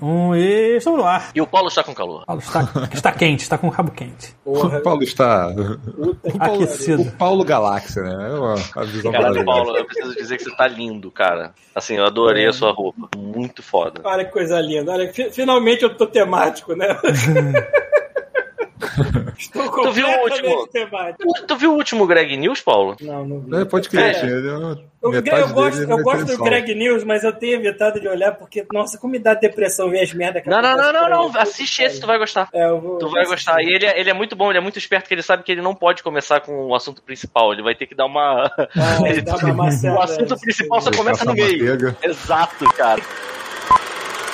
Um 0.00 0.34
e 0.34 0.78
estamos 0.78 0.98
no 0.98 1.04
ar. 1.04 1.30
E 1.34 1.40
o 1.42 1.46
Paulo 1.46 1.68
está 1.68 1.84
com 1.84 1.94
calor. 1.94 2.24
Paulo 2.24 2.40
está, 2.40 2.60
está 2.94 3.12
quente, 3.12 3.42
está 3.42 3.58
com 3.58 3.66
o 3.66 3.70
rabo 3.70 3.90
quente. 3.90 4.34
O 4.42 4.80
Paulo 4.80 5.02
está. 5.02 5.48
O 5.48 6.38
Paulo, 6.38 6.62
Aquecido. 6.62 7.02
O 7.02 7.12
Paulo 7.12 7.44
Galáxia, 7.44 8.02
né? 8.02 8.30
É 8.30 8.34
uma, 8.34 8.54
uma 8.54 8.84
visão 8.86 9.12
Cara, 9.12 9.44
Paulo, 9.44 9.76
eu 9.76 9.84
preciso 9.84 10.14
dizer 10.14 10.38
que 10.38 10.44
você 10.44 10.56
tá 10.56 10.66
lindo, 10.66 11.10
cara. 11.10 11.52
Assim, 11.74 11.96
eu 11.96 12.06
adorei 12.06 12.46
a 12.46 12.54
sua 12.54 12.72
roupa. 12.72 13.10
Muito 13.14 13.62
foda. 13.62 14.00
Olha 14.02 14.24
que 14.24 14.32
coisa 14.32 14.58
linda. 14.62 14.92
Olha, 14.92 15.12
finalmente 15.12 15.82
eu 15.82 15.94
tô 15.94 16.06
temático, 16.06 16.74
né? 16.74 16.86
Estou 19.38 19.70
tu 19.70 19.92
viu 19.92 20.06
o 20.06 20.22
último? 20.22 20.68
Tu, 20.68 21.46
tu, 21.46 21.56
viu 21.56 21.72
o 21.72 21.76
último 21.76 22.06
Greg 22.06 22.36
News, 22.36 22.60
Paulo? 22.60 22.96
Não, 23.00 23.26
não 23.26 23.40
vi. 23.40 23.56
É, 23.56 23.64
pode 23.64 23.88
crer, 23.88 24.16
é. 24.16 24.30
eu, 25.02 25.12
eu 25.12 25.48
gosto, 25.48 25.82
eu 25.82 26.02
gosto 26.02 26.24
do 26.24 26.42
Greg 26.42 26.74
News, 26.74 27.04
mas 27.04 27.24
eu 27.24 27.32
tenho 27.32 27.54
evitado 27.54 28.00
de 28.00 28.08
olhar 28.08 28.32
porque, 28.32 28.66
nossa, 28.72 28.98
como 28.98 29.12
me 29.12 29.18
dá 29.18 29.34
depressão 29.34 29.90
ver 29.90 30.02
as 30.02 30.12
merdas 30.12 30.42
que 30.42 30.48
Não, 30.48 30.62
não, 30.62 30.76
não, 30.76 30.92
não, 30.92 31.08
não. 31.08 31.40
Assiste 31.40 31.82
esse, 31.82 32.00
tu 32.00 32.06
vai 32.06 32.18
gostar. 32.18 32.48
É, 32.52 32.68
vou, 32.68 32.98
tu 32.98 33.10
vai 33.10 33.24
gostar. 33.26 33.62
E 33.62 33.74
ele, 33.74 33.86
é, 33.86 34.00
ele 34.00 34.10
é 34.10 34.14
muito 34.14 34.34
bom, 34.36 34.50
ele 34.50 34.58
é 34.58 34.62
muito 34.62 34.78
esperto, 34.78 35.08
que 35.08 35.14
ele 35.14 35.22
sabe 35.22 35.42
que 35.42 35.52
ele 35.52 35.62
não 35.62 35.74
pode 35.74 36.02
começar 36.02 36.40
com 36.40 36.66
o 36.66 36.74
assunto 36.74 37.02
principal. 37.02 37.52
Ele 37.52 37.62
vai 37.62 37.74
ter 37.74 37.86
que 37.86 37.94
dar 37.94 38.06
uma. 38.06 38.50
Ah, 38.58 38.98
ele, 39.08 39.22
dá 39.22 39.36
uma 39.36 39.64
o 39.64 40.00
assunto 40.00 40.38
principal 40.38 40.80
só 40.80 40.90
começa 40.90 41.24
no 41.24 41.34
meio. 41.34 41.94
Exato, 42.02 42.64
cara. 42.76 43.02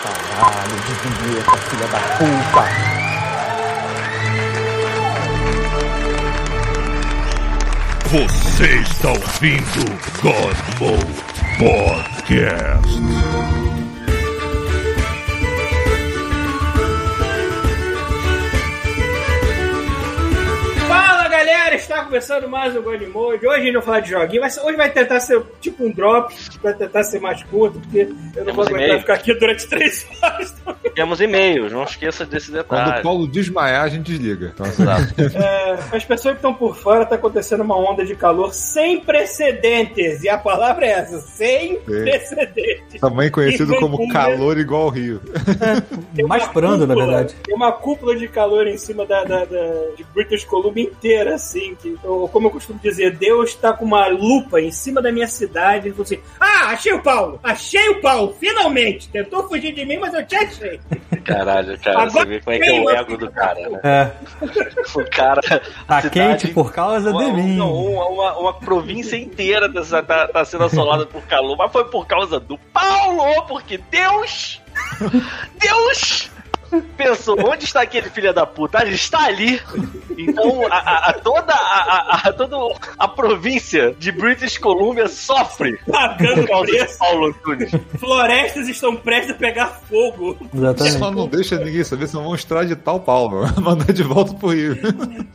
Caralho, 0.02 0.76
desvia, 0.86 1.42
filha 1.68 1.86
da 1.88 1.98
puta. 2.16 2.99
Você 8.10 8.80
está 8.80 9.10
ouvindo 9.10 9.84
God 10.20 10.56
Mode 10.80 11.30
Podcast. 11.60 13.69
Está 21.80 22.04
começando 22.04 22.46
mais 22.46 22.76
um 22.76 22.82
God 22.82 23.00
Mode. 23.08 23.46
Hoje 23.46 23.60
a 23.60 23.64
gente 23.64 23.72
vai 23.72 23.82
falar 23.82 24.00
de 24.00 24.10
joguinho, 24.10 24.42
mas 24.42 24.58
hoje 24.58 24.76
vai 24.76 24.90
tentar 24.90 25.18
ser 25.18 25.42
tipo 25.60 25.84
um 25.84 25.90
drop, 25.90 26.34
vai 26.62 26.74
tentar 26.74 27.02
ser 27.04 27.20
mais 27.20 27.42
curto, 27.44 27.80
porque 27.80 28.00
eu 28.00 28.08
não 28.08 28.32
Temos 28.44 28.54
vou 28.54 28.66
aguentar 28.66 29.00
ficar 29.00 29.14
aqui 29.14 29.34
durante 29.34 29.66
três 29.66 30.06
horas. 30.22 30.54
Temos 30.94 31.20
e-mails, 31.20 31.72
não 31.72 31.82
esqueça 31.84 32.26
desse 32.26 32.52
detalhe. 32.52 32.84
Quando 32.84 32.98
o 32.98 33.02
Paulo 33.02 33.26
desmaiar, 33.26 33.84
a 33.84 33.88
gente 33.88 34.12
desliga. 34.12 34.52
Então, 34.54 34.66
Exato. 34.66 35.14
é, 35.36 35.96
as 35.96 36.04
pessoas 36.04 36.34
que 36.34 36.38
estão 36.38 36.52
por 36.52 36.76
fora, 36.76 37.04
está 37.04 37.14
acontecendo 37.14 37.62
uma 37.62 37.76
onda 37.76 38.04
de 38.04 38.14
calor 38.14 38.52
sem 38.52 39.00
precedentes. 39.00 40.22
E 40.22 40.28
a 40.28 40.36
palavra 40.36 40.84
é 40.84 40.90
essa, 40.90 41.18
sem 41.20 41.76
Sim. 41.76 41.84
precedentes. 41.84 43.00
Também 43.00 43.30
conhecido 43.30 43.74
como 43.76 44.06
calor 44.08 44.58
igual 44.58 44.82
ao 44.82 44.88
Rio. 44.90 45.20
É, 46.16 46.22
mais 46.22 46.46
brando, 46.48 46.86
na 46.86 46.94
verdade. 46.94 47.34
Tem 47.42 47.54
uma 47.54 47.72
cúpula 47.72 48.16
de 48.16 48.26
calor 48.28 48.66
em 48.66 48.76
cima 48.76 49.06
da, 49.06 49.22
da, 49.24 49.44
da 49.44 49.70
de 49.96 50.04
British 50.12 50.44
Columbia 50.44 50.84
inteira, 50.84 51.34
assim, 51.34 51.69
que, 51.76 51.96
como 52.32 52.46
eu 52.46 52.50
costumo 52.50 52.78
dizer, 52.78 53.16
Deus 53.16 53.50
está 53.50 53.72
com 53.72 53.84
uma 53.84 54.06
lupa 54.08 54.60
em 54.60 54.70
cima 54.70 55.00
da 55.00 55.12
minha 55.12 55.26
cidade 55.26 55.88
e 55.88 55.90
falou 55.90 56.04
assim: 56.04 56.20
Ah, 56.38 56.70
achei 56.70 56.92
o 56.92 57.02
Paulo! 57.02 57.40
Achei 57.42 57.88
o 57.88 58.00
Paulo! 58.00 58.34
Finalmente! 58.38 59.08
Tentou 59.08 59.48
fugir 59.48 59.72
de 59.72 59.84
mim, 59.84 59.98
mas 59.98 60.14
eu 60.14 60.26
te 60.26 60.36
achei. 60.36 60.80
Caralho, 61.24 61.78
cara, 61.80 62.02
Agora, 62.02 62.10
você 62.10 62.24
vê 62.26 62.40
como 62.40 62.56
é 62.56 62.58
que 62.58 62.68
é 62.68 62.80
o 62.80 62.90
ego 62.90 63.16
do 63.16 63.30
cara, 63.30 63.68
né? 63.68 63.80
É. 63.84 64.10
O 64.94 65.10
cara. 65.10 65.40
Tá 65.86 66.08
quente 66.08 66.48
por 66.48 66.72
causa 66.72 67.10
uma, 67.10 67.24
de 67.24 67.32
mim. 67.32 67.60
Uma, 67.60 68.06
uma, 68.06 68.38
uma, 68.38 68.54
província 68.54 69.16
inteira 69.16 69.72
tá, 69.72 70.02
tá, 70.02 70.28
tá 70.28 70.44
sendo 70.44 70.64
assolada 70.64 71.06
por 71.06 71.22
calor, 71.22 71.56
mas 71.56 71.70
foi 71.72 71.84
por 71.84 72.06
causa 72.06 72.40
do 72.40 72.58
Paulo, 72.58 73.46
porque 73.46 73.78
Deus. 73.90 74.60
Deus 75.58 76.30
pensou, 76.96 77.36
onde 77.46 77.64
está 77.64 77.82
aquele 77.82 78.10
filho 78.10 78.32
da 78.32 78.46
puta? 78.46 78.82
Ele 78.82 78.94
está 78.94 79.24
ali. 79.24 79.60
Então, 80.16 80.66
a, 80.70 80.76
a, 80.76 81.10
a 81.10 81.12
toda, 81.14 81.52
a, 81.52 82.28
a, 82.28 82.32
toda 82.32 82.56
a 82.98 83.08
província 83.08 83.94
de 83.98 84.12
British 84.12 84.58
Columbia 84.58 85.08
sofre. 85.08 85.78
Pagando 85.90 86.46
preço. 86.46 86.98
Paulo 86.98 87.26
Antunes. 87.28 87.70
Florestas 87.98 88.68
estão 88.68 88.96
prestes 88.96 89.34
a 89.34 89.38
pegar 89.38 89.66
fogo. 89.88 90.36
Exatamente. 90.54 90.98
Só 90.98 91.10
não 91.10 91.26
deixa 91.26 91.56
ninguém 91.56 91.84
saber, 91.84 92.06
senão 92.08 92.24
vão 92.24 92.34
extraditar 92.34 92.94
o 92.94 93.00
Paulo. 93.00 93.46
Mandar 93.60 93.92
de 93.92 94.02
volta 94.02 94.34
pro 94.34 94.50
Rio. 94.50 94.76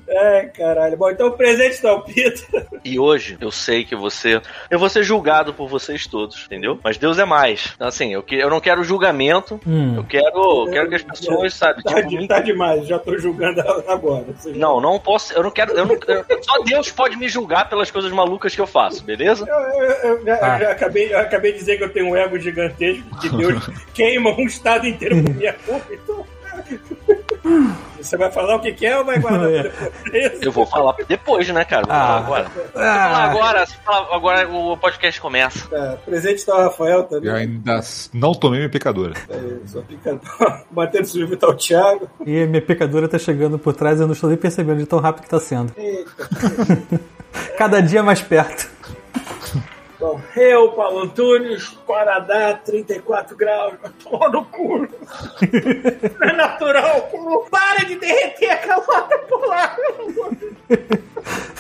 É, 0.08 0.46
caralho. 0.46 0.98
Bom, 0.98 1.10
então 1.10 1.28
o 1.28 1.32
presente 1.32 1.72
está 1.72 1.94
o 1.94 2.02
Pita. 2.02 2.68
E 2.84 3.00
hoje, 3.00 3.38
eu 3.42 3.52
sei 3.52 3.84
que 3.84 3.96
você... 3.96 4.42
Eu 4.70 4.80
vou 4.80 4.90
ser 4.90 5.04
julgado 5.04 5.54
por 5.54 5.68
vocês 5.68 6.06
todos, 6.06 6.46
entendeu? 6.46 6.80
Mas 6.84 6.98
Deus 6.98 7.18
é 7.18 7.26
mais. 7.26 7.72
Então, 7.76 7.88
assim, 7.88 8.14
eu, 8.14 8.22
que, 8.22 8.36
eu 8.36 8.50
não 8.50 8.60
quero 8.60 8.84
julgamento. 8.84 9.60
Hum. 9.66 9.96
Eu 9.98 10.04
quero, 10.04 10.68
eu 10.68 10.72
quero 10.72 10.90
que 10.90 10.96
as 10.96 11.04
pessoas 11.04 11.25
pessoas, 11.26 11.54
sabe? 11.54 11.84
Tá, 11.84 11.96
tipo, 11.96 12.10
de, 12.10 12.28
tá 12.28 12.40
demais, 12.40 12.88
já 12.88 13.00
tô 13.00 13.18
julgando 13.18 13.62
agora. 13.88 14.26
Não, 14.56 14.80
não 14.80 15.00
posso. 15.00 15.34
Eu 15.34 15.44
não 15.44 15.52
quero. 15.52 15.74
Eu 15.74 15.86
não, 15.86 15.96
eu, 16.08 16.44
só 16.44 16.60
Deus 16.64 16.92
pode 16.92 17.18
me 17.18 17.28
julgar 17.28 17.70
pelas 17.70 17.92
coisas 17.92 18.12
malucas 18.12 18.56
que 18.56 18.62
eu 18.62 18.68
faço, 18.68 19.04
beleza? 19.04 19.46
Eu, 19.48 19.56
eu, 19.56 20.28
eu 20.28 20.34
ah. 20.34 20.60
já, 20.60 20.72
acabei, 20.72 21.14
eu 21.14 21.20
acabei 21.20 21.52
de 21.52 21.60
dizer 21.60 21.78
que 21.78 21.84
eu 21.84 21.94
tenho 21.94 22.10
um 22.10 22.16
ego 22.16 22.40
gigantesco, 22.40 23.04
que 23.20 23.30
Deus 23.30 23.70
queima 23.94 24.30
um 24.32 24.46
estado 24.46 24.88
inteiro 24.88 25.22
por 25.24 25.34
minha 25.34 25.54
culpa, 25.54 25.94
então. 25.94 26.26
Você 28.06 28.18
vai 28.18 28.32
falar 28.32 28.56
o 28.56 28.60
que, 28.60 28.72
que 28.72 28.86
é 28.86 28.98
ou 28.98 29.04
vai 29.04 29.20
guardar 29.20 29.52
é. 29.52 29.64
depois? 29.64 30.42
Eu 30.42 30.52
vou 30.52 30.66
falar 30.66 30.96
depois, 31.08 31.50
né, 31.50 31.66
cara? 31.66 31.86
Vou 31.86 31.96
ah. 31.96 31.98
falar 31.98 32.18
agora. 32.20 32.52
Ah. 32.76 33.24
agora, 33.26 33.66
agora 34.12 34.50
o 34.50 34.78
podcast 34.78 35.20
começa. 35.20 35.68
É, 35.76 35.96
presente 36.06 36.46
tá 36.46 36.56
o 36.56 36.62
Rafael 36.66 37.04
também. 37.04 37.30
Eu 37.30 37.36
ainda 37.36 37.80
não 38.14 38.34
tomei 38.34 38.60
minha 38.60 38.70
picadura. 38.70 39.14
É, 39.28 39.68
sua 39.68 39.82
picadura. 39.82 40.64
Batendo 40.70 41.08
sujo 41.08 41.36
tá 41.36 41.48
o 41.48 41.56
Thiago. 41.56 42.08
E 42.26 42.46
minha 42.46 42.62
picadura 42.62 43.08
tá 43.08 43.18
chegando 43.18 43.58
por 43.58 43.74
trás, 43.74 44.00
eu 44.00 44.06
não 44.06 44.14
estou 44.14 44.30
nem 44.30 44.38
percebendo 44.38 44.78
de 44.78 44.86
tão 44.86 45.00
rápido 45.00 45.24
que 45.24 45.30
tá 45.30 45.40
sendo. 45.40 45.74
Eita. 45.76 46.12
Cada 47.58 47.82
dia 47.82 48.04
mais 48.04 48.22
perto. 48.22 48.70
Bom, 50.00 50.22
eu, 50.36 50.72
Paulo 50.74 51.04
Antunes, 51.04 51.78
Canadá, 51.88 52.60
34 52.66 53.36
graus, 53.38 53.76
tô 54.04 54.30
no 54.30 54.46
cu. 54.46 54.80
Não 56.20 56.30
é 56.30 56.34
natural, 56.34 57.10
para 57.50 57.86
de 57.86 57.96
derreter 57.96 58.52
a 58.52 58.58
camada 58.58 59.18
polar. 59.20 59.78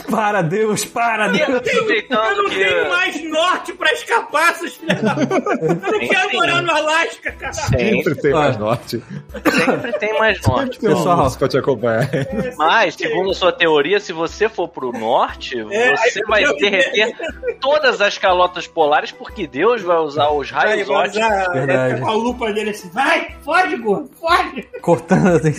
Para, 0.10 0.42
Deus, 0.42 0.86
para, 0.86 1.28
Deus. 1.28 1.48
Eu 1.48 2.44
não 2.44 2.50
tenho 2.50 2.90
mais 2.90 3.24
norte 3.24 3.74
pra 3.74 3.92
escapar, 3.92 4.54
seus 4.56 4.76
filhos 4.76 5.02
da 5.02 5.16
puta. 5.16 5.34
Eu 5.62 5.92
não 5.92 6.00
quero 6.00 6.34
morar 6.34 6.62
no 6.62 6.72
Alasca, 6.72 7.32
cara. 7.32 7.54
Sempre 7.54 8.16
tem 8.16 8.32
mais 8.32 8.58
norte. 8.58 9.04
Sempre 9.52 9.92
tem 9.94 10.18
mais 10.20 10.40
norte. 10.42 10.80
Pessoal, 10.80 11.32
pra 11.32 11.48
te 11.48 11.58
acompanhar. 11.58 12.10
Mas, 12.58 12.96
segundo 12.96 13.32
a 13.32 13.34
sua 13.34 13.52
teoria, 13.52 14.00
se 14.00 14.14
você 14.14 14.48
for 14.48 14.68
pro 14.68 14.92
norte, 14.92 15.60
é, 15.72 15.96
você 15.98 16.24
vai 16.26 16.44
derreter 16.56 17.16
todas 17.60 18.00
as 18.00 18.18
calotas 18.26 18.66
polares, 18.66 19.12
porque 19.12 19.46
Deus 19.46 19.84
vai 19.84 19.98
usar 19.98 20.32
os 20.32 20.50
raios 20.50 20.90
óticos. 20.90 21.54
Verdade. 21.54 22.02
Com 22.02 22.10
a 22.10 22.14
lupa 22.14 22.52
dele 22.52 22.72
assim, 22.72 22.90
vai, 22.90 23.36
fode, 23.44 23.78
gordo, 23.78 24.10
fode. 24.20 24.64
Cortando 24.82 25.28
assim. 25.28 25.54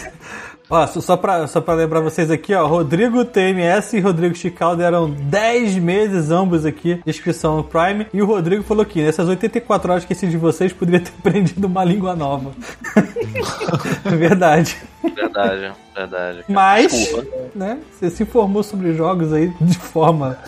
Ó, 0.68 0.84
só 0.84 1.16
pra, 1.16 1.46
só 1.46 1.60
pra 1.60 1.74
lembrar 1.74 2.00
vocês 2.00 2.28
aqui, 2.28 2.52
ó, 2.52 2.66
Rodrigo 2.66 3.24
TMS 3.24 3.96
e 3.96 4.00
Rodrigo 4.00 4.34
Chicaldo 4.34 4.82
eram 4.82 5.08
10 5.08 5.76
meses 5.76 6.32
ambos 6.32 6.66
aqui 6.66 6.96
de 6.96 7.10
inscrição 7.10 7.58
no 7.58 7.62
Prime. 7.62 8.08
E 8.12 8.20
o 8.20 8.26
Rodrigo 8.26 8.64
falou 8.64 8.84
que 8.84 9.00
nessas 9.00 9.28
84 9.28 9.92
horas 9.92 10.04
que 10.04 10.12
esse 10.12 10.26
de 10.26 10.36
vocês 10.36 10.72
poderia 10.72 10.98
ter 10.98 11.12
aprendido 11.20 11.68
uma 11.68 11.84
língua 11.84 12.16
nova. 12.16 12.50
Verdade. 14.16 14.76
Verdade, 15.14 15.72
verdade. 15.94 16.38
Cara. 16.42 16.44
Mas, 16.48 16.92
Desculpa. 16.92 17.50
né, 17.54 17.78
você 17.92 18.10
se 18.10 18.22
informou 18.22 18.62
sobre 18.62 18.92
jogos 18.94 19.32
aí 19.32 19.52
de 19.60 19.78
forma 19.78 20.38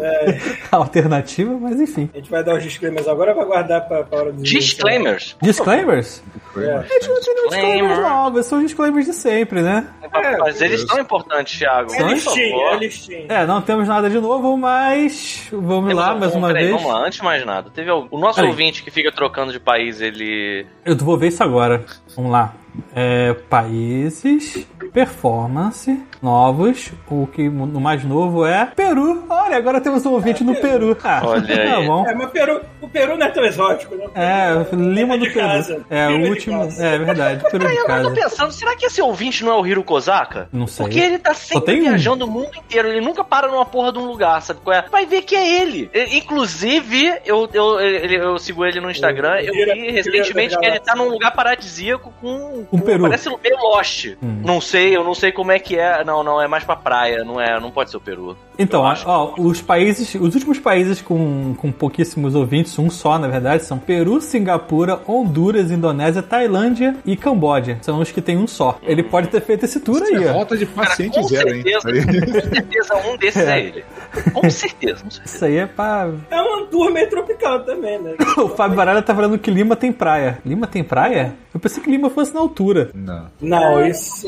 é. 0.00 0.38
alternativa, 0.70 1.52
mas 1.58 1.80
enfim. 1.80 2.08
A 2.14 2.16
gente 2.16 2.30
vai 2.30 2.42
dar 2.42 2.56
os 2.56 2.62
disclaimers 2.62 3.06
agora 3.08 3.32
ou 3.32 3.36
vai 3.36 3.46
guardar 3.46 3.86
pra, 3.86 4.04
pra 4.04 4.18
hora 4.18 4.32
dos 4.32 4.48
Disclaimers? 4.48 5.36
Disclaimers? 5.42 6.22
É. 6.56 6.72
A 6.72 6.82
gente 6.82 7.08
não 7.08 7.20
tem 7.20 7.34
disclaimers 7.34 7.98
novos, 7.98 8.46
são 8.46 8.62
disclaimers 8.62 9.06
de 9.06 9.12
sempre, 9.12 9.62
né? 9.62 9.86
É, 10.12 10.36
mas 10.38 10.60
eles 10.60 10.82
são 10.82 10.98
importantes, 10.98 11.58
Thiago. 11.58 11.92
É 11.94 12.02
listinha, 12.76 13.26
é. 13.28 13.42
É, 13.42 13.46
não 13.46 13.62
temos 13.62 13.86
nada 13.86 14.10
de 14.10 14.18
novo, 14.18 14.56
mas 14.56 15.46
vamos 15.52 15.88
temos 15.88 15.94
lá 15.94 16.14
mais 16.14 16.34
uma 16.34 16.48
peraí, 16.48 16.64
vez. 16.64 16.76
Vamos 16.76 16.92
lá, 16.92 17.06
antes 17.06 17.18
de 17.18 17.24
mais 17.24 17.46
nada. 17.46 17.70
Teve 17.70 17.90
o 17.90 18.18
nosso 18.18 18.36
peraí. 18.36 18.50
ouvinte 18.50 18.82
que 18.82 18.90
fica 18.90 19.12
trocando 19.12 19.52
de 19.52 19.60
país, 19.60 20.00
ele. 20.00 20.66
Eu 20.84 20.96
vou 20.96 21.16
ver 21.16 21.28
isso 21.28 21.42
agora. 21.42 21.79
Vamos 22.16 22.32
lá. 22.32 22.54
É, 22.94 23.34
países, 23.48 24.66
performance, 24.92 26.02
novos. 26.22 26.92
O 27.08 27.26
que 27.26 27.48
no 27.48 27.80
mais 27.80 28.04
novo 28.04 28.44
é 28.46 28.66
Peru. 28.74 29.24
Olha, 29.28 29.56
agora 29.56 29.80
temos 29.80 30.04
um 30.06 30.12
ouvinte 30.12 30.42
é, 30.42 30.46
no 30.46 30.54
Peru. 30.54 30.96
Ah, 31.02 31.20
Olha 31.24 31.46
tá 31.56 31.76
aí. 31.78 31.86
Bom. 31.86 32.06
É, 32.06 32.14
mas 32.14 32.30
Peru, 32.30 32.60
O 32.80 32.88
Peru 32.88 33.16
não 33.16 33.26
é 33.26 33.30
tão 33.30 33.44
exótico, 33.44 33.94
né? 33.96 34.04
É, 34.14 34.74
Lima 34.76 35.14
É 35.14 35.18
do 35.18 35.24
de 35.26 35.30
Peru. 35.32 35.46
casa. 35.46 35.84
É, 35.90 36.08
o 36.08 36.10
é 36.26 36.28
último. 36.28 36.58
casa. 36.60 36.84
É 36.86 36.98
verdade, 36.98 37.44
Peru 37.50 37.66
Aí 37.66 37.72
de 37.72 37.78
eu 37.78 37.82
tô 37.82 37.88
casa. 37.88 38.10
pensando, 38.12 38.52
será 38.52 38.76
que 38.76 38.86
esse 38.86 39.00
ouvinte 39.02 39.44
não 39.44 39.52
é 39.52 39.56
o 39.60 39.66
Hiro 39.66 39.82
Kozaka? 39.84 40.48
Não 40.52 40.66
sei. 40.66 40.84
Porque 40.86 40.98
ele 41.00 41.18
tá 41.18 41.34
sempre 41.34 41.64
tem 41.66 41.80
um. 41.80 41.82
viajando 41.84 42.24
o 42.24 42.28
mundo 42.30 42.50
inteiro, 42.56 42.88
ele 42.88 43.00
nunca 43.00 43.22
para 43.24 43.48
numa 43.48 43.64
porra 43.66 43.92
de 43.92 43.98
um 43.98 44.06
lugar, 44.06 44.40
sabe 44.42 44.60
qual 44.62 44.76
é? 44.76 44.84
Vai 44.90 45.06
ver 45.06 45.22
que 45.22 45.34
é 45.36 45.60
ele. 45.62 45.90
Inclusive, 46.12 47.14
eu, 47.24 47.48
eu, 47.52 47.80
ele- 47.80 48.16
eu 48.16 48.38
sigo 48.38 48.64
ele 48.64 48.80
no 48.80 48.90
Instagram, 48.90 49.40
eu 49.40 49.52
vi 49.52 49.90
recentemente 49.90 50.56
que 50.58 50.64
ele 50.66 50.78
tá 50.80 50.94
num 50.94 51.08
lugar 51.08 51.32
paradisíaco 51.32 52.12
com... 52.20 52.59
Um 52.72 52.78
com- 52.78 52.80
peru. 52.80 53.02
Parece 53.04 53.28
meio 53.28 53.56
Lost. 53.62 54.06
Hum. 54.22 54.42
Não 54.44 54.60
sei, 54.60 54.96
eu 54.96 55.04
não 55.04 55.14
sei 55.14 55.32
como 55.32 55.52
é 55.52 55.58
que 55.58 55.76
é. 55.78 56.04
Não, 56.04 56.22
não, 56.22 56.40
é 56.40 56.46
mais 56.48 56.64
pra 56.64 56.76
praia, 56.76 57.24
não 57.24 57.40
é, 57.40 57.58
não 57.60 57.70
pode 57.70 57.90
ser 57.90 57.96
o 57.96 58.00
Peru. 58.00 58.36
Então, 58.58 58.82
ó, 58.82 58.88
acho. 58.88 59.08
ó, 59.08 59.34
os 59.38 59.62
países, 59.62 60.14
os 60.14 60.34
últimos 60.34 60.58
países 60.58 61.00
com, 61.00 61.54
com 61.56 61.72
pouquíssimos 61.72 62.34
ouvintes, 62.34 62.78
um 62.78 62.90
só 62.90 63.18
na 63.18 63.26
verdade, 63.26 63.64
são 63.64 63.78
Peru, 63.78 64.20
Singapura, 64.20 65.00
Honduras, 65.08 65.70
Indonésia, 65.70 66.22
Tailândia 66.22 66.94
e 67.06 67.16
Camboja. 67.16 67.78
São 67.80 68.00
os 68.00 68.10
que 68.12 68.20
tem 68.20 68.36
um 68.36 68.46
só. 68.46 68.78
Ele 68.82 69.02
pode 69.02 69.28
ter 69.28 69.40
feito 69.40 69.64
esse 69.64 69.80
tour 69.80 70.02
Isso 70.02 70.14
aí, 70.16 70.24
é 70.24 70.30
ó. 70.30 70.32
rota 70.34 70.56
de 70.56 70.66
Cara, 70.66 70.88
paciente 70.88 71.14
com 71.14 71.22
zero, 71.22 71.48
hein? 71.54 71.62
certeza, 71.62 71.90
com 72.26 72.50
certeza 72.50 72.96
um 72.96 73.16
desses 73.16 73.42
é, 73.48 73.60
ele. 73.60 73.84
Com 74.34 74.50
certeza, 74.50 75.04
com 75.04 75.10
certeza. 75.10 75.22
Isso 75.24 75.44
aí 75.44 75.56
é 75.56 75.66
pra. 75.66 76.10
É 76.30 76.42
um 76.42 76.66
tour 76.66 76.90
meio 76.92 77.08
tropical 77.08 77.60
também, 77.60 77.98
né? 78.00 78.14
O 78.36 78.48
Fábio 78.48 78.76
Baralha 78.76 79.02
tá 79.02 79.14
falando 79.14 79.38
que 79.38 79.50
Lima 79.50 79.74
tem 79.76 79.92
praia. 79.92 80.38
Lima 80.44 80.66
tem 80.66 80.82
praia? 80.84 81.34
Eu 81.52 81.60
pensei 81.60 81.82
que 81.82 81.90
Lima 81.90 82.08
fosse 82.10 82.32
na 82.34 82.40
altura. 82.50 82.90
Não. 82.94 83.26
Não, 83.40 83.86
isso. 83.86 84.26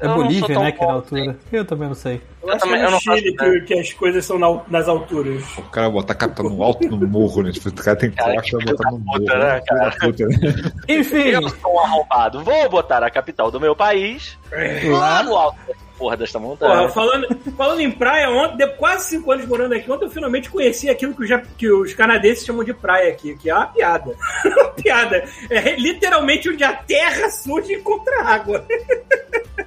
É 0.00 0.06
não 0.06 0.14
sou 0.14 0.24
Bolívia, 0.24 0.58
né, 0.58 0.72
que 0.72 0.78
é 0.82 0.86
na 0.86 0.92
bom, 0.92 0.92
altura. 0.92 1.38
Eu 1.52 1.64
também 1.64 1.88
não 1.88 1.94
sei. 1.94 2.20
Eu 2.46 2.52
acho 2.54 2.62
que 2.62 2.68
também- 2.68 2.80
é 2.80 2.84
eu 2.84 2.86
no 2.86 2.90
não 2.92 3.00
faço 3.00 3.18
Chile 3.18 3.30
ideia. 3.34 3.52
que, 3.52 3.60
que 3.62 3.74
as 3.80 3.92
coisas 3.92 4.24
são 4.24 4.38
na- 4.38 4.60
nas 4.68 4.88
alturas. 4.88 5.42
O 5.58 5.62
cara 5.62 5.90
botar 5.90 6.12
a 6.12 6.16
capital 6.16 6.48
no 6.50 6.62
alto 6.62 6.88
no 6.96 7.06
morro, 7.08 7.42
né? 7.42 7.52
Tipo, 7.52 7.68
o 7.68 7.72
cara 7.74 7.96
tem 7.96 8.10
Cara, 8.10 8.40
que 8.40 8.50
filho 8.50 8.64
botar 8.66 8.90
no 8.90 8.98
puta, 8.98 9.04
morro. 9.04 9.38
né, 9.44 9.60
cara? 9.66 9.90
Puta, 10.00 10.26
né? 10.26 10.36
Enfim, 10.88 11.28
Eu 11.28 11.48
sou 11.48 11.74
um 11.74 11.80
arrombado. 11.80 12.44
Vou 12.44 12.68
botar 12.68 13.02
a 13.02 13.10
capital 13.10 13.50
do 13.50 13.60
meu 13.60 13.74
país 13.74 14.38
lá 14.90 15.22
no 15.22 15.34
alto 15.36 15.58
dessa 15.66 15.80
porra 15.98 16.16
desta 16.16 16.38
montanha. 16.38 16.76
Porra, 16.76 16.88
falando, 16.90 17.26
falando 17.56 17.80
em 17.80 17.90
praia, 17.90 18.28
ontem, 18.30 18.66
quase 18.76 19.08
cinco 19.10 19.32
anos 19.32 19.46
morando 19.46 19.74
aqui, 19.74 19.90
ontem 19.90 20.04
eu 20.04 20.10
finalmente 20.10 20.50
conheci 20.50 20.88
aquilo 20.90 21.14
que, 21.14 21.22
os 21.22 21.28
ja- 21.28 21.42
que 21.56 21.70
os 21.70 21.94
canadenses 21.94 22.44
chamam 22.44 22.62
de 22.64 22.74
praia 22.74 23.10
aqui, 23.10 23.34
que 23.36 23.48
é 23.50 23.54
uma 23.54 23.66
piada. 23.66 24.14
uma 24.44 24.68
piada. 24.70 25.24
É 25.50 25.74
literalmente 25.76 26.48
onde 26.50 26.62
a 26.62 26.72
terra 26.74 27.30
surge 27.30 27.72
e 27.72 27.76
encontra 27.76 28.22
água. 28.24 28.64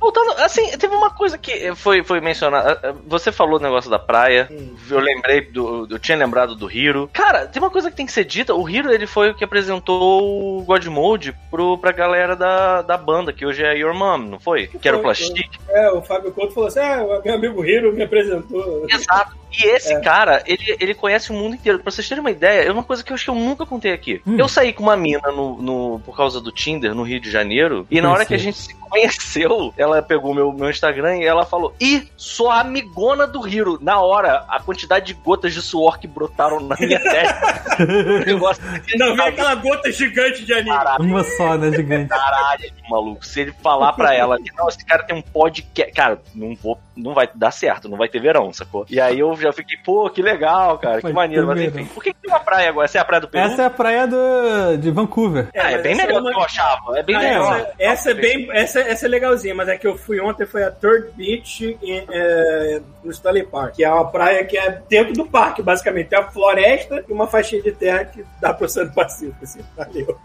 Voltando, 0.00 0.32
assim, 0.38 0.66
teve 0.78 0.94
uma 0.94 1.10
coisa 1.10 1.36
que 1.36 1.74
foi, 1.74 2.02
foi 2.02 2.20
mencionada. 2.20 2.96
Você 3.06 3.30
falou 3.30 3.58
do 3.58 3.62
negócio 3.62 3.90
da 3.90 3.98
praia. 3.98 4.48
Eu 4.90 4.98
lembrei 4.98 5.42
do. 5.42 5.86
Eu 5.90 5.98
tinha 5.98 6.16
lembrado 6.16 6.54
do 6.54 6.70
Hiro. 6.70 7.10
Cara, 7.12 7.46
tem 7.46 7.60
uma 7.60 7.70
coisa 7.70 7.90
que 7.90 7.96
tem 7.96 8.06
que 8.06 8.12
ser 8.12 8.24
dita. 8.24 8.54
O 8.54 8.68
Hiro, 8.68 8.90
ele 8.90 9.06
foi 9.06 9.30
o 9.30 9.34
que 9.34 9.44
apresentou 9.44 10.58
o 10.58 10.62
God 10.62 10.86
Mode 10.86 11.36
pro, 11.50 11.76
pra 11.76 11.92
galera 11.92 12.34
da, 12.34 12.80
da 12.80 12.96
banda, 12.96 13.32
que 13.32 13.44
hoje 13.44 13.62
é 13.62 13.76
Your 13.76 13.94
Mom, 13.94 14.18
não 14.18 14.40
foi? 14.40 14.68
Que 14.68 14.88
era 14.88 14.96
o 14.96 15.02
Foi, 15.02 15.14
Plastic. 15.14 15.50
É, 15.68 15.90
o 15.90 16.00
Fábio 16.00 16.32
Couto 16.32 16.54
falou 16.54 16.68
assim: 16.68 16.80
ah, 16.80 17.02
o 17.02 17.22
meu 17.22 17.34
amigo 17.34 17.64
Hiro 17.64 17.92
me 17.92 18.02
apresentou. 18.02 18.86
Exato. 18.88 19.39
E 19.52 19.66
esse 19.66 19.98
cara, 20.00 20.42
ele, 20.46 20.76
ele 20.80 20.94
conhece 20.94 21.30
o 21.30 21.34
mundo 21.34 21.54
inteiro. 21.54 21.78
Pra 21.80 21.90
vocês 21.90 22.08
terem 22.08 22.20
uma 22.20 22.30
ideia, 22.30 22.62
é 22.68 22.72
uma 22.72 22.82
coisa 22.84 23.02
que 23.02 23.10
eu 23.12 23.14
acho 23.14 23.24
que 23.24 23.30
eu 23.30 23.34
nunca 23.34 23.66
contei 23.66 23.92
aqui. 23.92 24.20
Hum. 24.26 24.36
Eu 24.38 24.48
saí 24.48 24.72
com 24.72 24.82
uma 24.82 24.96
mina 24.96 25.30
no, 25.30 25.60
no- 25.60 26.00
por 26.04 26.16
causa 26.16 26.40
do 26.40 26.52
Tinder 26.52 26.94
no 26.94 27.02
Rio 27.02 27.20
de 27.20 27.30
Janeiro, 27.30 27.86
e 27.90 28.00
na 28.00 28.10
hora 28.12 28.24
que 28.24 28.34
a 28.34 28.38
gente 28.38 28.56
se 28.58 28.74
conheceu, 28.74 29.72
ela 29.76 30.02
pegou 30.02 30.34
meu, 30.34 30.52
meu 30.52 30.68
Instagram 30.70 31.18
e 31.18 31.24
ela 31.24 31.44
falou: 31.46 31.74
Ih, 31.80 32.08
sou 32.16 32.50
a 32.50 32.60
amigona 32.60 33.26
do 33.26 33.46
Hiro. 33.46 33.78
Na 33.80 34.00
hora, 34.00 34.44
a 34.48 34.60
quantidade 34.60 35.06
de 35.06 35.14
gotas 35.14 35.54
de 35.54 35.62
suor 35.62 35.98
que 35.98 36.06
brotaram 36.06 36.60
na 36.60 36.76
minha 36.78 36.98
testa. 37.00 37.82
o 37.82 38.18
negócio 38.24 38.62
Não, 38.96 39.14
vem 39.16 39.26
aquela 39.26 39.54
gota 39.54 39.90
gigante 39.92 40.44
de 40.44 40.52
anime. 40.52 40.70
Caralho, 40.76 41.04
uma 41.04 41.24
só, 41.24 41.56
né, 41.56 41.70
gigante. 41.72 42.08
caralho, 42.08 42.70
maluco. 42.88 43.24
Se 43.24 43.40
ele 43.40 43.52
falar 43.62 43.92
pra 43.92 44.14
ela 44.14 44.38
que 44.38 44.52
não, 44.56 44.68
esse 44.68 44.84
cara 44.84 45.02
tem 45.04 45.16
um 45.16 45.22
podcast. 45.22 45.92
Cara, 45.92 46.20
não 46.34 46.54
vou. 46.54 46.78
Não 46.96 47.14
vai 47.14 47.28
dar 47.34 47.50
certo, 47.50 47.88
não 47.88 47.96
vai 47.96 48.08
ter 48.08 48.20
verão, 48.20 48.52
sacou? 48.52 48.84
E 48.90 49.00
aí 49.00 49.18
eu 49.18 49.34
já 49.40 49.52
fiquei, 49.52 49.76
pô, 49.84 50.08
que 50.10 50.22
legal, 50.22 50.78
cara, 50.78 50.96
que 50.96 51.02
Vai 51.02 51.12
maneiro. 51.12 51.46
ter 51.46 51.54
Mas 51.54 51.62
enfim, 51.64 51.84
por 51.86 52.02
que, 52.02 52.12
que 52.12 52.20
tem 52.22 52.30
uma 52.30 52.40
praia 52.40 52.68
agora? 52.68 52.84
Essa 52.84 52.98
é 52.98 53.00
a 53.00 53.04
praia 53.04 53.20
do 53.20 53.28
Peru? 53.28 53.44
Essa 53.44 53.62
é 53.62 53.64
a 53.66 53.70
praia 53.70 54.06
do, 54.06 54.76
de 54.78 54.90
Vancouver. 54.90 55.48
Ah, 55.56 55.70
é, 55.70 55.72
mas 55.74 55.82
bem 55.82 55.94
melhor 55.96 56.20
uma- 56.20 56.30
do 56.30 56.34
que 56.34 56.40
eu 56.40 56.44
achava. 56.44 56.98
É 56.98 57.02
bem 57.02 57.16
Ah, 57.16 57.20
melhor. 57.20 57.56
essa, 57.60 57.74
essa 57.78 58.10
é 58.10 58.14
bem, 58.14 58.48
essa, 58.52 58.80
essa 58.80 59.06
é 59.06 59.08
legalzinha, 59.08 59.54
mas 59.54 59.68
é 59.68 59.76
que 59.76 59.86
eu 59.86 59.96
fui 59.96 60.20
ontem 60.20 60.46
foi 60.46 60.62
a 60.62 60.70
Third 60.70 61.10
Beach 61.16 61.78
em, 61.82 62.04
é, 62.10 62.80
no 63.04 63.10
Stanley 63.10 63.44
Park, 63.44 63.74
que 63.76 63.84
é 63.84 63.90
uma 63.92 64.10
praia 64.10 64.44
que 64.44 64.56
é 64.58 64.80
dentro 64.88 65.12
do 65.14 65.26
parque, 65.26 65.62
basicamente. 65.62 66.08
Tem 66.08 66.18
a 66.18 66.30
floresta 66.30 67.04
e 67.08 67.12
uma 67.12 67.26
faixinha 67.26 67.62
de 67.62 67.72
terra 67.72 68.04
que 68.04 68.24
dá 68.40 68.52
pro 68.52 68.66
Oceano 68.66 68.92
Pacífico, 68.92 69.36
assim. 69.42 69.60
Valeu. 69.76 70.18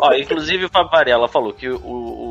Ó, 0.00 0.12
inclusive 0.14 0.64
o 0.64 0.68
Fábio 0.68 0.90
Varela 0.90 1.28
falou 1.28 1.52
que 1.52 1.68
o, 1.68 1.80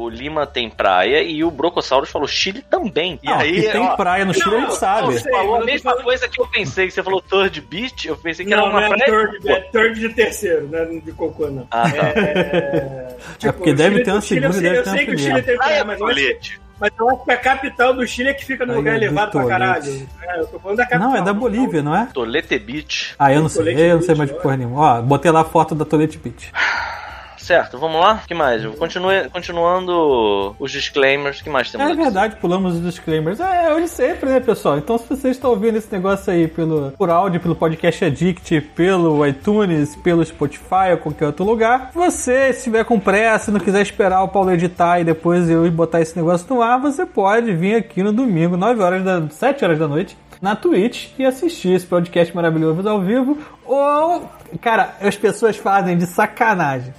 o 0.04 0.10
Lima 0.10 0.46
tem 0.46 0.70
praia 0.70 1.22
e 1.22 1.44
o 1.44 1.52
Brocosaurus 1.52 2.10
falou 2.12 2.28
Chile 2.28 2.62
também. 2.62 3.20
E 3.24 3.28
Não, 3.28 3.38
aí, 3.40 3.62
que 3.64 3.72
tem 3.72 3.82
ó, 3.82 3.96
praia 3.96 4.26
no 4.26 4.34
Chile, 4.34 4.56
a 4.56 4.60
gente 4.62 4.76
sabe. 4.76 5.20
sei, 5.20 5.32
falou 5.32 5.56
a 5.56 5.64
mesma 5.66 5.92
falando- 5.92 6.06
coisa 6.14 6.28
que 6.30 6.42
eu 6.42 6.48
pensei, 6.48 6.88
que 6.88 6.94
você 6.94 7.04
falou 7.04 7.22
Third 7.22 7.62
Beach, 7.62 8.08
eu 8.08 8.16
pensei 8.18 8.46
que 8.46 8.54
era 8.54 8.62
Não, 8.62 8.70
uma 8.70 8.82
não 8.82 8.94
é 8.96 9.00
third, 9.06 9.50
é 9.50 9.60
third 9.72 10.00
de 10.00 10.10
terceiro, 10.10 10.68
não 10.72 10.80
é 10.80 10.86
de 10.86 11.12
cocô, 11.12 11.48
não. 11.48 11.68
Ah, 11.72 11.90
tá. 11.90 12.08
É, 12.08 13.18
É 13.44 13.52
porque 13.52 13.74
deve 13.74 14.02
o 14.02 14.04
ter 14.04 14.12
uma 14.12 14.20
o 14.20 14.22
Chile, 14.22 14.46
eu 14.46 14.54
segunda 14.54 14.58
e 14.58 14.62
sei- 14.62 14.64
deve 14.64 14.78
Eu 14.80 14.84
ter 14.84 14.90
uma 14.90 14.98
sei 14.98 15.06
que 15.06 15.12
o. 15.16 15.18
Chile 15.20 15.42
tem 15.42 15.58
praia, 15.58 15.58
Praia 15.58 15.86
mas 15.86 16.00
eu, 16.00 16.08
acho, 16.08 16.62
mas 16.80 16.92
eu 17.00 17.10
acho 17.10 17.24
que 17.26 17.32
a 17.32 17.38
capital 17.38 17.94
do 17.94 18.08
Chile 18.08 18.30
é 18.30 18.34
que 18.34 18.46
fica 18.46 18.66
no 18.66 18.72
Aí 18.74 18.78
lugar 18.78 18.96
é 18.96 19.00
do 19.00 19.06
elevado 19.06 19.32
pra 19.32 19.46
caralho. 19.46 20.08
É, 20.22 20.40
eu 20.40 20.48
tô 20.48 20.60
falando 20.60 20.78
da 20.78 20.86
capital. 20.86 21.10
Não, 21.10 21.18
é 21.18 21.22
da 21.22 21.34
Bolívia, 21.34 21.82
não 21.82 21.96
é? 21.96 22.08
Tolete 22.14 22.60
Beach. 22.60 23.16
Ah, 23.18 23.34
eu 23.34 23.42
não 23.42 23.50
sei. 23.50 23.74
Eu 23.92 23.96
não 23.96 24.02
sei 24.04 24.16
mais 24.16 24.30
de 24.30 24.36
porra 24.40 24.58
nenhuma. 24.58 24.80
Ó, 25.00 25.02
botei 25.02 25.32
lá 25.32 25.42
a 25.42 25.46
foto 25.46 25.74
da 25.76 25.86
Tolete 25.86 26.18
Beach. 26.18 26.52
Certo, 27.44 27.78
vamos 27.78 28.00
lá? 28.00 28.22
O 28.24 28.28
que 28.28 28.34
mais? 28.34 28.66
Continue, 28.78 29.30
continuando 29.30 30.56
os 30.58 30.72
disclaimers, 30.72 31.42
o 31.42 31.44
que 31.44 31.50
mais 31.50 31.70
temos 31.70 31.88
É 31.88 31.92
aqui? 31.92 32.02
verdade, 32.02 32.36
pulamos 32.38 32.76
os 32.76 32.82
disclaimers. 32.82 33.40
É, 33.42 33.66
é 33.66 33.74
hoje 33.74 33.90
sempre, 33.90 34.30
né, 34.30 34.40
pessoal? 34.40 34.78
Então, 34.78 34.98
se 34.98 35.06
você 35.10 35.30
está 35.30 35.50
ouvindo 35.50 35.78
esse 35.78 35.92
negócio 35.92 36.32
aí 36.32 36.48
pelo, 36.48 36.92
por 36.98 37.10
áudio, 37.10 37.42
pelo 37.42 37.54
podcast 37.56 38.06
Addict, 38.06 38.62
pelo 38.74 39.26
iTunes, 39.28 39.94
pelo 39.98 40.24
Spotify 40.26 40.92
ou 40.92 40.98
qualquer 40.98 41.26
outro 41.26 41.44
lugar, 41.44 41.92
você, 41.94 42.54
se 42.54 42.60
estiver 42.60 42.86
com 42.86 42.98
pressa, 42.98 43.52
não 43.52 43.60
quiser 43.60 43.82
esperar 43.82 44.24
o 44.24 44.30
Paulo 44.30 44.52
editar 44.52 45.02
e 45.02 45.04
depois 45.04 45.50
eu 45.50 45.70
botar 45.70 46.00
esse 46.00 46.16
negócio 46.16 46.48
no 46.50 46.62
ar, 46.62 46.80
você 46.80 47.06
pode 47.06 47.54
vir 47.54 47.76
aqui 47.76 48.02
no 48.02 48.14
domingo, 48.14 48.56
9 48.56 48.82
horas 48.82 49.04
da 49.04 49.28
7 49.30 49.66
horas 49.66 49.80
da 49.80 49.88
noite, 49.88 50.18
na 50.44 50.58
Twitch 50.58 51.08
e 51.18 51.24
assistir 51.26 51.70
esse 51.70 51.86
podcast 51.86 52.36
maravilhoso 52.36 52.88
ao 52.90 53.00
vivo. 53.02 53.38
Ou, 53.64 54.30
cara, 54.62 54.94
as 55.00 55.16
pessoas 55.16 55.56
fazem 55.56 55.98
de 55.98 56.06
sacanagem. 56.06 56.94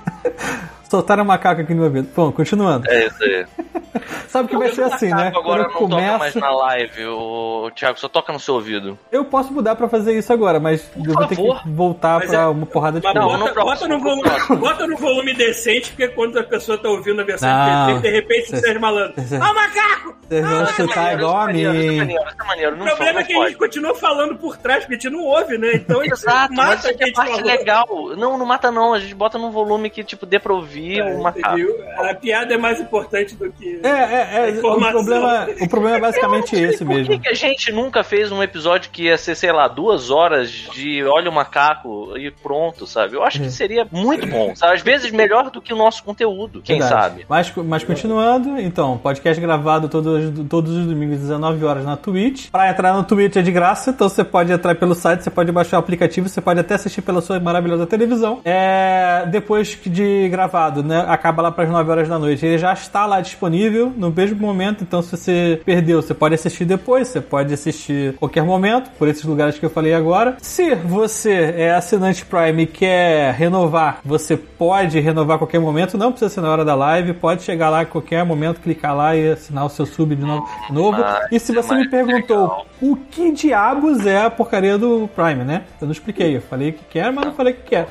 Soltaram 0.90 1.22
um 1.22 1.26
macaco 1.26 1.60
aqui 1.60 1.70
no 1.72 1.76
meu 1.82 1.86
ouvido. 1.86 2.08
Bom, 2.16 2.32
continuando. 2.32 2.90
É 2.90 3.06
isso 3.06 3.22
aí. 3.22 3.46
Sabe 4.28 4.48
que 4.48 4.56
vai 4.56 4.70
ser 4.72 4.82
assim, 4.84 5.08
né? 5.12 5.32
Agora 5.34 5.64
não 5.64 5.70
eu 5.70 5.78
toca 5.78 5.96
mais 5.96 6.18
começo. 6.32 6.38
na 6.40 6.50
live, 6.50 7.06
o 7.06 7.70
Thiago, 7.74 7.98
só 7.98 8.08
toca 8.08 8.32
no 8.32 8.38
seu 8.38 8.54
ouvido. 8.54 8.96
Eu 9.10 9.24
posso 9.24 9.52
mudar 9.52 9.74
pra 9.74 9.88
fazer 9.88 10.16
isso 10.16 10.32
agora, 10.32 10.60
mas 10.60 10.88
eu 10.96 11.12
vou 11.14 11.26
ter 11.26 11.34
favor. 11.36 11.62
que 11.62 11.68
voltar 11.70 12.20
Mas 12.20 12.30
pra 12.30 12.40
é- 12.42 12.46
uma 12.46 12.66
porrada 12.66 13.00
de 13.00 13.06
Mas 13.06 13.14
Não, 13.14 13.28
coisa. 13.28 13.44
no 13.44 13.54
bota, 13.54 13.88
no 13.88 13.98
volume, 14.00 14.22
bota 14.60 14.86
no 14.86 14.96
volume 14.96 15.34
decente, 15.34 15.90
porque 15.90 16.08
quando 16.08 16.38
a 16.38 16.44
pessoa 16.44 16.78
tá 16.78 16.88
ouvindo 16.88 17.20
a 17.20 17.24
versão 17.24 17.48
Não. 17.48 17.88
MP3, 17.98 18.00
de 18.02 18.10
repente 18.10 18.50
Cê- 18.50 18.56
você 18.56 18.70
é 18.70 18.78
malandro. 18.78 19.14
cê- 19.22 19.36
Ah, 19.36 19.50
o 19.50 19.54
macaco! 19.54 20.14
Vocês 20.28 20.48
vão 20.48 20.62
é 20.62 20.66
chutar 20.66 21.14
igual 21.14 21.36
a 21.36 21.50
isso 21.52 21.60
é 21.60 21.64
maneiro, 21.64 21.74
Isso 21.74 21.82
é 21.86 21.90
mim. 21.90 21.98
maneiro, 21.98 22.24
isso 22.24 22.36
é 22.40 22.44
maneiro. 22.46 22.74
O 22.74 22.78
Não, 22.78 22.86
problema 22.86 23.12
não 23.12 23.20
é 23.20 23.24
que 23.24 23.32
a 23.36 23.46
gente 23.48 23.58
continua 23.58 23.94
falando 23.96 24.36
por 24.36 24.56
trás, 24.56 24.80
porque 24.84 24.94
a 24.94 24.98
gente 24.98 25.10
não 25.10 25.24
ouve, 25.24 25.58
né? 25.58 25.72
Então 25.74 26.00
a 26.00 26.04
gente 26.04 26.12
Exato, 26.12 26.54
mas 26.54 26.68
mata 26.76 26.88
aqui 26.88 26.98
que 26.98 27.02
a 27.02 27.06
é 27.06 27.08
gente 27.08 27.16
parte 27.16 27.42
legal. 27.42 27.86
Não, 28.16 28.38
não 28.38 28.46
mata 28.46 28.70
não. 28.70 28.94
A 28.94 29.00
gente 29.00 29.14
bota 29.14 29.36
num 29.38 29.50
volume 29.50 29.90
que, 29.90 30.04
tipo, 30.04 30.24
dê 30.24 30.38
pra 30.38 30.54
ouvir 30.54 30.79
É, 30.98 31.14
o 31.14 31.22
macaco. 31.22 31.58
entendeu? 31.58 31.76
A 31.98 32.14
piada 32.14 32.54
é 32.54 32.58
mais 32.58 32.80
importante 32.80 33.34
do 33.34 33.50
que. 33.52 33.80
É, 33.82 33.88
é, 33.88 34.28
é. 34.48 34.50
O 34.52 34.58
Informação. 34.58 34.92
problema, 35.04 35.48
o 35.60 35.68
problema 35.68 35.96
é 35.96 36.00
basicamente 36.00 36.56
esse 36.60 36.84
por 36.84 36.94
mesmo. 36.94 37.12
que, 37.14 37.18
que 37.20 37.28
a 37.28 37.34
gente 37.34 37.72
nunca 37.72 38.02
fez 38.02 38.30
um 38.32 38.42
episódio 38.42 38.90
que 38.90 39.04
ia 39.04 39.16
ser, 39.16 39.34
sei 39.34 39.52
lá, 39.52 39.68
duas 39.68 40.10
horas 40.10 40.48
de 40.50 41.02
olha 41.04 41.30
o 41.30 41.34
macaco 41.34 42.16
e 42.16 42.30
pronto, 42.30 42.86
sabe? 42.86 43.14
Eu 43.16 43.22
acho 43.22 43.38
É. 43.38 43.44
que 43.44 43.50
seria 43.50 43.86
muito 43.90 44.26
bom, 44.26 44.54
sabe? 44.54 44.74
Às 44.74 44.82
vezes 44.82 45.10
melhor 45.10 45.50
do 45.50 45.60
que 45.60 45.72
o 45.72 45.76
nosso 45.76 46.02
conteúdo, 46.04 46.60
quem 46.62 46.78
Verdade. 46.78 47.02
sabe? 47.02 47.26
Mas, 47.28 47.52
mas 47.56 47.84
continuando, 47.84 48.58
então, 48.60 48.96
podcast 48.98 49.40
gravado 49.40 49.88
todos, 49.88 50.46
todos 50.48 50.74
os 50.76 50.86
domingos, 50.86 51.18
19 51.18 51.64
horas 51.64 51.84
na 51.84 51.96
Twitch. 51.96 52.48
Pra 52.50 52.70
entrar 52.70 52.92
no 52.92 53.02
Twitch 53.04 53.36
é 53.36 53.42
de 53.42 53.50
graça, 53.50 53.90
então 53.90 54.08
você 54.08 54.22
pode 54.22 54.52
entrar 54.52 54.74
pelo 54.74 54.94
site, 54.94 55.22
você 55.24 55.30
pode 55.30 55.50
baixar 55.50 55.76
o 55.76 55.80
aplicativo, 55.80 56.28
você 56.28 56.40
pode 56.40 56.60
até 56.60 56.74
assistir 56.74 57.02
pela 57.02 57.20
sua 57.20 57.40
maravilhosa 57.40 57.86
televisão. 57.86 58.40
É, 58.44 59.24
depois 59.26 59.76
de 59.84 60.28
gravado, 60.28 60.69
né? 60.82 61.04
Acaba 61.08 61.42
lá 61.42 61.50
pras 61.50 61.68
9 61.68 61.90
horas 61.90 62.08
da 62.08 62.18
noite. 62.18 62.44
Ele 62.44 62.58
já 62.58 62.72
está 62.72 63.06
lá 63.06 63.20
disponível 63.20 63.92
no 63.96 64.10
mesmo 64.10 64.38
momento, 64.38 64.84
então 64.84 65.02
se 65.02 65.16
você 65.16 65.60
perdeu, 65.64 66.00
você 66.00 66.14
pode 66.14 66.34
assistir 66.34 66.64
depois, 66.64 67.08
você 67.08 67.20
pode 67.20 67.52
assistir 67.52 68.14
qualquer 68.14 68.42
momento, 68.42 68.90
por 68.98 69.08
esses 69.08 69.24
lugares 69.24 69.58
que 69.58 69.66
eu 69.66 69.70
falei 69.70 69.94
agora. 69.94 70.36
Se 70.40 70.74
você 70.74 71.54
é 71.56 71.74
assinante 71.74 72.24
Prime 72.24 72.62
e 72.62 72.66
quer 72.66 73.34
renovar, 73.34 74.00
você 74.04 74.36
pode 74.36 74.98
renovar 75.00 75.36
a 75.36 75.38
qualquer 75.38 75.60
momento, 75.60 75.98
não 75.98 76.10
precisa 76.10 76.32
ser 76.32 76.40
na 76.40 76.50
hora 76.50 76.64
da 76.64 76.74
live, 76.74 77.12
pode 77.14 77.42
chegar 77.42 77.70
lá 77.70 77.80
a 77.80 77.86
qualquer 77.86 78.24
momento, 78.24 78.60
clicar 78.60 78.96
lá 78.96 79.16
e 79.16 79.32
assinar 79.32 79.64
o 79.64 79.68
seu 79.68 79.86
sub 79.86 80.14
de 80.14 80.22
novo. 80.22 80.48
novo. 80.70 81.02
Ah, 81.02 81.26
e 81.30 81.38
se 81.38 81.52
é 81.52 81.54
você 81.54 81.74
me 81.74 81.88
perguntou 81.88 82.42
legal. 82.42 82.66
o 82.80 82.96
que 82.96 83.32
diabos 83.32 84.06
é 84.06 84.24
a 84.24 84.30
porcaria 84.30 84.78
do 84.78 85.08
Prime, 85.14 85.44
né? 85.44 85.62
Eu 85.80 85.86
não 85.86 85.92
expliquei, 85.92 86.36
eu 86.36 86.40
falei 86.40 86.72
que 86.72 86.84
quer, 86.84 87.12
mas 87.12 87.24
não 87.24 87.32
falei 87.32 87.54
que 87.54 87.62
quer. 87.62 87.88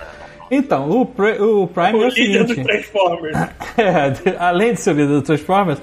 Então, 0.52 0.90
o, 0.90 1.02
o 1.02 1.68
Prime 1.68 2.00
O 2.00 2.04
é 2.04 2.08
o 2.08 2.12
seguinte. 2.12 2.64
Transformers. 2.64 3.38
É, 3.78 4.36
além 4.38 4.74
de 4.74 4.82
ser 4.82 4.92
o 4.92 4.94
líder 4.94 5.14
do 5.14 5.22
Transformers, 5.22 5.80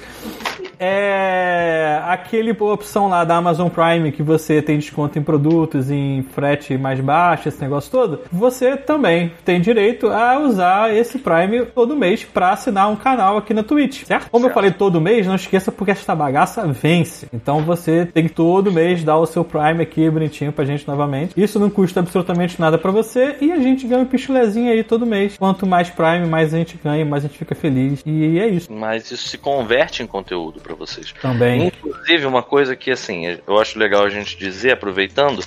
é 0.79 2.01
aquele 2.05 2.53
opção 2.53 3.09
lá 3.09 3.25
da 3.25 3.37
Amazon 3.37 3.69
Prime 3.69 4.13
que 4.13 4.23
você 4.23 4.61
tem 4.63 4.79
desconto 4.79 5.19
em 5.19 5.23
produtos, 5.23 5.91
em 5.91 6.23
frete 6.23 6.77
mais 6.77 7.01
baixo, 7.01 7.49
esse 7.49 7.61
negócio 7.61 7.91
todo. 7.91 8.21
Você 8.33 8.77
também 8.77 9.33
tem 9.45 9.61
direito 9.61 10.09
a 10.09 10.39
usar 10.39 10.95
esse 10.95 11.19
Prime 11.19 11.67
todo 11.67 11.97
mês 11.97 12.25
para 12.25 12.51
assinar 12.51 12.89
um 12.89 12.97
canal 12.97 13.37
aqui 13.37 13.55
na 13.55 13.63
Twitch, 13.63 14.05
certo? 14.05 14.31
Como 14.31 14.47
eu 14.47 14.51
falei 14.53 14.71
todo 14.71 15.01
mês, 15.01 15.27
não 15.27 15.35
esqueça 15.35 15.73
porque 15.73 15.91
esta 15.91 16.15
bagaça 16.15 16.67
vence. 16.67 17.27
Então 17.33 17.63
você 17.63 18.07
tem 18.07 18.25
que 18.25 18.35
todo 18.35 18.73
mês 18.73 19.03
dar 19.03 19.19
o 19.19 19.27
seu 19.27 19.45
Prime 19.45 19.83
aqui 19.83 20.09
bonitinho 20.11 20.53
pra 20.53 20.65
gente 20.65 20.87
novamente. 20.87 21.33
Isso 21.37 21.59
não 21.59 21.71
custa 21.71 22.01
absolutamente 22.01 22.61
nada 22.61 22.79
pra 22.79 22.91
você 22.91 23.37
e 23.41 23.53
a 23.53 23.59
gente 23.59 23.87
ganha 23.87 24.03
um 24.03 24.07
pichulezinho 24.07 24.71
aí 24.71 24.83
todo 24.83 25.07
mês. 25.07 25.37
Quanto 25.37 25.67
mais 25.67 25.91
Prime, 25.91 26.27
mais 26.27 26.53
a 26.53 26.59
gente 26.59 26.79
ganha, 26.83 27.05
mais 27.05 27.25
a 27.25 27.29
gente 27.29 27.39
fica 27.39 27.55
feliz. 27.55 28.03
E 28.05 28.39
é 28.39 28.49
isso 28.49 28.73
Mas 28.73 29.11
isso 29.11 29.29
se 29.29 29.39
converte 29.39 30.03
em 30.03 30.07
conteúdo 30.07 30.61
pra 30.67 30.75
vocês. 30.75 31.13
também. 31.21 31.69
Inclusive, 31.69 32.27
uma 32.27 32.43
coisa 32.43 32.75
que 32.75 32.91
assim, 32.91 33.39
eu 33.47 33.59
acho 33.59 33.79
legal 33.79 34.05
a 34.05 34.11
gente 34.11 34.37
dizer, 34.37 34.73
aproveitando, 34.73 35.45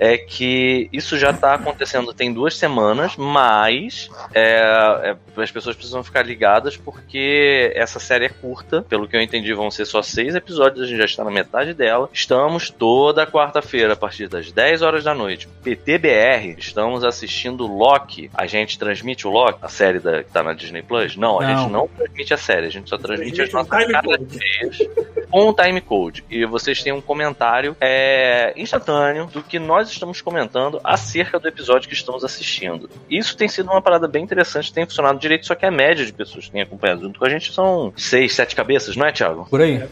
é 0.00 0.16
que 0.16 0.88
isso 0.90 1.18
já 1.18 1.30
tá 1.30 1.54
acontecendo 1.54 2.14
tem 2.14 2.32
duas 2.32 2.56
semanas, 2.56 3.16
mas 3.18 4.08
é, 4.34 5.16
é, 5.36 5.42
as 5.42 5.50
pessoas 5.50 5.76
precisam 5.76 6.02
ficar 6.02 6.22
ligadas 6.22 6.74
porque 6.74 7.70
essa 7.74 8.00
série 8.00 8.24
é 8.24 8.28
curta. 8.30 8.80
Pelo 8.88 9.06
que 9.06 9.14
eu 9.14 9.20
entendi, 9.20 9.52
vão 9.52 9.70
ser 9.70 9.84
só 9.84 10.00
seis 10.00 10.34
episódios, 10.34 10.82
a 10.82 10.86
gente 10.86 10.98
já 10.98 11.04
está 11.04 11.22
na 11.22 11.30
metade 11.30 11.74
dela. 11.74 12.08
Estamos 12.14 12.70
toda 12.70 13.26
quarta-feira, 13.26 13.92
a 13.92 13.96
partir 13.96 14.26
das 14.26 14.50
10 14.50 14.80
horas 14.80 15.04
da 15.04 15.14
noite, 15.14 15.46
PTBR, 15.62 16.56
estamos 16.56 17.04
assistindo 17.04 17.66
Loki. 17.66 18.30
A 18.32 18.46
gente 18.46 18.78
transmite 18.78 19.28
o 19.28 19.30
Loki, 19.30 19.58
a 19.60 19.68
série 19.68 19.98
da, 19.98 20.24
que 20.24 20.30
tá 20.30 20.42
na 20.42 20.54
Disney 20.54 20.82
Plus? 20.82 21.14
Não, 21.14 21.40
a 21.40 21.46
Não. 21.46 21.58
gente 21.58 21.70
não 21.70 21.88
transmite 21.88 22.32
a 22.32 22.38
série, 22.38 22.66
a 22.66 22.70
gente 22.70 22.88
só 22.88 22.96
transmite 22.96 23.42
as 23.42 23.50
Transmite 23.50 23.74
um 23.74 23.76
nossas 23.76 23.92
caras 23.92 24.78
com 25.30 25.48
o 25.48 25.52
time 25.52 25.80
code. 25.82 26.24
E 26.30 26.46
vocês 26.46 26.82
têm 26.82 26.92
um 26.92 27.00
comentário 27.02 27.76
é, 27.80 28.54
instantâneo 28.56 29.26
do 29.26 29.42
que 29.42 29.58
nós 29.58 29.89
estamos 29.92 30.20
comentando 30.20 30.80
acerca 30.84 31.38
do 31.38 31.48
episódio 31.48 31.88
que 31.88 31.94
estamos 31.94 32.24
assistindo. 32.24 32.88
Isso 33.08 33.36
tem 33.36 33.48
sido 33.48 33.70
uma 33.70 33.82
parada 33.82 34.06
bem 34.08 34.22
interessante, 34.22 34.72
tem 34.72 34.84
funcionado 34.84 35.18
direito, 35.18 35.46
só 35.46 35.54
que 35.54 35.66
a 35.66 35.70
média 35.70 36.04
de 36.04 36.12
pessoas 36.12 36.46
que 36.46 36.52
têm 36.52 36.62
acompanhado 36.62 37.02
junto 37.02 37.18
com 37.18 37.24
a 37.24 37.28
gente 37.28 37.52
são 37.52 37.92
seis, 37.96 38.34
sete 38.34 38.54
cabeças, 38.54 38.96
não 38.96 39.06
é, 39.06 39.12
Thiago? 39.12 39.46
Por 39.48 39.60
aí. 39.60 39.82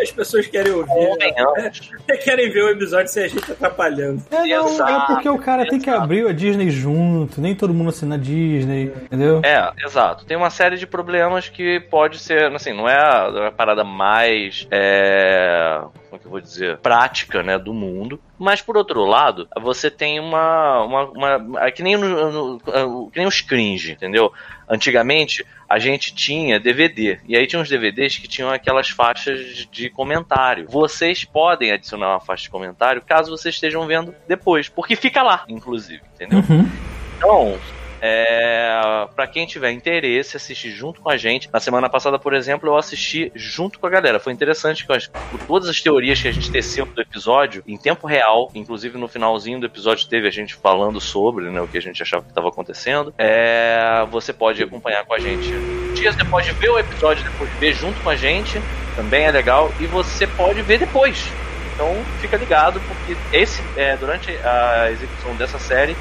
As 0.00 0.10
pessoas 0.10 0.46
querem 0.46 0.72
ouvir. 0.72 0.88
Convenhamos. 0.88 1.90
É, 2.08 2.16
querem 2.16 2.50
ver 2.50 2.64
o 2.64 2.70
episódio 2.70 3.08
sem 3.08 3.24
a 3.24 3.28
gente 3.28 3.50
atrapalhando. 3.50 4.22
É, 4.30 4.36
não, 4.36 4.68
é 4.68 4.72
Exato, 4.72 5.14
porque 5.14 5.28
o 5.28 5.38
cara 5.38 5.66
tem 5.66 5.78
que 5.78 5.88
exato. 5.88 6.04
abrir 6.04 6.26
a 6.26 6.32
Disney 6.32 6.70
junto, 6.70 7.40
nem 7.40 7.54
todo 7.54 7.72
mundo 7.72 7.90
assina 7.90 8.14
a 8.14 8.18
Disney, 8.18 8.92
entendeu? 9.04 9.40
É, 9.44 9.72
exato. 9.84 10.24
Tem 10.24 10.36
uma 10.36 10.50
série 10.50 10.76
de 10.76 10.86
problemas 10.86 11.48
que 11.48 11.80
pode 11.90 12.18
ser, 12.18 12.52
assim, 12.54 12.72
não 12.72 12.88
é 12.88 12.96
a, 12.96 13.32
é 13.34 13.46
a 13.48 13.52
parada 13.52 13.84
mais, 13.84 14.66
é, 14.70 15.80
como 16.08 16.20
que 16.20 16.26
eu 16.26 16.30
vou 16.30 16.40
dizer, 16.40 16.78
prática, 16.78 17.42
né, 17.42 17.58
do 17.58 17.72
mundo. 17.74 18.20
Mas 18.38 18.60
por 18.62 18.76
outro 18.76 19.04
lado, 19.04 19.48
você 19.60 19.90
tem 19.90 20.20
uma, 20.20 20.82
uma, 20.84 21.04
uma 21.38 21.60
é 21.66 21.70
que 21.70 21.82
nem 21.82 21.96
no, 21.96 22.30
no- 22.32 22.60
é, 22.68 23.10
que 23.12 23.18
nem 23.18 23.26
os 23.26 23.40
cringe, 23.40 23.92
entendeu? 23.92 24.32
Antigamente 24.68 25.44
a 25.68 25.78
gente 25.78 26.14
tinha 26.14 26.60
DVD 26.60 27.18
e 27.26 27.36
aí 27.36 27.46
tinha 27.46 27.60
uns 27.60 27.68
DVDs 27.68 28.18
que 28.18 28.28
tinham 28.28 28.50
aquelas 28.50 28.88
faixas 28.88 29.66
de 29.70 29.90
comentário. 29.90 30.66
Vocês 30.68 31.24
podem 31.24 31.72
adicionar 31.72 32.10
uma 32.10 32.20
faixa 32.20 32.44
de 32.44 32.50
comentário 32.50 33.02
caso 33.02 33.30
vocês 33.30 33.54
estejam 33.54 33.86
vendo 33.86 34.14
depois, 34.28 34.68
porque 34.68 34.94
fica 34.96 35.22
lá, 35.22 35.44
inclusive, 35.48 36.02
entendeu? 36.14 36.38
Uhum. 36.48 36.70
Então, 37.16 37.58
é, 38.06 39.08
para 39.14 39.26
quem 39.26 39.46
tiver 39.46 39.72
interesse, 39.72 40.36
assistir 40.36 40.70
junto 40.70 41.00
com 41.00 41.10
a 41.10 41.16
gente. 41.16 41.48
Na 41.52 41.58
semana 41.58 41.88
passada, 41.88 42.18
por 42.18 42.34
exemplo, 42.34 42.68
eu 42.68 42.76
assisti 42.76 43.32
junto 43.34 43.80
com 43.80 43.86
a 43.86 43.90
galera. 43.90 44.20
Foi 44.20 44.32
interessante 44.32 44.86
que 44.86 45.10
por 45.30 45.40
todas 45.46 45.68
as 45.68 45.80
teorias 45.80 46.22
que 46.22 46.28
a 46.28 46.32
gente 46.32 46.50
teceu 46.50 46.86
do 46.86 47.00
episódio, 47.00 47.64
em 47.66 47.76
tempo 47.76 48.06
real, 48.06 48.50
inclusive 48.54 48.96
no 48.96 49.08
finalzinho 49.08 49.58
do 49.58 49.66
episódio 49.66 50.08
teve 50.08 50.28
a 50.28 50.30
gente 50.30 50.54
falando 50.54 51.00
sobre 51.00 51.50
né, 51.50 51.60
o 51.60 51.66
que 51.66 51.78
a 51.78 51.82
gente 51.82 52.00
achava 52.00 52.22
que 52.22 52.28
estava 52.28 52.48
acontecendo. 52.48 53.12
É, 53.18 54.06
você 54.10 54.32
pode 54.32 54.62
acompanhar 54.62 55.04
com 55.04 55.14
a 55.14 55.18
gente 55.18 55.50
dias 55.94 56.14
depois 56.14 56.46
de 56.46 56.52
ver 56.52 56.70
o 56.70 56.78
episódio, 56.78 57.24
depois 57.24 57.50
de 57.50 57.56
ver 57.56 57.74
junto 57.74 58.00
com 58.02 58.10
a 58.10 58.16
gente, 58.16 58.60
também 58.94 59.24
é 59.24 59.32
legal. 59.32 59.72
E 59.80 59.86
você 59.86 60.26
pode 60.26 60.62
ver 60.62 60.78
depois. 60.78 61.28
Então 61.74 61.94
fica 62.20 62.36
ligado, 62.36 62.80
porque 62.80 63.16
esse 63.36 63.62
é, 63.76 63.96
durante 63.96 64.30
a 64.44 64.90
execução 64.90 65.34
dessa 65.34 65.58
série 65.58 65.96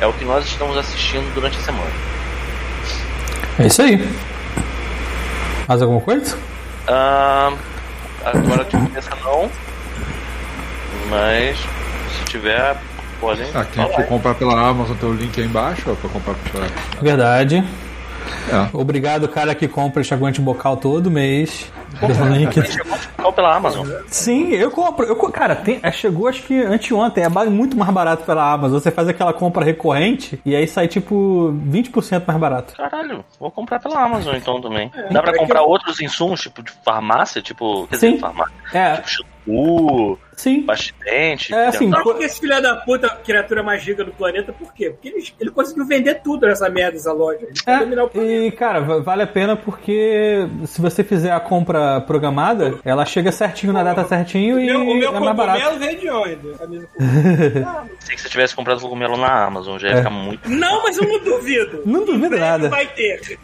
é 0.00 0.06
o 0.06 0.12
que 0.12 0.24
nós 0.24 0.44
estamos 0.46 0.76
assistindo 0.76 1.32
durante 1.34 1.56
a 1.58 1.60
semana. 1.60 1.90
É 3.58 3.66
isso 3.66 3.82
aí. 3.82 4.08
Mais 5.66 5.82
alguma 5.82 6.00
coisa? 6.00 6.38
Ah, 6.86 7.52
agora 8.24 8.64
de 8.64 8.70
cabeça 8.70 9.10
não. 9.24 9.50
Mas 11.08 11.58
se 11.58 12.24
tiver, 12.26 12.76
podem. 13.20 13.48
Ah, 13.54 13.64
quem 13.64 13.82
falar. 13.84 13.94
for 13.94 14.06
comprar 14.06 14.34
pela 14.34 14.68
Amazon, 14.68 14.96
tem 14.96 15.08
o 15.08 15.14
link 15.14 15.40
aí 15.40 15.46
embaixo, 15.46 15.90
ó, 15.90 15.94
pra 15.94 16.10
comprar 16.10 16.34
pela... 16.52 16.66
Verdade. 17.00 17.64
É. 18.50 18.76
Obrigado, 18.76 19.28
cara 19.28 19.54
que 19.54 19.66
compra 19.68 20.00
enxaguante 20.00 20.40
bocal 20.40 20.76
todo 20.76 21.10
mês. 21.10 21.70
Link. 22.36 22.60
Qual 23.16 23.32
pela 23.32 23.56
Amazon? 23.56 23.86
Sim, 24.08 24.50
eu 24.50 24.70
compro. 24.70 25.06
Eu, 25.06 25.16
cara, 25.30 25.56
tem, 25.56 25.80
é, 25.82 25.90
chegou 25.90 26.28
acho 26.28 26.42
que 26.42 26.62
anteontem. 26.62 27.24
É 27.24 27.28
muito 27.28 27.76
mais 27.76 27.90
barato 27.90 28.24
pela 28.24 28.52
Amazon. 28.52 28.78
Você 28.78 28.90
faz 28.90 29.08
aquela 29.08 29.32
compra 29.32 29.64
recorrente 29.64 30.38
e 30.44 30.54
aí 30.54 30.66
sai 30.66 30.88
tipo 30.88 31.54
20% 31.68 32.24
mais 32.26 32.38
barato. 32.38 32.74
Caralho, 32.76 33.24
vou 33.40 33.50
comprar 33.50 33.80
pela 33.80 34.02
Amazon 34.02 34.36
então 34.36 34.60
também. 34.60 34.90
Dá 35.10 35.22
pra 35.22 35.36
comprar 35.36 35.62
outros 35.62 36.00
insumos, 36.00 36.40
tipo 36.40 36.62
de 36.62 36.72
farmácia, 36.84 37.40
tipo. 37.40 37.86
Quer 37.88 37.96
Sim. 37.96 38.06
dizer, 38.10 38.20
farmácia. 38.20 38.54
É, 38.72 38.96
Tipo 38.96 39.08
shampoo, 39.08 40.18
sim. 40.36 40.62
bastidente. 40.62 41.52
É, 41.54 41.66
assim, 41.68 41.90
por- 41.90 42.02
porque 42.02 42.24
esse 42.24 42.38
filho 42.40 42.60
da 42.62 42.76
puta, 42.76 43.08
criatura 43.24 43.62
mais 43.62 43.82
rica 43.82 44.04
do 44.04 44.12
planeta, 44.12 44.52
por 44.52 44.72
quê? 44.72 44.90
Porque 44.90 45.08
ele, 45.08 45.24
ele 45.40 45.50
conseguiu 45.50 45.84
vender 45.86 46.20
tudo 46.22 46.46
nessa 46.46 46.68
merda, 46.68 46.96
essa 46.96 47.12
loja. 47.12 47.46
O 47.66 48.20
É, 48.20 48.46
e 48.46 48.50
cara, 48.52 48.80
va- 48.80 48.98
vale 49.00 49.22
a 49.22 49.26
pena 49.26 49.56
porque 49.56 50.46
se 50.66 50.80
você 50.80 51.02
fizer 51.02 51.32
a 51.32 51.40
compra 51.40 52.00
programada, 52.02 52.78
ela 52.84 53.04
chega 53.04 53.32
certinho 53.32 53.72
na 53.72 53.82
data 53.82 54.04
certinho 54.04 54.60
e 54.60 54.64
O 54.64 54.66
meu, 54.66 54.80
o 54.82 54.94
meu 54.94 55.14
é 55.16 55.20
mais 55.20 55.36
barato. 55.36 55.58
cogumelo 55.60 55.78
veio 55.84 56.00
de 56.00 56.10
onde? 56.10 56.36
Sei 58.00 58.14
que 58.14 58.20
se 58.20 58.26
eu 58.26 58.30
tivesse 58.30 58.54
comprado 58.54 58.80
cogumelo 58.80 59.16
na 59.16 59.44
Amazon, 59.44 59.78
já 59.78 59.88
ia 59.88 59.94
É. 59.94 59.96
ficar 59.98 60.10
muito. 60.10 60.48
Não, 60.48 60.82
mas 60.82 60.96
eu 60.98 61.08
não 61.08 61.18
duvido. 61.22 61.82
Não 61.84 62.04
duvido 62.04 62.36
nada. 62.38 62.68
Vai 62.68 62.86
ter. 62.86 63.38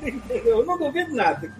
Eu 0.44 0.64
não 0.64 0.78
duvido 0.78 1.14
nada. 1.14 1.50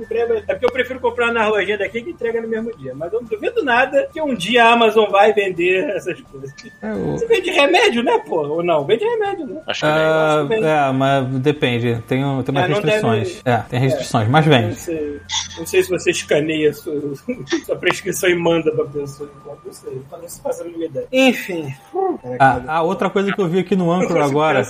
É 0.49 0.53
porque 0.55 0.67
eu 0.67 0.73
prefiro 0.73 1.01
comprar 1.01 1.33
na 1.33 1.49
lojinha 1.49 1.79
daqui 1.79 2.03
que 2.03 2.11
entrega 2.11 2.41
no 2.41 2.49
mesmo 2.49 2.77
dia. 2.77 2.93
Mas 2.95 3.13
eu 3.13 3.21
não 3.21 3.29
duvido 3.29 3.65
nada 3.65 4.09
que 4.13 4.21
um 4.21 4.35
dia 4.35 4.65
a 4.65 4.73
Amazon 4.73 5.09
vai 5.11 5.22
vender 5.31 5.89
essas 5.91 6.21
coisas. 6.23 6.53
É, 6.83 6.93
o- 6.93 7.13
Você 7.13 7.27
vende 7.27 7.51
remédio, 7.51 8.03
né, 8.03 8.19
pô? 8.27 8.41
Ou 8.47 8.63
não? 8.65 8.85
Vende 8.87 9.05
remédio, 9.05 9.47
né? 9.47 9.61
Acho 9.67 9.81
que 9.81 9.87
é 9.87 9.91
Ah, 9.91 10.47
bem. 10.49 10.65
é, 10.65 10.93
mas 10.93 11.27
depende. 11.41 12.03
Tem, 12.09 12.25
um- 12.25 12.43
tem 12.43 12.53
umas 12.55 12.65
É, 12.65 12.69
não 12.69 12.75
restrições. 12.81 13.43
deve- 13.45 13.57
É, 13.59 13.63
tem 13.69 13.79
restrições, 13.81 14.29
mas 14.29 14.47
Não 14.47 14.53
vende. 14.53 14.75
sei, 14.75 15.21
não 15.59 15.67
sei 15.67 15.83
se 15.83 15.91
você 15.91 16.11
escaneia 16.11 16.71
a 16.71 16.73
sua, 16.73 16.95
sua 17.67 17.77
prescrição 17.77 18.29
e 18.31 18.35
manda 18.35 18.73
pra 18.73 18.85
pessoa. 18.87 19.31
Não 19.65 19.73
sei, 19.73 20.03
não 20.11 20.29
se 20.29 20.41
passa 20.41 20.63
a 20.63 20.67
mínima 20.67 20.87
ideia. 20.87 21.07
Enfim. 21.13 21.73
Ah, 22.39 22.61
a 22.67 22.83
outra 22.83 23.11
coisa 23.11 23.31
que 23.33 23.41
eu 23.41 23.47
vi 23.49 23.59
aqui 23.61 23.77
no 23.77 23.87
Não 23.87 23.93
Anchor 23.93 24.09
consigo 24.17 24.25
agora. 24.25 24.63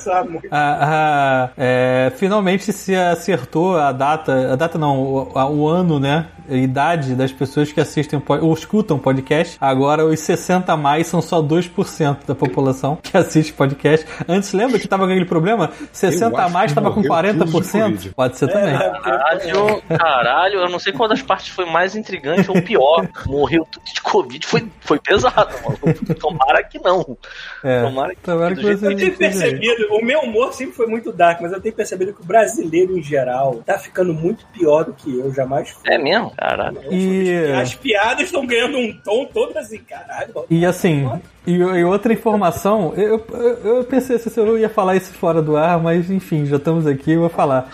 Ah, 0.50 0.78
ah, 0.80 1.50
é, 1.56 2.12
finalmente 2.16 2.72
se 2.72 2.94
acertou 2.94 3.76
a 3.76 3.92
data, 3.92 4.52
a 4.52 4.56
data 4.56 4.76
não, 4.78 4.98
o, 5.00 5.32
o 5.54 5.68
ano, 5.68 6.00
né? 6.00 6.26
A 6.48 6.54
idade 6.54 7.14
das 7.14 7.32
pessoas 7.32 7.72
que 7.72 7.80
assistem 7.80 8.22
ou 8.40 8.52
escutam 8.52 8.98
podcast. 8.98 9.56
Agora 9.60 10.04
os 10.04 10.20
60 10.20 10.72
a 10.72 10.76
mais 10.76 11.06
são 11.06 11.20
só 11.22 11.42
2% 11.42 12.26
da 12.26 12.34
população 12.34 12.96
que 13.02 13.16
assiste 13.16 13.52
podcast. 13.52 14.06
Antes 14.28 14.52
lembra 14.52 14.78
que 14.78 14.88
tava 14.88 15.04
com 15.06 15.10
aquele 15.10 15.24
problema? 15.26 15.70
60 15.92 16.40
a 16.42 16.48
mais 16.48 16.72
tava 16.72 16.90
com 16.90 17.00
morreu 17.02 17.34
40%? 17.34 17.38
tudo 17.38 17.96
de 17.98 18.10
Pode 18.10 18.38
ser 18.38 18.48
também. 18.48 18.74
É, 18.74 18.90
Caralho, 19.02 19.82
caralho, 19.88 20.60
eu 20.60 20.68
não 20.68 20.78
sei 20.78 20.92
qual 20.92 21.08
das 21.08 21.22
partes 21.22 21.48
foi 21.48 21.64
mais 21.66 21.94
intrigante 21.96 22.50
ou 22.50 22.60
pior. 22.62 23.08
Morreu 23.26 23.66
tudo 23.70 23.84
de 23.84 24.00
Covid, 24.00 24.46
foi, 24.46 24.68
foi 24.80 24.98
pesado, 24.98 25.54
mano. 25.64 25.94
Tomara 26.18 26.62
que 26.64 26.78
não. 26.78 27.16
É. 27.64 27.82
Tomara 27.82 28.14
que, 28.14 28.20
Tomara 28.20 28.54
que 28.54 28.62
jeito 28.62 28.78
você- 28.80 28.86
Eu 28.92 28.96
tenho 28.96 29.16
percebido, 29.16 29.86
o 29.92 30.04
meu 30.04 30.20
humor 30.20 30.52
sempre 30.52 30.74
foi 30.74 30.86
muito 30.86 31.12
dark, 31.12 31.40
mas 31.40 31.52
eu 31.52 31.60
tenho 31.60 31.74
percebido 31.74 32.12
que 32.12 32.20
o 32.22 32.24
brasileiro 32.24 32.96
em 32.98 33.02
geral 33.02 33.62
tá 33.64 33.78
ficando 33.78 34.12
muito 34.12 34.44
pior 34.46 34.84
do 34.84 34.92
que 34.92 35.18
eu, 35.18 35.32
jamais 35.32 35.70
fui. 35.70 35.82
É 35.92 35.98
mesmo? 35.98 36.31
Caralho. 36.36 36.78
E, 36.90 37.52
As 37.52 37.74
piadas 37.74 38.24
estão 38.24 38.46
ganhando 38.46 38.78
um 38.78 38.92
tom 39.04 39.24
todo 39.26 39.56
assim, 39.56 39.78
caralho. 39.78 40.32
e 40.50 40.64
assim, 40.66 41.08
e, 41.46 41.54
e 41.54 41.84
outra 41.84 42.12
informação, 42.12 42.92
eu, 42.96 43.24
eu, 43.32 43.76
eu 43.76 43.84
pensei 43.84 44.18
se 44.18 44.38
eu 44.38 44.58
ia 44.58 44.68
falar 44.68 44.96
isso 44.96 45.12
fora 45.14 45.42
do 45.42 45.56
ar, 45.56 45.80
mas 45.80 46.10
enfim, 46.10 46.46
já 46.46 46.56
estamos 46.56 46.86
aqui, 46.86 47.12
eu 47.12 47.20
vou 47.20 47.28
falar. 47.28 47.68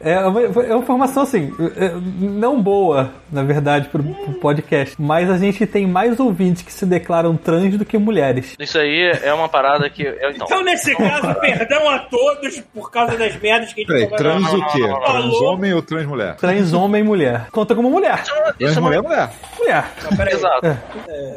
É 0.00 0.18
uma, 0.26 0.40
é 0.42 0.48
uma 0.74 0.78
informação 0.82 1.22
assim, 1.22 1.52
é, 1.76 1.92
não 2.20 2.60
boa, 2.60 3.10
na 3.32 3.42
verdade, 3.42 3.88
pro, 3.88 4.02
pro 4.02 4.34
podcast, 4.34 4.94
mas 4.98 5.30
a 5.30 5.38
gente 5.38 5.66
tem 5.66 5.86
mais 5.86 6.20
ouvintes 6.20 6.62
que 6.62 6.72
se 6.72 6.84
declaram 6.86 7.36
trans 7.36 7.76
do 7.78 7.84
que 7.84 7.96
mulheres. 7.98 8.54
Isso 8.58 8.78
aí 8.78 9.10
é 9.22 9.32
uma 9.32 9.48
parada 9.48 9.88
que. 9.88 10.02
eu- 10.02 10.30
então, 10.30 10.46
Então, 10.46 10.62
nesse 10.64 10.94
caso, 10.94 11.34
perdão 11.40 11.88
a 11.88 11.98
todos 12.00 12.60
por 12.74 12.90
causa 12.90 13.16
das 13.16 13.34
merdas 13.40 13.72
que 13.72 13.80
a 13.80 13.84
gente 13.84 13.86
Peraí, 13.88 14.02
falou. 14.04 14.16
trans 14.18 14.52
o 14.52 14.66
quê? 14.72 14.82
Trans 15.06 15.34
homem 15.40 15.72
ou 15.72 15.82
trans 15.82 16.06
mulher? 16.06 16.36
Trans 16.36 16.72
homem 16.72 17.00
e 17.00 17.04
mulher. 17.04 17.46
Conta 17.50 17.74
como 17.74 17.90
mulher. 17.90 18.03
Trans 18.04 18.54
isso 18.58 18.74
não, 18.76 18.82
mulher 18.82 18.98
é 18.98 19.02
mulher. 19.02 19.30
Mulher. 19.58 19.84
Peraí. 20.16 20.34
Exato. 20.34 20.78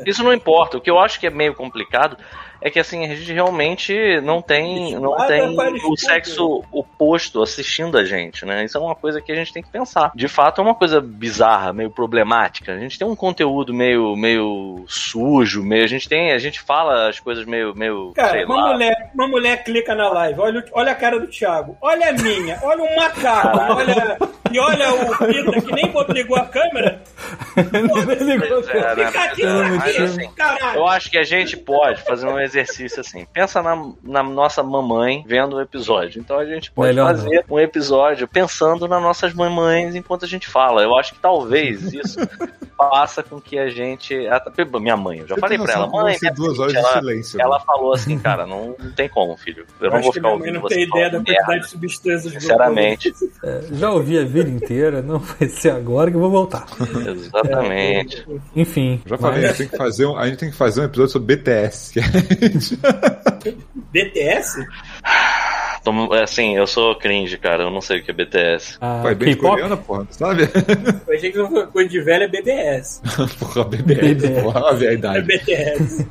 Isso 0.05 0.23
não 0.23 0.33
importa. 0.33 0.77
O 0.77 0.81
que 0.81 0.89
eu 0.89 0.99
acho 0.99 1.19
que 1.19 1.27
é 1.27 1.29
meio 1.29 1.53
complicado 1.53 2.17
é 2.61 2.69
que 2.69 2.79
assim, 2.79 3.05
a 3.05 3.15
gente 3.15 3.31
realmente 3.31 4.21
não 4.21 4.41
tem, 4.41 4.95
não 4.95 5.11
Nada 5.11 5.27
tem 5.27 5.57
o 5.85 5.95
sexo 5.95 6.63
oposto 6.71 7.41
assistindo 7.41 7.97
a 7.97 8.03
gente, 8.03 8.45
né? 8.45 8.65
Isso 8.65 8.77
é 8.77 8.81
uma 8.81 8.95
coisa 8.95 9.21
que 9.21 9.31
a 9.31 9.35
gente 9.35 9.53
tem 9.53 9.63
que 9.63 9.69
pensar. 9.69 10.11
De 10.15 10.27
fato, 10.27 10.61
é 10.61 10.63
uma 10.63 10.75
coisa 10.75 10.99
bizarra, 10.99 11.73
meio 11.73 11.89
problemática. 11.89 12.73
A 12.73 12.79
gente 12.79 12.97
tem 12.97 13.07
um 13.07 13.15
conteúdo 13.15 13.73
meio, 13.73 14.15
meio 14.15 14.83
sujo, 14.87 15.63
meio. 15.63 15.83
A 15.83 15.87
gente 15.87 16.09
tem. 16.09 16.31
A 16.31 16.39
gente 16.39 16.59
fala 16.59 17.09
as 17.09 17.19
coisas 17.19 17.45
meio. 17.45 17.73
meio 17.75 18.11
Cara, 18.13 18.31
sei 18.31 18.45
uma 18.45 18.55
lá. 18.55 18.73
mulher, 18.73 19.11
uma 19.13 19.27
mulher 19.27 19.63
clica 19.63 19.95
na 19.95 20.09
live, 20.09 20.39
olha, 20.39 20.65
olha 20.71 20.91
a 20.91 20.95
cara 20.95 21.19
do 21.19 21.27
Thiago, 21.27 21.77
olha 21.81 22.09
a 22.09 22.13
minha, 22.13 22.59
olha 22.63 22.83
o 22.83 22.95
macaco, 22.95 23.59
olha, 23.73 24.17
e 24.51 24.59
olha 24.59 24.93
o 24.93 25.17
Pita 25.17 25.61
que 25.61 25.73
nem 25.73 25.93
ligou 26.13 26.37
a 26.37 26.45
câmera, 26.45 27.01
Pois 27.57 28.69
é, 28.69 28.95
né? 28.95 29.07
fica 29.07 29.23
aqui, 29.23 29.43
é, 29.43 30.03
assim, 30.03 30.31
caralho. 30.33 30.77
Eu 30.77 30.87
acho 30.87 31.09
que 31.09 31.17
a 31.17 31.23
gente 31.23 31.57
pode 31.57 32.01
fazer 32.03 32.27
um 32.27 32.39
exercício 32.47 32.99
assim. 33.01 33.25
Pensa 33.33 33.61
na, 33.61 33.91
na 34.03 34.23
nossa 34.23 34.63
mamãe 34.63 35.23
vendo 35.27 35.55
o 35.57 35.61
episódio. 35.61 36.19
Então 36.19 36.39
a 36.39 36.45
gente 36.45 36.71
pode 36.71 36.89
Melhor 36.89 37.07
fazer 37.15 37.45
um 37.49 37.59
episódio 37.59 38.27
pensando 38.27 38.87
nas 38.87 39.01
nossas 39.01 39.33
mamães 39.33 39.95
enquanto 39.95 40.25
a 40.25 40.27
gente 40.27 40.47
fala. 40.47 40.81
Eu 40.81 40.97
acho 40.97 41.13
que 41.13 41.19
talvez 41.19 41.91
isso 41.93 42.19
faça 42.77 43.23
com 43.23 43.39
que 43.41 43.57
a 43.57 43.69
gente. 43.69 44.15
Minha 44.79 44.97
mãe, 44.97 45.19
eu 45.19 45.27
já 45.27 45.35
Você 45.35 45.41
falei 45.41 45.57
pra 45.57 45.73
ela, 45.73 45.87
mãe, 45.87 46.17
minha 46.21 46.33
duas 46.33 46.51
filha, 46.53 46.61
horas 46.61 46.73
de 46.73 46.79
ela, 46.79 46.93
silêncio. 46.93 47.41
ela 47.41 47.57
né? 47.57 47.63
falou 47.65 47.93
assim, 47.93 48.19
cara, 48.19 48.45
não, 48.45 48.75
não 48.77 48.91
tem 48.91 49.09
como, 49.09 49.35
filho. 49.37 49.65
Eu 49.79 49.87
Eu 49.87 49.91
não 49.93 50.01
vou 50.01 50.13
ficar 50.13 50.29
ouvindo 50.29 50.53
não 50.55 50.61
você 50.61 50.75
tem 50.75 50.83
ideia 50.83 51.09
da 51.09 51.17
quantidade 51.17 51.47
merda. 51.47 51.63
de 51.63 51.69
substâncias 51.69 52.33
do 52.33 52.39
Sinceramente, 52.39 53.13
Já 53.71 53.91
ouvi 53.91 54.17
a 54.19 54.23
vida 54.23 54.49
inteira, 54.49 55.01
não 55.01 55.19
vai 55.19 55.47
ser 55.49 55.71
agora 55.71 56.09
que 56.11 56.17
eu 56.17 56.21
vou 56.21 56.29
voltar. 56.29 56.65
exatamente. 57.07 58.25
Enfim. 58.55 59.01
Já 59.05 59.17
falei, 59.17 59.41
mas- 59.41 59.45
a 59.45 59.47
gente, 59.53 59.57
tem 59.57 59.67
que 59.69 59.77
fazer 59.77 60.05
um, 60.05 60.17
a 60.17 60.27
gente 60.27 60.37
tem 60.37 60.51
que 60.51 60.55
fazer 60.57 60.81
um 60.81 60.83
episódio 60.85 61.11
sobre 61.11 61.35
BTS. 61.35 61.93
Gente- 62.39 62.79
BTS? 63.91 64.65
Assim, 66.21 66.57
eu 66.57 66.67
sou 66.67 66.95
cringe, 66.95 67.37
cara. 67.37 67.63
Eu 67.63 67.71
não 67.71 67.79
sei 67.79 67.99
o 67.99 68.03
que 68.03 68.11
é 68.11 68.13
BTS. 68.13 68.77
Ah, 68.81 68.99
Pô, 69.01 69.09
é 69.09 69.15
bem 69.15 69.35
coreana, 69.37 69.77
porra, 69.77 70.05
sabe? 70.11 70.43
Eu 71.07 71.15
achei 71.15 71.31
que 71.31 71.39
coisa 71.71 71.89
de 71.89 72.01
velho 72.01 72.23
é 72.23 72.27
BBS. 72.27 73.01
porra, 73.39 73.63
BBS, 73.63 74.01
BBS. 74.01 74.43
porra, 74.43 74.71
a 74.71 74.83
É 74.85 74.93
idade. 74.93 75.25
BTS. 75.25 76.07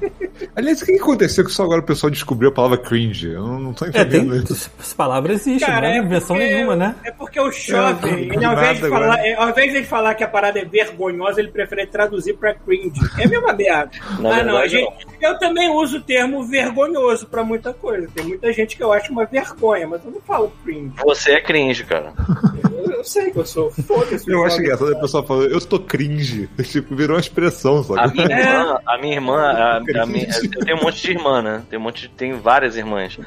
Aliás, 0.55 0.83
o 0.83 0.87
que 0.87 0.93
aconteceu 0.97 1.45
que 1.45 1.51
só 1.53 1.65
agora 1.65 1.81
o 1.81 1.85
pessoal 1.85 2.11
descobriu 2.11 2.51
a 2.51 2.53
palavra 2.53 2.79
cringe? 2.79 3.29
Eu 3.31 3.43
não, 3.47 3.59
não 3.59 3.73
tô 3.73 3.85
É, 3.87 3.91
tem, 3.91 4.03
entendendo 4.03 4.53
isso. 4.53 4.71
as 4.79 4.93
palavras 4.93 5.47
existem, 5.47 5.75
não 5.75 5.83
é 5.85 5.99
invenção 5.99 6.37
porque- 6.37 6.53
nenhuma, 6.55 6.77
né? 6.77 6.95
É 7.05 7.11
porque 7.11 7.41
o 7.41 7.51
jovem, 7.51 8.13
É, 8.15 8.21
ele, 8.35 8.45
ao, 8.45 8.53
invés 8.53 8.79
de 8.81 8.89
falar, 8.89 9.19
é, 9.27 9.35
ao 9.35 9.49
invés 9.51 9.71
de 9.73 9.77
ele 9.79 9.87
falar 9.87 10.15
que 10.15 10.25
a 10.25 10.29
parada 10.29 10.59
é 10.59 10.65
vergonhosa, 10.65 11.41
ele 11.41 11.51
prefere 11.51 11.87
traduzir 11.87 12.35
pra 12.37 12.55
cringe. 12.55 13.01
É 13.19 13.25
a 13.25 13.29
mesma 13.29 13.53
merda. 13.53 13.91
Ah, 14.27 14.43
não, 14.43 14.57
a 14.57 14.61
verdade, 14.63 14.69
gente, 14.71 15.07
eu 15.21 15.39
também 15.39 15.71
uso 15.71 15.99
o 15.99 16.01
termo 16.03 16.43
vergonhoso 16.45 17.27
pra 17.27 17.43
muita 17.45 17.73
coisa. 17.73 18.09
Tem 18.15 18.25
muita 18.25 18.53
gente 18.53 18.77
que 18.77 18.83
eu 18.83 18.93
acho 18.93 19.13
uma 19.13 19.25
vergonha, 19.25 19.87
mas 19.87 20.05
eu 20.05 20.11
não 20.11 20.21
falo 20.21 20.53
cringe. 20.65 20.93
Você 21.05 21.33
é 21.33 21.41
cringe, 21.41 21.85
cara. 21.85 22.13
Eu, 22.97 23.05
sei 23.05 23.31
que 23.31 23.39
eu 23.39 23.47
sou. 23.47 23.71
Foda-se. 23.71 24.31
Eu 24.31 24.45
acho 24.45 24.61
engraçado 24.61 24.93
a 24.93 24.99
pessoa 25.01 25.23
falando, 25.23 25.51
eu 25.51 25.61
tô 25.61 25.79
cringe. 25.79 26.49
Tipo, 26.65 26.95
virou 26.97 27.17
uma 27.17 27.21
expressão, 27.21 27.79
A 27.81 27.85
sabe? 27.85 28.15
minha 28.15 28.27
É. 28.37 28.41
irmã, 28.41 28.79
a 28.87 28.99
minha 28.99 29.15
irmã, 29.15 29.39
a, 29.43 29.77
a 30.03 30.07
minha, 30.07 30.27
eu 30.55 30.65
tenho 30.65 30.77
um 30.79 30.83
monte 30.83 31.03
de 31.03 31.11
irmã, 31.13 31.43
né? 31.43 31.63
Tem 31.71 31.79
um 31.79 31.83
monte, 31.83 32.03
de- 32.03 32.09
tem 32.09 32.33
várias 32.35 32.77
irmãs. 32.77 33.19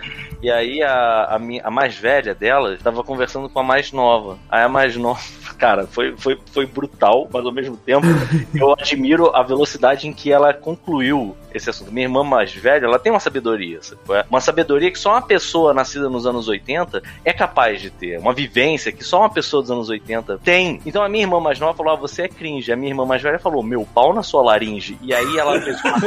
E 0.41 0.49
aí 0.51 0.81
a, 0.83 1.25
a, 1.35 1.39
minha, 1.39 1.61
a 1.63 1.69
mais 1.71 1.95
velha 1.95 2.33
dela 2.35 2.73
estava 2.73 3.03
conversando 3.03 3.49
com 3.49 3.59
a 3.59 3.63
mais 3.63 3.91
nova. 3.91 4.37
Aí 4.49 4.63
a 4.63 4.69
mais 4.69 4.95
nova, 4.95 5.19
cara, 5.57 5.85
foi, 5.87 6.15
foi, 6.17 6.37
foi 6.51 6.65
brutal, 6.65 7.27
mas 7.31 7.45
ao 7.45 7.51
mesmo 7.51 7.75
tempo 7.77 8.07
eu 8.55 8.73
admiro 8.73 9.35
a 9.35 9.43
velocidade 9.43 10.07
em 10.07 10.13
que 10.13 10.31
ela 10.31 10.53
concluiu 10.53 11.35
esse 11.53 11.69
assunto. 11.69 11.91
Minha 11.91 12.05
irmã 12.05 12.23
mais 12.23 12.53
velha, 12.53 12.85
ela 12.85 12.99
tem 12.99 13.11
uma 13.11 13.19
sabedoria, 13.19 13.79
sabe 13.81 14.01
é? 14.09 14.25
Uma 14.29 14.41
sabedoria 14.41 14.91
que 14.91 14.99
só 14.99 15.11
uma 15.11 15.21
pessoa 15.21 15.73
nascida 15.73 16.09
nos 16.09 16.25
anos 16.25 16.47
80 16.47 17.01
é 17.23 17.33
capaz 17.33 17.81
de 17.81 17.89
ter. 17.89 18.19
Uma 18.19 18.33
vivência 18.33 18.91
que 18.91 19.03
só 19.03 19.19
uma 19.19 19.29
pessoa 19.29 19.61
dos 19.61 19.71
anos 19.71 19.89
80 19.89 20.39
tem. 20.43 20.81
Então 20.85 21.03
a 21.03 21.09
minha 21.09 21.23
irmã 21.23 21.39
mais 21.39 21.59
nova 21.59 21.75
falou: 21.75 21.93
ah, 21.93 21.95
você 21.95 22.23
é 22.23 22.27
cringe. 22.27 22.71
A 22.71 22.75
minha 22.75 22.91
irmã 22.91 23.05
mais 23.05 23.21
velha 23.21 23.39
falou: 23.39 23.63
meu 23.63 23.87
pau 23.93 24.13
na 24.13 24.23
sua 24.23 24.41
laringe. 24.41 24.97
E 25.01 25.13
aí 25.13 25.37
ela 25.37 25.59
fez 25.61 25.79
uma 25.83 25.97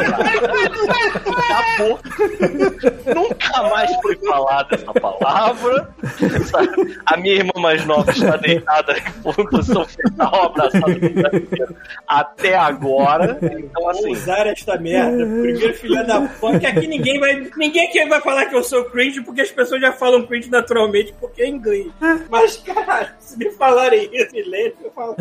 Acabou. 1.53 1.99
Nunca 3.15 3.63
mais 3.65 3.95
foi 4.03 4.17
falada 4.17 4.75
essa 4.75 4.93
palavra. 4.93 5.95
sabe? 6.47 7.01
A 7.07 7.17
minha 7.17 7.35
irmã 7.35 7.53
mais 7.57 7.85
nova 7.85 8.11
está 8.11 8.37
deitada 8.37 8.97
em 8.99 9.47
posição 9.47 9.85
fetal, 9.85 10.47
abraçada 10.47 10.93
até 12.07 12.57
agora. 12.57 13.39
Então, 13.43 13.83
Vou 13.83 13.91
assim, 13.91 14.13
usar 14.13 14.47
esta 14.47 14.79
merda. 14.79 15.25
Primeiro 15.41 15.75
filha 15.75 16.03
da 16.05 16.21
puta. 16.21 16.59
Que 16.61 16.67
aqui 16.67 16.87
ninguém 16.87 17.19
vai. 17.19 17.47
Ninguém 17.57 17.89
aqui 17.89 18.05
vai 18.07 18.21
falar 18.21 18.47
que 18.47 18.55
eu 18.57 18.63
sou 18.65 18.85
cringe, 18.85 19.21
porque 19.23 19.41
as 19.41 19.51
pessoas 19.51 19.81
já 19.81 19.93
falam 19.93 20.27
cringe 20.27 20.51
naturalmente, 20.51 21.15
porque 21.21 21.43
é 21.43 21.49
inglês. 21.49 21.87
Mas, 22.31 22.57
cara, 22.59 23.15
se 23.21 23.37
me 23.39 23.51
falarem 23.53 24.09
isso 24.13 24.37
em 24.37 24.43
eu 24.85 24.91
falo. 24.95 25.17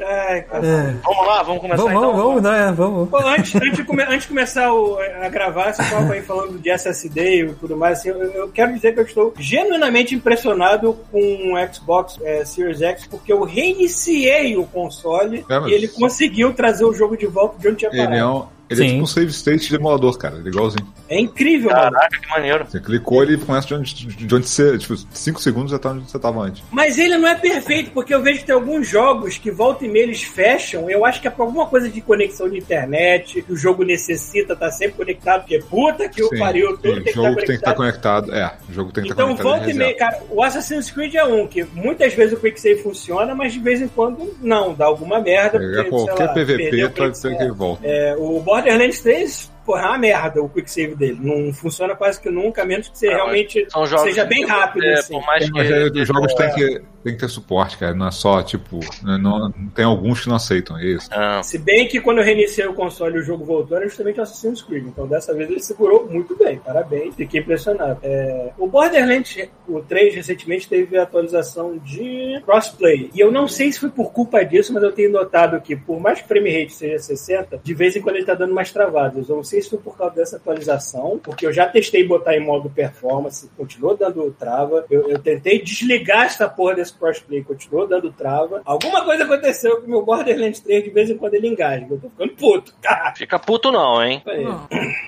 Ai, 0.00 0.42
cara. 0.42 0.66
É. 0.66 0.94
vamos 1.04 1.26
lá, 1.26 1.42
vamos 1.42 1.60
começar 1.60 1.82
Vamos, 1.82 1.92
então. 1.98 2.12
vamos, 2.16 2.22
vamos, 2.24 2.42
né? 2.42 2.72
Vamos. 2.76 3.08
Pô, 3.10 3.18
antes, 3.18 3.54
antes, 3.56 3.76
de 3.76 3.84
come- 3.84 4.02
antes 4.02 4.22
de 4.22 4.28
começar 4.28 4.72
o- 4.72 4.98
a 4.98 5.28
gravar, 5.28 5.72
você 5.72 5.82
estava 5.82 6.12
aí 6.12 6.22
falando 6.22 6.58
de 6.58 6.70
SSD 6.70 7.44
e 7.44 7.54
tudo 7.54 7.76
mais. 7.76 7.98
assim, 7.98 8.08
eu, 8.10 8.22
eu 8.32 8.48
quero 8.48 8.72
dizer 8.74 8.92
que 8.94 9.00
eu 9.00 9.04
estou 9.04 9.34
genuinamente 9.38 10.14
impressionado 10.14 10.98
com 11.10 11.52
o 11.54 11.74
Xbox 11.74 12.18
é, 12.22 12.44
Series 12.44 12.80
X, 12.80 13.06
porque 13.06 13.32
eu 13.32 13.42
reiniciei 13.42 14.56
o 14.56 14.64
console 14.64 15.44
É, 15.48 15.58
mas- 15.58 15.70
e 15.70 15.74
ele 15.74 15.88
conseguiu 15.88 16.52
trazer 16.54 16.84
o 16.84 16.92
jogo 16.92 17.16
de 17.16 17.26
volta 17.26 17.58
de 17.58 17.68
onde 17.68 17.76
tinha 17.78 17.90
parado. 17.90 18.12
Ele 18.12 18.20
é, 18.20 18.26
um, 18.26 18.46
ele 18.70 18.82
é 18.82 18.84
Sim. 18.84 18.90
tipo 18.92 19.02
um 19.02 19.06
save 19.06 19.30
state 19.30 19.68
de 19.68 19.74
emulador, 19.76 20.16
cara. 20.18 20.36
Ele 20.36 20.48
é 20.48 20.50
igualzinho. 20.50 20.86
É 21.08 21.20
incrível, 21.20 21.70
mano. 21.70 21.92
Caraca, 21.92 22.18
que 22.20 22.28
maneiro. 22.28 22.64
Você 22.68 22.80
clicou, 22.80 23.22
ele 23.22 23.36
começa 23.36 23.66
de 23.68 23.74
onde, 23.74 23.94
de 24.06 24.34
onde 24.34 24.48
você. 24.48 24.78
Tipo, 24.78 24.96
5 24.96 25.40
segundos 25.40 25.70
já 25.70 25.78
tá 25.78 25.90
onde 25.90 26.10
você 26.10 26.18
tava 26.18 26.40
antes. 26.40 26.62
Mas 26.70 26.98
ele 26.98 27.16
não 27.18 27.28
é 27.28 27.34
perfeito, 27.34 27.90
porque 27.92 28.14
eu 28.14 28.22
vejo 28.22 28.40
que 28.40 28.46
tem 28.46 28.54
alguns 28.54 28.88
jogos 28.88 29.36
que 29.38 29.50
volta 29.50 29.84
e 29.84 29.88
meia 29.88 30.04
eles 30.04 30.22
fecham. 30.22 30.88
Eu 30.88 31.04
acho 31.04 31.20
que 31.20 31.28
é 31.28 31.30
por 31.30 31.42
alguma 31.42 31.66
coisa 31.66 31.88
de 31.88 32.00
conexão 32.00 32.48
de 32.48 32.58
internet, 32.58 33.42
que 33.42 33.52
o 33.52 33.56
jogo 33.56 33.84
necessita 33.84 34.54
estar 34.54 34.70
sempre 34.70 34.96
conectado, 34.96 35.40
porque 35.40 35.58
puta 35.70 36.08
que 36.08 36.22
o 36.22 36.28
Sim, 36.28 36.38
pariu, 36.38 36.70
sim, 36.70 36.76
tudo 36.82 36.90
o 36.92 36.94
tem 36.94 37.04
que 37.04 37.12
jogo 37.12 37.28
estar 37.28 37.36
tem 37.36 37.46
que 37.46 37.52
estar 37.54 37.74
conectado. 37.74 38.26
conectado. 38.26 38.34
É, 38.34 38.56
o 38.70 38.72
jogo 38.72 38.92
tem 38.92 39.04
que 39.04 39.10
estar 39.10 39.22
Então 39.22 39.36
conectado. 39.36 39.56
volta 39.58 39.70
em 39.70 39.74
e 39.74 39.78
meia, 39.78 39.96
cara, 39.96 40.22
o 40.30 40.42
Assassin's 40.42 40.90
Creed 40.90 41.14
é 41.14 41.24
um 41.24 41.46
que 41.46 41.64
muitas 41.74 42.14
vezes 42.14 42.32
o 42.36 42.40
Quick 42.40 42.60
Save 42.60 42.82
funciona, 42.82 43.34
mas 43.34 43.52
de 43.52 43.58
vez 43.58 43.80
em 43.80 43.88
quando 43.88 44.34
não, 44.40 44.74
dá 44.74 44.86
alguma 44.86 45.20
merda. 45.20 45.58
Pegar 45.58 45.84
porque, 45.84 45.98
sei 45.98 46.06
qualquer 46.06 46.24
lá, 46.26 46.32
PVP 46.34 46.84
o 46.84 47.10
dizer 47.10 47.14
Save. 47.14 47.36
que 47.36 47.42
ele 47.42 47.52
volta. 47.52 47.86
É, 47.86 48.16
o 48.18 48.40
Borderlands 48.54 49.00
3, 49.00 49.50
porra, 49.64 49.82
é 49.82 49.86
uma 49.86 49.98
merda 49.98 50.42
o 50.42 50.48
quick 50.48 50.70
save 50.70 50.94
dele. 50.94 51.18
Não 51.20 51.52
funciona 51.52 51.94
quase 51.94 52.20
que 52.20 52.30
nunca, 52.30 52.62
a 52.62 52.64
menos 52.64 52.88
que 52.88 52.98
você 52.98 53.06
Não, 53.08 53.14
realmente 53.14 53.66
seja 54.02 54.24
bem 54.24 54.44
rápido. 54.46 54.84
é, 54.84 54.94
assim. 54.94 55.14
Por 55.14 55.26
mais 55.26 55.44
que. 55.44 55.52
Mas 55.52 55.70
é, 55.70 55.84
os 55.86 56.08
jogos 56.08 56.34
têm 56.34 56.54
que, 56.54 56.82
tem 57.02 57.14
que 57.14 57.18
ter 57.20 57.28
suporte, 57.28 57.78
cara. 57.78 57.94
Não 57.94 58.08
é 58.08 58.10
só, 58.10 58.42
tipo. 58.42 58.80
Não, 59.02 59.50
tem 59.74 59.84
alguns 59.84 60.20
que 60.22 60.28
não 60.28 60.36
aceitam 60.36 60.78
é 60.78 60.84
isso. 60.84 61.08
Ah, 61.12 61.42
Se 61.42 61.58
bem 61.58 61.86
que 61.88 62.00
quando 62.00 62.18
eu 62.18 62.24
reiniciei 62.24 62.66
o 62.66 62.74
console 62.74 63.16
e 63.16 63.20
o 63.20 63.22
jogo 63.22 63.44
voltou, 63.44 63.76
era 63.76 63.86
justamente 63.86 64.18
o 64.20 64.22
Assassin's 64.22 64.62
Creed. 64.62 64.86
Então 64.86 65.06
dessa 65.06 65.34
vez 65.34 65.50
ele 65.50 65.60
segurou 65.60 66.08
muito 66.08 66.36
bem. 66.36 66.58
Parabéns, 66.58 67.14
fiquei 67.14 67.40
impressionado. 67.40 67.98
É, 68.02 68.50
o 68.58 68.66
Borderlands, 68.66 69.48
o 69.68 69.80
3, 69.80 70.14
recentemente 70.14 70.68
teve 70.68 70.96
a 70.98 71.02
atualização 71.02 71.78
de 71.78 72.40
crossplay. 72.44 73.10
E 73.14 73.20
eu 73.20 73.30
não 73.30 73.46
sei 73.48 73.72
se 73.72 73.80
foi 73.80 73.90
por 73.90 74.12
culpa 74.12 74.44
disso, 74.44 74.72
mas 74.72 74.82
eu 74.82 74.92
tenho 74.92 75.10
notado 75.10 75.60
que, 75.60 75.76
por 75.76 76.00
mais 76.00 76.18
que 76.18 76.24
o 76.24 76.28
frame 76.28 76.50
rate 76.60 76.72
seja 76.72 76.98
60, 76.98 77.60
de 77.62 77.74
vez 77.74 77.96
em 77.96 78.00
quando 78.00 78.16
ele 78.16 78.24
tá 78.24 78.34
dando 78.34 78.54
mais 78.54 78.70
travadas. 78.72 79.28
Eu 79.28 79.36
não 79.36 79.44
sei 79.54 79.62
se 79.62 79.70
foi 79.70 79.78
por 79.78 79.96
causa 79.96 80.14
dessa 80.16 80.36
atualização, 80.36 81.18
porque 81.22 81.46
eu 81.46 81.52
já 81.52 81.66
testei 81.66 82.06
botar 82.06 82.36
em 82.36 82.44
modo 82.44 82.68
performance, 82.70 83.48
continuou 83.56 83.96
dando 83.96 84.30
trava. 84.38 84.84
Eu, 84.90 85.08
eu 85.08 85.18
tentei 85.18 85.62
desligar 85.62 86.24
essa 86.26 86.48
porra 86.48 86.74
desse 86.74 86.92
crossplay 86.94 87.42
continuou 87.42 87.86
dando 87.86 88.10
trava. 88.12 88.60
Alguma 88.64 89.04
coisa 89.04 89.24
aconteceu 89.24 89.80
com 89.80 89.86
o 89.86 89.90
meu 89.90 90.04
Borderlands 90.04 90.60
3 90.60 90.84
de 90.84 90.90
vez 90.90 91.10
em 91.10 91.16
quando 91.16 91.34
ele 91.34 91.48
engasga. 91.48 91.86
Eu 91.90 91.98
tô 92.00 92.08
ficando 92.10 92.32
puto, 92.32 92.74
cara. 92.82 93.14
Fica 93.16 93.38
puto 93.38 93.70
não, 93.70 94.02
hein? 94.02 94.22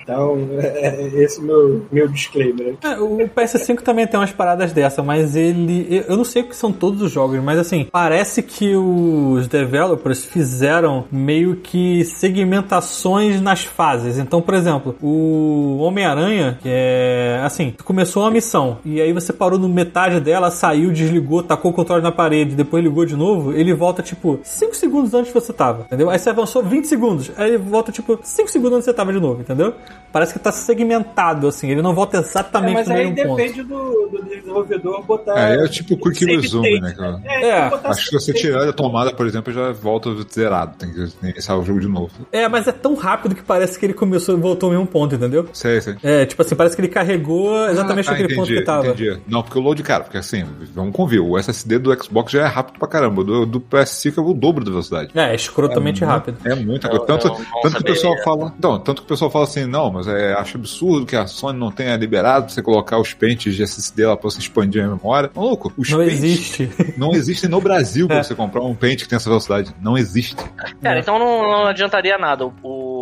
Então, 0.03 0.37
é, 0.59 0.87
é 0.87 1.07
esse 1.23 1.39
é 1.39 1.43
o 1.43 1.45
meu, 1.45 1.85
meu 1.91 2.07
disclaimer. 2.07 2.75
É, 2.83 2.97
o 2.99 3.17
PS5 3.29 3.81
também 3.81 4.07
tem 4.07 4.19
umas 4.19 4.31
paradas 4.31 4.71
dessa, 4.73 5.03
mas 5.03 5.35
ele. 5.35 5.87
eu- 5.89 6.03
Eu 6.07 6.17
não 6.17 6.23
sei 6.23 6.41
o 6.41 6.47
que 6.47 6.55
são 6.55 6.71
todos 6.71 7.01
os 7.01 7.11
jogos, 7.11 7.39
mas 7.43 7.59
assim, 7.59 7.87
parece 7.91 8.41
que 8.41 8.75
os 8.75 9.47
developers 9.47 10.23
fizeram 10.25 11.05
meio 11.11 11.57
que 11.57 12.03
segmentações 12.05 13.41
nas 13.41 13.63
fases. 13.63 14.17
Então, 14.17 14.36
por 14.41 14.53
exemplo, 14.53 14.95
o 15.01 15.77
Homem-Aranha, 15.79 16.57
que 16.61 16.69
é 16.69 17.41
assim, 17.43 17.73
tu 17.77 17.83
começou 17.83 18.23
uma 18.23 18.31
missão 18.31 18.77
e 18.85 19.01
aí 19.01 19.11
você 19.13 19.31
parou 19.33 19.59
no 19.59 19.67
metade 19.69 20.19
dela, 20.19 20.51
saiu, 20.51 20.91
desligou, 20.91 21.43
tacou 21.43 21.71
o 21.71 21.73
controle 21.73 22.01
na 22.01 22.11
parede, 22.11 22.55
depois 22.55 22.83
ligou 22.83 23.05
de 23.05 23.15
novo, 23.15 23.53
ele 23.53 23.73
volta 23.73 24.01
tipo 24.01 24.39
5 24.43 24.75
segundos 24.75 25.13
antes 25.13 25.31
que 25.31 25.39
você 25.39 25.53
tava, 25.53 25.83
entendeu? 25.83 26.09
Aí 26.09 26.19
você 26.19 26.29
avançou 26.29 26.63
20 26.63 26.85
segundos, 26.85 27.31
aí 27.37 27.49
ele 27.49 27.57
volta 27.57 27.91
tipo 27.91 28.19
5 28.21 28.49
segundos 28.49 28.73
antes 28.73 28.85
que 28.85 28.91
você 28.91 28.95
tava 28.95 29.13
de 29.13 29.19
novo, 29.19 29.41
entendeu? 29.41 29.73
Parece 30.11 30.33
que 30.33 30.39
tá 30.39 30.51
segmentado 30.51 31.47
assim, 31.47 31.69
ele 31.69 31.81
não 31.81 31.93
volta 31.93 32.17
É, 32.17 32.19
exatamente 32.21 32.73
mas 32.73 32.87
no 32.87 32.93
aí 32.93 33.11
mesmo 33.11 33.27
ponto. 33.29 33.37
depende 33.37 33.63
do, 33.63 34.09
do 34.09 34.23
desenvolvedor 34.23 35.03
botar. 35.03 35.37
É, 35.37 35.65
é 35.65 35.67
tipo 35.67 35.97
Quick 35.97 36.25
Resume, 36.25 36.79
né, 36.79 36.93
cara? 36.97 37.21
É, 37.25 37.49
É, 37.49 37.69
botar 37.69 37.89
Acho 37.89 38.09
que 38.09 38.19
se 38.19 38.25
você 38.25 38.33
tirar 38.33 38.65
da 38.65 38.73
tomada, 38.73 39.13
por 39.13 39.25
exemplo, 39.25 39.51
já 39.53 39.71
volta 39.71 40.09
zerado. 40.33 40.75
Tem 40.77 40.91
que 40.91 41.07
iniciar 41.21 41.55
o 41.57 41.63
jogo 41.63 41.79
de 41.79 41.87
novo. 41.87 42.11
É, 42.31 42.47
mas 42.47 42.67
é 42.67 42.71
tão 42.71 42.95
rápido 42.95 43.35
que 43.35 43.43
parece 43.43 43.77
que 43.77 43.85
ele 43.85 43.93
começou 43.93 44.26
voltou 44.35 44.67
ao 44.67 44.71
mesmo 44.75 44.87
ponto, 44.87 45.15
entendeu? 45.15 45.47
Sei, 45.53 45.79
sei. 45.81 45.95
É, 46.03 46.25
tipo 46.25 46.41
assim, 46.41 46.55
parece 46.55 46.75
que 46.75 46.81
ele 46.81 46.89
carregou 46.89 47.55
exatamente 47.69 48.07
Ah, 48.09 48.11
tá, 48.13 48.17
naquele 48.19 48.35
ponto 48.35 48.47
que 48.47 48.61
tava. 48.63 48.87
Entendi. 48.87 49.17
Não, 49.27 49.41
porque 49.43 49.57
o 49.57 49.61
load, 49.61 49.81
cara, 49.83 50.03
porque 50.03 50.17
assim, 50.17 50.43
vamos 50.73 50.93
convir, 50.95 51.21
o 51.21 51.37
SSD 51.37 51.79
do 51.79 52.03
Xbox 52.03 52.31
já 52.31 52.43
é 52.43 52.45
rápido 52.47 52.79
pra 52.79 52.87
caramba. 52.87 53.23
Do, 53.23 53.45
do 53.45 53.59
PS5 53.61 54.17
é 54.17 54.21
o 54.21 54.33
dobro 54.33 54.63
da 54.65 54.71
velocidade. 54.71 55.11
É, 55.15 55.33
escrotamente 55.35 56.03
rápido. 56.03 56.37
É 56.45 56.55
muita 56.55 56.87
Eu- 56.87 56.91
coisa. 56.99 57.05
Tanto, 57.05 57.27
eu 57.27 57.33
não 57.33 57.61
tanto 57.61 57.75
que 57.77 57.81
o 57.81 57.85
pessoal 57.85 58.13
fala. 58.23 58.53
Então, 58.57 58.79
tanto 58.79 59.01
que 59.01 59.05
o 59.05 59.09
pessoal 59.09 59.31
fala 59.31 59.45
assim, 59.45 59.65
não, 59.65 59.91
mas 59.91 60.07
é, 60.07 60.33
acho 60.33 60.57
absurdo 60.57 61.05
que 61.05 61.15
a 61.15 61.27
Sony 61.27 61.57
não 61.59 61.71
tenha 61.71 61.95
liberado 61.95 62.45
pra 62.45 62.53
você 62.53 62.61
colocar 62.61 62.99
os 62.99 63.13
pentes 63.13 63.55
de 63.55 63.63
SSD 63.63 64.05
lá 64.05 64.17
pra 64.17 64.29
você 64.29 64.39
expandir 64.39 64.83
a 64.83 64.87
memória. 64.87 65.29
Maluco, 65.35 65.71
os 65.77 65.89
Não 65.89 65.99
pentes 65.99 66.23
existe. 66.23 66.69
não 66.97 67.11
existem 67.13 67.49
no 67.49 67.61
Brasil 67.61 68.05
É. 68.05 68.07
pra 68.09 68.23
você 68.23 68.35
comprar 68.35 68.61
um 68.63 68.75
pente 68.75 69.03
que 69.03 69.09
tem 69.09 69.15
essa 69.17 69.29
velocidade. 69.29 69.73
Não 69.81 69.97
existe. 69.97 70.35
Cara, 70.81 70.99
então 70.99 71.17
não, 71.19 71.41
não 71.43 71.67
adiantaria 71.67 72.17
nada. 72.17 72.45
O, 72.45 72.51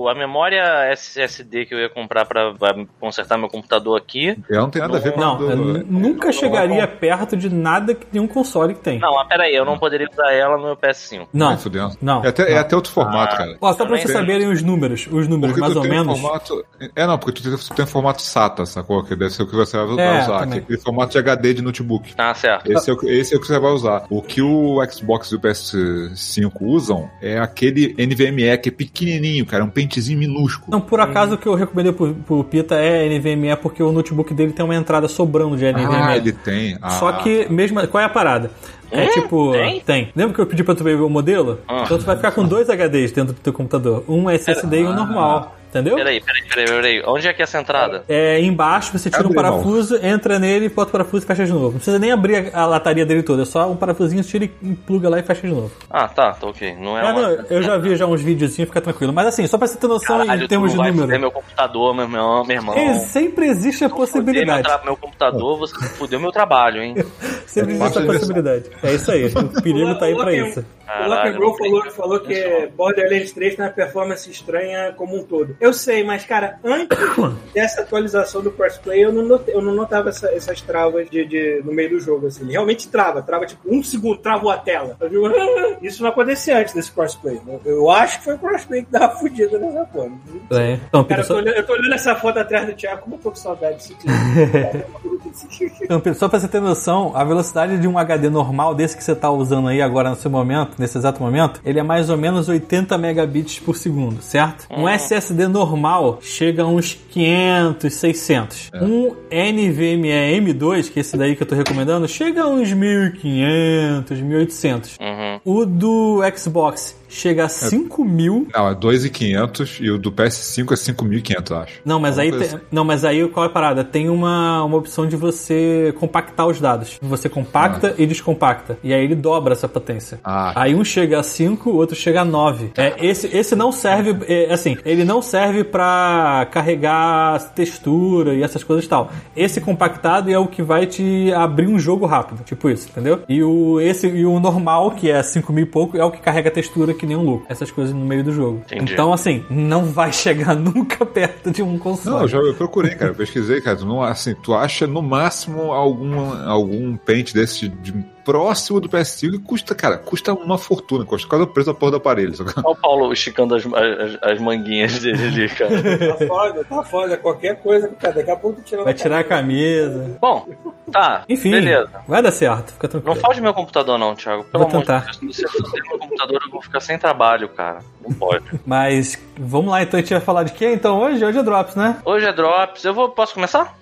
a 0.10 0.16
memória 0.16 0.62
SSD 0.92 1.66
que 1.66 1.74
eu 1.74 1.80
ia 1.80 1.90
comprar 1.90 2.26
pra, 2.26 2.54
pra 2.54 2.76
consertar 3.00 3.38
meu 3.38 3.48
computador 3.50 3.98
aqui. 4.00 4.38
Ela 4.50 4.62
não 4.62 4.70
tem 4.70 4.82
nada 4.82 4.98
a 4.98 5.00
ver 5.00 5.12
com 5.14 5.20
Não, 5.20 5.38
do- 5.38 5.50
eu 5.52 5.58
nunca 5.86 6.32
chegaria 6.32 6.88
perto 6.88 7.36
de 7.38 7.50
nada 7.50 7.94
que 7.96 8.06
nenhum 8.12 8.28
console 8.28 8.74
que 8.74 8.82
tem. 8.82 9.00
Não, 9.00 9.14
mas 9.16 9.28
peraí, 9.28 9.56
eu 9.56 9.66
não 9.66 9.78
poderia 9.78 10.08
usar 10.12 10.32
ela 10.34 10.58
no 10.58 10.64
meu 10.66 10.78
PS5. 10.78 11.28
Não, 11.34 11.58
fudendo. 11.58 11.96
não. 12.02 12.24
É 12.24 12.30
até, 12.30 12.44
é 12.52 12.54
não. 12.56 12.62
até 12.62 12.76
outro 12.76 12.92
formato, 12.92 13.36
Ah. 13.36 13.38
cara. 13.38 13.58
Ó, 13.62 13.74
só 13.74 13.86
pra 13.86 13.98
vocês 13.98 14.12
saberem 14.12 14.48
os 14.50 14.62
números, 14.62 15.08
os 15.12 15.28
números, 15.28 15.56
Porque 15.56 15.62
mais 15.62 15.76
ou 15.76 15.82
tem 15.82 15.92
menos. 15.92 16.20
Formato... 16.20 16.66
É, 16.96 17.06
não, 17.08 17.18
porque 17.18 17.42
tu 17.42 17.44
tem, 17.50 17.58
tu 17.58 17.74
tem 17.76 17.86
formato 17.86 18.22
SATA, 18.22 18.66
sacou? 18.66 19.04
Que 19.04 19.16
deve 19.16 19.32
ser 19.32 19.44
o 19.44 19.48
que 19.48 19.56
você 19.56 19.78
vai 19.78 20.06
É, 20.06 20.20
usar. 20.22 20.40
também. 20.40 20.50
que 20.52 20.58
é 20.58 20.62
aquele 20.64 20.80
formato 20.80 21.12
de 21.12 21.18
HD 21.18 21.54
de 21.56 21.62
notebook. 21.62 22.14
Ah, 22.18 22.34
certo. 22.34 22.72
Esse 22.72 22.90
é, 22.90 22.94
o, 22.94 22.98
que- 22.98 23.08
esse 23.08 23.34
é 23.34 23.38
o 23.38 23.42
que 23.42 23.48
você 23.48 23.60
vai 23.60 23.72
usar. 23.72 24.06
O 24.10 24.22
que 24.22 24.42
o 24.42 24.78
Xbox 24.92 25.32
e 25.32 25.36
o 25.36 25.40
PS5 25.40 26.52
usam 26.62 27.10
é 27.22 27.38
aquele 27.40 27.96
NVMe 27.98 28.58
que 28.58 28.70
é 28.70 28.72
pequenininho, 28.72 29.46
cara, 29.46 29.64
um 29.64 29.70
pentezinho 29.96 30.20
minúsculo. 30.20 30.68
Não, 30.72 30.82
por 30.82 31.00
acaso 31.00 31.36
o 31.36 31.38
que 31.38 31.48
eu 31.48 31.56
recomendei 31.56 31.92
pro, 31.94 32.14
pro 32.14 32.44
Pita 32.44 32.76
é 32.76 33.08
NVMe, 33.08 33.56
porque 33.62 33.82
o 33.82 33.92
notebook 33.92 34.34
dele 34.34 34.52
tem 34.52 34.64
uma 34.66 34.76
entrada 34.76 35.08
sobrando 35.08 35.56
de 35.56 35.66
NVMe. 35.72 35.86
ah, 35.96 36.18
ele 36.18 36.32
tem. 36.34 36.78
Ah, 36.82 36.90
Só 36.92 37.12
que, 37.14 37.48
mesmo. 37.50 37.86
Qual 37.88 38.02
é 38.02 38.06
a 38.06 38.10
parada? 38.10 38.52
É 38.92 39.06
Hum, 39.06 39.10
tipo. 39.14 39.52
tem? 39.86 40.10
Lembra 40.16 40.34
que 40.36 40.40
eu 40.42 40.46
pedi 40.46 40.64
pra 40.64 40.76
tu 40.76 40.84
ver 40.84 40.96
o 41.00 41.10
modelo? 41.10 41.60
Ah. 41.68 41.84
Então 41.86 41.98
tu 41.98 42.06
vai 42.06 42.16
ficar 42.16 42.32
com 42.32 42.46
dois 42.46 42.68
HDs 42.70 43.12
dentro 43.12 43.34
do 43.34 43.40
teu 43.40 43.52
computador. 43.54 44.04
Um 44.08 44.30
SSD 44.30 44.82
e 44.82 44.86
um 44.86 44.94
normal. 44.94 45.55
Entendeu? 45.76 45.96
Peraí, 45.98 46.22
peraí, 46.22 46.42
peraí, 46.48 46.66
peraí. 46.68 47.04
Onde 47.06 47.28
é 47.28 47.34
que 47.34 47.42
é 47.42 47.44
essa 47.44 47.60
entrada? 47.60 48.04
É, 48.08 48.40
embaixo 48.42 48.98
você 48.98 49.10
tira 49.10 49.24
um 49.24 49.26
Abre, 49.32 49.38
irmão. 49.40 49.52
parafuso, 49.58 50.00
entra 50.02 50.40
nele, 50.40 50.70
bota 50.70 50.88
o 50.90 50.92
parafuso 50.94 51.26
e 51.26 51.28
fecha 51.28 51.46
de 51.46 51.52
novo. 51.52 51.66
Não 51.66 51.72
precisa 51.74 52.00
nem 52.00 52.12
abrir 52.14 52.52
a, 52.54 52.62
a 52.62 52.66
lataria 52.66 53.06
dele 53.06 53.22
toda, 53.24 53.42
é 53.42 53.46
só 53.46 53.70
um 53.70 53.76
parafusinho, 53.76 54.24
tira 54.24 54.46
e 54.46 54.48
pluga 54.48 55.10
lá 55.10 55.20
e 55.20 55.24
fecha 55.24 55.42
de 55.48 55.54
novo. 55.54 55.72
Ah, 55.90 56.08
tá, 56.08 56.32
tá 56.32 56.48
ok. 56.48 56.76
Não 56.80 56.98
é 56.98 57.02
Ah, 57.02 57.12
uma... 57.12 57.22
não, 57.22 57.46
eu 57.50 57.62
já 57.62 57.78
vi 57.78 57.94
já 57.98 58.06
uns 58.06 58.22
videozinhos, 58.22 58.70
fica 58.70 58.80
tranquilo. 58.80 59.12
Mas 59.12 59.28
assim, 59.28 59.46
só 59.48 59.58
pra 59.58 59.68
você 59.68 59.78
ter 59.78 59.88
noção 59.88 60.20
Caralho, 60.20 60.44
em 60.46 60.48
termos 60.48 60.72
de 60.72 60.78
número. 60.78 61.20
meu 61.20 61.32
computador, 61.32 61.94
meu 61.94 62.06
irmão, 62.06 62.46
meu 62.46 62.56
irmão. 62.56 62.76
É, 62.76 62.94
sempre 63.00 63.48
existe 63.48 63.84
a 63.84 63.88
meu, 63.88 63.98
possibilidade. 63.98 64.64
tra- 64.64 64.82
meu 64.86 64.96
computador, 64.96 65.58
você 65.60 65.76
fudeu 65.90 66.20
meu 66.22 66.32
trabalho, 66.32 66.82
hein? 66.82 66.96
Sempre 67.46 67.76
existe 67.76 67.98
a 67.98 68.02
de 68.02 68.08
possibilidade. 68.08 68.64
É 68.84 68.94
isso 68.94 69.10
aí, 69.12 69.26
o 69.28 69.62
perigo 69.62 69.96
tá 69.96 70.06
aí 70.06 70.16
pra 70.16 70.34
isso. 70.34 70.66
O 71.04 71.08
Lock 71.08 71.32
Roll 71.38 71.58
falou, 71.58 71.92
falou 71.92 72.20
que 72.20 72.70
Borderlands 72.76 73.32
3 73.32 73.56
tem 73.56 73.66
uma 73.66 73.72
performance 73.72 74.30
estranha 74.30 74.94
como 74.98 75.18
um 75.18 75.24
todo. 75.24 75.56
Eu 75.66 75.74
sei, 75.74 76.04
mas, 76.04 76.24
cara, 76.26 76.60
antes 76.64 76.96
dessa 77.54 77.82
atualização 77.82 78.42
do 78.42 78.52
crossplay, 78.52 79.04
eu 79.04 79.12
não, 79.12 79.24
notei- 79.24 79.56
eu 79.56 79.62
não 79.62 79.74
notava 79.74 80.10
essa- 80.10 80.28
essas 80.30 80.62
travas 80.62 81.10
de, 81.10 81.26
de- 81.26 81.62
no 81.66 81.74
meio 81.74 81.90
do 81.90 82.00
jogo, 82.00 82.28
assim. 82.28 82.44
Ele 82.44 82.52
realmente 82.52 82.88
trava, 82.88 83.22
trava 83.24 83.46
tipo 83.48 83.62
um 83.68 83.82
segundo, 83.82 84.18
travou 84.20 84.52
a 84.52 84.58
tela. 84.58 84.96
Digo, 85.10 85.26
"Ah, 85.26 85.78
isso 85.82 86.04
não 86.04 86.10
acontecia 86.12 86.60
antes 86.60 86.74
desse 86.74 86.92
crossplay. 86.92 87.42
Eu, 87.48 87.62
eu 87.66 87.90
acho 87.90 88.20
que 88.20 88.26
foi 88.26 88.36
o 88.36 88.38
crossplay 88.40 88.84
que 88.84 88.92
dava 88.92 89.16
fudido 89.16 89.58
nessa 89.58 89.86
forma. 89.86 90.18
É. 90.52 90.74
Então, 90.88 91.04
Cara, 91.04 91.22
eu 91.22 91.28
tô, 91.28 91.34
olhando, 91.36 91.56
eu 91.56 91.66
tô 91.66 91.74
olhando 91.74 91.94
essa 91.96 92.16
foto 92.16 92.38
atrás 92.38 92.68
do 92.68 92.74
Thiago, 92.74 93.02
como 93.02 93.16
eu 93.16 93.20
tô 93.20 93.30
com 93.32 93.36
saudade 93.38 93.76
desse 93.78 93.96
clipe. 93.96 94.14
então, 95.84 96.00
Pedro, 96.00 96.20
só 96.20 96.28
pra 96.30 96.40
você 96.40 96.48
ter 96.48 96.62
noção, 96.62 97.12
a 97.16 97.24
velocidade 97.24 97.78
de 97.80 97.88
um 97.88 97.98
HD 97.98 98.30
normal 98.30 98.74
desse 98.76 98.96
que 98.96 99.04
você 99.04 99.16
tá 99.16 99.30
usando 99.32 99.68
aí 99.68 99.82
agora 99.82 100.10
no 100.10 100.16
seu 100.16 100.30
momento, 100.30 100.76
nesse 100.78 100.98
exato 100.98 101.22
momento, 101.22 101.60
ele 101.66 101.80
é 101.80 101.84
mais 101.84 102.10
ou 102.10 102.18
menos 102.18 102.48
80 102.48 102.98
megabits 102.98 103.60
por 103.60 103.76
segundo, 103.76 104.22
certo? 104.22 104.66
Um 104.70 104.88
SSD 104.88 105.48
normal 105.56 106.20
chega 106.22 106.64
a 106.64 106.68
uns 106.68 106.94
500, 107.12 107.94
600. 107.94 108.72
Um 108.82 109.16
NVMe 109.32 110.10
M2, 110.42 110.92
que 110.92 111.00
é 111.00 111.02
esse 111.02 111.16
daí 111.16 111.34
que 111.34 111.44
eu 111.44 111.48
tô 111.48 111.56
recomendando, 111.56 112.08
chega 112.10 112.44
a 112.44 112.48
uns 112.48 112.74
1500, 112.74 114.20
1800. 114.20 114.98
Uhum. 115.00 115.40
O 115.46 115.66
do 115.66 116.20
Xbox 116.36 116.98
chega 117.16 117.46
a 117.46 117.50
5000. 117.50 118.48
Não, 118.54 118.70
é 118.70 118.76
2.500 118.76 119.80
e 119.82 119.90
o 119.90 119.98
do 119.98 120.12
PS5 120.12 120.72
é 120.72 120.76
5.500, 120.76 121.62
acho. 121.64 121.82
Não, 121.84 122.00
mas 122.00 122.20
Alguma 122.20 122.38
aí 122.38 122.46
assim. 122.46 122.60
não, 122.72 122.84
mas 122.84 123.06
aí 123.06 123.28
qual 123.30 123.46
é 123.46 123.50
a 123.50 123.52
parada? 123.52 123.84
Tem 123.84 124.10
uma, 124.10 124.64
uma 124.64 124.78
opção 124.78 125.08
de 125.08 125.16
você 125.16 125.94
compactar 125.98 126.48
os 126.48 126.60
dados. 126.60 126.98
Você 127.02 127.30
compacta 127.30 127.96
e 127.98 128.06
descompacta. 128.06 128.78
E 128.84 128.94
aí 128.94 129.04
ele 129.04 129.16
dobra 129.16 129.54
essa 129.54 129.68
potência. 129.68 130.20
Ah. 130.24 130.54
Aí 130.56 130.76
um 130.76 130.84
chega 130.84 131.20
a 131.20 131.24
5, 131.24 131.70
o 131.70 131.76
outro 131.76 131.96
chega 131.96 132.22
a 132.22 132.26
9. 132.26 132.72
É, 132.78 132.94
esse, 133.06 133.28
esse 133.36 133.56
não 133.56 133.72
serve, 133.72 134.18
é, 134.28 134.54
assim, 134.54 134.78
ele 134.86 135.04
não 135.04 135.22
serve 135.22 135.64
pra 135.64 136.48
carregar 136.52 137.40
textura 137.54 138.34
e 138.34 138.44
essas 138.44 138.64
coisas 138.64 138.86
e 138.86 138.90
tal. 138.90 139.12
Esse 139.36 139.62
compactado 139.62 140.32
é 140.32 140.38
o 140.38 140.48
que 140.48 140.62
vai 140.62 140.86
te 140.86 141.32
abrir 141.34 141.68
um 141.68 141.80
jogo 141.80 142.06
rápido, 142.06 142.44
tipo 142.44 142.70
isso, 142.70 142.90
entendeu? 142.90 143.22
E 143.28 143.44
o, 143.44 143.80
esse, 143.80 144.08
e 144.08 144.26
o 144.26 144.40
normal, 144.40 144.92
que 144.92 145.10
é 145.10 145.22
5 145.22 145.52
mil 145.54 145.64
e 145.64 145.68
pouco, 145.68 145.98
é 145.98 146.04
o 146.04 146.12
que 146.12 146.20
carrega 146.20 146.52
textura 146.52 146.94
que 146.94 147.05
nem 147.06 147.16
um 147.16 147.24
louco. 147.24 147.46
Essas 147.50 147.72
coisas 147.72 147.94
no 147.94 148.06
meio 148.06 148.24
do 148.24 148.32
jogo. 148.32 148.62
Entendi. 148.66 148.94
Então, 148.94 149.14
assim, 149.14 149.46
não 149.50 149.86
vai 149.86 150.12
chegar 150.12 150.56
nunca 150.56 151.06
perto 151.06 151.52
de 151.52 151.62
um 151.62 151.78
console. 151.78 152.16
Não, 152.16 152.22
eu 152.24 152.28
já 152.28 152.38
eu 152.38 152.54
procurei, 152.54 152.96
cara, 152.96 153.12
eu 153.12 153.16
pesquisei, 153.16 153.62
cara. 153.62 153.78
Tu 153.78 153.86
não, 153.86 154.02
assim, 154.02 154.36
tu 154.36 154.54
acha 154.54 154.88
no 154.88 155.02
máximo 155.02 155.72
algum, 155.72 156.34
algum 156.48 156.96
pente 156.98 157.34
desse 157.34 157.68
de, 157.68 157.92
de 157.92 158.06
próximo 158.26 158.82
do 158.82 158.90
PS5 158.90 159.36
e 159.36 159.40
custa, 159.40 159.76
cara, 159.76 159.98
custa 160.00 160.34
uma 160.34 160.58
fortuna, 160.58 161.06
custa 161.06 161.28
quase 161.28 161.44
o 161.44 161.48
preço 161.48 161.72
da 161.72 161.78
porra 161.78 161.92
do 161.92 161.98
aparelho. 161.98 162.34
Olha 162.58 162.68
o 162.72 162.76
Paulo 162.76 163.14
esticando 163.14 163.56
as, 163.56 163.64
as, 163.66 164.18
as 164.22 164.42
manguinhas 164.42 165.00
dele 165.00 165.24
ali, 165.28 165.48
cara. 165.56 166.18
Tá 166.18 166.26
foda, 166.28 166.64
tá 166.66 166.84
foda. 166.84 167.18
Qualquer 167.18 167.62
coisa, 167.62 167.88
cara, 167.90 168.16
daqui 168.16 168.32
a 168.32 168.36
pouco 168.36 168.60
tu 168.62 168.66
tira 168.66 168.84
Vai 168.84 168.94
tirar 168.94 169.20
a 169.20 169.24
camisa. 169.24 170.18
Bom, 170.20 170.48
tá. 170.92 171.24
Enfim, 171.30 171.52
Beleza. 171.52 171.90
vai 172.08 172.22
dar 172.22 172.32
certo, 172.32 172.74
fica 172.74 172.88
Não 172.88 173.02
tranquilo. 173.02 173.16
fode 173.22 173.42
meu 173.42 173.54
computador, 173.54 173.98
não, 173.98 174.16
Thiago. 174.16 174.44
Pelo 174.46 174.64
Vou 174.64 174.72
amor 174.72 174.82
de 174.82 174.88
tentar. 174.88 175.06
Deus. 175.22 175.36
Se 175.36 175.44
você 175.44 175.48
fuder 175.48 175.84
meu 175.88 176.00
computador, 176.00 176.42
eu 176.46 176.52
vou 176.52 176.62
ficar 176.62 176.80
sem 176.80 176.98
trabalho, 176.98 177.48
cara. 177.50 177.80
Não 178.06 178.14
pode. 178.14 178.46
Mas 178.66 179.22
vamos 179.38 179.70
lá, 179.72 179.84
então 179.84 180.00
a 180.00 180.02
gente 180.02 180.14
vai 180.14 180.22
falar 180.22 180.44
de 180.44 180.54
quê 180.54 180.74
então 180.74 181.00
hoje? 181.00 181.24
Hoje 181.24 181.38
é 181.38 181.44
Drops, 181.44 181.76
né? 181.76 181.98
Hoje 182.04 182.26
é 182.26 182.34
Drops. 182.34 182.84
Eu 182.84 182.94
vou. 182.94 183.10
Posso 183.10 183.34
começar? 183.36 183.76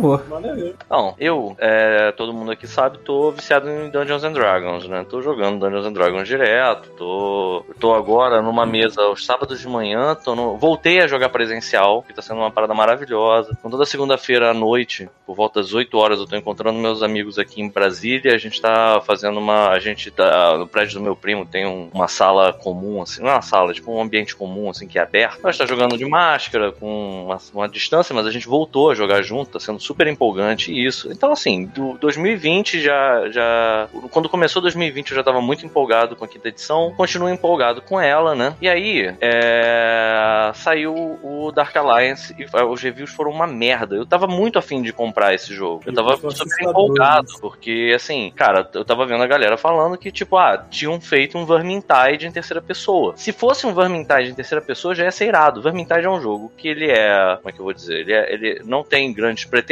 favor. 0.00 0.74
Não, 0.88 1.14
eu, 1.18 1.54
é, 1.58 2.12
todo 2.12 2.32
mundo 2.32 2.50
aqui 2.50 2.66
sabe, 2.66 2.98
tô 2.98 3.30
viciado 3.30 3.68
em 3.68 3.90
Dungeons 3.90 4.24
and 4.24 4.32
Dragons, 4.32 4.88
né? 4.88 5.04
Tô 5.08 5.20
jogando 5.20 5.60
Dungeons 5.60 5.84
and 5.86 5.92
Dragons 5.92 6.26
direto, 6.26 6.88
tô, 6.96 7.62
tô 7.78 7.92
agora 7.94 8.40
numa 8.40 8.64
mesa 8.64 9.02
aos 9.02 9.26
sábados 9.26 9.60
de 9.60 9.68
manhã, 9.68 10.14
tô 10.14 10.34
no, 10.34 10.56
voltei 10.56 11.00
a 11.00 11.06
jogar 11.06 11.28
presencial, 11.28 12.02
que 12.02 12.14
tá 12.14 12.22
sendo 12.22 12.38
uma 12.40 12.50
parada 12.50 12.72
maravilhosa. 12.72 13.50
Então 13.58 13.70
toda 13.70 13.84
segunda-feira 13.84 14.50
à 14.50 14.54
noite, 14.54 15.10
por 15.26 15.36
volta 15.36 15.60
das 15.60 15.74
8 15.74 15.96
horas 15.98 16.18
eu 16.18 16.26
tô 16.26 16.36
encontrando 16.36 16.78
meus 16.78 17.02
amigos 17.02 17.38
aqui 17.38 17.60
em 17.60 17.68
Brasília, 17.68 18.34
a 18.34 18.38
gente 18.38 18.60
tá 18.62 18.98
fazendo 19.04 19.38
uma, 19.38 19.68
a 19.68 19.78
gente 19.78 20.10
tá, 20.10 20.56
no 20.56 20.66
prédio 20.66 20.94
do 20.94 21.02
meu 21.02 21.14
primo 21.14 21.44
tem 21.44 21.66
um- 21.66 21.90
uma 21.92 22.08
sala 22.08 22.52
comum, 22.52 23.02
assim, 23.02 23.20
não 23.22 23.28
é 23.28 23.34
uma 23.34 23.42
sala, 23.42 23.74
tipo 23.74 23.92
um 23.92 24.00
ambiente 24.00 24.34
comum, 24.34 24.70
assim, 24.70 24.88
que 24.88 24.98
é 24.98 25.02
aberto. 25.02 25.42
Nós 25.42 25.58
tá 25.58 25.66
jogando 25.66 25.98
de 25.98 26.06
máscara, 26.06 26.72
com 26.72 27.24
uma, 27.26 27.38
uma 27.52 27.68
distância, 27.68 28.14
mas 28.14 28.26
a 28.26 28.30
gente 28.30 28.48
voltou 28.48 28.90
a 28.90 28.94
jogar 28.94 29.20
junto, 29.22 29.50
tá 29.52 29.60
sendo 29.60 29.81
super 29.82 30.06
empolgante 30.06 30.72
isso. 30.72 31.10
Então, 31.12 31.32
assim, 31.32 31.66
do 31.66 31.98
2020 31.98 32.80
já, 32.80 33.28
já, 33.30 33.88
quando 34.10 34.28
começou 34.28 34.62
2020 34.62 35.10
eu 35.10 35.16
já 35.16 35.22
tava 35.22 35.40
muito 35.40 35.66
empolgado 35.66 36.16
com 36.16 36.24
a 36.24 36.28
quinta 36.28 36.48
edição, 36.48 36.92
continuo 36.96 37.28
empolgado 37.28 37.82
com 37.82 38.00
ela, 38.00 38.34
né? 38.34 38.54
E 38.60 38.68
aí, 38.68 39.14
é, 39.20 40.50
saiu 40.54 41.18
o 41.22 41.50
Dark 41.52 41.76
Alliance 41.76 42.34
e 42.38 42.46
ah, 42.52 42.64
os 42.64 42.80
reviews 42.80 43.10
foram 43.10 43.30
uma 43.30 43.46
merda. 43.46 43.96
Eu 43.96 44.06
tava 44.06 44.26
muito 44.26 44.58
afim 44.58 44.82
de 44.82 44.92
comprar 44.92 45.34
esse 45.34 45.54
jogo. 45.54 45.82
Eu 45.84 45.92
tava 45.92 46.16
super 46.16 46.68
empolgado, 46.68 47.26
isso. 47.28 47.40
porque, 47.40 47.92
assim, 47.94 48.32
cara, 48.34 48.68
eu 48.74 48.84
tava 48.84 49.04
vendo 49.06 49.22
a 49.24 49.26
galera 49.26 49.56
falando 49.56 49.98
que, 49.98 50.12
tipo, 50.12 50.36
ah, 50.36 50.64
tinham 50.70 51.00
feito 51.00 51.36
um 51.36 51.44
Vermintide 51.44 52.26
em 52.26 52.32
terceira 52.32 52.62
pessoa. 52.62 53.14
Se 53.16 53.32
fosse 53.32 53.66
um 53.66 53.74
Vermintide 53.74 54.30
em 54.30 54.34
terceira 54.34 54.64
pessoa, 54.64 54.94
já 54.94 55.04
ia 55.04 55.10
ser 55.10 55.26
irado. 55.26 55.60
Vermintide 55.60 56.06
é 56.06 56.10
um 56.10 56.20
jogo 56.20 56.52
que 56.56 56.68
ele 56.68 56.90
é. 56.90 57.36
Como 57.36 57.48
é 57.48 57.52
que 57.52 57.60
eu 57.60 57.64
vou 57.64 57.74
dizer? 57.74 58.00
Ele, 58.00 58.12
é- 58.12 58.32
ele 58.32 58.62
não 58.64 58.84
tem 58.84 59.12
grandes 59.12 59.44
pretensões 59.44 59.71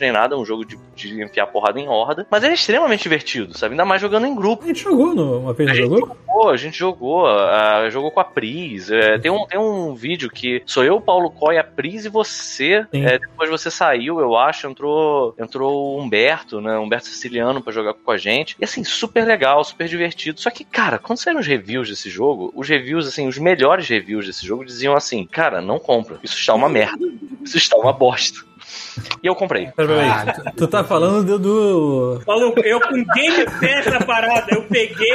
nem 0.00 0.12
nada, 0.12 0.34
é 0.34 0.38
um 0.38 0.44
jogo 0.44 0.64
de, 0.64 0.78
de 0.94 1.22
enfiar 1.22 1.46
porrada 1.46 1.80
em 1.80 1.88
horda, 1.88 2.26
mas 2.30 2.42
ele 2.42 2.52
é 2.52 2.54
extremamente 2.54 3.02
divertido, 3.02 3.56
sabe? 3.56 3.72
Ainda 3.72 3.84
mais 3.84 4.00
jogando 4.00 4.26
em 4.26 4.34
grupo. 4.34 4.64
A 4.64 4.68
gente 4.68 4.82
jogou 4.82 5.14
no, 5.14 5.40
uma 5.40 5.52
vez, 5.52 5.70
A 5.70 5.74
gente 5.74 5.82
jogou? 5.84 6.16
jogou, 6.40 6.50
a 6.50 6.56
gente 6.56 6.78
jogou, 6.78 7.26
ah, 7.26 7.88
jogou 7.90 8.10
com 8.10 8.20
a 8.20 8.24
Pris. 8.24 8.90
é, 8.90 9.18
tem, 9.18 9.30
um, 9.30 9.46
tem 9.46 9.58
um 9.58 9.94
vídeo 9.94 10.30
que 10.30 10.62
sou 10.66 10.84
eu, 10.84 11.00
Paulo 11.00 11.30
Coy, 11.30 11.58
a 11.58 11.64
Pris 11.64 12.04
e 12.04 12.08
você. 12.08 12.86
É, 12.92 13.18
depois 13.18 13.50
você 13.50 13.70
saiu, 13.70 14.20
eu 14.20 14.36
acho, 14.36 14.66
entrou 14.66 15.34
entrou 15.38 15.96
o 15.96 16.00
Humberto, 16.00 16.60
né? 16.60 16.78
Humberto 16.78 17.06
Siciliano 17.06 17.62
pra 17.62 17.72
jogar 17.72 17.94
com 17.94 18.10
a 18.10 18.16
gente. 18.16 18.56
E 18.58 18.64
assim, 18.64 18.84
super 18.84 19.26
legal, 19.26 19.62
super 19.64 19.88
divertido. 19.88 20.40
Só 20.40 20.50
que, 20.50 20.64
cara, 20.64 20.98
quando 20.98 21.18
saíram 21.18 21.40
os 21.40 21.46
reviews 21.46 21.88
desse 21.88 22.08
jogo, 22.10 22.52
os 22.54 22.68
reviews, 22.68 23.06
assim, 23.06 23.28
os 23.28 23.38
melhores 23.38 23.88
reviews 23.88 24.26
desse 24.26 24.46
jogo 24.46 24.64
diziam 24.64 24.94
assim: 24.94 25.26
cara, 25.26 25.60
não 25.60 25.78
compra. 25.78 26.18
Isso 26.22 26.36
está 26.36 26.54
uma 26.54 26.68
merda. 26.68 27.06
Isso 27.42 27.56
está 27.56 27.76
uma 27.76 27.92
bosta. 27.92 28.50
E 29.22 29.26
eu 29.26 29.34
comprei. 29.34 29.66
Aí. 29.76 30.32
Tu, 30.34 30.52
tu 30.56 30.68
tá 30.68 30.82
falando 30.84 31.24
do, 31.24 31.38
do- 31.38 32.22
Paulo, 32.24 32.52
eu 32.64 32.80
com 32.80 32.92
Game 33.14 33.44
Pass 33.44 33.86
na 33.92 34.00
parada, 34.04 34.46
eu 34.50 34.62
peguei. 34.64 35.10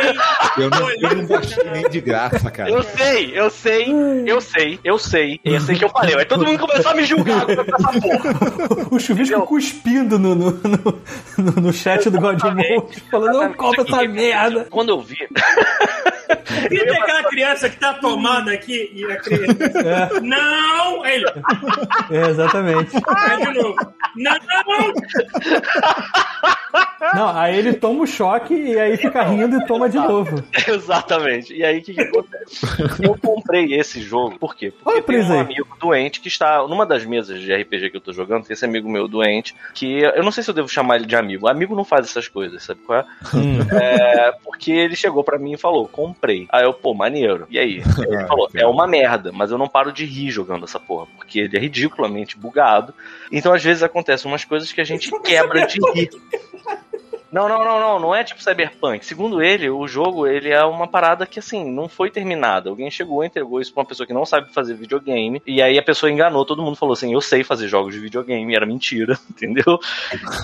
Eu 0.57 0.69
não, 0.69 0.83
olhei 0.85 0.99
eu 1.03 1.15
não 1.15 1.25
baixei 1.25 1.63
nem 1.71 1.89
de 1.89 2.01
graça, 2.01 2.49
cara. 2.51 2.69
Eu 2.69 2.83
sei, 2.83 3.31
eu 3.37 3.49
sei, 3.49 3.85
eu 4.25 4.41
sei, 4.41 4.79
eu 4.83 4.97
sei. 4.99 5.39
Eu 5.43 5.59
sei 5.59 5.75
que 5.75 5.83
eu 5.85 5.89
falei. 5.89 6.15
Aí 6.17 6.25
todo 6.25 6.45
mundo 6.45 6.59
começou 6.59 6.91
a 6.91 6.95
me 6.95 7.03
julgar 7.03 7.45
com 7.45 7.51
essa 7.51 7.99
porra. 7.99 8.87
o 8.91 8.99
chuvisco 8.99 9.41
cuspindo 9.45 10.17
no, 10.19 10.35
no, 10.35 10.51
no, 10.51 11.51
no- 11.61 11.73
chat 11.73 12.09
do 12.09 12.19
God 12.19 12.41
Mode, 12.43 13.01
falando, 13.11 13.33
não 13.39 13.53
compra 13.53 13.81
essa 13.83 14.03
merda. 14.07 14.67
Quando 14.69 14.89
eu 14.89 15.01
vi. 15.01 15.17
E 16.71 16.79
tem 16.79 16.97
aquela 16.97 17.23
criança 17.25 17.69
que 17.69 17.77
tá 17.77 17.93
tomada 17.95 18.51
aqui 18.51 18.91
e 18.93 19.05
a 19.05 19.17
criança. 19.17 20.21
Não! 20.21 21.03
Aí 21.03 21.15
ele. 21.15 21.25
É, 22.11 22.29
exatamente. 22.29 22.91
Aí 23.07 23.37
de 23.45 23.53
novo. 23.61 23.74
Não! 24.15 24.33
Não, 27.13 27.29
aí 27.37 27.57
ele 27.57 27.73
toma 27.73 28.03
o 28.03 28.07
choque 28.07 28.53
e 28.53 28.77
aí 28.79 28.97
fica 28.97 29.23
rindo 29.23 29.57
e 29.57 29.65
toma 29.65 29.87
de 29.89 29.97
novo. 29.97 30.43
Exatamente. 30.67 31.53
E 31.53 31.63
aí 31.63 31.79
o 31.79 31.81
que, 31.83 31.93
que 31.93 32.01
acontece? 32.01 32.65
Eu 33.03 33.17
comprei 33.17 33.73
esse 33.75 34.01
jogo, 34.01 34.37
por 34.39 34.55
quê? 34.55 34.71
Porque 34.71 34.89
Olha 34.89 35.01
tem 35.03 35.21
um 35.21 35.31
aí. 35.33 35.39
amigo 35.39 35.67
doente 35.79 36.19
que 36.19 36.27
está 36.27 36.65
numa 36.67 36.85
das 36.85 37.05
mesas 37.05 37.39
de 37.39 37.53
RPG 37.53 37.91
que 37.91 37.97
eu 37.97 38.01
tô 38.01 38.11
jogando, 38.11 38.43
tem 38.45 38.53
esse 38.53 38.65
amigo 38.65 38.89
meu 38.89 39.07
doente, 39.07 39.55
que 39.73 39.99
eu 39.99 40.23
não 40.23 40.31
sei 40.31 40.43
se 40.43 40.49
eu 40.49 40.53
devo 40.53 40.67
chamar 40.67 40.97
ele 40.97 41.05
de 41.05 41.15
amigo. 41.15 41.47
Amigo 41.47 41.75
não 41.75 41.85
faz 41.85 42.07
essas 42.07 42.27
coisas, 42.27 42.63
sabe 42.63 42.81
qual 42.85 42.99
é? 42.99 43.05
Hum. 43.33 43.59
É, 43.71 44.31
porque 44.43 44.71
ele 44.71 44.95
chegou 44.95 45.23
pra 45.23 45.37
mim 45.39 45.53
e 45.53 45.57
falou: 45.57 45.87
comprei. 45.87 46.47
Aí 46.51 46.63
eu, 46.63 46.73
pô, 46.73 46.93
maneiro. 46.93 47.45
E 47.49 47.57
aí? 47.59 47.81
Ele 48.05 48.15
Ah, 48.23 48.27
falou: 48.27 48.49
é 48.53 48.65
uma 48.65 48.87
merda, 48.87 49.31
mas 49.31 49.51
eu 49.51 49.57
não 49.57 49.67
paro 49.67 49.91
de 49.91 50.05
rir 50.05 50.31
jogando 50.31 50.63
essa 50.65 50.79
porra, 50.79 51.05
porque 51.15 51.39
ele 51.39 51.55
é 51.57 51.59
ridiculamente 51.59 52.37
bugado. 52.37 52.93
Então 53.31 53.53
às 53.55 53.63
vezes 53.63 53.83
acontecem 53.83 54.29
umas 54.29 54.45
coisas 54.45 54.71
que 54.71 54.81
a 54.81 54.83
gente 54.83 55.11
quebra 55.21 55.65
de 55.65 55.79
rir. 55.93 56.09
Não, 57.35 57.49
não, 57.49 57.65
não, 57.65 57.79
não, 57.81 57.99
não 57.99 58.15
é 58.15 58.23
tipo 58.23 58.41
Cyberpunk. 58.41 59.05
Segundo 59.05 59.43
ele, 59.43 59.69
o 59.69 59.85
jogo 59.89 60.25
ele 60.25 60.51
é 60.51 60.63
uma 60.63 60.87
parada 60.87 61.25
que 61.25 61.37
assim 61.37 61.69
não 61.69 61.89
foi 61.89 62.09
terminada. 62.09 62.69
Alguém 62.69 62.89
chegou 62.89 63.25
entregou 63.25 63.59
isso 63.59 63.73
pra 63.73 63.81
uma 63.81 63.85
pessoa 63.85 64.07
que 64.07 64.13
não 64.13 64.25
sabe 64.25 64.53
fazer 64.53 64.73
videogame 64.73 65.41
e 65.45 65.61
aí 65.61 65.77
a 65.77 65.83
pessoa 65.83 66.09
enganou 66.09 66.45
todo 66.45 66.63
mundo 66.63 66.77
falou 66.77 66.93
assim: 66.93 67.11
"Eu 67.11 67.19
sei 67.19 67.43
fazer 67.43 67.67
jogos 67.67 67.93
de 67.93 67.99
videogame", 67.99 68.55
era 68.55 68.65
mentira, 68.65 69.19
entendeu? 69.29 69.77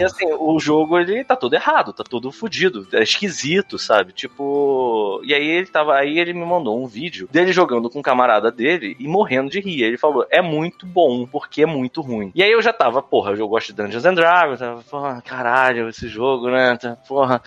E 0.02 0.04
assim, 0.04 0.26
o 0.38 0.60
jogo 0.60 1.00
ele 1.00 1.24
tá 1.24 1.34
todo 1.38 1.54
errado, 1.54 1.94
tá 1.94 2.04
todo 2.04 2.30
fudido, 2.30 2.86
é 2.92 3.04
esquisito, 3.04 3.80
sabe? 3.80 4.12
Tipo, 4.12 5.22
e 5.24 5.34
aí 5.34 5.48
ele 5.48 5.68
tava, 5.68 5.96
aí 5.96 6.20
ele 6.20 6.34
me 6.34 6.44
mandou 6.44 6.78
um 6.84 6.88
vídeo 6.88 7.26
dele 7.32 7.54
jogando 7.54 7.90
com 7.90 8.00
um 8.00 8.02
camarada 8.02 8.52
dele 8.52 8.98
e 9.00 9.08
morrendo 9.08 9.50
de 9.50 9.62
rir. 9.62 9.84
Ele 9.84 9.98
falou: 9.98 10.26
"É 10.30 10.42
muito 10.42 10.86
bom, 10.86 11.26
porque 11.26 11.64
é 11.64 11.66
muito 11.66 12.02
ruim". 12.02 12.34
E 12.36 12.44
aí 12.44 12.52
eu 12.52 12.62
já 12.62 12.74
tava, 12.74 13.02
porra, 13.02 13.32
eu 13.32 13.48
gosto 13.48 13.68
de 13.68 13.82
Dungeons 13.82 14.04
and 14.06 14.14
Dragons, 14.16 14.60
tava, 14.60 14.84
porra, 14.84 15.22
caralho, 15.22 15.88
esse 15.88 16.10
jogo, 16.10 16.50
né? 16.50 16.78
Tá, 16.82 16.96
Porra. 17.08 17.42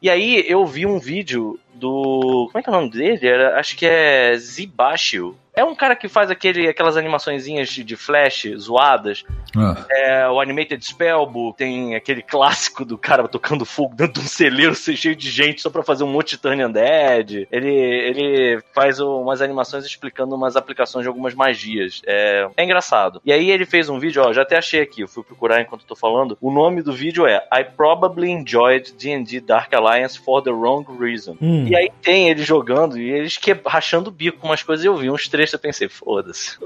E 0.00 0.10
aí 0.10 0.44
eu 0.46 0.64
vi 0.66 0.86
um 0.86 0.98
vídeo 0.98 1.58
do, 1.72 2.48
como 2.52 2.58
é 2.58 2.62
que 2.62 2.68
é 2.68 2.72
o 2.72 2.76
nome 2.76 2.90
dele? 2.90 3.26
Era, 3.26 3.58
acho 3.58 3.76
que 3.76 3.86
é 3.86 4.36
Zibashio. 4.36 5.36
É 5.56 5.64
um 5.64 5.74
cara 5.74 5.94
que 5.94 6.08
faz 6.08 6.30
aquele, 6.30 6.68
aquelas 6.68 6.96
animaçõezinhas 6.96 7.68
de, 7.68 7.84
de 7.84 7.96
flash 7.96 8.46
zoadas. 8.56 9.24
Ah, 9.56 9.84
É, 9.90 10.28
o 10.28 10.40
Animated 10.40 10.84
Spellbook, 10.84 11.56
tem 11.56 11.94
aquele 11.94 12.22
clássico 12.22 12.84
do 12.84 12.98
cara 12.98 13.26
tocando 13.28 13.64
fogo 13.64 13.94
dentro 13.94 14.20
de 14.20 14.26
um 14.26 14.28
celeiro 14.28 14.74
cheio 14.74 15.14
de 15.14 15.30
gente 15.30 15.62
só 15.62 15.70
pra 15.70 15.82
fazer 15.82 16.04
um 16.04 16.08
monte 16.08 16.30
de 16.30 16.38
Turn 16.38 16.64
Undead. 16.64 17.46
Ele, 17.50 17.70
ele 17.70 18.62
faz 18.74 18.98
umas 18.98 19.40
animações 19.40 19.84
explicando 19.84 20.34
umas 20.34 20.56
aplicações 20.56 21.04
de 21.04 21.08
algumas 21.08 21.34
magias. 21.34 22.02
É, 22.06 22.48
é 22.56 22.64
engraçado. 22.64 23.20
E 23.24 23.32
aí 23.32 23.50
ele 23.50 23.64
fez 23.64 23.88
um 23.88 23.98
vídeo, 23.98 24.22
ó, 24.22 24.32
já 24.32 24.42
até 24.42 24.58
achei 24.58 24.80
aqui, 24.80 25.02
eu 25.02 25.08
fui 25.08 25.22
procurar 25.22 25.60
enquanto 25.60 25.82
eu 25.82 25.88
tô 25.88 25.96
falando. 25.96 26.36
O 26.40 26.50
nome 26.50 26.82
do 26.82 26.92
vídeo 26.92 27.26
é 27.26 27.36
I 27.52 27.64
Probably 27.64 28.30
Enjoyed 28.30 28.92
D&D 28.92 29.40
Dark 29.40 29.72
Alliance 29.72 30.18
for 30.18 30.42
the 30.42 30.50
Wrong 30.50 30.84
Reason. 30.98 31.36
Hum. 31.40 31.66
E 31.68 31.76
aí 31.76 31.90
tem 32.02 32.28
ele 32.28 32.42
jogando 32.42 32.98
e 32.98 33.10
eles 33.10 33.36
que, 33.36 33.56
rachando 33.66 34.10
o 34.10 34.12
bico 34.12 34.38
com 34.38 34.48
umas 34.48 34.62
coisas. 34.62 34.84
Eu 34.84 34.96
vi 34.96 35.10
uns 35.10 35.28
trechos 35.44 35.54
e 35.54 35.58
pensei, 35.58 35.88
foda-se, 35.88 36.56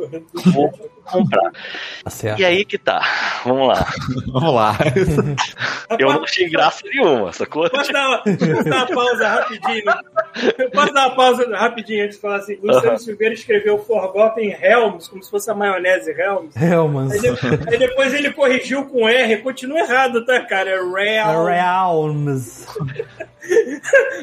vou 0.52 0.70
comprar. 1.04 1.50
Tá. 2.04 2.36
E 2.38 2.44
aí 2.44 2.64
que 2.64 2.78
tá, 2.78 3.02
vamos 3.44 3.68
lá. 3.68 3.86
vamos 4.32 4.54
lá. 4.54 4.78
Eu 5.98 6.12
não 6.12 6.22
achei 6.24 6.48
graça 6.48 6.82
nenhuma, 6.84 7.32
sacou? 7.32 7.68
Posso 7.70 7.92
dar, 7.92 8.08
uma, 8.08 8.18
posso 8.22 8.64
dar 8.64 8.76
uma 8.76 8.86
pausa 8.94 9.28
rapidinho? 9.28 9.84
Posso 10.72 10.92
dar 10.92 11.06
uma 11.08 11.16
pausa 11.16 11.56
rapidinho 11.56 12.04
antes 12.04 12.16
de 12.16 12.22
falar 12.22 12.36
assim? 12.36 12.58
Luciano. 12.62 12.98
Silveira 12.98 13.34
escreveu 13.34 13.78
Forgotten 13.78 14.50
Helms, 14.60 15.08
como 15.08 15.22
se 15.22 15.30
fosse 15.30 15.50
a 15.50 15.54
maionese 15.54 16.10
Helms. 16.10 16.54
Helmans. 16.56 17.12
Aí, 17.12 17.20
de- 17.20 17.70
aí 17.70 17.78
depois 17.78 18.12
ele 18.12 18.32
corrigiu 18.32 18.84
com 18.86 19.08
R, 19.08 19.38
continua 19.38 19.78
errado, 19.80 20.24
tá, 20.26 20.40
cara? 20.40 20.70
É 20.70 20.78
Real. 20.78 21.44
Realms. 21.46 22.66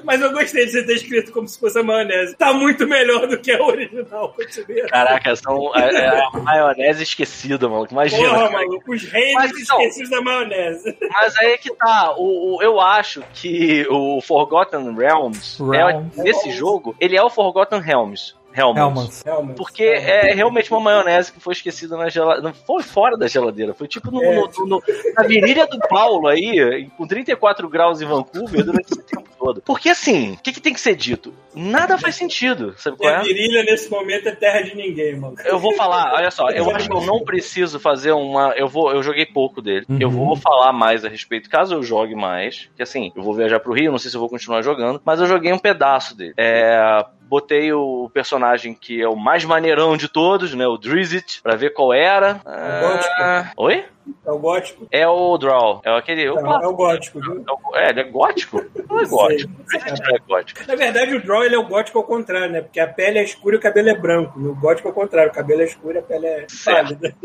Mas 0.04 0.22
eu 0.22 0.32
gostei 0.32 0.66
de 0.66 0.72
você 0.72 0.84
ter 0.84 0.94
escrito 0.94 1.32
como 1.32 1.48
se 1.48 1.60
fosse 1.60 1.80
a 1.80 1.84
maionese. 1.84 2.36
Tá 2.36 2.54
muito 2.54 2.86
melhor 2.88 3.26
do 3.28 3.38
que 3.40 3.52
a 3.52 3.64
original. 3.64 4.36
Continua. 4.46 4.88
Caraca, 4.88 5.36
são 5.36 5.76
é, 5.76 5.96
é 5.96 6.20
a 6.26 6.40
maionese 6.40 7.04
esquecida, 7.04 7.68
maluco. 7.70 7.92
Imagina. 7.94 8.30
Porra, 8.30 8.50
maluco, 8.52 8.94
os 8.94 9.04
reis 9.04 9.34
Mas, 9.34 9.52
então- 9.60 9.80
esquecidos 9.82 10.10
da 10.10 10.22
maionese. 10.22 10.98
Mas 11.12 11.38
aí 11.38 11.58
que 11.58 11.74
tá. 11.76 12.14
O, 12.18 12.58
o- 12.58 12.62
eu 12.64 12.80
acho 12.80 13.24
que 13.34 13.86
o 13.90 14.22
Forgotten 14.22 14.94
Realms, 14.96 15.62
Realms. 15.64 16.20
É, 16.20 16.24
nesse 16.24 16.52
jogo, 16.52 16.96
ele 17.00 17.16
é 17.18 17.24
o 17.24 17.30
Forgotten 17.30 17.80
Realms. 17.80 18.34
Helmans. 18.58 18.78
Helmans. 18.80 19.24
Realmente. 19.26 19.58
Porque 19.58 19.84
é 19.84 20.34
realmente 20.34 20.72
uma 20.72 20.80
maionese 20.80 21.30
que 21.30 21.42
foi 21.42 21.52
esquecida 21.52 21.98
na 21.98 22.08
geladeira. 22.08 22.42
Não 22.42 22.54
foi 22.54 22.82
fora 22.84 23.18
da 23.18 23.28
geladeira, 23.28 23.74
foi 23.74 23.86
tipo 23.86 24.10
no, 24.10 24.24
É. 24.24 24.34
no- 24.34 24.50
no- 24.66 24.84
na 25.14 25.24
virilha 25.24 25.68
do 25.68 25.78
Paulo 25.90 26.30
aí, 26.30 26.90
com 26.98 27.06
34 27.06 27.68
graus 27.68 28.02
em 28.02 28.06
Vancouver 28.06 28.64
durante 28.64 28.90
esse 28.94 29.04
tempo 29.04 29.28
todo. 29.38 29.62
Porque 29.66 29.90
assim, 29.90 30.32
o 30.32 30.38
que, 30.38 30.54
que 30.54 30.62
tem 30.62 30.72
que 30.74 30.80
ser 30.80 30.96
dito? 30.96 31.34
Nada 31.56 31.98
faz 31.98 32.16
sentido, 32.16 32.74
sabe 32.78 32.98
qual 32.98 33.14
A 33.14 33.20
é? 33.20 33.22
virilha 33.22 33.64
nesse 33.64 33.90
momento 33.90 34.28
é 34.28 34.36
terra 34.36 34.62
de 34.62 34.76
ninguém, 34.76 35.16
mano. 35.16 35.36
Eu 35.46 35.60
vou 35.60 35.74
falar, 35.74 36.14
olha 36.14 36.32
só, 36.32 36.50
eu 36.50 36.70
acho 36.72 36.90
que 36.90 36.96
eu 36.96 37.02
não 37.02 37.24
preciso 37.24 37.80
fazer 37.80 38.12
uma. 38.12 38.54
Eu 38.56 38.68
vou, 38.68 38.92
eu 38.92 39.02
joguei 39.02 39.26
pouco 39.26 39.62
dele. 39.62 39.86
Uhum. 39.90 39.98
Eu 40.00 40.10
vou 40.10 40.36
falar 40.36 40.74
mais 40.74 41.06
a 41.06 41.10
respeito, 41.10 41.50
caso 41.50 41.76
eu 41.76 41.84
jogue 41.84 42.16
mais. 42.16 42.70
Que 42.76 42.84
assim, 42.84 43.12
eu 43.16 43.24
vou 43.24 43.34
viajar 43.34 43.60
pro 43.60 43.74
Rio, 43.74 43.92
não 43.92 43.98
sei 43.98 44.10
se 44.10 44.18
eu 44.18 44.22
vou 44.22 44.30
continuar 44.30 44.62
jogando, 44.62 45.02
mas 45.06 45.20
eu 45.20 45.28
joguei 45.28 45.52
um 45.54 45.60
pedaço 45.60 46.16
dele. 46.16 46.34
É. 46.38 47.06
Botei 47.28 47.74
o 47.74 48.08
personagem 48.14 48.76
que 48.76 49.02
é 49.02 49.10
o 49.10 49.16
mais 49.16 49.44
maneirão 49.44 49.98
de 49.98 50.08
todos, 50.08 50.54
né? 50.54 50.68
O 50.68 50.78
Drizzt, 50.78 51.42
pra 51.42 51.56
ver 51.56 51.74
qual 51.74 51.92
era. 51.92 52.40
Ah, 52.46 53.52
Oi? 53.58 53.84
É 54.26 54.32
o 54.32 54.38
gótico. 54.38 54.88
É 54.92 55.08
o 55.08 55.38
Draw. 55.38 55.82
É 55.84 55.98
aquele. 55.98 56.30
o 56.30 56.38
É, 56.38 56.64
é 56.64 56.68
o 56.68 56.74
gótico, 56.74 57.20
viu? 57.20 57.44
É, 57.74 57.86
é, 57.86 57.90
ele 57.90 58.02
é 58.02 58.04
gótico? 58.04 58.64
Não 58.88 59.00
é 59.00 59.06
Sei. 59.06 59.18
gótico. 59.18 59.54
Drizzt 59.68 60.00
não 60.00 60.16
é 60.16 60.20
gótico. 60.28 60.62
Na 60.68 60.76
verdade, 60.76 61.16
o 61.16 61.24
Draw 61.24 61.44
ele 61.46 61.56
é 61.56 61.60
o 61.60 61.68
gótico 61.68 61.98
ao 61.98 62.04
contrário, 62.04 62.52
né? 62.52 62.62
Porque 62.62 62.80
a 62.80 62.88
pele 62.88 63.20
é 63.20 63.24
escura 63.24 63.56
e 63.56 63.60
o 63.60 63.62
cabelo 63.62 63.90
é 63.90 63.98
branco. 63.98 64.40
No 64.40 64.56
gótico 64.56 64.88
é 64.88 64.92
o 64.92 64.94
contrário, 64.94 65.32
o 65.32 65.36
cabelo 65.36 65.62
é 65.62 65.66
escuro 65.66 65.96
e 65.96 66.00
a 66.00 66.02
pele 66.04 66.26
é 66.28 66.46
Certo. 66.50 66.76
pálida. 67.00 67.16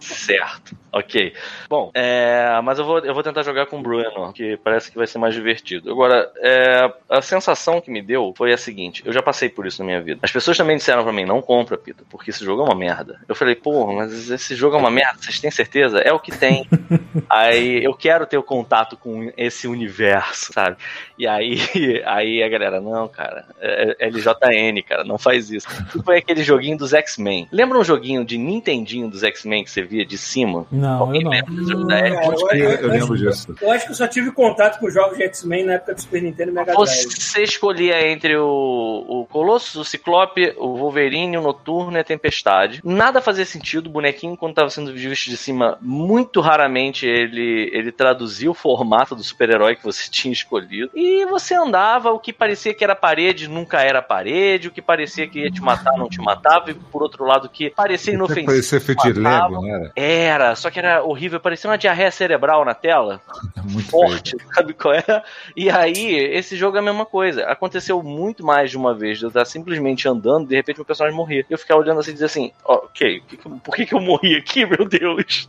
Certo. 0.00 0.76
Ok. 0.96 1.34
Bom, 1.68 1.90
é, 1.92 2.58
mas 2.64 2.78
eu 2.78 2.84
vou, 2.86 2.98
eu 3.00 3.12
vou 3.12 3.22
tentar 3.22 3.42
jogar 3.42 3.66
com 3.66 3.78
o 3.78 3.82
Bruno, 3.82 4.32
que 4.32 4.56
parece 4.56 4.90
que 4.90 4.96
vai 4.96 5.06
ser 5.06 5.18
mais 5.18 5.34
divertido. 5.34 5.90
Agora, 5.90 6.32
é, 6.38 6.90
a 7.10 7.20
sensação 7.20 7.82
que 7.82 7.90
me 7.90 8.00
deu 8.00 8.32
foi 8.34 8.50
a 8.50 8.56
seguinte: 8.56 9.02
eu 9.04 9.12
já 9.12 9.20
passei 9.20 9.50
por 9.50 9.66
isso 9.66 9.82
na 9.82 9.84
minha 9.84 10.00
vida. 10.00 10.20
As 10.22 10.32
pessoas 10.32 10.56
também 10.56 10.78
disseram 10.78 11.04
pra 11.04 11.12
mim, 11.12 11.26
não 11.26 11.42
compra, 11.42 11.76
Pita, 11.76 12.02
porque 12.08 12.30
esse 12.30 12.42
jogo 12.42 12.62
é 12.62 12.64
uma 12.64 12.74
merda. 12.74 13.20
Eu 13.28 13.34
falei, 13.34 13.54
porra, 13.54 13.92
mas 13.92 14.30
esse 14.30 14.54
jogo 14.54 14.74
é 14.74 14.78
uma 14.78 14.90
merda, 14.90 15.18
vocês 15.20 15.38
têm 15.38 15.50
certeza? 15.50 15.98
É 15.98 16.14
o 16.14 16.18
que 16.18 16.34
tem. 16.34 16.66
aí 17.28 17.84
eu 17.84 17.92
quero 17.92 18.24
ter 18.24 18.38
o 18.38 18.42
contato 18.42 18.96
com 18.96 19.30
esse 19.36 19.68
universo, 19.68 20.50
sabe? 20.54 20.78
E 21.18 21.26
aí, 21.26 21.58
aí 22.06 22.42
a 22.42 22.48
galera, 22.48 22.80
não, 22.80 23.06
cara, 23.06 23.44
é, 23.60 23.96
é 23.98 24.08
LJN, 24.08 24.82
cara, 24.82 25.04
não 25.04 25.18
faz 25.18 25.50
isso. 25.50 25.68
E 25.94 26.02
foi 26.02 26.16
aquele 26.16 26.42
joguinho 26.42 26.78
dos 26.78 26.94
X-Men. 26.94 27.48
Lembra 27.52 27.78
um 27.78 27.84
joguinho 27.84 28.24
de 28.24 28.38
Nintendinho 28.38 29.10
dos 29.10 29.22
X-Men 29.22 29.62
que 29.62 29.70
você 29.70 29.82
via 29.82 30.06
de 30.06 30.16
cima? 30.16 30.66
Não, 30.72 30.85
eu 30.86 30.98
Alguém 31.00 31.22
não. 31.24 31.30
desse 31.30 31.70
jogo 31.70 31.84
da 31.86 31.96
Cara, 31.96 32.08
época? 32.08 32.56
eu, 32.56 32.58
Eu, 32.58 32.70
eu- 32.70 32.78
eu 32.80 32.88
lembro 32.88 33.16
disso. 33.16 33.54
eu 33.60 33.70
acho 33.72 33.84
que 33.86 33.90
eu 33.92 33.96
só 33.96 34.06
tive 34.06 34.30
contato 34.32 34.78
com 34.78 34.90
jogos 34.90 35.16
de 35.16 35.24
X-Men 35.24 35.64
na 35.66 35.72
época 35.74 35.94
do 35.94 36.00
Super 36.00 36.22
Nintendo 36.22 36.50
e 36.50 36.54
Mega 36.54 36.72
Drive. 36.74 36.86
Você 36.86 37.42
escolhia 37.42 38.08
entre 38.10 38.36
o, 38.36 39.04
o 39.08 39.26
Colossus, 39.26 39.76
o 39.76 39.84
Ciclope, 39.84 40.54
o 40.56 40.76
Wolverine, 40.76 41.36
o 41.38 41.42
Noturno 41.42 41.96
e 41.96 42.00
a 42.00 42.04
Tempestade. 42.04 42.80
Nada 42.84 43.20
fazia 43.20 43.44
sentido. 43.44 43.86
O 43.86 43.90
bonequinho, 43.90 44.36
quando 44.36 44.52
estava 44.52 44.70
sendo 44.70 44.92
visto 44.92 45.28
de 45.30 45.36
cima, 45.36 45.78
muito 45.80 46.40
raramente 46.40 47.06
ele, 47.06 47.70
ele 47.72 47.92
traduzia 47.92 48.50
o 48.50 48.54
formato 48.54 49.14
do 49.14 49.22
super-herói 49.22 49.76
que 49.76 49.84
você 49.84 50.08
tinha 50.10 50.32
escolhido. 50.32 50.90
E 50.94 51.24
você 51.26 51.54
andava, 51.54 52.10
o 52.10 52.18
que 52.18 52.32
parecia 52.32 52.74
que 52.74 52.84
era 52.84 52.94
parede 52.96 53.48
nunca 53.48 53.80
era 53.82 54.00
parede, 54.02 54.68
o 54.68 54.70
que 54.70 54.82
parecia 54.82 55.26
que 55.26 55.40
ia 55.40 55.50
te 55.50 55.60
matar 55.60 55.92
não 55.96 56.08
te 56.08 56.20
matava, 56.20 56.70
e 56.70 56.74
por 56.74 57.02
outro 57.02 57.24
lado, 57.24 57.46
o 57.46 57.48
que 57.48 57.70
parecia 57.70 58.12
inofensivo. 58.14 58.46
Parecia 58.46 58.80
feito 58.80 59.12
de 59.12 59.20
matava. 59.20 59.60
Lego, 59.60 59.62
né? 59.78 59.90
Era, 59.96 60.54
só 60.54 60.70
que 60.70 60.75
era 60.78 61.02
horrível, 61.04 61.40
parecia 61.40 61.68
uma 61.70 61.78
diarreia 61.78 62.10
cerebral 62.10 62.64
na 62.64 62.74
tela 62.74 63.20
muito 63.64 63.90
feio. 63.90 64.08
forte, 64.08 64.36
sabe 64.54 64.72
qual 64.74 64.94
é? 64.94 65.22
E 65.56 65.70
aí, 65.70 66.14
esse 66.14 66.56
jogo 66.56 66.76
é 66.76 66.80
a 66.80 66.82
mesma 66.82 67.04
coisa. 67.06 67.44
Aconteceu 67.46 68.02
muito 68.02 68.44
mais 68.44 68.70
de 68.70 68.76
uma 68.76 68.94
vez 68.94 69.18
de 69.18 69.24
eu 69.24 69.28
estar 69.28 69.44
simplesmente 69.44 70.08
andando 70.08 70.48
de 70.48 70.54
repente 70.54 70.76
meu 70.76 70.84
personagem 70.84 71.16
morrer. 71.16 71.44
E 71.48 71.52
eu 71.52 71.58
ficar 71.58 71.76
olhando 71.76 72.00
assim 72.00 72.10
e 72.10 72.14
dizer 72.14 72.26
assim: 72.26 72.52
ok, 72.64 73.20
que 73.26 73.36
que- 73.36 73.48
por 73.60 73.74
que, 73.74 73.86
que 73.86 73.94
eu 73.94 74.00
morri 74.00 74.36
aqui, 74.36 74.64
meu 74.66 74.86
Deus? 74.88 75.48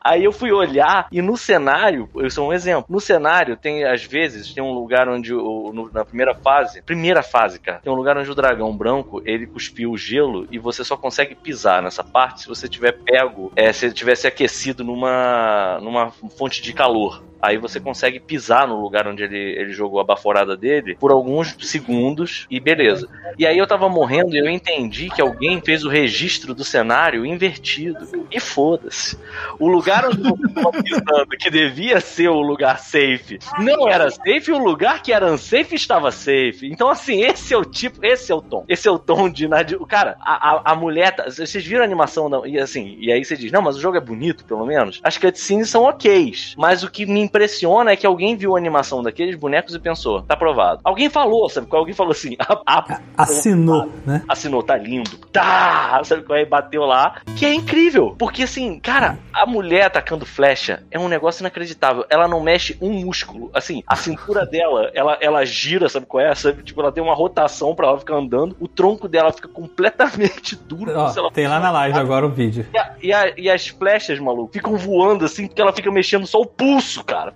Aí 0.00 0.24
eu 0.24 0.32
fui 0.32 0.52
olhar 0.52 1.06
e 1.10 1.20
no 1.22 1.36
cenário, 1.36 2.08
isso 2.24 2.40
é 2.40 2.44
um 2.44 2.52
exemplo. 2.52 2.86
No 2.88 3.00
cenário, 3.00 3.56
tem 3.56 3.84
às 3.84 4.04
vezes, 4.04 4.52
tem 4.52 4.62
um 4.62 4.72
lugar 4.72 5.08
onde 5.08 5.32
o, 5.34 5.72
no- 5.72 5.90
na 5.92 6.04
primeira 6.04 6.34
fase, 6.34 6.82
primeira 6.82 7.22
fase, 7.22 7.58
cara, 7.58 7.78
tem 7.78 7.92
um 7.92 7.96
lugar 7.96 8.16
onde 8.16 8.30
o 8.30 8.34
dragão 8.34 8.74
branco 8.76 9.22
ele 9.24 9.46
cuspiu 9.46 9.90
o 9.92 9.96
gelo 9.98 10.46
e 10.50 10.58
você 10.58 10.84
só 10.84 10.96
consegue 10.96 11.34
pisar 11.34 11.82
nessa 11.82 12.02
parte 12.04 12.42
se 12.42 12.48
você 12.48 12.68
tiver 12.68 12.92
pego, 12.92 13.52
é, 13.56 13.72
se 13.72 13.86
ele 13.86 13.94
tivesse 13.94 14.26
aquecido 14.26 14.53
numa, 14.84 15.78
numa 15.82 16.10
fonte 16.10 16.62
de 16.62 16.72
calor. 16.72 17.22
Aí 17.42 17.58
você 17.58 17.78
consegue 17.78 18.18
pisar 18.18 18.66
no 18.66 18.80
lugar 18.80 19.06
onde 19.06 19.22
ele, 19.22 19.36
ele 19.36 19.70
jogou 19.74 20.00
a 20.00 20.04
baforada 20.04 20.56
dele 20.56 20.96
por 20.98 21.10
alguns 21.10 21.54
segundos 21.60 22.46
e 22.50 22.58
beleza. 22.58 23.06
E 23.38 23.46
aí 23.46 23.58
eu 23.58 23.66
tava 23.66 23.86
morrendo 23.86 24.34
e 24.34 24.38
eu 24.38 24.48
entendi 24.48 25.10
que 25.10 25.20
alguém 25.20 25.60
fez 25.60 25.84
o 25.84 25.90
registro 25.90 26.54
do 26.54 26.64
cenário 26.64 27.26
invertido. 27.26 27.98
E 28.30 28.40
foda-se. 28.40 29.18
O 29.58 29.68
lugar 29.68 30.06
onde 30.06 30.26
eu 30.26 30.54
tava 30.54 30.70
pisando, 30.82 31.26
que 31.38 31.50
devia 31.50 32.00
ser 32.00 32.28
o 32.28 32.40
lugar 32.40 32.78
safe, 32.78 33.38
não 33.58 33.86
era 33.90 34.10
safe, 34.10 34.50
o 34.50 34.56
lugar 34.58 35.02
que 35.02 35.12
era 35.12 35.30
unsafe 35.30 35.74
estava 35.74 36.10
safe. 36.10 36.66
Então, 36.72 36.88
assim, 36.88 37.20
esse 37.22 37.52
é 37.52 37.58
o 37.58 37.64
tipo, 37.64 38.02
esse 38.06 38.32
é 38.32 38.34
o 38.34 38.40
tom. 38.40 38.64
Esse 38.66 38.88
é 38.88 38.90
o 38.90 38.98
tom 38.98 39.28
de. 39.28 39.46
Cara, 39.86 40.16
a, 40.20 40.50
a, 40.50 40.72
a 40.72 40.74
mulher. 40.74 41.14
tá- 41.14 41.24
Vocês 41.24 41.62
viram 41.62 41.82
a 41.82 41.84
animação? 41.84 42.30
Não, 42.30 42.46
e 42.46 42.58
assim, 42.58 42.96
e 42.98 43.12
aí 43.12 43.22
você 43.22 43.36
diz, 43.36 43.52
não, 43.52 43.60
mas 43.60 43.76
o 43.76 43.80
jogo 43.82 43.98
é 43.98 44.00
bonito, 44.00 44.43
pelo 44.46 44.64
menos. 44.66 45.00
As 45.02 45.16
cutscenes 45.18 45.68
são 45.70 45.84
ok. 45.84 46.32
Mas 46.56 46.82
o 46.82 46.90
que 46.90 47.04
me 47.06 47.20
impressiona 47.20 47.90
é 47.92 47.96
que 47.96 48.06
alguém 48.06 48.36
viu 48.36 48.54
a 48.54 48.58
animação 48.58 49.02
daqueles 49.02 49.36
bonecos 49.36 49.74
e 49.74 49.78
pensou, 49.78 50.22
tá 50.22 50.34
aprovado. 50.34 50.80
Alguém 50.84 51.08
falou, 51.10 51.48
sabe? 51.48 51.66
qual? 51.66 51.80
Alguém 51.80 51.94
falou 51.94 52.12
assim, 52.12 52.36
a, 52.40 52.54
a- 52.66 53.00
Assinou, 53.16 53.90
né? 54.06 54.22
assinou, 54.28 54.62
tá 54.62 54.76
lindo. 54.76 55.10
Tá! 55.32 56.00
Sabe 56.04 56.22
qual 56.22 56.38
é? 56.38 56.44
Bateu 56.44 56.82
lá. 56.84 57.20
Que 57.36 57.44
é 57.46 57.54
incrível. 57.54 58.14
Porque 58.18 58.42
assim, 58.44 58.78
cara, 58.80 59.18
a 59.32 59.46
mulher 59.46 59.84
atacando 59.86 60.24
flecha 60.26 60.82
é 60.90 60.98
um 60.98 61.08
negócio 61.08 61.42
inacreditável. 61.42 62.04
Ela 62.08 62.28
não 62.28 62.40
mexe 62.40 62.76
um 62.80 62.90
músculo. 62.92 63.50
Assim, 63.54 63.82
a 63.86 63.96
cintura 63.96 64.44
dela, 64.46 64.90
ela, 64.94 65.18
ela 65.20 65.44
gira, 65.44 65.88
sabe 65.88 66.06
qual 66.06 66.24
é? 66.24 66.34
Sabe? 66.34 66.62
Tipo, 66.62 66.80
ela 66.80 66.92
tem 66.92 67.02
uma 67.02 67.14
rotação 67.14 67.74
pra 67.74 67.88
ela 67.88 67.98
ficar 67.98 68.14
andando. 68.16 68.56
O 68.60 68.68
tronco 68.68 69.08
dela 69.08 69.32
fica 69.32 69.48
completamente 69.48 70.56
duro. 70.56 70.92
Ó, 70.96 71.30
tem 71.30 71.46
lá 71.46 71.58
na 71.60 71.70
live 71.70 71.98
agora 71.98 72.26
o 72.26 72.30
vídeo. 72.30 72.66
e, 72.72 72.78
a- 72.78 72.94
e 73.02 73.12
a- 73.12 73.32
e 73.36 73.50
as 73.50 73.68
flechas, 73.68 74.18
maluco, 74.34 74.52
ficam 74.52 74.76
voando 74.76 75.24
assim, 75.24 75.46
porque 75.46 75.62
ela 75.62 75.72
fica 75.72 75.90
mexendo 75.90 76.26
só 76.26 76.40
o 76.40 76.46
pulso, 76.46 77.04
cara. 77.04 77.32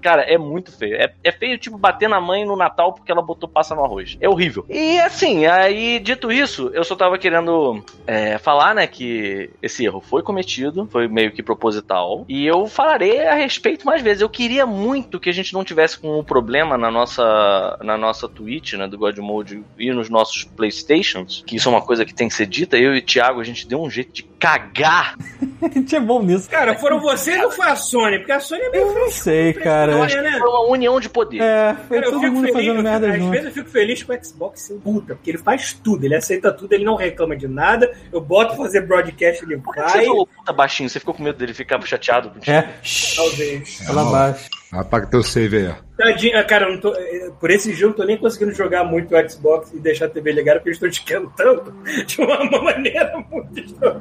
Cara, 0.00 0.22
é 0.22 0.38
muito 0.38 0.70
feio. 0.70 0.96
É, 0.96 1.12
é 1.22 1.32
feio, 1.32 1.58
tipo, 1.58 1.76
bater 1.76 2.08
na 2.08 2.20
mãe 2.20 2.44
no 2.44 2.56
Natal 2.56 2.92
porque 2.92 3.10
ela 3.10 3.22
botou 3.22 3.48
passa 3.48 3.74
no 3.74 3.84
arroz. 3.84 4.16
É 4.20 4.28
horrível. 4.28 4.64
E 4.68 4.98
assim, 5.00 5.46
aí, 5.46 5.98
dito 5.98 6.30
isso, 6.30 6.70
eu 6.72 6.84
só 6.84 6.94
tava 6.94 7.18
querendo 7.18 7.82
é, 8.06 8.38
falar, 8.38 8.74
né, 8.74 8.86
que 8.86 9.50
esse 9.62 9.84
erro 9.84 10.00
foi 10.00 10.22
cometido, 10.22 10.86
foi 10.90 11.08
meio 11.08 11.32
que 11.32 11.42
proposital. 11.42 12.24
E 12.28 12.46
eu 12.46 12.66
falarei 12.66 13.26
a 13.26 13.34
respeito 13.34 13.86
mais 13.86 14.02
vezes. 14.02 14.20
Eu 14.20 14.28
queria 14.28 14.66
muito 14.66 15.18
que 15.18 15.30
a 15.30 15.32
gente 15.32 15.52
não 15.52 15.64
tivesse 15.64 15.98
com 15.98 16.18
um 16.18 16.24
problema 16.24 16.76
na 16.78 16.90
nossa, 16.90 17.78
na 17.82 17.96
nossa 17.96 18.28
Twitch, 18.28 18.74
né, 18.74 18.86
do 18.86 18.98
God 18.98 19.18
Mode 19.18 19.62
e 19.78 19.92
nos 19.92 20.08
nossos 20.08 20.44
Playstations, 20.44 21.42
que 21.46 21.56
isso 21.56 21.68
é 21.68 21.72
uma 21.72 21.82
coisa 21.82 22.04
que 22.04 22.14
tem 22.14 22.28
que 22.28 22.34
ser 22.34 22.46
dita. 22.46 22.76
Eu 22.76 22.94
e 22.94 22.98
o 22.98 23.02
Thiago, 23.02 23.40
a 23.40 23.44
gente 23.44 23.66
deu 23.66 23.80
um 23.80 23.90
jeito 23.90 24.12
de 24.12 24.22
cagar. 24.38 25.15
A 25.62 25.68
gente 25.68 25.96
é 25.96 26.00
bom 26.00 26.22
nisso. 26.22 26.48
Cara, 26.48 26.74
foram 26.78 27.00
vocês 27.00 27.42
ou 27.42 27.50
foi 27.50 27.66
a 27.66 27.74
Sony? 27.76 28.18
Porque 28.18 28.32
a 28.32 28.40
Sony 28.40 28.60
é 28.62 28.70
meio 28.70 28.86
Eu 28.88 28.94
não 28.94 29.10
sei, 29.10 29.52
cara. 29.54 29.96
Olha, 29.96 30.22
né? 30.22 30.38
Foi 30.38 30.48
uma 30.48 30.68
união 30.68 31.00
de 31.00 31.08
poder. 31.08 31.40
É, 31.42 31.74
foi 31.88 31.96
Cara, 31.98 32.06
eu 32.06 32.12
todo 32.12 32.20
fico 32.20 32.32
mundo 32.34 32.42
feliz, 32.46 32.54
fazendo 32.56 32.76
eu- 32.76 32.82
merda 32.82 33.10
às 33.10 33.18
junto. 33.18 33.30
vezes 33.30 33.46
eu 33.46 33.52
fico 33.52 33.70
feliz 33.70 34.02
com 34.02 34.12
o 34.12 34.24
Xbox 34.24 34.60
sem 34.62 34.78
puta, 34.78 35.14
porque 35.14 35.30
ele 35.30 35.38
faz 35.38 35.72
tudo, 35.72 36.04
ele 36.04 36.14
aceita 36.14 36.52
tudo, 36.52 36.72
ele 36.72 36.84
não 36.84 36.94
reclama 36.96 37.34
de 37.36 37.48
nada. 37.48 37.90
Eu 38.12 38.20
boto 38.20 38.56
fazer 38.56 38.82
broadcast, 38.82 39.44
ele 39.44 39.56
Por 39.58 39.74
que 39.74 39.80
você 39.82 39.96
vai. 39.98 40.04
falou 40.06 40.26
puta 40.26 40.52
baixinho? 40.52 40.88
Você 40.88 41.00
ficou 41.00 41.14
com 41.14 41.22
medo 41.22 41.38
dele 41.38 41.54
ficar 41.54 41.80
chateado 41.86 42.30
contigo? 42.30 42.50
É, 42.56 42.68
Talvez. 43.16 43.88
lá 43.88 44.02
abaixo. 44.02 44.48
Apaga 44.72 45.06
teu 45.06 45.22
save 45.22 45.56
aí, 45.56 45.68
ó. 45.68 45.86
Tadinho, 45.96 46.38
ah, 46.38 46.44
cara, 46.44 46.66
eu 46.66 46.72
não 46.72 46.80
tô, 46.80 46.92
eh, 46.94 47.30
por 47.40 47.50
esse 47.50 47.72
jogo 47.72 47.92
eu 47.92 47.96
tô 47.96 48.04
nem 48.04 48.18
conseguindo 48.18 48.52
jogar 48.52 48.84
muito 48.84 49.16
o 49.16 49.30
Xbox 49.30 49.72
e 49.72 49.78
deixar 49.78 50.06
a 50.06 50.08
TV 50.10 50.30
ligada 50.30 50.58
porque 50.58 50.68
eles 50.68 50.76
estão 50.76 50.88
esquentando 50.90 51.72
de 52.06 52.20
uma 52.20 52.44
maneira 52.60 53.18
muito 53.30 53.58
estranha. 53.58 53.98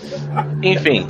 Enfim. 0.62 1.08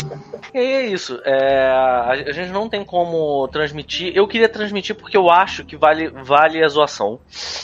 É 0.54 0.86
isso. 0.86 1.20
É, 1.26 1.68
a, 1.68 2.12
a 2.12 2.32
gente 2.32 2.52
não 2.52 2.70
tem 2.70 2.86
como 2.86 3.48
transmitir. 3.48 4.16
Eu 4.16 4.28
queria 4.28 4.48
transmitir 4.48 4.96
porque 4.96 5.18
eu 5.18 5.30
acho 5.30 5.66
que 5.66 5.76
vale, 5.76 6.08
vale 6.08 6.64
a 6.64 6.68
zoação. 6.68 7.20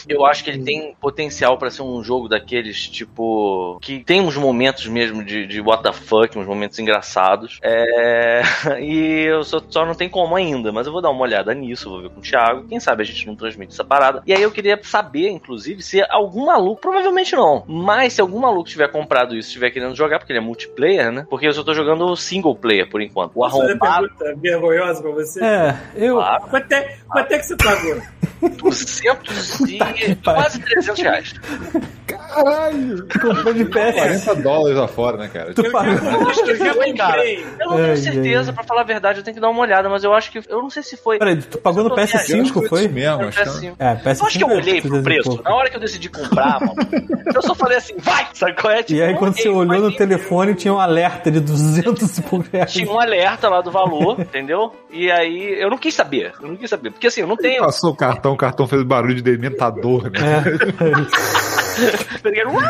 Eu 0.09 0.25
acho 0.25 0.43
que 0.43 0.49
ele 0.49 0.63
tem 0.63 0.95
potencial 0.99 1.57
pra 1.57 1.69
ser 1.69 1.83
um 1.83 2.03
jogo 2.03 2.27
daqueles, 2.27 2.89
tipo. 2.89 3.79
Que 3.81 4.03
tem 4.03 4.19
uns 4.19 4.35
momentos 4.35 4.87
mesmo 4.87 5.23
de, 5.23 5.45
de 5.45 5.61
what 5.61 5.83
the 5.83 5.93
fuck, 5.93 6.37
uns 6.37 6.47
momentos 6.47 6.79
engraçados. 6.79 7.59
É, 7.61 8.41
e 8.81 9.25
eu 9.25 9.43
só, 9.43 9.61
só 9.69 9.85
não 9.85 9.95
tem 9.95 10.09
como 10.09 10.35
ainda, 10.35 10.71
mas 10.71 10.87
eu 10.87 10.91
vou 10.91 11.01
dar 11.01 11.11
uma 11.11 11.21
olhada 11.21 11.53
nisso, 11.53 11.80
vou 11.89 12.01
ver 12.01 12.09
com 12.09 12.19
o 12.19 12.23
Thiago. 12.23 12.67
Quem 12.67 12.79
sabe 12.79 13.03
a 13.03 13.05
gente 13.05 13.25
não 13.27 13.35
transmite 13.35 13.73
essa 13.73 13.83
parada. 13.83 14.21
E 14.25 14.33
aí 14.33 14.41
eu 14.41 14.51
queria 14.51 14.79
saber, 14.83 15.29
inclusive, 15.29 15.81
se 15.81 16.01
algum 16.09 16.45
maluco, 16.45 16.81
provavelmente 16.81 17.35
não, 17.35 17.63
mas 17.67 18.13
se 18.13 18.21
algum 18.21 18.39
maluco 18.39 18.69
tiver 18.69 18.89
comprado 18.91 19.35
isso, 19.35 19.49
estiver 19.49 19.71
querendo 19.71 19.95
jogar, 19.95 20.19
porque 20.19 20.31
ele 20.31 20.39
é 20.39 20.43
multiplayer, 20.43 21.11
né? 21.11 21.25
Porque 21.29 21.47
eu 21.47 21.53
só 21.53 21.63
tô 21.63 21.73
jogando 21.73 22.15
single 22.15 22.55
player 22.55 22.89
por 22.89 23.01
enquanto. 23.01 23.31
O 23.35 23.49
fazer 23.49 23.71
arrombado 23.71 24.09
pergunta 24.17 24.41
vergonhosa 24.41 25.01
pra 25.01 25.11
você? 25.11 25.43
É, 25.43 25.77
eu. 25.95 26.15
Claro. 26.15 26.43
Quanto, 26.49 26.71
é, 26.71 26.97
quanto 27.07 27.31
é 27.31 27.39
que 27.39 27.45
você 27.45 27.55
pagou? 27.57 28.01
200 28.49 29.59
e 29.69 29.77
pariu. 29.77 30.17
quase 30.23 30.59
300 30.59 31.01
reais. 31.01 31.33
Caralho! 32.07 33.07
Comprou 33.21 33.53
de 33.53 33.65
PS. 33.65 34.23
40 34.25 34.35
dólares 34.35 34.77
lá 34.77 34.87
fora, 34.87 35.17
né, 35.17 35.29
cara? 35.31 35.53
Tu 35.53 35.71
pagou. 35.71 35.91
Eu 36.09 36.29
acho 36.29 36.43
que 36.43 36.55
Foi, 36.55 36.93
cara. 36.93 37.13
comprei. 37.13 37.45
Eu 37.59 37.69
não 37.69 37.77
tenho 37.77 37.97
certeza, 37.97 38.53
pra 38.53 38.63
falar 38.63 38.81
a 38.81 38.85
verdade, 38.85 39.19
eu 39.19 39.23
tenho 39.23 39.35
que 39.35 39.41
dar 39.41 39.49
uma 39.49 39.61
olhada, 39.61 39.89
mas 39.89 40.03
eu 40.03 40.13
acho 40.13 40.31
que. 40.31 40.41
Eu 40.49 40.61
não 40.61 40.69
sei 40.69 40.83
se 40.83 40.97
foi. 40.97 41.19
Peraí, 41.19 41.37
tu 41.37 41.57
pagou 41.57 41.70
no 41.73 41.81
Eu 41.81 41.89
tô 41.89 41.95
PS5, 41.95 42.67
foi? 42.67 42.87
Mesmo, 42.87 43.21
Era 43.21 43.27
acho 43.27 43.37
que 43.37 43.49
PS5. 43.49 43.75
É, 43.79 43.95
PS5. 43.95 44.19
Eu 44.19 44.25
acho 44.25 44.37
que 44.37 44.43
eu 44.43 44.49
olhei 44.49 44.81
pro 44.81 45.01
300 45.01 45.03
preço. 45.03 45.41
Na 45.43 45.55
hora 45.55 45.69
que 45.69 45.75
eu 45.75 45.79
decidi 45.79 46.09
comprar, 46.09 46.59
mano, 46.59 46.75
eu 47.33 47.41
só 47.41 47.55
falei 47.55 47.77
assim, 47.77 47.95
vai! 47.97 48.27
Sabe 48.33 48.53
qual 48.59 48.73
é? 48.73 48.83
Tipo, 48.83 48.99
E 48.99 49.03
aí, 49.03 49.15
quando 49.15 49.35
você 49.35 49.49
olhou 49.49 49.81
no 49.81 49.95
telefone, 49.95 50.53
tinha 50.55 50.73
um 50.73 50.79
alerta 50.79 51.31
de 51.31 51.39
200 51.39 52.17
e 52.17 52.21
pouco 52.21 52.45
reais. 52.51 52.71
Tinha 52.71 52.91
um 52.91 52.99
alerta 52.99 53.49
lá 53.49 53.61
do 53.61 53.71
valor, 53.71 54.19
entendeu? 54.21 54.73
E 54.91 55.11
aí 55.11 55.61
eu 55.61 55.69
não 55.69 55.77
quis 55.77 55.93
saber. 55.93 56.33
Eu 56.41 56.49
não 56.49 56.55
quis 56.55 56.69
saber. 56.69 56.91
Porque 56.91 57.07
assim, 57.07 57.21
eu 57.21 57.27
não 57.27 57.37
tenho. 57.37 57.63
Passou 57.63 57.91
o 57.91 57.95
cartão, 57.95 58.33
o 58.33 58.37
cartão 58.37 58.67
fez 58.67 58.83
barulho 58.83 59.15
de 59.15 59.21
dementador, 59.21 60.09
né? 60.09 60.19
É. 60.19 61.70
"Uau!" 62.47 62.61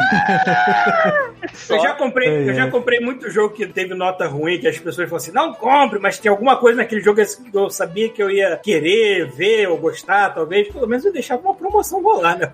Eu 1.70 1.80
já 1.82 1.94
comprei, 1.94 2.30
Ai, 2.30 2.50
eu 2.50 2.54
já 2.54 2.70
comprei 2.70 3.00
muito 3.00 3.30
jogo 3.30 3.54
que 3.54 3.66
teve 3.68 3.94
nota 3.94 4.28
ruim, 4.28 4.60
que 4.60 4.68
as 4.68 4.78
pessoas 4.78 5.08
falam 5.10 5.18
assim, 5.18 5.32
não 5.32 5.54
compre, 5.54 6.00
mas 6.00 6.18
tem 6.20 6.30
alguma 6.30 6.56
coisa 6.58 6.78
naquele 6.78 7.02
jogo 7.02 7.22
que 7.22 7.58
eu 7.58 7.70
sabia 7.70 8.10
que 8.10 8.22
eu 8.22 8.30
ia 8.30 8.58
querer 8.58 9.28
ver 9.32 9.68
ou 9.68 9.78
gostar, 9.78 10.30
talvez. 10.34 10.68
Pelo 10.72 10.88
menos 10.88 11.04
eu 11.06 11.12
deixava 11.14 11.42
uma 11.42 11.54
promoção 11.56 12.02
rolar, 12.02 12.38
né? 12.38 12.52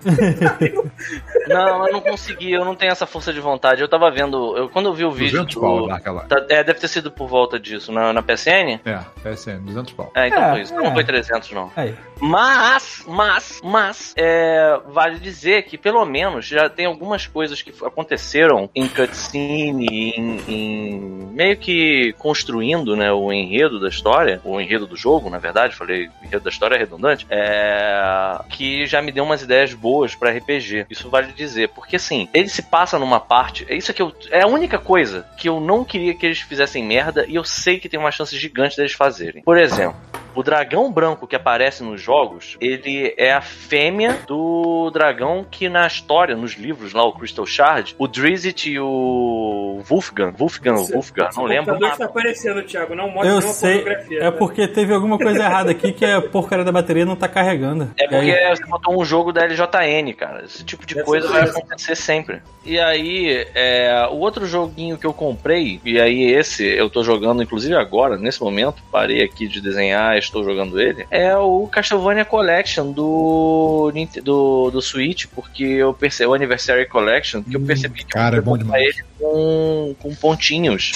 Não, 1.46 1.86
eu 1.86 1.92
não 1.92 2.00
consegui, 2.00 2.52
eu 2.52 2.64
não 2.64 2.74
tenho 2.74 2.92
essa 2.92 3.06
força 3.06 3.32
de 3.32 3.40
vontade. 3.40 3.80
Eu 3.82 3.88
tava 3.88 4.10
vendo, 4.10 4.56
eu, 4.56 4.68
quando 4.68 4.86
eu 4.86 4.94
vi 4.94 5.04
o 5.04 5.10
vídeo 5.10 5.42
200 5.44 5.54
pau 5.56 5.86
do... 5.86 5.92
aquela. 5.92 6.22
Tá- 6.24 6.44
é, 6.48 6.62
deve 6.64 6.78
ter 6.80 6.88
sido 6.88 7.10
por 7.10 7.28
volta 7.28 7.58
disso, 7.58 7.92
na, 7.92 8.12
na 8.12 8.22
PSN? 8.22 8.80
É, 8.84 8.98
PSN, 9.22 9.58
200 9.64 9.92
pau. 9.94 10.10
É, 10.14 10.28
então 10.28 10.42
É, 10.42 10.50
foi 10.52 10.60
isso. 10.62 10.74
é. 10.74 10.76
Não 10.76 10.92
foi 10.92 11.04
300, 11.04 11.50
não. 11.52 11.70
Aí. 11.76 11.94
Mas, 12.20 13.04
mas, 13.06 13.60
mas, 13.62 14.14
é, 14.16 14.78
vale 14.88 15.18
dizer 15.18 15.62
que 15.62 15.78
pelo 15.78 16.04
menos 16.04 16.47
já 16.48 16.68
tem 16.68 16.86
algumas 16.86 17.26
coisas 17.26 17.62
que 17.62 17.72
aconteceram 17.84 18.70
em 18.74 18.88
cutscene, 18.88 20.12
em, 20.16 20.40
em 20.48 21.00
meio 21.32 21.56
que 21.56 22.14
construindo 22.18 22.96
né, 22.96 23.12
o 23.12 23.32
enredo 23.32 23.78
da 23.80 23.88
história, 23.88 24.40
o 24.44 24.60
enredo 24.60 24.86
do 24.86 24.96
jogo, 24.96 25.30
na 25.30 25.38
verdade, 25.38 25.74
falei 25.74 26.08
enredo 26.22 26.44
da 26.44 26.50
história 26.50 26.76
é 26.76 26.78
redundante, 26.78 27.26
é, 27.30 28.40
que 28.50 28.86
já 28.86 29.00
me 29.00 29.12
deu 29.12 29.24
umas 29.24 29.42
ideias 29.42 29.74
boas 29.74 30.14
pra 30.14 30.30
RPG. 30.30 30.86
Isso 30.90 31.08
vale 31.08 31.32
dizer, 31.32 31.68
porque 31.68 31.96
assim, 31.96 32.28
ele 32.32 32.48
se 32.48 32.62
passa 32.62 32.98
numa 32.98 33.20
parte, 33.20 33.66
é 33.68 33.76
isso 33.76 33.92
que 33.92 34.02
eu, 34.02 34.12
é 34.30 34.42
a 34.42 34.46
única 34.46 34.78
coisa 34.78 35.26
que 35.36 35.48
eu 35.48 35.60
não 35.60 35.84
queria 35.84 36.14
que 36.14 36.26
eles 36.26 36.40
fizessem 36.40 36.84
merda 36.84 37.24
e 37.26 37.34
eu 37.34 37.44
sei 37.44 37.78
que 37.78 37.88
tem 37.88 37.98
uma 37.98 38.10
chance 38.10 38.36
gigante 38.36 38.76
deles 38.76 38.92
fazerem. 38.92 39.42
Por 39.42 39.58
exemplo, 39.58 39.96
o 40.34 40.42
dragão 40.42 40.90
branco 40.92 41.26
que 41.26 41.36
aparece 41.36 41.82
nos 41.82 42.00
jogos, 42.00 42.56
ele 42.60 43.14
é 43.16 43.32
a 43.32 43.40
fêmea 43.40 44.18
do 44.26 44.90
dragão 44.90 45.44
que 45.50 45.68
na 45.68 45.86
história, 45.86 46.36
nos 46.36 46.52
livros 46.52 46.92
lá, 46.92 47.04
o 47.04 47.12
Crystal 47.12 47.46
Shard, 47.46 47.94
o 47.98 48.06
Drizzt 48.06 48.66
e 48.66 48.78
o 48.78 49.80
Wolfgang, 49.88 50.32
Wolfgang 50.36 50.78
ou 50.78 50.86
Wolfgang, 50.86 51.28
não 51.36 51.44
lembro. 51.44 51.76
O 51.78 51.86
está 51.86 52.04
aparecendo, 52.04 52.62
Thiago, 52.62 52.94
não 52.94 53.08
mostra 53.10 53.30
Eu 53.30 53.36
nenhuma 53.38 53.54
sei, 53.54 53.84
é 54.18 54.30
tá? 54.30 54.32
porque 54.32 54.68
teve 54.68 54.92
alguma 54.92 55.18
coisa 55.18 55.44
errada 55.44 55.70
aqui 55.70 55.92
que 55.92 56.04
a 56.04 56.20
porcaria 56.20 56.64
da 56.64 56.72
bateria 56.72 57.04
não 57.04 57.16
tá 57.16 57.28
carregando. 57.28 57.90
É 57.98 58.06
porque 58.06 58.30
aí- 58.32 58.56
você 58.56 58.64
botou 58.66 59.00
um 59.00 59.04
jogo 59.04 59.32
da 59.32 59.44
LJN, 59.44 60.12
cara. 60.14 60.44
Esse 60.44 60.64
tipo 60.64 60.86
de 60.86 60.94
Deve 60.94 61.06
coisa 61.06 61.28
vai 61.28 61.42
acontecer 61.42 61.96
sempre. 61.96 62.42
E 62.64 62.78
aí, 62.78 63.46
é, 63.54 64.06
o 64.10 64.16
outro 64.16 64.46
joguinho 64.46 64.98
que 64.98 65.06
eu 65.06 65.12
comprei, 65.12 65.80
e 65.84 65.98
aí 66.00 66.22
esse 66.22 66.64
eu 66.66 66.90
tô 66.90 67.02
jogando, 67.02 67.42
inclusive 67.42 67.74
agora, 67.74 68.16
nesse 68.18 68.42
momento, 68.42 68.82
parei 68.92 69.22
aqui 69.22 69.46
de 69.48 69.60
desenhar 69.60 70.17
e 70.18 70.20
estou 70.20 70.44
jogando 70.44 70.80
ele, 70.80 71.06
é 71.10 71.36
o 71.36 71.66
Castlevania 71.66 72.24
Collection 72.24 72.92
do, 72.92 73.92
do, 74.22 74.70
do 74.70 74.82
Switch, 74.82 75.26
porque 75.34 75.64
eu 75.64 75.94
percebi, 75.94 76.28
o 76.28 76.34
Anniversary 76.34 76.86
Collection, 76.86 77.42
que 77.42 77.56
eu 77.56 77.60
percebi 77.60 78.04
que 78.04 78.06
cara, 78.06 78.36
eu 78.36 78.40
é 78.40 78.42
bom 78.42 78.56
demais. 78.56 78.82
ele 78.82 79.04
com, 79.18 79.94
com 80.00 80.14
pontinhos 80.14 80.92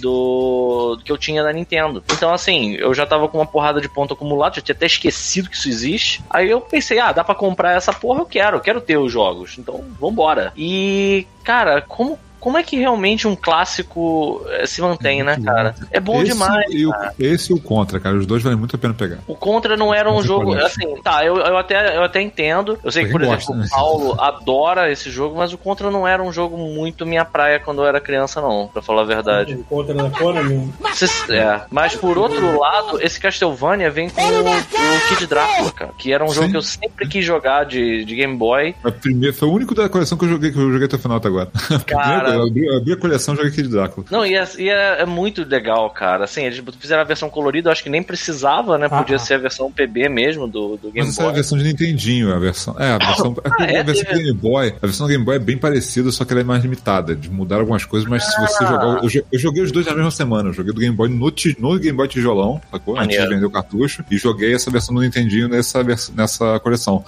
do 0.00 0.98
que 1.04 1.12
eu 1.12 1.18
tinha 1.18 1.42
da 1.42 1.52
Nintendo. 1.52 2.02
Então, 2.12 2.32
assim, 2.32 2.74
eu 2.74 2.92
já 2.94 3.06
tava 3.06 3.28
com 3.28 3.38
uma 3.38 3.46
porrada 3.46 3.80
de 3.80 3.88
ponto 3.88 4.14
acumulado, 4.14 4.56
já 4.56 4.62
tinha 4.62 4.74
até 4.74 4.86
esquecido 4.86 5.50
que 5.50 5.56
isso 5.56 5.68
existe. 5.68 6.22
Aí 6.30 6.50
eu 6.50 6.60
pensei, 6.60 6.98
ah, 6.98 7.12
dá 7.12 7.22
pra 7.22 7.34
comprar 7.34 7.76
essa 7.76 7.92
porra, 7.92 8.20
eu 8.20 8.26
quero, 8.26 8.56
eu 8.56 8.60
quero 8.60 8.80
ter 8.80 8.96
os 8.96 9.12
jogos. 9.12 9.58
Então, 9.58 9.84
vambora. 10.00 10.52
E, 10.56 11.26
cara, 11.44 11.80
como. 11.82 12.18
Como 12.40 12.56
é 12.58 12.62
que 12.62 12.76
realmente 12.76 13.28
um 13.28 13.36
clássico 13.36 14.42
eh, 14.48 14.66
se 14.66 14.80
mantém, 14.80 15.22
né, 15.22 15.38
cara? 15.44 15.74
É 15.90 16.00
bom 16.00 16.22
esse 16.22 16.32
demais. 16.32 16.66
E 16.70 16.86
o, 16.86 16.92
esse 17.18 17.52
e 17.52 17.54
o 17.54 17.60
Contra, 17.60 18.00
cara. 18.00 18.16
Os 18.16 18.26
dois 18.26 18.42
valem 18.42 18.58
muito 18.58 18.74
a 18.74 18.78
pena 18.78 18.94
pegar. 18.94 19.18
O 19.26 19.34
Contra 19.34 19.76
não 19.76 19.92
era 19.94 20.08
um 20.08 20.14
Contra 20.14 20.26
jogo. 20.26 20.54
Assim, 20.54 20.96
tá, 21.02 21.24
eu, 21.24 21.36
eu, 21.36 21.56
até, 21.56 21.96
eu 21.96 22.02
até 22.02 22.20
entendo. 22.20 22.78
Eu 22.82 22.90
sei 22.90 23.04
que, 23.04 23.12
por 23.12 23.20
Quem 23.20 23.30
exemplo, 23.30 23.54
gosta, 23.54 23.60
né? 23.60 23.66
o 23.66 23.70
Paulo 23.70 24.20
adora 24.20 24.90
esse 24.90 25.10
jogo, 25.10 25.36
mas 25.36 25.52
o 25.52 25.58
Contra 25.58 25.90
não 25.90 26.06
era 26.06 26.22
um 26.22 26.32
jogo 26.32 26.56
muito 26.56 27.04
minha 27.06 27.24
praia 27.24 27.60
quando 27.60 27.82
eu 27.82 27.86
era 27.86 28.00
criança, 28.00 28.40
não, 28.40 28.68
pra 28.72 28.80
falar 28.82 29.02
a 29.02 29.06
verdade. 29.06 29.56
Contra 29.68 29.94
da 29.94 30.10
Konami. 30.10 30.72
Cês- 30.94 31.28
é. 31.30 31.62
Mas 31.70 31.94
por 31.94 32.16
outro 32.18 32.58
lado, 32.58 33.00
esse 33.02 33.20
Castlevania 33.20 33.90
vem 33.90 34.08
com 34.08 34.20
o, 34.22 34.40
o 34.40 35.08
Kid 35.08 35.26
Drácula, 35.26 35.70
cara. 35.72 35.90
Que 35.98 36.12
era 36.12 36.24
um 36.24 36.28
jogo 36.30 36.46
Sim. 36.46 36.50
que 36.52 36.56
eu 36.56 36.62
sempre 36.62 37.08
quis 37.08 37.24
jogar 37.24 37.64
de, 37.64 38.04
de 38.04 38.16
Game 38.16 38.36
Boy. 38.36 38.74
A 38.82 38.90
primeira, 38.90 39.34
foi 39.34 39.48
o 39.48 39.52
único 39.52 39.74
da 39.74 39.88
coleção 39.88 40.16
que 40.16 40.24
eu 40.24 40.28
joguei, 40.28 40.50
que 40.50 40.58
eu 40.58 40.72
joguei 40.72 40.86
até 40.86 40.96
o 40.96 40.98
final 40.98 41.18
até 41.18 41.28
agora. 41.28 41.50
A 42.29 42.29
abri, 42.42 42.66
eu 42.66 42.76
abri 42.76 42.92
a 42.92 42.96
coleção 42.96 43.34
e 43.34 43.36
joguei 43.36 43.52
aqui 43.52 43.62
de 43.62 43.68
Drácula. 43.68 44.06
Não, 44.10 44.24
e, 44.26 44.34
é, 44.34 44.44
e 44.58 44.68
é- 44.68 45.02
é 45.02 45.06
muito 45.06 45.44
legal, 45.44 45.88
cara. 45.90 46.24
Assim, 46.24 46.42
eles 46.44 46.62
fizeram 46.78 47.02
a 47.02 47.04
versão 47.04 47.28
colorida, 47.30 47.68
eu 47.68 47.72
acho 47.72 47.82
que 47.82 47.90
nem 47.90 48.02
precisava, 48.02 48.78
né? 48.78 48.88
Podia 48.88 49.16
Ah. 49.16 49.18
ser 49.18 49.34
a 49.34 49.38
versão 49.38 49.70
PB 49.70 50.08
mesmo 50.08 50.46
do, 50.46 50.76
do 50.76 50.90
Game 50.90 51.00
Mas 51.06 51.10
essa 51.10 51.22
é 51.22 51.24
a 51.24 51.26
Boy. 51.28 51.34
versão 51.34 51.58
de 51.58 51.64
Nintendinho, 51.64 52.34
a 52.34 52.38
versão. 52.38 52.76
É, 52.78 52.92
a 52.92 52.98
versão. 52.98 53.36
Ah, 53.58 53.64
é? 53.64 53.80
a 53.80 53.82
versão 53.82 54.04
do 54.12 54.18
Game 54.18 54.32
Boy. 54.38 54.74
A 54.82 54.86
versão 54.86 55.06
do 55.06 55.10
Game 55.10 55.24
Boy 55.24 55.36
é 55.36 55.38
bem 55.38 55.58
parecida, 55.58 56.10
só 56.12 56.24
que 56.24 56.32
ela 56.32 56.40
é 56.40 56.44
mais 56.44 56.62
limitada. 56.62 57.14
De 57.14 57.30
mudar 57.30 57.56
algumas 57.56 57.84
coisas, 57.84 58.08
mas 58.08 58.24
se 58.24 58.40
você 58.40 58.64
Ah. 58.64 58.66
jogar. 58.68 59.04
Eu, 59.04 59.24
eu 59.32 59.38
joguei 59.38 59.62
os 59.62 59.72
dois 59.72 59.86
na 59.86 59.94
mesma 59.94 60.10
semana. 60.10 60.48
Eu 60.50 60.52
joguei 60.52 60.72
do 60.72 60.80
Game 60.80 60.94
Boy 60.94 61.08
no, 61.08 61.16
no 61.58 61.78
Game 61.78 61.96
Boy 61.96 62.08
tijolão, 62.08 62.60
sacou? 62.70 62.98
Antes 62.98 63.20
de 63.20 63.28
vender 63.28 63.44
o 63.46 63.50
cartucho. 63.50 64.04
E 64.10 64.16
joguei 64.18 64.54
essa 64.54 64.70
versão 64.70 64.94
do 64.94 65.00
Nintendinho 65.00 65.48
nessa, 65.48 65.82
nessa 66.14 66.60
coleção. 66.60 67.04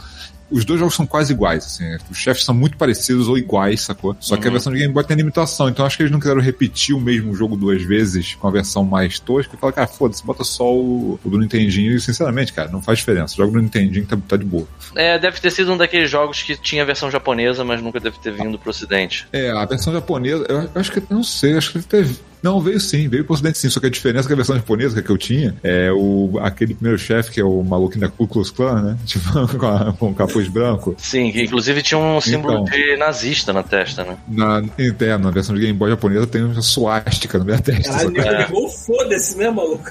Os 0.53 0.65
dois 0.65 0.79
jogos 0.79 0.95
são 0.95 1.07
quase 1.07 1.33
iguais, 1.33 1.65
assim. 1.65 1.85
Os 2.11 2.19
chefes 2.19 2.45
são 2.45 2.55
muito 2.55 2.77
parecidos 2.77 3.27
ou 3.29 3.37
iguais, 3.39 3.81
sacou? 3.81 4.15
Só 4.21 4.37
que 4.37 4.45
a 4.45 4.47
Uhum. 4.47 4.53
versão 4.53 4.73
de 4.73 4.79
Game 4.79 4.93
Boy 4.93 5.03
tem 5.03 5.17
limitação, 5.17 5.69
então 5.69 5.85
acho 5.87 5.97
que 5.97 6.03
eles 6.03 6.13
não 6.13 6.21
quiseram 6.21 6.41
repetir 6.41 6.95
o 6.95 7.01
mesmo 7.01 7.35
jogo 7.35 7.57
duas 7.57 7.83
vezes 7.83 8.35
com 8.35 8.47
a 8.47 8.51
versão 8.51 8.85
mais 8.85 9.19
tosca. 9.19 9.57
E 9.57 9.59
fala, 9.59 9.73
cara, 9.73 9.87
foda-se, 9.87 10.25
bota 10.25 10.45
só 10.45 10.73
o, 10.73 11.19
o 11.25 11.31
do 11.31 11.39
Nintendinho. 11.39 11.95
E 11.97 12.01
sinceramente, 12.01 12.53
cara, 12.53 12.69
não 12.71 12.83
faz 12.83 12.99
diferença. 12.99 13.35
O 13.35 13.37
jogo 13.39 13.53
do 13.53 13.61
Nintendinho 13.63 14.07
tá, 14.07 14.17
tá 14.29 14.37
de 14.37 14.45
boa. 14.45 14.67
É, 14.95 15.19
deve 15.19 15.41
ter 15.41 15.51
sido 15.51 15.73
um 15.73 15.77
daqueles 15.77 16.11
jogos 16.11 16.43
que 16.43 16.57
tinha 16.57 16.85
versão 16.85 17.11
japonesa, 17.11 17.65
mas 17.65 17.83
nunca 17.83 17.99
deve 17.99 18.19
ter 18.19 18.33
vindo 18.33 18.59
pro 18.59 18.71
ocidente. 18.71 19.27
É, 19.33 19.51
a 19.51 19.65
versão 19.65 19.93
japonesa, 19.93 20.45
eu 20.49 20.69
acho 20.75 20.93
que, 20.93 21.03
não 21.11 21.23
sei, 21.25 21.57
acho 21.57 21.73
que 21.73 21.83
teve. 21.83 22.17
Não, 22.43 22.61
veio 22.61 22.81
sim, 22.81 23.09
veio 23.09 23.25
pro 23.25 23.35
ocidente 23.35 23.59
sim, 23.59 23.69
só 23.71 23.79
que 23.79 23.87
a 23.87 23.91
diferença 23.91 24.27
é 24.27 24.29
que 24.29 24.33
a 24.33 24.37
versão 24.37 24.57
japonesa 24.57 25.01
que 25.01 25.11
eu 25.11 25.17
tinha 25.19 25.55
é 25.63 25.91
o, 25.93 26.39
aquele 26.43 26.75
primeiro 26.75 26.99
chefe 26.99 27.31
que 27.31 27.41
é 27.41 27.45
o 27.45 27.63
maluquinho 27.63 28.01
da 28.03 28.09
Ku 28.09 28.27
Klux 28.27 28.51
Klan, 28.51 28.83
né? 28.83 28.99
Tipo, 29.07 29.59
com, 29.59 29.67
a- 29.67 29.93
com 29.93 30.11
o 30.11 30.15
capuz 30.15 30.49
branco. 30.49 30.95
Sim, 30.99 31.31
que 31.31 31.43
inclusive 31.43 31.83
tinha 31.83 31.99
um 31.99 32.21
símbolo 32.21 32.55
Então. 32.55 32.65
de 32.65 32.97
nazista 32.97 33.53
na 33.53 33.63
testa, 33.63 34.05
né? 34.05 34.17
Na, 34.29 34.63
interna, 34.79 35.27
na 35.27 35.31
versão 35.31 35.55
de 35.55 35.61
Game 35.61 35.79
Boy 35.79 35.91
japonesa 35.91 36.27
tem 36.27 36.43
uma 36.43 36.61
suástica 36.63 37.39
na 37.39 37.45
minha 37.45 37.59
testa. 37.61 38.11
Caralho, 38.11 38.47
ligou 38.47 38.69
foda-se, 38.69 39.37
né, 39.39 39.49
maluco? 39.51 39.91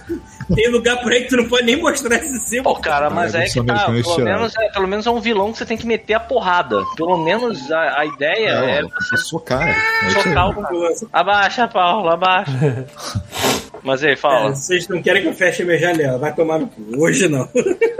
Tem 0.55 0.69
lugar 0.69 0.97
por 1.01 1.11
aí 1.11 1.21
que 1.23 1.29
tu 1.29 1.37
não 1.37 1.47
pode 1.47 1.63
nem 1.65 1.75
mostrar 1.81 2.15
esse 2.17 2.39
Pô, 2.39 2.45
símbolo. 2.45 2.81
cara, 2.81 3.09
mas 3.09 3.33
Ah, 3.35 3.39
é 3.39 3.43
a 3.43 3.49
que 3.49 3.63
tá, 3.63 3.73
é 3.73 3.85
pelo 3.85 3.97
estirada. 3.99 4.23
menos, 4.37 4.57
é, 4.57 4.69
pelo 4.69 4.87
menos 4.87 5.05
é 5.07 5.11
um 5.11 5.19
vilão 5.21 5.51
que 5.51 5.57
você 5.57 5.65
tem 5.65 5.77
que 5.77 5.85
meter 5.87 6.13
a 6.15 6.19
porrada. 6.19 6.77
Pelo 6.95 7.17
menos 7.17 7.71
a, 7.71 7.99
a 7.99 8.05
ideia 8.05 8.49
É, 8.49 8.79
é 8.79 8.81
pra 8.87 9.17
socar. 9.17 9.67
É 9.67 10.09
chocar 10.09 10.49
o... 10.49 10.65
Abaixa, 11.13 11.67
Paulo, 11.67 12.09
abaixa. 12.09 12.51
Mas 13.83 14.03
aí, 14.03 14.13
É, 14.13 14.15
fala. 14.15 14.53
vocês 14.55 14.87
não 14.87 15.01
querem 15.01 15.21
que 15.23 15.27
eu 15.29 15.33
feche 15.33 15.63
a 15.63 15.65
minha 15.65 15.77
janela, 15.77 16.17
vai 16.17 16.33
tomar 16.33 16.59
no 16.59 16.67
cu. 16.67 16.81
Hoje 16.97 17.27
não. 17.27 17.47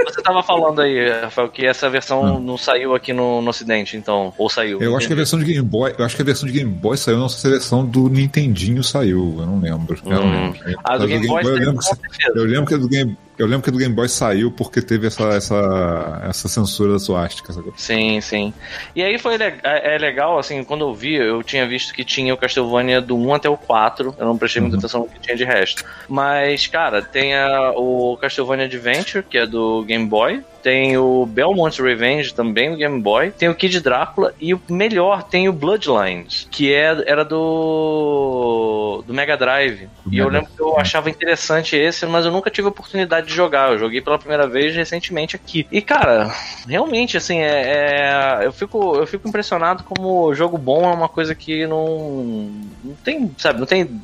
Você 0.05 0.21
tava 0.21 0.43
falando 0.43 0.81
aí, 0.81 1.09
Rafael, 1.21 1.47
que 1.49 1.65
essa 1.65 1.89
versão 1.89 2.39
não 2.39 2.57
saiu 2.57 2.93
aqui 2.93 3.13
no, 3.13 3.41
no 3.41 3.49
ocidente, 3.49 3.95
então. 3.95 4.33
Ou 4.37 4.49
saiu. 4.49 4.81
Eu 4.81 4.95
acho 4.97 5.07
que 5.07 5.13
a 5.13 5.15
versão 5.15 5.39
de 5.39 5.45
Game 5.45 5.65
Boy, 5.67 5.93
eu 5.97 6.03
acho 6.05 6.15
que 6.15 6.21
a 6.21 6.25
versão 6.25 6.47
de 6.47 6.53
Game 6.53 6.69
Boy 6.71 6.97
saiu, 6.97 7.17
não 7.17 7.29
sei 7.29 7.39
se 7.39 7.47
a 7.47 7.49
versão 7.51 7.85
do 7.85 8.09
Nintendinho 8.09 8.83
saiu, 8.83 9.35
eu 9.39 9.45
não 9.45 9.59
lembro. 9.59 9.97
Eu 10.05 10.11
não 10.11 10.23
Hum. 10.25 10.51
lembro. 10.65 10.79
Ah, 10.83 10.97
do 10.97 11.01
Mas 11.01 11.09
Game 11.09 11.27
Boy 11.27 11.41
eu 11.41 11.45
saiu 11.45 11.57
lembro 11.65 11.79
que, 11.79 12.39
eu 12.39 12.43
lembro 12.45 12.65
que 12.67 12.73
a 12.73 12.77
do 12.77 12.87
Game 12.89 13.17
eu 13.41 13.47
lembro 13.47 13.63
que 13.63 13.71
do 13.71 13.77
Game 13.77 13.93
Boy 13.93 14.07
saiu 14.07 14.51
porque 14.51 14.81
teve 14.81 15.07
essa, 15.07 15.23
essa, 15.29 16.21
essa 16.29 16.47
censura 16.47 16.93
da 16.93 16.99
suástica. 16.99 17.51
sacou? 17.51 17.73
Sim, 17.75 18.21
sim. 18.21 18.53
E 18.95 19.01
aí 19.03 19.17
foi 19.17 19.35
é 19.35 19.59
é 19.63 19.97
legal, 19.97 20.37
assim, 20.37 20.63
quando 20.63 20.81
eu 20.85 20.93
vi, 20.93 21.15
eu 21.15 21.41
tinha 21.43 21.67
visto 21.67 21.93
que 21.93 22.03
tinha 22.03 22.33
o 22.33 22.37
Castlevania 22.37 23.01
do 23.01 23.15
1 23.17 23.33
até 23.33 23.49
o 23.49 23.57
4. 23.57 24.15
Eu 24.17 24.25
não 24.25 24.37
prestei 24.37 24.61
muita 24.61 24.77
atenção 24.77 25.01
no 25.01 25.07
que 25.07 25.19
tinha 25.19 25.35
de 25.35 25.43
resto. 25.43 25.83
Mas, 26.07 26.67
cara, 26.67 27.01
tem 27.01 27.35
a- 27.35 27.71
o 27.75 28.17
Castlevania 28.17 28.65
Adventure, 28.65 29.23
que 29.27 29.37
é 29.37 29.45
do 29.45 29.83
Game 29.83 30.05
Boy. 30.05 30.43
Tem 30.61 30.97
o 30.97 31.25
Belmont 31.25 31.81
Revenge, 31.81 32.33
também 32.33 32.71
do 32.71 32.77
Game 32.77 33.01
Boy. 33.01 33.31
Tem 33.31 33.49
o 33.49 33.55
Kid 33.55 33.79
Drácula. 33.79 34.33
E 34.39 34.53
o 34.53 34.61
melhor, 34.69 35.23
tem 35.23 35.49
o 35.49 35.53
Bloodlines, 35.53 36.47
que 36.51 36.71
é, 36.73 37.03
era 37.05 37.25
do, 37.25 39.03
do 39.05 39.13
Mega 39.13 39.35
Drive. 39.35 39.87
Do 40.05 40.13
e 40.13 40.17
eu 40.19 40.29
lembro 40.29 40.49
que 40.55 40.61
eu 40.61 40.77
achava 40.77 41.09
interessante 41.09 41.75
esse, 41.75 42.05
mas 42.05 42.25
eu 42.25 42.31
nunca 42.31 42.49
tive 42.49 42.67
a 42.67 42.71
oportunidade 42.71 43.27
de 43.27 43.33
jogar. 43.33 43.71
Eu 43.71 43.79
joguei 43.79 44.01
pela 44.01 44.19
primeira 44.19 44.47
vez 44.47 44.75
recentemente 44.75 45.35
aqui. 45.35 45.67
E, 45.71 45.81
cara, 45.81 46.33
realmente, 46.67 47.17
assim, 47.17 47.39
é, 47.39 48.41
é- 48.41 48.45
eu, 48.45 48.51
fico, 48.51 48.95
eu 48.95 49.07
fico 49.07 49.27
impressionado 49.27 49.83
como 49.83 50.33
jogo 50.33 50.57
bom 50.57 50.83
é 50.83 50.93
uma 50.93 51.09
coisa 51.09 51.33
que 51.33 51.65
não, 51.67 52.51
não 52.83 52.95
tem, 53.03 53.31
sabe, 53.37 53.59
não 53.59 53.65
tem. 53.65 54.01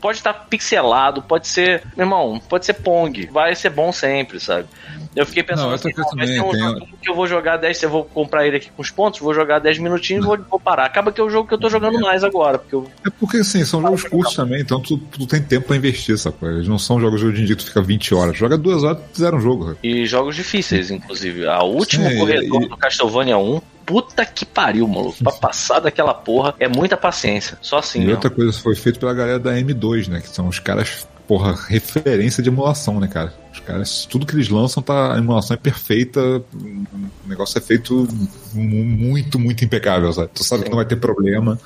Pode 0.00 0.18
estar 0.18 0.32
pixelado, 0.32 1.22
pode 1.22 1.48
ser. 1.48 1.82
Meu 1.96 2.04
irmão, 2.06 2.40
pode 2.48 2.64
ser 2.64 2.74
Pong. 2.74 3.26
Vai 3.26 3.54
ser 3.54 3.70
bom 3.70 3.92
sempre, 3.92 4.38
sabe? 4.38 4.68
Eu 5.14 5.26
fiquei 5.26 5.42
pensando 5.42 5.68
Não, 5.68 5.74
assim, 5.74 5.88
"Não, 5.88 6.04
vai 6.16 6.26
ser 6.26 6.36
também, 6.38 6.40
um 6.40 6.52
joguinho 6.74 6.98
que 7.02 7.10
eu 7.10 7.14
vou 7.14 7.26
jogar 7.26 7.56
10, 7.58 7.82
eu 7.82 7.90
vou 7.90 8.04
comprar 8.04 8.46
ele 8.46 8.56
aqui 8.56 8.70
com 8.74 8.80
os 8.80 8.90
pontos, 8.90 9.20
vou 9.20 9.34
jogar 9.34 9.58
10 9.58 9.78
minutinhos 9.78 10.24
e 10.24 10.26
vou, 10.26 10.38
vou 10.50 10.58
parar. 10.60 10.84
Acaba 10.86 11.12
que 11.12 11.20
é 11.20 11.24
o 11.24 11.28
jogo 11.28 11.46
que 11.48 11.54
eu 11.54 11.58
tô 11.58 11.68
jogando 11.68 12.00
mais 12.00 12.24
agora, 12.24 12.58
porque 12.58 12.74
eu 12.74 12.86
É 13.04 13.10
porque, 13.10 13.38
assim, 13.38 13.64
são 13.64 13.82
jogos 13.82 14.04
curtos 14.04 14.34
também, 14.34 14.60
então 14.60 14.80
tu, 14.80 14.96
tu 14.96 15.26
tem 15.26 15.42
tempo 15.42 15.66
pra 15.66 15.76
investir, 15.76 16.16
sacou? 16.16 16.48
Eles 16.50 16.66
não 16.68 16.78
são 16.78 16.98
jogos 17.00 17.20
de 17.20 17.26
hoje 17.26 17.42
em 17.42 17.44
dia 17.44 17.56
que 17.56 17.62
tu 17.62 17.68
fica 17.68 17.82
20 17.82 18.14
horas. 18.14 18.36
Joga 18.36 18.56
duas 18.56 18.82
horas, 18.84 18.98
tu 19.12 19.18
zera 19.20 19.36
um 19.36 19.40
jogo. 19.40 19.76
E 19.82 20.06
jogos 20.06 20.34
difíceis, 20.34 20.90
inclusive. 20.90 21.46
A 21.46 21.62
último 21.62 22.08
Sim, 22.08 22.18
corredor 22.18 22.62
e- 22.62 22.68
do 22.68 22.76
Castlevania 22.76 23.36
1 23.36 23.60
puta 23.86 24.24
que 24.24 24.44
pariu, 24.44 24.86
maluco. 24.88 25.16
Pra 25.22 25.32
passar 25.32 25.80
daquela 25.80 26.14
porra 26.14 26.54
é 26.58 26.68
muita 26.68 26.96
paciência. 26.96 27.58
Só 27.60 27.78
assim, 27.78 27.98
E 27.98 28.02
mesmo. 28.02 28.14
outra 28.14 28.30
coisa 28.30 28.52
foi 28.58 28.74
feito 28.74 28.98
pela 28.98 29.12
galera 29.14 29.38
da 29.38 29.52
M2, 29.54 30.08
né? 30.08 30.20
Que 30.20 30.28
são 30.28 30.48
os 30.48 30.58
caras, 30.58 31.06
porra, 31.26 31.54
referência 31.68 32.42
de 32.42 32.48
emulação, 32.48 32.98
né, 33.00 33.08
cara? 33.08 33.32
Os 33.52 33.60
caras, 33.60 34.06
tudo 34.10 34.24
que 34.26 34.34
eles 34.34 34.48
lançam, 34.48 34.82
tá, 34.82 35.14
a 35.14 35.18
emulação 35.18 35.54
é 35.54 35.58
perfeita. 35.58 36.20
O 36.20 37.28
negócio 37.28 37.58
é 37.58 37.60
feito 37.60 38.08
mu- 38.54 38.84
muito, 38.84 39.38
muito 39.38 39.64
impecável, 39.64 40.12
sabe? 40.12 40.30
Tu 40.34 40.42
sabe 40.42 40.64
que 40.64 40.70
não 40.70 40.76
vai 40.76 40.86
ter 40.86 40.96
problema. 40.96 41.58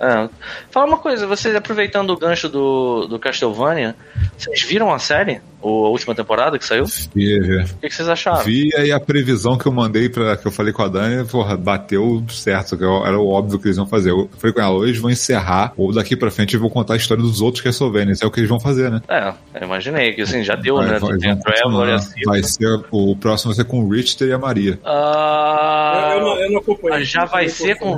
É. 0.00 0.28
Fala 0.70 0.86
uma 0.86 0.98
coisa, 0.98 1.26
vocês 1.28 1.54
aproveitando 1.54 2.10
o 2.10 2.16
gancho 2.16 2.48
do, 2.48 3.06
do 3.06 3.18
Castlevania, 3.20 3.94
vocês 4.36 4.62
viram 4.62 4.92
a 4.92 4.98
série? 4.98 5.40
Ou 5.62 5.86
a 5.86 5.88
última 5.90 6.14
temporada 6.14 6.58
que 6.58 6.64
saiu? 6.66 6.84
O 6.84 7.18
E, 7.18 7.60
é, 7.60 7.64
que, 7.80 7.88
que 7.88 7.94
vocês 7.94 8.08
acharam? 8.08 8.42
Vi 8.44 8.68
aí 8.76 8.90
a 8.92 8.98
previsão 9.00 9.56
que 9.56 9.66
eu 9.66 9.72
mandei 9.72 10.08
para 10.08 10.36
que 10.36 10.46
eu 10.46 10.52
falei 10.52 10.72
com 10.72 10.82
a 10.82 10.88
Dani, 10.88 11.24
porra, 11.26 11.56
bateu 11.56 12.22
certo, 12.28 12.76
que 12.76 12.84
era 12.84 13.18
o 13.18 13.28
óbvio 13.28 13.58
que 13.58 13.68
eles 13.68 13.76
iam 13.76 13.86
fazer. 13.86 14.10
Eu 14.10 14.28
falei 14.38 14.52
com 14.52 14.60
ela, 14.60 14.84
eles 14.86 14.98
vão 14.98 15.10
encerrar, 15.10 15.72
ou 15.76 15.92
daqui 15.92 16.16
pra 16.16 16.30
frente 16.30 16.54
eu 16.54 16.60
vou 16.60 16.68
contar 16.70 16.94
a 16.94 16.96
história 16.96 17.22
dos 17.22 17.40
outros 17.40 17.62
Castlevania. 17.62 18.12
Isso 18.12 18.24
é 18.24 18.26
o 18.26 18.30
que 18.30 18.40
eles 18.40 18.48
vão 18.50 18.58
fazer, 18.60 18.90
né? 18.90 19.00
É, 19.08 19.32
eu 19.54 19.66
imaginei 19.66 20.12
que 20.12 20.22
assim, 20.22 20.42
já 20.42 20.54
deu, 20.56 20.76
Vai- 20.76 20.86
né? 20.88 20.98
vai- 20.98 21.16
Tem 21.18 21.30
a 21.30 21.34
vão 21.34 21.42
Trevor 21.42 21.88
e 21.88 21.92
a 21.92 21.98
vai 22.26 22.42
ser, 22.42 22.80
o 22.90 23.16
próximo 23.16 23.54
vai 23.54 23.64
ser 23.64 23.68
com 23.70 23.80
o 23.84 23.88
Richter 23.90 24.28
e 24.28 24.32
a 24.32 24.38
Maria. 24.38 24.78
Ah, 24.84 26.10
Eu, 26.12 26.18
eu 26.18 26.24
não, 26.24 26.36
eu 26.40 26.50
não 26.52 26.58
acompanho. 26.60 27.04
já 27.04 27.24
vai 27.24 27.48
ser 27.48 27.76
com 27.78 27.92
o 27.92 27.96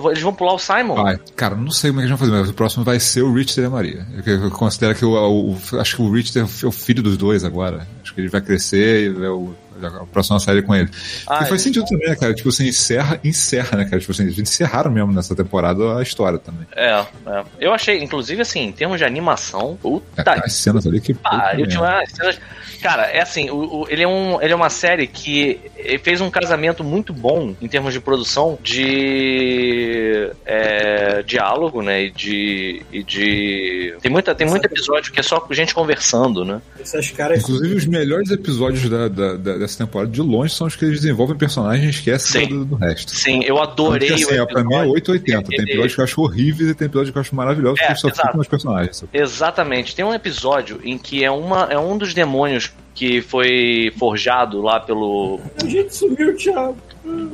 vou- 0.00 0.10
Eles 0.10 0.22
vão 0.22 0.32
pular 0.32 0.54
o 0.54 0.58
Simon? 0.58 0.94
Vai. 0.94 1.18
Cara, 1.36 1.54
não 1.56 1.70
sei 1.70 1.90
como 1.90 2.00
é 2.00 2.04
que 2.04 2.08
eles 2.08 2.18
vão 2.18 2.26
fazer, 2.28 2.38
mas 2.40 2.50
o 2.50 2.54
próximo 2.54 2.84
vai 2.84 3.00
ser 3.00 3.22
o 3.22 3.32
Richter 3.32 3.64
e 3.64 3.66
a 3.66 3.70
Maria. 3.70 4.06
Eu, 4.26 4.44
eu 4.44 4.50
considero 4.50 4.94
que 4.94 5.04
o, 5.04 5.10
o- 5.14 5.50
o- 5.52 5.80
acho 5.80 5.96
que 5.96 6.02
o 6.02 6.10
Richter 6.12 6.42
é 6.42 6.66
o 6.66 6.72
filho 6.72 6.99
dos 7.02 7.16
dois 7.16 7.44
agora. 7.44 7.86
Acho 8.02 8.14
que 8.14 8.20
ele 8.20 8.28
vai 8.28 8.40
crescer 8.40 9.12
e 9.12 9.24
é 9.24 9.28
o, 9.28 9.54
a 9.82 10.04
próxima 10.06 10.38
série 10.40 10.62
com 10.62 10.74
ele. 10.74 10.90
Ah, 11.26 11.42
e 11.42 11.46
faz 11.48 11.60
é. 11.60 11.64
sentido 11.64 11.84
também, 11.86 12.08
né, 12.08 12.16
cara? 12.16 12.34
Tipo 12.34 12.48
assim, 12.48 12.66
encerra, 12.68 13.20
encerra, 13.24 13.78
né, 13.78 13.84
cara? 13.84 13.98
Tipo 14.00 14.12
assim, 14.12 14.24
eles 14.24 14.38
encerraram 14.38 14.90
mesmo 14.90 15.12
nessa 15.12 15.34
temporada 15.34 15.98
a 15.98 16.02
história 16.02 16.38
também. 16.38 16.66
É, 16.76 17.04
é. 17.26 17.44
Eu 17.58 17.72
achei, 17.72 18.02
inclusive, 18.02 18.42
assim, 18.42 18.60
em 18.64 18.72
termos 18.72 18.98
de 18.98 19.04
animação, 19.04 19.78
puta 19.80 20.22
Cara, 20.24 20.42
as 20.44 20.52
cenas 20.52 20.86
ali 20.86 21.00
que. 21.00 21.14
puta 21.14 21.28
pariu, 21.30 21.66
tinha 21.66 22.02
cenas- 22.14 22.38
Cara, 22.82 23.02
é 23.08 23.20
assim, 23.20 23.50
o, 23.50 23.82
o- 23.82 23.86
ele, 23.90 24.02
é 24.02 24.08
um, 24.08 24.40
ele 24.40 24.52
é 24.54 24.56
uma 24.56 24.70
série 24.70 25.06
que 25.06 25.60
ele 25.84 25.98
fez 25.98 26.20
um 26.20 26.30
casamento 26.30 26.82
muito 26.84 27.12
bom 27.12 27.54
em 27.60 27.68
termos 27.68 27.92
de 27.92 28.00
produção 28.00 28.58
de 28.62 30.30
é, 30.44 31.22
diálogo, 31.22 31.82
né? 31.82 32.04
E 32.04 32.10
de, 32.10 32.82
e 32.92 33.02
de. 33.02 33.94
Tem, 34.00 34.10
muita, 34.10 34.34
tem 34.34 34.46
muito 34.46 34.64
episódio 34.66 35.12
que 35.12 35.20
é 35.20 35.22
só 35.22 35.46
gente 35.50 35.74
conversando, 35.74 36.44
né? 36.44 36.60
Essas 36.78 37.10
caras. 37.10 37.42
Inclusive, 37.42 37.74
os 37.74 37.86
melhores 37.86 38.30
episódios 38.30 38.88
da, 38.88 39.08
da- 39.08 39.34
da- 39.36 39.58
dessa 39.58 39.78
temporada 39.78 40.10
de 40.10 40.20
longe 40.20 40.54
são 40.54 40.66
os 40.66 40.76
que 40.76 40.84
eles 40.84 41.00
desenvolvem 41.00 41.36
personagens 41.36 41.86
e 41.86 41.90
esquecem 41.90 42.42
Sim. 42.42 42.48
do, 42.48 42.64
do 42.64 42.74
resto. 42.76 43.14
Sim, 43.14 43.42
eu 43.44 43.58
adorei 43.60 44.08
Porque, 44.08 44.24
assim, 44.24 44.38
o 44.38 44.42
ó, 44.42 44.46
pra 44.46 44.62
mim 44.64 44.74
é 44.74 44.78
episódio. 44.78 44.92
880. 44.94 45.48
Tem 45.48 45.60
episódios 45.64 45.94
que 45.94 46.00
eu 46.00 46.04
acho 46.04 46.20
horríveis 46.22 46.70
e 46.70 46.74
tem 46.74 46.86
episódios 46.86 47.10
que 47.12 47.18
eu 47.18 47.20
acho 47.20 47.34
maravilhosos 47.34 47.80
É, 47.80 47.86
porque 47.86 48.00
só 48.00 48.08
exato. 48.08 48.26
ficam 48.26 48.38
nos 48.38 48.48
personagens. 48.48 48.96
sabe? 48.96 49.10
Exatamente. 49.18 49.94
Tem 49.94 50.04
um 50.04 50.14
episódio 50.14 50.80
em 50.84 50.96
que 50.98 51.24
é, 51.24 51.30
uma, 51.30 51.64
é 51.70 51.78
um 51.78 51.96
dos 51.96 52.14
demônios 52.14 52.72
que 52.94 53.20
foi 53.22 53.92
forjado 53.98 54.60
lá 54.60 54.80
pelo. 54.80 55.40
A 55.62 55.66
gente 55.66 55.94
sumiu, 55.94 56.36
Thiago. 56.36 56.76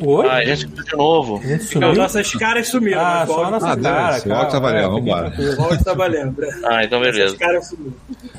Oi? 0.00 0.26
Ah, 0.28 0.36
a 0.36 0.44
gente 0.44 0.60
subiu 0.60 0.84
de 0.84 0.96
novo. 0.96 1.40
A 1.42 1.46
gente 1.46 1.64
sumiu? 1.64 1.94
Nossas 1.94 2.32
caras 2.34 2.68
sumiram. 2.68 3.00
Ah, 3.00 3.24
o 3.24 3.26
só 3.26 3.44
a 3.44 3.50
nossa 3.50 3.66
Ah, 3.72 3.76
cara. 3.76 4.20
dane-se, 4.20 4.28
o 4.28 4.46
tá 4.46 4.58
valendo, 4.60 4.90
vambora. 4.90 5.32
O 5.58 5.84
tá 5.84 5.94
valendo. 5.94 6.36
Ah, 6.64 6.84
então 6.84 7.00
beleza. 7.00 7.24
Essas 7.24 7.38
caras 7.38 7.66
sumiram. 7.68 7.94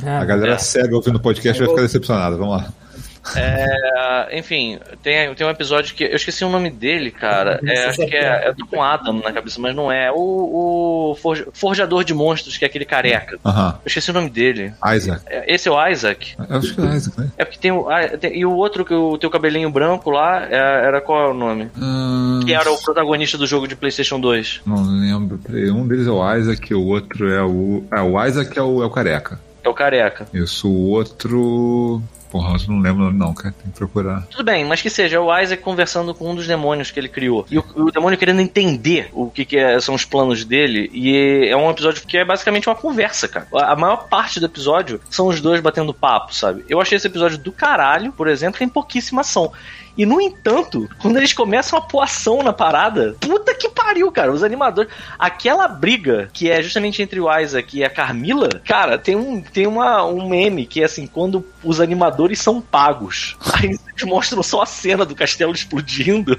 A 0.06 0.26
galera 0.26 0.54
É. 0.54 0.58
cega 0.58 0.96
ouvindo 0.96 1.18
o 1.18 1.20
podcast 1.22 1.60
vai 1.62 1.70
ficar 1.70 1.82
decepcionada. 1.82 2.38
Vamos 2.38 2.58
lá. 2.58 2.70
É, 3.36 4.38
enfim, 4.38 4.80
tem, 5.04 5.34
tem 5.36 5.48
um 5.48 5.50
episódio 5.50 5.94
que. 5.96 6.04
Eu 6.04 6.16
esqueci 6.16 6.44
o 6.46 6.50
nome 6.50 6.70
dele, 6.70 7.12
cara. 7.12 7.60
É, 7.66 7.86
acho 7.86 8.06
que 8.06 8.16
é. 8.16 8.48
Eu 8.50 8.56
tô 8.56 8.66
com 8.68 8.82
Adam 8.84 9.14
na 9.22 9.32
cabeça, 9.32 9.60
mas 9.60 9.76
não 9.76 9.92
é. 9.92 10.12
O, 10.12 11.12
o 11.12 11.16
forja- 11.16 11.48
Forjador 11.54 12.04
de 12.04 12.14
Monstros, 12.14 12.58
que 12.58 12.66
é 12.66 12.68
aquele 12.68 12.86
careca. 12.86 13.38
Aham. 13.46 13.76
Eu 13.84 13.88
esqueci 13.88 14.12
o 14.12 14.14
nome 14.14 14.30
dele. 14.30 14.74
Isaac. 14.96 15.22
É, 15.28 15.54
Esse 15.54 15.68
é 15.68 15.72
o 15.72 15.88
Isaac. 15.88 16.36
Eu 16.50 16.58
acho 16.58 16.76
que 16.76 16.82
é 16.82 16.86
Isaac, 16.96 17.20
né? 17.22 17.32
É 17.38 17.46
porque 17.46 17.60
tem 17.60 17.72
o. 17.72 17.90
ah, 17.90 18.08
tem- 18.18 18.38
e 18.38 18.46
o 18.46 18.52
outro 18.54 18.86
que 18.86 18.94
o 18.94 19.18
teu 19.18 19.30
cabelinho 19.30 19.70
branco 19.70 20.10
lá 20.10 20.44
é- 20.50 20.56
era 20.88 21.02
qual 21.02 21.28
é 21.28 21.30
o 21.30 21.34
nome? 21.34 21.70
Hum, 21.78 22.42
Que 22.46 22.54
era 22.54 22.72
o 22.72 22.78
protagonista 22.82 23.38
do 23.38 23.46
jogo 23.48 23.68
de 23.68 23.76
PlayStation 23.76 24.20
2. 24.20 24.62
Não 24.66 24.84
lembro. 24.84 25.40
Um 25.74 25.88
deles 25.88 26.08
é 26.08 26.12
o 26.12 26.36
Isaac, 26.38 26.74
o 26.74 26.86
outro 26.88 27.30
é 27.32 27.44
o. 27.44 27.84
É, 27.92 28.02
o 28.02 28.26
Isaac 28.26 28.58
é 28.58 28.62
o, 28.62 28.82
é 28.84 28.86
o 28.86 28.90
careca. 28.90 29.40
É 29.64 29.70
o 29.70 29.74
careca. 29.74 30.28
Isso, 30.34 30.70
o 30.70 30.90
outro. 30.92 32.02
Porra, 32.32 32.56
eu 32.58 32.74
não 32.74 32.80
lembro 32.82 33.12
não, 33.14 33.34
cara. 33.34 33.54
Tem 33.62 33.72
que 33.72 33.78
procurar. 33.78 34.26
Tudo 34.30 34.44
bem, 34.44 34.66
mas 34.66 34.82
que 34.82 34.90
seja, 34.90 35.16
é 35.16 35.20
o 35.20 35.38
Isaac 35.40 35.62
conversando 35.64 36.14
com 36.14 36.30
um 36.32 36.36
dos 36.36 36.46
demônios 36.48 36.92
que 36.92 37.00
ele 37.00 37.08
criou. 37.10 37.46
E 37.50 37.58
o, 37.58 37.64
o 37.76 37.92
demônio 37.92 38.18
querendo 38.18 38.42
entender 38.42 39.10
o 39.14 39.30
que, 39.30 39.46
que 39.46 39.58
é- 39.58 39.80
são 39.80 39.96
os 39.96 40.04
planos 40.06 40.44
dele. 40.44 40.90
E 40.94 41.48
é 41.50 41.56
um 41.56 41.70
episódio 41.70 42.06
que 42.06 42.18
é 42.18 42.26
basicamente 42.26 42.68
uma 42.68 42.76
conversa, 42.76 43.28
cara. 43.28 43.48
A 43.54 43.76
maior 43.76 44.08
parte 44.10 44.40
do 44.40 44.46
episódio 44.46 45.00
são 45.10 45.28
os 45.28 45.40
dois 45.42 45.62
batendo 45.62 45.94
papo, 45.94 46.34
sabe? 46.36 46.66
Eu 46.68 46.82
achei 46.82 46.98
esse 46.98 47.08
episódio 47.08 47.38
do 47.38 47.52
caralho, 47.52 48.12
por 48.12 48.28
exemplo, 48.28 48.60
tem 48.60 48.68
pouquíssima 48.68 49.22
ação. 49.22 49.52
E 49.98 50.06
no 50.06 50.22
entanto, 50.22 50.88
quando 51.00 51.18
eles 51.18 51.34
começam 51.34 51.78
a 51.78 51.82
pôr 51.82 52.02
ação 52.02 52.44
na 52.44 52.54
parada, 52.54 53.16
puta 53.20 53.54
que 53.56 53.68
pariu, 53.70 54.12
cara. 54.12 54.32
Os 54.32 54.44
animadores. 54.44 54.92
Aquela 55.18 55.68
briga 55.68 56.30
que 56.32 56.50
é 56.50 56.62
justamente 56.62 57.02
entre 57.02 57.20
o 57.20 57.40
Isaac 57.40 57.78
e 57.78 57.84
a 57.84 57.90
Carmila, 57.90 58.50
cara, 58.66 58.98
tem 58.98 59.16
um, 59.16 59.42
tem 59.42 59.66
uma, 59.66 60.06
um 60.06 60.28
meme 60.30 60.66
que 60.66 60.82
é 60.82 60.86
assim: 60.86 61.08
quando 61.08 61.44
os 61.64 61.80
animadores 61.82 62.40
são 62.40 62.62
pagos. 62.62 63.36
Aí 63.56 63.66
eles 63.70 64.04
mostram 64.04 64.44
só 64.44 64.62
a 64.62 64.66
cena 64.66 65.04
do 65.06 65.16
castelo 65.16 65.52
explodindo. 65.54 66.38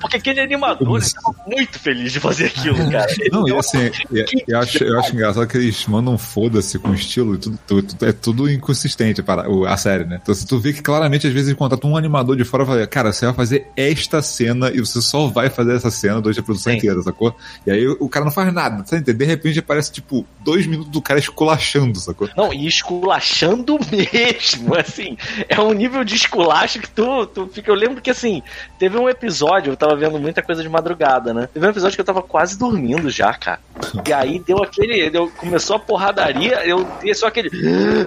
Porque 0.00 0.16
aquele 0.18 0.40
animador 0.40 0.98
estava 0.98 1.34
muito 1.46 1.78
feliz 1.78 2.12
de 2.12 2.20
fazer 2.20 2.46
aquilo, 2.46 2.76
cara. 2.90 3.10
Ele 3.18 3.30
Não, 3.30 3.48
e 3.48 3.56
assim, 3.56 3.90
eu, 4.12 4.24
eu 4.46 4.58
acho, 4.58 4.84
eu 4.84 4.98
acho 5.00 5.14
engraçado 5.14 5.46
que 5.46 5.56
eles 5.56 5.86
mandam 5.86 6.18
foda-se 6.18 6.78
com 6.78 6.92
estilo 6.92 7.34
e 7.34 7.38
tudo, 7.38 7.58
tudo- 7.66 7.82
tudo- 7.94 8.06
é 8.06 8.12
tudo 8.12 8.50
inconsistente 8.50 9.22
para 9.22 9.46
a 9.66 9.76
série, 9.76 10.04
né? 10.04 10.18
Então 10.22 10.34
se 10.34 10.46
tu 10.46 10.58
vê 10.58 10.72
que 10.72 10.82
claramente 10.82 11.26
às 11.26 11.32
vezes 11.32 11.48
eles 11.48 11.58
contratam 11.58 11.90
um 11.92 11.96
animador 11.96 12.36
de 12.36 12.44
fora 12.44 12.64
e 12.64 12.66
fala, 12.66 12.86
cara, 12.98 13.12
você 13.12 13.26
vai 13.26 13.34
fazer 13.34 13.66
esta 13.76 14.20
cena 14.20 14.70
e 14.70 14.80
você 14.80 15.00
só 15.00 15.28
vai 15.28 15.48
fazer 15.48 15.76
essa 15.76 15.90
cena 15.90 16.20
durante 16.20 16.40
a 16.40 16.42
produção 16.42 16.72
Sim. 16.72 16.78
inteira, 16.78 17.00
sacou? 17.00 17.34
E 17.64 17.70
aí 17.70 17.86
o 17.86 18.08
cara 18.08 18.24
não 18.24 18.32
faz 18.32 18.52
nada, 18.52 18.82
tá 18.82 18.96
entendendo? 18.96 19.18
De 19.18 19.24
repente 19.24 19.58
aparece 19.60 19.92
tipo 19.92 20.26
dois 20.40 20.66
minutos 20.66 20.90
do 20.90 21.00
cara 21.00 21.20
esculachando, 21.20 21.96
sacou? 22.00 22.28
Não, 22.36 22.52
e 22.52 22.66
esculachando 22.66 23.78
mesmo, 23.86 24.74
assim. 24.74 25.16
É 25.48 25.60
um 25.60 25.72
nível 25.72 26.02
de 26.02 26.16
esculacho 26.16 26.80
que 26.80 26.90
tu, 26.90 27.24
tu 27.26 27.46
fica. 27.46 27.70
Eu 27.70 27.76
lembro 27.76 28.02
que, 28.02 28.10
assim, 28.10 28.42
teve 28.80 28.98
um 28.98 29.08
episódio, 29.08 29.72
eu 29.72 29.76
tava 29.76 29.94
vendo 29.94 30.18
muita 30.18 30.42
coisa 30.42 30.60
de 30.60 30.68
madrugada, 30.68 31.32
né? 31.32 31.48
Teve 31.54 31.66
um 31.66 31.70
episódio 31.70 31.96
que 31.96 32.00
eu 32.00 32.06
tava 32.06 32.22
quase 32.22 32.58
dormindo 32.58 33.08
já, 33.10 33.32
cara. 33.32 33.60
E 34.06 34.12
aí 34.12 34.40
deu 34.40 34.58
aquele. 34.58 35.08
Deu, 35.08 35.30
começou 35.36 35.76
a 35.76 35.78
porradaria, 35.78 36.66
eu 36.66 36.84
dei 37.00 37.14
só 37.14 37.28
aquele. 37.28 37.48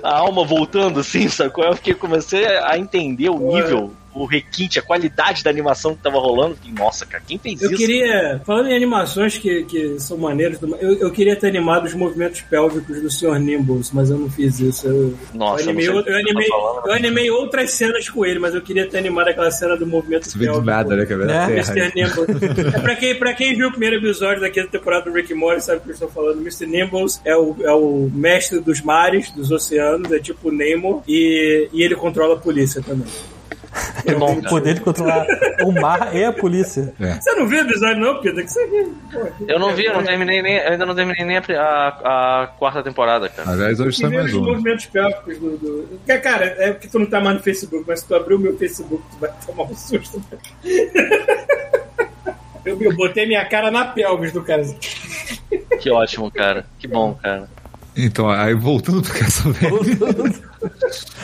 A 0.04 0.18
alma 0.18 0.44
voltando, 0.44 1.00
assim, 1.00 1.30
sacou? 1.30 1.64
Eu 1.64 1.76
fiquei, 1.76 1.94
comecei 1.94 2.46
a 2.46 2.78
entender 2.78 3.30
o 3.30 3.40
nível. 3.40 3.94
O 4.14 4.26
requinte, 4.26 4.80
a 4.80 4.82
qualidade 4.82 5.44
da 5.44 5.50
animação 5.50 5.96
que 5.96 6.02
tava 6.02 6.20
rolando. 6.20 6.56
Fiquei, 6.56 6.74
nossa, 6.74 7.06
cara, 7.06 7.24
quem 7.26 7.38
fez 7.38 7.62
Eu 7.62 7.70
isso? 7.70 7.78
queria, 7.78 8.42
falando 8.46 8.68
em 8.70 8.76
animações 8.76 9.38
que, 9.38 9.64
que 9.64 10.00
são 10.00 10.18
maneiras, 10.18 10.60
eu, 10.62 10.98
eu 10.98 11.12
queria 11.12 11.36
ter 11.36 11.48
animado 11.48 11.86
os 11.86 11.94
movimentos 11.94 12.42
pélvicos 12.42 13.02
do 13.02 13.10
Sr. 13.10 13.40
Nimbles, 13.40 13.92
mas 13.92 14.10
eu 14.10 14.18
não 14.18 14.30
fiz 14.30 14.60
isso. 14.60 14.88
Eu, 14.88 15.14
Nossa, 15.34 15.64
eu 15.64 15.70
animei, 15.70 15.88
eu 15.88 15.94
não 15.94 16.00
eu, 16.00 16.06
que 16.06 16.12
animei, 16.12 16.48
tá 16.48 16.56
falando, 16.58 16.88
eu 16.88 16.94
animei 16.94 17.32
outras 17.32 17.72
cenas 17.72 18.10
com 18.10 18.26
ele, 18.26 18.40
mas 18.40 18.54
eu 18.54 18.62
queria 18.62 18.88
ter 18.88 18.98
animado 18.98 19.30
aquela 19.30 19.52
cena 19.52 19.78
do 19.78 19.86
movimento 19.88 20.30
do 20.30 20.40
pélvico. 20.40 20.66
nada, 20.66 20.96
né, 20.96 21.06
cara? 21.06 21.32
É. 21.32 21.52
Mr. 21.54 21.92
Nimbles. 21.96 22.74
É, 22.76 22.80
pra, 22.80 22.96
quem, 22.96 23.16
pra 23.16 23.34
quem 23.34 23.56
viu 23.56 23.68
o 23.68 23.72
primeiro 23.72 23.96
episódio 23.98 24.42
daquela 24.42 24.68
temporada 24.68 25.10
do 25.10 25.16
Rick 25.16 25.34
and 25.34 25.38
Morty, 25.38 25.64
sabe 25.64 25.80
o 25.80 25.82
que 25.82 25.90
eu 25.90 25.94
estou 25.94 26.10
falando. 26.10 26.42
Mr. 26.42 26.66
Nimbles 26.66 27.22
é 27.26 27.36
o, 27.36 27.56
é 27.62 27.72
o 27.72 28.10
mestre 28.14 28.60
dos 28.60 28.82
mares, 28.82 29.32
dos 29.32 29.52
oceanos, 29.52 30.12
é 30.12 30.20
tipo 30.20 30.50
o 30.50 30.52
Nemo, 30.52 31.04
e, 31.08 31.70
e 31.72 31.84
ele 31.84 31.96
controla 31.96 32.36
a 32.36 32.38
polícia 32.38 32.82
também. 32.82 33.08
Que 34.04 34.14
bom, 34.16 34.34
O 34.34 34.44
poder 34.50 34.74
de 34.76 34.82
controlar 34.82 35.26
o 35.64 35.72
mar 35.72 36.14
e 36.16 36.24
a 36.26 36.34
polícia. 36.34 36.94
Você 37.00 37.32
não 37.36 37.48
viu 37.48 37.60
o 37.60 37.62
episódio, 37.62 38.00
não, 38.02 38.20
Pedro? 38.22 38.44
Que 38.44 38.52
você 38.52 38.68
viu? 38.68 38.96
Eu 39.48 39.60
não 39.60 39.74
vi, 39.76 39.86
eu 39.86 39.94
não 39.94 40.04
terminei 40.04 40.42
nem. 40.42 40.58
eu 40.58 40.72
ainda 40.72 40.86
não 40.86 40.96
terminei 40.96 41.24
nem 41.26 41.38
a, 41.38 41.42
a- 41.42 42.44
a 42.44 42.48
quarta 42.48 42.84
temporada, 42.84 43.30
cara. 43.30 43.50
Aliás, 43.52 43.80
hoje 43.80 43.98
sai 43.98 44.10
vê 44.10 44.18
mais 44.18 44.34
os 44.34 44.38
um. 44.38 44.44
movimentos 44.46 44.86
pélvicos 44.88 45.38
do, 45.40 45.58
do. 45.58 45.88
Porque, 45.98 46.18
Cara, 46.20 46.46
é 46.46 46.72
porque 46.74 46.88
tu 46.88 47.00
não 47.00 47.06
tá 47.06 47.20
mais 47.22 47.38
no 47.38 47.44
Facebook, 47.44 47.86
mas 47.88 48.00
se 48.02 48.08
tu 48.08 48.16
abrir 48.16 48.36
o 48.36 48.40
meu 48.40 48.58
Facebook, 48.58 49.04
tu 49.12 49.18
vai 49.20 49.30
tomar 49.46 49.64
um 49.64 49.76
susto. 49.76 50.22
Eu, 52.66 52.80
eu 52.82 52.96
botei 52.96 53.26
minha 53.26 53.44
cara 53.46 53.72
na 53.72 53.86
pelvis 53.86 54.32
do 54.32 54.44
cara. 54.44 54.64
Que 55.80 55.90
ótimo, 55.90 56.30
cara. 56.30 56.66
Que 56.78 56.88
bom, 56.88 57.14
cara. 57.16 57.50
Então, 57.96 58.30
aí 58.30 58.54
voltando 58.54 59.02
pra 59.02 59.14
Castlevania. 59.14 59.98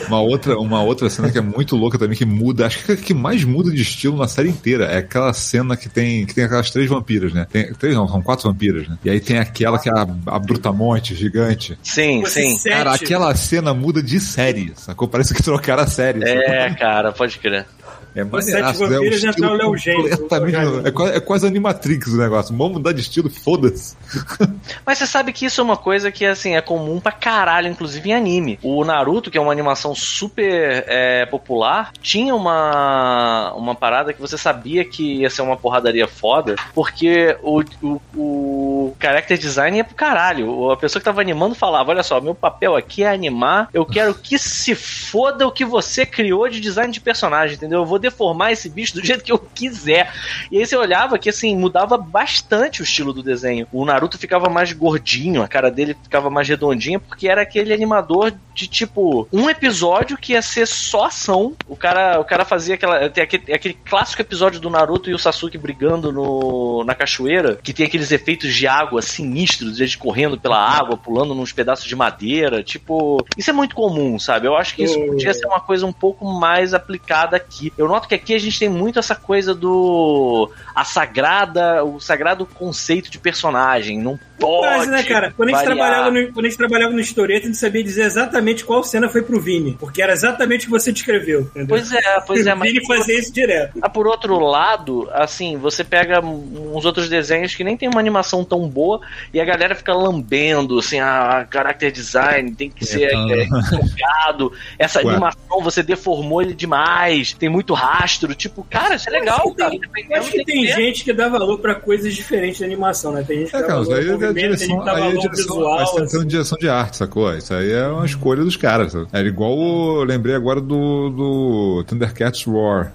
uma, 0.06 0.20
outra, 0.20 0.58
uma 0.58 0.82
outra 0.82 1.08
cena 1.08 1.30
que 1.30 1.38
é 1.38 1.40
muito 1.40 1.76
louca 1.76 1.98
também, 1.98 2.16
que 2.16 2.24
muda, 2.24 2.66
acho 2.66 2.84
que 2.84 2.92
a 2.92 2.96
que 2.96 3.14
mais 3.14 3.42
muda 3.44 3.70
de 3.70 3.80
estilo 3.80 4.16
na 4.16 4.28
série 4.28 4.50
inteira 4.50 4.84
é 4.84 4.98
aquela 4.98 5.32
cena 5.32 5.76
que 5.76 5.88
tem, 5.88 6.26
que 6.26 6.34
tem 6.34 6.44
aquelas 6.44 6.70
três 6.70 6.88
vampiras, 6.88 7.32
né? 7.32 7.46
Tem, 7.50 7.72
três 7.74 7.94
não, 7.94 8.06
são 8.06 8.20
quatro 8.20 8.50
vampiras, 8.50 8.86
né? 8.86 8.98
E 9.04 9.10
aí 9.10 9.20
tem 9.20 9.38
aquela 9.38 9.78
que 9.78 9.88
é 9.88 9.92
a, 9.92 10.06
a 10.26 10.38
Brutamonte, 10.38 11.14
gigante. 11.14 11.78
Sim, 11.82 12.20
Você 12.20 12.48
sim. 12.48 12.68
Cara, 12.68 12.92
aquela 12.92 13.34
cena 13.34 13.72
muda 13.72 14.02
de 14.02 14.20
série, 14.20 14.72
sacou? 14.76 15.08
Parece 15.08 15.34
que 15.34 15.42
trocaram 15.42 15.82
a 15.82 15.86
série. 15.86 16.20
sacou? 16.20 16.42
É, 16.42 16.74
cara, 16.74 17.12
pode 17.12 17.38
crer. 17.38 17.66
É 18.14 18.24
Os 18.24 18.44
sete 18.44 18.78
maneiraço, 18.78 18.80
né? 18.80 18.98
O 18.98 19.00
vampiros 19.00 19.24
o 19.38 20.44
Léo. 20.44 20.86
É 20.86 20.90
quase, 20.90 21.16
é 21.16 21.20
quase 21.20 21.46
Animatrix 21.46 22.08
o 22.08 22.16
negócio. 22.16 22.56
Vamos 22.56 22.74
mudar 22.74 22.92
de 22.92 23.00
estilo, 23.00 23.30
foda-se. 23.30 23.96
Mas 24.84 24.98
você 24.98 25.06
sabe 25.06 25.32
que 25.32 25.46
isso 25.46 25.60
é 25.60 25.64
uma 25.64 25.76
coisa 25.76 26.10
que 26.10 26.24
assim 26.24 26.56
é 26.56 26.60
comum 26.60 27.00
pra 27.00 27.12
caralho, 27.12 27.68
inclusive 27.68 28.10
em 28.10 28.14
anime. 28.14 28.58
O 28.62 28.84
Naruto, 28.84 29.30
que 29.30 29.38
é 29.38 29.40
uma 29.40 29.52
animação 29.52 29.94
super 29.94 30.84
é, 30.86 31.26
popular, 31.26 31.92
tinha 32.00 32.34
uma, 32.34 33.52
uma 33.54 33.74
parada 33.74 34.12
que 34.12 34.20
você 34.20 34.36
sabia 34.36 34.84
que 34.84 35.20
ia 35.20 35.30
ser 35.30 35.42
uma 35.42 35.56
porradaria 35.56 36.08
foda, 36.08 36.56
porque 36.74 37.36
o, 37.42 37.62
o, 37.82 38.00
o 38.16 38.96
character 39.00 39.38
design 39.38 39.76
ia 39.76 39.84
pro 39.84 39.94
caralho. 39.94 40.70
A 40.70 40.76
pessoa 40.76 41.00
que 41.00 41.04
tava 41.04 41.20
animando 41.20 41.54
falava: 41.54 41.90
Olha 41.90 42.02
só, 42.02 42.20
meu 42.20 42.34
papel 42.34 42.76
aqui 42.76 43.02
é 43.02 43.12
animar, 43.12 43.68
eu 43.72 43.84
quero 43.84 44.14
que 44.14 44.38
se 44.38 44.74
foda 44.74 45.46
o 45.46 45.52
que 45.52 45.64
você 45.64 46.04
criou 46.04 46.48
de 46.48 46.60
design 46.60 46.92
de 46.92 47.00
personagem, 47.00 47.56
entendeu? 47.56 47.80
Eu 47.80 47.86
vou 47.86 47.98
deformar 48.10 48.52
esse 48.52 48.68
bicho 48.68 48.94
do 48.94 49.04
jeito 49.04 49.24
que 49.24 49.32
eu 49.32 49.38
quiser. 49.38 50.12
E 50.50 50.58
aí 50.58 50.66
você 50.66 50.76
olhava 50.76 51.18
que 51.18 51.28
assim, 51.30 51.56
mudava 51.56 51.96
bastante 51.96 52.80
o 52.80 52.84
estilo 52.84 53.12
do 53.12 53.22
desenho. 53.22 53.66
O 53.72 53.84
Naruto 53.84 54.18
ficava 54.18 54.48
mais 54.48 54.72
gordinho, 54.72 55.42
a 55.42 55.48
cara 55.48 55.70
dele 55.70 55.96
ficava 56.02 56.30
mais 56.30 56.48
redondinha, 56.48 57.00
porque 57.00 57.28
era 57.28 57.42
aquele 57.42 57.72
animador 57.72 58.32
de 58.54 58.66
tipo 58.66 59.28
um 59.32 59.48
episódio 59.48 60.16
que 60.18 60.32
ia 60.32 60.42
ser 60.42 60.66
só 60.66 61.06
ação. 61.06 61.54
O 61.66 61.76
cara, 61.76 62.20
o 62.20 62.24
cara 62.24 62.44
fazia 62.44 62.74
aquela. 62.74 63.08
Tem 63.08 63.24
aquele, 63.24 63.52
aquele 63.52 63.74
clássico 63.74 64.22
episódio 64.22 64.60
do 64.60 64.70
Naruto 64.70 65.10
e 65.10 65.14
o 65.14 65.18
Sasuke 65.18 65.56
brigando 65.58 66.12
no, 66.12 66.84
na 66.84 66.94
cachoeira, 66.94 67.56
que 67.62 67.72
tem 67.72 67.86
aqueles 67.86 68.10
efeitos 68.10 68.54
de 68.54 68.66
água 68.66 69.00
sinistros, 69.02 69.80
eles 69.80 69.94
correndo 69.94 70.38
pela 70.38 70.58
água, 70.58 70.96
pulando 70.96 71.34
nos 71.34 71.52
pedaços 71.52 71.86
de 71.86 71.96
madeira. 71.96 72.62
Tipo, 72.62 73.24
isso 73.36 73.50
é 73.50 73.52
muito 73.52 73.74
comum, 73.74 74.18
sabe? 74.18 74.46
Eu 74.46 74.56
acho 74.56 74.74
que 74.74 74.82
isso 74.82 74.98
Oh. 74.98 75.06
podia 75.06 75.32
ser 75.32 75.46
uma 75.46 75.60
coisa 75.60 75.86
um 75.86 75.92
pouco 75.92 76.24
mais 76.24 76.74
aplicada 76.74 77.36
aqui. 77.36 77.72
Eu 77.78 77.87
noto 77.88 78.08
que 78.08 78.14
aqui 78.14 78.34
a 78.34 78.38
gente 78.38 78.58
tem 78.58 78.68
muito 78.68 78.98
essa 78.98 79.14
coisa 79.14 79.54
do. 79.54 80.50
a 80.74 80.84
sagrada. 80.84 81.84
o 81.84 81.98
sagrado 82.00 82.46
conceito 82.46 83.10
de 83.10 83.18
personagem. 83.18 83.98
Não 83.98 84.18
pode. 84.38 84.68
Quase, 84.68 84.90
né, 84.90 85.02
cara? 85.02 85.32
Quando 85.36 85.48
a, 85.48 85.52
gente 85.52 85.64
trabalhava 85.64 86.10
no, 86.10 86.32
quando 86.32 86.46
a 86.46 86.48
gente 86.48 86.58
trabalhava 86.58 86.92
no 86.92 87.00
historieta, 87.00 87.46
a 87.46 87.46
gente 87.48 87.58
sabia 87.58 87.82
dizer 87.82 88.02
exatamente 88.02 88.64
qual 88.64 88.82
cena 88.84 89.08
foi 89.08 89.22
pro 89.22 89.40
Vini. 89.40 89.76
Porque 89.78 90.00
era 90.00 90.12
exatamente 90.12 90.62
o 90.62 90.64
que 90.66 90.70
você 90.70 90.92
descreveu. 90.92 91.40
Entendeu? 91.42 91.68
Pois 91.68 91.92
é, 91.92 92.20
pois 92.26 92.46
é, 92.46 92.54
o 92.54 92.58
mas. 92.58 92.72
Vini 92.72 92.86
fazia 92.86 93.18
isso 93.18 93.32
direto. 93.32 93.78
Ah, 93.82 93.88
por 93.88 94.06
outro 94.06 94.38
lado, 94.38 95.08
assim, 95.12 95.56
você 95.56 95.82
pega 95.82 96.20
uns 96.20 96.84
outros 96.84 97.08
desenhos 97.08 97.54
que 97.54 97.64
nem 97.64 97.76
tem 97.76 97.88
uma 97.88 98.00
animação 98.00 98.44
tão 98.44 98.68
boa 98.68 99.00
e 99.32 99.40
a 99.40 99.44
galera 99.44 99.74
fica 99.74 99.92
lambendo, 99.92 100.78
assim, 100.78 101.00
a 101.00 101.46
character 101.50 101.90
design 101.90 102.54
tem 102.54 102.70
que 102.70 102.84
ser 102.84 103.10
tá. 103.10 103.26
é, 103.34 103.46
focado. 103.76 104.52
Essa 104.78 105.00
Ué. 105.00 105.12
animação 105.12 105.62
você 105.62 105.82
deformou 105.82 106.42
ele 106.42 106.54
demais, 106.54 107.32
tem 107.32 107.48
muito 107.48 107.74
rastro. 107.78 108.34
Tipo, 108.34 108.64
cara, 108.68 108.94
isso 108.96 109.08
é 109.08 109.12
legal, 109.12 109.38
Eu 109.38 109.44
acho 109.44 109.50
que 109.54 109.56
cara. 109.58 109.70
tem- 109.70 110.06
Eu 110.10 110.16
acho 110.20 110.30
que 110.30 110.44
tem 110.44 110.60
que 110.62 110.66
ter. 110.68 110.74
gente 110.74 111.04
que 111.04 111.12
dá 111.12 111.28
valor 111.28 111.58
pra 111.58 111.74
coisas 111.74 112.14
diferentes 112.14 112.58
de 112.58 112.64
animação, 112.64 113.12
né? 113.12 113.24
Tem 113.26 113.38
gente 113.40 113.50
que 113.50 113.56
É, 113.56 113.60
dá 113.60 113.66
cara, 113.66 113.80
valor 113.82 113.98
aí 113.98 114.08
é 114.10 114.16
tem 114.18 114.34
direção, 114.34 114.78
que 114.78 114.84
dá 114.84 114.92
aí 114.92 115.02
é 115.02 115.10
direção, 115.16 115.30
visual. 115.56 115.78
mas 115.80 115.90
tá 115.92 116.02
assim. 116.02 116.08
sendo 116.08 116.24
direção 116.26 116.58
de 116.58 116.68
arte, 116.68 116.96
sacou? 116.96 117.34
Isso 117.36 117.54
aí 117.54 117.72
é 117.72 117.86
uma 117.88 118.06
escolha 118.06 118.42
dos 118.44 118.56
caras. 118.56 118.94
Era 119.12 119.26
igual, 119.28 119.56
o- 119.56 120.00
eu 120.00 120.04
lembrei 120.04 120.34
agora 120.34 120.60
do, 120.60 121.10
do 121.10 121.84
Thundercats 121.86 122.44
Roar. 122.44 122.92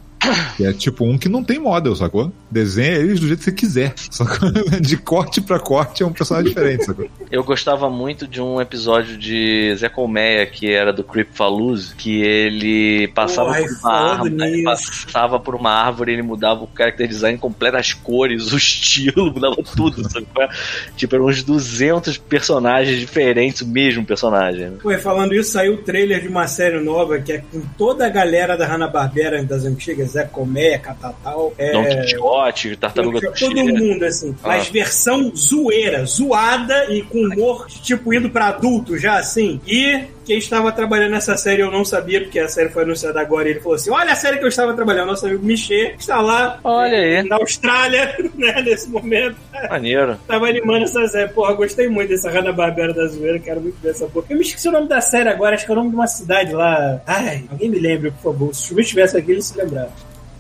Que 0.58 0.66
é 0.66 0.74
tipo 0.74 1.06
um 1.06 1.18
que 1.18 1.28
não 1.30 1.44
tem 1.44 1.60
model, 1.60 1.96
sacou? 1.96 2.32
Desenha 2.50 2.96
eles 2.98 3.20
do 3.20 3.28
jeito 3.28 3.40
que 3.40 3.46
você 3.46 3.52
quiser. 3.52 3.94
Sacou? 4.10 4.50
De 4.82 4.98
corte 4.98 5.42
pra 5.42 5.60
corte 5.60 6.04
é 6.04 6.06
um 6.06 6.14
personagem 6.14 6.50
diferente, 6.50 6.86
sacou? 6.86 7.08
Eu 7.32 7.44
gostava 7.44 7.90
muito 7.90 8.28
de 8.28 8.42
um 8.42 8.62
episódio 8.62 9.18
de 9.18 9.76
Zé 9.76 9.90
Colmeia, 9.90 10.46
que 10.46 10.72
era 10.72 10.92
do 10.94 11.04
Creep 11.04 11.30
Faluz, 11.34 11.94
que 11.98 12.22
ele 12.22 13.08
passava 13.10 13.54
Porra, 13.54 13.64
por 13.68 13.80
uma 13.84 13.94
árvore, 14.12 14.34
ele 14.34 14.52
nisso. 14.58 14.64
passava 14.64 15.40
por 15.40 15.56
uma 15.56 15.72
árvore, 15.72 16.14
ele 16.14 16.22
mudava 16.22 16.64
o 16.64 16.70
character 16.76 17.08
design 17.08 17.38
completo, 17.38 17.78
as 17.78 17.94
cores, 17.94 18.52
o 18.54 18.58
estilo, 18.58 19.32
mudava 19.34 19.56
tudo, 19.76 20.02
é? 20.40 20.48
Tipo, 20.96 21.16
eram 21.16 21.26
uns 21.26 21.44
200 21.44 22.18
personagens 22.18 23.00
diferentes, 23.00 23.62
o 23.62 23.68
mesmo 23.68 24.06
personagem. 24.06 24.70
né? 24.70 24.78
E 24.86 24.98
falando 24.98 25.34
isso, 25.34 25.52
saiu 25.52 25.74
o 25.76 25.78
trailer 25.78 26.22
de 26.22 26.28
uma 26.28 26.48
série 26.48 26.80
nova 26.80 27.20
que 27.20 27.34
é 27.34 27.38
com 27.40 27.62
toda 27.78 28.06
a 28.06 28.10
galera 28.10 28.56
da 28.58 28.66
Hanna-Barbera 28.68 29.44
das 29.44 29.66
antigas, 29.66 30.13
Zé 30.14 30.24
Comé, 30.26 30.78
Catatal. 30.78 31.54
É... 31.58 31.72
Don 31.72 31.84
Quixote, 31.86 32.76
Tartaruga 32.78 33.20
Todo 33.20 33.32
Cocheira. 33.32 33.64
mundo, 33.80 34.04
assim. 34.04 34.36
Ah. 34.44 34.50
Mas 34.50 34.70
versão 34.70 35.32
zoeira, 35.36 36.06
zoada 36.06 36.86
e 36.92 37.02
com 37.02 37.18
humor, 37.20 37.68
tipo, 37.68 38.14
indo 38.14 38.30
pra 38.30 38.48
adulto 38.50 38.98
já, 38.98 39.18
assim. 39.18 39.60
E 39.68 40.04
quem 40.26 40.38
estava 40.38 40.72
trabalhando 40.72 41.12
nessa 41.12 41.36
série 41.36 41.62
eu 41.62 41.72
não 41.72 41.84
sabia, 41.84 42.22
porque 42.22 42.40
a 42.40 42.48
série 42.48 42.70
foi 42.70 42.84
anunciada 42.84 43.20
agora. 43.20 43.48
E 43.48 43.52
ele 43.52 43.60
falou 43.60 43.76
assim: 43.76 43.90
Olha 43.90 44.12
a 44.14 44.16
série 44.16 44.38
que 44.38 44.44
eu 44.44 44.50
estava 44.50 44.74
trabalhando. 44.74 45.08
Nosso 45.08 45.26
amigo 45.26 45.46
Michê 45.46 45.96
está 45.98 46.22
lá 46.22 46.60
Olha 46.64 46.98
aí. 46.98 47.24
na 47.28 47.36
Austrália, 47.38 48.16
né, 48.36 48.62
nesse 48.62 48.90
momento. 48.90 49.36
Maneiro. 49.70 50.18
Tava 50.28 50.48
animando 50.48 50.84
essa 50.86 51.06
série. 51.08 51.30
Porra, 51.34 51.54
gostei 51.54 51.90
muito 51.90 52.10
dessa 52.10 52.30
Hanna-Barbera 52.30 52.94
da 52.94 53.08
zoeira. 53.08 53.40
Quero 53.40 53.60
muito 53.62 53.76
ver 53.82 53.90
essa 53.92 54.06
porra. 54.06 54.26
Eu 54.30 54.38
me 54.38 54.44
esqueci 54.44 54.68
o 54.70 54.72
nome 54.72 54.88
da 54.88 55.02
série 55.02 55.30
agora. 55.30 55.56
Acho 55.56 55.66
que 55.66 55.72
é 55.72 55.74
o 55.74 55.78
nome 55.78 55.90
de 55.90 55.96
uma 55.96 56.08
cidade 56.08 56.54
lá. 56.54 57.02
Ai, 57.06 57.44
alguém 57.52 57.70
me 57.70 57.80
lembre, 57.80 58.12
por 58.12 58.32
favor. 58.32 58.54
Se 58.56 58.64
o 58.64 58.68
Chuva 58.70 58.82
estivesse 58.82 59.18
aqui, 59.18 59.32
ele 59.32 59.42
se 59.42 59.58
lembrar. 59.58 59.90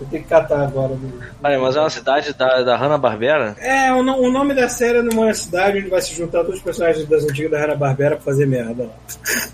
Eu 0.04 0.10
tenho 0.10 0.24
que 0.24 0.30
catar 0.30 0.62
agora. 0.68 0.89
no- 0.95 1.14
Olha, 1.43 1.60
mas 1.60 1.76
é 1.76 1.80
uma 1.80 1.89
cidade 1.89 2.34
da, 2.34 2.62
da 2.62 2.76
Hanna-Barbera? 2.78 3.56
É, 3.60 3.91
o, 3.93 3.99
o 3.99 4.32
nome 4.32 4.54
da 4.54 4.68
série 4.68 4.97
é 4.99 5.01
numa 5.01 5.34
cidade 5.34 5.80
onde 5.80 5.89
vai 5.89 6.01
se 6.01 6.14
juntar 6.14 6.39
todos 6.43 6.56
os 6.58 6.62
personagens 6.62 7.08
das 7.08 7.24
antigas 7.24 7.51
da 7.51 7.60
Hanna-Barbera 7.62 8.16
pra 8.16 8.26
fazer 8.26 8.45
merda 8.45 8.84
lá. 8.84 8.89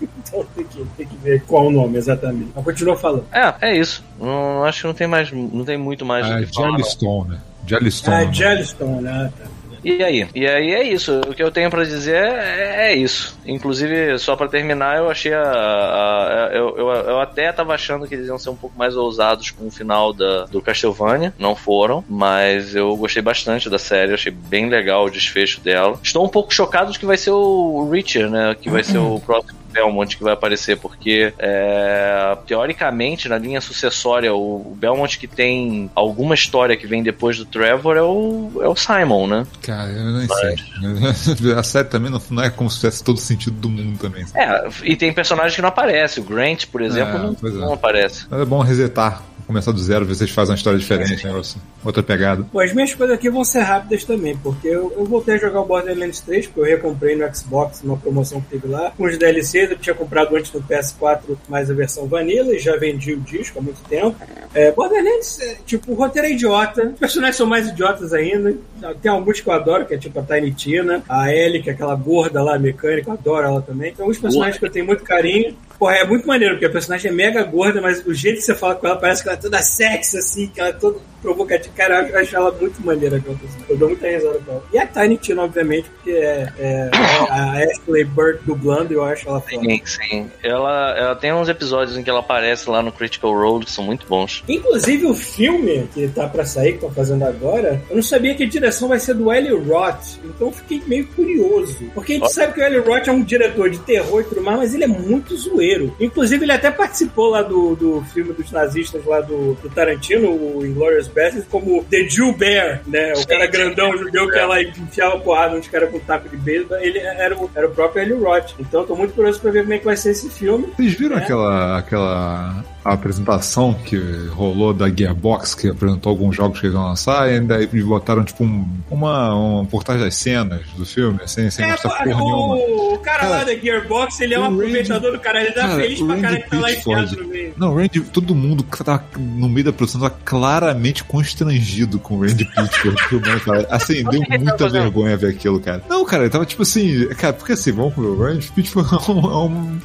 então 0.02 0.44
tem 0.54 0.64
que, 0.64 0.84
tem 0.96 1.06
que 1.06 1.16
ver 1.16 1.42
qual 1.46 1.66
o 1.66 1.70
nome 1.70 1.98
exatamente. 1.98 2.50
Mas 2.54 2.64
continua 2.64 2.96
falando. 2.96 3.24
É, 3.32 3.54
é 3.60 3.76
isso. 3.76 4.04
Não, 4.18 4.64
acho 4.64 4.80
que 4.82 4.86
não 4.88 4.94
tem 4.94 5.06
mais, 5.06 5.30
não 5.32 5.64
tem 5.64 5.76
muito 5.78 6.04
mais 6.04 6.26
Ah, 6.26 6.30
não. 6.30 6.38
Jellystone, 6.42 7.28
né? 7.30 7.38
Jellystone. 7.66 8.16
Ah, 8.16 8.24
né? 8.26 8.32
Jellystone, 8.32 9.00
né? 9.02 9.32
Tá. 9.38 9.44
E 9.82 10.02
aí? 10.02 10.28
E 10.34 10.46
aí 10.46 10.72
é 10.74 10.82
isso. 10.82 11.20
O 11.28 11.34
que 11.34 11.42
eu 11.42 11.50
tenho 11.50 11.70
pra 11.70 11.84
dizer 11.84 12.16
é, 12.16 12.90
é 12.90 12.94
isso. 12.94 13.38
Inclusive, 13.46 14.18
só 14.18 14.36
pra 14.36 14.48
terminar, 14.48 14.98
eu 14.98 15.10
achei 15.10 15.32
a. 15.32 15.42
a- 15.42 16.46
a- 16.46 16.50
eu, 16.52 16.76
eu, 16.76 16.88
eu 16.88 17.20
até 17.20 17.50
tava 17.52 17.74
achando 17.74 18.06
que 18.06 18.14
eles 18.14 18.26
iam 18.28 18.38
ser 18.38 18.50
um 18.50 18.56
pouco 18.56 18.76
mais 18.78 18.96
ousados 18.96 19.50
com 19.50 19.66
o 19.66 19.70
final 19.70 20.12
da, 20.12 20.44
do 20.44 20.60
Castlevania. 20.60 21.32
Não 21.38 21.54
foram, 21.54 22.04
mas 22.08 22.74
eu 22.74 22.94
gostei 22.96 23.22
bastante 23.22 23.68
da 23.70 23.78
série. 23.78 24.12
Achei 24.14 24.32
bem 24.32 24.68
legal 24.68 25.04
o 25.04 25.10
desfecho 25.10 25.60
dela. 25.60 25.98
Estou 26.02 26.24
um 26.24 26.28
pouco 26.28 26.52
chocado 26.54 26.92
de 26.92 26.98
que 26.98 27.06
vai 27.06 27.16
ser 27.16 27.30
o 27.30 27.88
Richard, 27.90 28.30
né? 28.30 28.56
Que 28.60 28.68
vai 28.70 28.82
ser 28.82 28.98
o 28.98 29.20
próximo. 29.24 29.59
Belmont 29.70 30.16
que 30.16 30.22
vai 30.22 30.32
aparecer, 30.32 30.76
porque 30.78 31.32
é, 31.38 32.36
teoricamente 32.46 33.28
na 33.28 33.38
linha 33.38 33.60
sucessória 33.60 34.34
o, 34.34 34.72
o 34.72 34.76
Belmont 34.76 35.18
que 35.18 35.26
tem 35.26 35.90
alguma 35.94 36.34
história 36.34 36.76
que 36.76 36.86
vem 36.86 37.02
depois 37.02 37.38
do 37.38 37.44
Trevor 37.44 37.96
é 37.96 38.02
o, 38.02 38.50
é 38.62 38.68
o 38.68 38.76
Simon, 38.76 39.26
né? 39.26 39.46
Cara, 39.62 39.90
eu 39.90 40.12
nem 40.12 40.28
sei. 40.28 41.54
A 41.56 41.62
série 41.62 41.88
também 41.88 42.10
não, 42.10 42.20
não 42.30 42.42
é 42.42 42.50
como 42.50 42.70
se 42.70 42.80
tivesse 42.80 43.02
todo 43.02 43.18
sentido 43.18 43.56
do 43.56 43.68
mundo 43.68 43.98
também. 43.98 44.24
É, 44.34 44.68
e 44.82 44.96
tem 44.96 45.12
personagens 45.12 45.54
que 45.54 45.62
não 45.62 45.68
aparecem. 45.68 46.22
O 46.22 46.26
Grant, 46.26 46.66
por 46.66 46.80
exemplo, 46.82 47.16
É, 47.16 47.18
não, 47.18 47.36
é. 47.48 47.66
não 47.66 47.72
aparece. 47.74 48.26
Mas 48.30 48.40
é 48.40 48.44
bom 48.44 48.60
resetar, 48.60 49.22
começar 49.50 49.72
do 49.72 49.80
zero, 49.80 50.06
vocês 50.06 50.30
fazem 50.30 50.52
uma 50.52 50.56
história 50.56 50.78
diferente, 50.78 51.26
negócio. 51.26 51.60
Outra 51.84 52.04
pegada. 52.04 52.46
Bom, 52.52 52.60
as 52.60 52.72
minhas 52.72 52.94
coisas 52.94 53.16
aqui 53.16 53.28
vão 53.28 53.44
ser 53.44 53.60
rápidas 53.60 54.04
também, 54.04 54.36
porque 54.36 54.68
eu, 54.68 54.92
eu 54.96 55.04
voltei 55.04 55.34
a 55.34 55.38
jogar 55.38 55.60
o 55.60 55.64
Borderlands 55.64 56.20
3, 56.20 56.46
porque 56.46 56.60
eu 56.60 56.64
recomprei 56.64 57.16
no 57.16 57.34
Xbox, 57.34 57.82
numa 57.82 57.96
promoção 57.96 58.40
que 58.40 58.50
teve 58.50 58.68
lá, 58.68 58.92
com 58.96 59.04
os 59.04 59.18
DLCs, 59.18 59.72
eu 59.72 59.78
tinha 59.78 59.94
comprado 59.94 60.36
antes 60.36 60.52
no 60.52 60.62
PS4 60.62 61.36
mais 61.48 61.68
a 61.68 61.74
versão 61.74 62.06
Vanilla 62.06 62.54
e 62.54 62.60
já 62.60 62.76
vendi 62.76 63.12
o 63.12 63.20
disco 63.20 63.58
há 63.58 63.62
muito 63.62 63.80
tempo. 63.88 64.16
É, 64.54 64.70
Borderlands, 64.70 65.40
é, 65.40 65.56
tipo, 65.66 65.92
o 65.92 65.94
roteiro 65.96 66.28
é 66.28 66.32
idiota, 66.32 66.90
os 66.90 66.98
personagens 67.00 67.36
são 67.36 67.46
mais 67.46 67.66
idiotas 67.66 68.12
ainda, 68.12 68.56
tem 69.02 69.10
alguns 69.10 69.40
que 69.40 69.48
eu 69.48 69.52
adoro, 69.52 69.84
que 69.84 69.94
é 69.94 69.98
tipo 69.98 70.18
a 70.20 70.22
Tiny 70.22 70.52
Tina, 70.52 71.02
a 71.08 71.32
Ellie, 71.32 71.60
que 71.60 71.70
é 71.70 71.72
aquela 71.72 71.96
gorda 71.96 72.40
lá, 72.40 72.56
mecânica, 72.56 73.10
eu 73.10 73.14
adoro 73.14 73.46
ela 73.46 73.62
também. 73.62 73.92
Tem 73.92 74.02
alguns 74.02 74.18
personagens 74.18 74.58
que 74.58 74.64
eu 74.64 74.70
tenho 74.70 74.86
muito 74.86 75.02
carinho. 75.02 75.56
Porra, 75.80 75.96
é 75.96 76.04
muito 76.04 76.28
maneiro, 76.28 76.56
porque 76.56 76.66
a 76.66 76.70
personagem 76.70 77.10
é 77.10 77.14
mega 77.14 77.42
gorda, 77.42 77.80
mas 77.80 78.04
o 78.06 78.12
jeito 78.12 78.36
que 78.36 78.42
você 78.42 78.54
fala 78.54 78.74
com 78.74 78.86
ela 78.86 78.96
parece 78.96 79.22
que 79.22 79.30
ela 79.30 79.38
é 79.38 79.40
toda 79.40 79.62
sexy, 79.62 80.18
assim, 80.18 80.46
que 80.46 80.60
ela 80.60 80.68
é 80.68 80.72
toda 80.74 81.00
provocativa. 81.22 81.74
Cara, 81.76 82.08
eu 82.08 82.18
acho 82.18 82.36
ela 82.36 82.50
muito 82.52 82.84
maneira 82.84 83.20
personagem. 83.20 83.64
Eu 83.68 83.76
dou 83.76 83.88
muita 83.88 84.08
risada 84.08 84.38
com 84.44 84.52
ela. 84.52 84.62
E 84.72 84.78
a 84.78 84.86
Tiny 84.86 85.16
Tina, 85.18 85.42
obviamente, 85.42 85.88
porque 85.90 86.10
é, 86.10 86.48
é- 86.58 86.90
é 86.92 87.30
a 87.30 87.52
Ashley 87.64 88.04
Burt 88.04 88.40
dublando, 88.44 88.92
eu 88.92 89.04
acho 89.04 89.28
ela 89.28 89.40
foda. 89.40 89.62
Sim, 89.62 89.82
sim. 89.84 90.30
Ela, 90.42 90.96
ela 90.98 91.16
tem 91.16 91.32
uns 91.32 91.48
episódios 91.48 91.96
em 91.96 92.02
que 92.02 92.10
ela 92.10 92.20
aparece 92.20 92.68
lá 92.68 92.82
no 92.82 92.92
Critical 92.92 93.32
Role 93.32 93.64
que 93.64 93.70
são 93.70 93.84
muito 93.84 94.06
bons. 94.06 94.42
Inclusive 94.48 95.06
o 95.06 95.14
filme 95.14 95.88
que 95.94 96.08
tá 96.08 96.26
pra 96.28 96.44
sair, 96.44 96.70
que 96.70 96.74
estão 96.76 96.90
fazendo 96.92 97.24
agora, 97.24 97.80
eu 97.90 97.96
não 97.96 98.02
sabia 98.02 98.34
que 98.34 98.44
a 98.44 98.48
direção 98.48 98.88
vai 98.88 98.98
ser 98.98 99.14
do 99.14 99.32
Eli 99.32 99.50
Roth, 99.54 100.18
então 100.24 100.48
eu 100.48 100.52
fiquei 100.52 100.82
meio 100.86 101.06
curioso. 101.08 101.78
Porque 101.94 102.12
a 102.12 102.14
gente 102.16 102.24
Ó. 102.24 102.28
sabe 102.28 102.54
que 102.54 102.60
o 102.60 102.64
Eli 102.64 102.78
Roth 102.78 103.08
é 103.08 103.12
um 103.12 103.22
diretor 103.22 103.70
de 103.70 103.78
terror 103.80 104.20
e 104.20 104.24
tudo 104.24 104.40
mais, 104.42 104.58
mas 104.58 104.74
ele 104.74 104.84
é 104.84 104.88
muito 104.88 105.36
zoeiro. 105.36 105.94
Inclusive 106.00 106.44
ele 106.44 106.52
até 106.52 106.70
participou 106.70 107.30
lá 107.30 107.42
do, 107.42 107.74
do 107.76 108.02
filme 108.12 108.32
dos 108.32 108.50
nazistas 108.50 109.04
lá 109.04 109.20
do, 109.20 109.54
do 109.54 109.68
Tarantino, 109.70 110.30
o 110.30 110.64
Inglourious 110.64 111.09
Basterds, 111.10 111.46
como 111.50 111.84
The 111.84 112.08
Jew 112.08 112.32
Bear, 112.32 112.80
né? 112.86 113.12
O 113.14 113.26
cara 113.26 113.46
grandão 113.46 113.96
judeu 113.96 114.28
que 114.30 114.38
ela 114.38 114.62
enfiava 114.62 115.18
porrada 115.20 115.56
nos 115.56 115.68
caras 115.68 115.90
com 115.90 115.98
taco 116.00 116.28
de 116.28 116.36
beisebol, 116.36 116.78
ele 116.78 116.98
era 116.98 117.36
o, 117.36 117.50
era 117.54 117.66
o 117.66 117.70
próprio 117.70 118.02
Eli 118.02 118.12
Roth. 118.14 118.52
Então 118.58 118.80
eu 118.82 118.86
tô 118.86 118.96
muito 118.96 119.14
curioso 119.14 119.40
pra 119.40 119.50
ver 119.50 119.62
como 119.62 119.74
é 119.74 119.78
que 119.78 119.84
vai 119.84 119.96
ser 119.96 120.10
esse 120.10 120.28
filme. 120.30 120.68
Vocês 120.76 120.92
viram 120.94 121.18
É. 121.18 121.22
aquela, 121.22 121.78
aquela 121.78 122.64
a 122.84 122.92
apresentação 122.94 123.74
que 123.74 123.96
rolou 124.30 124.72
da 124.72 124.88
Gearbox, 124.88 125.54
que 125.54 125.68
apresentou 125.68 126.10
alguns 126.10 126.34
jogos 126.36 126.60
que 126.60 126.66
eles 126.66 126.74
vão 126.74 126.86
lançar, 126.88 127.28
e 127.30 127.34
ainda 127.34 127.62
eles 127.62 127.84
botaram 127.84 128.24
tipo 128.24 128.42
um, 128.44 128.66
uma, 128.90 129.34
uma 129.34 129.64
portagem 129.66 130.02
das 130.02 130.14
cenas 130.14 130.62
do 130.76 130.86
filme, 130.86 131.18
assim, 131.22 131.50
sem 131.50 131.64
É, 131.66 131.72
mostrar 131.72 131.90
porra 131.90 132.06
nenhuma. 132.06 132.54
o, 132.56 132.94
o 132.94 132.98
cara, 132.98 133.18
Cara, 133.20 133.30
lá 133.38 133.44
da 133.44 133.54
Gearbox, 133.54 134.20
ele 134.20 134.34
é 134.34 134.38
um 134.38 134.42
o 134.42 134.44
Randy- 134.44 134.62
aproveitador 134.62 135.12
do 135.12 135.18
cara, 135.20 135.42
ele 135.42 135.52
tá 135.52 135.60
Cara, 135.62 135.74
feliz 135.82 136.00
o 136.00 136.06
pra 136.06 136.16
caralho 136.20 136.42
que 136.42 136.50
tá 136.50 136.58
lá 136.60 136.72
enfiado 136.72 137.16
no 137.16 137.28
meio. 137.28 137.54
Não, 137.56 137.72
o 137.72 137.76
Randy, 137.76 138.00
todo 138.00 138.34
mundo 138.34 138.64
que 138.64 138.82
tava 138.84 139.04
no 139.18 139.48
meio 139.48 139.64
da 139.66 139.72
produção 139.72 140.00
tava 140.00 140.14
claramente 140.24 141.04
constrangido 141.04 141.98
com 141.98 142.14
o 142.16 142.20
Randy 142.22 142.44
Pitchford 142.46 143.02
filmando, 143.08 143.40
cara. 143.40 143.66
Assim, 143.70 144.02
deu 144.04 144.22
muita 144.38 144.68
vergonha 144.68 145.16
ver 145.16 145.28
aquilo, 145.30 145.60
cara. 145.60 145.82
Não, 145.88 146.04
cara, 146.04 146.22
ele 146.22 146.30
tava 146.30 146.46
tipo 146.46 146.62
assim, 146.62 147.06
cara, 147.10 147.32
porque 147.34 147.52
assim, 147.52 147.72
vamos 147.72 147.94
ver, 147.94 148.02
o 148.02 148.18
Randy 148.22 148.50
Pitchford 148.52 148.88
é 148.94 149.10
um, 149.12 149.18
é 149.24 149.36
um 149.36 149.78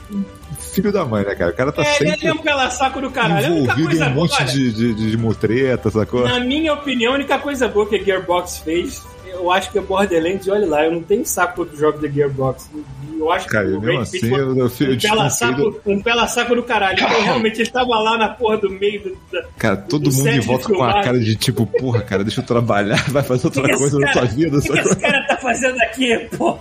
filho 0.75 0.91
da 0.91 1.05
mãe, 1.05 1.23
né, 1.25 1.33
cara? 1.35 1.51
O 1.51 1.55
cara 1.55 1.71
tá 1.71 1.81
É, 1.83 1.97
ele 2.01 2.09
sempre 2.11 2.27
é 2.27 2.33
um 2.33 2.37
pela 2.37 2.69
saco 2.69 3.01
do 3.01 3.09
caralho. 3.09 3.47
Única 3.53 3.73
envolvido 3.73 3.81
em 3.81 3.85
coisa 3.85 4.05
um 4.05 4.13
boa, 4.13 4.25
monte 4.27 4.35
olha, 4.41 4.45
de, 4.51 4.73
de, 4.73 4.93
de, 5.11 5.17
mutreta, 5.17 5.89
sacou? 5.89 6.27
Na 6.27 6.39
minha 6.39 6.73
opinião, 6.73 7.13
a 7.13 7.15
única 7.15 7.39
coisa 7.39 7.67
boa 7.67 7.87
que 7.87 7.95
a 7.95 8.03
Gearbox 8.03 8.59
fez, 8.59 9.01
eu 9.25 9.51
acho 9.51 9.71
que 9.71 9.77
é 9.77 9.81
Borderlands, 9.81 10.47
olha 10.47 10.67
lá, 10.67 10.85
eu 10.85 10.91
não 10.91 11.01
tenho 11.01 11.25
saco 11.25 11.65
do 11.65 11.75
jogo 11.75 11.99
da 11.99 12.07
Gearbox. 12.07 12.69
Eu 13.17 13.31
acho 13.31 13.47
Cara, 13.47 13.65
que 13.67 13.73
o 13.73 13.81
mesmo 13.81 14.01
assim, 14.01 14.27
eu, 14.27 14.37
eu, 14.57 14.57
eu 14.57 14.65
um 14.67 14.97
pela, 14.99 15.29
saco, 15.29 15.81
um 15.85 16.01
pela 16.01 16.27
saco 16.27 16.53
do 16.55 16.63
caralho. 16.63 16.95
Então, 17.01 17.23
realmente, 17.23 17.61
ele 17.61 17.69
tava 17.69 17.97
lá 17.97 18.17
na 18.17 18.27
porra 18.29 18.57
do 18.57 18.69
meio 18.69 19.01
do. 19.03 19.17
da- 19.31 19.47
Cara, 19.57 19.77
todo 19.77 20.09
do 20.09 20.15
mundo 20.15 20.29
em 20.29 20.39
volta 20.41 20.67
com 20.67 20.83
a 20.83 21.01
cara 21.01 21.17
de 21.19 21.35
tipo, 21.35 21.65
porra, 21.65 22.01
cara, 22.01 22.23
deixa 22.23 22.41
eu 22.41 22.45
trabalhar, 22.45 23.03
vai 23.09 23.23
fazer 23.23 23.47
outra 23.47 23.63
que 23.63 23.77
coisa 23.77 23.97
na 23.99 24.11
sua 24.11 24.25
vida, 24.25 24.57
O 24.57 24.61
que, 24.61 24.69
que 24.69 24.79
esse 24.79 24.95
cara 24.97 25.25
tá 25.27 25.37
fazendo 25.37 25.79
aqui, 25.81 26.27
porra? 26.37 26.59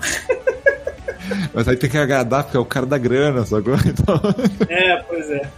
Mas 1.53 1.69
aí 1.69 1.77
tem 1.77 1.89
que 1.91 1.99
agradar, 1.99 2.45
porque 2.45 2.57
é 2.57 2.61
o 2.61 2.65
cara 2.65 2.87
da 2.87 2.99
grana, 2.99 3.45
sacou? 3.45 3.75
Então. 3.87 4.21
É, 4.69 4.97
pois 5.03 5.31
é. 5.31 5.49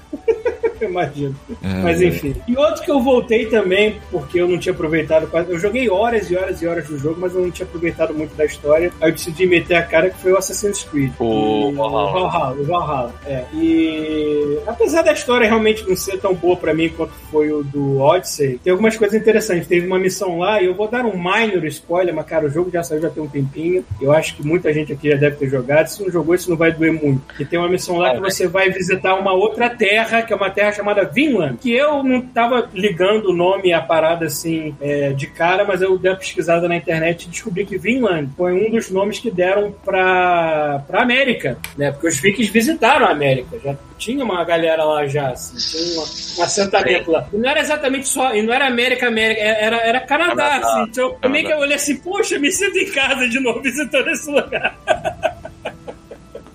Eu 0.86 0.90
Imagino. 0.90 1.34
É. 1.62 1.82
Mas 1.82 2.00
enfim. 2.00 2.34
E 2.46 2.56
outro 2.56 2.82
que 2.82 2.90
eu 2.90 3.00
voltei 3.00 3.46
também, 3.46 4.00
porque 4.10 4.40
eu 4.40 4.48
não 4.48 4.58
tinha 4.58 4.72
aproveitado 4.72 5.26
quase. 5.28 5.50
Eu 5.50 5.58
joguei 5.58 5.88
horas 5.90 6.30
e 6.30 6.36
horas 6.36 6.62
e 6.62 6.66
horas 6.66 6.86
do 6.86 6.98
jogo, 6.98 7.16
mas 7.20 7.34
eu 7.34 7.42
não 7.42 7.50
tinha 7.50 7.66
aproveitado 7.66 8.14
muito 8.14 8.34
da 8.34 8.44
história. 8.44 8.92
Aí 9.00 9.10
eu 9.10 9.12
decidi 9.12 9.46
meter 9.46 9.74
a 9.74 9.82
cara 9.82 10.10
que 10.10 10.18
foi 10.18 10.32
o 10.32 10.38
Assassin's 10.38 10.84
Creed. 10.84 11.12
O 11.18 11.72
Valhalla. 11.72 12.10
O 12.10 12.30
Valhalla, 12.30 12.60
o 12.60 12.64
Valhalla. 12.64 13.14
É. 13.26 13.44
E 13.52 14.58
apesar 14.66 15.02
da 15.02 15.12
história 15.12 15.46
realmente 15.46 15.86
não 15.86 15.96
ser 15.96 16.18
tão 16.18 16.34
boa 16.34 16.56
pra 16.56 16.74
mim 16.74 16.88
quanto 16.88 17.12
foi 17.30 17.52
o 17.52 17.62
do 17.62 17.98
Odyssey, 17.98 18.58
tem 18.62 18.70
algumas 18.70 18.96
coisas 18.96 19.20
interessantes. 19.20 19.66
Teve 19.66 19.86
uma 19.86 19.98
missão 19.98 20.38
lá 20.38 20.62
e 20.62 20.66
eu 20.66 20.74
vou 20.74 20.88
dar 20.88 21.04
um 21.04 21.16
minor 21.16 21.64
spoiler, 21.66 22.14
mas 22.14 22.26
cara, 22.26 22.46
o 22.46 22.50
jogo 22.50 22.70
já 22.70 22.82
saiu 22.82 23.02
já 23.02 23.10
tem 23.10 23.22
um 23.22 23.28
tempinho. 23.28 23.84
Eu 24.00 24.12
acho 24.12 24.36
que 24.36 24.46
muita 24.46 24.72
gente 24.72 24.92
aqui 24.92 25.10
já 25.10 25.16
deve 25.16 25.36
ter 25.36 25.48
jogado. 25.48 25.86
Se 25.88 26.02
não 26.02 26.10
jogou, 26.10 26.34
isso 26.34 26.50
não 26.50 26.56
vai 26.56 26.72
doer 26.72 26.92
muito. 26.92 27.22
E 27.38 27.44
tem 27.44 27.58
uma 27.58 27.68
missão 27.68 27.98
lá 27.98 28.14
que 28.14 28.20
você 28.20 28.46
vai 28.46 28.70
visitar 28.70 29.14
uma 29.14 29.32
outra 29.32 29.68
terra, 29.70 30.22
que 30.22 30.32
é 30.32 30.36
uma 30.36 30.50
terra 30.50 30.65
chamada 30.72 31.04
Vinland, 31.04 31.58
que 31.58 31.72
eu 31.72 32.02
não 32.02 32.20
tava 32.20 32.68
ligando 32.74 33.30
o 33.30 33.32
nome 33.32 33.72
à 33.72 33.80
parada 33.80 34.26
assim 34.26 34.74
é, 34.80 35.12
de 35.12 35.26
cara, 35.26 35.64
mas 35.64 35.82
eu 35.82 35.98
dei 35.98 36.10
uma 36.10 36.16
pesquisada 36.16 36.68
na 36.68 36.76
internet 36.76 37.24
e 37.24 37.28
descobri 37.28 37.64
que 37.64 37.78
Vinland 37.78 38.30
foi 38.36 38.52
um 38.52 38.70
dos 38.70 38.90
nomes 38.90 39.18
que 39.18 39.30
deram 39.30 39.72
pra, 39.84 40.82
pra 40.86 41.02
América, 41.02 41.58
né? 41.76 41.90
Porque 41.92 42.08
os 42.08 42.18
vikings 42.18 42.52
visitaram 42.52 43.06
a 43.06 43.10
América, 43.10 43.58
já 43.62 43.76
tinha 43.98 44.24
uma 44.24 44.44
galera 44.44 44.84
lá 44.84 45.06
já, 45.06 45.30
assim, 45.30 45.56
tinha 45.56 46.00
um 46.38 46.42
assentamento 46.42 47.10
lá. 47.10 47.26
E 47.32 47.36
não 47.36 47.48
era 47.48 47.60
exatamente 47.60 48.08
só, 48.08 48.34
e 48.34 48.42
não 48.42 48.52
era 48.52 48.66
América, 48.66 49.08
América, 49.08 49.40
era, 49.40 49.76
era 49.78 50.00
Canadá, 50.00 50.34
Canadá, 50.34 50.56
assim. 50.56 50.90
Então, 50.90 51.14
que 51.14 51.20
Canadá. 51.20 51.50
eu 51.50 51.58
olhei 51.58 51.76
assim, 51.76 51.96
poxa, 51.96 52.38
me 52.38 52.50
sinto 52.52 52.78
em 52.78 52.90
casa 52.90 53.28
de 53.28 53.40
novo 53.40 53.60
visitando 53.60 54.08
esse 54.10 54.30
lugar. 54.30 54.76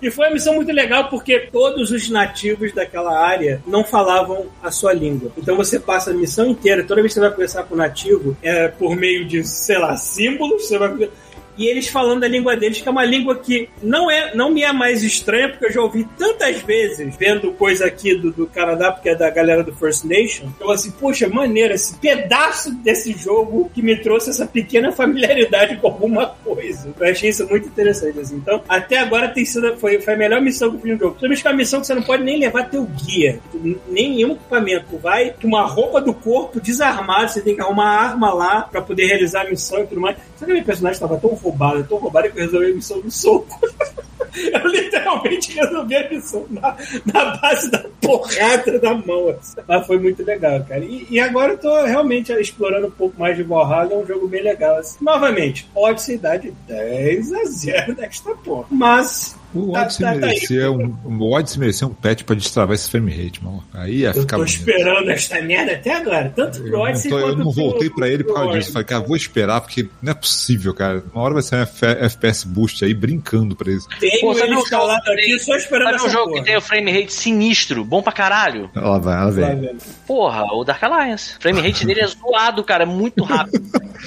E 0.02 0.10
foi 0.10 0.26
uma 0.26 0.34
missão 0.34 0.54
muito 0.54 0.72
legal 0.72 1.08
porque 1.08 1.38
todos 1.52 1.92
os 1.92 2.10
nativos 2.10 2.72
daquela 2.72 3.16
área 3.16 3.62
não 3.64 3.84
falavam 3.84 4.46
a 4.60 4.68
sua 4.68 4.92
língua. 4.92 5.30
Então 5.38 5.56
você 5.56 5.78
passa 5.78 6.10
a 6.10 6.14
missão 6.14 6.48
inteira, 6.48 6.82
toda 6.82 7.00
vez 7.00 7.12
que 7.12 7.20
você 7.20 7.20
vai 7.20 7.30
conversar 7.30 7.62
com 7.62 7.74
o 7.74 7.78
nativo, 7.78 8.36
é 8.42 8.66
por 8.66 8.96
meio 8.96 9.24
de, 9.24 9.44
sei 9.44 9.78
lá, 9.78 9.96
símbolos, 9.96 10.66
você 10.66 10.76
vai. 10.76 11.08
E 11.56 11.66
eles 11.66 11.88
falando 11.88 12.24
a 12.24 12.28
língua 12.28 12.56
deles, 12.56 12.80
que 12.80 12.88
é 12.88 12.90
uma 12.90 13.04
língua 13.04 13.36
que 13.36 13.68
não, 13.82 14.10
é, 14.10 14.34
não 14.34 14.50
me 14.50 14.62
é 14.62 14.72
mais 14.72 15.02
estranha, 15.02 15.48
porque 15.48 15.66
eu 15.66 15.72
já 15.72 15.80
ouvi 15.82 16.06
tantas 16.16 16.62
vezes 16.62 17.14
vendo 17.16 17.52
coisa 17.52 17.86
aqui 17.86 18.14
do, 18.14 18.30
do 18.30 18.46
Canadá, 18.46 18.90
porque 18.92 19.10
é 19.10 19.14
da 19.14 19.28
galera 19.30 19.62
do 19.62 19.74
First 19.74 20.04
Nation. 20.04 20.48
Eu 20.60 20.70
assim, 20.70 20.90
poxa, 20.92 21.28
maneiro, 21.28 21.74
esse 21.74 21.96
pedaço 21.96 22.72
desse 22.76 23.12
jogo 23.12 23.70
que 23.74 23.82
me 23.82 23.96
trouxe 23.96 24.30
essa 24.30 24.46
pequena 24.46 24.92
familiaridade 24.92 25.76
com 25.76 25.88
alguma 25.88 26.26
coisa. 26.26 26.92
Eu 26.98 27.06
achei 27.10 27.30
isso 27.30 27.46
muito 27.48 27.68
interessante, 27.68 28.18
assim. 28.18 28.36
Então, 28.36 28.62
até 28.68 28.98
agora 28.98 29.28
tem 29.28 29.44
sido, 29.44 29.76
foi, 29.76 30.00
foi 30.00 30.14
a 30.14 30.16
melhor 30.16 30.40
missão 30.40 30.70
que 30.70 30.76
eu 30.76 30.80
fiz 30.80 30.92
no 30.92 30.98
jogo. 30.98 31.16
Principalmente 31.18 31.42
que 31.42 31.48
é 31.48 31.50
uma 31.50 31.56
missão 31.56 31.80
que 31.80 31.86
você 31.86 31.94
não 31.94 32.02
pode 32.02 32.22
nem 32.22 32.38
levar 32.38 32.68
teu 32.68 32.84
guia, 32.84 33.40
nem 33.88 34.12
nenhum 34.12 34.32
equipamento. 34.32 34.86
Tu 34.90 34.98
vai 34.98 35.34
com 35.40 35.48
uma 35.48 35.66
roupa 35.66 36.00
do 36.00 36.14
corpo 36.14 36.60
desarmado, 36.60 37.30
você 37.30 37.40
tem 37.40 37.54
que 37.54 37.60
arrumar 37.60 37.88
arma 37.88 38.32
lá 38.32 38.62
pra 38.62 38.80
poder 38.80 39.06
realizar 39.06 39.42
a 39.42 39.50
missão 39.50 39.82
e 39.82 39.86
tudo 39.86 40.00
mais. 40.00 40.16
Só 40.42 40.46
que 40.46 40.54
meu 40.54 40.64
personagem 40.64 40.94
estava 40.94 41.16
tão 41.18 41.30
roubado, 41.30 41.84
tão 41.84 41.98
roubado 41.98 42.28
que 42.28 42.36
eu 42.36 42.44
resolvi 42.44 42.72
a 42.72 42.74
missão 42.74 43.00
do 43.00 43.10
soco. 43.12 43.60
Eu 44.34 44.66
literalmente 44.66 45.52
resolvi 45.52 45.94
a 45.94 46.08
missão 46.08 46.46
na, 46.48 46.74
na 47.12 47.36
base 47.36 47.70
da 47.70 47.84
porrada 48.00 48.78
da 48.78 48.94
mão. 48.94 49.36
Mas 49.68 49.86
foi 49.86 49.98
muito 49.98 50.24
legal, 50.24 50.64
cara. 50.64 50.82
E, 50.82 51.06
e 51.10 51.20
agora 51.20 51.52
eu 51.52 51.58
tô 51.58 51.84
realmente 51.84 52.32
explorando 52.32 52.86
um 52.86 52.90
pouco 52.90 53.20
mais 53.20 53.36
de 53.36 53.42
Valhalla, 53.42 53.92
é 53.92 53.96
um 53.98 54.06
jogo 54.06 54.26
bem 54.26 54.42
legal. 54.42 54.78
assim. 54.78 54.96
Novamente, 55.04 55.68
Odyssey 55.74 56.16
dá 56.16 56.38
de 56.38 56.50
10 56.66 57.30
a 57.30 57.44
0 57.44 57.94
nesta 57.94 58.34
porra. 58.36 58.68
Mas. 58.70 59.36
O 59.54 59.72
tá- 59.72 59.82
Odyssey 59.82 60.04
tá- 60.06 60.12
tá 60.12 60.14
aí. 60.14 60.20
merecia 60.20 60.70
um, 60.72 60.96
o 61.04 61.32
Odyssey 61.34 61.58
merecia 61.60 61.86
um 61.86 61.92
patch 61.92 62.22
pra 62.22 62.34
destravar 62.34 62.74
esse 62.74 62.88
frame 62.90 63.10
rate, 63.12 63.42
mano. 63.44 63.62
Aí 63.74 63.98
ia 63.98 64.08
Eu 64.08 64.14
ficar 64.14 64.36
tô 64.36 64.44
bonito. 64.44 64.58
esperando 64.58 65.10
esta 65.10 65.42
merda 65.42 65.72
até 65.72 65.94
agora. 65.94 66.32
Tanto 66.34 66.58
Eu 66.58 66.62
pro 66.64 66.72
não, 66.72 66.80
Odyssey 66.80 67.12
eu 67.12 67.36
não 67.36 67.42
pro- 67.42 67.50
voltei 67.52 67.90
pra 67.90 68.08
ele 68.08 68.24
por 68.24 68.32
pro 68.34 68.42
causa 68.42 68.58
disso. 68.58 68.72
Falei, 68.72 68.86
cara, 68.86 69.02
vou 69.04 69.16
esperar, 69.16 69.60
porque 69.60 69.88
não 70.00 70.12
é 70.12 70.14
possível, 70.14 70.72
cara. 70.74 71.02
Uma 71.14 71.22
hora 71.24 71.34
vai 71.34 71.42
ser 71.42 71.56
um 71.56 71.62
F- 71.62 71.86
FPS 71.86 72.46
boost 72.46 72.84
aí, 72.84 72.94
brincando 72.94 73.54
pra 73.54 73.70
isso. 73.70 73.86
Tenho 74.00 74.20
Pô, 74.20 74.34
sabe 74.34 74.46
ele 74.48 74.56
um 74.56 74.60
instalado 74.60 74.92
jogo 75.04 75.04
que 75.16 75.20
aqui 75.20 75.28
tem- 75.30 75.38
só 75.38 75.56
esperando 75.56 75.84
Sabe 75.84 75.96
essa 75.96 76.06
um 76.06 76.10
jogo 76.10 76.24
porra. 76.30 76.38
que 76.40 76.46
tem 76.46 76.56
o 76.56 76.60
frame 76.62 76.92
rate 76.92 77.12
sinistro, 77.12 77.84
bom 77.84 78.02
pra 78.02 78.12
caralho? 78.12 78.70
Ela 78.74 78.98
vai, 78.98 79.16
ela 79.20 79.30
vem. 79.30 79.60
velho. 79.60 79.78
Porra, 80.06 80.44
o 80.54 80.64
Dark 80.64 80.82
Alliance. 80.82 81.36
O 81.38 81.42
frame 81.42 81.60
rate 81.60 81.86
dele 81.86 82.00
é 82.00 82.06
zoado, 82.06 82.64
cara, 82.64 82.84
é 82.84 82.86
muito 82.86 83.22
rápido. 83.22 83.62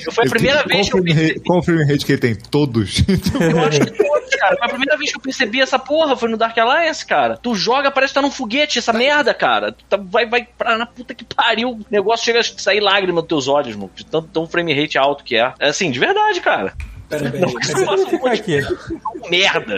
Eu 0.06 0.12
foi 0.12 0.26
a 0.26 0.30
primeira 0.30 0.64
tem- 0.64 0.78
vez 0.78 0.86
que 0.88 0.92
qual 0.92 1.00
eu 1.04 1.06
percebi. 1.16 1.40
Qual 1.42 1.60
o 1.60 1.64
frame 1.64 1.84
rate 1.86 2.06
que 2.06 2.12
ele 2.12 2.20
tem? 2.22 2.36
Todos. 2.36 3.04
Eu 3.08 3.60
acho 3.64 3.80
que 3.80 3.92
todos, 3.92 4.30
cara. 4.40 4.56
Foi 4.58 4.66
a 4.66 4.70
primeira 4.70 4.98
vez 4.98 5.12
que 5.12 5.18
eu 5.18 5.22
percebi 5.38 5.62
essa 5.62 5.78
porra, 5.78 6.16
foi 6.16 6.30
no 6.30 6.38
Dark 6.38 6.58
Alliance, 6.58 7.06
cara. 7.06 7.38
Tu 7.38 7.54
joga, 7.56 7.92
parece 7.92 8.12
que 8.12 8.16
tá 8.16 8.22
num 8.22 8.32
foguete, 8.32 8.80
essa 8.80 8.94
merda, 8.94 9.34
cara. 9.34 9.72
Tu 9.74 9.84
tá- 9.90 9.98
vai, 9.98 10.26
vai 10.28 10.48
pra 10.58 10.78
na 10.78 10.86
puta 10.86 11.14
que 11.14 11.26
pariu. 11.26 11.72
O 11.72 11.86
negócio 11.92 12.26
chega 12.26 12.40
a 12.40 12.44
sair 12.44 12.80
lágrima 12.80 13.22
dos 13.22 13.28
teus 13.28 13.48
olhos, 13.48 13.76
mano. 13.76 13.92
De 13.96 14.06
tanto 14.06 14.30
tão 14.30 14.48
frame 14.48 14.74
rate 14.74 14.98
alto 14.98 15.24
que 15.24 15.36
é. 15.36 15.54
É 15.60 15.70
assim, 15.70 15.92
de 15.92 16.00
verdade, 16.00 16.40
cara. 16.42 16.74
Pera, 17.10 17.30
pera, 17.30 17.48
pera. 17.48 18.34
aqui. 18.34 18.62
Merda. 19.30 19.78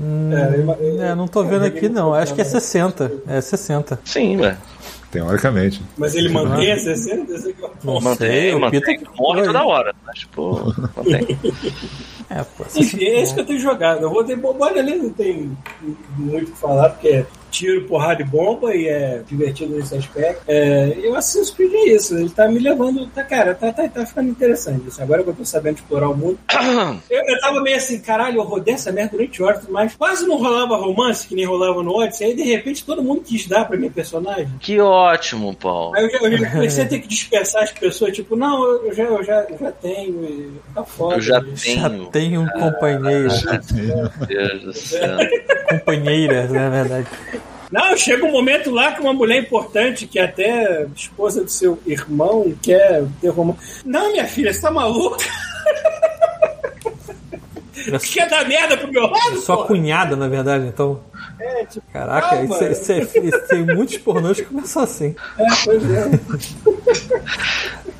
É, 0.00 1.10
É, 1.10 1.14
não 1.14 1.26
tô 1.26 1.42
vendo 1.44 1.64
aqui 1.64 1.88
não. 1.88 2.14
Acho 2.14 2.34
que 2.34 2.40
é 2.40 2.44
60. 2.44 3.10
É 3.26 3.40
60. 3.40 4.00
Sim, 4.04 4.36
velho. 4.36 4.56
Teoricamente. 5.10 5.82
Mas 5.96 6.14
ele 6.14 6.28
mantém 6.28 6.70
a 6.70 6.78
60? 6.78 7.32
Esse 7.32 7.48
aqui 7.50 7.62
é 7.62 7.66
o 7.66 7.70
Não 7.82 8.00
Mantém, 8.00 8.28
sei, 8.30 8.54
o 8.54 8.60
mantém. 8.60 8.80
Pita 8.80 8.94
que 9.04 9.18
Morre 9.18 9.42
toda 9.42 9.64
hora. 9.64 9.94
Mas, 10.06 10.24
pô, 10.24 10.72
mantém. 10.96 11.38
É, 12.30 12.44
pô, 12.44 12.64
Enfim, 12.76 13.04
é 13.04 13.22
isso 13.22 13.34
que 13.34 13.40
eu 13.40 13.46
tenho 13.46 13.58
jogado. 13.58 14.02
Eu 14.02 14.10
vou 14.10 14.22
ter 14.22 14.36
bobagem 14.36 14.80
ali, 14.80 14.96
não 14.96 15.10
tem 15.10 15.56
muito 16.16 16.50
o 16.50 16.52
que 16.52 16.58
falar, 16.58 16.90
porque 16.90 17.08
é 17.08 17.26
tiro, 17.50 17.84
porrada 17.86 18.22
e 18.22 18.24
bomba 18.24 18.74
e 18.74 18.86
é 18.88 19.22
divertido 19.26 19.76
nesse 19.76 19.96
aspecto. 19.96 20.42
É, 20.48 20.96
e 21.02 21.08
o 21.08 21.14
Assassin's 21.14 21.50
Creed 21.50 21.72
é 21.74 21.88
isso, 21.94 22.16
ele 22.16 22.30
tá 22.30 22.48
me 22.48 22.58
levando. 22.58 23.06
Tá, 23.08 23.22
cara, 23.24 23.54
tá, 23.54 23.72
tá, 23.72 23.88
tá 23.88 24.06
ficando 24.06 24.28
interessante. 24.30 24.88
Assim, 24.88 25.02
agora 25.02 25.22
que 25.22 25.30
eu 25.30 25.34
tô 25.34 25.44
sabendo 25.44 25.76
explorar 25.76 26.08
o 26.08 26.16
mundo. 26.16 26.38
Eu, 27.10 27.22
eu 27.26 27.40
tava 27.40 27.60
meio 27.60 27.76
assim, 27.76 28.00
caralho, 28.00 28.38
eu 28.38 28.44
rodei 28.44 28.74
essa 28.74 28.92
merda 28.92 29.12
durante 29.12 29.42
horas, 29.42 29.62
mas 29.68 29.94
quase 29.96 30.26
não 30.26 30.36
rolava 30.36 30.76
romance, 30.76 31.26
que 31.26 31.34
nem 31.34 31.44
rolava 31.46 31.82
no 31.82 31.94
Odyssey. 31.96 32.28
Aí 32.28 32.36
de 32.36 32.42
repente 32.42 32.84
todo 32.84 33.02
mundo 33.02 33.22
quis 33.22 33.46
dar 33.46 33.64
pra 33.64 33.76
minha 33.76 33.90
personagem. 33.90 34.48
Que 34.60 34.78
ótimo, 34.80 35.54
Paulo. 35.54 35.94
Aí 35.96 36.04
eu, 36.04 36.10
já, 36.10 36.18
eu 36.18 36.38
já 36.38 36.50
comecei 36.50 36.84
a 36.84 36.88
ter 36.88 36.98
que 37.00 37.08
dispersar 37.08 37.62
as 37.62 37.72
pessoas, 37.72 38.12
tipo, 38.12 38.36
não, 38.36 38.62
eu, 38.64 38.86
eu 38.86 38.92
já, 38.94 39.04
eu, 39.04 39.24
já, 39.24 39.46
eu 39.50 39.58
já 39.58 39.72
tenho, 39.72 40.24
e 40.24 40.52
tá 40.74 40.84
foda. 40.84 41.16
Eu 41.16 41.20
já 41.20 41.40
e- 41.40 41.56
já 41.56 41.90
tenho. 42.10 42.42
um 42.42 42.48
companheiro. 42.48 43.28
Meu 43.72 44.26
Deus 44.26 44.62
do 44.62 44.72
céu. 44.74 45.18
Companheiras, 45.70 46.50
na 46.50 46.68
verdade. 46.68 47.06
Não, 47.70 47.96
chega 47.96 48.24
um 48.24 48.32
momento 48.32 48.70
lá 48.70 48.92
que 48.92 49.00
uma 49.00 49.12
mulher 49.12 49.38
importante, 49.42 50.06
que 50.06 50.18
é 50.18 50.24
até 50.24 50.86
esposa 50.96 51.44
do 51.44 51.50
seu 51.50 51.78
irmão, 51.86 52.52
quer 52.62 53.04
ter 53.20 53.28
romance. 53.28 53.82
Não, 53.84 54.10
minha 54.12 54.24
filha, 54.26 54.52
você 54.52 54.60
tá 54.62 54.70
maluca? 54.70 55.24
Quer 58.12 58.28
dar 58.28 58.46
merda 58.46 58.76
pro 58.76 58.90
meu 58.92 59.02
lado? 59.06 59.36
Sua 59.40 59.56
porra? 59.56 59.68
cunhada, 59.68 60.16
na 60.16 60.28
verdade, 60.28 60.66
então. 60.66 61.00
É, 61.40 61.64
tipo, 61.64 61.86
Caraca, 61.92 62.28
Calma. 62.36 62.44
isso, 62.44 62.64
é- 62.64 62.72
isso, 62.72 62.92
é- 62.92 62.98
isso 63.20 63.48
tem 63.48 63.64
muitos 63.64 63.96
pornôs 63.98 64.38
que 64.38 64.46
começam 64.46 64.82
assim. 64.82 65.14
é, 65.38 65.44
pois 65.64 65.82
é. 65.90 66.10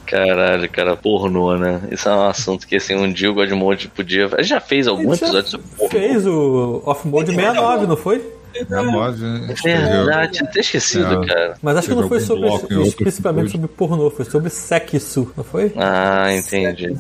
Caralho, 0.05 0.69
cara, 0.71 0.97
pornô, 0.97 1.57
né? 1.57 1.83
Isso 1.91 2.09
é 2.09 2.13
um 2.15 2.23
assunto 2.29 2.67
que, 2.67 2.77
assim, 2.77 2.97
um 2.97 3.11
dia 3.13 3.31
o 3.31 3.35
Godmode 3.35 3.89
podia. 3.89 4.29
Ele 4.33 4.43
já 4.43 4.61
fez 4.61 4.89
algum 4.89 5.13
episódio 5.15 5.51
sobre 5.51 5.67
pornô? 5.77 5.91
Fez 5.91 6.27
o 6.27 6.83
Off-Mode 6.85 7.31
69, 7.35 7.87
não 7.87 7.97
foi? 7.97 8.38
É 8.55 8.75
a 8.75 8.83
Move, 8.83 9.23
né? 9.23 9.53
escreveu. 9.53 10.05
Verdade, 10.05 10.33
tinha 10.33 10.49
até 10.49 10.61
esquecido, 10.61 11.23
É. 11.23 11.27
cara. 11.27 11.55
Mas 11.63 11.77
acho 11.77 11.89
que 11.89 11.95
não 11.95 12.09
foi 12.09 12.21
sobre, 12.21 12.49
especificamente 12.83 13.51
sobre 13.53 13.69
pornô, 13.69 14.11
foi 14.11 14.25
sobre 14.25 14.51
sexo, 14.51 15.33
não 15.37 15.45
foi? 15.45 15.73
Ah, 15.77 16.33
entendi. 16.33 16.97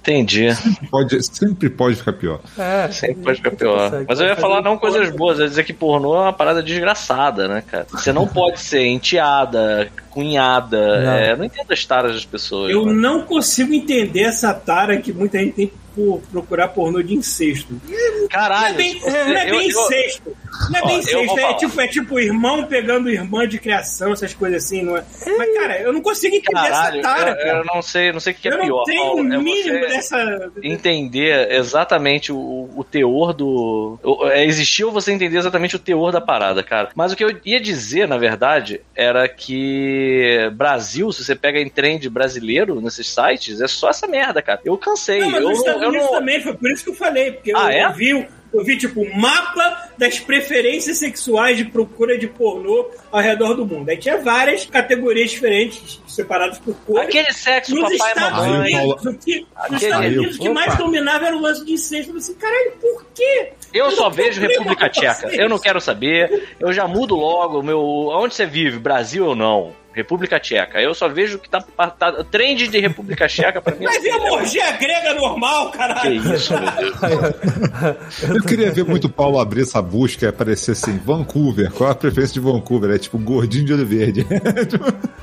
Entendi. 0.00 0.48
Pode, 0.90 1.22
sempre 1.24 1.68
pode 1.68 1.96
ficar 1.96 2.12
pior. 2.14 2.40
É, 2.58 2.88
Sempre 2.90 3.22
pode 3.22 3.36
ficar 3.36 3.50
pior. 3.52 3.90
consegue. 3.90 4.06
Mas 4.08 4.20
eu 4.20 4.26
ia 4.26 4.36
falar 4.36 4.62
não 4.62 4.78
coisas 4.78 5.10
boas, 5.10 5.38
eu 5.38 5.44
ia 5.44 5.48
dizer 5.48 5.64
que 5.64 5.72
pornô 5.72 6.16
é 6.16 6.20
uma 6.20 6.32
parada 6.32 6.62
desgraçada, 6.62 7.46
né, 7.46 7.62
cara? 7.66 7.86
Você 7.90 8.12
não 8.12 8.26
pode 8.26 8.60
ser 8.60 8.86
enteada, 8.86 9.88
cunhada. 10.10 11.00
Não. 11.04 11.12
é, 11.12 11.32
eu 11.32 11.36
não 11.36 11.44
entendo 11.44 11.70
as 11.70 11.84
taras 11.84 12.14
das 12.14 12.24
pessoas. 12.24 12.70
Eu 12.72 12.86
né? 12.86 12.92
não 12.92 13.22
consigo 13.22 13.72
entender 13.74 14.22
essa 14.22 14.52
tara 14.54 14.96
que 14.98 15.12
muita 15.12 15.38
gente 15.38 15.52
tem 15.52 15.72
por 16.00 16.20
procurar 16.30 16.68
pornô 16.68 17.02
de 17.02 17.14
incesto. 17.14 17.80
Não 17.86 18.24
é 18.24 18.28
Caralho. 18.28 18.74
bem, 18.76 19.00
não 19.00 19.08
é 19.16 19.24
bem 19.44 19.48
eu- 19.48 19.54
eu- 19.54 19.62
incesto. 19.62 20.36
Não 20.70 20.78
é 20.78 20.82
Ó, 20.82 20.86
bem 20.86 20.96
eu 20.96 21.00
incesto. 21.24 21.40
É 21.40 21.54
tipo, 21.54 21.80
é 21.80 21.88
tipo 21.88 22.20
irmão 22.20 22.64
pegando 22.66 23.08
irmã 23.10 23.46
de 23.46 23.58
criação, 23.58 24.12
essas 24.12 24.34
coisas 24.34 24.64
assim, 24.64 24.82
não 24.82 24.96
é? 24.96 25.04
Mas, 25.38 25.54
cara, 25.54 25.80
eu 25.80 25.92
não 25.92 26.00
consigo 26.02 26.34
entender 26.36 26.52
Caralho, 26.60 27.00
essa 27.00 27.08
tara, 27.08 27.30
eu, 27.30 27.36
cara. 27.36 27.58
eu 27.58 27.64
não 27.64 27.82
sei, 27.82 28.12
não 28.12 28.20
sei 28.20 28.32
o 28.32 28.36
que 28.36 28.48
Eu 28.48 28.52
é 28.52 28.56
não 28.56 28.64
pior. 28.64 28.84
tenho 28.84 29.02
o 29.02 29.06
Paulo. 29.06 29.32
É 29.34 29.38
mínimo 29.38 29.78
você 29.80 29.86
dessa. 29.88 30.50
entender 30.62 31.50
exatamente 31.52 32.32
o, 32.32 32.68
o 32.76 32.84
teor 32.84 33.32
do. 33.32 33.98
o- 34.02 34.26
É, 34.28 34.44
existir 34.44 34.84
ou 34.84 34.92
você 34.92 35.12
entender 35.12 35.36
exatamente 35.38 35.76
o 35.76 35.78
teor 35.78 36.12
da 36.12 36.20
parada, 36.20 36.62
cara. 36.62 36.90
Mas 36.94 37.12
o 37.12 37.16
que 37.16 37.24
eu 37.24 37.30
ia 37.44 37.60
dizer, 37.60 38.06
na 38.08 38.16
verdade, 38.18 38.80
era 38.94 39.28
que 39.28 40.50
Brasil, 40.54 41.10
se 41.12 41.24
você 41.24 41.34
pega 41.34 41.58
em 41.60 41.68
trend 41.68 42.08
brasileiro 42.08 42.80
nesses 42.80 43.08
sites, 43.08 43.60
é 43.60 43.68
só 43.68 43.90
essa 43.90 44.06
merda, 44.06 44.42
cara. 44.42 44.60
Eu 44.64 44.76
cansei. 44.76 45.20
Não, 45.20 45.36
eu, 45.36 45.48
nos 45.50 45.58
Estados 45.58 45.82
eu 45.94 46.00
Unidos 46.00 46.10
não- 46.10 46.18
também, 46.18 46.40
foi 46.40 46.54
por 46.54 46.70
isso 46.70 46.84
que 46.84 46.90
eu 46.90 46.94
falei, 46.94 47.32
porque 47.32 47.52
Ah, 47.54 47.64
eu, 47.64 47.68
é? 47.70 47.84
eu 47.84 47.92
vi, 47.92 48.28
eu 48.52 48.64
vi, 48.64 48.76
tipo, 48.76 49.00
o 49.02 49.16
mapa 49.16 49.90
das 49.96 50.18
preferências 50.18 50.98
sexuais 50.98 51.56
de 51.56 51.64
procura 51.66 52.18
de 52.18 52.26
pornô 52.26 52.88
ao 53.12 53.20
redor 53.20 53.54
do 53.54 53.64
mundo. 53.64 53.88
Aí 53.88 53.96
tinha 53.96 54.18
várias 54.18 54.66
categorias 54.66 55.30
diferentes, 55.30 56.00
separadas 56.08 56.58
por 56.58 56.74
cores. 56.86 57.06
Aquele 57.08 57.32
sexo, 57.32 57.74
Nos 57.74 57.82
papai 57.82 57.94
e 57.94 57.96
Estados 58.08 58.38
Aí 58.40 58.48
o 58.48 58.52
mamãe. 58.52 58.74
Unidos, 58.74 59.06
o 59.06 59.14
que, 59.18 59.40
nos 59.40 59.48
Aquele- 59.56 59.76
Estados 59.84 60.06
Aí 60.06 60.16
o- 60.16 60.18
Unidos, 60.20 60.36
o 60.36 60.40
que 60.40 60.48
mais 60.48 60.76
dominava 60.76 61.26
era 61.26 61.36
o 61.36 61.40
lance 61.40 61.64
de 61.64 61.72
incesto. 61.72 61.96
Eu 61.96 62.04
falei 62.06 62.18
assim, 62.18 62.34
caralho, 62.34 62.72
por 62.80 63.04
quê? 63.14 63.52
Eu 63.72 63.90
só 63.92 64.04
não 64.04 64.10
vejo 64.10 64.40
República 64.40 64.88
Tcheca. 64.88 65.28
Eu 65.28 65.48
não 65.48 65.58
quero 65.58 65.80
saber. 65.80 66.48
Eu 66.58 66.72
já 66.72 66.88
mudo 66.88 67.14
logo 67.14 67.62
meu. 67.62 67.80
Onde 67.80 68.34
você 68.34 68.46
vive? 68.46 68.78
Brasil 68.80 69.26
ou 69.26 69.36
não? 69.36 69.78
República 69.92 70.38
Tcheca. 70.38 70.80
Eu 70.80 70.94
só 70.94 71.08
vejo 71.08 71.38
que 71.38 71.48
tá, 71.48 71.60
tá 71.60 72.24
trend 72.30 72.68
de 72.68 72.78
República 72.78 73.26
Tcheca 73.26 73.60
pra 73.60 73.74
mim. 73.74 73.84
Vai 73.84 73.98
ver 74.00 74.10
a 74.12 74.32
orgia 74.32 74.70
grega 74.72 75.14
normal, 75.14 75.70
Que 75.72 75.78
caralho. 75.78 76.34
isso, 76.34 76.52
meu 76.52 76.70
Deus. 76.70 78.22
Eu 78.36 78.42
queria 78.42 78.70
ver 78.70 78.84
muito 78.84 79.06
o 79.06 79.10
Paulo 79.10 79.38
abrir 79.40 79.62
essa 79.62 79.82
busca 79.82 80.24
e 80.24 80.28
aparecer 80.28 80.72
assim, 80.72 80.96
Vancouver. 81.04 81.70
Qual 81.72 81.90
a 81.90 81.94
preferência 81.94 82.34
de 82.34 82.40
Vancouver? 82.40 82.90
É 82.90 82.98
tipo 82.98 83.18
gordinho 83.18 83.64
de 83.64 83.72
olho 83.72 83.86
verde. 83.86 84.26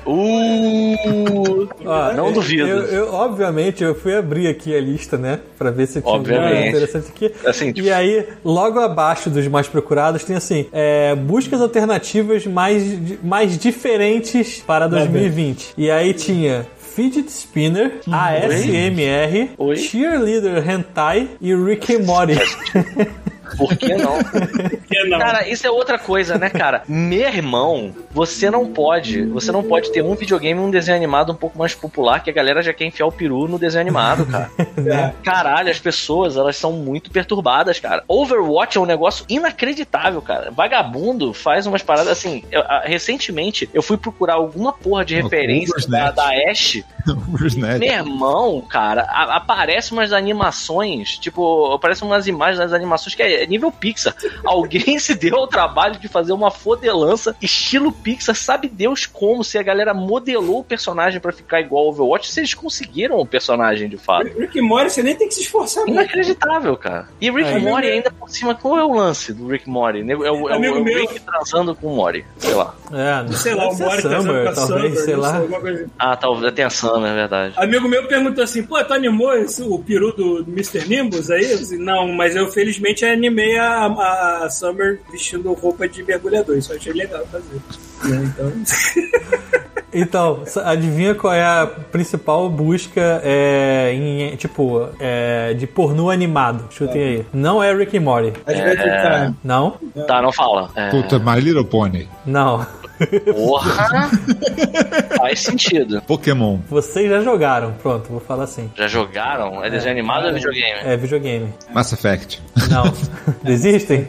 Uh, 0.09 1.67
Ó, 1.85 2.13
não 2.13 2.27
eu- 2.27 2.33
duvido. 2.33 2.65
Eu, 2.65 2.83
eu, 2.85 3.13
obviamente, 3.13 3.83
eu 3.83 3.93
fui 3.93 4.15
abrir 4.15 4.47
aqui 4.47 4.73
a 4.75 4.79
lista, 4.79 5.17
né? 5.17 5.39
Pra 5.57 5.69
ver 5.69 5.85
se 5.85 6.01
tinha 6.01 6.13
alguma 6.13 6.35
Obviamente. 6.37 6.69
interessante 6.69 7.07
aqui. 7.09 7.33
Assim, 7.45 7.73
tipo- 7.73 7.87
E 7.87 7.91
aí, 7.91 8.25
logo 8.43 8.79
abaixo 8.79 9.29
dos 9.29 9.45
mais 9.49 9.67
procurados, 9.67 10.23
tem 10.23 10.37
assim: 10.37 10.67
é, 10.71 11.13
buscas 11.13 11.59
alternativas 11.61 12.45
mais, 12.47 12.83
mais 13.21 13.57
diferentes 13.57 14.56
para 14.65 14.87
2020. 14.87 15.73
E 15.77 15.89
aí 15.91 16.13
tinha. 16.13 16.65
Fidget 16.97 17.29
Spinner, 17.29 18.01
ASMR, 18.11 19.51
Oi? 19.55 19.75
Cheerleader 19.75 20.67
Hentai 20.67 21.29
e 21.39 21.53
Rick 21.53 21.95
and 21.95 22.05
Morty. 22.05 22.33
Por 23.55 23.75
que 23.75 23.93
não? 23.95 24.17
Por 24.23 24.79
que 24.87 25.03
não? 25.05 25.19
Cara, 25.19 25.47
isso 25.47 25.65
é 25.65 25.69
outra 25.71 25.97
coisa, 25.99 26.37
né, 26.37 26.49
cara? 26.49 26.83
Meu 26.87 27.27
irmão, 27.27 27.93
você 28.11 28.49
não 28.49 28.67
pode. 28.67 29.23
Você 29.25 29.51
não 29.51 29.63
pode 29.63 29.91
ter 29.91 30.01
um 30.03 30.15
videogame 30.15 30.59
e 30.59 30.63
um 30.63 30.71
desenho 30.71 30.97
animado 30.97 31.31
um 31.31 31.35
pouco 31.35 31.57
mais 31.57 31.73
popular 31.75 32.21
que 32.23 32.29
a 32.29 32.33
galera 32.33 32.61
já 32.61 32.73
quer 32.73 32.85
enfiar 32.85 33.05
o 33.05 33.11
peru 33.11 33.47
no 33.47 33.59
desenho 33.59 33.81
animado, 33.81 34.25
cara. 34.27 34.49
É. 34.57 35.13
Caralho, 35.23 35.69
as 35.69 35.79
pessoas, 35.79 36.35
elas 36.35 36.55
são 36.57 36.71
muito 36.73 37.11
perturbadas, 37.11 37.79
cara. 37.79 38.03
Overwatch 38.07 38.77
é 38.77 38.81
um 38.81 38.85
negócio 38.85 39.25
inacreditável, 39.29 40.21
cara. 40.21 40.51
Vagabundo 40.51 41.33
faz 41.33 41.65
umas 41.67 41.81
paradas 41.83 42.07
assim. 42.11 42.43
eu- 42.51 42.61
ah, 42.61 42.83
recentemente, 42.85 43.69
eu 43.73 43.81
fui 43.81 43.97
procurar 43.97 44.33
alguma 44.35 44.73
porra 44.73 45.03
de 45.05 45.15
referência 45.15 45.75
da, 45.87 46.11
da 46.11 46.27
nerds. 46.29 46.83
Meu 47.57 47.81
irmão, 47.83 48.61
cara, 48.61 49.03
a- 49.03 49.35
aparece 49.37 49.91
umas 49.91 50.11
animações, 50.11 51.17
tipo, 51.17 51.71
aparecem 51.73 52.07
umas 52.07 52.27
imagens 52.27 52.59
das 52.59 52.73
animações 52.73 53.15
que 53.15 53.21
é 53.23 53.36
nível 53.45 53.71
Pixar. 53.71 54.15
Alguém 54.43 54.97
se 54.99 55.13
deu 55.15 55.35
ao 55.37 55.47
trabalho 55.47 55.99
de 55.99 56.07
fazer 56.07 56.31
uma 56.33 56.49
fodelança 56.51 57.35
estilo 57.41 57.91
Pixar, 57.91 58.35
sabe 58.35 58.67
Deus 58.67 59.05
como, 59.05 59.43
se 59.43 59.57
a 59.57 59.63
galera 59.63 59.93
modelou 59.93 60.59
o 60.59 60.63
personagem 60.63 61.19
pra 61.19 61.31
ficar 61.31 61.59
igual 61.61 61.83
ao 61.83 61.89
Overwatch, 61.89 62.31
se 62.31 62.39
eles 62.39 62.53
conseguiram 62.53 63.17
o 63.19 63.25
personagem 63.25 63.87
de 63.89 63.97
fato. 63.97 64.27
Rick 64.37 64.57
e 64.57 64.61
Morty, 64.61 64.91
você 64.91 65.03
nem 65.03 65.15
tem 65.15 65.27
que 65.27 65.35
se 65.35 65.41
esforçar 65.41 65.83
muito. 65.85 65.93
Inacreditável, 65.99 66.75
cara. 66.77 67.07
E 67.21 67.29
Rick 67.29 67.49
Aí- 67.49 67.61
Mori 67.61 67.87
ainda 67.89 68.11
por 68.11 68.29
cima, 68.29 68.55
qual 68.55 68.77
é 68.77 68.83
o 68.83 68.93
lance 68.93 69.33
do 69.33 69.47
Rick 69.47 69.69
Mori? 69.69 69.99
É 70.09 70.15
o, 70.15 70.25
é 70.25 70.31
o- 70.31 70.49
é 70.49 70.55
Amigo 70.55 70.79
o 70.79 70.83
meu. 70.83 70.99
Rick 71.01 71.19
transando 71.21 71.75
com 71.75 71.87
o 71.87 71.95
Mori, 71.95 72.25
sei 72.37 72.53
lá. 72.53 72.75
É, 72.91 73.23
não 73.23 73.33
Sei 73.33 73.53
lá, 73.53 73.67
o 73.67 73.77
tá 73.77 73.99
Summer, 73.99 74.43
com 74.43 74.49
a 74.49 74.53
talvez, 74.53 74.65
Summer, 74.65 74.95
sei 75.05 75.15
lá. 75.15 75.41
coisa 75.41 75.81
assim. 75.81 75.91
Ah, 75.99 76.15
talvez 76.15 76.53
tem 76.53 76.65
a 76.65 76.69
Summer, 76.69 77.11
é 77.11 77.15
verdade. 77.15 77.53
Amigo 77.57 77.87
meu 77.87 78.07
perguntou 78.07 78.43
assim, 78.43 78.63
pô, 78.63 78.81
tu 78.83 78.93
animou 78.93 79.33
esse- 79.35 79.61
o 79.63 79.79
peru 79.79 80.11
do 80.15 80.39
Mr. 80.47 80.87
Nimbus 80.87 81.29
aí? 81.29 81.51
Eu 81.51 81.57
disse, 81.57 81.77
não, 81.77 82.07
mas 82.13 82.35
eu 82.35 82.49
felizmente 82.51 83.05
animei 83.05 83.26
a, 83.57 84.43
a 84.43 84.49
Summer 84.49 84.99
vestindo 85.11 85.51
roupa 85.53 85.87
de 85.87 86.03
mergulhador, 86.03 86.57
isso 86.57 86.71
eu 86.71 86.77
achei 86.77 86.93
legal 86.93 87.25
fazer. 87.27 87.61
Né, 88.03 88.33
Então, 88.33 88.51
Então, 89.93 90.43
adivinha 90.65 91.15
qual 91.15 91.33
é 91.33 91.43
a 91.43 91.65
principal 91.65 92.49
busca 92.49 93.21
é, 93.23 93.91
em, 93.93 94.35
tipo, 94.35 94.89
é, 94.99 95.53
de 95.53 95.65
pornô 95.65 96.09
animado? 96.09 96.65
Chutem 96.69 97.01
aí. 97.01 97.25
Não 97.33 97.63
é 97.63 97.73
Rick 97.73 97.97
and 97.97 98.01
Morty. 98.01 98.31
tá... 98.31 99.33
Não? 99.43 99.77
Tá, 100.05 100.21
não 100.21 100.31
fala. 100.31 100.69
É, 100.75 100.89
Puta, 100.89 101.17
My 101.17 101.39
Little 101.39 101.65
Pony. 101.65 102.07
Não. 102.25 102.65
porra! 103.33 104.09
Faz 105.17 105.41
sentido. 105.41 106.01
Pokémon. 106.03 106.59
Vocês 106.69 107.09
já 107.09 107.21
jogaram. 107.21 107.73
Pronto, 107.73 108.09
vou 108.09 108.19
falar 108.19 108.43
assim. 108.45 108.71
Já 108.75 108.87
jogaram? 108.87 109.63
É 109.63 109.69
desenho 109.69 109.91
animado 109.91 110.23
ou 110.25 110.29
é 110.29 110.33
videogame? 110.33 110.79
É 110.83 110.97
videogame. 110.97 111.53
Mass 111.73 111.93
Effect. 111.93 112.41
Não. 112.69 112.83
Desistem? 113.43 114.07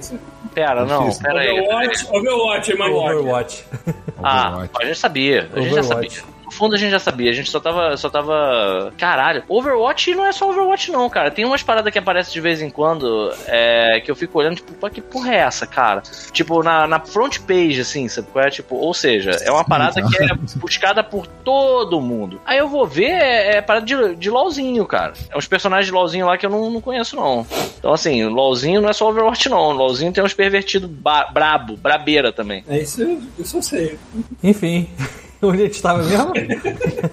Pera, 0.55 0.84
não, 0.84 1.12
pera 1.18 1.41
aí. 1.41 1.51
Overwatch, 1.51 2.07
Overwatch. 2.11 2.72
Overwatch. 2.72 3.64
Ah, 4.22 4.66
a 4.80 4.84
gente 4.84 4.99
sabia. 4.99 5.49
A 5.53 5.61
gente 5.61 5.74
já 5.74 5.80
Overwatch. 5.80 6.16
sabia. 6.16 6.38
No 6.49 6.53
fundo 6.53 6.74
a 6.74 6.78
gente 6.78 6.90
já 6.90 6.99
sabia, 6.99 7.30
a 7.30 7.34
gente 7.34 7.51
só 7.51 7.61
tava. 7.61 7.94
Só 7.99 8.09
tava. 8.09 8.90
Caralho, 8.96 9.44
Overwatch 9.46 10.14
não 10.14 10.24
é 10.24 10.32
só 10.32 10.49
Overwatch, 10.49 10.90
não, 10.90 11.09
cara. 11.11 11.30
Tem 11.30 11.44
umas 11.44 11.62
paradas 11.62 11.92
que 11.92 11.99
aparecem 11.99 12.32
de 12.32 12.40
vez 12.40 12.62
em 12.62 12.70
quando 12.70 13.30
é, 13.46 14.01
que 14.01 14.11
eu 14.11 14.16
fico 14.16 14.38
olhando, 14.38 14.57
tipo, 14.57 14.72
pô, 14.72 14.88
que 14.88 15.03
porra 15.03 15.34
é 15.34 15.36
essa, 15.40 15.66
cara? 15.66 16.03
Tipo, 16.32 16.62
na, 16.62 16.86
na 16.86 17.01
front 17.01 17.40
page, 17.40 17.82
assim, 17.82 18.09
sabe 18.09 18.28
qual 18.32 18.46
é? 18.46 18.51
Tipo, 18.51 18.76
ou 18.76 18.94
seja, 18.94 19.32
é 19.42 19.51
uma 19.51 19.62
parada 19.62 20.01
que 20.01 20.22
é 20.22 20.34
buscada 20.57 21.05
por 21.05 21.26
todo 21.26 22.01
mundo. 22.01 22.40
Aí 22.46 22.57
eu 22.57 22.66
vou 22.66 22.86
ver, 22.86 23.11
é, 23.11 23.57
é 23.57 23.61
parada 23.61 23.84
de, 23.84 24.16
de 24.16 24.30
LOLzinho, 24.30 24.86
cara. 24.86 25.12
É 25.28 25.36
uns 25.36 25.46
personagens 25.46 25.86
de 25.86 25.92
LOLzinho 25.92 26.24
lá 26.24 26.38
que 26.38 26.46
eu 26.46 26.51
não, 26.51 26.70
não 26.70 26.80
conheço, 26.80 27.14
não. 27.14 27.46
Então, 27.78 27.92
assim, 27.92 28.24
LOLzinho 28.24 28.80
não 28.80 28.88
é 28.88 28.94
só 28.94 29.11
Overwatch, 29.11 29.51
não. 29.51 29.72
LOLzinho 29.72 30.12
tem 30.12 30.24
uns 30.24 30.32
pervertidos 30.32 30.88
brabo, 30.88 31.76
brabeira 31.76 32.32
também. 32.32 32.64
É 32.66 32.78
isso, 32.78 33.03
isso 33.38 33.59
eu 33.59 33.62
sei. 33.62 33.99
Enfim. 34.42 34.88
Onde 35.43 35.62
a 35.62 35.64
gente 35.66 35.74
estava 35.74 36.03
mesmo? 36.03 36.32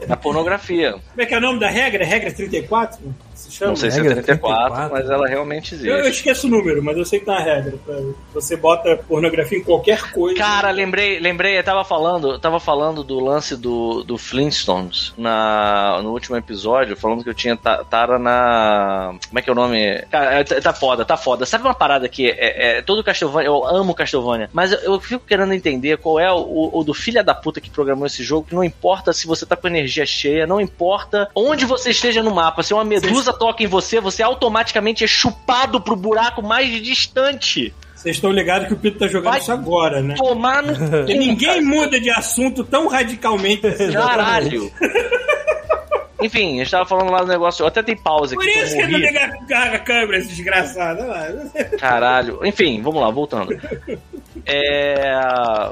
Na 0.08 0.18
pornografia. 0.18 0.94
Como 0.94 1.22
é 1.22 1.26
que 1.26 1.34
é 1.34 1.38
o 1.38 1.42
nome 1.42 1.60
da 1.60 1.70
regra? 1.70 2.04
Regra 2.04 2.32
34? 2.32 3.00
Se 3.36 3.52
chama? 3.52 3.70
Não 3.72 3.76
sei 3.76 3.92
se 3.92 4.00
é 4.00 4.02
Regra 4.02 4.24
34, 4.24 4.66
34. 4.76 4.94
mas 4.96 5.10
ela 5.10 5.28
realmente 5.28 5.76
existe. 5.76 5.90
Eu, 5.90 5.98
eu 5.98 6.10
esqueço 6.10 6.48
o 6.48 6.50
número, 6.50 6.82
mas 6.82 6.98
eu 6.98 7.06
sei 7.06 7.20
que 7.20 7.26
tá 7.26 7.34
na 7.34 7.42
regra. 7.42 7.74
Você 8.34 8.56
bota 8.56 8.98
pornografia 9.08 9.58
em 9.58 9.64
qualquer 9.64 10.12
coisa. 10.12 10.38
Cara, 10.38 10.72
lembrei, 10.72 11.20
lembrei, 11.20 11.58
eu 11.60 11.64
tava 11.64 11.84
falando, 11.84 12.32
eu 12.34 12.40
tava 12.40 12.60
falando 12.60 13.04
do 13.04 13.20
lance 13.20 13.56
do, 13.56 14.04
do 14.04 14.18
Flintstones 14.18 15.14
na, 15.18 16.00
no 16.02 16.12
último 16.12 16.36
episódio, 16.38 16.96
falando 16.96 17.24
que 17.24 17.30
eu 17.30 17.34
tinha 17.34 17.56
ta- 17.58 17.84
tara 17.84 18.18
na. 18.18 19.16
Como 19.28 19.40
é 19.40 19.42
que 19.42 19.50
é 19.50 19.54
o 19.54 19.56
nome? 19.56 20.00
Cara, 20.10 20.40
é, 20.40 20.44
tá 20.44 20.74
foda, 20.74 21.04
tá 21.06 21.18
foda. 21.18 21.46
Sabe 21.46 21.64
uma 21.64 21.74
parada 21.74 22.08
que 22.08 22.30
é, 22.30 22.78
é 22.78 22.82
todo 22.82 23.04
Castlevania, 23.04 23.48
eu 23.48 23.66
amo 23.66 23.94
Castlevania, 23.94 24.50
mas 24.54 24.72
eu, 24.72 24.80
eu 24.80 25.00
fico 25.00 25.26
querendo 25.26 25.54
entender 25.54 25.98
qual 25.98 26.20
é 26.20 26.32
o, 26.32 26.70
o 26.74 26.84
do 26.84 26.94
filho 26.94 27.24
da 27.24 27.34
puta 27.36 27.60
que 27.62 27.70
programou 27.70 28.06
esse 28.06 28.24
jogo, 28.24 28.48
que 28.48 28.56
não 28.56 28.64
importa 28.64 29.14
se 29.14 29.28
você 29.28 29.46
tá 29.46 29.56
com 29.56 29.68
energia 29.68 30.06
cheia, 30.06 30.48
não 30.48 30.60
importa 30.62 31.30
onde 31.36 31.66
você 31.66 31.90
esteja 31.92 32.22
no 32.24 32.34
mapa, 32.34 32.64
se 32.64 32.74
uma 32.74 32.84
medusa 32.84 33.25
toca 33.34 33.64
em 33.64 33.68
você, 33.68 34.00
você 34.00 34.24
automaticamente 34.24 35.04
é 35.04 35.08
chupado 35.08 35.80
pro 35.82 35.96
buraco 35.96 36.42
mais 36.42 36.70
distante. 36.82 37.74
Vocês 37.96 38.18
estão 38.18 38.32
ligados 38.32 38.68
que 38.68 38.74
o 38.74 38.78
Pito 38.78 39.00
tá 39.00 39.08
jogando 39.08 39.32
Vai 39.32 39.40
isso 39.40 39.52
agora, 39.52 40.02
né? 40.02 40.16
Tomar 40.16 40.62
no. 40.62 40.76
E 41.10 41.18
ninguém 41.18 41.62
muda 41.62 42.00
de 42.00 42.10
assunto 42.10 42.64
tão 42.64 42.88
radicalmente 42.88 43.66
assim. 43.66 43.92
Caralho! 43.92 44.72
Enfim, 46.22 46.56
a 46.56 46.64
gente 46.64 46.72
tava 46.72 46.86
falando 46.86 47.12
lá 47.12 47.20
do 47.20 47.28
negócio. 47.28 47.64
Eu 47.64 47.68
até 47.68 47.84
dei 47.84 47.96
pausa 47.96 48.36
Por 48.36 48.44
aqui. 48.44 48.58
isso 48.58 48.76
que 48.76 48.82
eu 48.82 48.90
morri. 48.90 49.06
liga 49.06 49.26
a 49.50 49.80
câmera, 49.80 50.18
esse 50.18 50.30
desgraçado. 50.30 51.02
Olha 51.02 51.12
lá. 51.12 51.78
Caralho. 51.78 52.40
Enfim, 52.44 52.82
vamos 52.82 53.02
lá, 53.02 53.10
voltando. 53.10 53.50
é, 54.46 55.12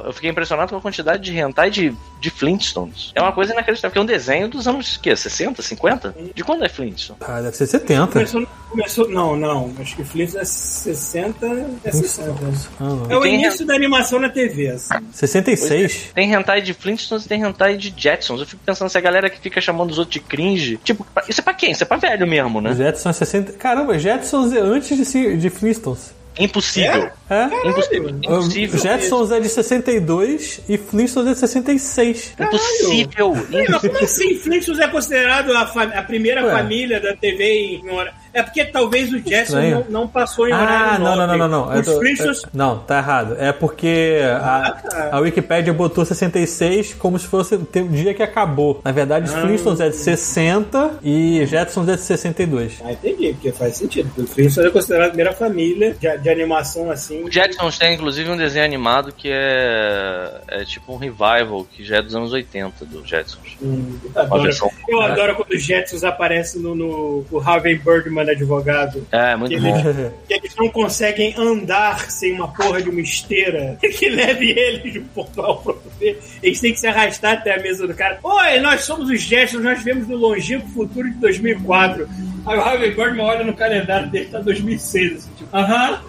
eu 0.05 0.13
fiquei 0.13 0.29
impressionado 0.29 0.69
com 0.71 0.77
a 0.77 0.81
quantidade 0.81 1.23
de 1.23 1.37
hentai 1.37 1.69
de, 1.69 1.95
de 2.19 2.29
Flintstones. 2.29 3.11
É 3.15 3.21
uma 3.21 3.31
coisa 3.31 3.53
inacreditável, 3.53 3.91
porque 3.91 3.99
é 3.99 4.01
um 4.01 4.05
desenho 4.17 4.47
dos 4.47 4.67
anos 4.67 4.97
que, 4.97 5.15
60, 5.15 5.61
50? 5.61 6.15
De 6.33 6.43
quando 6.43 6.63
é 6.65 6.69
Flintstone? 6.69 7.19
Ah, 7.21 7.41
deve 7.41 7.55
ser 7.55 7.67
70. 7.67 8.07
Começou, 8.11 8.47
começou. 8.69 9.09
Não, 9.09 9.35
não. 9.35 9.73
Acho 9.79 9.95
que 9.95 10.03
Flintstones 10.03 10.35
é 10.35 10.45
60. 10.45 11.45
É 11.83 11.91
60. 11.91 12.31
Ah, 12.79 12.83
não. 12.83 13.11
É 13.11 13.17
o 13.17 13.21
Tem- 13.21 13.35
início 13.35 13.65
da 13.65 13.75
animação 13.75 14.19
na 14.19 14.29
TV, 14.29 14.69
assim. 14.69 14.93
66. 15.11 16.11
Tem 16.13 16.33
hentai 16.33 16.61
de 16.61 16.73
Flintstones 16.73 17.25
e 17.25 17.29
tem 17.29 17.41
hentai 17.43 17.77
de 17.77 17.93
Jetsons. 17.95 18.39
Eu 18.41 18.47
fico 18.47 18.61
pensando 18.65 18.89
se 18.89 18.97
a 18.97 19.01
galera 19.01 19.29
que 19.29 19.39
fica 19.39 19.61
chamando 19.61 19.91
os 19.91 19.97
outros 19.99 20.13
de 20.13 20.19
cringe. 20.19 20.77
Tipo, 20.83 21.05
isso 21.27 21.41
é 21.41 21.43
pra 21.43 21.53
quem? 21.53 21.71
Isso 21.71 21.83
é 21.83 21.85
pra 21.85 21.97
velho 21.97 22.25
mesmo, 22.27 22.59
né? 22.61 22.73
Jetsons 22.73 23.15
é 23.15 23.25
60. 23.25 23.53
Caramba, 23.53 23.97
Jetsons 23.99 24.53
é 24.53 24.59
antes 24.59 25.11
de, 25.11 25.37
de 25.37 25.49
Flintstones. 25.49 26.13
Impossível. 26.39 27.09
É? 27.29 27.45
Impossível. 27.67 28.09
Impossível. 28.09 28.79
Jetsons 28.79 29.31
é 29.31 29.39
de 29.39 29.49
62 29.49 30.61
e 30.67 30.77
Flintstones 30.77 31.31
é 31.31 31.33
de 31.33 31.39
66. 31.39 32.33
Impossível. 32.39 33.35
Não, 33.35 33.65
mas 33.69 33.81
como 33.81 34.03
assim? 34.03 34.35
Flintstones 34.35 34.81
é 34.81 34.87
considerado 34.87 35.51
a, 35.51 35.61
a 35.61 36.03
primeira 36.03 36.43
Ué. 36.43 36.51
família 36.51 36.99
da 36.99 37.15
TV 37.15 37.81
em 37.83 37.89
hora. 37.89 38.13
É 38.33 38.41
porque 38.41 38.65
talvez 38.65 39.11
o 39.13 39.19
Jetson 39.19 39.61
não, 39.61 39.85
não 39.89 40.07
passou 40.07 40.47
em 40.47 40.51
Ah, 40.51 40.61
horário 40.61 41.03
não, 41.03 41.15
não, 41.15 41.27
não, 41.27 41.37
não, 41.37 41.47
não. 41.47 41.73
Eu 41.73 41.79
Os 41.81 41.85
tô- 41.85 42.03
é- 42.03 42.49
não, 42.53 42.79
tá 42.79 42.97
errado. 42.97 43.35
É 43.39 43.51
porque 43.51 44.19
a, 44.23 44.77
a 45.11 45.19
Wikipédia 45.19 45.71
botou 45.73 46.03
66 46.03 46.93
como 46.95 47.19
se 47.19 47.27
fosse 47.27 47.55
o 47.55 47.67
dia 47.89 48.13
que 48.13 48.23
acabou. 48.23 48.81
Na 48.83 48.91
verdade, 48.91 49.31
Ah. 49.33 49.41
Flintstones 49.41 49.79
é 49.79 49.89
de 49.89 49.95
60 49.95 50.97
e 51.03 51.45
Jetsons 51.45 51.87
é 51.87 51.95
de 51.95 52.01
62. 52.01 52.81
Ah, 52.83 52.91
entendi, 52.91 53.33
porque 53.33 53.51
faz 53.51 53.77
sentido. 53.77 54.09
O 54.17 54.25
Flintstones 54.27 54.69
é 54.69 54.73
considerado 54.73 55.05
a 55.05 55.09
primeira 55.09 55.33
família 55.33 55.95
de, 55.99 56.17
de 56.17 56.29
animação 56.29 56.89
assim. 56.89 57.23
O 57.23 57.31
Jetsons 57.31 57.77
tem 57.77 57.93
inclusive 57.93 58.29
um 58.29 58.37
desenho 58.37 58.65
animado 58.65 59.11
que 59.11 59.29
é, 59.31 60.41
é 60.47 60.65
tipo 60.65 60.93
um 60.93 60.97
revival, 60.97 61.65
que 61.71 61.83
já 61.83 61.97
é 61.97 62.01
dos 62.01 62.15
anos 62.15 62.31
80 62.33 62.85
do 62.85 63.05
Jetsons. 63.05 63.57
Hum, 63.61 63.97
adoro, 64.15 64.43
versão. 64.43 64.71
eu 64.87 65.01
adoro 65.01 65.35
quando 65.35 65.51
os 65.51 65.63
Jetsons 65.63 66.03
aparecem 66.03 66.61
no, 66.61 66.73
no 66.75 67.25
o 67.31 67.39
Harvey 67.39 67.75
Birdman 67.77 68.22
advogado. 68.31 69.05
É, 69.11 69.35
muito 69.35 69.51
Que 69.53 69.59
bom. 69.59 69.79
eles, 69.79 70.11
que 70.27 70.33
eles 70.33 70.55
não 70.55 70.69
conseguem 70.69 71.33
andar 71.37 72.09
sem 72.09 72.33
uma 72.33 72.47
porra 72.47 72.81
de 72.81 72.89
uma 72.89 73.01
esteira 73.01 73.77
que 73.81 74.09
leve 74.09 74.51
eles 74.51 74.93
de 74.93 74.99
um 74.99 75.05
ponto 75.05 75.41
ao 75.41 75.57
ponto 75.57 75.81
B. 75.99 76.17
Eles 76.41 76.59
têm 76.59 76.73
que 76.73 76.79
se 76.79 76.87
arrastar 76.87 77.33
até 77.33 77.55
a 77.55 77.61
mesa 77.61 77.87
do 77.87 77.93
cara. 77.93 78.19
Oi, 78.23 78.59
nós 78.59 78.81
somos 78.81 79.09
os 79.09 79.21
Jetsons, 79.21 79.63
nós 79.63 79.79
vivemos 79.79 80.07
no 80.07 80.17
longínquo 80.17 80.67
futuro 80.69 81.09
de 81.09 81.17
2004. 81.19 82.07
Aí 82.45 82.57
o 82.57 82.61
Harvey 82.61 82.91
Birdman 82.93 83.23
olha 83.25 83.43
no 83.43 83.53
calendário 83.53 84.09
dele, 84.09 84.25
tá 84.25 84.39
2006, 84.39 85.13
assim, 85.15 85.29
tipo, 85.37 85.55
aham. 85.55 86.01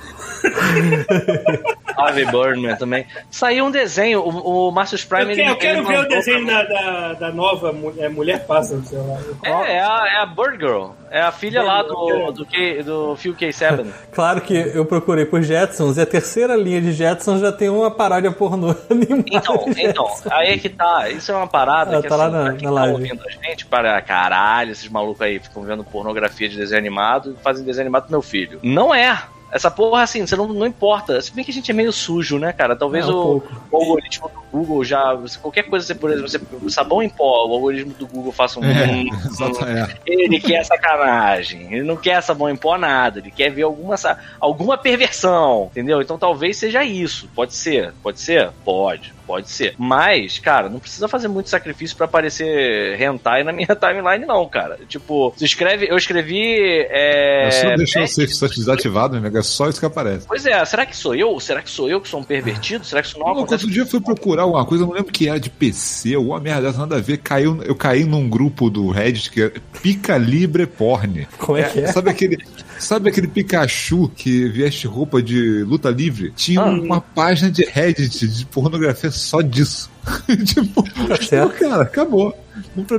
Harvey 1.96 2.24
Birdman 2.26 2.76
também. 2.76 3.06
Saiu 3.30 3.66
um 3.66 3.70
desenho, 3.70 4.20
o, 4.20 4.68
o 4.68 4.70
Marcus 4.72 5.04
Prime. 5.04 5.30
Eu, 5.30 5.36
quero- 5.36 5.48
eu 5.50 5.56
quero 5.56 5.78
ele 5.78 5.86
ver 5.86 6.00
o 6.00 6.08
desenho 6.08 6.46
da, 6.46 6.62
da, 6.64 7.12
da 7.14 7.32
nova 7.32 7.72
mulher, 7.72 8.10
mulher 8.10 8.46
Pássaro, 8.46 8.82
sei 8.84 8.98
lá. 8.98 9.18
É, 9.44 9.76
é 9.76 9.80
a, 9.80 10.06
é 10.14 10.16
a 10.22 10.26
Bird 10.26 10.58
Girl. 10.58 10.86
É 11.10 11.20
a 11.22 11.30
filha 11.30 11.62
lá 11.62 11.80
do, 11.82 12.32
do, 12.32 12.44
K, 12.44 12.82
do 12.82 13.14
Phil 13.16 13.34
K7. 13.34 13.86
Claro 14.12 14.40
que 14.40 14.52
eu 14.54 14.84
procurei 14.84 15.24
por 15.24 15.42
Jetsons 15.42 15.96
e 15.96 16.00
a 16.00 16.06
terceira 16.06 16.56
linha 16.56 16.80
de 16.80 16.92
Jetsons 16.92 17.40
já 17.40 17.52
tem 17.52 17.68
uma 17.68 17.90
paródia 17.90 18.32
pornô 18.32 18.74
animada. 18.90 19.24
Então, 19.30 19.64
então, 19.76 20.06
aí 20.30 20.54
é 20.54 20.58
que 20.58 20.68
tá. 20.68 21.08
Isso 21.10 21.30
é 21.30 21.34
uma 21.36 21.46
parada 21.46 21.98
Ah, 21.98 22.02
que 22.02 22.08
tá 22.08 22.16
lá 22.16 22.26
assim, 22.26 22.34
na- 22.36 22.42
pra 22.44 22.52
quem 22.54 22.68
na 22.68 22.74
tá 22.74 22.80
live. 22.80 22.92
ouvindo 22.94 23.22
a 23.24 23.30
gente, 23.30 23.66
para 23.66 24.00
caralho, 24.02 24.72
esses 24.72 24.88
malucos 24.88 25.20
aí 25.22 25.38
ficam 25.38 25.62
vendo 25.62 25.84
pornografia 25.84 26.48
de 26.48 26.56
desenho 26.56 26.80
animado 26.80 27.36
e 27.38 27.42
fazem 27.42 27.64
desenho 27.64 27.84
animado 27.86 28.02
pro 28.04 28.10
meu 28.12 28.22
filho. 28.22 28.58
Não 28.62 28.92
é. 28.94 29.16
Essa 29.54 29.70
porra, 29.70 30.02
assim, 30.02 30.26
você 30.26 30.34
não, 30.34 30.48
não 30.48 30.66
importa. 30.66 31.20
Se 31.20 31.32
bem 31.32 31.44
que 31.44 31.52
a 31.52 31.54
gente 31.54 31.70
é 31.70 31.74
meio 31.74 31.92
sujo, 31.92 32.40
né, 32.40 32.52
cara? 32.52 32.74
Talvez 32.74 33.06
É, 33.06 33.08
um 33.08 33.14
o, 33.14 33.42
o 33.70 33.76
algoritmo 33.76 34.28
do 34.28 34.43
Google 34.54 34.84
já. 34.84 35.16
Qualquer 35.42 35.64
coisa, 35.64 35.84
você, 35.86 35.94
por 35.94 36.10
exemplo, 36.10 36.26
você, 36.60 36.70
sabão 36.70 37.02
em 37.02 37.08
pó, 37.08 37.46
o 37.48 37.52
algoritmo 37.54 37.92
do 37.98 38.06
Google 38.06 38.30
faça 38.32 38.60
um. 38.60 38.64
É, 38.64 38.86
um- 38.86 39.86
ele 40.06 40.38
quer 40.40 40.64
sacanagem. 40.64 41.72
Ele 41.74 41.82
não 41.82 41.96
quer 41.96 42.20
sabão 42.22 42.48
em 42.48 42.56
pó 42.56 42.78
nada. 42.78 43.18
Ele 43.18 43.30
quer 43.30 43.50
ver 43.50 43.62
alguma, 43.62 43.96
alguma 44.40 44.78
perversão. 44.78 45.68
Entendeu? 45.72 46.00
Então 46.00 46.16
talvez 46.18 46.56
seja 46.56 46.84
isso. 46.84 47.28
Pode 47.34 47.54
ser. 47.54 47.92
Pode 48.02 48.20
ser? 48.20 48.50
Pode. 48.64 49.12
Pode 49.26 49.50
ser. 49.50 49.74
Mas, 49.78 50.38
cara, 50.38 50.68
não 50.68 50.78
precisa 50.78 51.08
fazer 51.08 51.28
muito 51.28 51.48
sacrifício 51.48 51.96
pra 51.96 52.04
aparecer 52.04 53.00
hentai 53.00 53.42
na 53.42 53.52
minha 53.52 53.66
timeline, 53.74 54.26
não, 54.26 54.46
cara. 54.46 54.78
Tipo, 54.86 55.30
você 55.36 55.46
escreve. 55.46 55.86
Eu 55.90 55.96
escrevi. 55.96 56.54
É, 56.90 57.46
É 57.46 57.50
só 57.50 57.74
deixar 57.76 58.00
Best- 58.00 58.18
o 58.20 58.28
safe 58.28 58.54
desativado, 58.56 59.16
amigo. 59.16 59.36
É 59.38 59.42
só 59.42 59.68
isso 59.68 59.80
que 59.80 59.86
aparece. 59.86 60.26
Pois 60.26 60.44
é, 60.46 60.62
será 60.66 60.84
que 60.84 60.94
sou 60.96 61.14
eu? 61.14 61.40
Será 61.40 61.62
que 61.62 61.70
sou 61.70 61.88
eu 61.88 62.00
que 62.00 62.08
sou 62.08 62.20
um 62.20 62.24
pervertido? 62.24 62.84
Será 62.84 63.00
que 63.00 63.08
isso 63.08 63.18
não 63.18 63.26
Não, 63.26 63.32
acontece? 63.32 63.54
outro 63.64 63.70
dia 63.70 63.82
eu 63.82 63.86
fui 63.86 64.00
procurar 64.00 64.43
alguma 64.44 64.64
coisa, 64.64 64.84
eu 64.84 64.88
não 64.88 64.94
lembro 64.94 65.12
que 65.12 65.28
era 65.28 65.38
de 65.40 65.50
PC, 65.50 66.14
alguma 66.14 66.38
merda 66.40 66.62
dessa, 66.68 66.78
nada 66.78 66.96
a 66.96 67.00
ver. 67.00 67.18
Caiu, 67.18 67.62
eu 67.64 67.74
caí 67.74 68.04
num 68.04 68.28
grupo 68.28 68.70
do 68.70 68.90
Reddit 68.90 69.30
que 69.30 69.42
é 69.42 69.52
Pica 69.82 70.16
Libre 70.16 70.66
Porn. 70.66 71.26
Como 71.38 71.58
é 71.58 71.64
que 71.64 71.80
é? 71.80 71.86
Sabe 71.92 72.10
aquele, 72.10 72.38
sabe 72.78 73.08
aquele 73.08 73.26
Pikachu 73.28 74.08
que 74.14 74.48
veste 74.48 74.86
roupa 74.86 75.22
de 75.22 75.62
luta 75.64 75.90
livre? 75.90 76.32
Tinha 76.36 76.60
Ah. 76.62 76.70
uma 76.70 77.00
página 77.00 77.50
de 77.50 77.64
Reddit 77.64 78.26
de 78.28 78.46
pornografia 78.46 79.10
só 79.10 79.40
disso. 79.40 79.90
tipo, 80.44 80.82
Tá 80.82 81.48
cara, 81.48 81.82
acabou. 81.82 82.36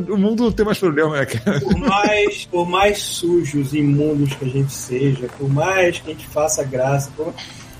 O 0.10 0.18
mundo 0.18 0.44
não 0.46 0.52
tem 0.52 0.66
mais 0.66 0.78
problema, 0.80 1.16
né, 1.18 1.26
cara? 1.26 1.62
Por 1.62 1.78
mais, 1.78 2.46
por 2.46 2.68
mais 2.68 2.98
sujos 3.00 3.74
e 3.74 3.78
imundos 3.78 4.34
que 4.34 4.44
a 4.44 4.48
gente 4.50 4.74
seja, 4.74 5.28
por 5.38 5.48
mais 5.50 6.00
que 6.00 6.10
a 6.10 6.14
gente 6.14 6.28
faça 6.28 6.64
graça, 6.64 7.10
por- 7.16 7.34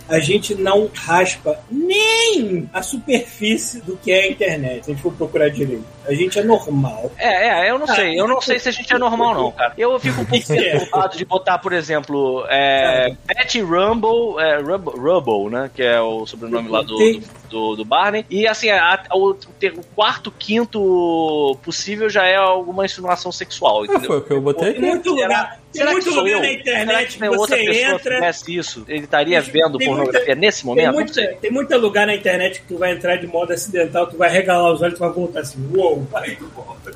a 0.08 0.20
gente 0.20 0.54
não 0.56 0.90
raspa 0.94 1.60
nem 1.70 2.70
a 2.74 2.82
superfície 2.84 3.82
do 3.82 3.98
que 3.98 4.12
é 4.12 4.22
a 4.24 4.28
internet, 4.32 4.86
se 4.86 4.92
a 4.92 4.94
gente 4.94 5.02
for 5.04 5.14
procurar 5.14 5.50
direito. 5.50 5.84
A 6.08 6.14
gente 6.14 6.38
é 6.38 6.44
normal. 6.44 7.12
É, 7.18 7.48
é, 7.68 7.72
eu 7.72 7.80
não 7.80 7.88
sei. 7.88 8.20
Eu 8.20 8.28
não 8.28 8.40
sei 8.40 8.60
se 8.60 8.70
a 8.70 8.72
gente 8.72 8.94
é 8.94 8.98
normal, 9.00 9.34
não, 9.34 9.52
cara. 9.52 9.74
Eu 9.76 10.00
fico 10.00 10.22
um 10.22 10.26
pouco 10.26 10.46
É. 10.54 10.72
perturbado 10.78 11.18
de 11.18 11.26
botar, 11.26 11.58
por 11.58 11.74
exemplo, 11.74 12.46
é, 12.48 13.16
Betty 13.26 13.62
Rumble, 13.62 14.40
é, 14.40 14.58
Rub- 14.62 14.90
Rubble, 14.96 15.50
né? 15.52 15.72
Que 15.74 15.82
é 15.82 16.00
o 16.00 16.26
sobrenome 16.28 16.70
lá 16.70 16.82
do, 16.84 16.96
do, 16.96 17.22
do- 17.50 17.76
do 17.78 17.86
Barney. 17.86 18.24
E 18.30 18.48
assim, 18.48 18.70
a- 18.70 19.04
o, 19.14 19.34
ter- 19.34 19.74
o 19.74 19.84
quarto, 19.96 20.32
quinto 20.32 21.58
possível 21.64 22.08
já 22.10 22.26
é 22.26 22.36
alguma 22.36 22.86
insinuação 22.86 23.32
sexual, 23.32 23.82
Ah, 23.82 23.86
entendeu? 23.86 24.08
foi 24.08 24.18
o 24.18 24.22
que 24.22 24.34
eu 24.34 24.42
botei 24.42 24.74
Tem 24.74 24.82
muito 24.82 25.10
lugar, 25.10 25.60
será 25.78 25.88
que 25.88 25.94
muito 25.94 26.12
sou 26.12 26.20
lugar 26.24 26.32
eu? 26.32 26.38
na 26.40 26.46
Será 26.46 26.60
internet 26.60 27.08
que 27.08 27.14
que 27.14 27.20
tem 27.20 27.30
você 27.30 27.58
que 27.58 27.82
entra. 27.84 28.16
fizesse 28.16 28.58
isso? 28.58 28.86
Ele 28.88 29.04
estaria 29.04 29.42
vendo 29.42 29.78
Tem 29.78 29.88
pornografia 29.88 30.20
muita- 30.28 30.36
nesse 30.42 30.60
Tem 30.62 30.68
momento? 30.70 30.94
Muito, 30.94 31.14
sei. 31.14 31.28
tem 31.36 31.52
muito 31.52 31.78
lugar 31.78 32.08
na 32.08 32.16
internet 32.16 32.62
que 32.62 32.68
tu 32.68 32.78
vai 32.78 32.92
entrar 32.94 33.16
de 33.18 33.28
modo 33.28 33.52
acidental, 33.54 34.08
tu 34.08 34.18
vai 34.18 34.30
regalar 34.30 34.72
os 34.74 34.82
olhos 34.82 34.94
e 34.94 34.98
tu 34.98 35.00
vai 35.00 35.12
voltar 35.12 35.40
assim, 35.42 35.58
uou, 35.76 36.08
tu 36.38 36.48
volta. 36.56 36.92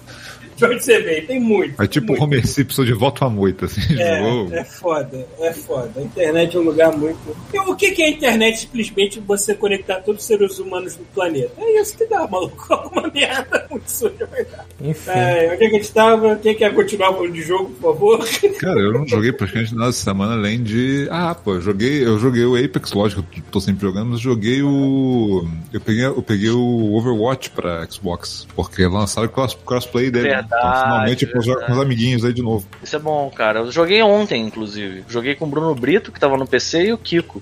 De 0.60 0.66
onde 0.66 0.84
você 0.84 1.00
veio? 1.00 1.26
Tem 1.26 1.40
muito. 1.40 1.82
É 1.82 1.88
tipo 1.88 2.08
muito. 2.08 2.24
Homer 2.24 2.46
Simpson 2.46 2.84
de 2.84 2.94
volta 2.94 3.26
à 3.26 3.30
moita, 3.30 3.66
assim. 3.66 3.82
É, 3.98 4.60
é 4.60 4.64
foda, 4.66 5.26
é 5.40 5.54
foda. 5.54 5.92
A 5.96 6.02
internet 6.02 6.56
é 6.56 6.60
um 6.60 6.64
lugar 6.64 6.96
muito. 6.98 7.18
E 7.54 7.60
o 7.60 7.76
que 7.76 8.02
é 8.02 8.06
a 8.06 8.10
internet? 8.10 8.60
Simplesmente 8.60 9.20
você 9.20 9.56
conectar 9.56 10.02
todos 10.02 10.22
os 10.22 10.28
seres 10.28 10.60
humanos 10.60 10.98
no 10.98 11.06
planeta. 11.06 11.52
É 11.58 11.82
isso 11.82 11.98
que 11.98 12.06
dá, 12.06 12.28
maluco. 12.28 12.66
Alguma 12.74 13.10
merda 13.14 13.66
muito 13.70 13.90
suja 13.90 14.28
vai 14.30 14.44
dar. 14.46 14.66
Enfim. 14.82 15.10
É, 15.12 15.52
onde 15.54 15.64
é 15.64 15.70
que 15.70 15.76
a 15.76 15.80
gente 15.80 15.92
tava? 15.94 16.36
Quem 16.36 16.56
quer 16.56 16.74
continuar 16.74 17.14
falando 17.14 17.34
de 17.34 17.42
jogo, 17.42 17.70
por 17.80 17.94
favor? 17.94 18.28
Cara, 18.60 18.80
eu 18.80 18.92
não 18.92 19.08
joguei 19.08 19.32
praticamente 19.32 19.74
nada 19.76 19.90
essa 19.90 20.04
semana 20.04 20.34
além 20.34 20.62
de. 20.62 21.08
Ah, 21.10 21.34
pô, 21.36 21.56
eu 21.56 21.62
joguei, 21.62 22.06
eu 22.06 22.20
joguei 22.20 22.44
o 22.44 22.56
Apex, 22.56 22.92
lógico, 22.92 23.24
eu 23.36 23.44
tô 23.52 23.62
sempre 23.62 23.82
jogando, 23.82 24.12
mas 24.12 24.20
joguei 24.20 24.62
o. 24.62 25.48
Eu 25.72 25.80
peguei, 25.80 26.06
eu 26.06 26.22
peguei 26.22 26.50
o 26.50 26.94
Overwatch 26.96 27.52
pra 27.52 27.88
Xbox, 27.90 28.48
porque 28.56 28.86
lançaram 28.86 29.28
o 29.28 29.32
cross, 29.32 29.58
crossplay 29.66 30.10
dele. 30.12 30.30
né? 30.30 30.46
Então, 30.50 30.60
Verdade, 30.62 30.84
finalmente 30.84 31.26
eu 31.26 31.32
posso 31.32 31.46
jogar 31.48 31.66
com 31.68 31.72
os 31.74 31.80
amiguinhos 31.80 32.26
aí 32.26 32.34
de 32.34 32.42
novo. 32.42 32.66
Isso 32.84 32.96
é 32.96 33.00
bom, 33.00 33.30
cara. 33.30 33.60
Eu 33.60 33.72
joguei 33.72 34.02
ontem, 34.02 34.42
inclusive. 34.46 35.04
Joguei 35.08 35.36
com 35.36 35.46
o 35.46 35.48
Bruno 35.48 35.74
Brito, 35.76 36.12
que 36.12 36.20
tava 36.20 36.36
no 36.38 36.48
PC, 36.48 36.86
e 36.88 36.94
o 36.94 36.98
Kiko. 36.98 37.42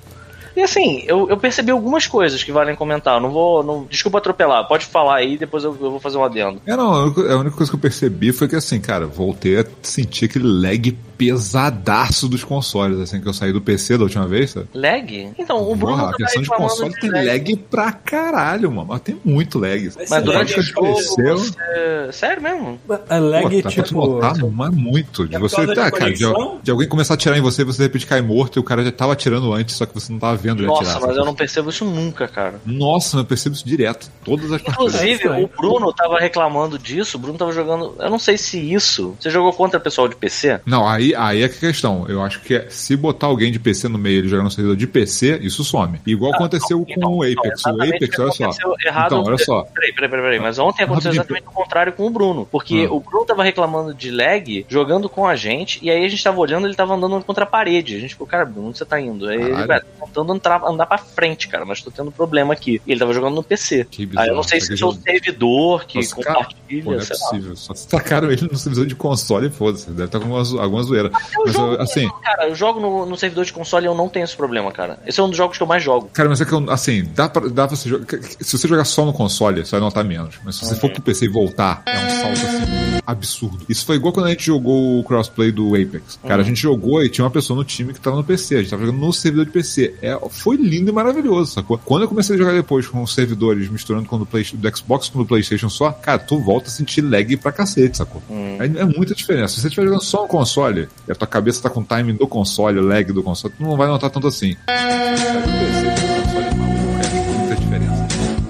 E 0.56 0.62
assim, 0.62 1.04
eu, 1.06 1.30
eu 1.30 1.38
percebi 1.38 1.70
algumas 1.72 2.08
coisas 2.08 2.44
que 2.44 2.52
valem 2.52 2.76
comentar. 2.76 3.16
Eu 3.16 3.22
Não 3.22 3.30
vou. 3.30 3.64
Não, 3.64 3.84
desculpa 3.86 4.18
atropelar, 4.18 4.68
pode 4.68 4.86
falar 4.86 5.18
aí, 5.18 5.38
depois 5.38 5.64
eu, 5.64 5.72
eu 5.80 5.92
vou 5.92 6.00
fazer 6.00 6.18
um 6.18 6.24
adendo. 6.24 6.62
É, 6.66 6.76
não, 6.76 6.92
a 6.94 7.04
única- 7.06 7.34
a 7.34 7.38
única 7.38 7.56
coisa 7.56 7.72
que 7.72 7.76
eu 7.76 7.80
percebi 7.82 8.32
foi 8.32 8.48
que, 8.48 8.56
assim, 8.56 8.80
cara, 8.82 9.06
voltei 9.06 9.60
a 9.60 9.66
sentir 9.84 10.26
aquele 10.26 10.46
lag 10.48 10.98
pesadaço 11.18 12.28
dos 12.28 12.44
consoles, 12.44 13.00
assim, 13.00 13.20
que 13.22 13.28
eu 13.28 13.34
saí 13.34 13.52
do 13.52 13.62
PC 13.62 13.98
da 13.98 14.04
última 14.04 14.28
vez, 14.28 14.52
sabe? 14.52 14.68
Lag? 14.74 15.32
Então, 15.38 15.70
o 15.70 15.76
Bruno 15.76 15.98
Porra, 15.98 16.10
a 16.14 16.18
versão 16.18 16.42
de 16.42 16.50
console 16.50 16.94
de 16.94 17.00
tem 17.00 17.12
lag 17.12 17.56
pra 17.70 17.92
caralho, 17.92 18.72
mano. 18.72 18.88
Mas 18.90 19.02
tem 19.02 19.20
muito 19.24 19.60
lag. 19.60 19.92
Mas 19.98 20.10
ser 20.10 20.22
durante 20.22 20.54
o 20.54 20.58
lag, 20.58 20.62
jogo, 20.68 20.88
aconteceu. 20.88 21.38
você... 21.38 22.12
Sério 22.12 22.42
mesmo? 22.42 22.80
A 23.10 23.18
lag, 23.18 23.44
Pô, 23.50 23.62
tá 23.62 23.70
tipo. 23.70 23.94
botar, 24.08 24.34
mas 24.52 24.70
muito. 24.74 25.28
De 25.28 25.36
É 25.36 25.40
você, 25.40 25.66
tá, 25.68 25.90
de 25.90 25.92
cara, 25.92 26.12
de, 26.14 26.24
de 26.64 26.72
alguém 26.72 26.88
começar 26.88 27.14
a 27.14 27.16
atirar 27.16 27.38
em 27.38 27.42
você, 27.42 27.64
você 27.64 27.78
de 27.78 27.84
repente 27.84 28.06
cai 28.06 28.22
morto 28.22 28.58
e 28.58 28.60
o 28.60 28.64
cara 28.64 28.84
já 28.84 28.92
tava 28.92 29.14
atirando 29.14 29.52
antes, 29.54 29.76
só 29.76 29.86
que 29.86 29.94
você 29.94 30.12
não 30.12 30.20
tava 30.20 30.36
vendo 30.38 30.60
ele 30.60 30.68
Nossa, 30.68 30.82
atirar. 30.84 31.00
mas 31.02 31.10
sabe? 31.10 31.20
eu 31.20 31.26
não 31.26 31.36
percebo 31.36 31.70
isso 31.70 31.86
nunca, 31.86 32.28
cara. 32.28 32.60
Nossa, 32.66 33.18
eu 33.18 33.26
percebo 33.26 33.56
isso 33.56 33.66
direto. 33.68 34.10
Todas 34.24 34.52
as 34.52 34.62
partidas. 34.62 34.96
Inclusive, 34.96 35.28
É 35.28 35.44
o 35.44 35.48
Bruno 35.48 35.92
tava 35.94 36.20
reclamando 36.20 36.78
disso, 36.80 37.18
o 37.18 37.20
Bruno 37.20 37.38
tava 37.38 37.52
jogando. 37.52 37.96
Eu 38.00 38.10
não 38.10 38.20
sei 38.20 38.38
se 38.38 38.58
isso. 38.74 39.16
Você 39.20 39.30
jogou 39.30 39.52
contra 39.54 39.80
o 39.80 39.82
pessoal 39.82 40.08
de 40.08 40.16
PC? 40.16 40.60
Não, 40.66 40.88
aí 40.88 41.07
Aí, 41.16 41.38
aí 41.38 41.44
é 41.44 41.50
que 41.50 41.58
a 41.58 41.70
questão. 41.70 42.06
Eu 42.08 42.22
acho 42.22 42.42
que 42.42 42.56
é, 42.56 42.66
se 42.70 42.96
botar 42.96 43.28
alguém 43.28 43.52
de 43.52 43.60
PC 43.60 43.88
no 43.88 43.98
meio 43.98 44.16
e 44.16 44.18
ele 44.20 44.28
jogar 44.28 44.44
no 44.44 44.52
servidor 44.52 44.76
de 44.78 44.88
PC, 44.88 45.40
isso 45.42 45.64
some. 45.64 46.00
Igual 46.06 46.34
aconteceu 46.34 46.86
Então, 46.88 47.02
com 47.12 47.18
o 47.20 47.26
então, 47.26 47.42
Apex. 47.44 47.66
o 47.66 47.70
Apex, 47.82 48.20
olha 48.20 48.32
só. 48.32 48.50
Errado, 48.86 49.06
Então, 49.08 49.24
olha 49.24 49.38
só. 49.38 49.64
Peraí, 49.74 49.94
peraí, 49.94 50.10
peraí, 50.10 50.24
peraí. 50.26 50.40
Mas 50.40 50.58
ontem 50.60 50.84
aconteceu 50.84 51.12
exatamente 51.12 51.48
o 51.48 51.52
contrário 51.52 51.94
com 51.94 52.06
o 52.08 52.10
Bruno. 52.10 52.48
Porque 52.52 52.86
Ah. 52.90 52.94
o 52.94 53.00
Bruno 53.00 53.26
tava 53.26 53.44
reclamando 53.44 53.94
de 53.94 54.12
lag, 54.12 54.66
jogando 54.70 55.08
com 55.10 55.26
a 55.26 55.36
gente, 55.36 55.80
e 55.84 55.90
aí 55.90 56.04
a 56.06 56.08
gente 56.10 56.24
tava 56.24 56.40
olhando, 56.40 56.68
ele 56.68 56.76
tava 56.76 56.94
andando 56.96 57.24
contra 57.24 57.44
a 57.44 57.48
parede. 57.48 57.96
A 57.96 58.00
gente 58.00 58.12
ficou, 58.12 58.28
cara, 58.28 58.46
Bruno, 58.46 58.70
onde 58.70 58.78
você 58.78 58.86
tá 58.86 59.00
indo? 59.00 59.28
Aí 59.28 59.42
ele, 59.42 59.68
velho, 59.68 59.84
tentando 60.06 60.34
entrar, 60.36 60.64
andar 60.64 60.86
pra 60.86 60.98
frente, 60.98 61.48
cara, 61.48 61.66
mas 61.66 61.82
tô 61.82 61.92
tendo 61.92 62.12
problema 62.12 62.54
aqui. 62.54 62.82
E 62.86 62.92
ele 62.92 63.00
tava 63.00 63.14
jogando 63.14 63.36
no 63.36 63.44
PC. 63.44 63.86
Que 63.90 64.06
bizarro. 64.06 64.24
Aí 64.26 64.30
eu 64.32 64.36
não 64.36 64.44
sei 64.44 64.60
se 64.62 64.74
Isso 64.74 64.84
é 64.84 64.88
o 64.88 64.94
servidor 64.94 65.86
que 65.86 65.98
Nossa, 65.98 66.16
cara, 66.22 66.36
compartilha, 66.36 66.84
Pô, 66.84 66.92
não 66.92 66.98
é 66.98 67.02
sei 67.02 67.16
lá. 67.20 67.30
possível. 67.30 67.56
Só 67.56 67.74
tacaram 67.90 68.32
ele 68.32 68.48
no 68.52 68.58
servidor 68.58 68.86
de 68.88 68.96
console 68.96 69.48
e 69.48 69.50
foda-se. 69.50 69.90
Deve 69.90 70.06
estar 70.06 70.20
com 70.20 70.26
alguma, 70.26 70.44
zo- 70.44 70.60
zoeira. 70.98 71.12
Eu 71.36 71.46
Mas, 71.46 71.54
jogo, 71.54 71.74
eu, 71.74 71.82
assim, 71.82 72.10
cara, 72.24 72.48
eu 72.48 72.56
jogo 72.56 72.80
no, 72.80 73.06
no 73.06 73.18
servidor 73.18 73.46
de 73.46 73.54
console 73.54 73.86
e 73.86 73.88
eu 73.88 73.96
não 73.96 74.10
tenho 74.10 74.24
esse 74.24 74.36
problema, 74.36 74.72
cara. 74.72 75.00
Esse 75.06 75.20
é 75.20 75.24
um 75.24 75.30
dos 75.30 75.38
jogos 75.38 75.58
que 75.58 75.64
eu 75.64 75.68
mais 75.68 75.84
jogo. 75.84 76.10
Cara, 76.14 76.30
mas 76.30 76.42
é 76.42 76.46
que 76.46 76.52
eu, 76.52 76.70
assim, 76.70 77.04
dá 77.16 77.30
pra, 77.30 77.48
dá 77.48 77.68
pra 77.68 77.76
você 77.76 77.90
jogar. 77.90 78.06
Se 78.40 78.58
você 78.58 78.68
jogar 78.68 78.86
só 78.86 79.06
no 79.06 79.14
console, 79.14 79.66
você 79.66 79.72
vai 79.72 79.80
notar 79.80 80.04
menos. 80.04 80.36
Mas 80.44 80.56
se 80.56 80.66
você 80.66 80.76
for 80.76 80.92
pro 80.92 81.02
PC 81.02 81.26
e 81.26 81.30
voltar, 81.30 81.84
é 81.86 81.98
um 81.98 82.10
salto 82.10 82.48
assim 82.48 82.88
absurdo. 83.08 83.66
Isso 83.70 83.86
foi 83.86 83.96
igual 83.96 84.12
quando 84.12 84.26
a 84.26 84.30
gente 84.30 84.46
jogou 84.46 85.00
o 85.00 85.04
crossplay 85.04 85.50
do 85.50 85.70
Apex. 85.76 86.20
Cara, 86.28 86.42
a 86.42 86.46
gente 86.46 86.62
jogou 86.62 87.02
e 87.02 87.10
tinha 87.10 87.24
uma 87.24 87.32
pessoa 87.32 87.56
no 87.58 87.64
time 87.64 87.94
que 87.94 88.02
tava 88.02 88.18
no 88.18 88.24
PC. 88.24 88.56
A 88.56 88.58
gente 88.60 88.70
tava 88.70 88.86
jogando 88.86 89.00
no 89.00 89.14
servidor 89.14 89.46
de 89.46 89.52
PC. 89.52 89.96
É, 90.02 90.20
foi 90.30 90.58
lindo 90.58 90.90
e 90.90 90.94
maravilhoso, 90.94 91.54
sacou? 91.54 91.78
Quando 91.78 92.02
eu 92.02 92.10
comecei 92.10 92.36
a 92.36 92.38
jogar 92.38 92.52
depois 92.54 92.86
com 92.86 93.02
os 93.02 93.14
servidores 93.14 93.70
misturando 93.70 94.08
com 94.08 94.18
o 94.18 94.20
do, 94.20 94.26
Play, 94.26 94.46
do 94.54 94.78
Xbox 94.78 95.08
com 95.08 95.20
o 95.20 95.24
do 95.24 95.28
PlayStation 95.28 95.70
só, 95.70 95.92
cara, 95.92 96.20
tu 96.20 96.38
volta 96.40 96.68
a 96.68 96.72
sentir 96.72 97.02
lag 97.02 97.38
pra 97.38 97.54
cacete, 97.54 97.98
sacou? 97.98 98.22
É, 98.30 98.66
é 98.66 98.86
muita 98.86 99.16
diferença. 99.16 99.56
Se 99.56 99.62
você 99.62 99.68
estiver 99.68 99.86
jogando 99.86 100.04
só 100.04 100.24
no 100.24 100.28
console 100.28 100.87
e 101.08 101.12
a 101.12 101.16
tua 101.16 101.28
cabeça 101.28 101.62
tá 101.64 101.70
com 101.70 101.82
o 101.82 101.86
timing 101.86 102.16
do 102.16 102.28
console, 102.28 102.80
o 102.80 102.84
lag 102.88 103.12
do 103.12 103.24
console, 103.24 103.54
tu 103.58 103.64
não 103.64 103.76
vai 103.78 103.88
notar 103.88 104.10
tanto 104.10 104.28
assim. 104.28 104.56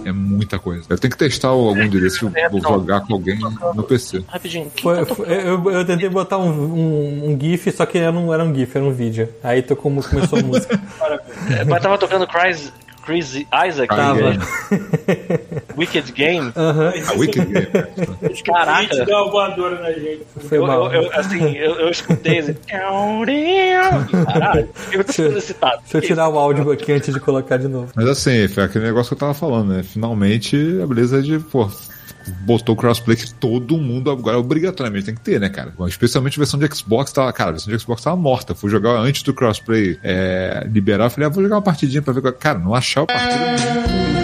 É 0.05 0.11
muita. 0.11 0.55
É 0.55 0.59
coisa. 0.59 0.85
Eu 0.89 0.97
tenho 0.97 1.11
que 1.11 1.17
testar 1.17 1.49
algum 1.49 1.87
dia 1.89 1.99
desses, 1.99 2.21
eu 2.21 2.31
vou 2.49 2.61
jogar 2.61 3.01
com 3.01 3.13
alguém 3.13 3.37
no 3.75 3.83
PC. 3.83 4.23
Rapidinho. 4.27 4.71
Foi, 4.81 5.03
foi- 5.05 5.27
eu, 5.29 5.71
eu 5.71 5.85
tentei 5.85 6.07
botar 6.07 6.37
um, 6.37 6.49
um, 6.49 7.31
um 7.31 7.39
GIF, 7.39 7.69
só 7.73 7.85
que 7.85 7.99
não 8.11 8.33
era 8.33 8.43
um 8.43 8.55
GIF, 8.55 8.75
era 8.77 8.85
um 8.85 8.91
vídeo. 8.93 9.27
Aí 9.43 9.61
tocou, 9.61 9.91
começou 9.91 10.39
a 10.39 10.43
música. 10.43 10.79
É, 11.49 11.63
Mas 11.63 11.81
tava 11.81 11.97
tocando 11.97 12.27
Chris, 12.27 12.73
Chris 13.07 13.35
Isaac, 13.35 13.87
Tava. 13.87 14.33
Wicked 15.77 16.11
Game. 16.11 16.51
Aham. 16.57 16.91
A 17.07 17.13
Wicked 17.13 17.45
Game. 17.45 17.67
Caraca. 18.45 18.71
a 18.71 18.81
gente 18.83 19.05
deu 19.05 19.15
uma 19.15 19.31
voadora 19.31 19.81
na 19.81 19.91
gente. 19.93 20.25
Foi 20.49 20.57
Eu, 20.57 20.67
mal. 20.67 20.93
eu, 20.93 21.03
eu, 21.03 21.13
assim, 21.13 21.55
eu, 21.55 21.75
eu 21.79 21.89
escutei 21.89 22.39
assim. 22.39 22.55
Caralho, 24.27 24.69
eu 24.91 25.03
tô 25.05 25.23
excitado. 25.37 25.81
Deixa 25.83 25.97
eu 25.97 26.01
tirar 26.01 26.27
o 26.27 26.37
áudio 26.37 26.69
aqui 26.69 26.91
antes 26.91 27.13
de 27.13 27.19
colocar 27.21 27.55
de 27.55 27.69
novo. 27.69 27.93
Mas 27.95 28.07
assim, 28.09 28.45
foi 28.49 28.63
aquele 28.65 28.83
negócio 28.85 29.07
que 29.09 29.13
eu 29.13 29.19
tava 29.19 29.33
falando, 29.33 29.69
né? 29.73 29.83
Finalmente 29.83 30.57
a 30.83 30.85
beleza 30.85 31.21
de, 31.21 31.39
pô, 31.39 31.69
botou 32.31 32.75
o 32.75 32.77
crossplay 32.77 33.15
que 33.17 33.33
todo 33.33 33.77
mundo 33.77 34.11
agora 34.11 34.37
obrigatoriamente 34.37 35.05
tem 35.05 35.15
que 35.15 35.21
ter, 35.21 35.39
né, 35.39 35.49
cara? 35.49 35.73
Especialmente 35.87 36.37
a 36.37 36.41
versão 36.41 36.59
de 36.59 36.67
Xbox 36.75 37.11
tava, 37.11 37.31
cara, 37.33 37.49
a 37.49 37.53
versão 37.53 37.73
de 37.73 37.79
Xbox 37.79 38.01
tava 38.01 38.15
morta. 38.15 38.55
Fui 38.55 38.69
jogar 38.69 38.91
antes 38.91 39.23
do 39.23 39.33
crossplay 39.33 39.99
é, 40.03 40.67
liberar, 40.71 41.09
falei, 41.09 41.27
ah, 41.27 41.29
vou 41.29 41.43
jogar 41.43 41.55
uma 41.55 41.61
partidinha 41.61 42.01
pra 42.01 42.13
ver. 42.13 42.33
Cara, 42.33 42.59
não 42.59 42.73
achar 42.73 43.03
o 43.03 43.07
partido 43.07 44.16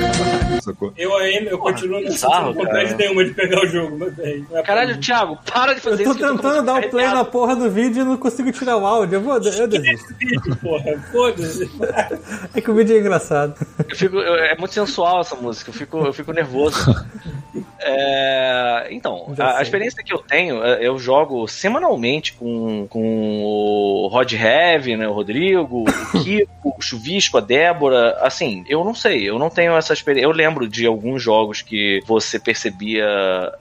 sacou? 0.63 0.93
Eu 0.97 1.15
ainda, 1.17 1.49
eu 1.49 1.57
continuo 1.57 2.01
não 2.01 2.11
sentindo 2.11 2.53
vontade 2.53 2.95
nenhuma 2.95 3.23
de 3.25 3.33
pegar 3.33 3.61
o 3.63 3.67
jogo, 3.67 3.97
mas 3.99 4.13
bem. 4.15 4.45
é 4.49 4.53
pra 4.53 4.63
Caralho, 4.63 4.95
mim. 4.95 4.99
Thiago, 5.01 5.37
para 5.45 5.73
de 5.73 5.79
Eu 5.79 5.83
fazer 5.83 6.03
tô 6.03 6.09
isso. 6.11 6.19
que 6.19 6.25
eu 6.25 6.35
tentando 6.35 6.63
dar 6.65 6.75
o 6.85 6.89
play 6.89 7.07
na 7.07 7.23
porra 7.25 7.55
do 7.55 7.69
vídeo 7.69 8.01
e 8.01 8.05
não 8.05 8.17
consigo 8.17 8.51
tirar 8.51 8.77
o 8.77 8.85
áudio. 8.85 9.15
Eu 9.17 9.21
vou, 9.21 9.33
eu 9.35 9.67
desisto. 9.67 10.13
Vídeo, 10.19 10.55
porra, 10.61 10.97
foda-se. 11.11 11.69
É 12.55 12.61
que 12.61 12.69
o 12.71 12.75
vídeo 12.75 12.95
é 12.95 12.99
engraçado. 12.99 13.55
Eu 13.89 13.95
fico- 13.95 14.17
eu- 14.17 14.35
é 14.35 14.55
muito 14.57 14.73
sensual 14.73 15.21
essa 15.21 15.35
música, 15.35 15.69
eu 15.69 15.73
fico, 15.73 15.97
eu 16.05 16.13
fico 16.13 16.31
nervoso. 16.31 16.79
É, 17.85 18.87
então, 18.91 19.33
a, 19.37 19.57
a 19.57 19.61
experiência 19.61 20.01
que 20.03 20.13
eu 20.13 20.17
tenho, 20.19 20.63
é, 20.63 20.85
eu 20.87 20.97
jogo 20.97 21.47
semanalmente 21.47 22.33
com, 22.33 22.87
com 22.87 23.43
o 23.43 24.07
Rod 24.11 24.31
Heavy, 24.33 24.95
né, 24.95 25.07
o 25.07 25.11
Rodrigo, 25.13 25.83
o 25.83 26.23
Kiko, 26.23 26.73
o 26.77 26.81
Chuvisco, 26.81 27.37
a 27.37 27.41
Débora. 27.41 28.17
Assim, 28.21 28.63
eu 28.67 28.83
não 28.83 28.95
sei, 28.95 29.29
eu 29.29 29.37
não 29.37 29.49
tenho 29.49 29.75
essa 29.75 29.93
experiência. 29.93 30.25
Eu 30.27 30.31
lembro 30.31 30.52
de 30.67 30.85
alguns 30.85 31.21
jogos 31.21 31.61
que 31.61 32.01
você 32.05 32.39
percebia 32.39 33.05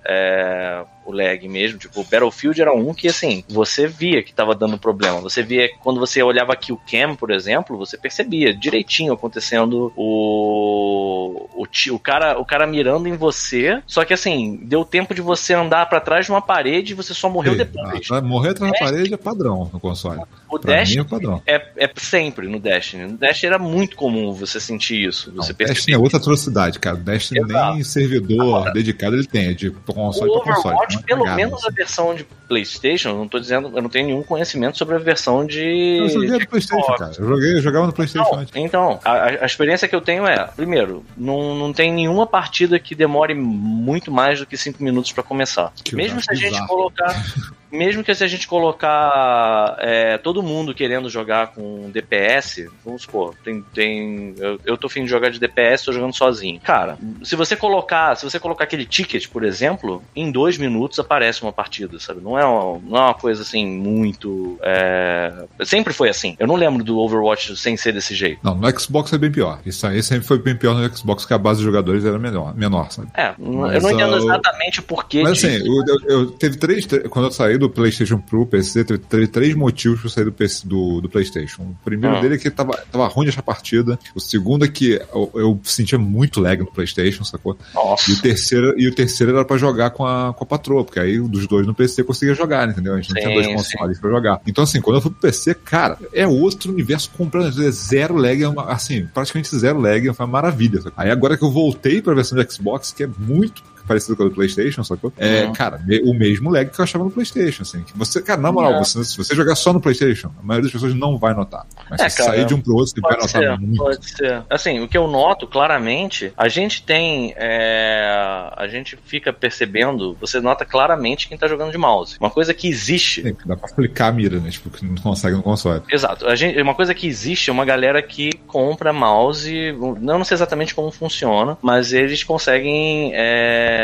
é, 0.04 0.84
o 1.04 1.12
lag 1.12 1.48
mesmo, 1.48 1.78
tipo, 1.78 2.00
o 2.00 2.04
Battlefield 2.04 2.60
era 2.60 2.72
um 2.74 2.92
que, 2.94 3.08
assim, 3.08 3.44
você 3.48 3.86
via 3.86 4.22
que 4.22 4.32
tava 4.32 4.54
dando 4.54 4.78
problema. 4.78 5.20
Você 5.20 5.42
via 5.42 5.68
quando 5.82 6.00
você 6.00 6.22
olhava 6.22 6.52
aqui 6.52 6.72
o 6.72 6.76
Cam, 6.90 7.14
por 7.14 7.30
exemplo, 7.30 7.76
você 7.76 7.96
percebia 7.96 8.54
direitinho 8.54 9.12
acontecendo 9.12 9.92
o 9.96 11.48
o, 11.54 11.66
o 11.94 11.98
cara 11.98 12.38
o 12.38 12.44
cara 12.44 12.66
mirando 12.66 13.08
em 13.08 13.16
você, 13.16 13.82
só 13.86 14.04
que 14.04 14.14
assim, 14.14 14.58
deu 14.62 14.84
tempo 14.84 15.14
de 15.14 15.20
você 15.20 15.54
andar 15.54 15.88
pra 15.88 16.00
trás 16.00 16.26
de 16.26 16.32
uma 16.32 16.42
parede 16.42 16.92
e 16.92 16.94
você 16.94 17.14
só 17.14 17.28
morreu 17.28 17.56
depois. 17.56 18.08
ah, 18.10 18.20
morrer 18.20 18.50
atrás 18.50 18.72
da 18.72 18.78
parede 18.78 19.14
é 19.14 19.16
padrão 19.16 19.68
no 19.72 19.80
console. 19.80 20.20
O 20.48 20.58
Pra 20.58 20.76
Dash 20.76 20.96
é 20.96 21.04
padrão. 21.04 21.42
é, 21.46 21.66
é 21.78 21.90
sempre 21.96 22.46
no 22.46 22.60
Destiny. 22.60 23.04
No 23.06 23.16
Destiny 23.16 23.46
era 23.54 23.58
muito 23.58 23.96
comum 23.96 24.32
você 24.32 24.60
sentir 24.60 25.06
isso. 25.08 25.32
Você 25.34 25.54
Não. 25.58 25.66
Destiny 25.66 25.94
é 25.94 25.98
outra 25.98 26.18
atrocidade, 26.18 26.78
cara. 26.78 26.96
Destiny 26.96 27.40
Exato. 27.40 27.74
nem 27.74 27.82
servidor 27.82 28.70
dedicado 28.72 29.16
ele 29.16 29.26
tem, 29.26 29.48
é 29.48 29.52
de 29.54 29.70
console 29.70 30.30
pra 30.42 30.54
console. 30.54 30.76
Pelo 31.00 31.24
menos 31.34 31.64
a 31.64 31.68
assim. 31.68 31.76
versão 31.76 32.14
de 32.14 32.24
PlayStation, 32.48 33.10
eu 33.10 33.16
não 33.18 33.28
tô 33.28 33.38
dizendo, 33.38 33.70
eu 33.74 33.82
não 33.82 33.88
tenho 33.88 34.06
nenhum 34.08 34.22
conhecimento 34.22 34.76
sobre 34.76 34.94
a 34.94 34.98
versão 34.98 35.46
de. 35.46 35.98
Eu 36.00 36.08
joguei 36.08 36.30
no 36.38 36.46
Playstation, 36.48 36.94
cara. 36.94 37.12
Eu, 37.18 37.28
joguei, 37.28 37.52
eu 37.56 37.62
jogava 37.62 37.86
no 37.86 37.92
Playstation 37.92 38.30
Não, 38.32 38.38
antes. 38.40 38.52
então, 38.56 39.00
a, 39.04 39.10
a- 39.12 39.26
a 39.42 39.46
experiência 39.46 39.88
que 39.88 39.94
eu 39.94 40.00
tenho 40.00 40.26
é, 40.26 40.44
primeiro, 40.56 41.04
não, 41.16 41.54
não 41.54 41.72
tem 41.72 41.92
nenhuma 41.92 42.26
partida 42.26 42.78
que 42.78 42.94
demore 42.94 43.34
muito 43.34 44.10
mais 44.10 44.38
do 44.40 44.46
que 44.46 44.56
5 44.56 44.82
minutos 44.82 45.12
pra 45.12 45.22
começar. 45.22 45.72
Que 45.84 45.94
mesmo 45.96 46.20
se 46.20 46.30
a 46.30 46.34
gente 46.34 46.50
bizarro. 46.50 46.68
colocar. 46.68 47.14
Mesmo 47.72 48.04
que 48.04 48.14
se 48.14 48.22
a 48.22 48.26
gente 48.26 48.46
colocar 48.46 49.76
é, 49.80 50.18
todo 50.18 50.42
mundo 50.42 50.74
querendo 50.74 51.08
jogar 51.08 51.48
com 51.48 51.90
DPS, 51.90 52.68
vamos 52.84 53.02
supor, 53.02 53.34
tem. 53.42 53.62
tem 53.74 54.34
eu, 54.38 54.60
eu 54.64 54.76
tô 54.76 54.86
afim 54.86 55.04
de 55.04 55.10
jogar 55.10 55.30
de 55.30 55.38
DPS, 55.40 55.84
tô 55.86 55.92
jogando 55.92 56.14
sozinho. 56.14 56.60
Cara, 56.60 56.98
se 57.22 57.34
você 57.34 57.56
colocar. 57.56 58.14
Se 58.16 58.24
você 58.24 58.38
colocar 58.38 58.64
aquele 58.64 58.84
ticket, 58.84 59.26
por 59.28 59.42
exemplo, 59.44 60.02
em 60.14 60.30
dois 60.30 60.58
minutos 60.58 60.98
aparece 60.98 61.42
uma 61.42 61.52
partida, 61.52 61.98
sabe? 61.98 62.20
Não 62.20 62.38
é 62.38 62.44
uma, 62.44 62.78
não 62.80 62.98
é 62.98 63.00
uma 63.06 63.14
coisa 63.14 63.42
assim 63.42 63.66
muito. 63.66 64.58
é, 64.62 65.32
Sempre 65.64 65.92
foi 65.92 66.08
assim. 66.08 66.36
Eu 66.38 66.46
não 66.46 66.56
lembro 66.56 66.84
do 66.84 66.98
Overwatch 66.98 67.56
sem 67.56 67.76
ser 67.76 67.92
desse 67.92 68.14
jeito. 68.14 68.40
Não, 68.42 68.54
no 68.54 68.78
Xbox 68.80 69.12
é 69.12 69.18
bem 69.18 69.30
pior. 69.32 69.60
Isso 69.64 69.86
aí 69.86 70.02
sempre 70.02 70.26
foi 70.26 70.38
bem 70.38 70.54
pior 70.56 70.74
no 70.74 70.96
Xbox, 70.96 71.24
que 71.24 71.32
a 71.34 71.38
base 71.38 71.60
de 71.60 71.64
jogadores 71.64 72.04
era 72.04 72.18
menor, 72.18 72.54
menor 72.54 72.90
sabe? 72.90 73.08
É, 73.14 73.30
eu 73.30 73.34
Mas, 73.38 73.82
não 73.82 73.90
entendo 73.90 74.14
ah, 74.14 74.18
o- 74.18 74.24
exatamente 74.24 74.80
o 74.80 74.82
porquê 74.82 75.22
Mas 75.22 75.38
disso. 75.38 75.46
assim, 75.46 75.56
eu, 75.66 75.84
eu- 75.86 76.18
eu- 76.20 76.30
teve 76.32 76.56
três. 76.58 76.86
Quando 77.08 77.26
eu 77.26 77.32
saí 77.32 77.58
do 77.62 77.70
PlayStation 77.70 78.18
pro 78.18 78.46
PC, 78.46 78.84
teve, 78.84 78.98
teve 79.00 79.26
três 79.26 79.54
motivos 79.54 80.00
pra 80.00 80.06
eu 80.06 80.10
sair 80.12 80.24
do, 80.24 80.32
PC, 80.32 80.66
do, 80.68 81.00
do 81.00 81.08
PlayStation. 81.08 81.62
O 81.62 81.76
primeiro 81.84 82.16
Ah. 82.16 82.20
dele 82.20 82.34
é 82.34 82.38
que 82.38 82.50
tava, 82.50 82.76
tava 82.90 83.06
ruim 83.08 83.24
de 83.24 83.30
achar 83.30 83.42
partida. 83.42 83.98
O 84.14 84.20
segundo 84.20 84.64
é 84.64 84.68
que 84.68 85.00
eu, 85.14 85.30
eu 85.34 85.60
sentia 85.62 85.98
muito 85.98 86.40
lag 86.40 86.58
no 86.60 86.66
PlayStation, 86.70 87.24
sacou? 87.24 87.56
Nossa. 87.74 88.10
E 88.10 88.14
o 88.14 88.20
terceiro, 88.20 88.74
e 88.78 88.86
o 88.88 88.94
terceiro 88.94 89.32
era 89.34 89.44
pra 89.44 89.56
jogar 89.56 89.90
com 89.90 90.06
a, 90.06 90.32
com 90.34 90.44
a 90.44 90.46
patroa, 90.46 90.84
porque 90.84 91.00
aí 91.00 91.18
dos 91.18 91.46
dois 91.46 91.66
no 91.66 91.74
PC 91.74 92.02
eu 92.02 92.04
conseguia 92.04 92.34
jogar, 92.34 92.68
entendeu? 92.68 92.94
A 92.94 92.96
gente 93.00 93.10
não 93.14 93.16
Sim, 93.22 93.28
tinha 93.28 93.34
dois 93.34 93.46
consoles 93.54 93.98
pra 93.98 94.10
jogar. 94.10 94.40
Então, 94.46 94.64
assim, 94.64 94.80
quando 94.80 94.96
eu 94.96 95.00
fui 95.02 95.10
pro 95.10 95.20
PC, 95.20 95.54
cara, 95.54 95.98
é 96.12 96.26
outro 96.26 96.70
universo 96.72 97.10
completamente. 97.16 97.64
É 97.66 97.70
zero 97.70 98.16
lag, 98.16 98.42
é 98.42 98.48
uma, 98.48 98.64
assim, 98.72 99.06
praticamente 99.12 99.56
zero 99.56 99.80
lag, 99.80 100.12
foi 100.12 100.26
uma 100.26 100.32
maravilha. 100.32 100.80
sacou? 100.82 100.92
Aí 100.96 101.10
agora 101.10 101.36
que 101.36 101.44
eu 101.44 101.50
voltei 101.50 102.02
pra 102.02 102.14
versão 102.14 102.38
de 102.38 102.52
Xbox, 102.52 102.92
que 102.92 103.02
é 103.04 103.08
muito 103.18 103.62
parecido 103.92 104.16
com 104.16 104.22
a 104.24 104.28
do 104.28 104.34
PlayStation, 104.34 104.82
sacou? 104.84 105.12
É, 105.18 105.44
Uhum. 105.44 105.52
cara, 105.52 105.80
o 106.04 106.14
mesmo 106.14 106.50
lag 106.50 106.68
que 106.70 106.78
eu 106.80 106.82
achava 106.82 107.04
no 107.04 107.10
PlayStation, 107.10 107.62
assim. 107.62 107.82
Que 107.82 107.96
você, 107.96 108.20
cara, 108.22 108.40
na 108.40 108.50
moral, 108.52 108.78
você, 108.84 109.02
se 109.04 109.16
você 109.16 109.34
jogar 109.34 109.54
só 109.54 109.72
no 109.72 109.80
PlayStation, 109.80 110.30
a 110.38 110.42
maioria 110.42 110.64
das 110.64 110.72
pessoas 110.72 110.94
não 110.94 111.18
vai 111.18 111.34
notar. 111.34 111.66
Mas 111.90 112.00
É, 112.00 112.08
se 112.08 112.16
cara, 112.18 112.30
sair 112.32 112.44
de 112.46 112.54
um 112.54 112.60
pro 112.60 112.74
outro, 112.74 112.94
você 112.94 113.00
vai 113.00 113.12
notar 113.12 113.28
ser, 113.28 113.58
muito. 113.58 113.76
pode 113.76 114.10
ser. 114.10 114.42
Assim, 114.50 114.80
o 114.80 114.88
que 114.88 114.96
eu 114.96 115.06
noto 115.08 115.46
claramente, 115.46 116.32
a 116.36 116.48
gente 116.48 116.82
tem. 116.82 117.34
é, 117.36 118.50
a 118.56 118.66
gente 118.68 118.98
fica 119.04 119.32
percebendo, 119.32 120.16
você 120.20 120.40
nota 120.40 120.64
claramente 120.64 121.28
quem 121.28 121.36
tá 121.38 121.46
jogando 121.46 121.70
de 121.72 121.78
mouse. 121.78 122.16
Uma 122.20 122.30
coisa 122.30 122.52
que 122.54 122.68
existe. 122.68 123.22
Sim, 123.22 123.36
Dá 123.46 123.56
pra 123.56 123.68
aplicar 123.70 124.08
a 124.08 124.12
mira, 124.12 124.38
né? 124.40 124.50
Tipo, 124.50 124.70
que 124.70 124.84
não 124.84 124.94
consegue 124.96 125.36
no 125.36 125.42
console. 125.42 125.82
Exato. 125.90 126.26
A 126.26 126.34
gente, 126.34 126.60
uma 126.60 126.74
coisa 126.74 126.94
que 126.94 127.06
existe 127.06 127.50
é 127.50 127.52
uma 127.52 127.64
galera 127.64 128.00
que 128.02 128.30
compra 128.46 128.92
mouse. 128.92 129.72
Não, 130.00 130.18
não 130.18 130.24
sei 130.24 130.34
exatamente 130.36 130.74
como 130.74 130.90
funciona, 130.90 131.56
mas 131.62 131.92
eles 131.92 132.22
conseguem 132.24 133.12
é, 133.14 133.81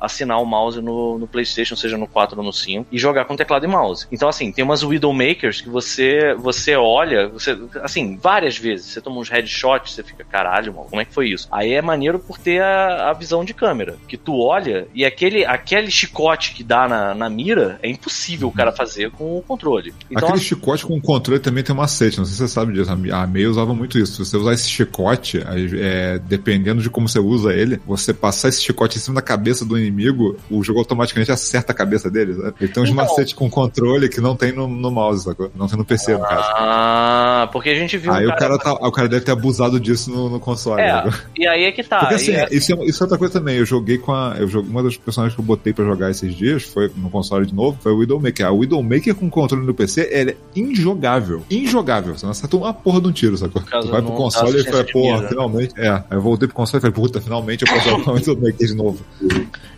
assinar 0.00 0.40
o 0.40 0.46
mouse 0.46 0.80
no, 0.80 1.18
no 1.18 1.26
PlayStation, 1.26 1.76
seja 1.76 1.96
no 1.96 2.06
4 2.06 2.38
ou 2.38 2.44
no 2.44 2.52
5, 2.52 2.86
e 2.90 2.98
jogar 2.98 3.24
com 3.24 3.36
teclado 3.36 3.64
e 3.64 3.68
mouse. 3.68 4.06
Então, 4.10 4.28
assim, 4.28 4.52
tem 4.52 4.64
umas 4.64 4.82
Widowmakers 4.82 5.60
que 5.60 5.68
você, 5.68 6.34
você 6.34 6.76
olha, 6.76 7.28
você, 7.28 7.58
assim, 7.82 8.16
várias 8.16 8.56
vezes, 8.56 8.86
você 8.86 9.00
toma 9.00 9.20
uns 9.20 9.28
headshots, 9.28 9.94
você 9.94 10.02
fica, 10.02 10.24
caralho, 10.24 10.74
mano, 10.74 10.86
como 10.88 11.00
é 11.00 11.04
que 11.04 11.14
foi 11.14 11.28
isso? 11.28 11.48
Aí 11.50 11.72
é 11.72 11.82
maneiro 11.82 12.18
por 12.18 12.38
ter 12.38 12.62
a, 12.62 13.10
a 13.10 13.12
visão 13.12 13.44
de 13.44 13.54
câmera, 13.54 13.96
que 14.08 14.16
tu 14.16 14.40
olha 14.40 14.86
e 14.94 15.04
aquele, 15.04 15.44
aquele 15.44 15.90
chicote 15.90 16.54
que 16.54 16.62
dá 16.62 16.88
na, 16.88 17.14
na 17.14 17.30
mira 17.30 17.78
é 17.82 17.88
impossível 17.88 18.48
o 18.48 18.52
cara 18.52 18.72
fazer 18.72 19.10
com 19.10 19.38
o 19.38 19.42
controle. 19.42 19.94
Então, 20.10 20.28
Aquele 20.28 20.42
chicote 20.42 20.86
com 20.86 21.00
controle 21.00 21.40
também 21.40 21.62
tem 21.62 21.74
um 21.74 21.78
macete, 21.78 22.18
não 22.18 22.24
sei 22.24 22.34
se 22.34 22.38
você 22.42 22.48
sabe 22.48 22.72
disso. 22.72 22.90
A 22.90 23.26
Mei 23.26 23.46
usava 23.46 23.74
muito 23.74 23.98
isso. 23.98 24.24
Se 24.24 24.30
você 24.30 24.36
usar 24.36 24.52
esse 24.52 24.68
chicote, 24.68 25.42
é, 25.78 26.18
dependendo 26.18 26.82
de 26.82 26.90
como 26.90 27.08
você 27.08 27.18
usa 27.18 27.52
ele, 27.52 27.80
você 27.86 28.12
passar 28.12 28.48
esse 28.48 28.62
chicote 28.62 28.98
cima 29.02 29.16
da 29.16 29.22
cabeça 29.22 29.64
do 29.64 29.78
inimigo, 29.78 30.36
o 30.50 30.62
jogo 30.62 30.78
automaticamente 30.78 31.30
acerta 31.32 31.72
a 31.72 31.74
cabeça 31.74 32.10
dele. 32.10 32.34
Sabe? 32.34 32.54
Ele 32.60 32.72
tem 32.72 32.82
uns 32.82 32.90
Então- 32.90 33.04
macetes 33.04 33.32
com 33.32 33.48
controle 33.50 34.08
que 34.08 34.20
não 34.20 34.34
tem 34.36 34.52
no, 34.52 34.66
no 34.66 34.90
mouse, 34.90 35.24
sacou? 35.24 35.50
Não 35.54 35.66
tem 35.68 35.76
no 35.78 35.84
PC, 35.84 36.14
no 36.14 36.20
caso. 36.20 36.48
Ah, 36.56 37.48
porque 37.52 37.68
a 37.70 37.74
gente 37.74 37.96
viu 37.98 38.12
Aí 38.12 38.26
um 38.26 38.30
o 38.30 38.36
cara, 38.36 38.58
tá, 38.58 38.72
o 38.72 38.92
cara 38.92 39.08
deve 39.08 39.24
ter 39.24 39.32
abusado 39.32 39.78
disso 39.80 40.10
no, 40.10 40.28
no 40.28 40.40
console. 40.40 40.80
É, 40.80 40.90
sacou? 40.90 41.12
e 41.36 41.46
aí 41.46 41.64
é 41.64 41.72
que 41.72 41.82
tá. 41.82 42.00
Porque 42.00 42.14
assim, 42.14 42.32
é- 42.32 42.48
isso, 42.50 42.72
é, 42.72 42.84
isso 42.84 43.02
é 43.02 43.04
outra 43.04 43.18
coisa 43.18 43.32
também. 43.34 43.56
Eu 43.58 43.64
joguei 43.66 43.98
com 43.98 44.12
a. 44.12 44.36
Eu 44.38 44.48
joguei, 44.48 44.70
uma 44.70 44.82
das 44.82 44.96
personagens 44.96 45.34
que 45.34 45.40
eu 45.40 45.44
botei 45.44 45.72
pra 45.72 45.84
jogar 45.84 46.10
esses 46.10 46.34
dias, 46.34 46.62
foi 46.62 46.90
no 46.96 47.10
console 47.10 47.46
de 47.46 47.54
novo, 47.54 47.76
foi 47.82 47.92
o 47.92 47.98
Widowmaker. 47.98 48.46
A 48.46 48.50
Widowmaker 48.52 49.14
com 49.14 49.28
controle 49.28 49.66
no 49.66 49.74
PC, 49.74 50.02
é 50.02 50.36
injogável. 50.54 51.42
Injogável. 51.50 52.16
Você 52.16 52.24
não 52.26 52.30
acertou 52.32 52.60
uma 52.60 52.72
porra 52.74 53.00
de 53.00 53.08
um 53.08 53.12
tiro, 53.12 53.36
sacou? 53.36 53.62
Tu 53.62 53.88
vai 53.88 54.02
pro 54.02 54.12
console 54.12 54.60
e 54.60 54.64
fala, 54.64 54.84
porra, 54.84 55.16
mira. 55.16 55.28
finalmente. 55.28 55.74
É. 55.76 55.88
Aí 55.90 56.02
eu 56.10 56.20
voltei 56.20 56.46
pro 56.48 56.54
console 56.56 56.78
e 56.78 56.80
falei, 56.82 56.94
puta, 56.94 57.20
finalmente 57.20 57.64
eu 57.66 57.72
posso 57.72 57.88
jogar 57.88 58.10
o 58.10 58.14
Widowmaker 58.16 58.66
de 58.66 58.74
novo. 58.74 58.91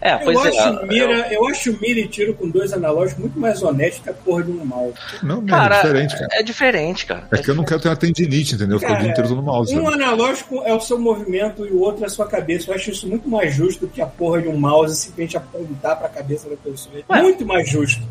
É, 0.01 0.17
pois 0.19 0.37
eu, 0.39 0.45
é. 0.45 0.59
acho 0.59 0.87
mira, 0.87 1.33
eu 1.33 1.47
acho 1.49 1.79
mira 1.81 2.01
e 2.01 2.09
tiro 2.09 2.35
com 2.35 2.49
dois 2.49 2.73
analógicos 2.73 3.21
muito 3.23 3.39
mais 3.41 3.63
honesto 3.63 4.03
que 4.03 4.11
a 4.11 4.13
porra 4.13 4.43
de 4.43 4.51
um 4.51 4.65
mouse. 4.65 4.95
Não, 5.23 5.37
não, 5.41 5.47
Cara, 5.47 5.77
é 5.77 5.83
diferente, 5.83 6.15
cara. 6.15 6.29
é 6.33 6.43
diferente, 6.43 7.07
cara. 7.07 7.29
É 7.33 7.37
que 7.39 7.51
eu 7.51 7.55
não 7.55 7.65
quero 7.65 7.81
ter 7.81 7.89
uma 7.89 7.97
tendinite, 7.97 8.55
entendeu? 8.55 8.77
Eu 8.77 8.81
fico 8.81 8.93
o 8.93 8.95
dia 8.97 9.03
Cara, 9.03 9.13
inteiro 9.13 9.29
usando 9.29 9.43
mouse. 9.43 9.75
Um 9.79 9.85
sabe? 9.85 10.03
analógico 10.03 10.63
é 10.65 10.75
o 10.75 10.81
seu 10.81 10.99
movimento 10.99 11.67
e 11.67 11.71
o 11.71 11.81
outro 11.81 12.03
é 12.05 12.07
a 12.07 12.11
sua 12.11 12.27
cabeça. 12.27 12.71
Eu 12.71 12.75
acho 12.75 12.91
isso 12.91 13.09
muito 13.09 13.29
mais 13.29 13.55
justo 13.55 13.87
do 13.87 13.89
que 13.93 14.01
a 14.03 14.07
porra 14.07 14.43
de 14.43 14.49
um 14.49 14.57
mouse 14.59 14.95
simplesmente 14.97 15.37
apontar 15.37 15.99
pra 15.99 16.09
cabeça 16.09 16.49
da 16.51 16.57
pessoa. 16.57 16.95
Ué. 17.09 17.23
Muito 17.23 17.47
mais 17.47 17.69
justo. 17.69 18.03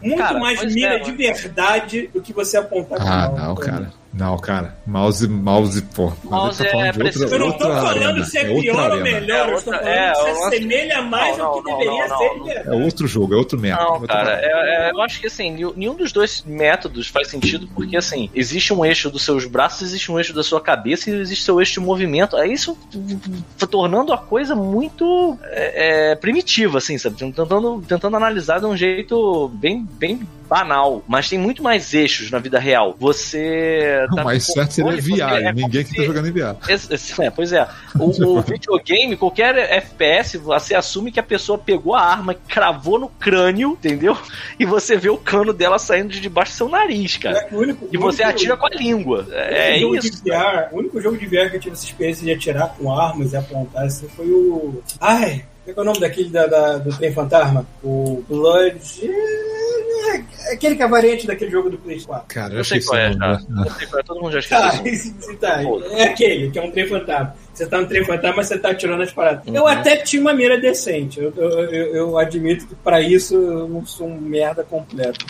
Muito 0.00 0.18
Cara, 0.18 0.38
mais 0.40 0.62
mira 0.74 0.94
é, 0.96 0.98
de 0.98 1.12
verdade 1.12 2.10
do 2.12 2.20
que 2.20 2.32
você 2.32 2.56
apontar 2.56 2.98
com 2.98 3.04
Ah, 3.06 3.28
o 3.28 3.30
mouse. 3.30 3.42
não, 3.46 3.54
cara. 3.54 3.92
Não, 4.12 4.36
cara. 4.38 4.76
Mouse, 4.86 5.26
mouse, 5.26 5.80
pô. 5.82 6.12
Mouse 6.24 6.62
tá 6.62 6.70
falando 6.70 6.86
é 6.86 6.92
de 6.92 7.02
outra. 7.02 7.22
Eu 7.34 7.38
não 7.38 7.52
tô 7.52 7.64
outra 7.64 7.80
falando 7.80 8.02
arena. 8.04 8.24
se 8.24 8.38
é, 8.38 8.48
outra 8.50 8.60
pior 8.62 8.90
ou 8.92 9.00
melhor, 9.02 9.48
eu 9.48 9.56
estou 9.56 9.74
É 9.74 9.78
falando 9.78 9.88
é, 9.88 10.14
se 10.14 10.20
o 10.40 10.44
assemelha 10.46 11.02
mais 11.02 11.38
Não, 11.38 11.44
ao 11.46 11.62
que 11.62 11.70
não, 11.70 11.78
deveria 11.78 12.08
não, 12.08 12.18
ser. 12.18 12.62
É 12.66 12.70
outro 12.72 13.06
jogo, 13.06 13.32
é 13.32 13.36
outro 13.38 13.58
merda. 13.58 13.82
Não, 13.82 14.00
cara, 14.02 14.32
é- 14.42 14.88
é- 14.88 14.90
eu 14.90 15.00
acho 15.00 15.18
que 15.20 15.26
assim, 15.28 15.50
nenhum 15.76 15.94
dos 15.94 16.12
dois 16.12 16.42
métodos 16.46 17.08
faz 17.08 17.28
sentido, 17.28 17.66
porque 17.74 17.96
assim, 17.96 18.28
existe 18.34 18.72
um 18.74 18.84
eixo 18.84 19.10
dos 19.10 19.24
seus 19.24 19.46
braços, 19.46 19.82
existe 19.88 20.12
um 20.12 20.18
eixo 20.18 20.34
da 20.34 20.42
sua 20.42 20.60
cabeça 20.60 21.08
e 21.08 21.14
existe 21.14 21.44
seu 21.44 21.58
eixo 21.58 21.72
de 21.74 21.80
movimento. 21.80 22.36
É 22.36 22.46
isso 22.46 22.76
f- 23.56 23.66
tornando 23.66 24.12
a 24.12 24.18
coisa 24.18 24.54
muito 24.54 25.38
é, 25.44 26.10
é, 26.10 26.14
primitiva, 26.16 26.78
assim, 26.78 26.98
sabe? 26.98 27.16
Tentando, 27.16 27.82
tentando 27.88 28.14
analisar 28.16 28.58
de 28.60 28.66
um 28.66 28.76
jeito 28.76 29.48
bem, 29.54 29.88
bem 29.98 30.20
banal. 30.52 31.02
Mas 31.08 31.28
tem 31.28 31.38
muito 31.38 31.62
mais 31.62 31.94
eixos 31.94 32.30
na 32.30 32.38
vida 32.38 32.58
real. 32.58 32.94
Você. 32.98 34.04
O 34.10 34.16
tá 34.16 34.24
mais 34.24 34.46
com 34.46 34.52
certo 34.52 34.72
seria 34.72 35.00
VR. 35.00 35.42
é 35.46 35.52
Ninguém 35.52 35.84
que 35.84 35.96
tá 35.96 36.02
jogando 36.02 36.28
em 36.28 36.32
VR. 36.32 36.56
é, 37.20 37.30
pois 37.30 37.52
é. 37.52 37.66
O, 37.98 38.10
o 38.38 38.42
videogame, 38.42 39.16
qualquer 39.16 39.56
FPS, 39.56 40.36
você 40.38 40.74
assume 40.74 41.10
que 41.10 41.18
a 41.20 41.22
pessoa 41.22 41.58
pegou 41.58 41.94
a 41.94 42.02
arma, 42.02 42.34
cravou 42.34 42.98
no 42.98 43.08
crânio, 43.08 43.72
entendeu? 43.72 44.16
E 44.58 44.64
você 44.64 44.96
vê 44.96 45.08
o 45.08 45.16
cano 45.16 45.52
dela 45.52 45.78
saindo 45.78 46.10
de 46.10 46.20
debaixo 46.20 46.52
do 46.52 46.56
seu 46.56 46.68
nariz, 46.68 47.16
cara. 47.16 47.46
O 47.50 47.56
único- 47.58 47.88
E 47.92 47.96
o 47.96 48.00
você 48.00 48.22
único- 48.22 48.36
atira 48.38 48.56
com 48.56 48.66
a 48.66 48.70
língua. 48.70 49.26
É, 49.30 49.76
o 49.76 49.80
jogo 49.80 49.96
isso. 49.96 50.24
De 50.24 50.30
VR, 50.30 50.68
o 50.72 50.78
único 50.78 51.00
jogo 51.00 51.16
de 51.16 51.26
VR 51.26 51.50
que 51.50 51.56
eu 51.56 51.60
tive 51.60 51.74
essa 51.74 51.84
experiência 51.84 52.24
de 52.24 52.32
atirar 52.32 52.74
com 52.76 52.92
armas 52.92 53.32
e 53.32 53.36
apontar 53.36 53.84
assim 53.86 54.08
foi 54.08 54.26
o. 54.30 54.82
Ai, 55.00 55.44
qual 55.64 55.76
é 55.76 55.80
o 55.80 55.84
nome 55.84 56.00
daquele 56.00 56.28
da, 56.28 56.46
da- 56.46 56.78
do 56.78 56.96
Trem 56.96 57.12
Fantasma? 57.12 57.66
O 57.84 58.22
Blood. 58.28 58.80
é 59.08 60.52
Aquele 60.52 60.74
que 60.76 60.82
é 60.82 60.88
variante 60.88 61.26
daquele 61.26 61.50
jogo 61.50 61.70
do 61.70 61.78
PlayStation 61.78 62.08
4. 62.12 62.26
Cara, 62.28 62.54
Eu 62.54 62.64
sei 62.64 62.80
qual 62.82 62.98
é, 62.98 63.12
já. 63.12 63.40
Eu 63.64 63.70
sei 63.72 63.86
qual 63.86 64.00
é, 64.00 64.02
todo 64.02 64.20
mundo 64.20 64.40
já 64.40 64.48
Tá, 64.58 64.74
esqueceu. 64.74 64.92
esse- 65.20 65.36
tá, 65.36 65.62
é 65.92 66.02
aquele, 66.04 66.50
que 66.50 66.58
é 66.58 66.62
um 66.62 66.70
trem 66.70 66.86
fantasma. 66.88 67.34
Você 67.54 67.66
tá 67.66 67.80
no 67.80 67.86
trem 67.86 68.04
fantasma, 68.04 68.36
mas 68.38 68.48
você 68.48 68.58
tá 68.58 68.70
atirando 68.70 69.02
as 69.02 69.12
paradas. 69.12 69.42
Eu 69.46 69.62
Uhum. 69.62 69.68
até 69.68 69.96
tinha 69.98 70.20
uma 70.20 70.32
mira 70.34 70.58
decente. 70.60 71.20
Eu, 71.20 71.32
eu, 71.36 71.50
eu- 71.64 71.94
eu 71.94 72.18
admito 72.18 72.66
que 72.66 72.74
pra 72.74 73.00
isso 73.00 73.34
eu 73.34 73.68
não 73.68 73.86
sou 73.86 74.08
um 74.08 74.20
merda 74.20 74.64
completo. 74.64 75.24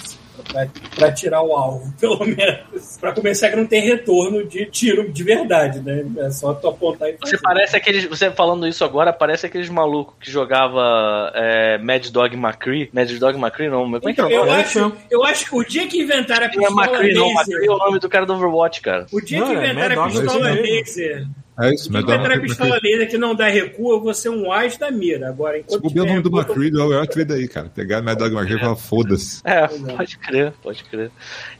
Pra, 0.50 0.66
pra 0.96 1.12
tirar 1.12 1.42
o 1.42 1.52
alvo, 1.56 1.92
pelo 2.00 2.24
menos. 2.24 2.98
Pra 3.00 3.12
começar 3.12 3.50
que 3.50 3.56
não 3.56 3.66
tem 3.66 3.80
retorno 3.82 4.46
de 4.46 4.66
tiro 4.66 5.10
de 5.10 5.22
verdade, 5.24 5.80
né? 5.80 6.04
É 6.18 6.30
só 6.30 6.52
tu 6.54 6.68
apontar 6.68 7.08
e 7.08 7.12
Você 7.12 7.36
fazer. 7.36 7.38
parece 7.42 7.76
aqueles. 7.76 8.04
Você 8.06 8.30
falando 8.30 8.66
isso 8.66 8.84
agora, 8.84 9.12
parece 9.12 9.46
aqueles 9.46 9.68
malucos 9.68 10.14
que 10.20 10.30
jogava 10.30 11.30
é, 11.34 11.78
Mad 11.78 12.06
Dog 12.08 12.36
McCree. 12.36 12.90
Mad 12.92 13.10
Dog 13.12 13.38
McCree 13.38 13.68
não, 13.68 13.84
como 13.84 14.08
é 14.08 14.12
que 14.12 14.20
é 14.20 14.24
o 14.24 14.30
eu, 14.30 14.46
nome? 14.46 14.60
acho, 14.60 14.92
eu 15.10 15.24
acho 15.24 15.44
que 15.48 15.56
o 15.56 15.64
dia 15.64 15.86
que 15.86 16.00
inventaram 16.02 16.46
a 16.46 16.48
Não 16.48 16.54
é 16.62 16.66
pistola 16.66 16.86
McCree, 16.86 17.14
não. 17.14 17.26
laser. 17.28 17.36
McCree 17.46 17.66
é 17.66 17.70
o 17.70 17.78
nome 17.78 17.98
do 17.98 18.08
cara 18.08 18.26
do 18.26 18.34
Overwatch, 18.34 18.80
cara. 18.80 19.06
O 19.12 19.20
dia 19.20 19.40
Não, 19.40 19.46
que 19.48 19.54
é 19.54 19.56
inventaram 19.72 20.02
a 20.02 20.04
Mad 20.06 20.12
Dog 20.14 20.24
pistola 20.26 20.50
laser. 20.50 21.26
É 21.58 21.72
isso, 21.74 21.84
Se 21.84 21.92
mas 21.92 22.02
inventaram 22.02 22.34
a 22.34 22.36
dá 22.36 22.40
pistola 22.40 22.78
laser 22.82 23.10
que 23.10 23.18
não 23.18 23.34
dá 23.34 23.46
recuo, 23.46 23.92
eu 23.92 24.00
vou 24.00 24.14
ser 24.14 24.30
um 24.30 24.50
as 24.50 24.76
da 24.76 24.90
mira. 24.90 25.28
Agora, 25.28 25.56
Se 25.56 25.60
enquanto 25.60 25.82
bobear 25.82 26.04
o 26.04 26.08
tiver 26.08 26.20
nome 26.20 26.22
do 26.22 26.36
recuo, 26.36 26.40
McCree, 26.40 26.70
do 26.70 26.82
Overwatch 26.82 27.14
veio 27.14 27.26
daí, 27.26 27.48
cara. 27.48 27.68
Pegar 27.68 28.02
Mad 28.02 28.18
Dog 28.18 28.34
McCree 28.34 28.56
e 28.56 28.60
falar, 28.60 28.76
foda-se. 28.76 29.42
É, 29.44 29.68
pode 29.68 30.18
crer, 30.18 30.52
pode 30.62 30.84
crer. 30.84 31.10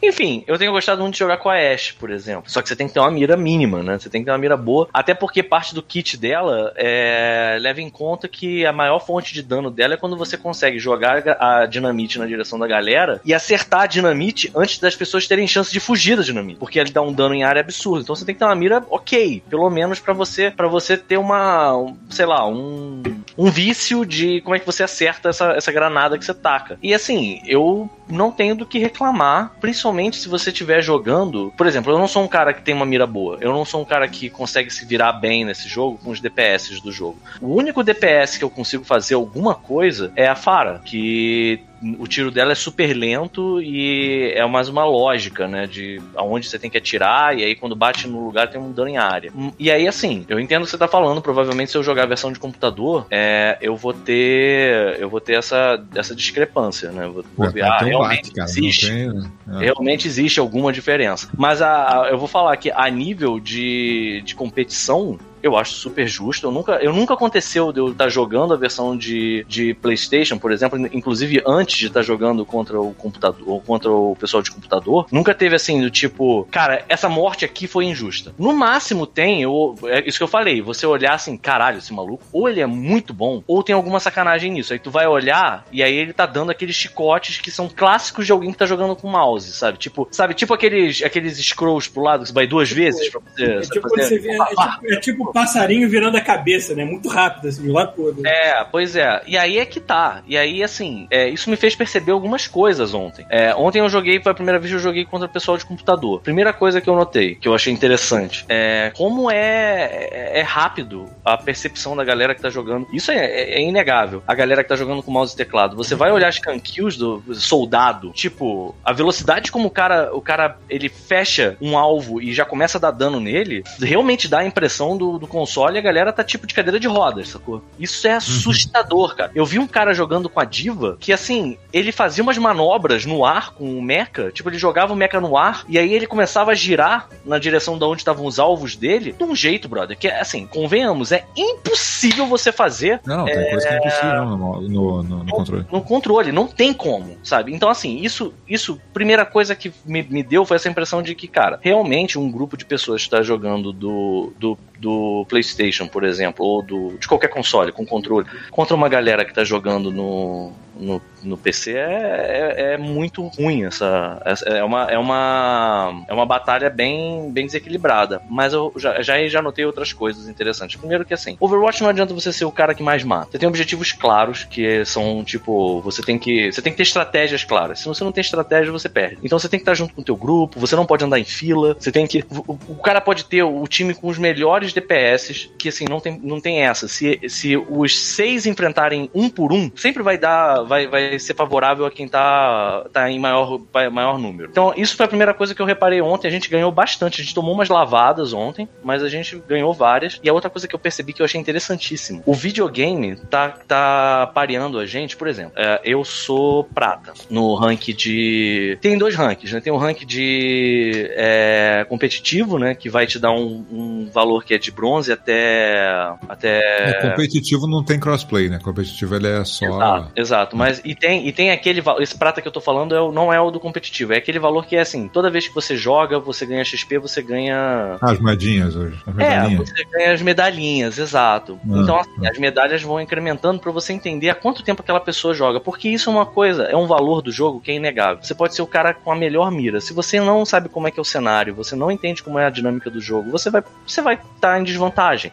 Enfim, 0.02 0.44
eu 0.46 0.56
tenho 0.58 0.72
gostado 0.72 1.02
muito 1.02 1.14
de 1.14 1.18
jogar 1.18 1.36
com 1.36 1.50
a 1.50 1.56
Ashe, 1.56 1.92
por 1.94 2.10
exemplo. 2.10 2.50
Só 2.50 2.62
que 2.62 2.68
você 2.68 2.76
tem 2.76 2.88
que 2.88 2.94
ter 2.94 3.00
uma 3.00 3.10
mira 3.10 3.36
mínima, 3.36 3.82
né? 3.82 3.98
Você 3.98 4.08
tem 4.08 4.22
que 4.22 4.24
ter 4.24 4.30
uma 4.30 4.38
mira 4.38 4.56
boa. 4.56 4.88
Até 4.92 5.12
porque 5.12 5.42
parte 5.42 5.74
do 5.74 5.82
kit 5.82 6.16
dela 6.16 6.72
é, 6.76 7.58
leva 7.60 7.80
em 7.80 7.90
conta 7.90 8.26
que 8.28 8.64
a 8.64 8.72
maior 8.72 8.98
fonte 8.98 9.34
de 9.34 9.42
dano 9.42 9.70
dela 9.70 9.94
é 9.94 9.96
quando 9.96 10.16
você 10.16 10.38
consegue 10.38 10.78
jogar 10.78 11.22
a 11.38 11.66
dinamite 11.66 12.18
na 12.18 12.26
direção 12.26 12.58
da 12.58 12.66
galera 12.66 13.20
e 13.24 13.34
acertar 13.34 13.82
a 13.82 13.86
dinamite 13.86 14.50
antes 14.56 14.78
das 14.78 14.96
pessoas 14.96 15.26
terem 15.26 15.46
chance 15.46 15.70
de 15.70 15.80
fugir 15.80 16.16
da 16.16 16.22
dinamite. 16.22 16.58
Porque 16.58 16.78
ele 16.78 16.90
dá 16.90 17.02
um 17.02 17.12
dano 17.12 17.34
em 17.34 17.44
área 17.44 17.60
absurdo. 17.60 18.02
Então 18.02 18.16
você 18.16 18.24
tem 18.24 18.34
que 18.34 18.38
ter 18.38 18.44
uma 18.46 18.54
mira 18.54 18.82
ok. 18.88 19.42
Pelo 19.50 19.68
menos 19.68 19.81
pra 20.00 20.12
você 20.12 20.50
para 20.50 20.68
você 20.68 20.96
ter 20.96 21.16
uma, 21.16 21.76
um, 21.76 21.96
sei 22.10 22.26
lá, 22.26 22.46
um, 22.46 23.02
um 23.36 23.50
vício 23.50 24.04
de 24.04 24.40
como 24.42 24.54
é 24.54 24.58
que 24.58 24.66
você 24.66 24.82
acerta 24.82 25.28
essa, 25.28 25.52
essa 25.52 25.72
granada 25.72 26.18
que 26.18 26.24
você 26.24 26.34
taca. 26.34 26.78
E 26.82 26.94
assim, 26.94 27.40
eu 27.46 27.90
não 28.12 28.30
tenho 28.30 28.54
do 28.54 28.66
que 28.66 28.78
reclamar, 28.78 29.52
principalmente 29.60 30.16
se 30.16 30.28
você 30.28 30.50
estiver 30.50 30.82
jogando. 30.82 31.52
Por 31.56 31.66
exemplo, 31.66 31.92
eu 31.92 31.98
não 31.98 32.08
sou 32.08 32.22
um 32.22 32.28
cara 32.28 32.52
que 32.52 32.62
tem 32.62 32.74
uma 32.74 32.86
mira 32.86 33.06
boa. 33.06 33.38
Eu 33.40 33.52
não 33.52 33.64
sou 33.64 33.82
um 33.82 33.84
cara 33.84 34.06
que 34.08 34.30
consegue 34.30 34.70
se 34.70 34.84
virar 34.84 35.14
bem 35.14 35.44
nesse 35.44 35.68
jogo 35.68 35.98
com 36.02 36.10
os 36.10 36.20
DPS 36.20 36.80
do 36.80 36.92
jogo. 36.92 37.18
O 37.40 37.54
único 37.54 37.82
DPS 37.82 38.38
que 38.38 38.44
eu 38.44 38.50
consigo 38.50 38.84
fazer 38.84 39.14
alguma 39.14 39.54
coisa 39.54 40.12
é 40.16 40.26
a 40.28 40.34
Fara, 40.34 40.80
que 40.84 41.62
o 41.98 42.06
tiro 42.06 42.30
dela 42.30 42.52
é 42.52 42.54
super 42.54 42.94
lento 42.94 43.60
e 43.60 44.32
é 44.34 44.46
mais 44.46 44.68
uma 44.68 44.84
lógica, 44.84 45.48
né? 45.48 45.66
De 45.66 46.00
aonde 46.14 46.46
você 46.46 46.58
tem 46.58 46.70
que 46.70 46.78
atirar, 46.78 47.36
e 47.36 47.44
aí 47.44 47.56
quando 47.56 47.74
bate 47.74 48.06
no 48.06 48.24
lugar 48.24 48.48
tem 48.48 48.60
um 48.60 48.70
dano 48.70 48.88
em 48.88 48.96
área. 48.96 49.32
E 49.58 49.70
aí, 49.70 49.88
assim, 49.88 50.24
eu 50.28 50.38
entendo 50.38 50.62
o 50.62 50.64
que 50.64 50.70
você 50.70 50.78
tá 50.78 50.86
falando. 50.86 51.20
Provavelmente, 51.20 51.72
se 51.72 51.76
eu 51.76 51.82
jogar 51.82 52.04
a 52.04 52.06
versão 52.06 52.32
de 52.32 52.38
computador, 52.38 53.06
é, 53.10 53.58
eu 53.60 53.74
vou 53.74 53.92
ter. 53.92 54.96
Eu 55.00 55.10
vou 55.10 55.20
ter 55.20 55.34
essa, 55.34 55.82
essa 55.94 56.14
discrepância, 56.14 56.92
né? 56.92 57.04
Eu 57.04 57.12
Vou, 57.12 57.24
vou 57.36 57.50
ver, 57.50 57.62
ah, 57.64 57.78
Tem 57.78 57.94
um 57.94 58.01
realmente 58.02 58.22
bate, 58.22 58.34
cara. 58.34 58.48
Não 58.50 58.58
existe. 58.58 58.86
tem, 58.88 59.08
né? 59.12 59.30
É. 59.48 59.58
Realmente 59.64 60.06
existe 60.08 60.40
alguma 60.40 60.72
diferença. 60.72 61.28
Mas 61.36 61.60
a, 61.62 62.02
a- 62.04 62.08
eu 62.10 62.18
vou 62.18 62.28
falar 62.28 62.56
que 62.56 62.70
a 62.70 62.88
nível 62.90 63.38
de, 63.40 64.22
de 64.24 64.34
competição, 64.34 65.18
eu 65.42 65.56
acho 65.56 65.74
super 65.74 66.06
justo. 66.06 66.46
Eu 66.46 66.52
nunca, 66.52 66.72
eu 66.76 66.92
nunca 66.92 67.14
aconteceu 67.14 67.72
de 67.72 67.80
eu 67.80 67.90
estar 67.90 68.08
jogando 68.08 68.54
a 68.54 68.56
versão 68.56 68.96
de, 68.96 69.44
de 69.48 69.74
PlayStation, 69.74 70.38
por 70.38 70.52
exemplo, 70.52 70.78
inclusive 70.92 71.42
antes 71.46 71.78
de 71.78 71.86
estar 71.86 72.02
jogando 72.02 72.44
contra 72.44 72.80
o 72.80 72.94
computador, 72.94 73.42
ou 73.46 73.60
contra 73.60 73.90
o 73.90 74.16
pessoal 74.16 74.42
de 74.42 74.50
computador, 74.50 75.06
nunca 75.10 75.34
teve 75.34 75.56
assim 75.56 75.80
do 75.80 75.90
tipo, 75.90 76.46
cara, 76.50 76.84
essa 76.88 77.08
morte 77.08 77.44
aqui 77.44 77.66
foi 77.66 77.86
injusta. 77.86 78.34
No 78.38 78.52
máximo 78.52 79.06
tem, 79.06 79.42
eu, 79.42 79.76
é 79.84 80.06
isso 80.06 80.18
que 80.18 80.24
eu 80.24 80.28
falei, 80.28 80.62
você 80.62 80.86
olhar 80.86 81.14
assim, 81.14 81.36
caralho, 81.36 81.78
esse 81.78 81.92
maluco, 81.92 82.24
ou 82.32 82.48
ele 82.48 82.60
é 82.60 82.66
muito 82.66 83.12
bom, 83.12 83.42
ou 83.46 83.62
tem 83.62 83.74
alguma 83.74 84.00
sacanagem 84.00 84.52
nisso. 84.52 84.72
Aí 84.72 84.78
tu 84.78 84.90
vai 84.90 85.06
olhar 85.06 85.66
e 85.72 85.82
aí 85.82 85.94
ele 85.94 86.12
tá 86.12 86.26
dando 86.26 86.50
aqueles 86.50 86.76
chicotes 86.76 87.38
que 87.38 87.50
são 87.50 87.68
clássicos 87.68 88.26
de 88.26 88.32
alguém 88.32 88.52
que 88.52 88.58
tá 88.58 88.66
jogando 88.66 88.94
com 88.94 89.08
mouse, 89.08 89.52
sabe? 89.52 89.78
Tipo, 89.78 90.08
sabe, 90.10 90.34
tipo 90.34 90.54
aqueles, 90.54 91.02
aqueles 91.02 91.38
scrolls 91.38 91.90
pro 91.90 92.02
lado 92.02 92.22
que 92.22 92.28
você 92.28 92.34
vai 92.34 92.46
duas 92.46 92.70
vezes 92.70 93.08
pra 93.08 93.20
você, 93.20 93.44
É 93.44 93.60
tipo, 93.60 93.88
você 93.88 94.18
vê, 94.18 94.30
é, 94.30 94.44
tipo, 94.44 94.92
é 94.92 95.00
tipo 95.00 95.31
passarinho 95.32 95.88
virando 95.88 96.16
a 96.16 96.20
cabeça, 96.20 96.74
né? 96.74 96.84
Muito 96.84 97.08
rápido, 97.08 97.48
assim, 97.48 97.62
de 97.62 97.70
um 97.70 97.72
lado. 97.72 97.92
É, 98.24 98.64
pois 98.64 98.96
é. 98.96 99.22
E 99.26 99.36
aí 99.36 99.58
é 99.58 99.64
que 99.66 99.80
tá. 99.80 100.22
E 100.26 100.36
aí, 100.36 100.62
assim, 100.62 101.06
é, 101.10 101.28
isso 101.28 101.50
me 101.50 101.56
fez 101.56 101.74
perceber 101.74 102.12
algumas 102.12 102.46
coisas 102.46 102.94
ontem. 102.94 103.24
É, 103.30 103.54
ontem 103.54 103.80
eu 103.80 103.88
joguei, 103.88 104.20
foi 104.20 104.32
a 104.32 104.34
primeira 104.34 104.58
vez 104.58 104.72
eu 104.72 104.78
joguei 104.78 105.04
contra 105.04 105.26
o 105.26 105.30
pessoal 105.30 105.56
de 105.56 105.64
computador. 105.64 106.20
Primeira 106.20 106.52
coisa 106.52 106.80
que 106.80 106.88
eu 106.88 106.94
notei, 106.96 107.34
que 107.34 107.48
eu 107.48 107.54
achei 107.54 107.72
interessante, 107.72 108.44
é 108.48 108.92
como 108.96 109.30
é, 109.30 110.08
é, 110.10 110.40
é 110.40 110.42
rápido 110.42 111.06
a 111.24 111.36
percepção 111.36 111.96
da 111.96 112.04
galera 112.04 112.34
que 112.34 112.42
tá 112.42 112.50
jogando. 112.50 112.86
Isso 112.92 113.10
é, 113.10 113.16
é- 113.16 113.54
é 113.58 113.62
inegável. 113.62 114.22
A 114.26 114.34
galera 114.34 114.62
que 114.62 114.68
tá 114.68 114.76
jogando 114.76 115.02
com 115.02 115.10
mouse 115.10 115.34
e 115.34 115.36
teclado. 115.36 115.76
Você 115.76 115.94
vai 115.94 116.10
olhar 116.12 116.28
as 116.28 116.38
kills 116.38 116.98
do 116.98 117.22
soldado, 117.34 118.10
tipo, 118.12 118.74
a 118.84 118.92
velocidade 118.92 119.50
como 119.50 119.68
o 119.68 119.70
cara, 119.70 120.14
o 120.14 120.20
cara, 120.20 120.56
ele 120.68 120.88
fecha 120.88 121.56
um 121.60 121.76
alvo 121.76 122.20
e 122.20 122.32
já 122.32 122.44
começa 122.44 122.78
a 122.78 122.80
dar 122.80 122.90
dano 122.90 123.20
nele, 123.20 123.62
realmente 123.80 124.28
dá 124.28 124.40
a 124.40 124.46
impressão 124.46 124.96
do, 124.96 125.18
do 125.22 125.28
console 125.28 125.76
e 125.76 125.78
a 125.78 125.82
galera 125.82 126.12
tá 126.12 126.22
tipo 126.24 126.46
de 126.46 126.52
cadeira 126.54 126.78
de 126.80 126.86
rodas, 126.88 127.28
sacou? 127.28 127.62
Isso 127.78 128.06
é 128.06 128.12
assustador, 128.14 129.14
cara. 129.16 129.30
Eu 129.34 129.46
vi 129.46 129.58
um 129.58 129.66
cara 129.66 129.94
jogando 129.94 130.28
com 130.28 130.40
a 130.40 130.44
Diva 130.44 130.96
que, 131.00 131.12
assim, 131.12 131.56
ele 131.72 131.92
fazia 131.92 132.22
umas 132.22 132.36
manobras 132.36 133.06
no 133.06 133.24
ar 133.24 133.54
com 133.54 133.78
o 133.78 133.82
mecha, 133.82 134.30
tipo, 134.32 134.48
ele 134.50 134.58
jogava 134.58 134.92
o 134.92 134.96
mecha 134.96 135.20
no 135.20 135.36
ar 135.36 135.64
e 135.68 135.78
aí 135.78 135.92
ele 135.94 136.06
começava 136.06 136.50
a 136.50 136.54
girar 136.54 137.08
na 137.24 137.38
direção 137.38 137.78
de 137.78 137.84
onde 137.84 138.00
estavam 138.02 138.26
os 138.26 138.38
alvos 138.38 138.74
dele, 138.76 139.12
de 139.12 139.24
um 139.24 139.34
jeito, 139.34 139.68
brother, 139.68 139.96
que, 139.96 140.08
assim, 140.08 140.46
convenhamos, 140.46 141.12
é 141.12 141.24
impossível 141.36 142.26
você 142.26 142.50
fazer 142.50 143.00
Não, 143.06 143.18
não, 143.18 143.24
tem 143.26 143.50
coisa 143.50 143.66
que 143.68 143.74
é 143.74 143.78
impossível 143.78 144.14
não, 144.14 144.36
no, 144.36 144.60
no, 144.62 145.02
no- 145.02 145.24
no 145.24 145.30
controle. 145.32 145.66
no 145.70 145.80
controle, 145.82 146.32
não 146.32 146.46
tem 146.46 146.72
como, 146.74 147.16
sabe? 147.22 147.54
Então, 147.54 147.68
assim, 147.68 148.00
isso, 148.00 148.34
isso, 148.48 148.80
primeira 148.92 149.24
coisa 149.24 149.54
que 149.54 149.72
me, 149.84 150.02
me 150.02 150.22
deu 150.22 150.44
foi 150.44 150.56
essa 150.56 150.68
impressão 150.68 151.02
de 151.02 151.14
que, 151.14 151.28
cara, 151.28 151.58
realmente 151.62 152.18
um 152.18 152.30
grupo 152.30 152.56
de 152.56 152.64
pessoas 152.64 153.02
está 153.02 153.22
jogando 153.22 153.72
do, 153.72 154.32
do, 154.38 154.58
do 154.78 155.11
PlayStation, 155.28 155.86
por 155.86 156.04
exemplo, 156.04 156.44
ou 156.44 156.62
do, 156.62 156.96
de 156.98 157.06
qualquer 157.06 157.28
console 157.28 157.72
com 157.72 157.84
controle, 157.84 158.26
contra 158.50 158.74
uma 158.74 158.88
galera 158.88 159.24
que 159.24 159.34
tá 159.34 159.44
jogando 159.44 159.90
no, 159.90 160.52
no, 160.82 161.02
no 161.22 161.36
PC 161.36 161.72
é, 161.72 162.54
é, 162.56 162.72
é 162.74 162.78
muito 162.78 163.26
ruim 163.28 163.64
essa, 163.64 164.20
é 164.46 164.62
uma 164.62 164.84
é 164.90 164.98
uma 164.98 166.04
é 166.08 166.12
uma 166.12 166.26
batalha 166.26 166.68
bem 166.68 167.30
bem 167.30 167.46
desequilibrada. 167.46 168.20
Mas 168.28 168.52
eu 168.52 168.72
já 168.76 169.00
já, 169.02 169.26
já 169.26 169.40
notei 169.40 169.64
outras 169.64 169.92
coisas 169.92 170.28
interessantes. 170.28 170.76
Primeiro 170.76 171.04
que 171.04 171.14
assim 171.14 171.36
Overwatch 171.40 171.82
não 171.82 171.90
adianta 171.90 172.14
você 172.14 172.32
ser 172.32 172.44
o 172.44 172.52
cara 172.52 172.74
que 172.74 172.82
mais 172.82 173.04
mata. 173.04 173.32
Você 173.32 173.38
tem 173.38 173.48
objetivos 173.48 173.92
claros 173.92 174.44
que 174.44 174.84
são 174.84 175.22
tipo 175.24 175.80
você 175.80 176.02
tem 176.02 176.18
que 176.18 176.52
você 176.52 176.60
tem 176.60 176.72
que 176.72 176.78
ter 176.78 176.82
estratégias 176.82 177.44
claras. 177.44 177.80
Se 177.80 177.86
você 177.86 178.02
não 178.04 178.12
tem 178.12 178.20
estratégia 178.20 178.72
você 178.72 178.88
perde. 178.88 179.18
Então 179.22 179.38
você 179.38 179.48
tem 179.48 179.58
que 179.58 179.62
estar 179.62 179.74
junto 179.74 179.94
com 179.94 180.00
o 180.00 180.04
teu 180.04 180.16
grupo 180.16 180.58
você 180.58 180.76
não 180.76 180.86
pode 180.86 181.04
andar 181.04 181.18
em 181.18 181.24
fila 181.24 181.76
você 181.78 181.92
tem 181.92 182.06
que 182.06 182.24
o, 182.30 182.58
o 182.68 182.76
cara 182.76 183.00
pode 183.00 183.24
ter 183.24 183.42
o 183.42 183.66
time 183.66 183.94
com 183.94 184.08
os 184.08 184.18
melhores 184.18 184.72
DPS 184.72 185.50
que 185.58 185.68
assim 185.68 185.84
não 185.88 186.00
tem 186.00 186.18
não 186.22 186.40
tem 186.40 186.62
essa. 186.62 186.88
Se 186.88 187.20
se 187.28 187.56
os 187.56 187.98
seis 187.98 188.46
enfrentarem 188.46 189.10
um 189.14 189.28
por 189.28 189.52
um 189.52 189.70
sempre 189.76 190.02
vai 190.02 190.18
dar 190.18 190.62
vai, 190.72 190.86
vai 190.86 191.18
ser 191.18 191.34
favorável 191.34 191.84
a 191.84 191.90
quem 191.90 192.08
tá, 192.08 192.86
tá 192.92 193.10
em 193.10 193.18
maior, 193.18 193.60
maior 193.92 194.18
número. 194.18 194.48
Então, 194.50 194.72
isso 194.74 194.96
foi 194.96 195.04
a 195.04 195.08
primeira 195.08 195.34
coisa 195.34 195.54
que 195.54 195.60
eu 195.60 195.66
reparei 195.66 196.00
ontem. 196.00 196.28
A 196.28 196.30
gente 196.30 196.48
ganhou 196.48 196.72
bastante. 196.72 197.20
A 197.20 197.24
gente 197.24 197.34
tomou 197.34 197.52
umas 197.52 197.68
lavadas 197.68 198.32
ontem, 198.32 198.66
mas 198.82 199.02
a 199.02 199.08
gente 199.08 199.40
ganhou 199.46 199.74
várias. 199.74 200.18
E 200.22 200.30
a 200.30 200.32
outra 200.32 200.48
coisa 200.48 200.66
que 200.66 200.74
eu 200.74 200.78
percebi 200.78 201.12
que 201.12 201.20
eu 201.20 201.26
achei 201.26 201.38
interessantíssimo: 201.38 202.22
o 202.24 202.32
videogame 202.32 203.16
tá, 203.16 203.50
tá 203.50 204.30
pareando 204.34 204.78
a 204.78 204.86
gente. 204.86 205.16
Por 205.16 205.28
exemplo, 205.28 205.52
é, 205.56 205.80
eu 205.84 206.04
sou 206.04 206.64
prata 206.64 207.12
no 207.28 207.54
rank 207.54 207.88
de. 207.88 208.78
Tem 208.80 208.96
dois 208.96 209.14
ranks, 209.14 209.52
né? 209.52 209.60
Tem 209.60 209.72
o 209.72 209.76
rank 209.76 210.04
de 210.06 211.06
é, 211.10 211.84
competitivo, 211.88 212.58
né? 212.58 212.74
Que 212.74 212.88
vai 212.88 213.06
te 213.06 213.18
dar 213.18 213.32
um, 213.32 213.64
um 213.70 214.10
valor 214.10 214.44
que 214.44 214.54
é 214.54 214.58
de 214.58 214.70
bronze 214.70 215.12
até. 215.12 215.86
até 216.28 216.60
É, 216.88 217.10
competitivo 217.10 217.66
não 217.66 217.84
tem 217.84 218.00
crossplay, 218.00 218.48
né? 218.48 218.58
Competitivo 218.62 219.14
ele 219.16 219.28
é 219.28 219.44
só. 219.44 219.66
Exato, 219.66 220.12
exato. 220.16 220.51
Mas 220.56 220.80
e 220.84 220.94
tem, 220.94 221.26
e 221.26 221.32
tem 221.32 221.50
aquele 221.50 221.80
valor. 221.80 222.02
Esse 222.02 222.16
prata 222.16 222.40
que 222.40 222.48
eu 222.48 222.52
tô 222.52 222.60
falando 222.60 222.94
é 222.94 223.00
o, 223.00 223.12
não 223.12 223.32
é 223.32 223.40
o 223.40 223.50
do 223.50 223.60
competitivo, 223.60 224.12
é 224.12 224.16
aquele 224.16 224.38
valor 224.38 224.66
que 224.66 224.76
é 224.76 224.80
assim: 224.80 225.08
toda 225.08 225.30
vez 225.30 225.48
que 225.48 225.54
você 225.54 225.76
joga, 225.76 226.18
você 226.18 226.46
ganha 226.46 226.64
XP, 226.64 226.98
você 226.98 227.22
ganha. 227.22 227.98
Ah, 228.00 228.10
as 228.12 228.18
moedinhas 228.18 228.76
hoje. 228.76 228.96
As 229.06 229.18
É, 229.18 229.28
medalhinhas. 229.28 229.68
você 229.70 229.84
ganha 229.84 230.12
as 230.12 230.22
medalhinhas, 230.22 230.98
exato. 230.98 231.58
Ah, 231.64 231.78
então, 231.78 231.98
assim, 231.98 232.26
as 232.26 232.38
medalhas 232.38 232.82
vão 232.82 233.00
incrementando 233.00 233.60
pra 233.60 233.72
você 233.72 233.92
entender 233.92 234.30
há 234.30 234.34
quanto 234.34 234.62
tempo 234.62 234.82
aquela 234.82 235.00
pessoa 235.00 235.34
joga. 235.34 235.60
Porque 235.60 235.88
isso 235.88 236.10
é 236.10 236.12
uma 236.12 236.26
coisa, 236.26 236.64
é 236.64 236.76
um 236.76 236.86
valor 236.86 237.22
do 237.22 237.32
jogo 237.32 237.60
que 237.60 237.70
é 237.70 237.74
inegável. 237.74 238.22
Você 238.22 238.34
pode 238.34 238.54
ser 238.54 238.62
o 238.62 238.66
cara 238.66 238.94
com 238.94 239.10
a 239.10 239.16
melhor 239.16 239.50
mira. 239.50 239.80
Se 239.80 239.92
você 239.92 240.20
não 240.20 240.44
sabe 240.44 240.68
como 240.68 240.88
é 240.88 240.90
que 240.90 240.98
é 240.98 241.02
o 241.02 241.04
cenário, 241.04 241.54
você 241.54 241.74
não 241.74 241.90
entende 241.90 242.22
como 242.22 242.38
é 242.38 242.46
a 242.46 242.50
dinâmica 242.50 242.90
do 242.90 243.00
jogo, 243.00 243.30
você 243.30 243.50
vai 243.50 243.62
você 243.86 244.02
vai 244.02 244.14
estar 244.34 244.60
em 244.60 244.64
desvantagem. 244.64 245.32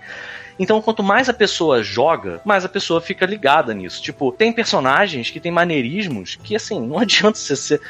Então, 0.59 0.81
quanto 0.81 1.01
mais 1.01 1.29
a 1.29 1.33
pessoa 1.33 1.81
joga, 1.81 2.41
mais 2.43 2.65
a 2.65 2.69
pessoa 2.69 2.99
fica 2.99 3.25
ligada 3.25 3.73
nisso. 3.73 4.01
Tipo, 4.01 4.31
tem 4.31 4.51
personagens 4.51 5.29
que 5.29 5.39
tem 5.39 5.51
maneirismos 5.51 6.37
que, 6.43 6.55
assim, 6.55 6.79
não 6.85 6.99
adianta 6.99 7.37
você 7.37 7.55
ser. 7.55 7.81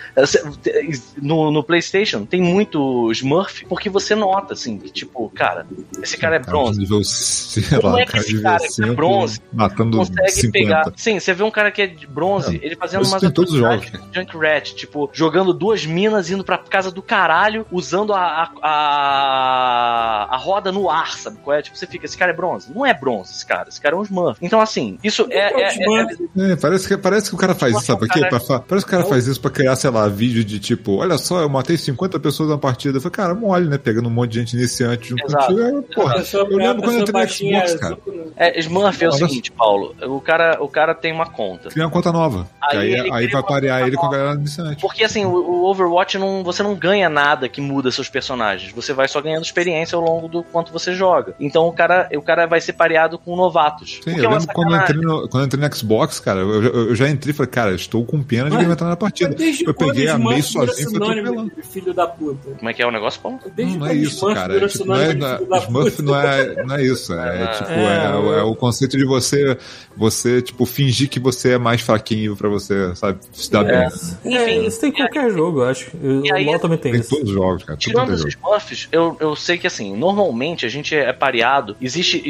No, 1.21 1.51
no 1.51 1.63
PlayStation 1.63 2.25
tem 2.25 2.41
muito 2.41 3.11
Smurf, 3.11 3.65
porque 3.65 3.89
você 3.89 4.13
nota, 4.15 4.53
assim, 4.53 4.77
que, 4.77 4.89
tipo, 4.89 5.29
cara, 5.29 5.65
esse 6.01 6.17
cara 6.17 6.35
é 6.35 6.39
bronze. 6.39 6.79
nível, 6.79 7.03
sei 7.03 7.63
Como 7.81 7.97
é 7.97 8.05
que 8.05 8.17
esse 8.17 8.41
cara 8.41 8.59
que 8.59 8.83
é 8.83 8.85
V5 8.85 8.95
bronze 8.95 9.41
matando 9.51 9.97
consegue 9.97 10.31
50. 10.31 10.51
pegar. 10.51 10.93
Sim, 10.95 11.19
você 11.19 11.33
vê 11.33 11.43
um 11.43 11.51
cara 11.51 11.71
que 11.71 11.81
é 11.81 11.87
de 11.87 12.05
bronze, 12.05 12.57
É, 12.57 12.65
ele 12.65 12.75
fazendo 12.75 13.05
umas 13.05 13.19
tem 13.19 13.29
em 13.29 13.31
todos 13.31 13.53
os 13.53 13.59
de 13.59 13.91
Junkrat, 14.13 14.75
tipo, 14.75 15.09
jogando 15.13 15.53
duas 15.53 15.85
minas, 15.85 16.29
indo 16.29 16.43
pra 16.43 16.57
casa 16.57 16.91
do 16.91 17.01
caralho, 17.01 17.65
usando 17.71 18.13
a, 18.13 18.19
a, 18.19 18.51
a, 18.61 20.35
a 20.35 20.37
roda 20.37 20.71
no 20.71 20.89
ar, 20.89 21.17
sabe 21.17 21.37
qual 21.39 21.57
é? 21.57 21.61
Tipo, 21.61 21.77
você 21.77 21.87
fica, 21.87 22.05
esse 22.05 22.17
cara 22.17 22.31
é 22.31 22.35
bronze. 22.35 22.58
Não 22.67 22.85
é 22.85 22.93
bronze 22.93 23.31
esse 23.31 23.45
cara, 23.45 23.69
esse 23.69 23.79
cara 23.79 23.95
é 23.95 23.99
um 23.99 24.03
Smurf. 24.03 24.39
Então, 24.41 24.59
assim, 24.59 24.97
isso 25.03 25.27
é. 25.29 25.37
é- 25.61 25.69
é- 25.69 26.51
É, 26.51 26.55
parece, 26.55 26.87
que, 26.87 26.97
parece 26.97 27.29
que 27.29 27.35
o 27.35 27.37
cara 27.37 27.55
faz 27.55 27.75
isso, 27.75 27.85
sabe 27.85 27.99
por 27.99 28.09
quê? 28.09 28.19
Pra 28.21 28.39
parece 28.39 28.85
que 28.85 28.91
o 28.93 28.97
cara 28.97 29.05
faz 29.05 29.27
isso 29.27 29.39
pra 29.41 29.51
criar, 29.51 29.75
sei 29.75 29.89
lá, 29.89 30.07
vídeo 30.07 30.43
de 30.43 30.59
tipo, 30.59 30.97
olha 30.97 31.17
só, 31.17 31.41
eu 31.41 31.49
matei 31.49 31.77
50 31.77 32.19
pessoas 32.19 32.49
na 32.49 32.57
partida. 32.57 32.97
Eu 32.97 33.01
falei, 33.01 33.11
cara, 33.13 33.35
mole, 33.35 33.67
né? 33.67 33.77
Pegando 33.77 34.07
um 34.07 34.11
monte 34.11 34.31
de 34.31 34.39
gente 34.39 34.53
iniciante 34.55 35.09
junto 35.09 35.25
Exato. 35.25 35.47
contigo. 35.47 35.85
É, 35.89 35.95
porra, 35.95 36.23
eu 36.33 36.41
a 36.41 36.49
lembro 36.49 36.83
quando 36.83 36.95
eu 36.97 37.01
entrei 37.01 37.23
no 37.23 37.29
Xbox, 37.29 37.75
cara. 37.75 37.97
né? 38.07 38.23
é, 38.37 38.59
Smurf 38.59 39.03
é 39.03 39.07
o 39.07 39.11
seguinte, 39.11 39.51
Paulo. 39.51 39.95
O 40.03 40.21
cara, 40.21 40.57
o 40.61 40.67
cara 40.67 40.93
tem 40.95 41.11
uma 41.13 41.25
conta. 41.29 41.69
Cria 41.69 41.85
uma 41.85 41.91
conta 41.91 42.11
nova. 42.11 42.47
Aí 42.61 42.77
Aí, 42.79 42.93
ele 42.93 43.11
aí, 43.13 43.27
vai 43.27 43.43
parear 43.43 43.87
ele 43.87 43.95
com 43.95 44.05
a 44.05 44.11
galera 44.11 44.33
iniciante. 44.35 44.81
Porque 44.81 45.03
assim, 45.03 45.25
o, 45.25 45.31
o 45.33 45.65
Overwatch 45.69 46.17
não, 46.17 46.43
você 46.43 46.63
não 46.63 46.75
ganha 46.75 47.09
nada 47.09 47.47
que 47.49 47.61
muda 47.61 47.91
seus 47.91 48.09
personagens. 48.09 48.71
Você 48.73 48.93
vai 48.93 49.07
só 49.07 49.21
ganhando 49.21 49.43
experiência 49.43 49.95
ao 49.95 50.01
longo 50.03 50.27
do 50.27 50.43
quanto 50.43 50.71
você 50.71 50.93
joga. 50.93 51.33
Então 51.39 51.67
o 51.67 51.73
cara, 51.73 52.09
o 52.15 52.21
cara 52.21 52.45
vai 52.49 52.59
ser 52.59 52.73
pareado 52.73 53.17
com 53.17 53.35
novatos. 53.35 53.99
Sim, 54.03 54.17
eu 54.17 54.25
é 54.25 54.27
lembro 54.27 54.47
quando 54.53 54.73
eu, 54.75 54.81
entrei 54.81 55.01
no, 55.01 55.29
quando 55.29 55.43
eu 55.43 55.47
entrei 55.47 55.67
no 55.69 55.75
Xbox, 55.75 56.19
cara, 56.19 56.39
eu, 56.41 56.63
eu- 56.63 56.95
já 56.95 57.07
entrei 57.09 57.31
e 57.33 57.35
falei, 57.35 57.49
cara, 57.51 57.71
estou 57.75 58.03
com 58.05 58.21
pena 58.21 58.49
de 58.49 58.57
Mas- 58.57 58.69
entrar 58.69 58.87
na 58.89 58.95
partida. 58.97 59.35
Eu 59.65 59.73
peguei 59.73 60.07
a 60.09 60.17
vira 60.17 60.41
sozinho 60.41 60.91
e 60.91 60.95
atropelando. 60.97 61.51
de 61.55 61.61
filho 61.61 61.93
da 61.93 62.07
puta? 62.07 62.49
Como 62.57 62.69
é 62.69 62.73
que 62.73 62.81
é 62.81 62.87
o 62.87 62.91
negócio, 62.91 63.21
Paulo? 63.21 63.39
Desde 63.55 63.73
Não, 63.77 63.85
não 63.85 63.87
é 63.91 63.95
isso, 63.95 64.15
Smurf 64.17 64.35
cara. 64.35 64.57
É, 64.57 64.67
tipo, 64.67 64.85
não 64.85 64.95
é, 64.95 65.13
não 65.13 65.27
é- 65.27 65.59
Smurf 65.59 65.91
puta? 65.97 66.03
não 66.03 66.15
é, 66.19 66.63
não 66.65 66.75
é 66.75 66.83
isso. 66.83 67.13
É, 67.13 67.43
Ah, 67.43 67.47
tipo, 67.49 67.69
é, 67.71 68.05
é, 68.05 68.15
o- 68.15 68.33
é 68.33 68.43
o 68.43 68.55
conceito 68.55 68.97
de 68.97 69.05
você, 69.05 69.57
você, 69.95 70.41
tipo, 70.41 70.65
fingir 70.65 71.09
que 71.09 71.19
você 71.19 71.53
é 71.53 71.57
mais 71.57 71.81
fraquinho 71.81 72.35
pra 72.35 72.49
você, 72.49 72.95
sabe, 72.95 73.19
se 73.31 73.51
dar 73.51 73.63
bem. 73.63 73.75
É, 73.75 73.87
Enfim, 74.25 74.65
isso 74.65 74.79
tem 74.81 74.89
em 74.89 74.93
qualquer 74.93 75.31
jogo, 75.31 75.59
eu 75.61 75.65
acho. 75.69 75.91
O 75.97 76.21
LoL 76.21 76.59
também 76.59 76.77
tem 76.77 76.91
Tem 76.93 77.01
isso. 77.01 77.09
todos 77.09 77.29
os 77.29 77.33
jogos, 77.35 77.63
cara. 77.63 77.77
Tirando 77.77 78.11
é 78.11 78.15
os. 78.15 78.25
Smurfs, 78.25 78.87
eu, 78.91 79.17
eu 79.19 79.35
sei 79.35 79.57
que 79.57 79.67
assim, 79.67 79.95
normalmente 79.95 80.65
a 80.65 80.69
gente 80.69 80.95
é 80.95 81.11
pareado. 81.13 81.75
Existe. 81.81 82.21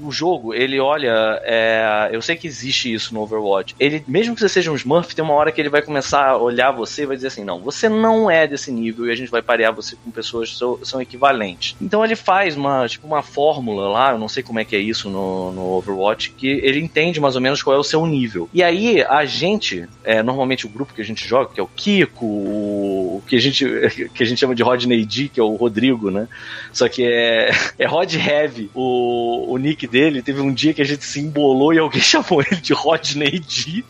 O 0.00 0.10
jogo, 0.10 0.54
ele 0.54 0.78
olha. 0.80 1.40
é, 1.44 2.10
eu 2.12 2.22
sei 2.22 2.36
que 2.36 2.46
existe 2.46 2.92
isso 2.92 3.14
no 3.14 3.20
Overwatch. 3.20 3.74
Ele, 3.78 4.04
mesmo 4.06 4.34
que 4.34 4.40
você 4.40 4.48
seja 4.48 4.70
um 4.70 4.76
Smurf, 4.76 5.14
tem 5.14 5.24
uma 5.24 5.34
hora 5.34 5.52
que 5.52 5.60
ele 5.60 5.68
vai 5.68 5.82
começar 5.82 6.28
a 6.28 6.36
olhar 6.36 6.70
você 6.70 7.02
e 7.02 7.06
vai 7.06 7.16
dizer 7.16 7.28
assim: 7.28 7.44
não, 7.44 7.60
você 7.60 7.88
não 7.88 8.30
é 8.30 8.46
desse 8.46 8.70
nível 8.70 9.06
e 9.06 9.10
a 9.10 9.14
gente 9.14 9.30
vai 9.30 9.42
parear 9.42 9.72
você 9.72 9.96
com 9.96 10.10
pessoas 10.10 10.50
que 10.50 10.58
são, 10.58 10.78
são 10.84 11.00
equivalentes. 11.00 11.76
Então 11.80 12.04
ele 12.04 12.16
faz 12.16 12.56
uma, 12.56 12.86
tipo, 12.88 13.06
uma 13.06 13.22
fórmula 13.22 13.88
lá, 13.88 14.12
eu 14.12 14.18
não 14.18 14.28
sei 14.28 14.42
como 14.42 14.58
é 14.58 14.64
que 14.64 14.76
é 14.76 14.78
isso 14.78 15.08
no, 15.08 15.52
no 15.52 15.72
Overwatch, 15.72 16.30
que 16.30 16.46
ele 16.46 16.80
entende 16.80 17.20
mais 17.20 17.34
ou 17.34 17.40
menos 17.40 17.62
qual 17.62 17.76
é 17.76 17.78
o 17.78 17.84
seu 17.84 18.04
nível. 18.06 18.48
E 18.52 18.62
aí 18.62 19.02
a 19.02 19.24
gente, 19.24 19.88
é, 20.04 20.22
normalmente 20.22 20.66
o 20.66 20.68
grupo 20.68 20.94
que 20.94 21.00
a 21.00 21.04
gente 21.04 21.26
joga, 21.26 21.52
que 21.52 21.60
é 21.60 21.62
o 21.62 21.68
Kiko, 21.68 22.26
o 22.26 23.22
que, 23.26 23.36
a 23.36 23.40
gente, 23.40 23.64
que 24.14 24.22
a 24.22 24.26
gente 24.26 24.38
chama 24.38 24.54
de 24.54 24.62
Rodney 24.62 25.04
D, 25.04 25.28
que 25.28 25.40
é 25.40 25.42
o 25.42 25.54
Rodrigo, 25.54 26.10
né? 26.10 26.28
Só 26.72 26.88
que 26.88 27.04
é, 27.04 27.50
é 27.78 27.86
Rod 27.86 28.12
Heavy, 28.14 28.70
o, 28.74 29.41
o 29.48 29.56
nick 29.56 29.86
dele. 29.86 30.22
Teve 30.22 30.40
um 30.40 30.52
dia 30.52 30.74
que 30.74 30.82
a 30.82 30.84
gente 30.84 31.04
se 31.04 31.20
embolou 31.20 31.72
e 31.72 31.78
alguém 31.78 32.00
chamou 32.02 32.42
ele 32.42 32.60
de 32.60 32.72
Rodney 32.72 33.38
D. 33.40 33.84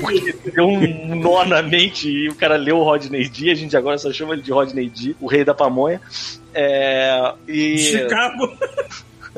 Porque 0.00 0.34
deu 0.50 0.66
um 0.66 1.14
nó 1.16 1.44
na 1.44 1.60
mente 1.62 2.08
e 2.08 2.28
o 2.28 2.34
cara 2.34 2.56
leu 2.56 2.78
o 2.78 2.84
Rodney 2.84 3.28
D. 3.28 3.50
A 3.50 3.54
gente 3.54 3.76
agora 3.76 3.98
só 3.98 4.12
chama 4.12 4.32
ele 4.32 4.42
de 4.42 4.50
Rodney 4.50 4.88
D, 4.88 5.14
o 5.20 5.26
rei 5.26 5.44
da 5.44 5.54
pamonha. 5.54 6.00
É, 6.54 7.34
e. 7.46 7.78
Chicago. 7.78 8.56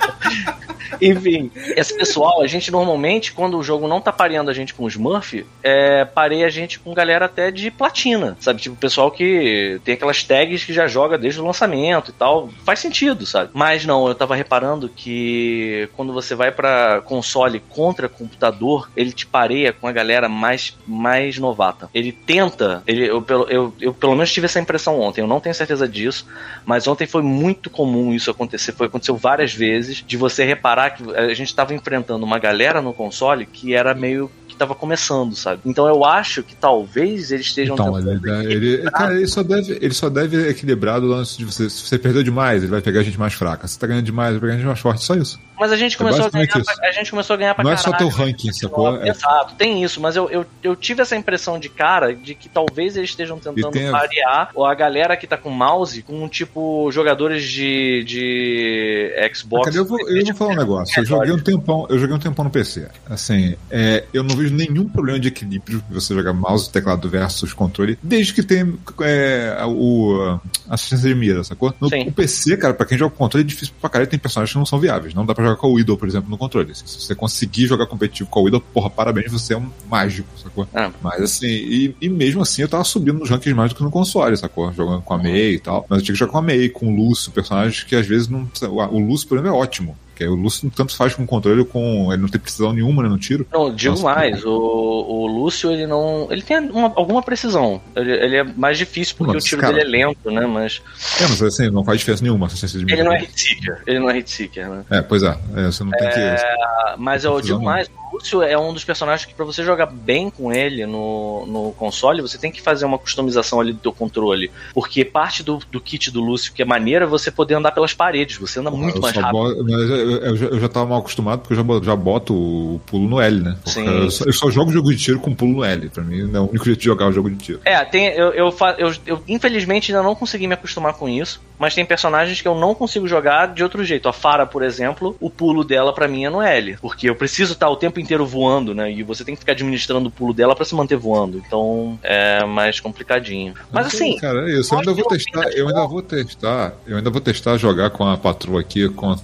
Enfim, 1.01 1.51
esse 1.77 1.97
pessoal, 1.97 2.43
a 2.43 2.47
gente 2.47 2.71
normalmente, 2.71 3.33
quando 3.33 3.59
o 3.59 3.63
jogo 3.63 3.89
não 3.89 4.01
tá 4.01 4.13
pareando 4.13 4.51
a 4.51 4.55
gente 4.55 4.75
com 4.75 4.87
Smurf, 4.89 5.47
é, 5.63 6.05
pareia 6.05 6.47
a 6.47 6.51
gente 6.51 6.79
com 6.79 6.93
galera 6.93 7.25
até 7.25 7.51
de 7.51 7.71
platina, 7.71 8.37
sabe? 8.41 8.61
Tipo, 8.61 8.77
pessoal 8.77 9.11
que 9.11 9.81
tem 9.85 9.95
aquelas 9.95 10.23
tags 10.23 10.65
que 10.65 10.73
já 10.73 10.87
joga 10.87 11.17
desde 11.17 11.41
o 11.41 11.45
lançamento 11.45 12.11
e 12.11 12.15
tal. 12.15 12.51
Faz 12.65 12.81
sentido, 12.81 13.25
sabe? 13.25 13.51
Mas 13.55 13.85
não, 13.85 14.09
eu 14.09 14.15
tava 14.15 14.35
reparando 14.35 14.89
que 14.89 15.89
quando 15.97 16.13
você 16.13 16.35
vai 16.35 16.53
para 16.53 17.01
console 17.03 17.61
contra 17.61 18.09
computador, 18.09 18.91
ele 18.97 19.13
te 19.13 19.27
pareia 19.27 19.73
com 19.73 19.87
a 19.87 19.93
galera 19.93 20.29
mais, 20.29 20.77
mais 20.87 21.39
novata. 21.39 21.89
Ele 21.95 22.13
tenta, 22.13 22.83
ele, 22.87 23.07
eu, 23.07 23.25
eu, 23.49 23.75
eu 23.81 23.95
pelo 23.95 24.15
menos 24.15 24.33
tive 24.33 24.47
essa 24.47 24.61
impressão 24.61 25.01
ontem, 25.01 25.21
eu 25.21 25.27
não 25.27 25.41
tenho 25.41 25.55
certeza 25.55 25.89
disso, 25.89 26.27
mas 26.65 26.87
ontem 26.87 27.07
foi 27.07 27.23
muito 27.23 27.71
comum 27.71 28.13
isso 28.13 28.31
acontecer, 28.31 28.73
foi 28.73 28.87
aconteceu 28.87 29.17
várias 29.17 29.55
vezes, 29.55 29.90
de 29.95 30.17
você 30.17 30.45
reparar 30.45 30.91
que 30.91 31.15
a 31.15 31.35
gente 31.35 31.49
estava 31.49 31.75
enfrentando 31.75 32.25
uma 32.25 32.39
galera 32.39 32.81
no 32.81 32.93
console 32.93 33.47
que 33.47 33.75
era 33.75 33.95
meio 33.95 34.31
que 34.49 34.57
tava 34.57 34.75
começando, 34.75 35.35
sabe? 35.35 35.63
Então 35.65 35.87
eu 35.87 36.05
acho 36.05 36.43
que 36.43 36.55
talvez 36.55 37.31
eles 37.33 37.47
estejam 37.47 37.75
Então, 37.75 37.99
ele, 37.99 38.53
ele, 38.53 38.91
cara, 38.91 39.15
ele 39.15 39.27
só 39.27 39.43
deve, 39.43 39.79
ele 39.81 39.95
só 39.95 40.09
deve 40.09 40.49
equilibrar 40.49 41.01
do 41.01 41.07
lance 41.07 41.39
de 41.39 41.45
você. 41.45 41.69
Se 41.71 41.87
você 41.87 41.99
perdeu 41.99 42.23
demais, 42.23 42.63
ele 42.63 42.71
vai 42.71 42.81
pegar 42.81 43.01
a 43.01 43.03
gente 43.03 43.19
mais 43.19 43.35
fraca. 43.35 43.67
Se 43.67 43.75
você 43.75 43.81
tá 43.81 43.87
ganhando 43.87 44.05
demais, 44.05 44.31
ele 44.31 44.41
vai 44.41 44.49
pegar 44.49 44.55
a 44.55 44.57
gente 44.59 44.67
mais 44.67 44.81
forte. 44.81 45.05
Só 45.05 45.15
isso. 45.15 45.39
Mas 45.61 45.71
a 45.73 45.77
gente 45.77 45.95
É 45.95 45.99
começou 45.99 46.25
a 46.25 46.31
ganhar, 46.31 46.49
pra, 46.49 46.89
a 46.89 46.93
gente 46.93 47.11
começou 47.11 47.35
a 47.35 47.37
ganhar 47.37 47.55
pra 47.55 47.63
Não 47.63 47.71
é 47.71 47.77
só 47.77 47.91
caralho. 47.93 48.11
teu 48.11 48.19
ranking, 48.27 48.53
sacou? 48.53 48.97
É, 49.03 49.11
Exato, 49.11 49.55
tem 49.57 49.85
isso, 49.85 50.01
mas 50.01 50.17
eu, 50.17 50.29
eu, 50.31 50.47
eu 50.63 50.75
tive 50.75 51.03
essa 51.03 51.15
impressão 51.15 51.59
de 51.59 51.69
cara 51.69 52.15
de 52.15 52.35
que 52.35 52.49
talvez 52.49 52.97
eles 52.97 53.11
estejam 53.11 53.39
tentando 53.39 53.71
tem 53.71 53.89
a- 53.89 53.93
parear 53.93 54.51
ou 54.55 54.65
a 54.65 54.75
galera 54.75 55.17
que 55.17 55.27
tá 55.27 55.37
com 55.37 55.51
mouse 55.51 56.03
com 56.03 56.27
tipo 56.29 56.91
jogadores 56.91 57.45
de, 57.45 58.03
de 58.05 59.31
Xbox. 59.35 59.67
Cara, 59.67 59.77
eu 59.77 59.85
vou, 59.85 60.01
eu 60.09 60.25
vou 60.25 60.35
falar 60.35 60.53
um 60.53 60.57
negócio. 60.57 60.99
Eu 61.01 61.05
joguei 61.05 61.33
um 61.33 61.39
tempão, 61.39 61.87
eu 61.91 61.99
joguei 61.99 62.17
um 62.17 62.19
tempão 62.19 62.45
no 62.45 62.51
PC. 62.51 62.89
Assim, 63.09 63.55
é, 63.71 64.05
eu 64.15 64.23
não 64.23 64.35
vejo 64.35 64.55
nenhum 64.55 64.89
problema 64.89 65.19
de 65.21 65.29
equilíbrio 65.29 65.83
você 65.91 66.15
jogar 66.15 66.33
mouse 66.33 66.71
teclado 66.71 67.09
versus 67.09 67.53
controle, 67.53 67.99
desde 68.03 68.33
que 68.33 68.43
tenha 68.43 68.73
é, 69.03 69.57
o 69.67 70.39
a 70.69 70.75
assistência 70.75 71.09
de 71.09 71.15
mira, 71.15 71.43
sacou? 71.45 71.75
No 71.81 71.89
Sim. 71.89 72.03
o 72.09 72.13
PC, 72.13 72.57
cara, 72.57 72.73
pra 72.75 72.87
quem 72.87 72.97
joga 72.97 73.11
com 73.11 73.19
controle 73.19 73.45
é 73.45 73.47
difícil 73.47 73.75
pra 73.81 73.91
caralho, 73.91 74.09
tem 74.09 74.19
personagens 74.19 74.53
que 74.53 74.59
não 74.59 74.65
são 74.67 74.79
viáveis. 74.79 75.13
Não 75.15 75.27
dá 75.27 75.35
pra 75.35 75.45
jogar 75.45 75.50
com 75.57 75.69
o 75.69 75.75
Widow, 75.75 75.97
por 75.97 76.09
exemplo, 76.09 76.31
no 76.31 76.39
controle. 76.39 76.75
Se 76.75 76.85
você 76.85 77.15
conseguir 77.15 77.67
jogar 77.67 77.87
competitivo 77.87 78.29
com 78.29 78.41
o 78.41 78.43
Widow, 78.45 78.61
porra, 78.61 78.91
parabéns, 78.91 79.33
você 79.33 79.55
é 79.55 79.59
um 79.59 79.71
mágico, 79.89 80.29
sacou? 80.39 80.69
Ah. 80.75 80.91
Mas 81.03 81.23
assim, 81.23 81.47
e, 81.47 81.97
e 82.01 82.09
mesmo 82.09 82.43
assim 82.43 82.63
eu 82.63 82.69
tava 82.69 82.85
subindo 82.85 83.19
nos 83.19 83.31
rankings 83.31 83.57
mais 83.57 83.71
do 83.71 83.77
que 83.77 83.83
no 83.83 83.91
console, 83.91 84.37
sacou? 84.37 84.73
Jogando 84.73 85.03
com 85.03 85.15
a 85.15 85.19
Mei 85.19 85.55
e 85.55 85.61
tal. 85.61 85.87
Mas 85.89 85.99
eu 85.99 86.05
tinha 86.05 86.15
que 86.15 86.19
jogar 86.19 86.33
com 86.33 86.39
a 86.39 86.43
Mei, 86.43 86.69
com 86.69 86.93
o 86.93 86.95
Lúcio, 86.95 87.33
personagens 87.33 87.85
que 87.85 87.97
às 87.97 88.07
vezes 88.07 88.29
não. 88.29 88.49
O 88.91 88.99
Lúcio, 88.99 89.29
por 89.29 89.39
exemplo, 89.39 89.57
é 89.57 89.59
ótimo. 89.59 89.97
Que 90.21 90.27
o 90.29 90.35
Lúcio 90.35 90.71
tanto 90.77 90.95
faz 90.95 91.15
com 91.15 91.23
o 91.23 91.27
controle 91.27 91.65
com. 91.65 92.13
Ele 92.13 92.21
não 92.21 92.29
tem 92.29 92.39
precisão 92.39 92.75
nenhuma 92.75 93.03
né, 93.03 93.09
no 93.09 93.17
tiro. 93.17 93.47
Não, 93.51 93.75
digo 93.75 93.93
Nossa, 93.93 94.05
mais, 94.05 94.45
o, 94.45 94.51
o 94.53 95.27
Lúcio 95.27 95.71
ele 95.73 95.87
não. 95.87 96.29
Ele 96.31 96.43
tem 96.43 96.59
uma- 96.59 96.93
alguma 96.95 97.23
precisão. 97.23 97.81
Ele, 97.97 98.13
ele 98.13 98.37
é 98.37 98.45
mais 98.45 98.77
difícil 98.77 99.15
porque 99.17 99.33
Nossa, 99.33 99.47
o 99.47 99.49
tiro 99.49 99.63
cara. 99.63 99.73
dele 99.73 99.97
é 99.97 100.07
lento, 100.07 100.31
né? 100.31 100.45
Mas 100.47 100.83
É, 101.19 101.23
mas 101.27 101.43
assim, 101.43 101.71
não 101.71 101.83
faz 101.83 102.01
diferença 102.01 102.23
nenhuma 102.23 102.51
ele 102.75 103.03
não 103.03 103.13
é 103.15 103.21
hit 103.21 103.41
seeker. 103.41 103.83
Ele 103.87 103.99
não 103.99 104.11
é 104.11 104.13
hit 104.13 104.31
seeker, 104.31 104.69
né? 104.69 104.85
É, 104.91 105.01
pois 105.01 105.23
é. 105.23 105.39
é, 105.57 105.65
você 105.65 105.85
não 105.85 105.91
tem 105.93 106.11
que. 106.11 106.19
Ah, 106.21 106.97
Mas 106.99 107.25
eu 107.25 107.41
digo 107.41 107.63
mais, 107.63 107.89
Lúcio 108.13 108.43
é 108.43 108.57
um 108.59 108.73
dos 108.73 108.85
personagens 108.85 109.27
que 109.27 109.35
pra 109.35 109.45
você 109.45 109.63
jogar 109.65 109.87
bem 109.87 110.31
com 110.31 110.53
ele 110.53 110.87
no, 110.87 111.47
no 111.47 111.73
console, 111.73 112.23
você 112.23 112.39
tem 112.39 112.51
que 112.51 112.61
fazer 112.61 112.85
uma 112.85 112.99
customização 112.99 113.61
ali 113.61 113.73
do 113.73 113.79
teu 113.79 113.93
controle. 113.93 114.51
Porque 114.75 115.05
parte 115.05 115.43
do, 115.43 115.59
do 115.71 115.81
kit 115.81 116.11
do 116.11 116.21
Lúcio 116.21 116.53
que 116.53 116.63
é 116.63 116.65
maneira 116.65 117.05
é 117.05 117.09
você 117.09 117.31
poder 117.31 117.55
andar 117.55 117.73
pelas 117.73 117.95
paredes. 117.95 118.37
Você 118.39 118.61
anda 118.61 118.71
muito 118.71 118.97
eu 118.97 119.03
mais 119.03 119.15
rápido. 119.17 119.33
boto- 119.33 119.71
eu, 119.71 120.37
já, 120.37 120.47
eu 120.47 120.61
já 120.61 120.69
tava 120.69 120.87
mal 120.87 120.99
acostumado 121.01 121.41
porque 121.41 121.55
eu 121.55 121.57
já, 121.81 121.85
já 121.85 121.97
boto 121.97 122.35
o 122.35 122.81
pulo 122.87 123.09
no 123.09 123.21
L, 123.21 123.41
né? 123.41 123.57
Sim. 123.67 123.87
Eu, 123.87 124.11
só, 124.11 124.25
eu 124.25 124.33
só 124.33 124.51
jogo 124.51 124.73
jogo 124.73 124.91
de 124.91 124.99
tiro 124.99 125.21
com 125.21 125.35
pulo 125.35 125.53
no 125.53 125.65
L. 125.65 125.89
Pra 125.89 126.03
mim, 126.03 126.31
é 126.33 126.39
o 126.41 126.49
único 126.49 126.65
jeito 126.65 126.79
de 126.79 126.85
jogar 126.85 127.09
o 127.09 127.13
jogo 127.13 127.31
de 127.31 127.37
tiro. 127.37 127.61
É, 127.65 127.85
tem, 127.85 128.07
eu, 128.09 128.33
eu, 128.33 128.55
eu, 128.79 128.93
eu 129.07 129.23
infelizmente 129.29 129.93
ainda 129.93 130.03
não 130.03 130.15
consegui 130.15 130.47
me 130.47 130.55
acostumar 130.55 130.95
com 130.95 131.09
isso, 131.09 131.41
mas 131.61 131.75
tem 131.75 131.85
personagens 131.85 132.41
que 132.41 132.49
eu 132.49 132.55
não 132.57 132.75
consigo 132.75 133.07
jogar 133.07 133.55
de 133.55 133.63
outro 133.63 133.85
jeito. 133.85 134.09
A 134.09 134.13
Farah, 134.13 134.47
por 134.47 134.63
exemplo, 134.63 135.15
o 135.21 135.29
pulo 135.31 135.63
dela 135.63 135.93
pra 135.93 136.09
mim 136.09 136.25
é 136.25 136.31
no 136.31 136.41
L, 136.43 136.77
porque 136.81 137.09
eu 137.09 137.15
preciso 137.15 137.53
estar 137.53 137.69
o 137.69 137.77
tempo 137.77 138.01
inteiro 138.01 138.27
voando, 138.27 138.75
né? 138.75 138.91
E 138.91 139.03
você 139.03 139.25
tem 139.25 139.35
que 139.35 139.41
ficar 139.41 139.53
administrando 139.53 140.09
o 140.09 140.11
pulo 140.11 140.33
dela 140.33 140.57
pra 140.57 140.65
se 140.65 140.75
manter 140.75 140.97
voando. 140.97 141.41
Então 141.47 141.99
é 142.03 142.45
mais 142.45 142.81
complicadinho. 142.81 143.55
Mas 143.71 143.87
assim, 143.87 144.17
Cara, 144.17 144.51
é 144.51 144.59
isso. 144.59 144.75
Eu 144.75 144.79
ainda 144.81 144.95
vou 144.95 145.05
testar. 145.05 145.49
Eu 145.53 145.69
ainda 145.69 145.87
vou 145.87 146.03
testar. 146.03 146.73
Eu 146.87 146.97
ainda 146.97 147.11
vou 147.11 147.21
testar 147.21 147.57
jogar 147.59 147.91
com 147.91 148.05
a 148.09 148.17
patroa 148.17 148.61
aqui 148.61 148.89
com, 148.89 149.15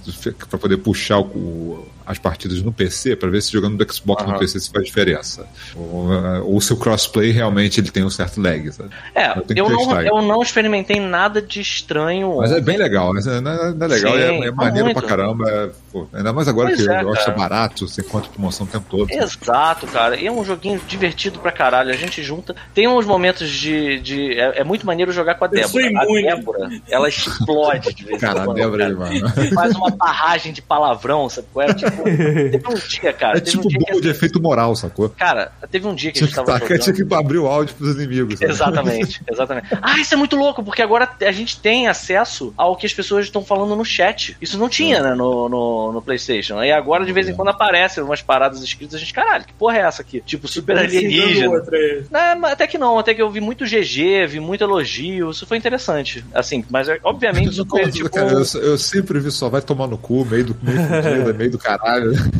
pra 0.49 0.59
poder 0.59 0.77
puxar 0.77 1.19
o- 1.19 1.87
as 2.07 2.17
partidas 2.17 2.61
no 2.63 2.71
PC 2.71 3.15
pra 3.15 3.29
ver 3.29 3.41
se 3.41 3.51
jogando 3.51 3.77
do 3.77 3.93
Xbox 3.93 4.23
no 4.23 4.29
Aham. 4.31 4.39
PC 4.39 4.59
se 4.61 4.71
faz 4.71 4.85
diferença. 4.85 5.45
Ou, 5.75 6.07
ou 6.43 6.61
se 6.61 6.71
o 6.71 6.77
crossplay 6.77 7.31
realmente 7.31 7.79
ele 7.81 7.91
tem 7.91 8.03
um 8.03 8.09
certo 8.09 8.41
lag, 8.41 8.71
sabe? 8.71 8.89
é, 9.13 9.37
eu 9.55 9.67
eu 9.67 9.69
não, 9.69 10.01
eu 10.01 10.21
não 10.21 10.41
experimentei 10.41 10.99
nada 10.99 11.41
de 11.41 11.59
estranho. 11.59 12.37
Mas 12.37 12.51
é 12.51 12.61
bem 12.61 12.77
legal, 12.77 13.13
né? 13.13 13.21
Não 13.25 13.33
é, 13.33 13.41
não 13.73 13.85
é 13.85 13.89
legal, 13.89 14.13
Sim, 14.13 14.19
é, 14.19 14.47
é 14.47 14.51
maneiro 14.51 14.85
muito. 14.85 14.99
pra 14.99 15.07
caramba. 15.07 15.49
é, 15.49 15.69
pô, 15.91 16.07
ainda 16.13 16.31
mais 16.31 16.47
agora 16.47 16.69
Pois 16.69 16.81
que 16.81 16.89
é, 16.89 17.01
eu 17.01 17.11
acho 17.11 17.19
que 17.19 17.25
tá 17.25 17.33
cara. 17.33 17.37
barato, 17.37 17.87
você 17.87 18.01
encontra 18.01 18.29
promoção 18.29 18.65
o 18.65 18.69
tempo 18.69 18.85
todo. 18.89 19.11
Exato, 19.11 19.85
cara. 19.87 20.15
E 20.15 20.27
é 20.27 20.31
um 20.31 20.45
joguinho 20.45 20.79
divertido 20.87 21.39
pra 21.39 21.51
caralho. 21.51 21.91
A 21.91 21.97
gente 21.97 22.23
junta. 22.23 22.55
Tem 22.73 22.87
uns 22.87 23.05
momentos 23.05 23.49
de. 23.49 23.99
de 23.99 24.39
é, 24.39 24.61
é 24.61 24.63
muito 24.63 24.85
maneiro 24.85 25.11
jogar 25.11 25.35
com 25.35 25.45
a 25.45 25.47
Débora. 25.47 25.87
A. 25.87 26.05
Débora, 26.05 26.69
ela 26.89 27.09
explode 27.09 27.93
de 27.93 28.03
vez 28.05 28.17
em 28.17 28.19
Cara, 28.19 28.41
a 28.41 28.45
quando, 28.45 28.57
Débora 28.57 28.85
é 28.85 28.93
né? 28.93 29.51
Faz 29.53 29.75
uma 29.75 29.89
barragem 29.89 30.53
de 30.53 30.61
palavrão, 30.61 31.27
sabe? 31.29 31.47
qual 31.51 31.67
é? 31.67 31.73
Tipo, 31.73 31.96
teve 32.51 32.67
um 32.67 32.75
dia, 32.75 33.13
cara. 33.13 33.37
É 33.37 33.41
tipo 33.41 33.65
um 33.65 33.67
dia 33.67 33.79
bolo 33.79 33.95
que, 33.95 34.01
de 34.01 34.09
efeito 34.09 34.41
moral, 34.41 34.75
sacou? 34.75 35.09
Cara, 35.09 35.51
teve 35.69 35.87
um 35.87 35.95
dia 35.95 36.11
que 36.11 36.19
a 36.19 36.21
gente 36.21 36.29
que, 36.29 36.35
tava 36.35 36.53
tacar, 36.53 36.67
jogando. 36.67 36.83
tinha 36.83 37.07
que 37.07 37.13
abrir 37.13 37.37
o 37.37 37.47
áudio 37.47 37.75
pros 37.75 37.95
inimigos. 37.95 38.39
sabe? 38.39 38.51
Exatamente, 38.51 39.21
exatamente. 39.29 39.67
Ah, 39.81 39.99
isso 39.99 40.13
é 40.13 40.17
muito 40.17 40.35
louco, 40.35 40.63
porque 40.63 40.81
agora 40.81 41.09
a 41.21 41.31
gente 41.31 41.59
tem 41.59 41.87
acesso 41.87 42.53
ao 42.57 42.75
que 42.75 42.85
as 42.85 42.93
pessoas 42.93 43.25
estão 43.25 43.43
falando 43.43 43.75
no 43.75 43.85
chat. 43.85 44.37
Isso 44.41 44.57
não 44.57 44.69
tinha, 44.69 45.01
né, 45.01 45.15
no, 45.15 45.49
no, 45.49 45.93
no 45.93 46.01
PlayStation. 46.01 46.61
E 46.63 46.71
agora, 46.71 47.05
de 47.05 47.11
vez 47.11 47.27
em 47.27 47.33
quando, 47.33 47.49
aparecem 47.49 48.03
umas 48.03 48.21
paradas 48.21 48.61
escritas, 48.61 48.95
a 48.95 48.99
gente, 48.99 49.13
caralho, 49.13 49.45
que 49.45 49.53
porra 49.53 49.77
é 49.77 49.81
essa 49.81 50.01
aqui? 50.01 50.21
Tipo, 50.21 50.47
super 50.47 50.77
alienígena. 50.77 51.63
aí. 51.71 52.03
Não, 52.09 52.39
mas 52.39 52.51
até 52.51 52.67
que 52.67 52.77
não, 52.77 52.99
até 52.99 53.13
que 53.13 53.21
eu 53.21 53.29
vi 53.29 53.39
muito 53.39 53.65
GG, 53.65 54.27
vi 54.27 54.39
muito 54.39 54.63
elogio, 54.63 55.31
isso 55.31 55.45
foi 55.45 55.57
interessante. 55.57 56.23
Assim, 56.33 56.63
mas 56.69 56.87
é, 56.87 56.99
obviamente 57.03 57.63
foi 57.67 57.91
tipo. 57.91 58.09
Cara, 58.09 58.31
eu, 58.31 58.61
eu 58.61 58.77
sempre 58.77 59.19
vi 59.19 59.31
só 59.31 59.49
vai 59.49 59.61
tomar 59.61 59.87
no 59.87 59.97
cu, 59.97 60.25
meio 60.25 60.45
do, 60.45 60.57
meio 60.61 60.79
fudido, 60.87 61.33
meio 61.35 61.51
do 61.51 61.57
caralho. 61.57 61.86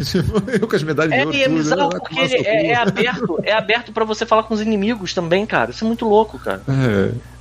Tipo, 0.04 0.44
eu 0.52 0.68
com 0.68 0.76
as 0.76 0.84
medalhas 0.84 1.14
É, 1.14 1.20
de 1.20 1.26
ouro. 1.26 1.38
é 1.38 1.44
tudo, 1.46 1.56
bizarro 1.56 1.90
porque 1.90 2.20
ele 2.20 2.38
no 2.38 2.46
é, 2.46 2.66
é 2.68 2.76
aberto, 2.76 3.40
é 3.44 3.54
aberto 3.54 3.92
para 3.92 4.06
você 4.06 4.26
falar 4.26 4.44
com 4.44 4.54
os 4.54 4.62
inimigos 4.62 5.14
também, 5.14 5.46
cara. 5.46 5.72
Isso 5.72 5.84
é 5.84 5.88
muito 5.88 6.06
louco, 6.08 6.38
cara. 6.40 6.62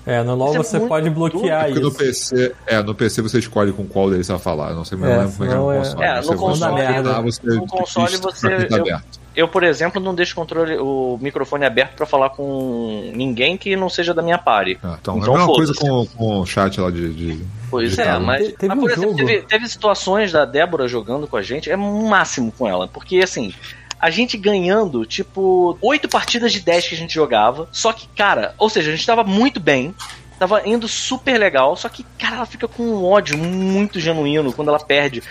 É, 0.07 0.19
É, 0.19 0.23
no 0.23 0.37
LoL 0.37 0.51
Isso 0.51 0.77
é 0.77 0.81
você 0.81 0.87
pode 0.87 1.11
bloquear 1.11 1.69
no 1.71 1.89
isso. 1.89 1.99
PC, 1.99 2.55
é, 2.67 2.81
no 2.83 2.95
PC 2.95 3.23
você 3.23 3.41
escolhe 3.41 3.73
com 3.73 3.85
qual 3.87 4.09
deles 4.09 4.27
você 4.27 4.33
vai 4.33 4.41
falar. 4.41 4.73
Não 4.73 4.85
sei, 4.85 4.97
mas 4.97 5.11
É, 5.11 5.13
não 5.15 5.21
lembro 5.23 5.33
como 5.37 5.45
é 5.45 5.49
que 5.49 5.55
é 5.55 5.59
no 5.59 5.73
é- 5.73 5.77
console. 5.79 6.05
É, 6.05 6.21
no 6.21 6.37
console- 6.37 7.23
você 7.23 7.47
No 7.57 7.67
console 7.67 8.17
você- 8.19 8.47
eu- 8.71 8.81
aberto. 8.81 9.26
Eu, 9.37 9.47
por 9.47 9.63
exemplo, 9.63 10.01
não 10.01 10.15
deixo 10.15 10.33
o 10.33 10.37
controle, 10.37 10.77
o 10.79 11.19
microfone 11.21 11.67
aberto 11.67 11.95
pra 11.95 12.07
falar 12.07 12.31
com 12.31 13.11
ninguém 13.15 13.57
que 13.57 13.77
não 13.77 13.91
seja 13.91 14.15
da 14.15 14.23
minha 14.23 14.39
party. 14.39 14.79
Ah, 14.83 14.97
então, 15.01 15.19
Então, 15.19 15.35
é 15.35 15.37
a 15.37 15.39
mesma 15.41 15.55
coisa 15.55 15.75
com, 15.75 16.07
com 16.07 16.41
o 16.41 16.47
chat 16.47 16.81
lá 16.81 16.91
de. 16.91 17.13
de- 17.13 17.45
Pois 17.71 17.99
é, 17.99 18.19
mas, 18.19 18.47
Te- 18.47 18.53
teve 18.53 18.69
mas, 18.75 18.79
por 18.79 18.89
um 18.89 18.93
exemplo, 18.93 19.19
jogo- 19.19 19.27
teve, 19.31 19.43
teve 19.47 19.69
situações 19.69 20.33
da 20.33 20.45
Débora 20.45 20.89
jogando 20.89 21.27
com 21.27 21.37
a 21.37 21.43
gente, 21.43 21.71
é 21.71 21.77
um 21.77 22.09
máximo 22.09 22.51
com 22.51 22.67
ela, 22.67 22.89
porque 22.89 23.19
assim. 23.23 23.53
A 23.99 24.11
gente 24.11 24.37
ganhando, 24.37 25.07
tipo, 25.07 25.79
oito 25.81 26.07
partidas 26.07 26.53
de 26.53 26.61
10 26.61 26.87
que 26.87 26.95
a 26.95 26.99
gente 26.99 27.15
jogava. 27.15 27.67
Só 27.73 27.95
que, 27.95 28.07
cara, 28.09 28.55
ou 28.59 28.69
seja, 28.69 28.91
a 28.91 28.95
gente 28.95 29.07
tava 29.07 29.25
muito 29.25 29.59
bem. 29.59 29.95
Tava 30.39 30.67
indo 30.69 30.87
super 30.87 31.39
legal, 31.39 31.75
só 31.77 31.89
que, 31.89 32.05
cara, 32.19 32.37
ela 32.37 32.47
fica 32.47 32.69
com 32.69 32.83
um 32.83 33.05
ódio 33.05 33.39
muito 33.39 33.99
genuíno 33.99 34.53
quando 34.53 34.69
ela 34.69 34.79
perde. 34.79 35.23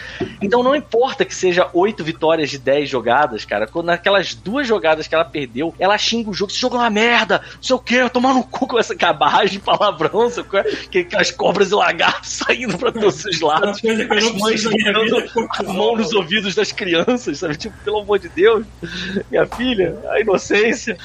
Então 0.42 0.64
não 0.64 0.76
importa 0.76 1.24
que 1.24 1.34
seja 1.36 1.70
oito 1.74 2.04
vitórias 2.04 2.50
de 2.50 2.58
10 2.58 2.90
jogadas, 2.90 3.46
cara. 3.46 3.68
Quando 3.68 3.86
naquelas 3.88 4.34
duas 4.34 4.68
jogadas 4.68 5.08
que 5.08 5.14
ela 5.14 5.24
perdeu, 5.26 5.74
ela 5.78 5.98
xinga 5.98 6.30
o 6.30 6.34
jogo, 6.34 6.52
esse 6.52 6.60
jogo 6.60 6.76
é 6.76 6.80
uma 6.80 6.90
merda, 6.90 7.42
não 7.56 7.62
sei 7.64 7.76
o 7.76 7.80
que, 7.80 8.10
tomar 8.10 8.34
no 8.34 8.44
cu 8.44 8.68
com 8.68 8.80
essa 8.80 8.96
barragem 9.14 9.60
de 9.60 9.60
palavrão, 9.64 10.30
qual 10.50 10.64
é? 10.64 10.64
Que, 10.90 11.04
que 11.04 11.16
as 11.16 11.30
cobras 11.30 11.72
e 11.72 11.76
lagartos 11.76 12.30
saindo 12.46 12.78
pra 12.78 12.92
todos 12.92 13.24
os 13.26 13.40
lados. 13.42 13.78
As 13.78 13.84
mães 13.84 14.32
preciso 14.32 14.70
da 14.72 14.76
minha 14.76 14.94
vida 15.04 15.22
botando 15.34 15.50
é 15.66 15.70
a 15.70 15.74
mão 15.74 15.96
nos 15.96 16.14
ouvidos 16.14 16.56
das 16.56 16.72
crianças, 16.72 17.40
sabe? 17.40 17.56
Tipo, 17.58 17.76
pelo 17.84 18.00
amor 18.00 18.18
de 18.20 18.30
Deus, 18.30 18.66
minha 19.30 19.46
filha, 19.46 19.96
a 20.10 20.20
inocência. 20.20 20.98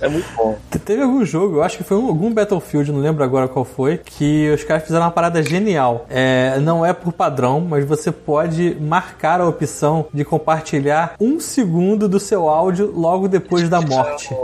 É 0.00 0.08
muito 0.08 0.26
bom. 0.36 0.58
Te- 0.70 0.78
Teve 0.78 1.02
algum 1.02 1.24
jogo, 1.24 1.56
eu 1.56 1.62
acho 1.62 1.76
que 1.78 1.84
foi 1.84 1.96
um- 1.96 2.06
algum 2.08 2.32
Battlefield, 2.32 2.90
não 2.92 3.00
lembro 3.00 3.22
agora 3.22 3.41
agora 3.42 3.48
qual 3.48 3.64
foi, 3.64 3.98
que 3.98 4.50
os 4.50 4.62
caras 4.64 4.84
fizeram 4.84 5.04
uma 5.04 5.10
parada 5.10 5.42
genial. 5.42 6.06
É, 6.08 6.58
não 6.60 6.84
é 6.84 6.92
por 6.92 7.12
padrão, 7.12 7.60
mas 7.60 7.84
você 7.84 8.10
pode 8.12 8.76
marcar 8.80 9.40
a 9.40 9.48
opção 9.48 10.06
de 10.12 10.24
compartilhar 10.24 11.14
um 11.20 11.40
segundo 11.40 12.08
do 12.08 12.20
seu 12.20 12.48
áudio 12.48 12.92
logo 12.94 13.28
depois 13.28 13.68
da 13.68 13.80
morte. 13.80 14.34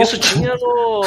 Isso 0.00 0.18
tinha 0.18 0.54
no. 0.54 1.00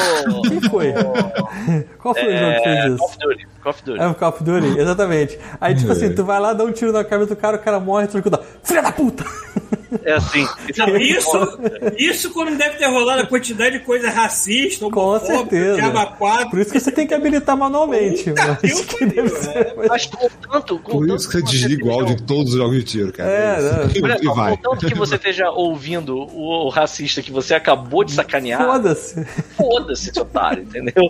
Quem 0.47 0.61
foi? 0.69 0.93
Qual 2.01 2.13
foi 2.13 2.27
o 2.27 2.37
jogo 2.37 2.61
que 2.61 2.69
É, 2.69 2.81
fez 2.81 2.85
Call 2.85 2.95
isso? 2.95 3.03
of 3.05 3.17
Duty. 3.19 3.47
Call 3.61 3.71
of 3.71 3.83
Duty. 3.83 3.99
É 4.01 4.07
o 4.07 4.15
Call 4.15 4.29
of 4.29 4.43
Duty, 4.43 4.79
exatamente. 4.79 5.39
Aí, 5.59 5.75
tipo 5.75 5.91
assim, 5.91 6.13
tu 6.13 6.23
vai 6.23 6.39
lá, 6.39 6.53
dá 6.53 6.63
um 6.63 6.71
tiro 6.71 6.91
na 6.91 7.03
cabeça 7.03 7.35
do 7.35 7.39
cara, 7.39 7.57
o 7.57 7.59
cara 7.59 7.79
morre, 7.79 8.07
tu 8.07 8.21
fica, 8.21 8.39
filha 8.63 8.81
da 8.81 8.91
puta! 8.91 9.23
É 10.03 10.13
assim. 10.13 10.47
Isso, 10.67 10.79
Não, 10.79 10.87
é 10.95 11.01
isso, 11.03 11.39
muito 11.39 11.95
isso 12.01 12.31
quando 12.33 12.57
deve 12.57 12.77
ter 12.77 12.85
rolado 12.87 13.21
a 13.21 13.25
quantidade 13.25 13.79
de 13.79 13.83
coisa 13.85 14.09
racista, 14.09 14.89
Com 14.89 15.19
certeza. 15.19 16.05
quatro. 16.17 16.49
Por 16.51 16.59
isso 16.59 16.71
que 16.71 16.79
você 16.79 16.91
tem 16.91 17.07
que 17.07 17.13
habilitar 17.13 17.57
manualmente. 17.57 18.25
Puta 18.25 18.59
Mas 18.61 18.81
que 18.85 18.95
que 18.97 19.05
deve 19.05 19.29
ser. 19.29 19.73
bom. 19.75 19.83
Mas 19.87 20.05
com 20.05 20.29
tanto. 20.51 20.79
Com 20.79 20.91
Por 20.91 21.07
tanto 21.07 21.15
isso 21.19 21.27
que 21.29 21.37
você 21.39 21.43
desliga 21.43 21.85
o 21.85 21.91
áudio 21.91 22.15
de 22.15 22.23
todos 22.23 22.53
os 22.53 22.57
jogos 22.59 22.75
de 22.77 22.83
tiro, 22.83 23.11
cara. 23.13 23.29
É, 23.29 23.57
isso. 23.57 23.63
né? 24.01 24.01
Olha 24.09 24.17
E 24.21 24.25
só, 24.25 24.33
vai. 24.33 24.57
contanto 24.57 24.87
que 24.87 24.95
você 24.95 25.15
esteja 25.15 25.49
ouvindo 25.49 26.17
o, 26.17 26.65
o 26.65 26.69
racista 26.69 27.21
que 27.21 27.31
você 27.31 27.53
acabou 27.55 28.03
de 28.03 28.11
sacanear, 28.13 28.63
Foda-se. 28.65 29.25
foda-se, 29.57 30.11
seu 30.13 30.23
otário, 30.23 30.63
entendeu? 30.63 31.09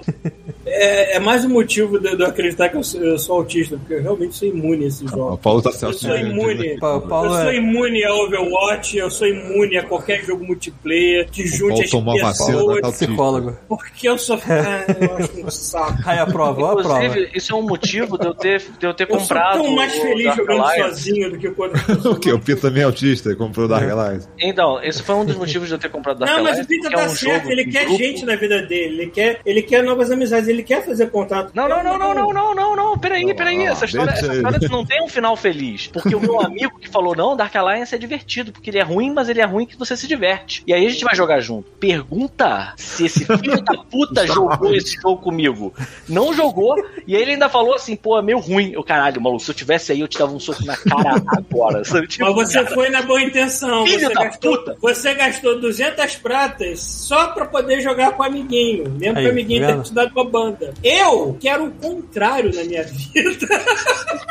É, 0.65 1.18
é 1.18 1.19
mais 1.19 1.43
um 1.45 1.49
motivo 1.49 1.99
de, 1.99 2.15
de 2.15 2.22
eu 2.23 2.27
acreditar 2.27 2.69
que 2.69 2.77
eu 2.77 2.84
sou, 2.84 3.01
eu 3.01 3.18
sou 3.18 3.38
autista, 3.38 3.77
porque 3.77 3.93
eu 3.95 4.01
realmente 4.03 4.35
sou 4.35 4.47
imune 4.47 4.85
a 4.85 4.88
esses 4.88 5.01
O 5.01 5.07
jogos. 5.07 5.39
Paulo 5.41 5.61
tá 5.61 5.69
Eu 5.69 5.73
certo. 5.73 5.97
sou 5.99 6.18
imune. 6.18 6.77
Pa- 6.80 6.95
o 6.97 7.01
Paulo 7.01 7.27
eu 7.35 7.41
sou 7.41 7.49
é- 7.51 7.56
imune 7.57 8.03
a 8.03 8.14
Overwatch, 8.14 8.69
eu 8.94 9.10
sou 9.10 9.28
imune 9.28 9.78
a 9.78 9.84
qualquer 9.84 10.24
jogo 10.24 10.46
multiplayer 10.46 11.30
que 11.30 11.46
junte 11.48 11.82
as 11.84 11.91
pessoas. 11.91 12.04
vai 12.04 12.82
tá 12.82 12.88
autista. 12.88 13.06
Psicólogo. 13.08 13.58
Porque 13.68 14.10
eu 14.10 14.18
sou. 14.18 14.38
Ah, 14.38 14.86
eu 15.00 15.18
acho 15.18 15.46
um 15.46 15.50
saco. 15.52 15.98
Aí 16.06 16.20
a 16.20 16.26
prova, 16.26 16.62
ó 16.62 16.72
a 16.72 16.76
prova. 16.82 17.04
Inclusive, 17.06 17.32
isso 17.36 17.54
é 17.54 17.56
um 17.56 17.62
motivo 17.62 18.18
de 18.18 18.26
eu 18.28 18.34
ter, 18.34 18.62
de 18.80 18.86
eu 18.86 18.94
ter 18.94 19.04
Eu 19.04 19.10
sou 19.10 19.20
comprado. 19.20 19.62
tão 19.64 19.76
mais 19.76 19.94
o 19.98 20.02
feliz 20.02 20.26
Dark 20.26 20.38
jogando 20.38 20.62
Alliance. 20.64 20.90
sozinho 20.90 21.32
do 21.32 21.38
que 21.38 21.50
quando. 21.52 21.74
O 22.10 22.16
quê? 22.20 22.32
O 22.32 22.40
Pito 22.40 22.62
também 22.62 22.82
é 22.82 22.86
autista 22.86 23.30
e 23.32 23.36
comprou 23.36 23.66
o 23.66 23.70
Dark 23.70 23.90
Alliance. 23.90 24.28
Então, 24.40 24.82
esse 24.84 25.02
foi 25.04 25.16
um 25.16 25.26
dos 25.26 25.36
motivos 25.36 25.68
de 25.68 25.74
eu 25.76 25.80
ter 25.80 25.90
comprado 25.90 26.20
Dark 26.20 26.32
Não, 26.32 26.44
mas 26.44 26.60
Alliance, 26.60 26.66
o 26.66 26.68
Peter 26.68 26.82
porque 26.90 26.96
é 26.96 27.06
tá 27.06 27.12
um 27.12 27.16
certo, 27.16 27.52
ele 27.52 27.66
quer 27.66 27.86
grupo. 27.86 27.98
gente 27.98 28.26
na 28.26 28.36
vida 28.36 28.62
dele, 28.64 29.02
ele 29.02 29.12
quer, 29.12 29.41
ele 29.46 29.62
quer 29.62 29.84
novas 29.84 30.10
amizades, 30.12 30.48
ele 30.50 30.64
quer 30.64 30.84
fazer 30.86 31.08
contato. 31.10 31.52
Não, 31.54 31.68
não, 31.70 31.84
não, 31.84 31.98
não, 31.98 32.14
não, 32.14 32.34
não, 32.34 32.56
não, 32.56 32.76
não, 32.76 32.98
peraí, 32.98 33.26
Não, 33.26 33.36
peraí. 33.36 33.58
não, 33.58 33.68
Essa 33.68 33.86
história, 33.86 34.12
essa 34.12 34.34
história 34.34 34.60
não 34.70 34.86
tem 34.86 35.04
um 35.04 35.08
final 35.08 35.36
feliz. 35.36 35.88
Porque 35.88 36.16
o 36.16 36.20
meu 36.20 36.40
amigo 36.41 36.80
que 36.80 36.90
falou, 36.90 37.16
não, 37.16 37.36
Dark 37.36 37.56
Alliance 37.56 37.94
é 37.94 37.98
divertido, 37.98 38.52
porque 38.60 38.69
ele 38.69 38.77
é 38.80 38.84
ruim, 38.84 39.11
mas 39.14 39.30
ele 39.30 39.40
é 39.41 39.45
ruim 39.45 39.65
que 39.65 39.77
você 39.77 39.95
se 39.95 40.06
diverte. 40.07 40.61
E 40.68 40.73
aí 40.73 40.86
a 40.86 40.90
gente 40.90 41.03
vai 41.06 41.15
jogar 41.15 41.40
junto. 41.40 41.69
Pergunta 41.80 42.73
se 42.76 43.06
esse 43.06 43.26
filho 43.26 43.61
da 43.64 43.73
puta 43.84 44.27
jogou 44.27 44.76
esse 44.76 44.95
jogo 45.02 45.18
comigo. 45.22 45.73
Não 46.07 46.34
jogou, 46.34 46.76
e 47.07 47.15
aí 47.15 47.22
ele 47.22 47.31
ainda 47.31 47.49
falou 47.49 47.73
assim, 47.73 47.95
pô, 47.95 48.19
é 48.19 48.22
meio 48.22 48.40
ruim. 48.40 48.72
Eu, 48.73 48.84
caralho, 48.84 49.22
maluco, 49.22 49.44
se 49.44 49.49
eu 49.52 49.56
tivesse 49.56 49.91
aí, 49.94 50.02
eu 50.02 50.07
te 50.07 50.18
dava 50.19 50.34
um 50.34 50.40
soco 50.40 50.64
na 50.65 50.76
cara 50.76 51.22
agora. 51.27 51.84
Sabe? 51.86 52.07
Tipo, 52.07 52.26
Mas 52.36 52.52
você 52.52 52.65
foi 52.68 52.90
na 52.90 53.02
boa 53.02 53.22
intenção. 53.22 53.86
Filho 53.86 53.99
Você 54.07 54.14
da 54.14 54.23
gastou, 54.26 54.57
puta. 54.57 54.77
você 54.81 55.14
gastou 55.14 55.60
200 55.61 56.15
pratas 56.18 56.81
só 56.81 57.27
pra 57.30 57.45
poder 57.45 57.80
jogar 57.81 58.11
com 58.11 58.23
o 58.23 58.26
amiguinho. 58.26 58.90
Mesmo 58.91 59.18
Aí, 59.18 59.23
que 59.23 59.30
o 59.30 59.31
amiguinho 59.31 59.61
tá 59.61 59.68
tenha 59.68 59.84
te 59.84 59.94
dado 59.94 60.11
uma 60.11 60.26
banda. 60.26 60.73
Eu 60.84 61.38
quero 61.40 61.65
o 61.68 61.72
contrário 61.72 62.53
na 62.53 62.64
minha 62.64 62.84
vida. 63.14 63.48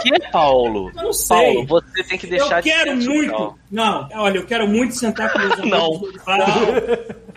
que, 0.02 0.30
Paulo? 0.30 0.90
Eu 0.96 1.02
não 1.04 1.12
sei. 1.12 1.54
Paulo, 1.54 1.66
você 1.66 2.04
tem 2.04 2.18
que 2.18 2.26
deixar 2.26 2.58
eu 2.58 2.62
quero 2.62 2.98
de 2.98 3.04
ser 3.04 3.10
muito. 3.10 3.30
social. 3.30 3.58
Não, 3.70 4.08
olha, 4.18 4.38
eu 4.38 4.44
quero 4.46 4.66
muito 4.68 4.94
sentar 4.94 5.32
com 5.32 5.38
meus 5.38 5.52
amigos. 5.58 5.70
Não. 5.70 5.90
no 6.00 6.12
bar. 6.24 6.48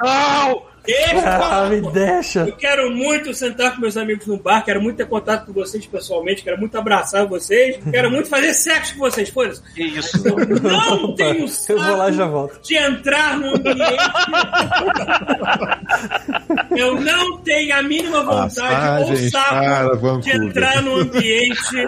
Não! 0.03 0.71
Deixa 0.83 1.13
eu 1.13 1.19
Ah, 1.43 1.67
me 1.69 1.79
deixa. 1.91 2.39
Eu 2.39 2.55
quero 2.57 2.89
muito 2.89 3.31
sentar 3.35 3.75
com 3.75 3.81
meus 3.81 3.95
amigos 3.95 4.25
no 4.25 4.37
bar, 4.37 4.65
quero 4.65 4.81
muito 4.81 4.97
ter 4.97 5.05
contato 5.07 5.45
com 5.45 5.53
vocês 5.53 5.85
pessoalmente, 5.85 6.43
quero 6.43 6.57
muito 6.57 6.75
abraçar 6.75 7.27
vocês, 7.27 7.77
quero 7.91 8.09
muito 8.09 8.27
fazer 8.27 8.51
sexo 8.55 8.93
com 8.95 9.01
vocês, 9.01 9.29
foda-se. 9.29 9.61
Que 9.75 9.83
isso? 9.83 10.27
Eu 10.27 10.35
não 10.59 11.13
tenho 11.13 11.45
Eu 11.69 11.79
vou 11.79 11.95
lá 11.97 12.09
e 12.09 12.13
já 12.13 12.23
saco 12.23 12.31
volto. 12.31 12.59
de 12.63 12.75
entrar 12.75 13.37
no 13.37 13.49
ambiente. 13.49 13.77
Eu 16.81 16.99
não 16.99 17.37
tenho 17.39 17.75
a 17.75 17.83
mínima 17.83 18.23
vontade 18.23 19.11
ou 19.11 19.17
saco 19.29 20.21
de 20.21 20.31
entrar 20.31 20.81
no 20.81 20.95
ambiente 20.97 21.87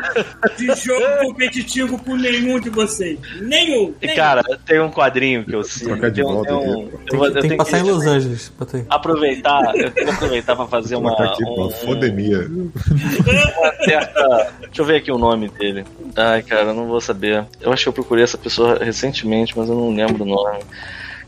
de 0.58 0.66
jogo 0.76 1.06
competitivo 1.22 1.98
com 1.98 2.16
nenhum 2.16 2.60
de 2.60 2.70
vocês. 2.70 3.18
Nenhum. 3.42 3.94
E, 4.02 4.06
nenhum. 4.08 4.16
cara, 4.16 4.44
tem 4.66 4.80
um 4.80 4.90
quadrinho 4.92 5.44
que 5.44 5.56
eu 5.56 5.64
sigo. 5.64 5.96
De 5.96 6.12
tem 6.12 6.24
um- 6.26 6.44
tem 6.44 6.54
um- 6.54 6.90
eu 7.12 7.22
Tem 7.22 7.34
que, 7.34 7.42
tem 7.42 7.50
que 7.52 7.56
passar 7.58 7.80
em 7.80 7.84
Los 7.84 8.06
Angeles. 8.06 8.52
Aproveitar, 8.90 9.76
eu 9.76 9.92
tenho 9.92 10.08
que 10.08 10.14
aproveitar 10.14 10.56
pra 10.56 10.66
fazer 10.68 10.96
uma, 10.96 11.12
aqui, 11.14 11.44
um- 11.44 11.56
pô, 11.56 11.70
fodemia. 11.72 12.48
uma 12.50 13.74
certa. 13.86 14.52
Deixa 14.62 14.82
eu 14.82 14.86
ver 14.86 14.98
aqui 14.98 15.12
o 15.12 15.18
nome 15.18 15.50
dele. 15.50 15.86
Ai, 16.16 16.44
cara, 16.44 16.70
eu 16.70 16.74
não 16.74 16.88
vou 16.88 17.02
saber. 17.02 17.46
Eu 17.62 17.72
acho 17.74 17.84
que 17.84 17.90
eu 17.90 17.94
procurei 17.94 18.24
essa 18.24 18.38
pessoa 18.38 18.78
recentemente, 18.84 19.58
mas 19.58 19.68
eu 19.70 19.76
não 19.76 19.94
lembro 19.96 20.24
o 20.24 20.28
nome. 20.28 20.60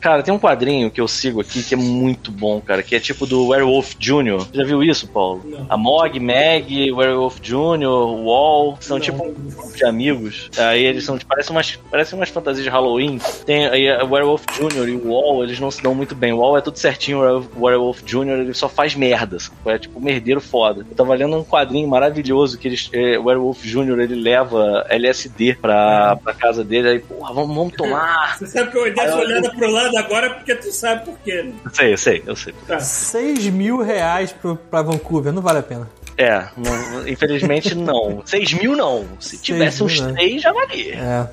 Cara, 0.05 0.21
tem 0.21 0.31
um 0.31 0.37
quadrinho 0.37 0.91
que 0.91 1.01
eu 1.01 1.07
sigo 1.07 1.41
aqui 1.41 1.63
que 1.63 1.73
é 1.73 1.77
muito 1.77 2.29
bom, 2.29 2.61
cara, 2.61 2.83
que 2.83 2.95
é 2.95 2.99
tipo 2.99 3.25
do 3.25 3.47
Werewolf 3.47 3.95
Jr. 3.97 4.45
Já 4.53 4.63
viu 4.63 4.83
isso, 4.83 5.07
Paulo? 5.07 5.41
Não. 5.43 5.65
A 5.67 5.75
Mog, 5.75 6.19
Meg, 6.19 6.91
Werewolf 6.91 7.39
Jr., 7.41 7.87
Wall, 8.23 8.77
são 8.79 8.99
tipo 8.99 9.25
um 9.25 9.33
grupo 9.33 9.75
de 9.75 9.83
amigos. 9.83 10.51
Aí 10.59 10.85
eles 10.85 11.05
são, 11.05 11.17
parecem 11.17 11.55
umas, 11.55 11.75
parecem 11.89 12.19
umas 12.19 12.29
fantasias 12.29 12.63
de 12.63 12.69
Halloween. 12.69 13.19
Tem 13.47 13.65
aí 13.65 13.89
a 13.89 14.03
Werewolf 14.03 14.43
Jr. 14.53 14.89
e 14.89 14.95
o 14.95 15.09
Wall, 15.09 15.43
eles 15.43 15.59
não 15.59 15.71
se 15.71 15.81
dão 15.81 15.95
muito 15.95 16.13
bem. 16.13 16.31
O 16.33 16.37
Wall 16.37 16.59
é 16.59 16.61
tudo 16.61 16.77
certinho, 16.77 17.21
o 17.55 17.63
Werewolf 17.65 18.03
Jr. 18.03 18.41
ele 18.41 18.53
só 18.53 18.69
faz 18.69 18.93
merda. 18.93 19.39
sacou? 19.39 19.71
É 19.71 19.79
tipo 19.79 19.97
um 19.97 20.03
merdeiro 20.03 20.39
foda. 20.39 20.85
Eu 20.87 20.95
tava 20.95 21.15
lendo 21.15 21.35
um 21.35 21.43
quadrinho 21.43 21.87
maravilhoso 21.87 22.59
que 22.59 22.67
eles, 22.67 22.91
é, 22.93 23.17
o 23.17 23.23
Werewolf 23.23 23.63
Jr. 23.63 24.01
ele 24.01 24.21
leva 24.21 24.85
LSD 24.87 25.55
pra, 25.55 26.15
pra 26.17 26.35
casa 26.35 26.63
dele. 26.63 26.89
Aí, 26.89 26.99
porra, 26.99 27.33
vamos, 27.33 27.55
vamos 27.55 27.73
tomar. 27.73 28.37
Você 28.37 28.45
sabe 28.45 28.69
que 28.69 28.77
eu 28.77 28.85
essa 28.85 29.17
olhada 29.17 29.49
pro 29.49 29.71
lado 29.71 29.94
agora 29.95 30.29
porque 30.35 30.55
tu 30.55 30.71
sabe 30.71 31.05
por 31.05 31.17
quê, 31.19 31.43
né? 31.43 31.53
Eu 31.63 31.71
sei, 31.73 31.93
eu 31.93 31.97
sei, 31.97 32.23
eu 32.27 32.35
sei. 32.35 32.53
Tá. 32.67 32.79
6 32.79 33.47
mil 33.47 33.81
reais 33.81 34.31
pro, 34.31 34.55
pra 34.55 34.81
Vancouver, 34.81 35.31
não 35.33 35.41
vale 35.41 35.59
a 35.59 35.63
pena. 35.63 35.89
É, 36.17 36.45
não- 36.55 37.07
infelizmente 37.07 37.75
não. 37.75 38.21
6 38.27 38.53
mil 38.53 38.75
não. 38.75 39.05
Se 39.19 39.37
tivesse 39.37 39.83
mil, 39.83 39.85
uns 39.93 39.99
né? 40.01 40.13
3 40.13 40.41
já 40.41 40.53
valia. 40.53 40.95
É. 40.95 41.27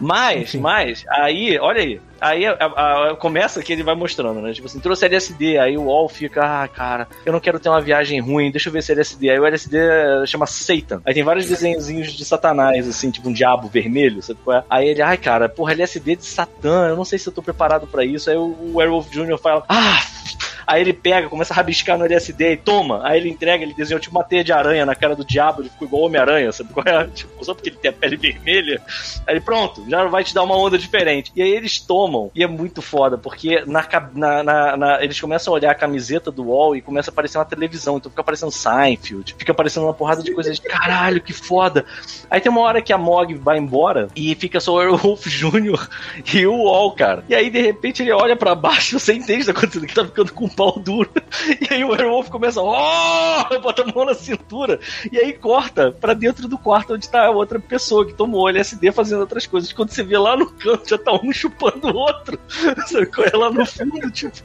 Mas, 0.00 0.40
Enfim. 0.42 0.58
mas, 0.60 1.04
aí, 1.08 1.58
olha 1.58 1.80
aí. 1.82 2.00
Aí 2.20 2.46
a- 2.46 2.52
a- 2.54 3.16
começa 3.16 3.62
que 3.62 3.72
ele 3.72 3.82
vai 3.82 3.94
mostrando, 3.94 4.40
né? 4.40 4.52
Tipo 4.52 4.66
assim, 4.66 4.78
trouxe 4.80 5.06
LSD, 5.06 5.58
aí 5.58 5.76
o 5.76 5.84
Wall 5.84 6.08
fica, 6.08 6.42
ah, 6.64 6.68
cara, 6.68 7.08
eu 7.24 7.32
não 7.32 7.40
quero 7.40 7.58
ter 7.58 7.68
uma 7.68 7.80
viagem 7.80 8.20
ruim, 8.20 8.50
deixa 8.50 8.68
eu 8.68 8.72
ver 8.72 8.82
se 8.82 8.92
LSD. 8.92 9.30
Aí 9.30 9.38
o 9.40 9.46
LSD 9.46 9.78
chama 10.26 10.46
Satan. 10.46 11.00
Aí 11.04 11.14
tem 11.14 11.22
vários 11.22 11.46
desenhozinhos 11.46 12.12
de 12.12 12.24
Satanás, 12.24 12.86
assim, 12.88 13.10
tipo 13.10 13.28
um 13.28 13.32
diabo 13.32 13.68
vermelho, 13.68 14.22
sabe 14.22 14.38
qual 14.44 14.58
é? 14.58 14.64
Aí 14.68 14.88
ele, 14.88 15.02
ai, 15.02 15.16
cara, 15.16 15.48
porra, 15.48 15.72
LSD 15.72 16.16
de 16.16 16.24
Satã, 16.26 16.88
eu 16.88 16.96
não 16.96 17.04
sei 17.04 17.18
se 17.18 17.28
eu 17.28 17.32
tô 17.32 17.42
preparado 17.42 17.86
pra 17.86 18.04
isso. 18.04 18.28
Aí 18.30 18.36
o, 18.36 18.42
o 18.60 18.76
Werewolf 18.76 19.08
Jr. 19.10 19.38
fala, 19.38 19.64
ah. 19.68 20.00
Aí 20.70 20.80
ele 20.82 20.92
pega, 20.92 21.28
começa 21.28 21.52
a 21.52 21.56
rabiscar 21.56 21.98
no 21.98 22.04
LSD 22.04 22.52
e 22.52 22.56
toma. 22.56 23.00
Aí 23.02 23.18
ele 23.18 23.28
entrega, 23.28 23.64
ele 23.64 23.74
desenhou 23.74 23.98
tipo 24.00 24.16
uma 24.16 24.22
teia 24.24 24.44
de 24.44 24.52
aranha 24.52 24.86
na 24.86 24.94
cara 24.94 25.16
do 25.16 25.24
diabo, 25.24 25.62
ele 25.62 25.68
ficou 25.68 25.88
igual 25.88 26.02
Homem-Aranha, 26.04 26.52
sabe 26.52 26.72
qual 26.72 26.84
é? 26.86 27.04
Tipo, 27.12 27.44
só 27.44 27.54
porque 27.54 27.70
ele 27.70 27.76
tem 27.76 27.90
a 27.90 27.92
pele 27.92 28.16
vermelha. 28.16 28.80
Aí 29.26 29.34
ele, 29.34 29.40
pronto, 29.40 29.84
já 29.88 30.04
vai 30.04 30.22
te 30.22 30.32
dar 30.32 30.42
uma 30.44 30.56
onda 30.56 30.78
diferente. 30.78 31.32
E 31.34 31.42
aí 31.42 31.50
eles 31.50 31.80
tomam, 31.80 32.30
e 32.34 32.44
é 32.44 32.46
muito 32.46 32.80
foda, 32.80 33.18
porque 33.18 33.64
na, 33.66 33.84
na- 34.14 34.42
na- 34.44 34.76
na- 34.76 35.02
eles 35.02 35.20
começam 35.20 35.52
a 35.52 35.56
olhar 35.56 35.70
a 35.72 35.74
camiseta 35.74 36.30
do 36.30 36.44
Wall 36.48 36.76
e 36.76 36.80
começa 36.80 37.10
a 37.10 37.12
aparecer 37.12 37.38
uma 37.38 37.44
televisão, 37.44 37.96
então 37.96 38.10
fica 38.10 38.20
aparecendo 38.22 38.52
Seinfeld, 38.52 39.34
fica 39.36 39.50
aparecendo 39.52 39.84
uma 39.84 39.94
porrada 39.94 40.22
de 40.22 40.32
coisas. 40.32 40.58
Caralho, 40.60 41.20
que 41.20 41.32
foda! 41.32 41.84
Aí 42.30 42.40
tem 42.40 42.50
uma 42.52 42.60
hora 42.60 42.80
que 42.80 42.92
a 42.92 42.98
Mog 42.98 43.34
vai 43.34 43.58
embora 43.58 44.08
e 44.14 44.34
fica 44.36 44.60
só 44.60 44.72
o 44.74 44.76
Werewolf 44.76 45.26
Jr. 45.26 45.88
e 46.32 46.46
o 46.46 46.62
Wall, 46.64 46.92
cara. 46.92 47.24
E 47.28 47.34
aí, 47.34 47.50
de 47.50 47.60
repente, 47.60 48.02
ele 48.02 48.12
olha 48.12 48.36
pra 48.36 48.54
baixo, 48.54 48.98
você 49.00 49.14
entende 49.14 49.50
o 49.50 49.54
que 49.54 49.66
tá 49.66 49.80
que 49.80 49.94
tá 49.94 50.04
ficando 50.04 50.32
com 50.32 50.48
pau 50.60 50.78
duro. 50.78 51.10
E 51.60 51.72
aí 51.74 51.84
o 51.84 51.88
Werewolf 51.90 52.28
começa, 52.28 52.60
oh! 52.60 53.60
Bota 53.62 53.82
a 53.82 53.86
mão 53.94 54.04
na 54.04 54.14
cintura. 54.14 54.78
E 55.10 55.16
aí 55.18 55.32
corta 55.32 55.90
pra 55.92 56.12
dentro 56.12 56.46
do 56.48 56.58
quarto 56.58 56.94
onde 56.94 57.08
tá 57.08 57.26
a 57.26 57.30
outra 57.30 57.58
pessoa 57.58 58.04
que 58.04 58.12
tomou 58.12 58.48
LSD 58.48 58.92
fazendo 58.92 59.20
outras 59.20 59.46
coisas. 59.46 59.72
Quando 59.72 59.90
você 59.90 60.02
vê 60.02 60.18
lá 60.18 60.36
no 60.36 60.50
canto, 60.50 60.88
já 60.88 60.98
tá 60.98 61.12
um 61.12 61.32
chupando 61.32 61.88
o 61.88 61.96
outro. 61.96 62.38
Sabe 62.86 63.06
qual 63.06 63.26
é 63.26 63.36
lá 63.36 63.50
no 63.50 63.64
fundo, 63.64 64.10
tipo. 64.10 64.36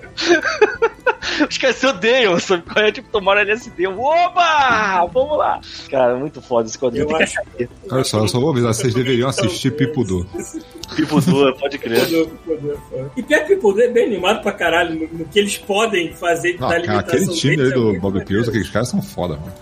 Os 1.50 1.58
caras 1.58 1.76
se 1.76 1.88
odeiam, 1.88 2.40
sabe 2.40 2.64
qual 2.64 2.86
é? 2.86 2.92
Tipo, 2.92 3.10
tomaram 3.10 3.42
LSD. 3.42 3.88
Oba! 3.88 5.06
Vamos 5.12 5.38
lá. 5.38 5.60
Cara, 5.90 6.16
muito 6.16 6.42
foda 6.42 6.68
esse 6.68 6.78
quadrinho. 6.78 7.10
Eu 7.10 7.16
acho- 7.18 7.40
Olha 7.92 8.04
só, 8.04 8.20
eu 8.20 8.28
só 8.28 8.40
vou 8.40 8.52
avisar, 8.52 8.74
vocês 8.74 8.94
deveriam 8.94 9.28
assistir 9.28 9.72
Pipudu. 9.72 10.26
Pipo 10.96 11.20
Dua, 11.22 11.54
pode 11.56 11.78
crer. 11.78 12.00
Poder. 12.46 12.78
E 13.18 13.24
pior 13.24 13.46
que 13.46 13.54
é 13.82 13.88
bem 13.90 14.06
animado 14.06 14.42
pra 14.42 14.52
caralho 14.52 14.96
no, 14.96 15.20
no 15.20 15.26
que 15.26 15.40
eles 15.40 15.58
podem 15.58 16.05
fazer 16.14 16.54
Não, 16.60 16.68
da 16.70 16.76
cara, 16.76 16.82
limitação 16.82 17.24
aquele 17.24 17.40
time 17.40 17.58
deles 17.58 17.74
aí 17.74 17.80
é 17.80 17.82
do 17.94 18.00
Bob. 18.00 18.26
Pills, 18.26 18.50
aqueles 18.50 18.70
caras 18.70 18.90
são 18.90 19.02
foda, 19.02 19.36
mano. 19.36 19.54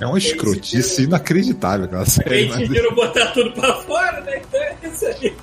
É 0.00 0.06
uma 0.06 0.18
escrotice 0.18 1.02
inacreditável 1.04 1.84
aquela 1.86 2.04
série. 2.06 2.34
Eles 2.34 2.48
mas- 2.50 2.58
decidiram 2.68 2.94
botar 2.94 3.26
tudo 3.32 3.52
pra 3.52 3.74
fora, 3.82 4.20
né? 4.22 4.40
Então 4.48 4.60
é 4.60 4.76
isso 4.88 5.06
aí. 5.06 5.34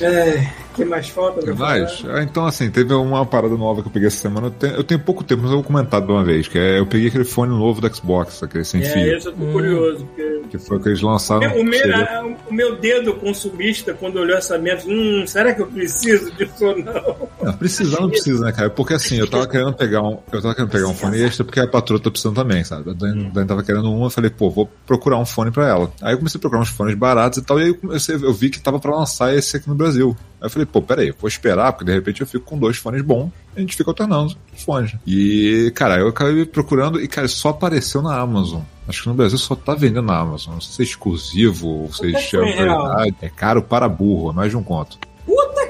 É, 0.00 0.46
que 0.74 0.84
mais 0.84 1.08
falta? 1.08 1.40
Mas, 1.54 2.00
falar? 2.00 2.18
ah, 2.18 2.22
então 2.22 2.46
assim, 2.46 2.70
teve 2.70 2.92
uma 2.92 3.24
parada 3.24 3.54
nova 3.56 3.82
que 3.82 3.88
eu 3.88 3.92
peguei 3.92 4.08
essa 4.08 4.18
semana. 4.18 4.48
Eu 4.48 4.50
tenho, 4.50 4.74
eu 4.74 4.84
tenho 4.84 5.00
pouco 5.00 5.24
tempo, 5.24 5.42
mas 5.42 5.50
eu 5.50 5.56
vou 5.58 5.64
comentar 5.64 6.00
de 6.00 6.10
uma 6.10 6.22
vez. 6.24 6.48
Que 6.48 6.58
é, 6.58 6.78
eu 6.78 6.86
peguei 6.86 7.08
aquele 7.08 7.24
fone 7.24 7.50
novo 7.50 7.80
do 7.80 7.94
Xbox, 7.94 8.42
aquele 8.42 8.64
sem 8.64 8.82
É, 8.82 8.84
fio. 8.84 9.16
esse 9.16 9.26
eu 9.26 9.32
tô 9.32 9.46
curioso, 9.46 10.04
porque... 10.06 10.40
Que 10.50 10.58
foi 10.58 10.78
o 10.78 10.80
que 10.80 10.88
eles 10.88 11.00
lançaram. 11.00 11.46
O 11.60 11.64
meu, 11.64 11.78
seria- 11.78 12.04
ah, 12.20 12.26
o 12.50 12.52
meu 12.52 12.76
dedo 12.76 13.14
consumista, 13.14 13.94
quando 13.94 14.16
olhou 14.16 14.36
essa 14.36 14.58
merda, 14.58 14.82
hum, 14.88 15.24
será 15.26 15.54
que 15.54 15.62
eu 15.62 15.66
preciso 15.68 16.30
disso 16.32 16.66
ou 16.66 16.76
não? 16.76 17.28
Não, 17.42 17.52
precisar 17.56 18.00
não 18.00 18.10
precisa, 18.10 18.44
né, 18.44 18.52
cara? 18.52 18.68
Porque 18.68 18.94
assim, 18.94 19.16
eu 19.18 19.28
tava 19.30 19.46
querendo 19.48 19.72
pegar 19.74 20.02
um. 20.02 20.18
Eu 20.32 20.42
tava 20.42 20.54
querendo 20.54 20.70
pegar 20.70 20.88
um 20.88 20.94
fone 20.94 21.22
extra 21.22 21.44
porque 21.44 21.60
a 21.60 21.68
patroa 21.68 22.00
tá 22.00 22.10
precisando 22.10 22.34
também, 22.34 22.64
sabe? 22.64 22.90
Dani, 23.14 23.30
Dani 23.30 23.48
tava 23.48 23.62
querendo 23.62 23.90
um, 23.90 24.04
eu 24.04 24.10
falei, 24.10 24.30
pô, 24.30 24.50
vou 24.50 24.68
procurar 24.86 25.18
um 25.18 25.26
fone 25.26 25.50
pra 25.50 25.68
ela. 25.68 25.92
Aí 26.02 26.14
eu 26.14 26.18
comecei 26.18 26.38
a 26.38 26.40
procurar 26.40 26.62
uns 26.62 26.68
fones 26.68 26.94
baratos 26.94 27.38
e 27.38 27.42
tal, 27.42 27.58
e 27.60 27.64
aí 27.64 27.68
eu, 27.68 27.74
comecei, 27.74 28.14
eu 28.16 28.32
vi 28.32 28.50
que 28.50 28.60
tava 28.60 28.78
pra 28.78 28.96
lançar 28.96 29.34
esse 29.34 29.56
aqui 29.56 29.68
no 29.68 29.74
Brasil. 29.74 30.16
Aí 30.40 30.46
eu 30.46 30.50
falei, 30.50 30.66
pô, 30.66 30.80
peraí, 30.80 31.08
eu 31.08 31.14
vou 31.18 31.28
esperar, 31.28 31.72
porque 31.72 31.84
de 31.84 31.92
repente 31.92 32.20
eu 32.20 32.26
fico 32.26 32.44
com 32.44 32.58
dois 32.58 32.76
fones 32.76 33.02
bons 33.02 33.30
a 33.56 33.60
gente 33.60 33.76
fica 33.76 33.90
alternando 33.90 34.36
fones. 34.54 34.94
E, 35.06 35.72
cara, 35.74 35.98
eu 35.98 36.08
acabei 36.08 36.44
procurando 36.44 37.00
e, 37.00 37.08
cara, 37.08 37.28
só 37.28 37.50
apareceu 37.50 38.02
na 38.02 38.18
Amazon. 38.18 38.62
Acho 38.88 39.02
que 39.02 39.08
no 39.08 39.14
Brasil 39.14 39.38
só 39.38 39.54
tá 39.54 39.74
vendendo 39.74 40.06
na 40.06 40.18
Amazon. 40.18 40.54
Não 40.54 40.60
sei 40.60 40.72
se 40.72 40.82
é 40.82 40.84
exclusivo 40.84 41.68
ou 41.68 41.92
se 41.92 42.06
é 42.06 42.18
é 42.18 42.28
prioridade. 42.28 43.16
É 43.22 43.28
caro 43.28 43.62
para 43.62 43.88
burro, 43.88 44.30
é 44.30 44.34
mais 44.34 44.50
de 44.50 44.56
um 44.56 44.62
conto. 44.62 44.98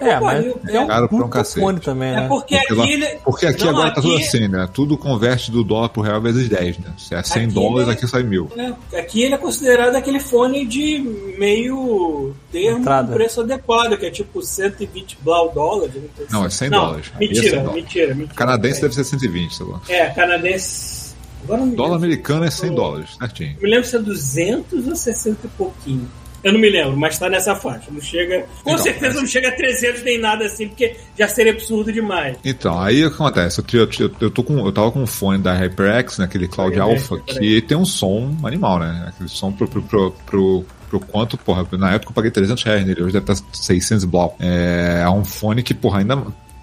Que 0.00 0.08
É, 0.08 0.18
mas 0.20 0.22
pariu. 0.44 0.60
é 0.68 0.80
um 0.80 0.86
Caro 0.86 1.08
pra 1.08 1.16
um 1.18 1.28
cacete. 1.28 1.80
também, 1.80 2.08
É 2.10 2.16
né? 2.22 2.28
porque 2.28 2.56
Porque 2.58 2.80
aqui 2.80 2.92
ele... 2.92 3.06
Porque 3.24 3.46
aqui 3.46 3.64
Não, 3.64 3.70
agora 3.70 3.94
tá 3.94 4.00
tudo 4.00 4.14
aqui- 4.16 4.24
assim, 4.24 4.48
né? 4.48 4.68
Tudo 4.72 4.96
converte 4.96 5.50
do 5.50 5.62
dólar 5.62 5.90
pro 5.90 6.02
real 6.02 6.20
vezes 6.20 6.48
10, 6.48 6.78
né? 6.78 6.92
Se 6.98 7.14
é 7.14 7.22
100 7.22 7.44
Aqui, 7.44 7.52
dólares, 7.54 7.86
né? 7.88 7.92
aqui 7.94 8.06
sai 8.08 8.22
mil. 8.22 8.50
É, 8.56 8.98
aqui 8.98 9.22
ele 9.22 9.34
é 9.34 9.38
considerado 9.38 9.94
aquele 9.94 10.18
fone 10.20 10.64
de 10.66 10.98
meio 11.38 12.34
termo 12.50 12.78
Entrada. 12.78 13.08
com 13.08 13.14
preço 13.14 13.40
adequado, 13.42 13.96
que 13.98 14.06
é 14.06 14.10
tipo 14.10 14.42
120 14.42 15.18
blau 15.22 15.50
dólares. 15.54 15.94
Não, 16.30 16.44
é 16.44 16.50
100 16.50 16.70
Não, 16.70 16.78
dólares. 16.86 17.12
Aí 17.16 17.26
é 17.26 17.34
100 17.34 17.42
Mentira, 17.42 17.56
dólares. 17.62 17.82
mentira, 17.84 18.14
mentira. 18.14 18.34
Canadense 18.34 18.78
É. 18.78 18.82
deve 18.82 18.94
ser 18.94 19.04
120, 19.04 19.54
sei 19.54 19.66
lá. 19.66 19.80
É, 19.88 20.06
canadense. 20.10 21.10
Agora 21.44 21.60
eu 21.60 21.64
não 21.64 21.70
me 21.70 21.76
Dólar 21.76 21.96
americano 21.96 22.44
é 22.44 22.50
100 22.50 22.74
dólares, 22.74 23.10
certinho. 23.18 23.56
Eu 23.56 23.62
me 23.62 23.70
lembro 23.70 23.86
se 23.88 23.96
é 23.96 23.98
200 23.98 24.86
ou 24.88 24.96
60 24.96 25.38
e 25.46 25.48
pouquinho. 25.50 26.08
Eu 26.42 26.52
não 26.52 26.60
me 26.60 26.70
lembro, 26.70 26.96
mas 26.96 27.18
tá 27.18 27.28
nessa 27.28 27.54
faixa. 27.54 27.90
Não 27.90 28.00
chega. 28.00 28.46
Com 28.64 28.70
Então, 28.72 28.82
certeza 28.82 29.12
mas- 29.14 29.22
não 29.22 29.26
chega 29.26 29.48
a 29.48 29.52
300 29.52 30.02
nem 30.02 30.18
nada 30.18 30.46
assim, 30.46 30.68
porque 30.68 30.96
já 31.18 31.28
seria 31.28 31.52
absurdo 31.52 31.92
demais. 31.92 32.36
Então, 32.44 32.80
aí 32.80 33.04
o 33.04 33.08
que 33.10 33.14
acontece? 33.14 33.60
Eu, 33.72 33.88
eu, 33.98 34.10
eu, 34.20 34.30
tô 34.30 34.42
com, 34.42 34.58
eu 34.64 34.72
tava 34.72 34.90
com 34.90 35.02
um 35.02 35.06
fone 35.06 35.38
da 35.42 35.52
HyperX, 35.54 36.18
né, 36.18 36.24
aquele 36.24 36.48
Cloud 36.48 36.74
Peraí, 36.74 36.90
Alpha, 36.90 37.16
peraí. 37.18 37.38
que 37.60 37.62
tem 37.62 37.76
um 37.76 37.84
som 37.84 38.34
animal, 38.44 38.78
né? 38.78 39.06
Aquele 39.08 39.28
som 39.28 39.52
pro, 39.52 39.68
pro, 39.68 39.82
pro, 39.82 40.10
pro, 40.26 40.64
pro 40.88 41.00
quanto, 41.00 41.36
porra, 41.36 41.66
na 41.72 41.92
época 41.94 42.10
eu 42.10 42.14
paguei 42.14 42.30
300 42.30 42.62
reais 42.64 42.86
nele, 42.86 43.02
hoje 43.02 43.12
deve 43.12 43.32
estar 43.32 43.46
600 43.52 44.04
blau. 44.04 44.34
É, 44.40 45.02
é 45.04 45.08
um 45.10 45.24
fone 45.24 45.62
que, 45.62 45.74
porra, 45.74 45.98
ainda 46.00 46.16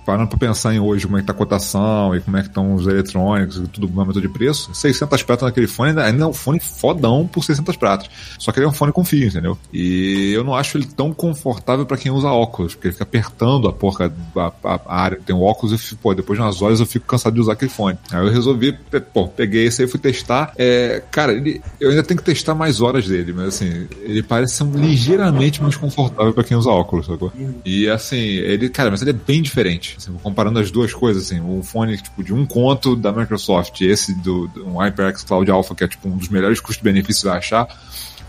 parando 0.08 0.30
pra 0.30 0.38
pensar 0.40 0.74
em 0.74 0.80
hoje 0.80 1.06
como 1.06 1.18
é 1.18 1.22
que 1.22 1.28
tá 1.28 1.34
a 1.34 1.36
cotação 1.36 2.16
e 2.16 2.22
como 2.22 2.38
é 2.38 2.42
que 2.42 2.48
estão 2.48 2.74
os 2.74 2.88
eletrônicos 2.88 3.58
e 3.58 3.68
tudo 3.68 3.92
aumentou 4.00 4.22
de 4.22 4.30
preço, 4.30 4.74
600 4.74 5.22
pratas 5.24 5.46
naquele 5.48 5.68
fone 5.68 5.90
ainda- 5.90 6.06
ainda 6.06 6.24
é 6.24 6.28
um 6.28 6.34
fone 6.34 6.60
fodão 6.62 7.28
por 7.28 7.44
600 7.44 7.76
pratas. 7.76 8.10
Só 8.40 8.52
que 8.54 8.60
ele 8.60 8.66
é 8.66 8.70
um 8.70 8.74
fone 8.74 8.94
com 8.94 9.04
fio, 9.04 9.28
entendeu? 9.28 9.58
E 9.74 10.32
eu 10.34 10.44
não 10.46 10.56
acho 10.56 10.78
ele 10.78 10.86
tão 10.86 11.14
confortável 11.14 11.86
pra 11.86 11.98
quem 11.98 12.10
usa 12.12 12.30
óculos, 12.30 12.74
porque 12.74 12.88
ele 12.88 12.94
fica 12.94 13.04
apertando 13.04 13.68
a 13.68 13.74
porca, 13.74 14.12
a, 14.38 14.52
a- 14.64 14.80
a 14.86 15.02
área 15.02 15.18
que 15.18 15.24
tem 15.26 15.36
o 15.36 15.42
óculos 15.42 15.92
e, 15.92 15.96
pô, 15.96 16.14
depois 16.14 16.40
de 16.40 16.44
umas 16.44 16.62
horas 16.62 16.80
eu 16.80 16.86
fico 16.86 17.06
cansado 17.06 17.34
de 17.34 17.42
usar 17.42 17.54
aquele 17.54 17.70
fone. 17.72 17.98
Aí 18.10 18.26
eu 18.26 18.32
resolvi, 18.32 18.72
pô, 19.14 19.28
peguei 19.28 19.66
esse 19.66 19.82
aí, 19.82 19.88
fui 19.90 20.00
testar. 20.00 20.54
É, 20.58 21.04
cara, 21.12 21.34
ele, 21.34 21.62
eu 21.82 21.90
ainda 21.90 22.04
tenho 22.04 22.18
que 22.18 22.24
testar 22.24 22.56
mais 22.56 22.80
horas 22.80 23.08
dele, 23.08 23.34
mas 23.34 23.48
assim, 23.50 23.88
ele 24.04 24.24
parece 24.24 24.56
ser 24.56 24.64
ligeiramente 24.66 25.62
mais 25.62 25.76
confortável 25.76 26.34
pra 26.34 26.44
quem 26.46 26.56
usa 26.56 26.70
óculos, 26.70 27.06
sacou? 27.08 27.32
E 27.66 27.90
assim, 27.90 28.18
ele, 28.18 28.70
cara, 28.70 28.90
mas 28.90 29.02
ele 29.02 29.12
é 29.12 29.14
bem 29.14 29.42
diferente. 29.42 29.97
Assim, 29.98 30.14
comparando 30.22 30.60
as 30.60 30.70
duas 30.70 30.94
coisas, 30.94 31.24
assim, 31.24 31.42
um 31.42 31.64
fone 31.64 31.98
tipo 31.98 32.24
de 32.24 32.34
um 32.34 32.46
conto 32.46 32.96
da 32.96 33.12
Microsoft, 33.12 33.82
e 33.82 33.86
esse 33.86 34.14
do, 34.14 34.48
do 34.48 34.68
um 34.68 34.80
HyperX 34.80 35.24
Cloud 35.24 35.50
Alpha, 35.50 35.74
que 35.74 35.84
é 35.84 35.88
tipo 35.88 36.08
um 36.08 36.16
dos 36.18 36.30
melhores 36.30 36.60
que 36.60 36.74
você 36.74 37.28
vai 37.28 37.38
achar. 37.38 37.68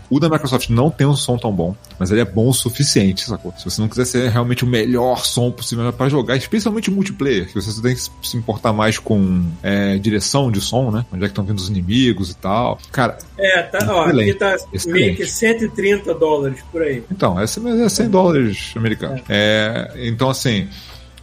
O 0.09 0.19
da 0.19 0.27
Microsoft 0.27 0.69
não 0.69 0.89
tem 0.89 1.05
um 1.05 1.15
som 1.15 1.37
tão 1.37 1.51
bom, 1.53 1.75
mas 1.99 2.09
ele 2.09 2.19
é 2.19 2.25
bom 2.25 2.47
o 2.49 2.53
suficiente, 2.53 3.21
sacou? 3.25 3.53
Se 3.55 3.63
você 3.63 3.79
não 3.79 3.87
quiser 3.87 4.05
ser 4.05 4.29
realmente 4.29 4.63
o 4.63 4.67
melhor 4.67 5.23
som 5.23 5.51
possível 5.51 5.93
para 5.93 6.09
jogar, 6.09 6.35
especialmente 6.35 6.89
multiplayer, 6.89 7.47
que 7.47 7.53
você 7.53 7.79
tem 7.79 7.93
que 7.93 8.01
se 8.27 8.35
importar 8.35 8.73
mais 8.73 8.97
com 8.97 9.45
é, 9.61 9.99
direção 9.99 10.51
de 10.51 10.59
som, 10.59 10.89
né? 10.89 11.05
Onde 11.13 11.23
é 11.23 11.27
que 11.27 11.31
estão 11.31 11.45
vindo 11.45 11.59
os 11.59 11.69
inimigos 11.69 12.31
e 12.31 12.35
tal. 12.35 12.79
Cara, 12.91 13.19
É, 13.37 13.61
tá, 13.61 13.85
ó, 13.87 14.05
aqui 14.05 14.33
tá 14.33 14.55
excelente. 14.73 14.99
meio 14.99 15.15
que 15.15 15.27
130 15.27 16.15
dólares 16.15 16.59
por 16.71 16.81
aí. 16.81 17.03
Então, 17.11 17.39
essa 17.39 17.59
mas 17.59 17.79
é 17.79 17.87
100 17.87 18.09
dólares 18.09 18.73
americanos. 18.75 19.21
É, 19.29 19.93
então, 19.95 20.29
assim, 20.31 20.67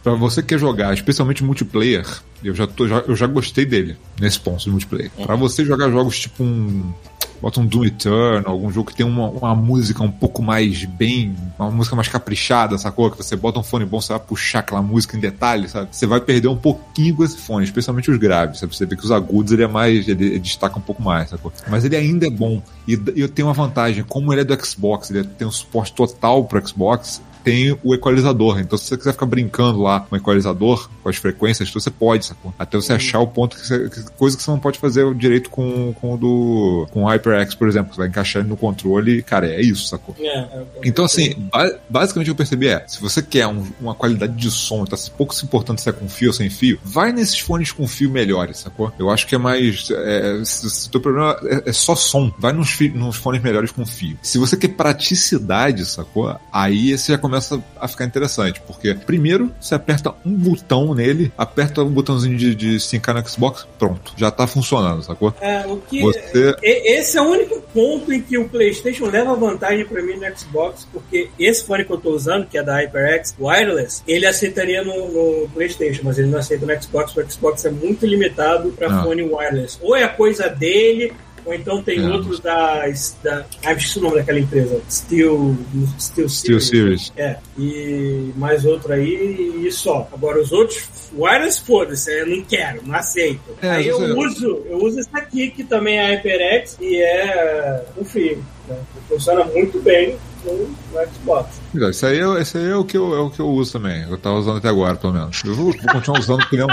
pra 0.07 0.15
você 0.15 0.41
que 0.41 0.49
quer 0.49 0.59
jogar, 0.59 0.93
especialmente 0.93 1.43
multiplayer, 1.43 2.05
eu 2.41 2.55
já, 2.55 2.65
tô, 2.65 2.87
já, 2.87 2.99
eu 2.99 3.15
já 3.15 3.27
gostei 3.27 3.65
dele 3.65 3.97
nesse 4.19 4.39
ponto 4.39 4.63
de 4.63 4.69
multiplayer. 4.69 5.11
Pra 5.11 5.35
você 5.35 5.65
jogar 5.65 5.89
jogos 5.89 6.17
tipo 6.17 6.43
um. 6.43 6.93
Bota 7.39 7.59
um 7.59 7.67
Doom 7.67 7.85
Eternal, 7.85 8.51
algum 8.51 8.71
jogo 8.71 8.89
que 8.89 8.97
tem 8.97 9.05
uma, 9.05 9.29
uma 9.29 9.53
música 9.53 10.01
um 10.01 10.09
pouco 10.09 10.41
mais 10.41 10.85
bem. 10.85 11.35
Uma 11.59 11.69
música 11.69 11.95
mais 11.95 12.07
caprichada, 12.07 12.79
sacou? 12.79 13.11
Que 13.11 13.17
você 13.17 13.35
bota 13.35 13.59
um 13.59 13.63
fone 13.63 13.85
bom, 13.85 14.01
você 14.01 14.11
vai 14.11 14.19
puxar 14.19 14.59
aquela 14.59 14.81
música 14.81 15.15
em 15.15 15.19
detalhe, 15.19 15.69
sabe? 15.69 15.89
Você 15.91 16.07
vai 16.07 16.19
perder 16.19 16.47
um 16.47 16.57
pouquinho 16.57 17.15
com 17.15 17.23
esse 17.23 17.37
fone, 17.37 17.63
especialmente 17.63 18.09
os 18.09 18.17
graves, 18.17 18.59
sabe? 18.59 18.75
Você 18.75 18.87
vê 18.87 18.95
que 18.95 19.05
os 19.05 19.11
agudos 19.11 19.51
ele 19.51 19.61
é 19.61 19.67
mais. 19.67 20.07
Ele, 20.07 20.25
ele 20.25 20.39
destaca 20.39 20.79
um 20.79 20.81
pouco 20.81 21.03
mais, 21.03 21.29
sacou? 21.29 21.53
Mas 21.67 21.85
ele 21.85 21.95
ainda 21.95 22.25
é 22.25 22.31
bom. 22.31 22.59
E 22.87 22.95
e 23.15 23.21
eu 23.21 23.29
tenho 23.29 23.47
uma 23.47 23.53
vantagem, 23.53 24.03
como 24.03 24.33
ele 24.33 24.41
é 24.41 24.43
do 24.43 24.65
Xbox, 24.65 25.11
ele 25.11 25.23
tem 25.23 25.47
um 25.47 25.51
suporte 25.51 25.93
total 25.93 26.45
pro 26.45 26.67
Xbox, 26.67 27.21
tem 27.51 27.77
o 27.83 27.93
equalizador. 27.93 28.59
Então, 28.59 28.77
se 28.77 28.85
você 28.85 28.97
quiser 28.97 29.11
ficar 29.13 29.25
brincando 29.25 29.81
lá 29.81 29.99
com 30.01 30.15
o 30.15 30.17
equalizador, 30.17 30.89
com 31.01 31.09
as 31.09 31.15
frequências, 31.17 31.69
você 31.71 31.89
pode, 31.89 32.25
sacou? 32.25 32.53
Até 32.57 32.77
você 32.77 32.93
achar 32.93 33.19
o 33.19 33.27
ponto 33.27 33.55
que 33.57 33.65
você, 33.67 33.89
coisa 34.17 34.35
que 34.37 34.43
você 34.43 34.51
não 34.51 34.59
pode 34.59 34.79
fazer 34.79 35.13
direito 35.15 35.49
com, 35.49 35.93
com 35.93 36.13
o 36.13 36.17
do 36.17 36.87
com 36.91 37.03
o 37.03 37.07
HyperX, 37.09 37.55
por 37.55 37.67
exemplo. 37.67 37.93
Você 37.93 37.99
vai 37.99 38.07
encaixar 38.07 38.41
ele 38.41 38.49
no 38.49 38.57
controle 38.57 39.17
e, 39.19 39.21
cara, 39.23 39.47
é 39.47 39.61
isso, 39.61 39.87
sacou? 39.87 40.15
É, 40.19 40.27
é, 40.39 40.63
Então, 40.83 41.05
assim, 41.05 41.33
ba- 41.51 41.71
basicamente 41.89 42.25
o 42.25 42.35
que 42.35 42.41
eu 42.41 42.45
percebi 42.45 42.67
é: 42.67 42.83
se 42.87 42.99
você 43.01 43.21
quer 43.21 43.47
um- 43.47 43.65
uma 43.79 43.93
qualidade 43.95 44.33
de 44.33 44.51
som 44.51 44.85
tá 44.85 44.97
pouco 45.17 45.33
se 45.33 45.45
importando 45.45 45.79
se 45.81 45.89
é 45.89 45.91
com 45.91 46.07
fio 46.09 46.29
ou 46.29 46.33
sem 46.33 46.49
fio, 46.49 46.79
vai 46.83 47.11
nesses 47.11 47.39
fones 47.39 47.71
com 47.71 47.87
fio 47.87 48.09
melhores, 48.11 48.59
sacou? 48.59 48.91
Eu 48.99 49.09
acho 49.09 49.25
que 49.27 49.35
é 49.35 49.37
mais. 49.37 49.89
É, 49.91 50.41
se, 50.43 50.69
se 50.69 50.87
o 50.87 50.91
teu 50.91 51.01
problema 51.01 51.37
é, 51.45 51.69
é 51.69 51.73
só 51.73 51.95
som, 51.95 52.31
vai 52.37 52.51
nos, 52.53 52.77
nos 52.93 53.15
fones 53.15 53.41
melhores 53.41 53.71
com 53.71 53.85
fio. 53.85 54.17
Se 54.21 54.37
você 54.37 54.55
quer 54.57 54.69
praticidade, 54.69 55.85
sacou? 55.85 56.35
Aí 56.51 56.97
você 56.97 57.11
já 57.13 57.17
começa 57.17 57.36
a 57.79 57.87
ficar 57.87 58.05
interessante, 58.05 58.61
porque 58.65 58.93
primeiro 58.93 59.51
você 59.59 59.75
aperta 59.75 60.13
um 60.25 60.33
botão 60.33 60.93
nele, 60.93 61.31
aperta 61.37 61.81
o 61.81 61.89
botãozinho 61.89 62.37
de, 62.37 62.55
de 62.55 62.79
sincar 62.79 63.15
no 63.15 63.27
Xbox, 63.27 63.67
pronto, 63.77 64.13
já 64.17 64.29
tá 64.31 64.45
funcionando, 64.47 65.03
sacou? 65.03 65.33
É, 65.41 65.65
o 65.67 65.77
que, 65.77 66.01
Você- 66.01 66.55
e- 66.63 66.97
Esse 66.99 67.17
é 67.17 67.21
o 67.21 67.25
único 67.25 67.61
ponto 67.73 68.11
em 68.11 68.21
que 68.21 68.37
o 68.37 68.47
PlayStation 68.49 69.05
leva 69.07 69.35
vantagem 69.35 69.85
pra 69.85 70.01
mim 70.01 70.15
no 70.15 70.37
Xbox, 70.37 70.87
porque 70.91 71.29
esse 71.39 71.63
fone 71.65 71.85
que 71.85 71.91
eu 71.91 71.97
tô 71.97 72.11
usando, 72.11 72.47
que 72.47 72.57
é 72.57 72.63
da 72.63 72.75
HyperX 72.81 73.35
Wireless, 73.39 74.01
ele 74.07 74.25
aceitaria 74.25 74.83
no, 74.83 75.41
no 75.41 75.49
PlayStation, 75.49 76.01
mas 76.03 76.17
ele 76.17 76.27
não 76.29 76.39
aceita 76.39 76.65
no 76.65 76.81
Xbox, 76.81 77.15
o 77.15 77.31
Xbox 77.31 77.65
é 77.65 77.71
muito 77.71 78.05
limitado 78.05 78.69
pra 78.71 78.87
Ah. 78.87 79.03
fone 79.03 79.21
wireless. 79.23 79.77
Ou 79.81 79.95
é 79.95 80.07
coisa 80.07 80.47
dele, 80.49 81.13
ou 81.47 81.53
então 81.53 81.81
tem 81.81 81.99
É. 81.99 82.09
outros 82.09 82.41
da, 82.41 82.83
da. 83.23 83.45
Ah, 83.63 83.71
esqueci 83.71 83.99
o 83.99 84.01
nome 84.01 84.17
daquela 84.17 84.39
empresa. 84.39 84.81
Steel. 84.91 85.55
Steel, 85.97 86.27
Steel 86.29 86.59
Series. 86.59 87.13
É, 87.15 87.37
e 87.57 88.33
mais 88.35 88.65
outro 88.65 88.91
aí 88.91 89.63
e 89.65 89.71
só. 89.71 90.07
Agora 90.11 90.41
os 90.41 90.51
outros, 90.51 90.87
wireless, 91.17 91.61
foda-se, 91.61 92.11
eu 92.11 92.27
não 92.27 92.43
quero, 92.43 92.85
não 92.85 92.95
aceito. 92.95 93.57
É, 93.61 93.69
aí 93.69 93.87
eu 93.87 93.97
uso, 94.17 94.61
eu 94.69 94.77
uso 94.83 94.99
esse 94.99 95.09
aqui, 95.13 95.49
que 95.49 95.63
também 95.63 95.97
é 95.97 96.15
HyperX 96.15 96.77
e 96.81 97.01
é 97.01 97.85
um 97.97 98.03
fio. 98.03 98.43
Né? 98.67 98.75
Funciona 99.07 99.45
muito 99.45 99.79
bem 99.79 100.17
no, 100.43 100.75
Xbox. 101.13 101.61
Então, 101.73 101.89
Esse 101.89 102.05
aí, 102.05 102.19
é, 102.19 102.41
esse 102.41 102.57
aí 102.57 102.69
é, 102.71 102.75
o 102.75 102.83
que 102.83 102.97
eu, 102.97 103.15
é 103.15 103.19
o 103.19 103.29
que 103.29 103.39
eu 103.39 103.47
uso 103.47 103.71
também. 103.71 104.03
Eu 104.09 104.17
tava 104.17 104.35
usando 104.35 104.57
até 104.57 104.67
agora, 104.67 104.95
pelo 104.95 105.13
menos. 105.13 105.41
Eu 105.45 105.55
vou, 105.55 105.71
vou 105.71 105.93
continuar 105.93 106.19
usando 106.19 106.39
porque 106.39 106.57
é 106.57 106.65
um. 106.65 106.67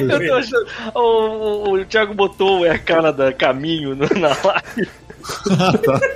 Eu 0.00 0.26
tô 0.28 0.34
achando. 0.34 0.66
O, 0.94 1.00
o, 1.00 1.72
o 1.80 1.84
Thiago 1.84 2.14
botou 2.14 2.60
o 2.60 2.64
Air 2.64 2.82
Canada 2.84 3.32
caminho 3.32 3.94
no- 3.94 4.08
na 4.20 4.28
live. 4.44 4.88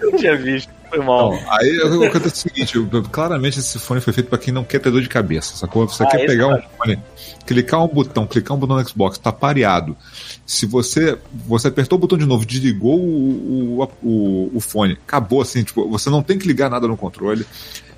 Eu 0.00 0.16
tinha 0.16 0.36
visto, 0.36 0.70
foi 0.88 0.98
mal. 1.00 1.32
Não, 1.32 1.52
aí 1.52 1.78
o 1.80 2.00
que 2.00 2.06
acontece 2.06 2.48
é 2.48 2.50
o 2.50 2.54
seguinte: 2.54 2.76
eu- 2.76 3.02
claramente 3.10 3.58
esse 3.58 3.78
fone 3.78 4.00
foi 4.00 4.12
feito 4.12 4.28
pra 4.28 4.38
quem 4.38 4.52
não 4.54 4.64
quer 4.64 4.78
ter 4.78 4.90
dor 4.90 5.02
de 5.02 5.08
cabeça, 5.08 5.54
sacou? 5.56 5.86
Você 5.86 6.02
Ah, 6.02 6.06
quer 6.06 6.26
pegar 6.26 6.46
um 6.46 6.50
vai. 6.52 6.68
fone, 6.78 6.98
clicar 7.46 7.82
um 7.84 7.88
botão, 7.88 8.26
clicar 8.26 8.56
um 8.56 8.60
botão 8.60 8.76
no 8.76 8.88
Xbox, 8.88 9.18
tá 9.18 9.30
pareado. 9.32 9.96
Se 10.46 10.64
você 10.64 11.18
você 11.46 11.68
apertou 11.68 11.98
o 11.98 12.00
botão 12.00 12.16
de 12.16 12.24
novo, 12.26 12.46
desligou 12.46 12.98
o, 12.98 13.80
o, 13.82 13.88
o, 14.02 14.50
o 14.54 14.60
fone, 14.60 14.92
acabou 15.06 15.42
assim, 15.42 15.62
tipo, 15.62 15.86
você 15.90 16.08
não 16.08 16.22
tem 16.22 16.38
que 16.38 16.46
ligar 16.46 16.70
nada 16.70 16.88
no 16.88 16.96
controle. 16.96 17.44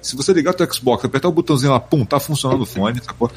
Se 0.09 0.17
você 0.17 0.33
ligar 0.33 0.53
o 0.53 0.55
teu 0.55 0.73
Xbox, 0.73 1.05
apertar 1.05 1.29
o 1.29 1.33
botãozinho 1.33 1.73
lá, 1.73 1.79
pum, 1.81 2.05
tá 2.05 2.19
funcionando 2.19 2.63
o 2.63 2.67
fone, 2.67 3.01
sacou? 3.03 3.31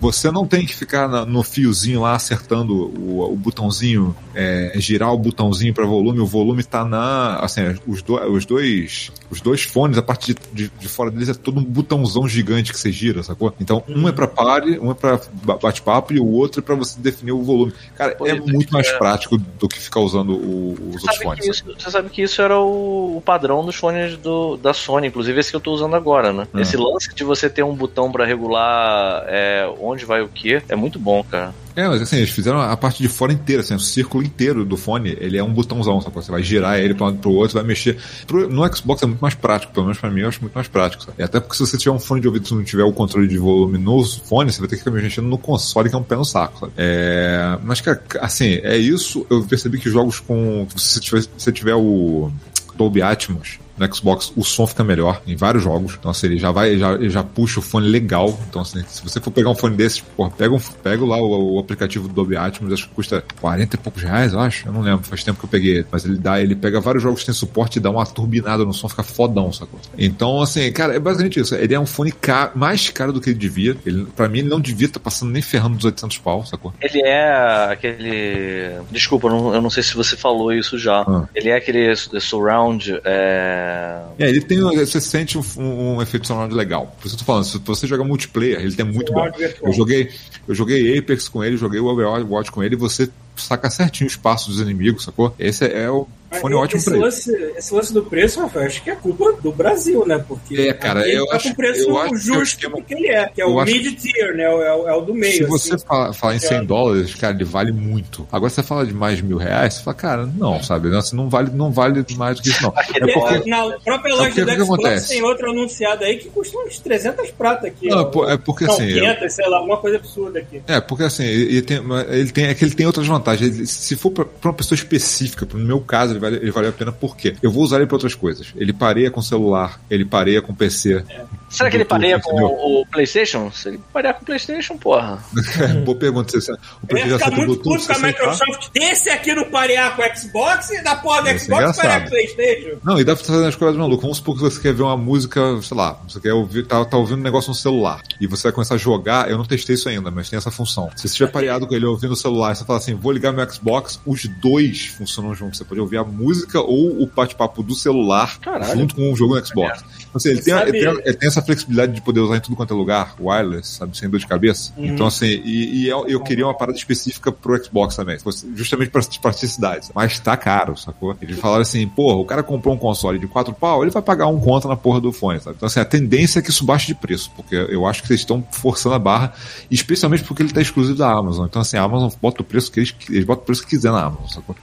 Você 0.00 0.30
não 0.30 0.46
tem 0.46 0.64
que 0.64 0.74
ficar 0.74 1.08
na- 1.08 1.24
no 1.26 1.42
fiozinho 1.42 2.00
lá 2.02 2.14
acertando 2.14 2.74
o, 2.74 3.32
o 3.32 3.36
botãozinho, 3.36 4.14
é, 4.34 4.72
girar 4.76 5.12
o 5.12 5.18
botãozinho 5.18 5.74
para 5.74 5.84
volume. 5.86 6.20
O 6.20 6.26
volume 6.26 6.62
tá 6.62 6.84
na. 6.84 7.36
Assim, 7.40 7.62
os, 7.86 8.02
do- 8.02 8.20
os 8.32 8.44
dois. 8.46 9.10
Os 9.32 9.40
dois 9.40 9.62
fones, 9.62 9.96
a 9.96 10.02
parte 10.02 10.34
de, 10.34 10.40
de- 10.52 10.72
de 10.78 10.88
fora 10.88 11.10
deles 11.10 11.30
é 11.30 11.32
todo 11.34 11.58
um 11.58 11.64
botãozão 11.64 12.28
gigante 12.28 12.70
que 12.70 12.78
você 12.78 12.92
gira, 12.92 13.22
sacou? 13.22 13.54
Então, 13.58 13.82
um 13.88 14.06
é 14.06 14.12
pra 14.12 14.26
pare, 14.28 14.78
um 14.78 14.90
é 14.90 14.94
pra 14.94 15.18
ba- 15.42 15.56
bate-papo 15.56 16.12
e 16.12 16.20
o 16.20 16.26
outro 16.26 16.60
é 16.60 16.62
pra 16.62 16.74
você 16.74 17.00
definir 17.00 17.32
o 17.32 17.42
volume. 17.42 17.72
Cara, 17.96 18.14
é 18.20 18.28
é, 18.28 18.34
muito 18.38 18.70
mais 18.70 18.88
é. 18.88 18.98
prático 18.98 19.38
do 19.38 19.66
que 19.68 19.78
ficar 19.80 20.00
usando 20.00 20.34
o- 20.34 20.72
os 20.74 21.00
Você 21.00 21.06
outros 21.08 21.22
fones. 21.22 21.46
isso, 21.46 21.64
você 21.78 21.90
sabe 21.90 22.10
que 22.10 22.20
isso 22.20 22.42
era 22.42 22.58
o, 22.60 23.16
o 23.16 23.22
padrão 23.24 23.64
dos 23.64 23.74
fones 23.74 24.18
do, 24.18 24.58
da 24.58 24.74
Sony, 24.74 25.06
inclusive 25.06 25.40
esse 25.40 25.48
que 25.50 25.56
eu 25.56 25.60
tô 25.60 25.72
usando 25.72 25.96
agora, 25.96 26.30
né? 26.30 26.46
Ah. 26.52 26.60
Esse 26.60 26.76
lance 26.76 27.14
de 27.14 27.24
você 27.24 27.48
ter 27.48 27.62
um 27.62 27.74
botão 27.74 28.12
pra 28.12 28.26
regular 28.26 29.24
é, 29.28 29.66
onde 29.80 30.04
vai 30.04 30.20
o 30.20 30.28
que 30.28 30.62
é 30.68 30.76
muito 30.76 30.98
bom, 30.98 31.24
cara. 31.24 31.54
É, 31.74 31.88
mas 31.88 32.02
assim, 32.02 32.16
eles 32.16 32.30
fizeram 32.30 32.60
a 32.60 32.76
parte 32.76 33.02
de 33.02 33.08
fora 33.08 33.32
inteira, 33.32 33.62
assim, 33.62 33.74
o 33.74 33.80
círculo 33.80 34.22
inteiro 34.22 34.64
do 34.64 34.76
fone, 34.76 35.16
ele 35.20 35.38
é 35.38 35.42
um 35.42 35.52
botãozão, 35.52 36.00
sabe? 36.00 36.14
Você 36.14 36.30
vai 36.30 36.42
girar 36.42 36.78
ele 36.78 36.94
pra 36.94 37.04
um 37.04 37.06
lado 37.08 37.18
pro 37.18 37.30
outro, 37.32 37.54
vai 37.54 37.64
mexer. 37.64 37.96
Pro- 38.26 38.48
no 38.48 38.76
Xbox 38.76 39.02
é 39.02 39.06
muito 39.06 39.20
mais 39.20 39.34
prático, 39.34 39.72
pelo 39.72 39.86
menos 39.86 39.98
pra 39.98 40.10
mim 40.10 40.20
eu 40.20 40.28
acho 40.28 40.40
muito 40.40 40.54
mais 40.54 40.68
prático, 40.68 41.04
sabe? 41.04 41.16
E 41.18 41.22
até 41.22 41.40
porque 41.40 41.56
se 41.56 41.60
você 41.66 41.78
tiver 41.78 41.94
um 41.94 41.98
fone 41.98 42.20
de 42.20 42.28
ouvido 42.28 42.46
e 42.50 42.54
não 42.54 42.64
tiver 42.64 42.84
o 42.84 42.92
controle 42.92 43.26
de 43.26 43.38
volume 43.38 43.78
no 43.78 44.04
fone, 44.04 44.52
você 44.52 44.60
vai 44.60 44.68
ter 44.68 44.76
que 44.76 44.84
ficar 44.84 44.90
mexendo 44.90 45.26
no 45.26 45.38
console, 45.38 45.88
que 45.88 45.94
é 45.94 45.98
um 45.98 46.02
pé 46.02 46.16
no 46.16 46.24
saco, 46.24 46.60
sabe? 46.60 46.72
É... 46.76 47.58
Mas, 47.64 47.80
cara, 47.80 48.02
assim, 48.20 48.60
é 48.62 48.76
isso, 48.76 49.26
eu 49.30 49.42
percebi 49.44 49.78
que 49.78 49.88
jogos 49.90 50.20
com... 50.20 50.66
Se 50.76 50.94
você 50.94 51.00
tiver, 51.00 51.24
se 51.36 51.52
tiver 51.52 51.74
o 51.74 52.30
Dolby 52.76 53.02
Atmos, 53.02 53.58
no 53.76 53.94
Xbox 53.94 54.32
o 54.36 54.44
som 54.44 54.66
fica 54.66 54.84
melhor 54.84 55.20
em 55.26 55.34
vários 55.36 55.62
jogos. 55.64 55.96
Então, 55.98 56.10
assim, 56.10 56.26
ele 56.26 56.38
já 56.38 56.50
vai, 56.50 56.76
já, 56.78 56.92
ele 56.94 57.10
já 57.10 57.22
puxa 57.22 57.60
o 57.60 57.62
fone 57.62 57.86
legal. 57.88 58.38
Então, 58.48 58.62
assim, 58.62 58.82
se 58.86 59.02
você 59.02 59.20
for 59.20 59.30
pegar 59.30 59.50
um 59.50 59.54
fone 59.54 59.76
desses, 59.76 60.00
porra, 60.00 60.30
pega, 60.30 60.54
um, 60.54 60.60
pega 60.82 61.04
lá 61.04 61.16
o, 61.16 61.54
o 61.54 61.58
aplicativo 61.58 62.08
do 62.08 62.14
Dolby 62.14 62.36
Atmos, 62.36 62.72
acho 62.72 62.88
que 62.88 62.94
custa 62.94 63.24
40 63.40 63.76
e 63.76 63.78
poucos 63.78 64.02
reais, 64.02 64.32
eu 64.32 64.40
acho. 64.40 64.66
Eu 64.68 64.72
não 64.72 64.80
lembro, 64.82 65.04
faz 65.04 65.24
tempo 65.24 65.38
que 65.38 65.44
eu 65.46 65.50
peguei. 65.50 65.76
ele. 65.78 65.86
Mas 65.90 66.04
ele 66.04 66.18
dá, 66.18 66.40
ele 66.40 66.54
pega 66.54 66.80
vários 66.80 67.02
jogos 67.02 67.20
que 67.20 67.26
tem 67.26 67.34
suporte 67.34 67.76
e 67.76 67.80
dá 67.80 67.90
uma 67.90 68.04
turbinada 68.06 68.64
no 68.64 68.72
som, 68.72 68.88
fica 68.88 69.02
fodão, 69.02 69.52
sacou? 69.52 69.80
Então, 69.96 70.40
assim, 70.40 70.70
cara, 70.72 70.94
é 70.94 70.98
basicamente 70.98 71.40
isso. 71.40 71.54
Ele 71.54 71.74
é 71.74 71.80
um 71.80 71.86
fone 71.86 72.12
ca- 72.12 72.52
mais 72.54 72.88
caro 72.90 73.12
do 73.12 73.20
que 73.20 73.30
ele 73.30 73.38
devia. 73.38 73.76
Ele, 73.86 74.04
pra 74.16 74.28
mim, 74.28 74.40
ele 74.40 74.48
não 74.48 74.60
devia 74.60 74.86
estar 74.86 75.00
passando 75.00 75.30
nem 75.32 75.42
ferrando 75.42 75.76
dos 75.76 75.84
800 75.84 76.18
pau, 76.18 76.44
sacou? 76.44 76.72
Ele 76.80 77.00
é 77.02 77.68
aquele. 77.70 78.72
Desculpa, 78.90 79.28
eu 79.28 79.30
não, 79.30 79.54
eu 79.54 79.62
não 79.62 79.70
sei 79.70 79.82
se 79.82 79.94
você 79.94 80.16
falou 80.16 80.52
isso 80.52 80.78
já. 80.78 81.00
Ah. 81.02 81.24
Ele 81.34 81.48
é 81.48 81.56
aquele 81.56 81.94
surround. 81.96 83.00
É... 83.04 83.71
É, 84.18 84.28
ele 84.28 84.40
tem. 84.40 84.60
Você 84.60 85.00
sente 85.00 85.36
um, 85.38 85.42
um- 85.58 85.96
um 85.96 86.02
efeito 86.02 86.26
sonoro 86.26 86.54
legal. 86.54 86.94
Por 87.00 87.06
isso 87.06 87.14
eu 87.16 87.18
tô 87.20 87.24
falando, 87.24 87.44
se 87.44 87.58
você 87.58 87.86
joga 87.86 88.04
multiplayer, 88.04 88.60
ele 88.60 88.74
tem 88.74 88.84
muito 88.84 89.12
bom. 89.12 89.20
Eu 89.62 89.72
joguei, 89.72 90.10
eu 90.48 90.54
joguei 90.54 90.98
Apex 90.98 91.28
com 91.28 91.42
ele, 91.42 91.56
joguei 91.56 91.80
o 91.80 91.86
Overwatch 91.86 92.50
com 92.50 92.62
ele, 92.62 92.74
e 92.74 92.78
você 92.78 93.08
saca 93.36 93.70
certinho 93.70 94.08
o 94.08 94.10
espaço 94.10 94.48
dos 94.50 94.60
inimigos, 94.60 95.04
sacou? 95.04 95.34
Esse 95.38 95.64
é 95.66 95.90
o 95.90 96.06
fone 96.40 96.54
ótimo 96.54 96.78
esse 96.78 96.86
pra 96.86 96.94
ele. 96.96 97.04
lance, 97.04 97.30
esse 97.58 97.74
lance 97.74 97.92
do 97.92 98.02
preço, 98.04 98.40
Rafael, 98.40 98.66
acho 98.66 98.82
que 98.82 98.88
é 98.90 98.96
culpa 98.96 99.32
do 99.42 99.52
Brasil, 99.52 100.06
né? 100.06 100.22
Porque 100.26 100.56
É, 100.56 100.72
cara, 100.72 101.06
ele 101.06 101.18
eu 101.18 101.26
tá 101.26 101.36
acho- 101.36 101.50
com 101.50 101.54
preço 101.56 101.80
eu 101.90 101.98
acho 101.98 102.08
que 102.08 102.14
é 102.14 102.16
o 102.16 102.18
justo 102.38 102.70
do 102.70 102.82
que 102.82 102.94
ele 102.94 103.08
é, 103.08 103.28
que 103.28 103.42
é 103.42 103.44
eu 103.44 103.48
o 103.54 103.62
mid-tier, 103.62 104.34
né? 104.34 104.44
É 104.44 104.50
o, 104.74 104.88
é 104.88 104.94
o 104.96 105.00
do 105.02 105.12
meio. 105.14 105.32
Se 105.36 105.44
você 105.44 105.74
assim. 105.74 105.84
fala, 105.86 106.12
falar 106.14 106.34
em 106.36 106.38
100 106.38 106.56
É. 106.58 106.64
dólares, 106.64 107.14
cara, 107.16 107.34
ele 107.34 107.44
vale 107.44 107.70
muito. 107.70 108.26
Agora 108.32 108.48
você 108.48 108.62
fala 108.62 108.86
de 108.86 108.94
mais 108.94 109.18
de 109.18 109.24
mil 109.24 109.36
reais, 109.36 109.74
você 109.74 109.82
fala, 109.82 109.94
cara, 109.94 110.26
não, 110.26 110.62
sabe? 110.62 110.88
Não, 110.88 110.98
assim, 111.00 111.14
não 111.16 111.28
vale, 111.28 111.50
não 111.52 111.70
vale 111.70 112.02
mais 112.16 112.36
do 112.36 112.42
que 112.42 112.48
isso, 112.48 112.62
não. 112.62 112.72
É 112.78 113.12
porque, 113.12 113.50
É, 113.50 113.50
Na 113.50 113.78
própria 113.84 114.10
é 114.10 114.14
loja 114.14 114.28
porque 114.30 114.40
do 114.44 114.46
que 114.56 114.64
Xbox 114.64 115.08
tem 115.08 115.22
outra 115.22 115.50
anunciada 115.50 116.06
aí 116.06 116.16
que 116.16 116.30
custa 116.30 116.56
uns 116.60 116.78
300 116.78 117.30
prata 117.32 117.66
aqui. 117.66 117.88
Não, 117.88 118.10
ó. 118.14 118.30
é 118.30 118.38
porque, 118.38 118.64
Não, 118.64 118.72
assim, 118.72 118.88
eu- 118.88 119.00
500, 119.00 119.32
sei 119.34 119.48
lá, 119.50 119.58
alguma 119.58 119.76
coisa 119.76 119.98
absurda 119.98 120.38
aqui. 120.38 120.62
É, 120.66 120.80
porque 120.80 121.02
assim, 121.04 121.24
ele 121.24 121.60
tem, 121.60 121.78
ele 122.08 122.32
tem, 122.32 122.46
é 122.46 122.54
que 122.54 122.64
ele 122.64 122.74
tem 122.74 122.86
outras 122.86 123.06
vantagens. 123.06 123.21
Ele- 123.34 123.66
se 123.66 123.96
for 123.96 124.10
pra, 124.10 124.24
pra 124.24 124.50
uma 124.50 124.56
pessoa 124.56 124.76
específica, 124.76 125.46
no 125.52 125.64
meu 125.64 125.80
caso, 125.80 126.12
ele 126.12 126.18
vale, 126.20 126.36
ele 126.36 126.50
vale 126.50 126.68
a 126.68 126.72
pena 126.72 126.92
porque 126.92 127.36
eu 127.42 127.50
vou 127.50 127.62
usar 127.62 127.76
ele 127.76 127.86
pra 127.86 127.96
outras 127.96 128.14
coisas. 128.14 128.52
Ele 128.56 128.72
pareia 128.72 129.10
com 129.10 129.22
celular, 129.22 129.80
ele 129.90 130.04
pareia 130.04 130.42
com 130.42 130.54
PC. 130.54 131.04
Será 131.48 131.68
que 131.70 131.76
ele 131.76 131.84
pareia 131.84 132.18
com 132.18 132.34
o, 132.34 132.80
o 132.80 132.86
PlayStation? 132.86 133.50
Se 133.52 133.68
ele 133.68 133.80
parear 133.92 134.14
com 134.14 134.22
o 134.22 134.24
PlayStation, 134.26 134.76
porra. 134.78 135.22
Boa 135.84 135.96
pergunta. 135.96 136.40
Se, 136.40 136.50
o 136.50 136.54
Eu 136.54 136.58
ia 136.58 136.88
PlayStation 136.88 137.18
ficar 137.18 137.30
muito 137.36 137.62
Bluetooth, 137.62 137.86
puto 137.86 137.86
com 137.86 137.92
a? 137.92 138.06
Microsoft 138.08 138.68
desse 138.72 139.10
aqui 139.10 139.34
no 139.34 139.44
parear 139.46 139.94
com 139.96 140.02
o 140.02 140.16
Xbox 140.16 140.70
e 140.70 140.82
da 140.82 140.96
porra 140.96 141.22
do 141.22 141.38
Xbox 141.38 141.76
parear 141.76 142.00
com 142.00 142.06
o 142.06 142.10
Playstation. 142.10 142.78
Não, 142.82 142.98
e 142.98 143.04
dá 143.04 143.14
pra 143.14 143.24
fazer 143.24 143.46
as 143.46 143.54
coisas 143.54 143.76
malucas. 143.76 144.02
Vamos 144.02 144.16
supor 144.16 144.34
que 144.36 144.40
você 144.42 144.60
quer 144.60 144.72
ver 144.72 144.82
uma 144.82 144.96
música, 144.96 145.40
sei 145.62 145.76
lá, 145.76 146.00
você 146.08 146.20
quer 146.20 146.32
ouvir, 146.32 146.66
tá, 146.66 146.82
tá 146.84 146.96
ouvindo 146.96 147.18
um 147.18 147.22
negócio 147.22 147.50
no 147.50 147.54
celular. 147.54 148.00
E 148.20 148.26
você 148.26 148.44
vai 148.44 148.52
começar 148.52 148.74
a 148.74 148.78
jogar, 148.78 149.30
eu 149.30 149.36
não 149.36 149.44
testei 149.44 149.74
isso 149.74 149.88
ainda, 149.88 150.10
mas 150.10 150.30
tem 150.30 150.36
essa 150.38 150.50
função. 150.50 150.88
Se 150.96 151.02
você 151.02 151.06
estiver 151.08 151.30
pareado 151.30 151.66
com 151.66 151.74
ele 151.74 151.84
ouvindo 151.84 152.10
no 152.10 152.16
celular, 152.16 152.54
você 152.56 152.64
fala 152.64 152.78
assim, 152.78 152.94
vou 152.94 153.11
ligar 153.12 153.32
meu 153.32 153.48
Xbox, 153.50 154.00
os 154.06 154.26
dois 154.26 154.86
funcionam 154.86 155.34
juntos. 155.34 155.58
Você 155.58 155.64
pode 155.64 155.80
ouvir 155.80 155.98
a 155.98 156.04
música 156.04 156.60
ou 156.60 157.02
o 157.02 157.06
bate-papo 157.06 157.62
do 157.62 157.74
celular 157.74 158.38
Caralho. 158.40 158.80
junto 158.80 158.94
com 158.94 159.12
o 159.12 159.16
jogo 159.16 159.36
no 159.36 159.46
Xbox. 159.46 159.84
Assim, 160.14 160.30
ele, 160.30 160.42
tem, 160.42 160.54
ele, 160.54 160.72
tem, 160.72 160.82
ele 160.82 161.14
tem 161.14 161.28
essa 161.28 161.42
flexibilidade 161.42 161.92
de 161.92 162.00
poder 162.02 162.20
usar 162.20 162.36
em 162.36 162.40
tudo 162.40 162.56
quanto 162.56 162.74
é 162.74 162.76
lugar, 162.76 163.14
wireless, 163.18 163.76
sabe, 163.76 163.96
sem 163.96 164.08
dor 164.08 164.18
de 164.18 164.26
cabeça. 164.26 164.72
Uhum. 164.76 164.86
Então, 164.86 165.06
assim, 165.06 165.26
e, 165.26 165.82
e 165.82 165.88
eu, 165.88 166.06
eu 166.06 166.20
queria 166.20 166.46
uma 166.46 166.54
parada 166.54 166.76
específica 166.76 167.32
pro 167.32 167.62
Xbox 167.62 167.96
também, 167.96 168.18
justamente 168.54 168.90
para 168.90 169.02
praticidade. 169.20 169.88
Mas 169.94 170.18
tá 170.20 170.36
caro, 170.36 170.76
sacou? 170.76 171.16
Eles 171.20 171.38
falaram 171.38 171.62
assim, 171.62 171.86
porra, 171.88 172.16
o 172.16 172.24
cara 172.24 172.42
comprou 172.42 172.74
um 172.74 172.78
console 172.78 173.18
de 173.18 173.26
4 173.26 173.54
pau, 173.54 173.82
ele 173.82 173.90
vai 173.90 174.02
pagar 174.02 174.26
um 174.26 174.38
conta 174.38 174.68
na 174.68 174.76
porra 174.76 175.00
do 175.00 175.12
fone, 175.12 175.40
sabe? 175.40 175.56
Então, 175.56 175.66
assim, 175.66 175.80
a 175.80 175.84
tendência 175.84 176.38
é 176.38 176.42
que 176.42 176.50
isso 176.50 176.64
baixe 176.64 176.88
de 176.88 176.94
preço, 176.94 177.30
porque 177.34 177.54
eu 177.54 177.86
acho 177.86 178.02
que 178.02 178.08
vocês 178.08 178.20
estão 178.20 178.44
forçando 178.50 178.94
a 178.94 178.98
barra, 178.98 179.32
especialmente 179.70 180.24
porque 180.24 180.42
ele 180.42 180.52
tá 180.52 180.60
exclusivo 180.60 180.98
da 180.98 181.10
Amazon. 181.10 181.46
Então, 181.46 181.62
assim, 181.62 181.76
a 181.76 181.82
Amazon 181.82 182.10
bota 182.20 182.42
o 182.42 182.44
preço 182.44 182.70
que 182.70 182.80
eles, 182.80 182.94
eles 183.08 183.24
botam 183.24 183.42
o 183.42 183.46
preço 183.46 183.62
que 183.62 183.70
quiser 183.70 183.92
na 183.92 184.02
Amazon, 184.02 184.28
sacou? 184.28 184.56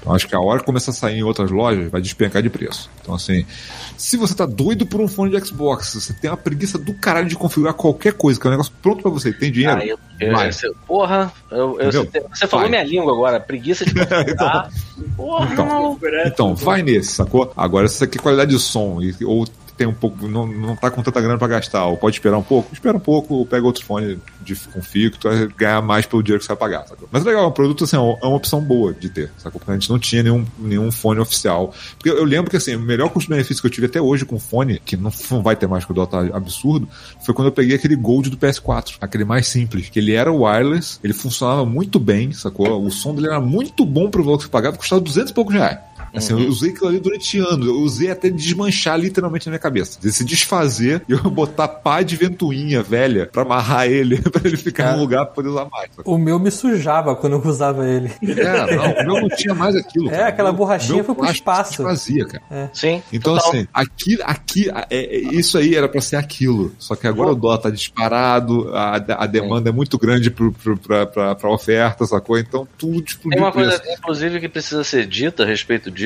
Então 0.00 0.14
acho 0.14 0.26
que 0.28 0.34
a 0.34 0.40
hora 0.40 0.60
que 0.60 0.66
começar 0.66 0.90
a 0.90 0.94
sair 0.94 1.18
em 1.18 1.22
outras 1.22 1.50
lojas 1.50 1.90
vai 1.90 2.00
despencar 2.00 2.42
de 2.42 2.50
preço. 2.50 2.90
Então, 3.00 3.14
assim, 3.14 3.44
se 3.96 4.16
você 4.16 4.34
tá 4.34 4.46
doido 4.46 4.86
por 4.86 5.00
um 5.00 5.08
fone 5.08 5.30
de 5.30 5.46
Xbox, 5.46 5.94
você 5.94 6.12
tem 6.12 6.30
uma 6.30 6.36
preguiça 6.36 6.78
do 6.78 6.94
caralho 6.94 7.28
de 7.28 7.34
configurar 7.36 7.74
qualquer 7.74 8.12
coisa, 8.14 8.38
que 8.40 8.46
é 8.46 8.48
um 8.48 8.52
negócio 8.52 8.72
pronto 8.82 9.02
pra 9.02 9.10
você, 9.10 9.32
tem 9.32 9.50
dinheiro. 9.50 9.78
Ah, 9.80 9.86
eu, 9.86 9.98
eu, 10.20 10.32
vai. 10.32 10.48
esse- 10.48 10.70
porra, 10.86 11.32
eu, 11.50 11.80
eu- 11.80 11.92
você, 11.92 12.20
você 12.32 12.46
falou 12.46 12.68
minha 12.68 12.82
língua 12.84 13.12
agora, 13.12 13.40
preguiça 13.40 13.84
de 13.84 13.92
configurar. 14.06 14.70
Porra, 15.16 15.48
Então. 15.52 15.98
Então, 16.26 16.54
vai 16.54 16.82
nesse, 16.82 17.12
sacou? 17.12 17.52
Agora, 17.56 17.88
se 17.88 17.96
você 17.96 18.06
quer 18.06 18.20
qualidade 18.20 18.50
de 18.52 18.58
som 18.58 19.00
e, 19.00 19.14
ou 19.24 19.46
tem 19.76 19.86
um 19.86 19.94
pouco, 19.94 20.28
não, 20.28 20.46
não 20.46 20.76
tá 20.76 20.90
com 20.90 21.02
tanta 21.02 21.20
grana 21.20 21.38
pra 21.38 21.48
gastar, 21.48 21.86
ou 21.86 21.96
pode 21.96 22.16
esperar 22.16 22.38
um 22.38 22.42
pouco, 22.42 22.72
espera 22.72 22.96
um 22.96 23.00
pouco, 23.00 23.34
ou 23.34 23.46
pega 23.46 23.66
outro 23.66 23.84
fone 23.84 24.18
de, 24.40 24.54
com 24.54 24.82
fio 24.82 25.10
que 25.10 25.18
tu 25.18 25.28
vai 25.28 25.46
ganhar 25.48 25.82
mais 25.82 26.06
pelo 26.06 26.22
dinheiro 26.22 26.40
que 26.40 26.46
você 26.46 26.54
vai 26.54 26.56
pagar, 26.56 26.86
sacou? 26.86 27.08
Mas 27.10 27.24
é 27.24 27.28
legal, 27.28 27.46
o 27.46 27.52
produto 27.52 27.84
assim, 27.84 27.96
é 27.96 27.98
uma 27.98 28.18
é 28.22 28.26
uma 28.26 28.36
opção 28.36 28.60
boa 28.60 28.92
de 28.92 29.08
ter, 29.08 29.30
sacou? 29.38 29.58
Porque 29.58 29.70
a 29.70 29.74
gente 29.74 29.90
não 29.90 29.98
tinha 29.98 30.22
nenhum, 30.22 30.46
nenhum 30.58 30.90
fone 30.92 31.20
oficial. 31.20 31.74
Porque 31.96 32.08
eu, 32.08 32.24
lembro 32.24 32.50
que 32.50 32.56
assim, 32.56 32.74
o 32.76 32.80
melhor 32.80 33.10
custo-benefício 33.10 33.60
que 33.60 33.66
eu 33.66 33.70
tive 33.70 33.86
até 33.86 34.00
hoje 34.00 34.24
com 34.24 34.38
fone, 34.38 34.80
que 34.84 34.96
não, 34.96 35.10
não 35.30 35.42
vai 35.42 35.56
ter 35.56 35.66
mais 35.66 35.84
que 35.84 35.90
o 35.90 35.94
Dota 35.94 36.18
absurdo, 36.34 36.88
foi 37.24 37.34
quando 37.34 37.48
eu 37.48 37.52
peguei 37.52 37.76
aquele 37.76 37.96
Gold 37.96 38.30
do 38.30 38.36
PS4, 38.36 38.96
aquele 39.00 39.24
mais 39.24 39.48
simples, 39.48 39.88
que 39.88 39.98
ele 39.98 40.12
era 40.12 40.32
wireless, 40.32 40.98
ele 41.02 41.12
funcionava 41.12 41.64
muito 41.64 41.98
bem, 41.98 42.32
sacou? 42.32 42.84
O 42.84 42.90
som 42.90 43.14
dele 43.14 43.28
era 43.28 43.40
muito 43.40 43.84
bom 43.84 44.10
pro 44.10 44.22
valor 44.22 44.38
que 44.38 44.44
você 44.44 44.50
pagava, 44.50 44.76
custava 44.76 45.00
200 45.00 45.30
e 45.30 45.34
poucos 45.34 45.54
reais. 45.54 45.78
Assim, 46.14 46.32
eu 46.40 46.48
usei 46.48 46.70
aquilo 46.70 46.88
ali 46.88 47.00
durante 47.00 47.38
anos. 47.38 47.66
Eu 47.66 47.76
usei 47.80 48.10
até 48.10 48.28
desmanchar 48.30 48.98
literalmente 48.98 49.46
na 49.46 49.50
minha 49.52 49.58
cabeça. 49.58 49.98
De 50.00 50.12
se 50.12 50.24
desfazer 50.24 51.02
e 51.08 51.12
eu 51.12 51.18
botar 51.30 51.68
pá 51.68 52.02
de 52.02 52.16
ventoinha 52.16 52.82
velha 52.82 53.26
pra 53.32 53.42
amarrar 53.42 53.86
ele, 53.86 54.20
pra 54.30 54.42
ele 54.44 54.56
ficar 54.56 54.84
Cara. 54.84 54.96
no 54.96 55.02
lugar 55.02 55.24
pra 55.26 55.34
poder 55.34 55.48
usar 55.48 55.66
mais. 55.70 55.90
O 56.04 56.18
meu 56.18 56.38
me 56.38 56.50
sujava 56.50 57.14
quando 57.16 57.34
eu 57.34 57.42
usava 57.44 57.86
ele. 57.88 58.10
É, 58.22 58.76
não, 58.76 58.92
o 58.92 59.06
meu 59.14 59.22
não 59.22 59.28
tinha 59.36 59.54
mais 59.54 59.74
aquilo. 59.74 60.10
É, 60.10 60.24
aquela 60.24 60.50
O 60.50 60.52
meu- 60.52 60.58
borrachinha 60.58 60.96
meu 60.96 61.04
foi 61.04 61.14
pro 61.14 61.30
espaço. 61.30 61.70
se 61.72 61.76
desfazia, 61.78 62.26
cara. 62.26 62.70
Sim. 62.74 63.02
Então, 63.12 63.34
total. 63.36 63.50
assim, 63.50 63.66
aqui, 63.72 64.18
aqui 64.22 64.70
é, 64.70 64.84
é- 64.90 65.16
isso 65.34 65.56
aí 65.56 65.74
era 65.74 65.88
pra 65.88 66.00
ser 66.00 66.16
aquilo. 66.16 66.72
Só 66.78 66.94
que 66.94 67.06
agora 67.06 67.30
o 67.30 67.34
dólar 67.34 67.58
tá 67.58 67.70
disparado, 67.70 68.70
a, 68.74 68.96
a 68.96 69.26
demanda 69.26 69.70
é 69.70 69.72
muito 69.72 69.98
grande 69.98 70.30
pro, 70.30 70.52
pro, 70.52 70.76
pra, 70.76 71.06
pra, 71.06 71.34
pra 71.34 71.50
oferta, 71.50 72.04
sacou? 72.06 72.38
Então 72.38 72.66
tudo 72.76 72.92
Tem 72.94 73.04
explodiu 73.06 73.38
uma 73.40 73.48
o 73.48 73.52
preço. 73.52 73.78
coisa, 73.80 73.92
inclusive, 73.98 74.40
que 74.40 74.48
precisa 74.48 74.84
ser 74.84 75.06
dita 75.06 75.42
a 75.42 75.46
respeito 75.46 75.90
disso. 75.90 76.01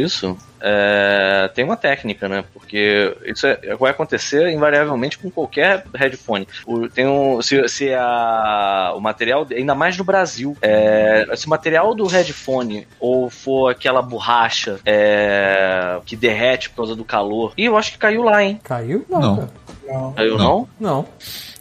É, 0.61 1.51
tem 1.55 1.65
uma 1.65 1.77
técnica, 1.77 2.29
né? 2.29 2.45
Porque 2.53 3.17
isso 3.25 3.47
é- 3.47 3.77
vai 3.79 3.91
acontecer 3.91 4.49
invariavelmente 4.51 5.19
com 5.19 5.31
qualquer 5.31 5.85
headphone. 5.95 6.47
O, 6.67 6.89
tem 6.89 7.07
um, 7.07 7.41
se, 7.43 7.69
se 7.69 7.93
a, 7.95 8.93
o 8.97 9.01
material, 9.01 9.47
ainda 9.51 9.75
mais 9.75 9.97
no 9.97 10.05
Brasil, 10.05 10.57
é, 10.63 11.27
se 11.37 11.47
o 11.47 11.51
material 11.51 11.95
do 11.95 12.07
headphone 12.07 12.87
ou 12.99 13.29
for 13.31 13.71
aquela 13.71 14.03
borracha 14.03 14.79
é, 14.85 15.99
que 16.05 16.17
derrete 16.17 16.71
por 16.71 16.77
causa 16.77 16.97
do 16.97 17.05
calor, 17.05 17.53
e 17.57 17.65
eu 17.65 17.77
acho 17.77 17.93
que 17.93 17.99
caiu 17.99 18.23
lá, 18.23 18.43
hein? 18.43 18.61
Caiu? 18.65 19.05
Não. 19.09 19.21
Não. 19.21 19.51
Não. 19.87 20.13
Caiu 20.15 20.37
Não. 20.37 20.45
não? 20.45 20.69
Não. 20.81 21.09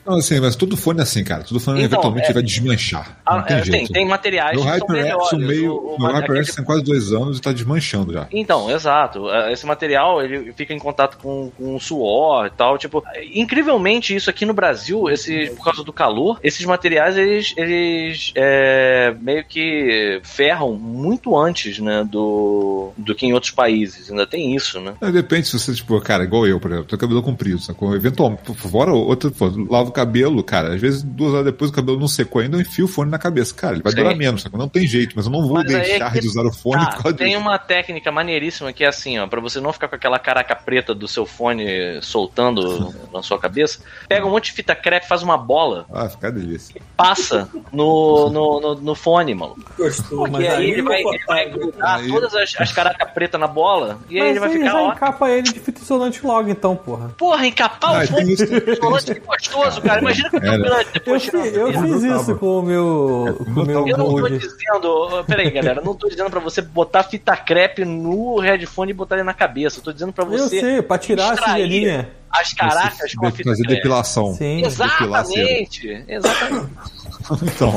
Não, 0.05 0.17
assim, 0.17 0.39
mas 0.39 0.55
todo 0.55 0.77
fone 0.77 0.99
é 0.99 1.03
assim, 1.03 1.23
cara. 1.23 1.43
Todo 1.43 1.59
fone 1.59 1.79
Então, 1.81 1.97
eventualmente 1.97 2.29
é- 2.29 2.33
vai 2.33 2.43
desmanchar. 2.43 3.17
Ah, 3.25 3.37
Não 3.37 3.43
tem 3.43 3.57
é, 3.57 3.63
jeito. 3.63 3.71
tem, 3.71 3.87
tem 3.87 4.07
materiais 4.07 4.51
Meu 4.55 4.61
que 4.61 4.67
são 4.79 4.87
HyperX, 4.87 5.03
melhores. 5.03 5.31
o 5.33 5.37
meio, 5.37 5.71
O- 5.73 5.95
o- 5.95 5.97
meu 5.99 6.07
aquele- 6.07 6.21
HyperX 6.21 6.55
tem 6.55 6.63
quase 6.65 6.83
dois 6.83 7.11
anos 7.11 7.37
e 7.37 7.41
tá 7.41 7.51
desmanchando 7.51 8.13
já. 8.13 8.27
Então, 8.31 8.69
exato. 8.69 9.29
É, 9.29 9.51
Esse 9.51 9.65
material 9.65 10.21
ele 10.21 10.53
fica 10.53 10.73
em 10.73 10.79
contato 10.79 11.17
com, 11.17 11.51
com 11.57 11.75
o 11.75 11.79
suor 11.79 12.45
e 12.47 12.49
tal. 12.51 12.77
Tipo, 12.77 13.03
incrivelmente 13.39 14.15
isso 14.15 14.29
aqui 14.29 14.45
no 14.45 14.53
Brasil, 14.53 15.09
esse, 15.09 15.51
por 15.55 15.63
causa 15.65 15.83
do 15.83 15.93
calor, 15.93 16.39
esses 16.43 16.65
materiais 16.65 17.17
eles, 17.17 17.53
eles 17.57 18.31
é, 18.35 19.15
meio 19.19 19.43
que 19.45 20.19
ferram 20.23 20.73
muito 20.73 21.37
antes, 21.37 21.79
né, 21.79 22.03
do, 22.09 22.91
do 22.97 23.13
que 23.15 23.25
em 23.25 23.33
outros 23.33 23.51
países. 23.51 24.09
Ainda 24.09 24.25
tem 24.25 24.55
isso, 24.55 24.79
né? 24.79 24.93
É, 25.01 25.11
Depende 25.11 25.47
se 25.47 25.57
você, 25.57 25.73
tipo, 25.73 25.99
cara, 26.01 26.23
igual 26.23 26.45
eu, 26.47 26.59
por 26.59 26.69
exemplo, 26.71 26.87
tenho 26.89 26.99
cabelo 26.99 27.23
comprido, 27.23 27.59
sacou? 27.59 27.95
Eventualmente, 27.95 28.43
por 28.43 28.55
fora, 28.55 28.93
outra, 28.93 29.31
lavo 29.69 29.89
o 29.89 29.93
cabelo, 29.93 30.43
cara, 30.43 30.73
às 30.75 30.81
vezes 30.81 31.01
duas 31.03 31.33
horas 31.33 31.45
depois 31.45 31.71
o 31.71 31.73
cabelo 31.73 31.99
não 31.99 32.07
secou 32.07 32.41
ainda, 32.41 32.57
eu 32.57 32.61
enfio 32.61 32.85
o 32.85 32.87
fone 32.87 33.09
na 33.15 33.19
cabeça. 33.19 33.53
Cara, 33.53 33.73
ele 33.75 33.83
vai 33.83 33.91
Sim. 33.91 33.97
durar 33.97 34.15
menos, 34.15 34.41
sacou? 34.41 34.59
Não 34.59 34.69
tem 34.69 34.85
jeito, 34.85 35.13
mas 35.15 35.25
eu 35.25 35.31
não 35.31 35.41
vou 35.47 35.55
Mas 35.57 35.67
aí 35.73 35.75
é 35.75 35.79
deixar 35.85 36.11
que 36.11 36.19
de 36.21 36.27
usar 36.27 36.45
o 36.45 36.53
fone 36.53 36.83
tá, 36.85 36.91
por 36.91 37.03
causa 37.03 37.17
tem 37.17 37.27
disso. 37.29 37.39
uma 37.39 37.57
técnica 37.57 38.11
maneiríssima 38.11 38.71
que 38.73 38.83
é 38.83 38.87
assim, 38.87 39.17
ó, 39.19 39.27
pra 39.27 39.41
você 39.41 39.59
não 39.59 39.73
ficar 39.73 39.87
com 39.87 39.95
aquela 39.95 40.19
caraca 40.19 40.55
preta 40.55 40.93
do 40.93 41.07
seu 41.07 41.25
fone 41.25 41.65
soltando 42.01 42.93
na 43.13 43.21
sua 43.21 43.39
cabeça, 43.39 43.79
pega 44.07 44.25
um 44.25 44.29
monte 44.31 44.45
de 44.45 44.51
fita 44.53 44.75
crepe, 44.75 45.07
faz 45.07 45.23
uma 45.23 45.37
bola, 45.37 45.85
Ah, 45.93 46.09
fica 46.09 46.31
delícia. 46.31 46.81
passa 46.97 47.49
no, 47.71 48.29
no, 48.29 48.59
no, 48.59 48.75
no 48.75 48.95
fone, 48.95 49.33
mano. 49.33 49.55
Gostoso. 49.77 50.15
Porque 50.15 50.31
Mas 50.31 50.45
aí 50.47 50.55
aí 50.55 50.71
ele 50.71 50.81
vai, 50.81 51.01
ele 51.01 51.25
vai 51.25 51.49
grudar 51.49 51.95
Aí- 51.99 52.07
todas 52.09 52.33
as, 52.35 52.53
as 52.59 52.71
caracas 52.71 53.09
pretas 53.11 53.39
na 53.39 53.47
bola 53.47 53.97
e 54.09 54.15
aí 54.15 54.21
Mas 54.21 54.29
ele 54.31 54.39
vai 54.39 54.49
aí 54.49 54.57
ficar, 54.57 54.71
já 54.71 54.81
ó. 54.81 54.91
encapa 54.93 55.29
ele 55.29 55.41
de 55.43 55.59
fita 55.59 55.81
isolante 55.81 56.25
logo, 56.25 56.49
então, 56.49 56.75
porra. 56.75 57.09
Porra, 57.17 57.45
encapar 57.47 57.91
Ah, 57.91 57.97
o 57.97 57.97
tem 57.99 58.07
fone 58.07 58.33
isso, 58.33 58.47
tem 58.47 58.73
isolante 58.73 59.13
que 59.13 59.19
gostoso, 59.19 59.81
cara. 59.81 60.01
Imagina 60.01 60.29
que 60.29 60.35
eu 60.35 60.41
tô 60.41 60.47
grande 60.47 60.67
Eu, 60.87 60.93
depois 60.93 61.23
fi- 61.23 61.29
tirando. 61.31 61.45
eu 61.55 61.71
Eu 61.71 61.81
fiz 61.81 62.03
isso 62.03 62.35
com 62.37 62.59
o 62.59 62.61
meu, 62.63 63.04
com 63.07 63.61
o 63.61 63.65
meu 63.65 63.87
Eu 63.87 63.97
não 63.97 64.15
tô 64.15 64.29
dizendo, 64.29 65.23
peraí, 65.27 65.49
galera, 65.51 65.79
eu 65.81 65.85
não 65.85 65.95
tô 65.95 66.07
dizendo 66.07 66.29
pra 66.29 66.39
você 66.39 66.61
botar 66.61 67.03
fita 67.03 67.35
crepe 67.37 67.83
no 67.85 68.39
headphone 68.39 68.91
e 68.91 68.93
botar 68.93 69.15
ele 69.15 69.23
na 69.23 69.33
cabeça. 69.33 69.79
Eu 69.79 69.83
tô 69.83 69.91
dizendo 69.93 70.13
pra 70.13 70.23
Eu 70.25 70.31
você 70.31 70.59
sei, 70.59 70.81
pra 70.81 70.97
tirar 70.97 71.31
a 71.31 71.33
extrair 71.33 71.63
sujeirinha. 71.65 72.09
as 72.31 72.53
caracas 72.53 73.13
com 73.13 73.27
a 73.27 73.31
fita 73.31 73.49
fazer 73.49 73.63
crepe. 73.63 73.75
depilação. 73.75 74.33
Sim. 74.33 74.63
Exatamente, 74.65 76.03
exatamente. 76.07 76.69
Então, 77.41 77.73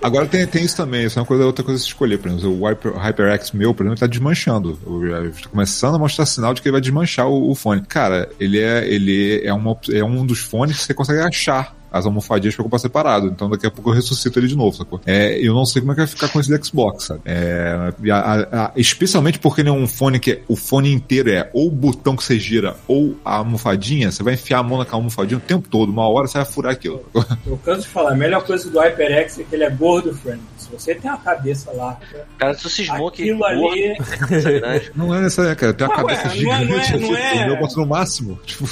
agora 0.00 0.24
tem, 0.24 0.46
tem 0.46 0.62
isso 0.62 0.76
também, 0.76 1.04
isso 1.06 1.18
é 1.18 1.22
uma 1.22 1.26
coisa, 1.26 1.44
outra 1.44 1.64
coisa 1.64 1.80
a 1.80 1.82
se 1.82 1.88
escolher, 1.88 2.16
por 2.16 2.28
exemplo, 2.30 2.60
o 2.60 2.64
Hyper, 2.64 2.92
HyperX 2.96 3.50
meu, 3.50 3.74
por 3.74 3.84
exemplo, 3.84 3.98
tá 3.98 4.06
desmanchando. 4.06 4.78
Está 5.34 5.48
começando 5.48 5.96
a 5.96 5.98
mostrar 5.98 6.24
sinal 6.26 6.54
de 6.54 6.62
que 6.62 6.68
ele 6.68 6.74
vai 6.74 6.80
desmanchar 6.80 7.26
o, 7.26 7.50
o 7.50 7.54
fone. 7.56 7.82
Cara, 7.82 8.28
ele 8.38 8.60
é, 8.60 8.86
ele 8.86 9.42
é, 9.44 9.52
uma, 9.52 9.76
é 9.92 10.04
um 10.04 10.24
dos 10.24 10.38
fones 10.38 10.76
que 10.76 10.84
você 10.84 10.94
consegue 10.94 11.18
achar 11.18 11.74
as 11.94 12.06
almofadinhas 12.06 12.54
pra 12.54 12.64
comprar 12.64 12.78
separado. 12.78 13.26
Então 13.28 13.48
daqui 13.48 13.66
a 13.66 13.70
pouco 13.70 13.90
eu 13.90 13.94
ressuscito 13.94 14.38
ele 14.38 14.48
de 14.48 14.56
novo, 14.56 14.76
sacou? 14.76 15.00
É, 15.06 15.38
eu 15.38 15.54
não 15.54 15.64
sei 15.64 15.80
como 15.80 15.92
é 15.92 15.94
que 15.94 16.00
vai 16.00 16.06
ficar 16.08 16.28
com 16.28 16.40
esse 16.40 16.48
do 16.54 16.64
Xbox, 16.66 17.04
sabe? 17.04 17.20
É, 17.24 17.92
a- 18.10 18.14
a- 18.16 18.64
a- 18.66 18.72
especialmente 18.76 19.38
porque 19.38 19.60
ele 19.60 19.68
é 19.68 19.72
um 19.72 19.86
fone 19.86 20.18
que 20.18 20.40
o 20.48 20.56
fone 20.56 20.92
inteiro 20.92 21.30
é 21.30 21.48
ou 21.52 21.68
o 21.68 21.70
botão 21.70 22.16
que 22.16 22.24
você 22.24 22.38
gira 22.38 22.76
ou 22.88 23.14
a 23.24 23.36
almofadinha, 23.36 24.10
você 24.10 24.22
vai 24.22 24.34
enfiar 24.34 24.58
a 24.58 24.62
mão 24.62 24.78
naquela 24.78 24.96
almofadinha 24.98 25.38
o 25.38 25.40
tempo 25.40 25.68
todo, 25.68 25.90
uma 25.90 26.08
hora 26.08 26.26
você 26.26 26.38
vai 26.38 26.46
furar 26.46 26.72
aquilo. 26.72 27.04
Eu 27.46 27.56
canso 27.58 27.82
de 27.82 27.88
falar, 27.88 28.12
a 28.12 28.16
melhor 28.16 28.44
coisa 28.44 28.68
do 28.68 28.78
HyperX 28.78 29.38
é 29.38 29.44
que 29.44 29.54
ele 29.54 29.64
é 29.64 29.70
gordo 29.70 30.12
friendly. 30.14 30.42
Você 30.78 30.94
tem 30.94 31.10
uma 31.10 31.18
cabeça 31.18 31.70
larga, 31.72 32.26
Cara, 32.38 32.54
tu 32.54 32.68
cismou 32.68 33.10
que 33.10 33.22
aquilo 33.22 33.44
ali. 33.44 33.96
grande. 34.28 34.92
Não 34.94 35.14
é 35.14 35.26
essa, 35.26 35.54
cara. 35.56 35.72
Tem 35.72 35.86
uma 35.86 36.04
ué, 36.04 36.16
cabeça 36.16 36.42
não 36.42 36.52
é- 36.54 36.64
não 36.64 36.76
é- 36.78 36.84
gigante. 36.84 37.02
não 37.02 37.16
é- 37.16 37.34
O 37.34 37.46
meu 37.48 37.56
boto 37.58 37.76
no 37.80 37.86
máximo. 37.86 38.38
Tipo, 38.44 38.66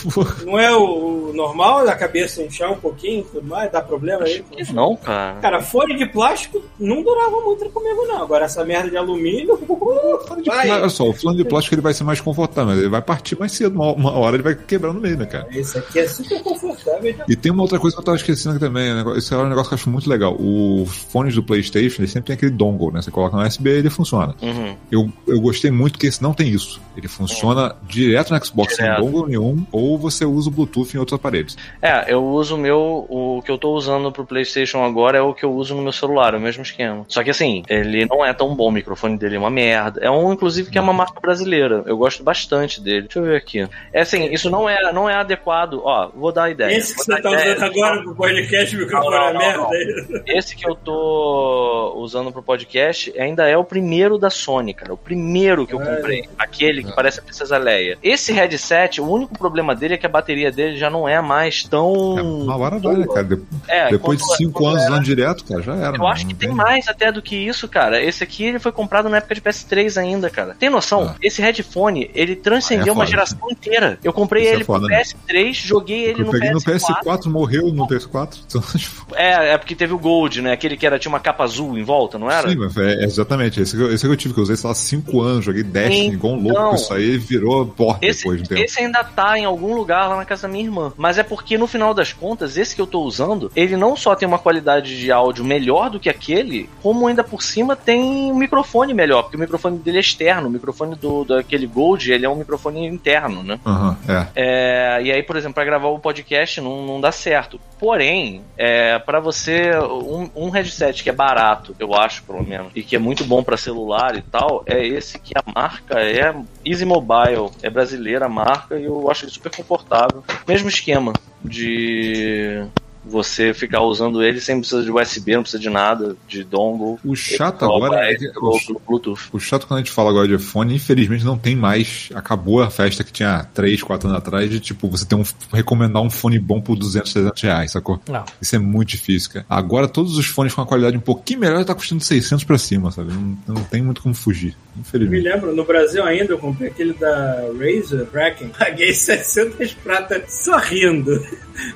Não 0.44 0.58
é 0.58 0.70
o, 0.74 1.30
o 1.30 1.32
normal 1.34 1.84
da 1.84 1.94
cabeça 1.94 2.42
inchar 2.42 2.70
um 2.72 2.76
pouquinho 2.76 3.20
e 3.20 3.24
tudo 3.24 3.46
mais? 3.46 3.70
Dá 3.70 3.80
problema 3.80 4.24
aí? 4.24 4.42
Que 4.42 4.72
não, 4.72 4.96
cara. 4.96 5.40
Cara, 5.40 5.60
fone 5.62 5.96
de 5.96 6.06
plástico 6.06 6.62
não 6.78 7.02
durava 7.02 7.40
muito 7.40 7.68
comigo, 7.70 8.06
não. 8.06 8.22
Agora, 8.22 8.44
essa 8.44 8.64
merda 8.64 8.90
de 8.90 8.96
alumínio. 8.96 9.58
vai. 10.46 10.70
olha 10.70 10.88
só, 10.88 11.08
o 11.08 11.12
flano 11.12 11.36
de 11.38 11.44
plástico 11.44 11.74
ele 11.74 11.82
vai 11.82 11.94
ser 11.94 12.04
mais 12.04 12.20
confortável, 12.20 12.74
ele 12.76 12.88
vai 12.88 13.02
partir 13.02 13.38
mais 13.38 13.52
cedo. 13.52 13.74
Uma, 13.74 13.92
uma 13.92 14.12
hora 14.18 14.36
ele 14.36 14.42
vai 14.42 14.54
quebrar 14.54 14.92
no 14.92 15.00
meio, 15.00 15.16
né, 15.16 15.26
cara? 15.26 15.46
Esse 15.50 15.78
aqui 15.78 15.98
é 16.00 16.08
super 16.08 16.42
confortável. 16.42 17.14
E 17.28 17.36
tem 17.36 17.50
uma 17.52 17.62
outra 17.62 17.78
coisa 17.78 17.96
que 17.96 18.00
eu 18.00 18.04
tava 18.04 18.16
esquecendo 18.16 18.56
aqui 18.56 18.64
também. 18.64 18.92
Esse 19.16 19.34
é 19.34 19.36
um 19.36 19.48
negócio 19.48 19.68
que 19.68 19.74
eu 19.74 19.78
acho 19.78 19.90
muito 19.90 20.08
legal. 20.08 20.36
Os 20.38 20.88
fones 21.10 21.34
do 21.34 21.42
PlayStation, 21.42 21.91
eles 22.00 22.10
sempre 22.10 22.28
tem 22.28 22.34
aquele 22.34 22.50
dongle, 22.50 22.92
né? 22.92 23.02
Você 23.02 23.10
coloca 23.10 23.36
no 23.36 23.46
USB 23.46 23.70
e 23.70 23.78
ele 23.78 23.90
funciona. 23.90 24.34
Uhum. 24.40 24.76
Eu, 24.90 25.12
eu 25.26 25.40
gostei 25.40 25.70
muito 25.70 25.98
que 25.98 26.06
esse 26.06 26.22
não 26.22 26.32
tem 26.32 26.48
isso. 26.48 26.80
Ele 26.96 27.08
funciona 27.08 27.74
direto 27.82 28.32
no 28.32 28.44
Xbox 28.44 28.76
Direto. 28.76 28.96
sem 28.96 29.04
dongle 29.04 29.28
nenhum, 29.28 29.66
ou 29.72 29.98
você 29.98 30.24
usa 30.24 30.48
o 30.48 30.52
Bluetooth 30.52 30.94
em 30.94 30.98
outros 30.98 31.18
aparelhos. 31.18 31.56
É, 31.80 32.12
eu 32.12 32.24
uso 32.24 32.54
o 32.54 32.58
meu. 32.58 33.06
O 33.08 33.42
que 33.44 33.50
eu 33.50 33.58
tô 33.58 33.72
usando 33.72 34.12
pro 34.12 34.26
PlayStation 34.26 34.82
agora 34.84 35.18
é 35.18 35.20
o 35.22 35.34
que 35.34 35.44
eu 35.44 35.52
uso 35.52 35.74
no 35.74 35.82
meu 35.82 35.92
celular, 35.92 36.34
é 36.34 36.36
o 36.36 36.40
mesmo 36.40 36.62
esquema. 36.62 37.04
Só 37.08 37.22
que 37.22 37.30
assim, 37.30 37.62
ele 37.68 38.06
não 38.06 38.24
é 38.24 38.32
tão 38.32 38.54
bom, 38.54 38.68
o 38.68 38.72
microfone 38.72 39.16
dele 39.16 39.36
é 39.36 39.38
uma 39.38 39.50
merda. 39.50 40.00
É 40.02 40.10
um, 40.10 40.32
inclusive, 40.32 40.70
que 40.70 40.78
é 40.78 40.80
uma 40.80 40.92
marca 40.92 41.20
brasileira. 41.20 41.82
Eu 41.86 41.96
gosto 41.96 42.22
bastante 42.22 42.80
dele. 42.80 43.02
Deixa 43.02 43.18
eu 43.18 43.24
ver 43.24 43.36
aqui. 43.36 43.66
É 43.92 44.02
assim, 44.02 44.32
isso 44.32 44.50
não 44.50 44.68
é, 44.68 44.92
não 44.92 45.08
é 45.08 45.14
adequado. 45.14 45.80
Ó, 45.84 46.10
vou 46.14 46.32
dar 46.32 46.44
a 46.44 46.50
ideia. 46.50 46.76
Esse 46.76 46.94
que 46.94 47.04
você 47.04 47.20
tá 47.20 47.30
usando 47.30 47.62
agora 47.62 48.02
pro 48.02 48.14
podcast, 48.14 48.76
o 48.76 48.78
microfone 48.80 49.16
Não, 49.16 49.28
é 49.28 49.32
não, 49.32 49.40
merda. 49.40 50.06
não. 50.08 50.22
Esse 50.26 50.56
que 50.56 50.68
eu 50.68 50.74
tô 50.74 51.71
usando 51.96 52.30
pro 52.32 52.42
podcast 52.42 53.12
ainda 53.18 53.48
é 53.48 53.56
o 53.56 53.64
primeiro 53.64 54.18
da 54.18 54.30
Sony, 54.30 54.74
cara. 54.74 54.92
O 54.92 54.96
primeiro 54.96 55.66
que 55.66 55.74
eu 55.74 55.82
É. 55.82 55.96
comprei. 55.96 56.28
Aquele 56.38 56.82
que 56.84 56.92
parece 56.94 57.20
a 57.20 57.22
Princesa 57.22 57.56
Leia. 57.58 57.98
Esse 58.02 58.32
headset, 58.32 59.00
o 59.00 59.08
único 59.08 59.36
problema 59.38 59.74
dele 59.74 59.94
é 59.94 59.98
que 59.98 60.06
a 60.06 60.08
bateria 60.08 60.50
dele 60.50 60.76
já 60.76 60.88
não 60.90 61.08
é 61.08 61.20
mais 61.20 61.64
tão. 61.64 62.18
É, 62.18 62.22
uma 62.22 62.56
hora 62.56 62.78
vai, 62.78 62.96
né, 62.96 63.06
cara? 63.06 63.24
De- 63.24 63.42
É, 63.68 63.90
Depois 63.90 64.20
quando- 64.20 64.30
de 64.30 64.36
cinco 64.36 64.66
anos 64.66 64.82
era- 64.82 64.92
usando 64.92 65.04
direto, 65.04 65.44
cara, 65.44 65.62
já 65.62 65.74
era. 65.76 65.96
Eu 65.96 66.06
acho 66.06 66.26
que 66.26 66.34
tem 66.34 66.50
mais 66.50 66.88
até 66.88 67.10
do 67.12 67.22
que 67.22 67.36
isso, 67.36 67.68
cara. 67.68 68.02
Esse 68.02 68.22
aqui 68.24 68.44
ele 68.44 68.58
foi 68.58 68.72
comprado 68.72 69.08
na 69.08 69.18
época 69.18 69.34
de 69.34 69.40
PS3 69.40 69.96
ainda, 69.98 70.28
cara. 70.30 70.54
Tem 70.58 70.68
noção? 70.70 71.08
Ah. 71.10 71.16
Esse 71.22 71.40
headphone, 71.42 72.10
ele 72.14 72.36
transcendeu 72.36 72.86
Ah, 72.86 72.88
é 72.88 72.92
uma 72.92 73.04
foda. 73.04 73.10
geração 73.10 73.50
inteira. 73.50 73.98
Eu 74.02 74.12
comprei 74.12 74.42
Isso 74.44 74.50
é 74.52 74.54
ele 74.56 74.64
pro 74.64 74.74
foda, 74.74 74.86
né? 74.88 75.00
PS3, 75.02 75.54
joguei 75.56 76.04
ele 76.04 76.22
Eu 76.22 76.26
no 76.26 76.30
peguei 76.32 76.50
no 76.50 76.60
PS4. 76.60 77.02
PS4, 77.04 77.30
morreu 77.30 77.68
no 77.72 77.86
PS4. 77.86 78.40
Então, 78.52 78.60
tipo, 78.76 79.06
É, 79.14 79.52
é 79.54 79.58
porque 79.58 79.74
teve 79.74 79.92
o 79.94 79.98
Gold, 79.98 80.42
né? 80.42 80.52
Aquele 80.52 80.76
que 80.76 80.86
era, 80.86 80.98
tinha 80.98 81.10
uma 81.10 81.20
capa 81.20 81.44
azul 81.44 81.61
em 81.76 81.82
volta, 81.82 82.18
não 82.18 82.30
era? 82.30 82.48
Sim, 82.48 82.56
mas 82.56 82.76
é, 82.76 83.04
exatamente. 83.04 83.60
Esse 83.60 83.76
que, 83.76 83.82
eu, 83.82 83.92
esse 83.92 84.04
que 84.06 84.12
eu 84.12 84.16
tive, 84.16 84.34
que 84.34 84.40
eu 84.40 84.44
usei, 84.44 84.56
sei 84.56 84.68
lá, 84.68 84.74
5 84.74 85.20
anos, 85.20 85.44
joguei 85.44 85.62
Destiny 85.62 86.14
igual 86.14 86.34
um 86.34 86.42
louco 86.42 86.58
Então, 86.58 86.74
isso 86.74 86.94
aí, 86.94 87.16
virou 87.16 87.66
porta 87.66 88.04
Esse, 88.04 88.20
depois 88.22 88.42
de 88.42 88.48
tempo. 88.48 88.60
esse 88.60 88.80
ainda 88.80 89.04
tá 89.04 89.38
em 89.38 89.44
algum 89.44 89.74
lugar 89.74 90.08
lá 90.08 90.16
na 90.16 90.24
casa 90.24 90.42
da 90.42 90.48
minha 90.48 90.64
irmã. 90.64 90.92
Mas 90.96 91.18
é 91.18 91.22
porque, 91.22 91.56
no 91.58 91.66
final 91.66 91.94
das 91.94 92.12
contas, 92.12 92.56
esse 92.56 92.74
que 92.74 92.80
eu 92.80 92.86
tô 92.86 93.02
usando, 93.02 93.50
ele 93.54 93.76
não 93.76 93.96
só 93.96 94.14
tem 94.14 94.26
uma 94.26 94.38
qualidade 94.38 94.98
de 94.98 95.10
áudio 95.12 95.44
melhor 95.44 95.90
do 95.90 96.00
que 96.00 96.08
aquele, 96.08 96.68
como 96.82 97.06
ainda 97.06 97.22
por 97.24 97.42
cima 97.42 97.76
tem 97.76 98.32
um 98.32 98.36
microfone 98.36 98.94
melhor, 98.94 99.22
porque 99.22 99.36
o 99.36 99.40
microfone 99.40 99.78
dele 99.78 99.98
é 99.98 100.00
externo. 100.00 100.48
O 100.48 100.50
microfone 100.50 100.94
do, 100.96 101.24
daquele 101.24 101.66
Gold, 101.66 102.12
ele 102.12 102.26
é 102.26 102.28
um 102.28 102.36
microfone 102.36 102.86
interno, 102.86 103.42
né? 103.42 103.58
Aham, 103.66 103.96
é. 104.08 104.26
É, 104.34 105.02
e 105.02 105.12
aí, 105.12 105.22
por 105.22 105.36
exemplo, 105.36 105.54
para 105.54 105.64
gravar 105.64 105.88
o 105.88 105.98
podcast 105.98 106.60
não, 106.60 106.86
não 106.86 107.00
dá 107.00 107.12
certo. 107.12 107.60
Porém, 107.78 108.42
é, 108.56 108.98
para 108.98 109.20
você, 109.20 109.70
um, 109.78 110.30
um 110.36 110.50
headset 110.50 111.02
que 111.02 111.10
é 111.10 111.12
barato, 111.12 111.51
eu 111.78 111.94
acho, 111.94 112.22
pelo 112.24 112.42
menos, 112.42 112.72
e 112.74 112.82
que 112.82 112.96
é 112.96 112.98
muito 112.98 113.24
bom 113.24 113.42
para 113.42 113.56
celular 113.56 114.16
e 114.16 114.22
tal, 114.22 114.62
é 114.66 114.86
esse 114.86 115.18
que 115.18 115.32
a 115.36 115.42
marca 115.54 116.00
é 116.00 116.34
Easy 116.64 116.84
Mobile. 116.84 117.50
É 117.62 117.70
brasileira 117.70 118.26
a 118.26 118.28
marca 118.28 118.78
e 118.78 118.84
eu 118.84 119.10
acho 119.10 119.24
ele 119.24 119.32
super 119.32 119.54
confortável. 119.54 120.22
Mesmo 120.46 120.68
esquema 120.68 121.12
de 121.44 122.64
você 123.04 123.52
ficar 123.52 123.82
usando 123.82 124.22
ele 124.22 124.40
sem 124.40 124.58
precisar 124.58 124.82
de 124.82 124.90
USB, 124.90 125.34
não 125.34 125.42
precisa 125.42 125.60
de 125.62 125.70
nada, 125.70 126.16
de 126.28 126.44
dongle. 126.44 126.98
O 127.04 127.14
chato 127.14 127.64
agora 127.64 128.10
é 128.12 128.16
pelo 128.16 128.58
Bluetooth. 128.86 129.28
O 129.32 129.38
chato 129.40 129.66
quando 129.66 129.78
a 129.78 129.82
gente 129.82 129.92
fala 129.92 130.10
agora 130.10 130.28
de 130.28 130.34
iPhone, 130.34 130.74
infelizmente 130.74 131.24
não 131.24 131.36
tem 131.36 131.56
mais. 131.56 132.08
Acabou 132.14 132.62
a 132.62 132.70
festa 132.70 133.02
que 133.02 133.12
tinha 133.12 133.44
3, 133.54 133.82
4 133.82 134.08
anos 134.08 134.18
atrás 134.18 134.48
de 134.50 134.60
tipo, 134.60 134.88
você 134.88 135.04
tem 135.04 135.18
um 135.18 135.24
recomendar 135.52 136.02
um 136.02 136.10
fone 136.10 136.38
bom 136.38 136.60
por 136.60 136.76
200, 136.76 137.12
300 137.12 137.42
reais, 137.42 137.72
sacou? 137.72 138.00
Não. 138.08 138.24
Isso 138.40 138.54
é 138.56 138.58
muito 138.58 138.90
difícil, 138.90 139.30
cara. 139.32 139.46
Agora 139.48 139.88
todos 139.88 140.16
os 140.16 140.26
fones 140.26 140.54
com 140.54 140.60
uma 140.60 140.66
qualidade 140.66 140.96
um 140.96 141.00
pouquinho 141.00 141.40
melhor 141.40 141.64
tá 141.64 141.74
custando 141.74 142.02
600 142.02 142.44
pra 142.44 142.58
cima, 142.58 142.90
sabe? 142.90 143.12
Não, 143.12 143.38
não 143.48 143.64
tem 143.64 143.82
muito 143.82 144.02
como 144.02 144.14
fugir, 144.14 144.56
Me 144.74 144.82
infelizmente. 144.82 145.22
lembro, 145.24 145.54
no 145.54 145.64
Brasil 145.64 146.04
ainda, 146.04 146.32
eu 146.32 146.38
comprei 146.38 146.68
aquele 146.70 146.92
da 146.94 147.42
Razer, 147.58 148.06
Kraken. 148.06 148.48
Paguei 148.56 148.92
700 148.92 149.74
prata 149.74 150.22
sorrindo. 150.28 151.20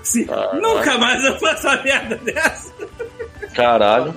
Assim, 0.01 0.27
Ah, 0.31 0.55
nunca 0.55 0.99
mais 0.99 1.25
eu 1.25 1.39
faço 1.39 1.67
uma 1.67 1.83
merda 1.83 2.17
dessa. 2.17 2.73
Caralho. 3.57 4.15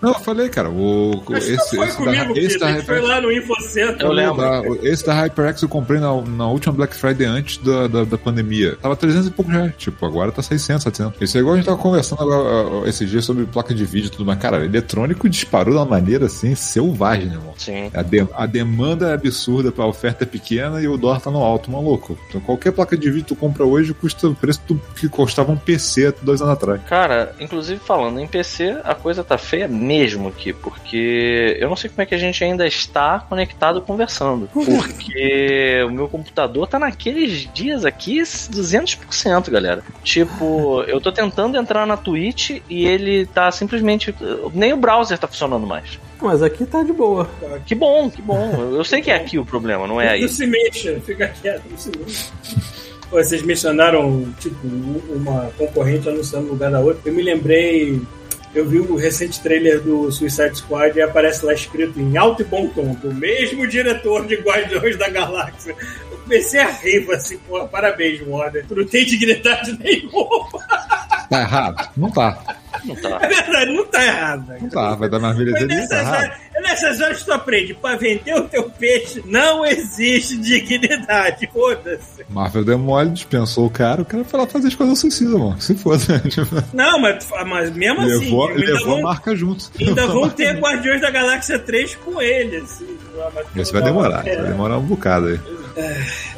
Não, 0.00 0.10
eu 0.12 0.18
falei, 0.20 0.48
cara, 0.48 0.68
o, 0.70 1.22
que 1.26 1.32
esse, 1.34 1.76
foi 1.76 1.86
esse, 1.88 1.96
comigo, 1.96 2.34
da, 2.34 2.40
esse, 2.40 2.58
da 2.58 2.72
gente 2.72 2.84
foi 2.84 2.96
HyperX, 2.96 3.08
lá 3.08 3.20
no 3.20 3.32
Infocentro. 3.32 4.06
Eu 4.06 4.12
lembro. 4.12 4.36
da- 4.36 4.62
esse 4.82 5.04
da 5.06 5.14
HyperX 5.14 5.62
eu 5.62 5.68
comprei 5.68 5.98
na, 5.98 6.12
na 6.22 6.46
última 6.48 6.74
Black 6.74 6.94
Friday 6.94 7.26
antes 7.26 7.56
da, 7.58 7.86
da, 7.86 8.04
da 8.04 8.18
pandemia. 8.18 8.76
Tava 8.80 8.94
300 8.96 9.28
e 9.28 9.30
pouco 9.30 9.50
reais. 9.50 9.72
Tipo, 9.78 10.04
agora 10.04 10.30
tá 10.30 10.42
600, 10.42 10.82
700. 10.82 11.20
Isso 11.22 11.36
é 11.36 11.40
igual 11.40 11.54
a 11.54 11.56
gente 11.56 11.66
tava 11.66 11.78
conversando 11.78 12.22
agora, 12.22 12.88
esses 12.88 13.08
dias 13.08 13.24
sobre 13.24 13.44
placa 13.46 13.74
de 13.74 13.84
vídeo 13.84 14.08
e 14.08 14.10
tudo 14.10 14.26
mais. 14.26 14.38
Cara, 14.38 14.64
eletrônico 14.64 15.28
disparou 15.28 15.72
de 15.72 15.78
uma 15.80 15.86
maneira 15.86 16.26
assim 16.26 16.54
selvagem, 16.54 17.26
né, 17.26 17.34
irmão. 17.34 17.54
Sim. 17.56 17.90
A, 17.94 18.02
de- 18.02 18.28
a 18.34 18.46
demanda 18.46 19.10
é 19.10 19.14
absurda, 19.14 19.72
a 19.76 19.86
oferta 19.86 20.24
é 20.24 20.26
pequena 20.26 20.80
e 20.82 20.88
o 20.88 20.96
dólar 20.98 21.20
tá 21.20 21.30
no 21.30 21.42
alto, 21.42 21.70
maluco. 21.70 22.18
Então 22.28 22.40
qualquer 22.40 22.72
placa 22.72 22.96
de 22.96 23.08
vídeo 23.10 23.22
que 23.24 23.28
tu 23.34 23.36
compra 23.36 23.64
hoje 23.64 23.94
custa 23.94 24.28
o 24.28 24.34
preço 24.34 24.60
do 24.68 24.80
que 24.96 25.08
custava 25.08 25.50
um 25.52 25.56
PC 25.56 26.08
há 26.08 26.14
dois 26.22 26.42
anos 26.42 26.52
atrás. 26.54 26.80
Cara, 26.88 27.34
inclusive 27.40 27.80
falando 27.80 28.18
em 28.20 28.26
PC, 28.34 28.78
a 28.82 28.96
coisa 28.96 29.22
tá 29.22 29.38
feia 29.38 29.68
mesmo 29.68 30.26
aqui, 30.26 30.52
porque 30.52 31.56
eu 31.60 31.68
não 31.68 31.76
sei 31.76 31.88
como 31.88 32.02
é 32.02 32.06
que 32.06 32.16
a 32.16 32.18
gente 32.18 32.42
ainda 32.42 32.66
está 32.66 33.20
conectado 33.20 33.80
conversando. 33.80 34.48
Porque 34.52 35.84
o 35.86 35.92
meu 35.92 36.08
computador 36.08 36.66
tá 36.66 36.76
naqueles 36.76 37.48
dias 37.54 37.84
aqui 37.84 38.20
200%, 38.20 39.50
galera. 39.50 39.84
Tipo, 40.02 40.82
eu 40.88 41.00
tô 41.00 41.12
tentando 41.12 41.56
entrar 41.56 41.86
na 41.86 41.96
Twitch 41.96 42.60
e 42.68 42.84
ele 42.84 43.24
tá 43.26 43.52
simplesmente. 43.52 44.12
Nem 44.52 44.72
o 44.72 44.76
browser 44.76 45.16
tá 45.16 45.28
funcionando 45.28 45.64
mais. 45.64 46.00
Mas 46.20 46.42
aqui 46.42 46.66
tá 46.66 46.82
de 46.82 46.92
boa. 46.92 47.30
Que 47.64 47.74
bom, 47.76 48.10
que 48.10 48.20
bom. 48.20 48.50
Eu 48.72 48.82
sei 48.82 49.00
que 49.00 49.12
é 49.12 49.14
aqui 49.14 49.38
o 49.38 49.44
problema, 49.44 49.86
não 49.86 50.00
é 50.00 50.08
aí. 50.08 50.22
Não 50.22 50.28
se 50.28 50.44
mexa, 50.44 51.00
fica 51.06 51.28
quieto, 51.28 51.62
não 51.70 51.78
se 51.78 51.90
mexa. 51.96 52.32
Pô, 53.08 53.22
Vocês 53.22 53.42
mencionaram, 53.42 54.26
tipo, 54.40 54.66
uma 54.66 55.48
concorrente 55.56 56.08
anunciando 56.08 56.46
no 56.46 56.52
lugar 56.54 56.72
da 56.72 56.80
outra. 56.80 57.00
Eu 57.04 57.14
me 57.14 57.22
lembrei, 57.22 58.00
eu 58.54 58.66
vi 58.66 58.78
o 58.78 58.96
recente 58.96 59.40
trailer 59.40 59.80
do 59.80 60.10
Suicide 60.12 60.56
Squad 60.56 60.96
e 60.96 61.02
aparece 61.02 61.44
lá 61.44 61.52
escrito 61.52 62.00
em 62.00 62.16
alto 62.16 62.42
e 62.42 62.44
bom 62.44 62.68
tom, 62.68 62.94
do 62.94 63.12
mesmo 63.12 63.66
diretor 63.66 64.26
de 64.26 64.36
Guardiões 64.36 64.96
da 64.96 65.08
Galáxia. 65.08 65.74
Eu 66.10 66.18
comecei 66.18 66.60
a 66.60 66.70
rir, 66.70 67.10
assim, 67.10 67.36
pô, 67.38 67.66
parabéns, 67.66 68.20
Warner. 68.26 68.64
Tu 68.66 68.76
não 68.76 68.86
tem 68.86 69.04
dignidade 69.04 69.76
nenhuma. 69.82 70.48
Tá 71.28 71.40
errado? 71.40 71.90
Não 71.96 72.10
tá. 72.10 72.58
Não 72.84 72.96
tá. 72.96 73.18
É 73.22 73.28
verdade, 73.28 73.72
não 73.72 73.86
tá 73.86 74.04
errado. 74.04 74.52
Não 74.60 74.68
tá. 74.68 74.94
Vai 74.94 75.08
dar 75.08 75.18
Mas 75.20 75.36
beleza 75.36 75.58
ali, 75.58 75.68
tá 75.68 75.74
nessas, 75.74 75.98
errado. 76.00 76.14
horas, 76.22 76.36
é 76.54 76.60
nessas 76.60 77.00
horas 77.00 77.18
que 77.18 77.24
tu 77.24 77.32
aprende, 77.32 77.74
pra 77.74 77.96
vender 77.96 78.34
o 78.34 78.42
teu 78.48 78.70
peixe 78.70 79.22
não 79.26 79.64
existe 79.64 80.36
dignidade, 80.36 81.48
foda-se. 81.52 82.24
Marvel 82.28 82.64
deu 82.64 82.78
mole, 82.78 83.10
dispensou 83.10 83.66
o 83.66 83.70
cara, 83.70 84.02
o 84.02 84.04
cara 84.04 84.24
foi 84.24 84.40
lá 84.40 84.46
fazer 84.46 84.68
as 84.68 84.74
coisas 84.74 84.98
suicida, 84.98 85.30
mano. 85.38 85.60
Se 85.60 85.74
foda. 85.74 86.04
Tipo, 86.28 86.62
Não, 86.72 86.98
mas, 86.98 87.26
mas 87.46 87.70
mesmo 87.74 88.00
assim, 88.02 88.18
levou 88.24 88.48
ainda, 88.48 88.60
levou 88.60 88.76
a 88.92 88.94
vão, 88.96 89.02
marca 89.02 89.36
junto. 89.36 89.70
ainda 89.80 90.06
vão 90.06 90.28
ter 90.28 90.58
Guardiões 90.58 91.00
da 91.00 91.10
Galáxia 91.10 91.58
3 91.58 91.94
com 91.96 92.20
ele, 92.20 92.56
assim. 92.56 92.86
mas- 93.34 93.46
Esse 93.56 93.72
vai 93.72 93.82
demorar, 93.82 94.26
É, 94.26 94.36
vai 94.36 94.46
demorar 94.50 94.78
um 94.78 94.82
bocado 94.82 95.26
aí. 95.28 95.40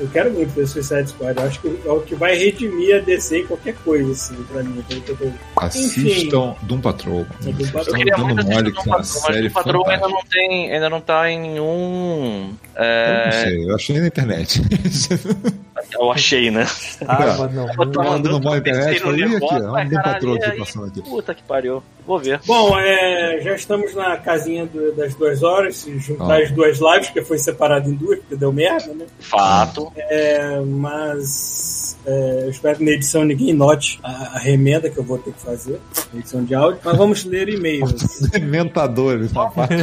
Eu 0.01 0.09
quero 0.09 0.33
muito 0.33 0.51
ver 0.55 0.67
Suicide 0.67 1.09
Squad, 1.11 1.39
eu 1.39 1.47
acho 1.47 1.61
que 1.61 1.81
é 1.85 1.91
o 1.91 2.01
que 2.01 2.15
vai 2.15 2.37
redimir 2.37 2.97
a 2.97 2.99
DC 3.01 3.41
em 3.41 3.47
qualquer 3.47 3.75
coisa, 3.85 4.11
assim, 4.13 4.35
pra 4.45 4.63
mim. 4.63 4.83
eu 4.91 5.17
tô- 5.17 5.31
Assistam 5.57 6.55
Doom 6.63 6.81
Patrol. 6.81 7.27
Doom 7.41 7.53
Patrol. 7.73 7.85
Eu 7.87 7.95
queria 7.95 8.17
muito 8.19 8.45
mole 8.47 8.71
Doom 8.71 8.81
é 8.81 8.85
Patrol, 8.85 8.97
mas 9.29 9.47
o 9.47 9.51
Patrol 9.51 9.89
ainda 9.89 10.09
não 10.09 10.23
tem, 10.31 10.73
ainda 10.73 10.91
não 10.91 11.01
tá 11.01 11.31
em 11.31 11.41
nenhum. 11.41 12.55
Eu 12.77 12.83
É, 12.83 13.25
não 13.27 13.33
sei, 13.43 13.71
eu 13.71 13.75
achei 13.75 14.01
na 14.01 14.07
internet. 14.07 14.61
eu 15.99 16.11
achei, 16.13 16.51
né? 16.51 16.67
Ah, 17.07 17.37
mas 17.39 17.55
não. 17.55 17.69
Eu 17.69 17.91
tô 17.91 18.03
Mandando 18.03 18.41
na 18.41 18.57
internet, 18.59 19.01
falei, 19.01 19.25
"Ih, 19.25 19.37
aqui, 19.37 19.45
ó, 19.45 19.81
um 19.81 19.89
Doom 19.89 20.03
Patrol 20.03 20.35
aqui 20.37 20.59
passando 20.59 20.87
aqui." 20.87 21.03
Puta 21.03 21.35
que 21.35 21.43
pariu. 21.43 21.83
Vou 22.07 22.19
ver. 22.19 22.41
Bom, 22.47 22.79
é, 22.79 23.41
já 23.43 23.55
estamos 23.55 23.95
na 23.95 24.17
casinha 24.17 24.65
do- 24.67 24.93
das 24.95 25.15
duas 25.15 25.43
horas, 25.43 25.77
se 25.77 25.99
juntar 25.99 26.35
Ah. 26.35 26.43
as 26.43 26.51
duas 26.53 26.79
lives, 26.79 27.11
que 27.11 27.21
foi 27.23 27.37
separado 27.39 27.91
em 27.91 27.95
duas, 27.95 28.19
porque 28.21 28.37
deu 28.37 28.53
merda, 28.53 28.95
né? 28.95 29.07
Fato. 29.19 29.93
É, 29.97 30.61
mas 30.61 31.99
é, 32.07 32.43
eu 32.45 32.51
espero 32.51 32.79
que 32.79 32.85
na 32.85 32.93
edição 32.93 33.25
ninguém 33.25 33.53
note 33.53 33.99
a, 34.05 34.37
a 34.37 34.39
remenda 34.39 34.89
que 34.89 34.97
eu 34.99 35.03
vou 35.05 35.19
ter 35.19 35.33
que 35.33 35.41
fazer, 35.43 35.81
na 36.13 36.21
edição 36.21 36.45
de 36.45 36.55
áudio. 36.55 36.81
Mas 36.85 36.97
vamos 36.97 37.25
ler 37.25 37.49
e-mails. 37.49 38.21
Dementadores 38.31 39.33
na 39.35 39.47
parte 39.51 39.75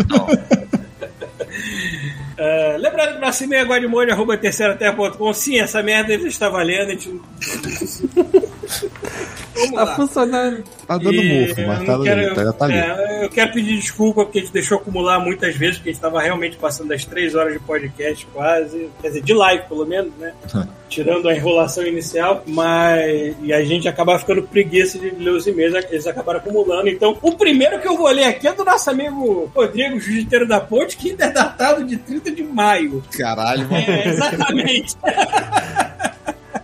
Então, 0.00 0.26
É, 2.36 2.76
lembrando 2.78 3.14
que 3.14 3.20
nosso 3.20 3.44
e-mail 3.44 3.62
é 3.62 4.36
terceiraterra.com. 4.36 5.32
Sim, 5.32 5.60
essa 5.60 5.82
merda 5.82 6.12
ainda 6.12 6.26
está 6.26 6.48
valendo. 6.48 6.88
A 6.88 6.90
gente... 6.90 7.08
Vamos 9.54 9.70
Tá 9.74 9.84
lá. 9.84 9.94
funcionando. 9.96 10.64
Tá 10.86 10.98
dando 10.98 11.14
E 11.14 11.46
mofo, 11.46 11.60
eu 11.60 11.66
mas 11.68 11.84
tá, 11.86 11.98
quero- 12.02 12.34
tá, 12.34 12.52
tá 12.52 12.64
ali. 12.64 12.74
é, 12.74 13.24
eu 13.24 13.30
quero 13.30 13.52
pedir 13.52 13.76
desculpa 13.76 14.24
porque 14.24 14.38
a 14.38 14.42
gente 14.42 14.52
deixou 14.52 14.78
acumular 14.78 15.20
muitas 15.20 15.54
vezes, 15.56 15.76
porque 15.76 15.90
a 15.90 15.92
gente 15.92 15.98
estava 15.98 16.20
realmente 16.20 16.56
passando 16.56 16.88
das 16.88 17.04
três 17.04 17.34
horas 17.36 17.52
de 17.52 17.60
podcast 17.60 18.26
quase, 18.32 18.90
quer 19.00 19.08
dizer, 19.08 19.22
de 19.22 19.32
live 19.32 19.64
pelo 19.68 19.86
menos, 19.86 20.12
né? 20.18 20.32
Tirando 20.94 21.28
a 21.28 21.34
enrolação 21.34 21.84
inicial, 21.84 22.44
mas 22.46 23.34
e 23.42 23.52
a 23.52 23.64
gente 23.64 23.88
acaba 23.88 24.16
ficando 24.16 24.44
preguiça 24.44 24.96
de 24.96 25.10
ler 25.10 25.30
os 25.30 25.44
e-mails, 25.44 25.74
eles 25.90 26.06
acabaram 26.06 26.38
acumulando. 26.38 26.88
Então, 26.88 27.18
o 27.20 27.32
primeiro 27.32 27.80
que 27.80 27.88
eu 27.88 27.96
vou 27.96 28.08
ler 28.12 28.26
aqui 28.26 28.46
é 28.46 28.52
do 28.52 28.64
nosso 28.64 28.88
amigo 28.90 29.50
Rodrigo 29.52 29.98
Jiu-Jiteiro 29.98 30.46
da 30.46 30.60
Ponte, 30.60 30.96
que 30.96 31.10
ainda 31.10 31.24
é 31.24 31.30
datado 31.32 31.82
de 31.84 31.96
30 31.96 32.30
de 32.30 32.44
maio. 32.44 33.02
Caralho, 33.10 33.68
mano. 33.68 33.84
É, 33.84 34.06
exatamente. 34.06 34.96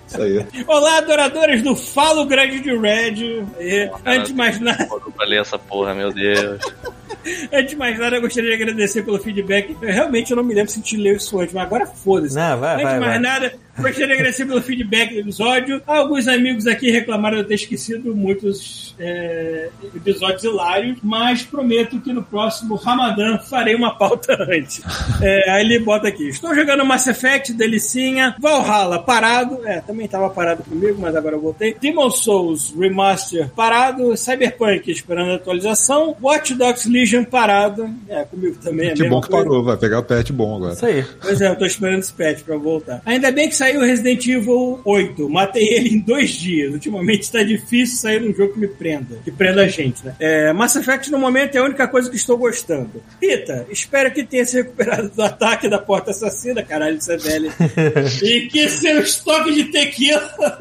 Isso 0.07 0.23
aí. 0.23 0.47
Olá, 0.69 0.98
adoradores 0.98 1.61
do 1.62 1.74
Falo 1.74 2.24
Grande 2.24 2.61
de 2.61 2.77
Red. 2.77 3.44
E, 3.59 3.90
antes 4.07 4.28
de 4.28 4.35
mais 4.35 4.61
nada. 4.61 4.86
Pra 5.16 5.27
ler 5.27 5.40
essa 5.40 5.59
porra, 5.59 5.93
meu 5.93 6.12
Deus. 6.12 6.61
Antes 7.52 7.70
de 7.70 7.77
mais 7.77 7.98
nada, 7.98 8.16
eu 8.16 8.23
gostaria 8.23 8.57
de 8.57 8.62
agradecer 8.62 9.02
pelo 9.02 9.19
feedback. 9.19 9.77
Eu, 9.81 9.93
realmente 9.93 10.31
eu 10.31 10.36
não 10.36 10.44
me 10.44 10.55
lembro 10.55 10.70
se 10.70 10.81
te 10.81 10.97
leu 10.97 11.16
isso 11.16 11.39
antes, 11.39 11.52
mas 11.52 11.65
agora 11.65 11.86
foda-se. 11.86 12.35
Não, 12.35 12.59
vai, 12.59 12.77
Antes 12.77 12.94
de 12.94 13.01
mais 13.01 13.12
vai. 13.12 13.19
nada, 13.19 13.55
gostaria 13.81 14.07
de 14.07 14.12
agradecer 14.12 14.47
pelo 14.47 14.62
feedback 14.62 15.15
do 15.15 15.20
episódio. 15.20 15.82
Alguns 15.86 16.28
amigos 16.28 16.66
aqui 16.66 16.90
reclamaram 16.90 17.36
de 17.36 17.43
eu 17.43 17.48
ter 17.48 17.55
esquecido 17.55 18.15
muitos 18.15 18.94
é, 18.98 19.69
episódios 19.94 20.44
hilários, 20.44 20.98
mas 21.02 21.43
prometo 21.43 22.01
que 22.01 22.12
no 22.12 22.23
próximo 22.23 22.74
Ramadã 22.77 23.39
farei 23.39 23.74
uma 23.74 23.97
pauta 23.97 24.36
antes. 24.51 24.82
É, 25.23 25.51
aí 25.51 25.65
ele 25.65 25.78
bota 25.78 26.09
aqui: 26.09 26.28
Estou 26.28 26.55
jogando 26.55 26.85
Mass 26.85 27.07
Effect, 27.07 27.52
delicinha. 27.52 28.35
Valhalla, 28.39 28.98
parado. 28.98 29.61
É, 29.66 29.81
também 29.81 30.07
estava 30.07 30.28
parado 30.31 30.62
comigo, 30.65 30.98
mas 31.01 31.15
agora 31.15 31.36
eu 31.36 31.40
voltei. 31.40 31.77
Demon 31.81 32.11
Souls 32.11 32.74
Remaster, 32.78 33.48
parado. 33.51 34.16
Cyberpunk, 34.16 34.90
esperando 34.90 35.31
a 35.32 35.35
atualização. 35.36 36.16
Watch 36.20 36.55
Dogs 36.55 36.89
Legion, 36.89 37.24
parado. 37.24 37.89
É, 38.09 38.24
comigo 38.24 38.57
também. 38.62 38.90
é 38.90 38.94
Que 38.94 39.09
bom 39.09 39.20
que 39.20 39.28
coisa. 39.28 39.44
parou, 39.44 39.65
vai 39.65 39.77
pegar 39.77 39.98
o 40.01 40.02
pet 40.02 40.32
bom 40.32 40.57
agora. 40.57 40.73
Isso 40.74 40.86
aí. 40.86 41.05
Pois 41.20 41.40
é, 41.40 41.48
eu 41.48 41.57
tô 41.57 41.65
esperando 41.65 42.01
esse 42.01 42.12
patch 42.12 42.43
pra 42.43 42.57
voltar. 42.57 43.01
Ainda 43.07 43.31
bem 43.31 43.48
que 43.48 43.55
saiu 43.55 43.69
Resident 43.78 44.26
Evil 44.26 44.80
8. 44.84 45.28
Matei 45.28 45.68
ele 45.68 45.90
em 45.90 45.98
dois 45.98 46.30
dias. 46.30 46.72
Ultimamente 46.72 47.30
tá 47.30 47.42
difícil 47.42 47.98
sair 47.98 48.22
um 48.22 48.34
jogo 48.34 48.55
que 48.55 48.60
me 48.60 48.68
prenda. 48.68 49.18
Que 49.24 49.30
prenda 49.30 49.62
a 49.62 49.68
gente, 49.68 50.05
né? 50.05 50.14
É, 50.18 50.52
Mass 50.52 50.76
Effect 50.76 51.10
no 51.10 51.18
momento 51.18 51.56
é 51.56 51.59
a 51.59 51.64
única 51.64 51.86
coisa 51.88 52.10
que 52.10 52.16
estou 52.16 52.36
gostando. 52.36 53.02
Rita, 53.20 53.66
espero 53.70 54.10
que 54.12 54.24
tenha 54.24 54.44
se 54.44 54.56
recuperado 54.56 55.09
do 55.09 55.22
ataque 55.22 55.68
da 55.68 55.78
porta 55.78 56.10
assassina. 56.10 56.62
Caralho, 56.62 56.97
isso 56.97 57.12
é 57.12 57.16
velho. 57.16 57.52
e 58.22 58.48
que 58.48 58.68
seu 58.68 59.01
estoque 59.01 59.55
de 59.55 59.64
tequila 59.64 60.59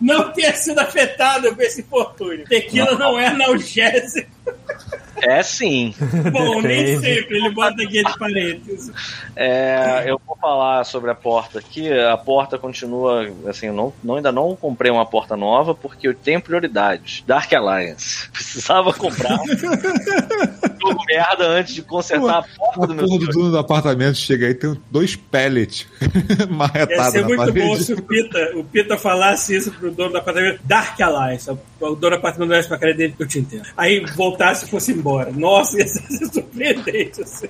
não 0.00 0.32
tenha 0.32 0.54
sido 0.54 0.78
afetado 0.78 1.54
com 1.54 1.62
esse 1.62 1.80
infortúnio. 1.80 2.44
Tequila 2.44 2.98
não 2.98 3.18
é 3.18 3.26
analgésico. 3.26 4.37
É 5.20 5.42
sim. 5.42 5.92
Bom, 6.32 6.62
nem 6.62 6.98
sempre. 7.00 7.38
Ele 7.38 7.50
bota 7.50 7.82
aqui 7.82 8.04
de 8.04 8.18
parênteses. 8.18 8.92
É, 9.34 10.04
eu 10.06 10.20
vou 10.24 10.36
falar 10.36 10.84
sobre 10.84 11.10
a 11.10 11.14
porta 11.14 11.58
aqui. 11.58 11.92
A 11.92 12.16
porta 12.16 12.56
continua, 12.56 13.28
assim, 13.48 13.66
eu 13.66 13.72
não, 13.72 13.92
não- 14.02 14.14
ainda 14.14 14.30
não 14.30 14.54
comprei 14.54 14.92
uma 14.92 15.04
porta 15.04 15.36
nova 15.36 15.74
porque 15.74 16.06
eu 16.06 16.14
tenho 16.14 16.40
prioridades. 16.40 17.24
Dark 17.26 17.52
Alliance. 17.52 18.28
Precisava 18.32 18.92
comprar. 18.92 19.38
jogo 20.80 21.04
merda 21.08 21.46
antes 21.48 21.74
de 21.74 21.82
consertar 21.82 22.38
a 22.38 22.42
porta 22.42 22.84
A 22.84 22.86
do 22.86 22.94
meu 22.94 23.04
porra 23.06 23.18
do 23.18 23.26
dono 23.26 23.50
do 23.50 23.58
apartamento 23.58 24.16
chega 24.16 24.46
aí 24.46 24.54
tem 24.54 24.80
dois 24.90 25.16
pellets 25.16 25.86
Ia 26.38 26.46
marretados 26.46 27.12
ser 27.12 27.20
na 27.22 27.26
muito 27.26 27.38
parede. 27.38 27.60
bom 27.60 27.76
se 27.76 27.92
o 27.92 28.02
Pita, 28.02 28.52
o 28.54 28.62
Pita 28.64 28.96
falasse 28.96 29.56
isso 29.56 29.72
pro 29.72 29.90
dono 29.90 30.10
do 30.10 30.18
apartamento. 30.18 30.60
Dark 30.64 31.00
Alliance. 31.00 31.50
O 31.50 31.58
dono 31.80 31.96
do 31.96 32.14
apartamento 32.14 32.50
olhasse 32.50 32.68
pra 32.68 32.78
cara 32.78 32.94
dele, 32.94 33.14
eu 33.18 33.26
te 33.26 33.40
entendo. 33.40 33.64
Aí 33.76 34.04
voltasse 34.38 34.64
e 34.66 34.68
fosse 34.68 34.92
embora. 34.92 35.30
Nossa, 35.32 35.78
ia 35.78 35.86
ser 35.86 36.02
surpreendente. 36.32 37.22
Assim. 37.22 37.48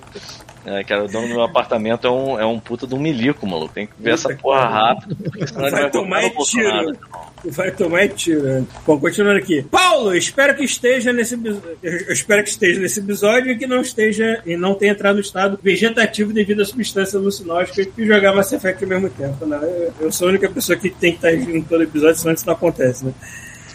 É, 0.65 0.83
cara, 0.85 1.05
o 1.05 1.09
dono 1.09 1.29
do 1.29 1.35
meu 1.35 1.43
apartamento 1.43 2.07
é 2.07 2.11
um, 2.11 2.41
é 2.41 2.45
um 2.47 2.59
puta 2.59 2.87
de 2.87 2.95
um 2.95 2.99
milico, 2.99 3.47
maluco. 3.47 3.73
Tem 3.73 3.87
que 3.87 3.93
ver 3.99 4.17
Puta 4.17 4.33
essa 4.33 4.43
porra 4.43 4.61
pariu. 4.61 4.75
rápido, 4.75 5.17
porque 5.17 5.47
senão 5.47 5.61
Vai 5.61 5.71
vai 5.71 5.91
tomar 5.91 6.23
botar 6.23 6.27
é 6.27 6.45
tiro. 6.45 6.99
Vai 7.45 7.71
tomar 7.71 8.01
é 8.01 8.09
tiro. 8.09 8.43
né? 8.43 8.65
Bom, 8.87 8.99
continuando 8.99 9.39
aqui. 9.39 9.63
Paulo, 9.63 10.15
espero 10.15 10.55
que 10.57 10.65
esteja 10.65 11.13
nesse 11.13 11.39
eu 11.83 12.13
espero 12.13 12.43
que 12.43 12.51
esteja 12.51 12.81
nesse 12.81 13.01
episódio 13.01 13.53
e 13.53 13.59
que 13.59 13.67
não 13.67 13.81
esteja 13.81 14.43
e 14.45 14.57
não 14.57 14.75
tenha 14.75 14.93
entrado 14.93 15.15
no 15.17 15.21
estado 15.21 15.59
vegetativo 15.63 16.33
devido 16.33 16.63
à 16.63 16.65
substância 16.65 17.19
alucinótica 17.19 17.87
e 17.97 18.07
jogar 18.07 18.35
Mass 18.35 18.53
Effect 18.53 18.83
ao 18.85 18.91
mesmo 18.91 19.11
tempo. 19.11 19.47
Né? 19.47 19.59
Eu, 19.63 20.07
eu 20.07 20.13
sou 20.13 20.29
a 20.29 20.31
única 20.31 20.49
pessoa 20.51 20.77
que 20.77 20.91
tem 20.91 21.13
que 21.13 21.27
estar 21.27 21.33
em 21.33 21.63
todo 21.63 21.83
episódio, 21.83 22.17
senão 22.17 22.35
isso 22.35 22.47
não 22.47 22.55
acontece, 22.55 23.05
né? 23.07 23.13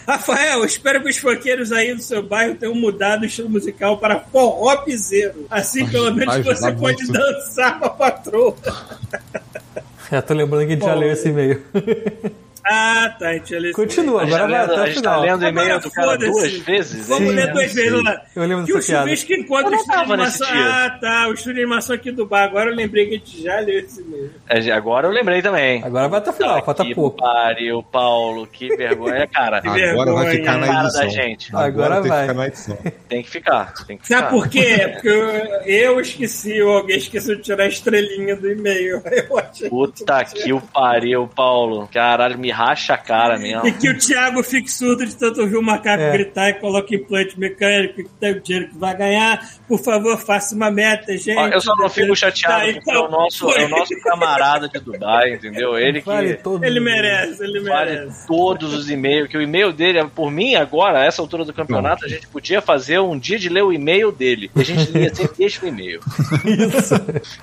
Rafael, 0.06 0.58
eu 0.58 0.64
espero 0.64 1.02
que 1.02 1.08
os 1.08 1.16
funkeiros 1.16 1.72
aí 1.72 1.94
do 1.94 2.02
seu 2.02 2.22
bairro 2.22 2.54
tenham 2.54 2.74
mudado 2.74 3.22
o 3.22 3.26
estilo 3.26 3.48
musical 3.48 3.98
para 3.98 4.20
forró 4.20 4.76
piseiro. 4.78 5.46
Assim, 5.50 5.88
pelo 5.88 6.14
menos 6.14 6.44
você 6.44 6.72
pode 6.72 7.02
muito. 7.04 7.12
dançar 7.12 7.78
com 7.78 7.86
a 7.86 7.90
patroa. 7.90 8.56
Já 10.10 10.20
tô 10.20 10.34
lembrando 10.34 10.66
que 10.66 10.72
a 10.72 10.76
gente 10.76 10.84
já 10.84 10.94
leu 10.94 11.10
esse 11.10 11.28
e-mail. 11.30 11.62
Ah, 12.66 13.14
tá. 13.18 13.28
A 13.28 13.32
gente 13.34 13.50
já 13.50 13.58
leu 13.58 13.72
Continua, 13.74 14.22
agora 14.22 14.42
tá 14.42 14.48
vai 14.48 14.58
até 14.64 14.72
o 14.72 14.86
gente 14.86 14.94
tá 15.02 15.10
final. 15.14 15.20
lendo 15.22 15.42
o 15.42 15.48
e-mail 15.48 15.80
do 15.80 15.90
cara 15.90 16.16
duas 16.16 16.52
vezes? 16.52 17.08
Vamos 17.08 17.34
ler 17.34 17.52
duas 17.52 17.72
vezes 17.74 18.02
lá. 18.02 18.22
Eu 18.34 18.44
lembro 18.46 18.64
Que 18.64 18.72
o 18.72 18.76
dessa 18.76 18.86
piada. 18.92 19.04
chuvisco 19.06 19.32
encontra 19.34 19.66
Eu 19.66 19.70
não 19.70 19.76
o 19.78 19.80
estúdio 19.80 20.06
de 20.06 20.12
animação. 20.12 20.46
dia. 20.52 20.66
Ah, 20.84 20.90
tá. 21.00 21.28
O 21.28 21.32
estúdio 21.34 21.54
de 21.54 21.60
animação 21.60 21.96
aqui 21.96 22.10
do 22.10 22.26
bar. 22.26 22.44
Agora 22.44 22.70
eu 22.70 22.74
lembrei 22.74 23.06
que 23.06 23.14
a 23.14 23.18
gente 23.18 23.42
já 23.42 23.60
leu 23.60 23.78
esse 23.80 24.00
e-mail. 24.00 24.30
É, 24.48 24.70
Agora 24.72 25.06
eu 25.06 25.12
lembrei 25.12 25.42
também. 25.42 25.82
Agora 25.84 26.08
vai 26.08 26.18
até 26.20 26.30
o 26.30 26.32
final, 26.32 26.54
Tá 26.58 26.62
falta 26.64 26.84
que 26.84 26.94
pouco. 26.94 27.18
Pariu, 27.22 27.82
Paulo, 27.82 28.46
que 28.46 28.74
vergonha, 28.76 29.26
cara. 29.32 29.60
Que 29.60 29.68
Agora 29.68 30.12
vai 30.12 30.24
vergonha. 30.26 30.30
ficar 30.30 30.58
na 30.58 30.66
Cara 30.66 30.82
edição. 30.84 31.00
da 31.02 31.08
gente. 31.08 31.56
Agora 31.56 32.00
tem 32.00 32.08
vai. 32.10 32.20
que 32.20 32.26
ficar 32.28 32.34
na 32.34 32.46
edição. 32.46 32.78
Tem 33.08 33.22
que 33.22 33.30
ficar, 33.30 33.74
tem 33.86 33.96
que 33.98 34.04
ficar. 34.04 34.18
Sabe 34.20 34.30
por 34.30 34.48
quê? 34.48 34.88
Porque 34.92 35.08
eu, 35.08 35.28
eu 35.66 36.00
esqueci, 36.00 36.62
ou 36.62 36.78
alguém 36.78 36.96
esqueceu 36.96 37.36
de 37.36 37.42
tirar 37.42 37.64
a 37.64 37.68
estrelinha 37.68 38.34
do 38.36 38.50
e-mail. 38.50 39.02
Eu 39.28 39.38
achei 39.38 39.68
Puta 39.68 40.24
que 40.24 40.52
o 40.52 40.60
pariu, 40.60 41.28
Paulo. 41.34 41.88
Caralho, 41.92 42.38
me 42.38 42.50
racha 42.54 42.94
a 42.94 42.98
cara 42.98 43.38
mesmo. 43.38 43.66
E 43.66 43.72
que 43.72 43.88
o 43.90 43.98
Thiago 43.98 44.42
fique 44.42 44.70
surdo 44.70 45.04
de 45.04 45.14
tanto 45.16 45.40
ouvir 45.40 45.56
o 45.56 45.62
macaco 45.62 46.02
É. 46.02 46.12
gritar 46.12 46.50
e 46.50 46.54
coloque 46.54 46.96
implante 46.96 47.38
mecânico 47.38 47.94
que 47.96 48.08
tem 48.20 48.32
o 48.32 48.40
dinheiro 48.40 48.68
que 48.70 48.78
vai 48.78 48.96
ganhar. 48.96 49.46
Por 49.68 49.78
favor, 49.82 50.16
faça 50.18 50.54
uma 50.54 50.70
meta, 50.70 51.16
gente. 51.16 51.36
Ó, 51.38 51.48
Eu 51.48 51.60
só 51.60 51.74
não 51.76 51.88
fico 51.88 52.14
chateado 52.14 52.66
Tá, 52.66 52.72
porque 52.74 52.90
é 52.90 52.98
o 52.98 53.08
nosso, 53.08 53.50
é 53.50 53.64
o 53.64 53.68
nosso 53.68 53.94
camarada 54.02 54.68
de 54.68 54.78
Dubai, 54.80 55.34
entendeu? 55.34 55.76
Ele 55.78 56.00
que 56.00 56.06
Vale 56.06 56.34
todo 56.34 56.62
Ele 56.64 56.78
merece, 56.80 57.42
ele 57.42 57.60
vale 57.60 57.90
merece. 57.92 58.26
todos 58.26 58.72
os 58.74 58.88
e-mails, 58.90 59.28
que 59.28 59.36
o 59.36 59.42
e-mail 59.42 59.72
dele, 59.72 59.98
é 59.98 60.04
por 60.04 60.30
mim 60.30 60.54
agora, 60.54 61.00
a 61.00 61.04
essa 61.04 61.20
altura 61.20 61.44
do 61.44 61.52
campeonato, 61.52 62.04
a 62.04 62.08
gente 62.08 62.26
podia 62.28 62.60
fazer 62.60 63.00
um 63.00 63.18
dia 63.18 63.38
de 63.38 63.48
ler 63.48 63.62
o 63.64 63.72
e-mail 63.72 64.12
dele. 64.12 64.50
E 64.54 64.60
a 64.60 64.64
gente 64.64 64.90
lia 64.92 65.12
sempre 65.14 65.42
este 65.44 65.66
e-mail. 65.66 66.00
Isso. 66.44 66.94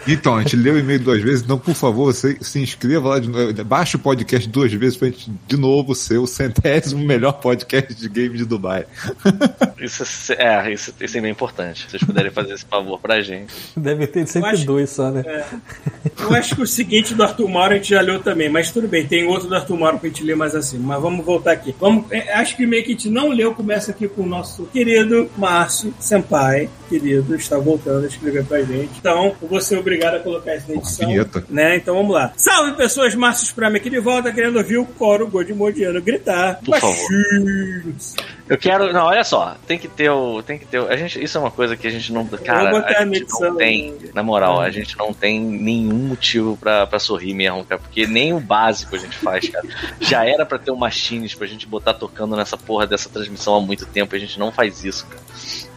Então, 0.07 0.35
a 0.37 0.41
gente 0.43 0.55
leu 0.55 0.75
o 0.75 0.79
e-mail 0.79 0.99
duas 0.99 1.21
vezes, 1.21 1.43
então, 1.43 1.57
por 1.57 1.73
favor, 1.73 2.13
você 2.13 2.37
se 2.41 2.59
inscreva 2.61 3.09
lá, 3.09 3.19
de 3.19 3.29
novo, 3.29 3.51
baixe 3.63 3.95
o 3.95 3.99
podcast 3.99 4.47
duas 4.47 4.71
vezes 4.73 4.95
pra 5.01 5.09
gente, 5.09 5.31
de 5.47 5.57
novo, 5.57 5.95
ser 5.95 6.19
o 6.19 6.27
centésimo 6.27 7.03
melhor 7.03 7.33
podcast 7.33 7.91
de 7.95 8.07
game 8.07 8.37
de 8.37 8.45
Dubai. 8.45 8.85
Isso 9.81 10.03
é, 10.33 10.71
isso, 10.71 10.93
isso 11.01 11.17
é 11.17 11.21
bem 11.21 11.31
importante. 11.31 11.81
Se 11.81 11.89
vocês 11.89 12.03
puderem 12.03 12.29
fazer 12.29 12.53
esse 12.53 12.65
favor 12.65 12.99
pra 12.99 13.19
gente. 13.19 13.51
Deve 13.75 14.05
ter 14.05 14.27
102 14.27 14.87
só, 14.87 15.09
né? 15.09 15.23
Eu 16.19 16.35
acho 16.35 16.55
que 16.55 16.61
o 16.61 16.67
seguinte 16.67 17.15
do 17.15 17.23
Arthur 17.23 17.49
Mauro 17.49 17.73
a 17.73 17.77
gente 17.77 17.89
já 17.89 18.01
leu 18.01 18.19
também, 18.19 18.47
mas 18.47 18.71
tudo 18.71 18.87
bem, 18.87 19.07
tem 19.07 19.25
outro 19.25 19.49
do 19.49 19.55
Arthur 19.55 19.77
Mauro 19.77 19.97
pra 19.97 20.07
gente 20.07 20.23
ler 20.23 20.35
mais 20.35 20.53
assim. 20.53 20.77
Mas 20.77 21.01
vamos 21.01 21.25
voltar 21.25 21.53
aqui. 21.53 21.75
Vamos, 21.79 22.05
é, 22.11 22.31
acho 22.33 22.55
que 22.55 22.61
o 22.61 22.65
e-mail 22.65 22.83
que 22.83 22.91
a 22.91 22.93
gente 22.93 23.09
não 23.09 23.29
leu 23.29 23.55
começa 23.55 23.89
aqui 23.89 24.07
com 24.07 24.21
o 24.21 24.27
nosso 24.27 24.65
querido 24.65 25.27
Márcio 25.35 25.91
Senpai, 25.99 26.69
querido, 26.87 27.33
está 27.35 27.57
voltando 27.57 28.03
a 28.03 28.07
escrever 28.07 28.45
pra 28.45 28.61
gente. 28.61 28.91
Então, 28.99 29.35
eu 29.41 29.47
vou 29.47 29.59
ser 29.61 29.79
obrigado 29.79 30.15
a 30.15 30.19
colocar 30.19 30.55
isso 30.55 30.67
na 30.67 30.75
edição. 30.75 31.07
vinheta. 31.07 31.43
Né? 31.49 31.77
Então 31.77 31.95
vamos 31.95 32.13
lá. 32.13 32.31
Salve 32.37 32.73
pessoas, 32.73 33.15
Márcio 33.15 33.45
Sprame 33.45 33.77
aqui 33.77 33.89
de 33.89 33.99
volta, 33.99 34.31
querendo 34.31 34.57
ouvir 34.57 34.77
o 34.77 34.90
coro 34.91 35.27
Godimodiano 35.27 36.01
gritar. 36.01 36.59
Por 36.63 36.79
favor. 36.79 36.95
Eu 38.51 38.57
quero. 38.57 38.91
Não, 38.91 39.05
olha 39.05 39.23
só, 39.23 39.55
tem 39.65 39.79
que 39.79 39.87
ter 39.87 40.09
o. 40.09 40.43
Tem 40.43 40.59
que 40.59 40.65
ter 40.65 40.79
o, 40.79 40.87
a 40.89 40.97
gente, 40.97 41.23
Isso 41.23 41.37
é 41.37 41.41
uma 41.41 41.49
coisa 41.51 41.77
que 41.77 41.87
a 41.87 41.89
gente 41.89 42.11
não. 42.11 42.25
Cara, 42.27 42.69
a 42.69 43.05
na 43.05 43.15
gente 43.15 43.25
não 43.39 43.55
tem. 43.55 43.91
né? 43.93 44.09
Na 44.13 44.21
moral, 44.21 44.59
a 44.59 44.69
gente 44.69 44.97
não 44.97 45.13
tem 45.13 45.39
nenhum 45.39 45.93
motivo 46.09 46.57
pra, 46.57 46.85
pra 46.85 46.99
sorrir 46.99 47.33
mesmo, 47.33 47.63
cara. 47.63 47.79
Porque 47.79 48.05
nem 48.05 48.33
o 48.33 48.39
básico 48.41 48.93
a 48.95 48.99
gente 48.99 49.17
faz, 49.17 49.47
cara. 49.47 49.65
Já 50.01 50.25
era 50.27 50.45
pra 50.45 50.59
ter 50.59 50.69
um 50.71 50.75
machines 50.75 51.33
pra 51.33 51.47
gente 51.47 51.65
botar 51.65 51.93
tocando 51.93 52.35
nessa 52.35 52.57
porra 52.57 52.85
dessa 52.85 53.07
transmissão 53.09 53.55
há 53.55 53.61
muito 53.61 53.85
tempo. 53.85 54.13
e 54.15 54.17
A 54.17 54.19
gente 54.19 54.37
não 54.37 54.51
faz 54.51 54.83
isso, 54.83 55.05
cara. 55.07 55.21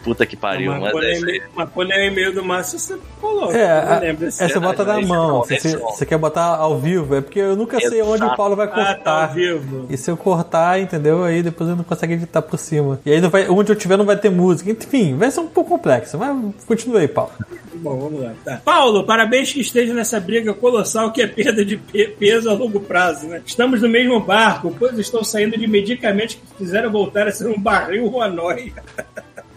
Puta 0.03 0.23
que 0.23 0.35
pariu, 0.35 0.71
Mas 0.73 0.93
mas, 0.93 1.03
é 1.03 1.07
é 1.07 1.13
isso 1.13 1.25
aí. 1.25 1.31
e-mail- 1.37 1.43
mas 1.55 1.69
quando 1.73 1.91
é 1.91 2.05
e-mail 2.07 2.31
do 2.31 2.43
Márcio, 2.45 2.77
você 2.77 2.95
coloca. 3.19 3.57
É, 3.57 3.99
lembro. 3.99 4.25
é, 4.25 4.27
assim. 4.27 4.47
você 4.47 4.59
bota 4.59 4.83
na 4.83 4.99
Esse 4.99 5.09
mão. 5.09 5.27
não, 5.29 5.43
Você, 5.43 6.05
quer 6.05 6.17
botar 6.19 6.57
ao 6.57 6.77
vivo, 6.77 7.15
é 7.15 7.21
porque 7.21 7.39
eu 7.39 7.55
nunca 7.55 7.79
sei 7.79 8.03
onde 8.03 8.21
o 8.21 8.25
Exato. 8.25 8.37
Paulo 8.37 8.55
vai 8.55 8.67
Ah, 8.67 8.69
tá 8.69 8.81
ao 8.81 8.85
cortar. 8.95 9.27
vivo. 9.33 9.87
E 9.89 9.97
se 9.97 10.11
eu 10.11 10.15
cortar, 10.15 10.79
entendeu? 10.79 11.23
Aí 11.23 11.41
depois 11.41 11.67
eu 11.71 11.75
não 11.75 11.83
consigo 11.83 12.13
editar 12.13 12.43
por 12.43 12.59
cima. 12.65 12.99
E 13.05 13.11
aí 13.11 13.21
não 13.21 13.29
vai, 13.29 13.47
onde 13.49 13.71
eu 13.71 13.75
tiver 13.75 13.97
não 13.97 14.05
vai 14.05 14.17
ter 14.17 14.29
música. 14.29 14.69
Enfim, 14.71 15.15
vai 15.15 15.31
ser 15.31 15.39
um 15.39 15.47
pouco 15.47 15.69
complexo. 15.71 16.17
Mas 16.17 16.35
continua 16.65 16.99
aí, 16.99 17.07
Paulo. 17.07 17.31
Bom, 17.75 17.99
vamos 17.99 18.21
lá. 18.21 18.33
Tá. 18.43 18.61
Paulo, 18.63 19.03
parabéns 19.05 19.51
que 19.53 19.59
esteja 19.61 19.93
nessa 19.93 20.19
briga 20.19 20.53
colossal 20.53 21.11
que 21.11 21.21
é 21.21 21.27
perda 21.27 21.63
de 21.63 21.77
pe- 21.77 22.07
peso 22.19 22.49
a 22.49 22.53
longo 22.53 22.79
prazo, 22.79 23.27
né? 23.27 23.41
Estamos 23.45 23.81
no 23.81 23.89
mesmo 23.89 24.19
barco, 24.19 24.75
pois 24.79 24.97
estão 24.97 25.23
saindo 25.23 25.57
de 25.57 25.67
medicamentos 25.67 26.35
que 26.35 26.41
fizeram 26.57 26.91
voltar 26.91 27.27
a 27.27 27.31
ser 27.31 27.47
um 27.47 27.59
barril 27.59 28.21
Hanoi. 28.21 28.73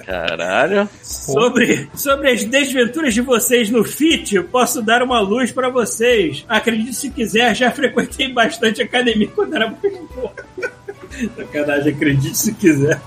Caralho. 0.05 0.89
Sobre, 1.03 1.89
sobre 1.95 2.31
as 2.31 2.43
desventuras 2.43 3.13
de 3.13 3.21
vocês 3.21 3.69
no 3.71 3.85
FIT, 3.85 4.37
eu 4.37 4.45
posso 4.45 4.81
dar 4.81 5.03
uma 5.03 5.21
luz 5.21 5.53
pra 5.53 5.69
vocês. 5.69 6.45
Acredite 6.49 6.95
se 6.95 7.11
quiser, 7.11 7.55
já 7.55 7.71
frequentei 7.71 8.33
bastante 8.33 8.81
academia 8.81 9.29
quando 9.35 9.55
era 9.55 9.69
novo. 9.69 10.33
Sacanagem, 11.37 11.93
acredite 11.93 12.37
se 12.37 12.55
quiser. 12.55 13.01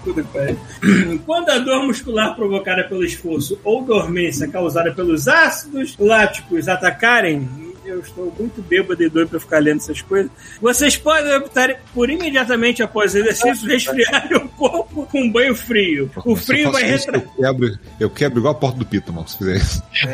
Quando 1.25 1.49
a 1.49 1.59
dor 1.59 1.85
muscular 1.85 2.35
provocada 2.35 2.83
pelo 2.83 3.03
esforço 3.03 3.59
ou 3.63 3.83
dormência 3.83 4.47
causada 4.47 4.91
pelos 4.91 5.27
ácidos 5.27 5.95
láticos 5.99 6.67
atacarem, 6.67 7.70
eu 7.85 7.99
estou 7.99 8.33
muito 8.37 8.61
bêbado 8.61 9.01
e 9.03 9.09
doido 9.09 9.29
para 9.29 9.39
ficar 9.39 9.59
lendo 9.59 9.77
essas 9.77 10.01
coisas. 10.01 10.31
Vocês 10.61 10.95
podem 10.97 11.35
optar 11.35 11.75
por 11.93 12.09
imediatamente 12.09 12.83
após 12.83 13.13
o 13.13 13.17
exercício 13.17 13.67
resfriarem 13.67 14.37
o 14.37 14.47
corpo 14.49 15.05
com 15.11 15.21
um 15.21 15.31
banho 15.31 15.55
frio. 15.55 16.09
O 16.25 16.35
frio 16.35 16.71
vai 16.71 16.83
isso, 16.93 17.11
retra... 17.11 17.17
eu 17.17 17.43
quebro, 17.43 17.79
eu 17.99 18.09
quebro 18.09 18.39
igual 18.39 18.53
a 18.53 18.57
porta 18.57 18.77
do 18.79 18.85
Pito, 18.85 19.11
mano, 19.11 19.27
se 19.27 19.37
fizer 19.37 19.55
isso. 19.57 19.83
eu, 20.05 20.11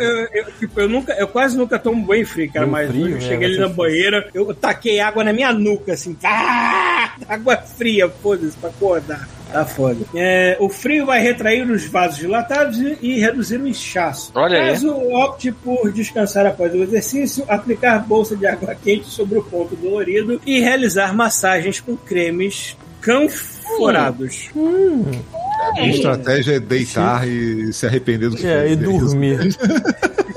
eu- 0.00 0.28
eu- 0.32 0.52
tipo, 0.58 0.80
eu 0.80 0.88
nunca, 0.88 1.12
eu 1.14 1.28
quase 1.28 1.56
nunca 1.56 1.78
tomo 1.78 2.04
banho 2.04 2.26
frio, 2.26 2.50
cara, 2.52 2.66
Banho 2.66 2.72
mas 2.72 2.90
frio, 2.90 3.08
eu 3.10 3.16
é, 3.16 3.20
cheguei 3.20 3.36
vai 3.38 3.46
ali 3.46 3.58
na 3.58 3.66
difícil. 3.66 3.76
banheira, 3.76 4.30
eu 4.34 4.54
taquei 4.54 5.00
água 5.00 5.22
na 5.24 5.32
minha 5.32 5.52
nuca, 5.52 5.92
assim, 5.92 6.16
ah, 6.24 7.12
água 7.28 7.56
fria, 7.58 8.08
foda-se, 8.08 8.56
pra 8.56 8.70
acordar. 8.70 9.28
Tá 9.52 9.64
foda. 9.64 10.04
É, 10.14 10.56
o 10.60 10.68
frio 10.68 11.06
vai 11.06 11.20
retrair 11.20 11.70
os 11.70 11.84
vasos 11.86 12.18
dilatados 12.18 12.78
e, 12.78 12.98
e 13.00 13.20
reduzir 13.20 13.60
o 13.60 13.66
inchaço. 13.66 14.32
Olha 14.34 14.58
aí. 14.60 14.70
Caso 14.70 14.90
opte 14.90 15.52
por 15.52 15.92
descansar 15.92 16.46
após 16.46 16.74
o 16.74 16.82
exercício, 16.82 17.44
aplicar 17.48 17.98
bolsa 18.06 18.36
de 18.36 18.46
água 18.46 18.74
quente 18.74 19.06
sobre 19.06 19.38
o 19.38 19.42
ponto 19.42 19.76
dolorido 19.76 20.40
e 20.44 20.60
realizar 20.60 21.14
massagens 21.14 21.80
com 21.80 21.96
cremes 21.96 22.76
canforados. 23.00 24.50
A 25.60 25.72
minha 25.72 25.90
estratégia 25.94 26.52
é 26.56 26.60
deitar 26.60 27.26
e 27.28 27.72
se 27.72 27.86
arrepender 27.86 28.30
do 28.30 28.36
que 28.36 28.46
É, 28.46 28.62
fez. 28.62 28.72
e 28.72 28.76
dormir. 28.76 29.38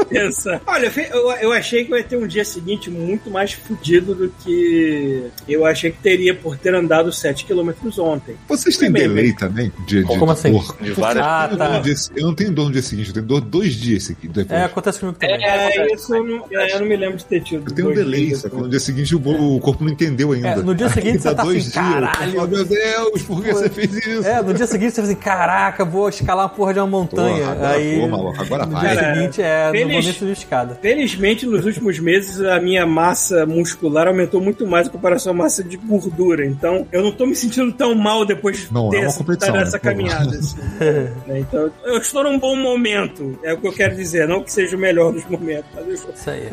Pensa. 0.09 0.59
Olha, 0.65 0.91
eu, 1.13 1.31
eu 1.33 1.51
achei 1.53 1.85
que 1.85 1.93
eu 1.93 1.97
ia 1.97 2.03
ter 2.03 2.17
um 2.17 2.25
dia 2.25 2.43
seguinte 2.43 2.89
muito 2.89 3.29
mais 3.29 3.53
fudido 3.53 4.15
do 4.15 4.29
que 4.43 5.23
eu 5.47 5.65
achei 5.65 5.91
que 5.91 5.99
teria 6.01 6.33
por 6.33 6.57
ter 6.57 6.73
andado 6.73 7.11
7 7.13 7.45
km 7.45 7.69
ontem. 7.99 8.35
Vocês 8.47 8.75
têm 8.75 8.91
delay 8.91 9.33
também? 9.33 9.71
De, 9.85 9.99
de 10.01 10.03
Como 10.07 10.31
assim? 10.31 10.51
dor? 10.51 10.75
De 10.81 10.91
várias- 10.93 11.23
eu, 11.23 11.29
Ah, 11.31 11.47
tá. 11.55 11.81
eu 12.15 12.25
não 12.25 12.33
tenho 12.33 12.51
dor 12.51 12.65
no 12.65 12.71
dia 12.71 12.81
seguinte, 12.81 13.09
eu 13.09 13.13
tenho 13.13 13.25
dor 13.27 13.41
dois 13.41 13.73
dias 13.75 14.03
seguidos 14.03 14.35
depois. 14.35 14.59
É, 14.59 14.63
acontece 14.63 14.99
comigo 14.99 15.17
também. 15.19 15.45
É, 15.45 15.93
isso 15.93 16.15
eu 16.15 16.23
não, 16.23 16.45
é, 16.51 16.73
eu 16.75 16.79
não 16.79 16.87
me 16.87 16.95
lembro 16.95 17.17
de 17.17 17.25
ter 17.25 17.43
tido. 17.43 17.69
Eu 17.69 17.75
tenho 17.75 17.91
um 17.91 17.93
delay, 17.93 18.27
dias 18.27 18.39
só 18.41 18.49
que 18.49 18.55
no 18.55 18.67
dia 18.69 18.79
seguinte 18.79 19.15
o, 19.15 19.55
o 19.55 19.59
corpo 19.59 19.83
não 19.83 19.91
entendeu 19.91 20.31
ainda. 20.31 20.47
É, 20.49 20.55
no 20.55 20.73
dia 20.73 20.89
seguinte 20.89 21.19
você 21.21 21.35
tá 21.35 21.43
dois 21.43 21.67
assim, 21.67 21.71
dias, 21.71 21.85
eu 21.95 22.01
caralho. 22.01 22.31
falo, 22.33 22.47
meu 22.47 22.65
Deus, 22.65 23.21
por 23.23 23.43
que 23.43 23.53
você 23.53 23.69
fez 23.69 23.93
isso? 23.95 24.27
É, 24.27 24.41
no 24.41 24.53
dia 24.55 24.65
seguinte 24.65 24.93
você 24.95 25.08
assim, 25.11 25.19
caraca, 25.19 25.83
vou 25.85 26.09
escalar 26.09 26.45
a 26.45 26.49
porra 26.49 26.73
de 26.73 26.79
uma 26.79 26.87
montanha. 26.87 27.37
Porra, 27.39 27.51
agora 27.51 27.73
aí 27.75 28.07
maluco, 28.07 28.41
agora 28.41 28.65
no 28.65 28.71
vai. 28.73 28.81
dia 28.87 28.95
Cara, 28.95 29.15
seguinte 29.15 29.41
é 29.41 29.65
no 29.67 29.71
feliz- 29.73 30.05
momento 30.05 30.25
de 30.25 30.31
escada. 30.31 30.79
Felizmente, 30.81 31.45
nos 31.45 31.65
últimos 31.65 31.99
meses, 31.99 32.39
a 32.41 32.59
minha 32.59 32.85
massa 32.85 33.45
muscular 33.45 34.07
aumentou 34.07 34.41
muito 34.41 34.65
mais 34.67 34.87
em 34.87 34.91
comparação 34.91 35.31
à 35.33 35.35
massa 35.35 35.63
de 35.63 35.77
gordura. 35.77 36.45
Então, 36.45 36.87
eu 36.91 37.01
não 37.03 37.11
tô 37.11 37.25
me 37.25 37.35
sentindo 37.35 37.71
tão 37.71 37.93
mal 37.95 38.25
depois 38.25 38.69
Não, 38.71 38.93
é 38.93 38.97
uma 38.99 39.05
essa, 39.07 39.17
competição, 39.17 39.53
nessa 39.55 39.77
né? 39.77 39.79
Caminhada. 39.79 40.37
assim. 40.37 40.57
Então, 41.39 41.71
eu 41.85 41.97
estou 41.97 42.23
num 42.23 42.37
bom 42.39 42.55
momento. 42.55 43.39
É 43.43 43.53
o 43.53 43.57
que 43.57 43.67
eu 43.67 43.73
quero 43.73 43.95
dizer. 43.95 44.27
Não 44.27 44.43
que 44.43 44.51
seja 44.51 44.75
o 44.75 44.79
melhor 44.79 45.11
dos 45.11 45.25
momentos, 45.25 45.65
mas 45.73 45.85
eu 45.87 45.93
estou 45.93 46.13
Isso 46.13 46.29
aí. 46.29 46.47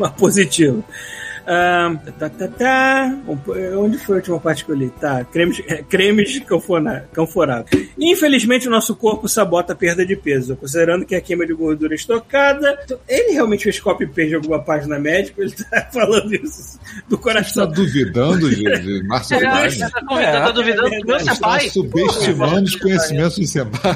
Ah, 1.46 1.96
tá, 2.18 2.28
tá, 2.28 2.48
tá. 2.48 3.16
Onde 3.78 3.98
foi 3.98 4.16
a 4.16 4.18
última 4.18 4.40
parte 4.40 4.64
que 4.64 4.70
eu 4.72 4.74
li? 4.74 4.90
Tá, 5.00 5.24
cremes, 5.24 5.62
é, 5.68 5.76
cremes 5.82 6.38
canfona- 6.40 7.04
canforados. 7.12 7.70
Infelizmente, 7.98 8.66
o 8.66 8.70
nosso 8.70 8.96
corpo 8.96 9.28
sabota 9.28 9.72
a 9.72 9.76
perda 9.76 10.04
de 10.04 10.16
peso. 10.16 10.56
Considerando 10.56 11.06
que 11.06 11.14
a 11.14 11.20
queima 11.20 11.46
de 11.46 11.54
gordura 11.54 11.94
é 11.94 11.96
estocada. 11.96 12.76
Ele 13.08 13.32
realmente 13.32 13.64
fez 13.64 13.78
copy-paste 13.78 14.30
de 14.30 14.34
alguma 14.34 14.58
página 14.60 14.98
médica? 14.98 15.40
Ele 15.42 15.52
tá 15.52 15.88
falando 15.92 16.34
isso 16.34 16.80
do 17.08 17.16
Você 17.16 17.22
coração. 17.22 17.64
está 17.64 17.74
duvidando 17.74 18.50
de, 18.50 18.64
de 18.80 19.02
Márcio 19.06 19.38
Vale? 19.40 19.70
você 19.70 19.78
tá, 19.90 20.04
comentando, 20.04 20.42
tá 20.44 20.50
duvidando 20.50 20.90
do 20.90 21.06
meu 21.06 21.20
senpai? 21.20 21.68
subestimando 21.70 22.64
os 22.64 22.74
conhecimentos 22.76 23.38
do 23.38 23.46
Senpai. 23.46 23.94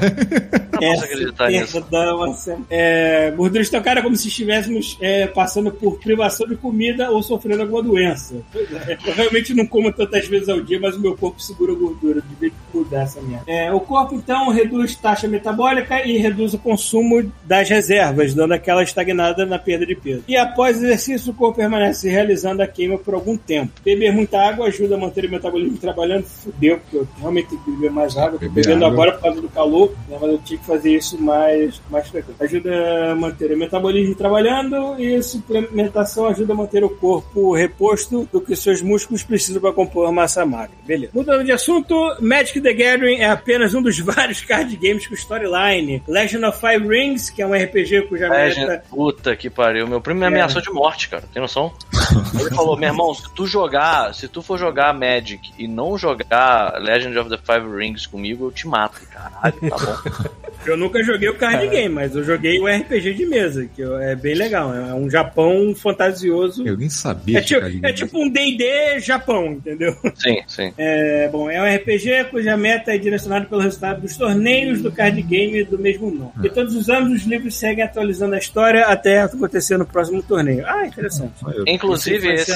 Não 0.71 0.79
posso 0.79 1.03
acreditar 1.03 1.49
nisso. 1.49 1.73
Perdão, 1.81 2.23
assim, 2.23 2.65
é, 2.69 3.31
gordura 3.31 3.61
estocada 3.61 3.99
é 3.99 4.03
como 4.03 4.15
se 4.15 4.27
estivéssemos 4.29 4.97
é, 5.01 5.27
passando 5.27 5.71
por 5.71 5.99
privação 5.99 6.47
de 6.47 6.55
comida 6.55 7.09
ou 7.11 7.21
sofrendo 7.21 7.40
sofrendo 7.41 7.63
alguma 7.63 7.81
doença. 7.81 8.35
Pois 8.51 8.71
é. 8.71 8.97
Eu 9.05 9.13
realmente 9.13 9.53
não 9.53 9.65
como 9.65 9.91
tantas 9.91 10.27
vezes 10.27 10.47
ao 10.47 10.61
dia, 10.61 10.79
mas 10.79 10.95
o 10.95 11.01
meu 11.01 11.17
corpo 11.17 11.41
segura 11.41 11.73
gordura. 11.73 12.21
Devia 12.21 12.51
essa 12.91 13.21
merda. 13.21 13.43
É, 13.47 13.71
o 13.71 13.79
corpo, 13.79 14.15
então, 14.15 14.49
reduz 14.49 14.95
taxa 14.95 15.27
metabólica 15.27 16.05
e 16.05 16.17
reduz 16.17 16.53
o 16.53 16.59
consumo 16.59 17.31
das 17.43 17.69
reservas, 17.69 18.33
dando 18.33 18.53
aquela 18.53 18.83
estagnada 18.83 19.45
na 19.45 19.59
perda 19.59 19.85
de 19.85 19.95
peso. 19.95 20.23
E 20.27 20.37
após 20.37 20.77
o 20.77 20.85
exercício, 20.85 21.31
o 21.31 21.35
corpo 21.35 21.57
permanece 21.57 22.09
realizando 22.09 22.61
a 22.61 22.67
queima 22.67 22.97
por 22.97 23.13
algum 23.13 23.37
tempo. 23.37 23.71
Beber 23.83 24.11
muita 24.11 24.39
água 24.39 24.67
ajuda 24.67 24.95
a 24.95 24.97
manter 24.97 25.25
o 25.25 25.31
metabolismo 25.31 25.77
trabalhando. 25.77 26.25
Fudeu, 26.25 26.77
porque 26.79 26.97
eu 26.97 27.07
realmente 27.19 27.49
tenho 27.49 27.61
que 27.61 27.71
beber 27.71 27.91
mais 27.91 28.17
água. 28.17 28.39
Beber 28.39 28.53
bebendo 28.53 28.85
água. 28.85 28.93
agora 28.93 29.11
por 29.13 29.21
causa 29.21 29.41
do 29.41 29.49
calor, 29.49 29.93
né, 30.07 30.17
mas 30.19 30.31
eu 30.31 30.37
tinha 30.39 30.59
que 30.59 30.65
fazer 30.65 30.95
isso 30.95 31.21
mais, 31.21 31.81
mais 31.89 32.07
frequente. 32.07 32.41
Ajuda 32.41 33.11
a 33.11 33.15
manter 33.15 33.51
o 33.51 33.57
metabolismo 33.57 34.15
trabalhando 34.15 34.99
e 34.99 35.21
suplementação 35.21 36.27
ajuda 36.27 36.53
a 36.53 36.55
manter 36.55 36.83
o 36.83 36.89
corpo 36.89 37.53
reposto 37.53 38.27
do 38.31 38.41
que 38.41 38.55
seus 38.55 38.81
músculos 38.81 39.23
precisam 39.23 39.61
para 39.61 39.73
compor 39.73 40.07
a 40.07 40.11
massa 40.11 40.45
magra. 40.45 40.71
Beleza. 40.85 41.11
Mudando 41.13 41.43
de 41.43 41.51
assunto, 41.51 41.95
Magic 42.19 42.59
the 42.61 42.73
Gathering 42.73 43.17
é 43.19 43.29
apenas 43.29 43.73
um 43.73 43.81
dos 43.81 43.97
vários 43.99 44.41
card 44.41 44.75
games 44.77 45.07
com 45.07 45.13
storyline. 45.13 46.03
Legend 46.07 46.45
of 46.45 46.59
Five 46.59 46.87
Rings, 46.87 47.29
que 47.29 47.41
é 47.41 47.45
um 47.47 47.53
RPG 47.53 48.03
cuja 48.03 48.25
É, 48.25 48.29
meta... 48.29 48.51
gente, 48.53 48.81
puta 48.89 49.35
que 49.35 49.49
pariu. 49.49 49.87
Meu 49.87 50.01
primo 50.01 50.19
me 50.19 50.25
ameaçou 50.25 50.61
de 50.61 50.69
morte, 50.69 51.09
cara. 51.09 51.23
Tem 51.33 51.41
noção? 51.41 51.73
Ele 52.39 52.49
falou, 52.55 52.77
meu 52.77 52.89
irmão, 52.89 53.13
se 53.13 53.23
tu 53.33 53.45
jogar, 53.45 54.13
se 54.13 54.27
tu 54.27 54.41
for 54.41 54.57
jogar 54.57 54.93
Magic 54.93 55.51
e 55.57 55.67
não 55.67 55.97
jogar 55.97 56.79
Legend 56.81 57.17
of 57.17 57.29
the 57.29 57.37
Five 57.37 57.67
Rings 57.75 58.05
comigo, 58.05 58.47
eu 58.47 58.51
te 58.51 58.67
mato. 58.67 59.01
Caralho, 59.11 59.53
tá 59.69 59.77
bom. 59.77 60.31
Eu 60.63 60.77
nunca 60.77 61.03
joguei 61.03 61.27
o 61.27 61.33
card 61.35 61.67
game, 61.69 61.89
mas 61.89 62.15
eu 62.15 62.23
joguei 62.23 62.59
o 62.59 62.67
RPG 62.67 63.15
de 63.15 63.25
mesa, 63.25 63.67
que 63.75 63.81
é 63.81 64.15
bem 64.15 64.35
legal. 64.35 64.71
É 64.71 64.93
um 64.93 65.09
Japão 65.09 65.73
fantasioso. 65.75 66.67
Eu 66.67 66.77
nem 66.77 66.87
sabia 66.87 67.39
É 67.39 67.41
tipo, 67.41 67.65
é 67.83 67.91
tipo 67.91 68.19
um 68.23 68.29
D&D 68.29 68.99
Japão, 68.99 69.53
entendeu? 69.53 69.95
Sim, 70.15 70.37
sim. 70.47 70.71
É, 70.77 71.27
bom, 71.29 71.49
é 71.49 71.59
um 71.61 71.75
RPG 71.77 72.25
cuja 72.29 72.50
meta 72.57 72.93
é 72.93 72.97
direcionada 72.97 73.45
pelo 73.45 73.61
resultado 73.61 74.01
dos 74.01 74.15
torneios 74.17 74.81
do 74.81 74.91
card 74.91 75.21
game 75.21 75.63
do 75.63 75.77
mesmo 75.77 76.11
nome. 76.11 76.31
E 76.43 76.49
todos 76.49 76.75
os 76.75 76.89
anos 76.89 77.21
os 77.21 77.27
livros 77.27 77.55
seguem 77.55 77.83
atualizando 77.83 78.35
a 78.35 78.37
história 78.37 78.85
até 78.85 79.21
acontecer 79.21 79.77
no 79.77 79.85
próximo 79.85 80.21
torneio. 80.21 80.65
Ah, 80.67 80.85
interessante. 80.85 81.33
Inclusive, 81.67 82.27
na 82.27 82.33
esse. 82.33 82.51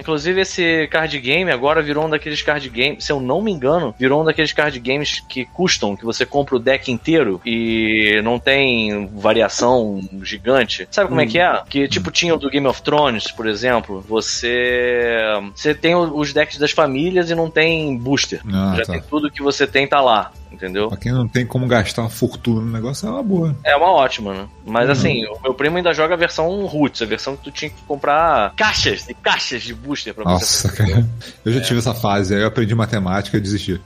Inclusive, 0.00 0.40
esse 0.40 0.88
card 0.88 1.18
game 1.20 1.50
agora 1.50 1.82
virou 1.82 2.06
um 2.06 2.10
daqueles 2.10 2.42
card 2.42 2.68
games, 2.68 3.04
se 3.04 3.12
eu 3.12 3.20
não 3.20 3.40
me 3.40 3.52
engano, 3.52 3.94
virou 3.98 4.22
um 4.22 4.24
daqueles 4.24 4.52
card 4.52 4.78
games 4.80 5.20
que 5.28 5.44
custam, 5.44 5.96
que 5.96 6.04
você 6.04 6.26
compra 6.26 6.56
o 6.56 6.58
deck 6.58 6.90
inteiro 6.90 7.40
e 7.44 8.20
não 8.24 8.38
tem 8.38 9.06
variação 9.06 10.00
gigante. 10.22 10.88
Sabe 10.90 11.08
como 11.08 11.20
é 11.20 11.26
que 11.26 11.38
é? 11.38 11.62
Que 11.68 11.88
tipo 11.88 12.10
tinha 12.10 12.34
o 12.34 12.38
do 12.38 12.50
Game 12.50 12.66
of 12.66 12.82
Thrones, 12.82 13.30
por 13.30 13.46
exemplo, 13.46 14.04
você 14.08 15.20
você 15.54 15.74
tem 15.74 15.94
os 15.94 16.32
decks 16.32 16.58
das 16.58 16.72
famílias 16.72 17.30
e 17.30 17.34
não 17.34 17.50
tem 17.50 17.96
booster. 17.96 18.40
Ah, 18.52 18.74
Já 18.76 18.84
tá. 18.84 18.92
tem 18.92 19.02
tudo 19.02 19.30
que 19.30 19.42
você 19.42 19.66
tem 19.66 19.86
tá 19.86 20.00
lá, 20.00 20.32
entendeu? 20.50 20.88
Pra 20.88 20.96
quem 20.96 21.12
não 21.12 21.26
tem 21.28 21.46
como 21.46 21.66
gastar 21.66 22.02
uma 22.02 22.10
fortuna 22.10 22.60
no 22.60 22.70
negócio, 22.70 23.06
é 23.06 23.10
uma 23.10 23.22
boa. 23.22 23.56
É 23.64 23.76
uma 23.76 23.90
ótima, 23.92 24.34
né? 24.34 24.48
Mas 24.66 24.86
Uhum. 24.86 24.92
assim, 24.92 25.24
o 25.26 25.40
meu 25.42 25.54
primo 25.54 25.76
ainda 25.76 25.92
joga 25.92 26.14
a 26.14 26.16
versão 26.16 26.64
roots, 26.66 27.02
a 27.02 27.06
versão 27.06 27.36
que 27.36 27.44
tu 27.44 27.50
tinha 27.50 27.70
que 27.70 27.82
comprar 27.86 28.52
caixas 28.56 29.08
e 29.08 29.14
caixas 29.14 29.62
de 29.62 29.74
booster 29.74 30.14
pra 30.14 30.24
você. 30.24 30.30
Nossa, 30.30 30.72
cara. 30.72 31.06
Eu 31.44 31.52
já 31.52 31.60
tive 31.60 31.78
essa 31.78 31.94
fase, 31.94 32.34
aí 32.34 32.40
eu 32.42 32.46
aprendi 32.48 32.74
matemática 32.74 33.36
e 33.36 33.40
desisti. 33.40 33.80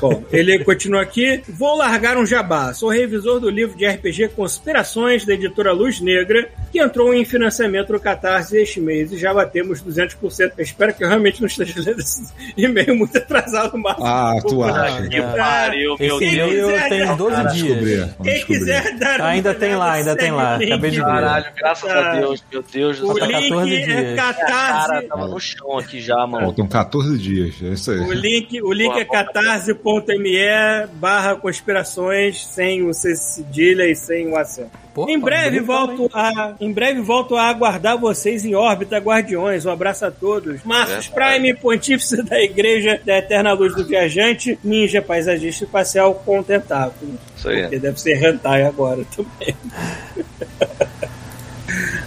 Bom, 0.00 0.22
ele 0.30 0.58
continua 0.64 1.02
aqui. 1.02 1.42
Vou 1.48 1.76
largar 1.76 2.16
um 2.16 2.26
jabá. 2.26 2.72
Sou 2.74 2.88
revisor 2.90 3.40
do 3.40 3.50
livro 3.50 3.76
de 3.76 3.86
RPG 3.86 4.28
Conspirações, 4.30 5.24
da 5.24 5.34
editora 5.34 5.72
Luz 5.72 6.00
Negra, 6.00 6.48
que 6.70 6.80
entrou 6.80 7.12
em 7.14 7.24
financiamento 7.24 7.92
no 7.92 8.00
Catarse 8.00 8.56
este 8.56 8.80
mês 8.80 9.12
e 9.12 9.18
já 9.18 9.32
batemos 9.34 9.82
200%. 9.82 10.52
Eu 10.56 10.62
espero 10.64 10.94
que 10.94 11.04
eu 11.04 11.08
realmente 11.08 11.40
não 11.40 11.46
esteja 11.46 11.74
lendo 11.80 12.00
esse 12.00 12.22
e-mail 12.56 12.94
muito 12.96 13.16
atrasado, 13.18 13.76
Marcos. 13.78 14.04
Ah, 14.06 14.34
tu 14.46 14.62
acha? 14.62 15.08
Que 15.08 15.20
pariu, 15.20 15.96
meu 15.98 16.01
Esse 16.06 16.18
Deus. 16.18 16.32
e-mail 16.52 16.66
quiser, 16.68 16.88
tem 16.88 17.16
12 17.16 17.36
Vamos 17.36 17.52
dias. 17.54 17.66
descobrir. 17.66 18.14
Quem 18.22 18.32
descobrir. 18.34 18.58
quiser 18.58 18.98
dar 18.98 19.20
uma 19.20 19.28
Ainda 19.28 19.54
tem 19.54 19.74
lá, 19.76 19.92
ainda 19.92 20.16
tem 20.16 20.30
lá. 20.30 20.54
o 20.56 20.58
link. 20.58 20.72
Acabei 20.72 20.90
de 20.90 20.96
ver. 20.96 21.02
Caralho, 21.04 21.46
graças 21.56 21.90
a 21.90 22.12
Deus, 22.14 22.44
meu 22.52 22.64
Deus 22.72 22.98
do 22.98 23.10
O 23.10 23.14
céu. 23.14 23.26
Tá 23.26 23.32
14 23.32 23.70
link 23.70 23.82
é 23.82 23.86
dias. 23.86 24.16
Cara, 24.16 24.34
catarse. 24.34 25.06
tava 25.08 25.26
no 25.28 25.40
chão 25.40 25.78
aqui 25.78 26.00
já, 26.00 26.26
mano. 26.26 26.46
Faltam 26.46 26.66
14 26.66 27.18
dias, 27.18 27.54
é 27.62 27.66
isso 27.74 27.90
aí. 27.90 27.98
O 28.00 28.12
link, 28.12 28.62
o 28.62 28.72
link 28.72 28.98
é 28.98 29.04
catarse.me 29.04 30.86
barra 30.94 31.36
conspirações 31.36 32.44
sem 32.46 32.86
o 32.86 32.92
C 32.92 33.14
cedilha 33.16 33.84
e 33.88 33.94
sem 33.94 34.28
o 34.28 34.36
acento. 34.36 34.70
Pô, 34.94 35.08
Em 35.08 35.18
breve 35.18 35.60
volto 35.60 36.10
a 36.12 36.54
em 36.60 36.70
breve 36.72 37.00
volto 37.00 37.34
a 37.36 37.44
aguardar 37.48 37.96
vocês 37.98 38.44
em 38.44 38.54
órbita, 38.54 38.98
guardiões. 38.98 39.64
Um 39.64 39.70
abraço 39.70 40.04
a 40.04 40.10
todos. 40.10 40.62
Marcos 40.64 41.08
Prime, 41.08 41.54
pontífice 41.54 42.22
da 42.22 42.38
Igreja 42.40 43.00
da 43.04 43.18
Eterna 43.18 43.52
Luz 43.54 43.74
do 43.74 43.86
Viajante, 43.86 44.58
ninja 44.62 45.00
paisagista 45.00 45.64
espacial 45.64 46.14
contentável. 46.14 46.92
Isso 47.36 47.48
aí. 47.48 47.62
Porque 47.62 47.78
deve 47.78 47.98
ser 48.00 48.22
hentai 48.22 48.64
agora 48.64 49.02
também. 49.16 49.56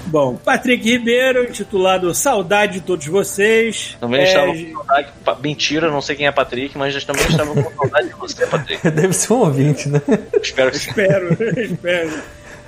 Bom, 0.07 0.36
Patrick 0.36 0.88
Ribeiro, 0.90 1.44
intitulado 1.45 2.14
Saudade 2.14 2.74
de 2.74 2.82
Todos 2.82 3.07
Vocês. 3.07 3.98
Também 3.99 4.22
É, 4.22 4.24
estava 4.26 4.53
com 4.53 4.72
saudade. 4.74 5.07
Mentira, 5.41 5.90
não 5.91 6.02
sei 6.02 6.16
quem 6.16 6.28
é 6.28 6.32
Patrick, 6.32 6.78
mas 6.78 7.03
também 7.03 7.26
estava 7.28 7.52
com 7.53 7.76
saudade 7.76 8.07
de 8.10 8.14
você, 8.14 8.45
Patrick. 8.45 8.88
Deve 8.91 9.14
ser 9.14 9.34
um 9.34 9.38
ouvinte, 9.40 9.90
né? 9.90 9.99
Espero 10.41 10.70
que. 10.72 10.78
Espero, 10.78 11.34
espero. 11.60 12.14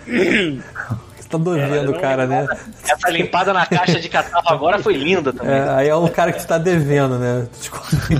Você 0.08 1.30
tá 1.30 1.38
devendo 1.38 1.92
o 1.92 2.00
cara, 2.00 2.26
né? 2.26 2.48
Essa 2.84 3.10
limpada 3.10 3.52
na 3.52 3.66
caixa 3.66 4.00
de 4.00 4.08
catarro 4.08 4.48
agora 4.50 4.80
foi 4.80 4.94
linda 4.94 5.34
também. 5.34 5.54
É, 5.54 5.70
aí 5.70 5.90
é 5.90 5.96
um 5.96 6.08
cara 6.08 6.32
que 6.32 6.40
tu 6.40 6.48
tá 6.48 6.58
devendo, 6.58 7.20
né? 7.20 7.48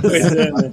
Pois 0.02 0.32
é, 0.32 0.50
né? 0.50 0.72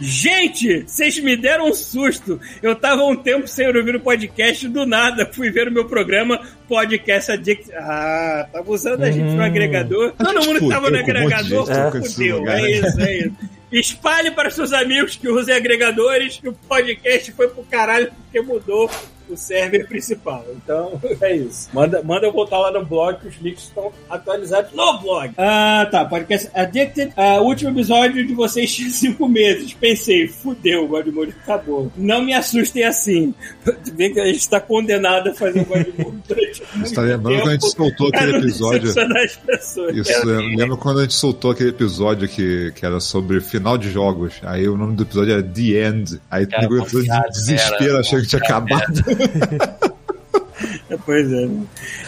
Gente, 0.00 0.84
vocês 0.86 1.18
me 1.18 1.36
deram 1.36 1.68
um 1.68 1.74
susto. 1.74 2.40
Eu 2.62 2.76
tava 2.76 3.02
um 3.02 3.16
tempo 3.16 3.48
sem 3.48 3.66
ouvir 3.66 3.96
o 3.96 4.00
podcast 4.00 4.68
do 4.68 4.86
nada. 4.86 5.28
Fui 5.32 5.50
ver 5.50 5.68
o 5.68 5.72
meu 5.72 5.86
programa 5.86 6.40
Podcast 6.68 7.32
Addict. 7.32 7.72
Ah, 7.74 8.46
tava 8.52 8.70
usando 8.70 9.02
a 9.02 9.10
gente 9.10 9.34
no 9.34 9.42
agregador. 9.42 10.12
Todo 10.12 10.46
mundo 10.46 10.60
que 10.60 10.68
tava 10.68 10.90
no 10.90 10.96
um 10.96 11.00
agregador, 11.00 11.90
com 11.90 11.98
esse 11.98 12.14
fudeu. 12.14 12.38
lugar. 12.38 12.60
É 12.60 12.70
isso, 12.70 13.00
é 13.00 13.16
isso. 13.18 13.34
Espalhe 13.70 14.30
para 14.30 14.50
seus 14.50 14.72
amigos 14.72 15.16
que 15.16 15.28
usem 15.28 15.54
agregadores 15.54 16.38
que 16.38 16.48
o 16.48 16.52
podcast 16.52 17.32
foi 17.32 17.48
pro 17.48 17.62
caralho 17.64 18.10
porque 18.30 18.42
mudou 18.42 18.90
o 19.28 19.36
server 19.36 19.86
principal. 19.88 20.44
Então, 20.56 21.00
é 21.20 21.36
isso. 21.36 21.68
Manda, 21.72 22.02
manda 22.02 22.26
eu 22.26 22.32
voltar 22.32 22.58
lá 22.58 22.70
no 22.70 22.84
blog, 22.84 23.20
que 23.20 23.28
os 23.28 23.36
links 23.40 23.64
estão 23.64 23.92
atualizados 24.08 24.72
no 24.72 24.98
blog. 24.98 25.32
Ah, 25.36 25.86
tá. 25.90 26.04
Podcast 26.04 26.50
Addicted. 26.54 27.12
Ah, 27.16 27.40
último 27.40 27.70
episódio 27.70 28.26
de 28.26 28.34
vocês 28.34 28.74
tinha 28.74 28.90
cinco 28.90 29.28
meses. 29.28 29.72
Pensei, 29.74 30.28
fudeu, 30.28 30.84
o 30.84 30.88
Godmode 30.88 31.34
acabou. 31.42 31.92
Não 31.96 32.22
me 32.22 32.34
assustem 32.34 32.84
assim. 32.84 33.34
Vê 33.94 34.10
que 34.10 34.20
a 34.20 34.26
gente 34.26 34.38
está 34.38 34.60
condenado 34.60 35.30
a 35.30 35.34
fazer 35.34 35.60
o 35.60 35.64
Godmode 35.64 36.22
durante 36.26 36.62
muito 36.74 36.88
Você 36.88 36.94
tá 36.94 37.02
lembrando 37.02 37.40
quando 37.40 37.48
a 37.48 37.52
gente 37.52 37.70
soltou 37.70 38.08
aquele 38.08 38.36
episódio? 38.38 38.88
Isso, 38.88 40.28
eu 40.28 40.40
lembro 40.40 40.76
quando 40.76 40.98
a 41.00 41.02
gente 41.02 41.14
soltou 41.14 41.50
aquele 41.50 41.70
episódio 41.70 42.28
que, 42.28 42.72
que 42.72 42.84
era 42.84 43.00
sobre 43.00 43.40
final 43.40 43.76
de 43.76 43.90
jogos. 43.90 44.34
Aí 44.42 44.68
o 44.68 44.76
nome 44.76 44.96
do 44.96 45.02
episódio 45.02 45.32
era 45.32 45.42
The 45.42 45.88
End. 45.88 46.20
Aí 46.30 46.46
Cara, 46.46 46.62
nego 46.62 46.76
entrou 46.76 47.02
de 47.02 47.08
confiado, 47.08 47.30
desespero 47.30 47.94
era, 47.94 48.02
que 48.22 48.28
tinha 48.28 48.42
acabado. 48.42 49.04
Pois 51.04 51.30
é. 51.32 51.48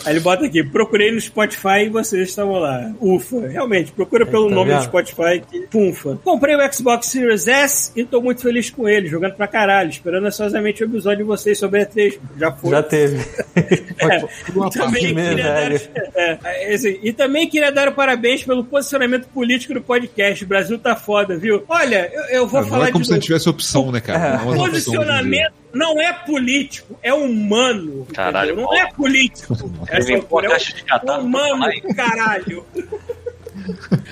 Aí 0.05 0.13
ele 0.15 0.21
bota 0.21 0.47
aqui, 0.47 0.63
procurei 0.63 1.11
no 1.13 1.21
Spotify 1.21 1.85
e 1.85 1.89
vocês 1.89 2.29
estavam 2.29 2.59
lá. 2.59 2.93
Ufa, 3.01 3.47
realmente, 3.49 3.93
procura 3.93 4.27
pelo 4.27 4.49
tá 4.49 4.55
nome 4.55 4.71
vendo? 4.71 4.79
do 4.79 4.85
Spotify 4.85 5.43
que 5.51 5.61
punfa. 5.67 6.19
Comprei 6.23 6.57
o 6.57 6.73
Xbox 6.73 7.07
Series 7.07 7.47
S 7.47 7.93
e 7.95 8.05
tô 8.05 8.21
muito 8.21 8.43
feliz 8.43 8.71
com 8.71 8.89
ele, 8.89 9.07
jogando 9.09 9.35
pra 9.35 9.47
caralho, 9.47 9.91
esperando 9.91 10.27
ansiosamente 10.27 10.83
o 10.83 10.87
episódio 10.87 11.19
de 11.19 11.25
vocês 11.25 11.59
sobre 11.59 11.83
a 11.83 11.87
E3. 11.87 12.19
Já 12.39 12.53
foi. 12.53 12.71
Já 12.71 12.83
teve. 12.83 13.21
É, 14.01 14.17
e 14.19 14.71
também 14.71 15.15
dar, 15.15 15.73
é, 16.15 16.39
é, 16.43 16.75
assim, 16.75 16.99
e 17.03 17.13
também 17.13 17.47
queria 17.47 17.71
dar 17.71 17.87
o 17.89 17.93
parabéns 17.93 18.43
pelo 18.43 18.65
posicionamento 18.65 19.27
político 19.29 19.75
do 19.75 19.83
podcast. 19.83 20.43
O 20.43 20.47
Brasil 20.47 20.79
tá 20.79 20.97
foda, 20.97 21.37
viu? 21.37 21.63
Olha, 21.69 22.11
eu, 22.13 22.23
eu 22.25 22.47
vou 22.47 22.63
Não 22.63 22.69
falar 22.69 22.89
é 22.89 22.93
como 22.93 23.03
de 23.03 23.09
se 23.09 23.13
novo. 23.13 23.21
gente 23.21 23.27
tivesse 23.27 23.49
opção, 23.49 23.93
né, 23.93 24.01
cara? 24.01 24.39
Não 24.39 24.53
é 24.53 24.57
dia. 24.57 24.71
Posicionamento 24.71 25.53
não 25.73 26.01
é 26.01 26.13
político, 26.13 26.99
é 27.03 27.13
humano. 27.13 28.07
Caralho? 28.13 28.57
Não 28.71 28.81
é 28.81 28.93
político. 28.93 29.55
Essa 29.89 30.11
Ele 30.13 30.21
altura 30.21 30.47
a 30.47 30.51
caixa 30.51 30.75
de 30.75 30.81
é 30.81 30.85
catarro, 30.85 31.25
humano, 31.25 31.65
caralho. 31.95 32.65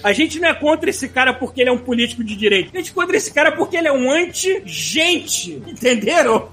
A 0.03 0.13
gente 0.13 0.39
não 0.39 0.49
é 0.49 0.55
contra 0.55 0.91
esse 0.91 1.09
cara 1.09 1.33
porque 1.33 1.61
ele 1.61 1.71
é 1.71 1.73
um 1.73 1.79
político 1.79 2.23
de 2.23 2.37
direita. 2.37 2.71
A 2.75 2.79
gente 2.79 2.91
é 2.91 2.95
contra 2.95 3.17
esse 3.17 3.33
cara 3.33 3.53
porque 3.53 3.77
ele 3.77 3.89
é 3.89 3.93
um 3.93 4.11
anti-gente. 4.11 5.63
Entenderam? 5.67 6.49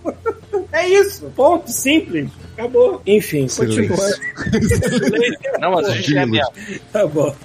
É 0.72 0.88
isso. 0.88 1.32
Ponto 1.36 1.70
simples. 1.72 2.30
Acabou. 2.54 3.02
Enfim, 3.06 3.48
continua. 3.48 3.98
Não, 5.60 5.72
mas 5.72 5.88
a 5.88 5.92
gente 5.96 6.18
é 6.18 6.26
mesmo. 6.26 6.52
Tá 6.92 7.06
bom. 7.06 7.36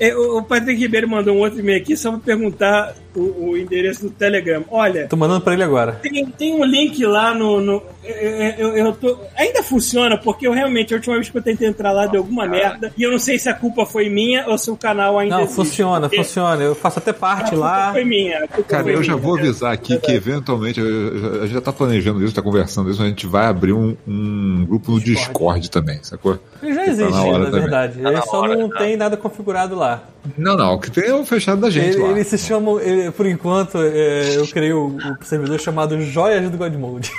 É, 0.00 0.14
O 0.14 0.38
o 0.38 0.42
Patrick 0.42 0.80
Ribeiro 0.80 1.08
mandou 1.08 1.36
um 1.36 1.40
outro 1.40 1.60
e-mail 1.60 1.80
aqui 1.80 1.96
só 1.96 2.10
pra 2.10 2.20
perguntar 2.20 2.94
o, 3.14 3.50
o, 3.50 3.56
endereço 3.56 4.02
do 4.02 4.10
Telegram. 4.10 4.64
Olha. 4.70 5.06
Tô 5.08 5.16
mandando 5.16 5.40
pra 5.40 5.54
ele 5.54 5.62
agora. 5.62 5.92
Tem, 6.02 6.26
tem 6.26 6.54
um 6.54 6.64
link 6.64 7.04
lá 7.04 7.34
no. 7.34 7.60
no 7.60 7.82
eu, 8.04 8.76
eu, 8.76 8.92
tô, 8.92 9.18
ainda 9.36 9.62
funciona, 9.62 10.18
porque 10.18 10.46
eu 10.46 10.52
realmente, 10.52 10.92
a 10.92 10.96
última 10.96 11.14
vez 11.14 11.28
que 11.28 11.38
eu 11.38 11.42
tentei 11.42 11.68
entrar 11.68 11.92
lá 11.92 12.06
deu 12.06 12.20
alguma 12.20 12.46
merda. 12.46 12.92
E 12.96 13.02
eu 13.02 13.10
não 13.10 13.18
sei 13.18 13.38
se 13.38 13.48
a 13.48 13.54
culpa 13.54 13.86
foi 13.86 14.08
minha 14.08 14.46
ou 14.46 14.58
se 14.58 14.70
o 14.70 14.76
canal 14.76 15.18
ainda. 15.18 15.36
Não, 15.36 15.44
existe. 15.44 15.56
funciona, 15.56 16.08
porque 16.08 16.16
funciona. 16.16 16.62
Eu 16.62 16.74
faço 16.74 16.98
até 16.98 17.12
parte 17.12 17.54
lá. 17.54 17.92
Foi 17.92 18.04
minha. 18.04 18.46
Cara, 18.68 18.90
eu 18.90 19.02
já 19.02 19.16
vou 19.16 19.38
avisar 19.38 19.72
aqui 19.72 19.94
é 19.94 19.98
que 19.98 20.12
eventualmente. 20.12 20.80
A 20.80 21.42
gente 21.42 21.54
já 21.54 21.60
tá 21.60 21.72
planejando 21.72 22.22
isso, 22.24 22.34
tá 22.34 22.42
conversando 22.42 22.90
isso, 22.90 23.02
a 23.02 23.06
gente 23.06 23.26
vai 23.26 23.46
abrir 23.46 23.72
um, 23.72 23.96
um 24.06 24.66
grupo 24.66 24.92
no 24.92 25.00
Discord, 25.00 25.24
Discord 25.34 25.70
também, 25.70 25.98
sacou? 26.02 26.38
Ele 26.62 26.74
já 26.74 26.86
existe, 26.86 27.12
tá 27.12 27.32
na, 27.32 27.38
na 27.38 27.50
verdade. 27.50 27.96
Tá 27.96 28.02
na 28.02 28.10
ele 28.10 28.22
só 28.22 28.48
não 28.48 28.68
tá. 28.68 28.78
tem 28.78 28.96
nada 28.96 29.16
configurado 29.16 29.74
lá. 29.74 30.02
Não, 30.38 30.56
não. 30.56 30.74
O 30.74 30.78
que 30.78 30.90
tem 30.90 31.04
é 31.04 31.14
o 31.14 31.24
fechado 31.24 31.60
da 31.60 31.70
gente. 31.70 31.96
Ele, 31.96 32.02
lá. 32.02 32.10
ele 32.10 32.24
se 32.24 32.38
chama. 32.38 32.82
Ele, 32.82 33.03
por 33.10 33.26
enquanto, 33.26 33.78
é, 33.78 34.36
eu 34.36 34.46
criei 34.48 34.72
o, 34.72 34.96
servidor 35.22 35.60
chamado 35.60 36.00
Joias 36.00 36.50
do 36.50 36.58
Godmode. 36.58 37.10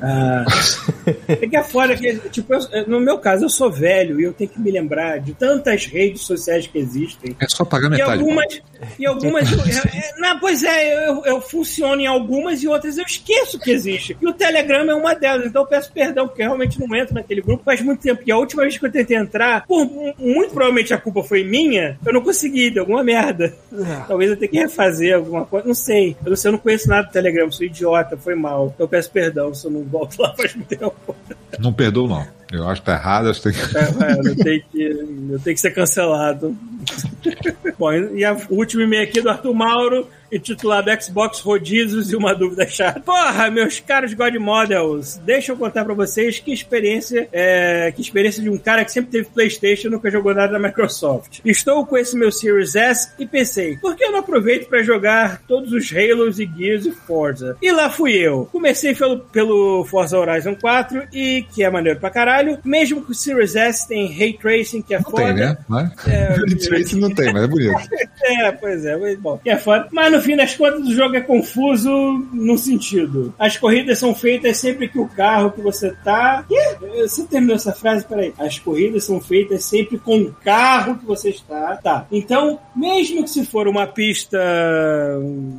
Ah. 0.00 0.44
é 1.26 1.46
que 1.46 1.56
é 1.56 1.64
fora 1.64 1.96
que, 1.96 2.18
tipo, 2.30 2.54
eu, 2.54 2.60
é, 2.70 2.86
no 2.86 3.00
meu 3.00 3.18
caso, 3.18 3.44
eu 3.44 3.48
sou 3.48 3.70
velho 3.70 4.20
e 4.20 4.24
eu 4.24 4.32
tenho 4.32 4.48
que 4.48 4.60
me 4.60 4.70
lembrar 4.70 5.18
de 5.18 5.34
tantas 5.34 5.86
redes 5.86 6.22
sociais 6.22 6.66
que 6.66 6.78
existem. 6.78 7.36
É 7.40 7.46
só 7.48 7.64
pagar 7.64 7.90
metade. 7.90 8.10
E 8.10 8.20
algumas, 8.20 8.62
e 8.98 9.06
algumas. 9.06 9.48
É 9.48 9.54
eu, 9.54 9.58
eu, 9.58 9.82
é, 9.84 10.12
não, 10.18 10.38
pois 10.38 10.62
é, 10.62 11.08
eu, 11.08 11.24
eu 11.24 11.40
funciono 11.40 12.00
em 12.00 12.06
algumas 12.06 12.62
e 12.62 12.68
outras 12.68 12.96
eu 12.96 13.04
esqueço 13.04 13.58
que 13.58 13.70
existe. 13.70 14.16
E 14.20 14.26
o 14.26 14.32
Telegram 14.32 14.88
é 14.90 14.94
uma 14.94 15.14
delas, 15.14 15.46
então 15.46 15.62
eu 15.62 15.66
peço 15.66 15.92
perdão, 15.92 16.26
porque 16.26 16.42
eu 16.42 16.46
realmente 16.46 16.78
não 16.78 16.96
entro 16.96 17.14
naquele 17.14 17.40
grupo 17.40 17.64
faz 17.64 17.80
muito 17.80 18.00
tempo. 18.00 18.22
E 18.24 18.32
a 18.32 18.36
última 18.36 18.62
vez 18.62 18.76
que 18.76 18.84
eu 18.84 18.90
tentei 18.90 19.16
entrar, 19.16 19.66
por 19.66 19.84
muito 20.18 20.52
provavelmente 20.52 20.94
a 20.94 20.98
culpa 20.98 21.22
foi 21.22 21.44
minha, 21.44 21.98
eu 22.04 22.12
não 22.12 22.22
consegui, 22.22 22.70
deu 22.70 22.82
alguma 22.82 23.02
merda. 23.02 23.54
É. 23.72 24.04
Talvez 24.06 24.30
eu 24.30 24.36
tenha 24.36 24.50
que 24.50 24.58
refazer 24.58 25.14
alguma 25.16 25.44
coisa, 25.44 25.66
não 25.66 25.74
sei. 25.74 26.16
Eu 26.24 26.30
não 26.30 26.36
sei, 26.36 26.48
eu 26.48 26.52
não 26.52 26.58
conheço 26.58 26.88
nada 26.88 27.08
do 27.08 27.12
Telegram, 27.12 27.46
eu 27.46 27.52
sou 27.52 27.66
idiota, 27.66 28.16
foi 28.16 28.34
mal. 28.34 28.72
Então 28.74 28.84
eu 28.84 28.88
peço 28.88 29.10
perdão 29.10 29.52
se 29.54 29.66
eu 29.66 29.70
não 29.70 29.82
volto 29.84 30.20
lá 30.20 30.34
faz 30.36 30.54
muito 30.54 30.68
tempo. 30.68 31.16
Não 31.58 31.72
perdoo, 31.72 32.08
não. 32.08 32.26
Eu 32.50 32.66
acho 32.66 32.80
que 32.80 32.86
tá 32.86 32.94
errado, 32.94 33.28
acho 33.28 33.42
que 33.42 33.52
tem 33.52 33.60
que. 33.60 33.76
É, 33.76 34.12
eu, 34.12 34.36
tenho 34.36 34.62
que 34.72 34.82
eu 35.32 35.40
tenho 35.40 35.54
que 35.54 35.60
ser 35.60 35.70
cancelado. 35.70 36.56
Bom, 37.78 37.92
e 37.92 38.24
o 38.24 38.54
último 38.54 38.82
e-mail 38.82 39.04
aqui 39.04 39.18
é 39.18 39.22
do 39.22 39.30
Arthur 39.30 39.54
Mauro 39.54 40.08
intitulado 40.32 40.90
Xbox 41.00 41.40
Rodízios 41.40 42.12
e 42.12 42.16
uma 42.16 42.34
dúvida 42.34 42.66
chata. 42.66 43.00
Porra, 43.00 43.50
meus 43.50 43.80
caros 43.80 44.14
God 44.14 44.34
Models, 44.36 45.16
deixa 45.24 45.52
eu 45.52 45.56
contar 45.56 45.84
para 45.84 45.94
vocês 45.94 46.38
que 46.38 46.52
experiência 46.52 47.28
é, 47.32 47.92
que 47.94 48.00
experiência 48.00 48.42
de 48.42 48.50
um 48.50 48.58
cara 48.58 48.84
que 48.84 48.92
sempre 48.92 49.10
teve 49.10 49.28
PlayStation 49.28 49.88
e 49.88 49.90
nunca 49.90 50.10
jogou 50.10 50.34
nada 50.34 50.52
da 50.52 50.58
Microsoft. 50.58 51.40
Estou 51.44 51.86
com 51.86 51.96
esse 51.96 52.16
meu 52.16 52.30
Series 52.30 52.74
S 52.74 53.10
e 53.18 53.26
pensei, 53.26 53.76
por 53.78 53.96
que 53.96 54.04
eu 54.04 54.12
não 54.12 54.20
aproveito 54.20 54.68
para 54.68 54.82
jogar 54.82 55.42
todos 55.46 55.72
os 55.72 55.92
Halos 55.92 56.38
e 56.38 56.50
Gears 56.56 56.86
e 56.86 56.92
Forza? 56.92 57.56
E 57.60 57.70
lá 57.72 57.90
fui 57.90 58.12
eu. 58.12 58.48
Comecei 58.50 58.94
pelo, 58.94 59.20
pelo 59.20 59.84
Forza 59.84 60.18
Horizon 60.18 60.54
4 60.54 61.08
e 61.12 61.44
que 61.54 61.62
é 61.62 61.70
maneiro 61.70 61.98
pra 61.98 62.10
caralho. 62.10 62.58
Mesmo 62.64 63.02
que 63.04 63.12
o 63.12 63.14
Series 63.14 63.56
S 63.56 63.86
tem 63.86 64.12
Ray 64.12 64.34
Tracing, 64.34 64.82
que 64.82 64.94
é 64.94 64.98
não 64.98 65.10
foda. 65.10 65.24
Tem, 65.24 65.34
né? 65.34 65.58
Mas... 65.68 65.88
É, 66.08 66.34
Ray 66.36 66.56
Tracing 66.56 67.00
não 67.00 67.14
tem, 67.14 67.32
mas 67.32 67.44
é 67.44 67.46
bonito. 67.46 67.74
é, 68.22 68.52
pois 68.52 68.84
é, 68.84 68.96
mas, 68.96 69.18
bom, 69.18 69.38
que 69.38 69.50
é 69.50 69.56
foda. 69.56 69.88
Mas 69.92 70.12
no 70.12 70.17
no 70.18 70.24
fim 70.24 70.36
das 70.36 70.54
contas, 70.54 70.86
o 70.86 70.92
jogo 70.92 71.16
é 71.16 71.20
confuso 71.20 71.90
num 72.32 72.56
sentido. 72.56 73.32
As 73.38 73.56
corridas 73.56 73.98
são 73.98 74.14
feitas 74.14 74.58
sempre 74.58 74.88
que 74.88 74.98
o 74.98 75.08
carro 75.08 75.52
que 75.52 75.60
você 75.60 75.94
tá. 76.04 76.44
Quê? 76.48 76.54
É, 76.82 77.02
você 77.02 77.24
terminou 77.24 77.56
essa 77.56 77.72
frase? 77.72 78.04
Peraí. 78.04 78.34
As 78.38 78.58
corridas 78.58 79.04
são 79.04 79.20
feitas 79.20 79.64
sempre 79.64 79.98
com 79.98 80.22
o 80.22 80.32
carro 80.32 80.98
que 80.98 81.06
você 81.06 81.30
está. 81.30 81.76
Tá. 81.76 82.06
Então, 82.10 82.58
mesmo 82.74 83.22
que 83.22 83.30
se 83.30 83.46
for 83.46 83.68
uma 83.68 83.86
pista 83.86 84.38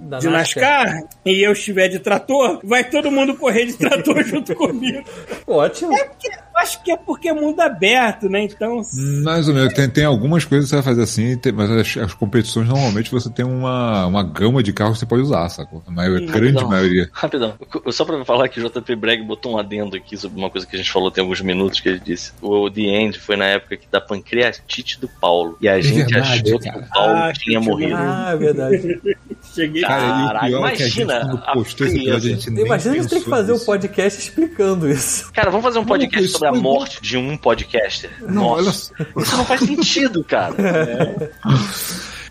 da 0.03 0.19
de 0.19 0.30
NASCAR, 0.30 0.86
NASCAR 0.86 1.10
e 1.26 1.41
eu 1.41 1.53
estiver 1.53 1.88
de 1.88 1.99
trator, 1.99 2.60
vai 2.64 2.84
todo 2.84 3.11
mundo 3.11 3.36
correr 3.36 3.65
de 3.65 3.73
trator 3.73 4.23
junto 4.26 4.53
comigo. 4.56 5.03
Ótimo. 5.48 5.94
É 5.94 6.03
porque 6.03 6.30
acho 6.60 6.84
que 6.84 6.91
é 6.91 6.98
porque 6.98 7.30
é 7.30 7.34
mundo 7.34 7.60
aberto, 7.60 8.30
né? 8.30 8.44
Então. 8.44 8.81
Mais 9.23 9.48
ou 9.48 9.53
menos. 9.53 9.73
Tem, 9.73 9.90
tem 9.90 10.06
algumas 10.06 10.45
coisas 10.45 10.65
que 10.65 10.69
você 10.69 10.76
vai 10.76 10.84
fazer 10.84 11.03
assim, 11.03 11.38
tem, 11.38 11.52
mas 11.52 11.69
as, 11.72 11.98
as, 11.98 12.14
competições 12.14 12.68
normalmente 12.68 13.11
você 13.11 13.30
tem 13.30 13.45
uma, 13.45 14.06
uma 14.06 14.23
gama 14.23 14.61
de 14.61 14.73
carros 14.73 14.95
que 14.95 14.99
você 14.99 15.06
pode 15.06 15.22
usar, 15.22 15.49
sacou? 15.49 15.84
A 15.88 15.91
maior, 15.91 16.19
hum, 16.19 16.26
grande 16.26 16.53
rapidão, 16.53 16.69
maioria. 16.69 17.10
Rapidão. 17.11 17.53
Só 17.91 18.06
pra 18.06 18.23
falar 18.26 18.49
que 18.49 18.60
o 18.60 18.69
JP 18.69 18.95
Bragg 18.95 19.23
botou 19.23 19.53
um 19.53 19.57
adendo 19.57 19.95
aqui 19.95 20.18
sobre 20.18 20.38
uma 20.38 20.49
coisa 20.49 20.65
que 20.65 20.76
a 20.76 20.80
gente 20.80 20.91
falou 20.91 21.11
tem 21.11 21.22
alguns 21.22 21.41
minutos 21.41 21.80
que 21.80 21.90
ele 21.90 21.99
disse. 21.99 22.31
O 22.41 22.69
The 22.69 22.81
End 22.81 23.19
foi 23.19 23.36
na 23.36 23.45
época 23.45 23.77
que 23.77 23.88
da 23.91 24.02
pancreatite 24.02 24.99
do 24.99 25.07
Paulo. 25.07 25.57
E 25.61 25.68
a 25.68 25.77
é 25.77 25.81
gente 25.81 26.11
verdade, 26.11 26.41
achou 26.44 26.60
cara. 26.60 26.80
que 26.80 26.86
o 26.86 26.90
Paulo 26.90 27.14
ah, 27.15 27.34
tinha 27.34 27.60
morrido. 27.60 27.95
Ah, 27.95 28.36
verdade. 28.36 28.99
Cheguei 29.53 29.81
Caralho, 29.81 30.56
é 30.56 30.60
imagina. 30.60 31.14
É 31.14 31.18
a, 31.18 31.22
a, 31.22 31.53
a, 31.53 32.61
imagina 32.61 33.03
você 33.03 33.10
tem 33.10 33.22
que 33.23 33.30
fazer 33.30 33.53
um 33.53 33.60
podcast 33.60 34.19
explicando 34.19 34.90
isso. 34.90 35.31
Cara, 35.31 35.49
vamos 35.49 35.65
fazer 35.65 35.80
um 35.80 35.86
podcast 35.86 36.27
sobre 36.30 36.49
a 36.50 36.54
morte 36.54 37.02
de 37.02 37.18
um 37.18 37.38
podcaster. 37.38 38.12
Não, 38.22 38.58
Nossa, 38.58 38.94
olha... 39.00 39.24
isso 39.24 39.38
não 39.38 39.46
faz 39.46 39.62
sentido, 39.62 40.24
cara. 40.24 40.56
É. 40.60 41.30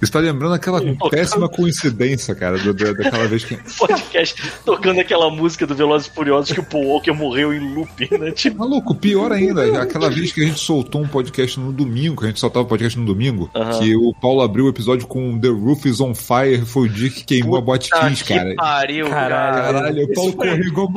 Isso 0.01 0.12
tá 0.12 0.20
lembrando 0.20 0.55
aquela 0.55 0.81
tocando... 0.81 1.11
péssima 1.11 1.49
coincidência, 1.49 2.35
cara, 2.35 2.59
do, 2.59 2.73
do, 2.73 2.95
daquela 2.95 3.27
vez 3.27 3.45
que. 3.45 3.57
Podcast 3.79 4.43
tocando 4.65 5.01
aquela 5.01 5.31
música 5.31 5.66
do 5.66 5.75
Velozes 5.75 6.09
Furiosos 6.09 6.53
que 6.53 6.61
o 6.61 6.65
Paul 6.65 6.87
Walker 6.87 7.12
morreu 7.12 7.53
em 7.53 7.75
loop, 7.75 8.19
né? 8.19 8.31
Tipo... 8.39 8.59
Maluco, 8.59 8.95
pior 8.95 9.33
ainda, 9.33 9.65
aquela 9.83 10.11
vez 10.11 10.33
que 10.33 10.43
a 10.43 10.47
gente 10.47 10.61
soltou 10.61 11.03
um 11.03 11.09
podcast 11.09 11.59
no 11.59 11.73
domingo, 11.73 12.16
que 12.16 12.25
a 12.25 12.29
gente 12.29 12.41
soltava 12.41 12.65
o 12.65 12.69
podcast 12.69 12.99
no 12.99 13.05
domingo, 13.05 13.51
que 13.79 13.97
o 13.97 14.12
Paulo 14.15 14.43
abriu 14.43 14.66
o 14.66 14.69
episódio 14.69 15.07
com 15.07 15.39
The 15.39 15.49
Roof 15.49 15.87
is 15.87 16.01
on 16.01 16.15
Fire, 16.15 16.65
foi 16.65 16.89
o 16.89 16.89
dia 16.89 17.11
que 17.11 17.25
queimou 17.25 17.62
Puta 17.62 17.87
a 17.87 17.89
cara. 17.89 18.15
que 18.15 18.25
cara. 18.25 18.55
Pariu, 18.55 19.09
caralho. 19.09 19.73
Caralho, 19.73 20.05
o 20.05 20.15
Paulo 20.15 20.33
corrigou. 20.35 20.93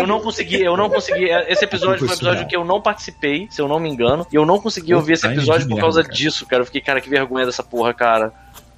Eu 0.00 0.06
não 0.06 0.20
consegui, 0.20 0.62
eu 0.62 0.76
não 0.76 0.88
consegui. 0.88 1.30
É, 1.30 1.52
esse 1.52 1.64
episódio 1.64 1.98
foi 1.98 2.08
um 2.08 2.12
episódio 2.12 2.46
que 2.46 2.56
eu 2.56 2.64
não 2.64 2.80
participei, 2.80 3.46
se 3.50 3.60
eu 3.60 3.68
não 3.68 3.78
me 3.78 3.88
engano, 3.88 4.26
e 4.32 4.36
eu 4.36 4.46
não 4.46 4.58
consegui 4.58 4.94
ouvir 4.94 5.14
esse 5.14 5.22
tá 5.22 5.32
episódio 5.32 5.68
por 5.68 5.78
causa 5.78 6.02
disso, 6.02 6.46
cara. 6.46 6.62
Eu 6.62 6.66
fiquei, 6.66 6.80
cara, 6.80 7.00
que 7.00 7.08
vergonha 7.08 7.46
dessa 7.46 7.62
porra, 7.66 7.92
cara. 7.94 8.32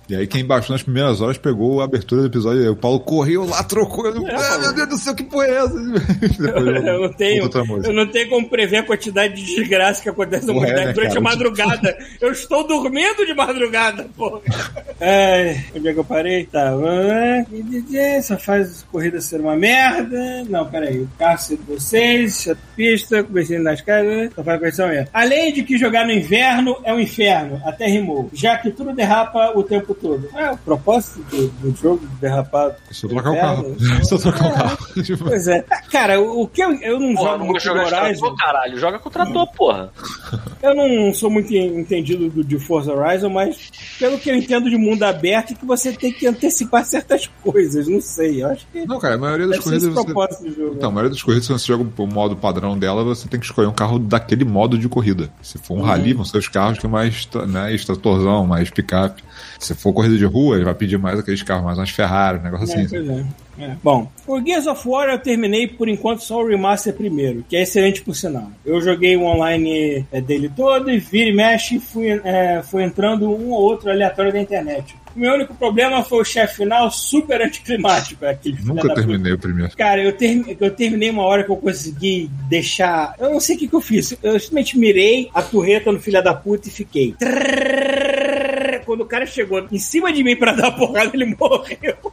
E 0.08 0.16
aí 0.16 0.26
quem 0.26 0.42
baixou 0.42 0.72
nas 0.74 0.82
primeiras 0.82 1.20
horas 1.20 1.36
pegou 1.36 1.82
a 1.82 1.84
abertura 1.84 2.22
do 2.22 2.28
episódio. 2.28 2.72
O 2.72 2.76
Paulo 2.76 3.00
correu 3.00 3.44
lá, 3.44 3.62
trocou. 3.62 4.06
Eu, 4.06 4.26
ah, 4.26 4.58
meu 4.58 4.72
Deus 4.72 4.88
do 4.88 4.96
céu, 4.96 5.14
que 5.14 5.22
porra 5.22 5.46
é 5.46 5.56
essa? 5.56 5.78
Eu, 6.38 6.66
eu, 6.66 7.00
não 7.02 7.12
tenho, 7.12 7.50
eu 7.84 7.92
não 7.92 8.06
tenho 8.06 8.28
como 8.28 8.48
prever 8.48 8.78
a 8.78 8.82
quantidade 8.82 9.34
de 9.34 9.56
desgraça 9.56 10.02
que 10.02 10.08
acontece 10.08 10.46
na 10.46 10.52
humanidade 10.52 10.82
é, 10.82 10.86
né, 10.86 10.92
durante 10.92 11.08
cara? 11.14 11.20
a 11.20 11.22
madrugada. 11.22 11.98
eu 12.20 12.32
estou 12.32 12.66
dormindo 12.66 13.26
de 13.26 13.34
madrugada, 13.34 14.08
porra. 14.16 14.40
É, 15.00 15.60
onde 15.76 15.88
é 15.88 15.92
que 15.92 15.98
eu 15.98 16.04
parei? 16.04 16.46
Tá, 16.46 16.72
só 18.22 18.38
faz 18.38 18.84
corrida 18.90 19.20
ser 19.20 19.40
uma 19.40 19.56
merda. 19.56 20.44
Não, 20.48 20.64
peraí. 20.66 21.00
O 21.00 21.10
carro 21.18 21.38
de 21.48 21.56
vocês, 21.56 22.48
a 22.48 22.56
pista, 22.76 23.22
comecei 23.22 23.58
nas 23.58 23.80
casas, 23.80 24.30
só 24.34 24.42
faz 24.42 24.58
correção 24.58 24.88
mesmo. 24.88 25.08
Além 25.12 25.52
de 25.52 25.62
que 25.62 25.76
jogar 25.76 26.06
no 26.06 26.12
inverno 26.12 26.76
é 26.84 26.92
um 26.92 27.00
inferno, 27.00 27.60
até 27.64 27.86
rimou. 27.86 28.30
Já 28.32 28.56
que 28.58 28.70
tudo 28.70 28.94
derrapa 28.94 29.52
o 29.54 29.62
tempo 29.62 29.94
todo. 30.00 30.28
É, 30.34 30.52
o 30.52 30.58
propósito 30.58 31.20
do, 31.30 31.48
do 31.48 31.76
jogo 31.76 32.06
derrapado. 32.20 32.74
Se 32.90 33.04
eu 33.04 33.10
trocar 33.10 33.30
o 33.30 33.36
carro. 33.36 33.76
Se 34.04 34.14
eu 34.14 34.18
trocar 34.18 34.46
o 34.46 34.54
carro. 34.54 34.78
Pois 35.18 35.48
é. 35.48 35.64
Cara, 35.90 36.20
o, 36.20 36.46
que 36.46 36.62
eu, 36.62 36.72
eu 36.80 36.98
não 36.98 37.14
porra, 37.14 37.30
jogo 37.30 37.38
não 37.38 37.46
muito 37.46 37.62
jogar 37.62 38.02
Horizon. 38.02 38.34
Caralho. 38.36 38.78
Joga 38.78 38.98
com 38.98 39.08
o 39.08 39.12
trator, 39.12 39.46
porra. 39.52 39.92
Eu 40.62 40.74
não 40.74 41.12
sou 41.14 41.30
muito 41.30 41.54
entendido 41.54 42.28
do, 42.28 42.44
de 42.44 42.58
Forza 42.58 42.92
Horizon, 42.92 43.28
mas 43.28 43.70
pelo 43.98 44.18
que 44.18 44.30
eu 44.30 44.34
entendo 44.34 44.68
de 44.68 44.76
mundo 44.76 45.02
aberto, 45.02 45.52
é 45.52 45.56
que 45.56 45.64
você 45.64 45.92
tem 45.92 46.12
que 46.12 46.26
antecipar 46.26 46.84
certas 46.84 47.26
coisas. 47.42 47.86
Não 47.86 48.00
sei. 48.00 48.42
Eu 48.42 48.48
acho 48.48 48.66
que. 48.72 48.86
Não, 48.86 48.98
cara, 48.98 49.14
a 49.14 49.18
maioria 49.18 49.46
das 49.46 49.58
corridas. 49.58 49.84
Você... 49.84 50.50
Jogo, 50.50 50.74
então, 50.74 50.88
a 50.88 50.90
né? 50.90 50.94
maioria 50.94 51.10
das 51.10 51.22
corridas, 51.22 51.46
se 51.46 51.52
você 51.52 51.66
joga 51.66 51.86
o 51.96 52.06
modo 52.06 52.36
padrão 52.36 52.78
dela, 52.78 53.04
você 53.04 53.28
tem 53.28 53.38
que 53.38 53.46
escolher 53.46 53.68
um 53.68 53.74
carro 53.74 53.98
daquele 53.98 54.44
modo 54.44 54.78
de 54.78 54.88
corrida. 54.88 55.30
Se 55.42 55.58
for 55.58 55.74
um 55.74 55.80
uhum. 55.80 55.84
rally, 55.84 56.12
vão 56.12 56.24
ser 56.24 56.38
os 56.38 56.48
carros 56.48 56.78
que 56.78 56.86
mais. 56.86 57.28
Né, 57.48 57.74
extratorzão, 57.74 58.46
mais 58.46 58.70
picape. 58.70 59.22
Se 59.58 59.74
for 59.74 59.92
corrida 59.92 60.16
de 60.16 60.24
rua, 60.24 60.56
ele 60.56 60.64
vai 60.64 60.74
pedir 60.74 60.98
mais 60.98 61.18
aqueles 61.18 61.42
carros, 61.42 61.64
mais 61.64 61.78
umas 61.78 61.90
Ferrari, 61.90 62.38
um 62.38 62.42
negócio 62.42 62.70
é, 62.70 62.82
assim. 62.82 62.88
Pois 62.88 63.08
é. 63.08 63.24
é. 63.64 63.76
Bom, 63.82 64.10
o 64.26 64.40
Gears 64.40 64.66
of 64.66 64.88
War 64.88 65.08
eu 65.08 65.18
terminei 65.18 65.66
por 65.66 65.88
enquanto 65.88 66.20
só 66.20 66.40
o 66.40 66.46
Remaster 66.46 66.94
primeiro, 66.94 67.44
que 67.48 67.56
é 67.56 67.62
excelente 67.62 68.02
por 68.02 68.14
sinal. 68.14 68.50
Eu 68.64 68.80
joguei 68.80 69.16
o 69.16 69.24
online 69.24 70.06
é, 70.12 70.20
dele 70.20 70.50
todo 70.54 70.90
e 70.90 70.98
vira 70.98 71.30
e 71.30 71.34
mexe 71.34 71.76
e 71.76 71.80
fui, 71.80 72.08
é, 72.24 72.62
fui 72.62 72.84
entrando 72.84 73.28
um 73.28 73.50
ou 73.50 73.62
outro 73.62 73.90
aleatório 73.90 74.32
da 74.32 74.40
internet. 74.40 74.94
O 75.18 75.20
meu 75.20 75.34
único 75.34 75.52
problema 75.52 76.04
foi 76.04 76.20
o 76.20 76.24
chefe 76.24 76.58
final 76.58 76.88
super 76.92 77.42
anticlimático. 77.42 78.24
É 78.24 78.30
aquele 78.30 78.56
Nunca 78.62 78.94
terminei 78.94 79.32
o 79.32 79.38
primeiro. 79.38 79.76
Cara, 79.76 80.00
eu, 80.00 80.12
ter, 80.12 80.56
eu 80.60 80.70
terminei 80.70 81.10
uma 81.10 81.24
hora 81.24 81.42
que 81.42 81.50
eu 81.50 81.56
consegui 81.56 82.30
deixar. 82.48 83.16
Eu 83.18 83.30
não 83.30 83.40
sei 83.40 83.56
o 83.56 83.58
que, 83.58 83.66
que 83.66 83.74
eu 83.74 83.80
fiz. 83.80 84.12
Eu 84.22 84.38
simplesmente 84.38 84.78
mirei 84.78 85.28
a 85.34 85.42
torreta 85.42 85.90
no 85.90 85.98
filho 85.98 86.22
da 86.22 86.32
puta 86.34 86.68
e 86.68 86.70
fiquei. 86.70 87.14
Trrr, 87.18 87.87
quando 88.98 89.06
o 89.06 89.10
cara 89.10 89.26
chegou 89.26 89.64
em 89.70 89.78
cima 89.78 90.12
de 90.12 90.24
mim 90.24 90.34
para 90.34 90.50
dar 90.50 90.72
porrada, 90.72 91.12
ele 91.14 91.26
morreu. 91.38 92.07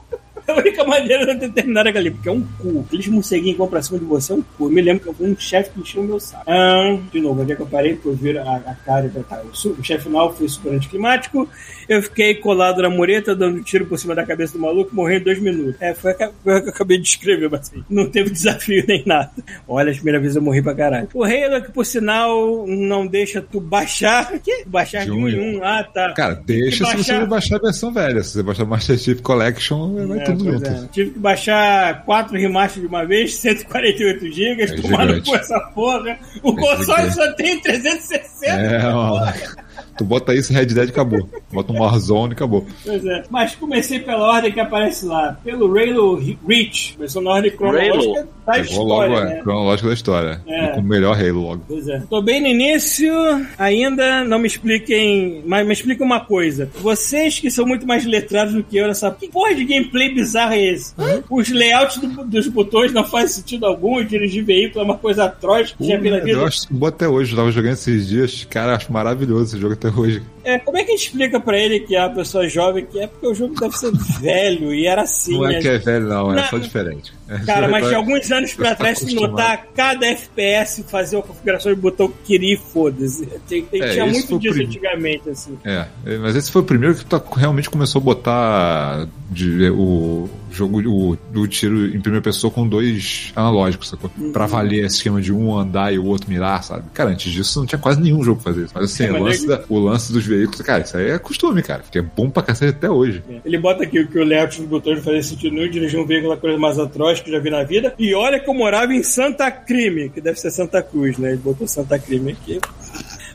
a 0.58 0.60
única 0.60 0.84
maneira 0.84 1.36
de 1.36 1.46
eu 1.46 1.52
terminar 1.52 1.88
aquele, 1.88 2.12
porque 2.12 2.30
é 2.30 2.32
um 2.32 2.42
cu. 2.60 2.86
Aqueles 2.88 3.08
morceguinhos 3.08 3.54
que 3.54 3.58
vão 3.58 3.68
pra 3.68 3.82
cima 3.82 4.00
de 4.00 4.06
você 4.06 4.34
é 4.34 4.36
um 4.36 4.42
cu. 4.42 4.66
Eu 4.66 4.72
me 4.72 4.82
lembro 4.82 5.04
que 5.04 5.10
eu 5.10 5.14
fui 5.14 5.30
um 5.30 5.38
chefe 5.38 5.72
que 5.72 5.82
encheu 5.82 6.02
o 6.02 6.06
meu 6.06 6.20
saco. 6.20 6.44
Ah, 6.48 6.98
de 7.12 7.20
novo, 7.20 7.42
onde 7.42 7.52
é 7.54 7.56
que 7.56 7.62
eu 7.62 7.68
parei? 7.68 7.96
Por 7.96 8.16
ver 8.16 8.38
a, 8.38 8.56
a 8.56 8.76
cara 8.86 9.06
e 9.08 9.24
tá, 9.24 9.42
o, 9.44 9.70
o 9.70 9.84
chefe 9.84 10.06
final 10.06 10.34
foi 10.34 10.48
super 10.48 10.74
anticlimático. 10.74 11.48
Eu 11.88 12.02
fiquei 12.02 12.36
colado 12.36 12.82
na 12.82 12.90
mureta, 12.90 13.36
dando 13.36 13.62
tiro 13.64 13.86
por 13.86 13.98
cima 14.00 14.16
da 14.16 14.26
cabeça 14.26 14.54
do 14.54 14.60
maluco, 14.60 14.96
morrendo 14.96 15.22
em 15.22 15.24
dois 15.26 15.40
minutos. 15.40 15.76
É, 15.82 15.94
foi 15.94 16.14
o 16.14 16.16
que 16.18 16.28
que 16.28 16.50
eu 16.50 16.56
acabei 16.56 16.98
de 16.98 17.08
escrever, 17.08 17.50
mas 17.50 17.62
assim, 17.62 17.84
não 17.90 18.10
teve 18.10 18.30
desafio 18.32 18.84
nem 18.88 19.04
nada. 19.06 19.32
Olha, 19.68 19.92
a 19.92 19.96
primeira 19.96 20.20
vez 20.20 20.36
eu 20.36 20.42
morri 20.42 20.62
pra 20.62 20.74
caralho. 20.74 21.08
O 21.14 21.24
Halo, 21.24 21.62
que 21.64 21.72
por 21.72 21.86
sinal 21.86 22.66
não 22.68 23.06
deixa 23.06 23.42
tu 23.42 23.60
baixar. 23.60 24.34
Que? 24.46 24.64
Baixar 24.68 25.06
de 25.06 25.06
De 25.06 25.12
um 25.12 25.28
em 25.28 25.58
um. 25.58 25.64
Ah, 25.64 25.84
tá. 25.84 26.14
Cara, 26.14 26.36
deixa 26.36 26.86
se 26.86 26.98
você 26.98 27.26
baixar. 27.26 27.56
a 27.56 27.60
versão 27.60 27.92
velha. 27.92 28.22
Se 28.22 28.34
você 28.34 28.44
baixar 28.44 28.66
Master 28.66 28.98
Chief 28.98 29.22
Collection, 29.22 30.08
vai 30.08 30.20
É, 30.20 30.24
tudo 30.24 30.45
é. 30.54 30.88
Tive 30.92 31.12
que 31.12 31.20
baixar 31.20 32.04
quatro 32.06 32.38
remasters 32.38 32.82
de 32.82 32.88
uma 32.88 33.06
vez, 33.06 33.36
148 33.40 34.32
GB, 34.32 34.64
É 34.64 34.68
gigante. 34.68 35.30
cu 35.30 35.36
essa 35.36 35.60
porra. 35.74 36.18
O 36.44 36.52
É 36.52 36.56
console 36.56 37.12
só 37.12 37.34
tem 37.34 37.60
360. 37.62 38.46
É, 38.54 38.84
mano. 38.92 39.34
Tu 39.98 40.04
bota 40.04 40.34
isso 40.36 40.52
Red 40.52 40.66
Dead 40.68 40.90
acabou. 40.90 41.28
Bota 41.54 41.72
um 41.72 41.80
Warzone 41.80 42.32
e 42.32 42.34
acabou. 42.34 42.66
Pois 42.84 43.06
é. 43.06 43.24
Mas 43.30 43.56
comecei 43.56 44.00
pela 44.00 44.28
ordem 44.30 44.52
que 44.52 44.60
aparece 44.60 45.06
lá. 45.06 45.38
Pelo 45.44 45.66
Halo 45.78 46.16
Reach. 46.48 46.94
Começou 46.96 47.22
na 47.22 47.32
ordem 47.32 47.52
cronológica 47.52 48.28
da 48.46 48.54
Pegou 48.54 48.66
história, 48.66 48.84
logo 49.16 49.26
né? 49.26 49.40
a 49.40 49.44
cronológica 49.44 49.88
da 49.88 49.94
história. 49.94 50.42
É. 50.48 50.68
Com 50.68 50.82
o 50.82 50.84
melhor 50.84 51.18
Halo 51.20 51.42
logo. 51.42 51.64
Pois 51.68 51.88
é. 51.88 52.02
Tô 52.10 52.22
bem 52.22 52.42
no 52.42 52.48
início, 52.48 53.14
ainda 53.58 54.24
não 54.24 54.38
me 54.40 54.48
expliquem, 54.48 55.42
mas 55.46 55.66
me 55.66 55.74
expliquem 55.74 56.06
uma 56.06 56.20
coisa. 56.20 56.70
Vocês 56.82 57.40
que 57.40 57.50
são 57.50 57.66
muito 57.66 57.88
mais 57.88 58.06
letrados 58.06 58.54
do 58.54 58.64
que 58.64 58.78
eu 58.78 58.88
nessa. 58.88 59.10
Que 59.12 59.30
porra 59.30 59.56
de 59.56 59.64
gameplay 59.66 60.14
bizarro 60.14 60.54
é 60.54 60.62
esse? 60.74 60.94
Os 61.30 61.50
layouts 61.52 61.98
do- 61.98 62.26
dos 62.26 62.48
botões 62.48 62.92
não 62.92 63.04
fazem 63.04 63.30
sentido 63.30 63.66
algum, 63.66 64.04
dirigir 64.04 64.44
veículo 64.44 64.82
é 64.82 64.84
uma 64.84 64.98
coisa 64.98 65.26
atroz 65.26 65.72
que 65.72 65.88
já 65.88 65.98
vi 65.98 66.10
na 66.10 66.18
vida. 66.18 66.32
Eu 66.32 66.46
acho 66.46 66.68
bom 66.70 66.88
até 66.88 67.08
hoje. 67.08 67.32
Eu 67.32 67.38
tava 67.38 67.52
jogando 67.52 67.74
esses 67.74 68.08
dias. 68.08 68.46
Cara, 68.50 68.76
acho 68.76 68.92
maravilhoso 68.92 69.46
esse 69.56 69.60
jogo 69.60 69.74
até 69.74 69.85
hoje. 69.94 70.24
É, 70.46 70.60
como 70.60 70.78
é 70.78 70.84
que 70.84 70.92
a 70.92 70.96
gente 70.96 71.08
explica 71.08 71.40
pra 71.40 71.58
ele 71.58 71.80
que 71.82 71.96
é 71.96 72.00
uma 72.06 72.14
pessoa 72.16 72.48
jovem 72.48 72.86
que 72.86 73.00
é 73.00 73.08
porque 73.08 73.28
o 73.28 73.34
jogo 73.34 73.56
deve 73.60 73.76
ser 73.78 73.92
velho 74.22 74.74
e 74.74 74.86
era 74.86 75.02
assim, 75.02 75.34
Não 75.38 75.48
é 75.50 75.54
né? 75.54 75.60
que 75.60 75.68
é 75.68 75.78
velho, 75.80 76.08
não. 76.08 76.34
É 76.38 76.44
só 76.48 76.58
diferente. 76.58 77.12
Cara, 77.46 77.68
mas 77.68 77.88
de 77.90 77.96
alguns 77.96 78.32
anos 78.32 78.54
pra 78.54 78.76
trás, 78.76 79.00
se 79.00 79.14
notar, 79.16 79.66
cada 79.76 80.06
FPS 80.06 80.84
fazia 80.88 81.18
uma 81.18 81.24
configuração 81.26 81.74
de 81.74 81.82
botão 81.82 82.08
que 82.08 82.16
queria 82.26 82.54
e 82.54 82.58
foda-se. 82.58 83.28
É, 83.52 83.90
Tinha 83.94 84.06
muito 84.06 84.38
disso 84.40 84.54
prim- 84.56 84.66
antigamente, 84.68 85.30
assim. 85.30 85.58
É, 85.66 85.86
mas 86.22 86.36
esse 86.36 86.52
foi 86.52 86.62
o 86.62 86.66
primeiro 86.66 86.96
que 86.96 87.06
tá- 87.06 87.22
realmente 87.36 87.70
começou 87.70 88.00
a 88.00 88.04
botar 88.04 89.08
de, 89.32 89.70
o 89.72 90.30
jogo 90.52 90.80
o, 90.88 91.18
do 91.34 91.48
tiro 91.48 91.88
em 91.88 92.00
primeira 92.00 92.22
pessoa 92.22 92.52
com 92.52 92.68
dois 92.68 93.32
analógicos, 93.36 93.90
sacou? 93.90 94.10
Uhum. 94.18 94.32
Pra 94.32 94.46
valer 94.46 94.86
esse 94.86 94.98
esquema 94.98 95.22
de 95.22 95.34
um 95.34 95.58
andar 95.58 95.94
e 95.94 95.98
o 96.00 96.06
outro 96.06 96.30
mirar, 96.30 96.64
sabe? 96.64 96.84
Cara, 96.94 97.10
antes 97.10 97.32
disso 97.34 97.60
não 97.60 97.66
tinha 97.66 97.80
quase 97.80 98.00
nenhum 98.00 98.24
jogo 98.24 98.42
pra 98.42 98.54
fazer 98.54 98.66
isso. 98.66 98.74
Mas 98.76 98.84
assim, 98.86 99.06
É, 99.06 99.12
o, 99.12 99.24
lance 99.24 99.48
da- 99.48 99.64
o 99.68 99.80
lance 99.80 100.14
dos 100.14 100.24
veículos, 100.36 100.62
cara, 100.62 100.84
isso 100.84 100.98
aí 100.98 101.10
é 101.10 101.20
costume, 101.20 101.62
cara. 101.62 101.82
Porque 101.84 102.00
é 102.00 102.02
bom 102.02 102.30
pra 102.30 102.44
cacete 102.44 102.76
até 102.78 102.90
hoje. 102.90 103.24
Ele 103.44 103.58
bota 103.58 103.84
aqui 103.84 104.06
que 104.06 104.20
o 104.20 104.24
layout 104.24 104.60
dos 104.60 104.70
botões 104.70 104.98
não 104.98 105.04
fazia 105.04 105.24
sentido 105.24 105.56
nenhum, 105.56 105.70
dirigir 105.70 106.00
um 106.00 106.06
veículo 106.06 106.34
é 106.34 106.36
a 106.36 106.40
coisa 106.40 106.58
mais 106.58 106.80
atroz 106.80 107.20
que 107.20 107.32
já 107.32 107.40
vi 107.40 107.50
na 107.50 107.64
vida. 107.64 107.94
E 107.98 108.14
olha 108.14 108.40
que 108.40 108.50
eu 108.50 108.54
morava 108.54 108.94
em 108.94 109.04
Santa 109.04 109.50
Crime, 109.52 110.10
que 110.10 110.22
deve 110.22 110.40
ser 110.40 110.52
Santa 110.52 110.82
Cruz, 110.82 111.18
né? 111.18 111.30
Ele 111.30 111.38
botou 111.38 111.68
Santa 111.68 111.98
Crime 111.98 112.32
aqui. 112.32 112.60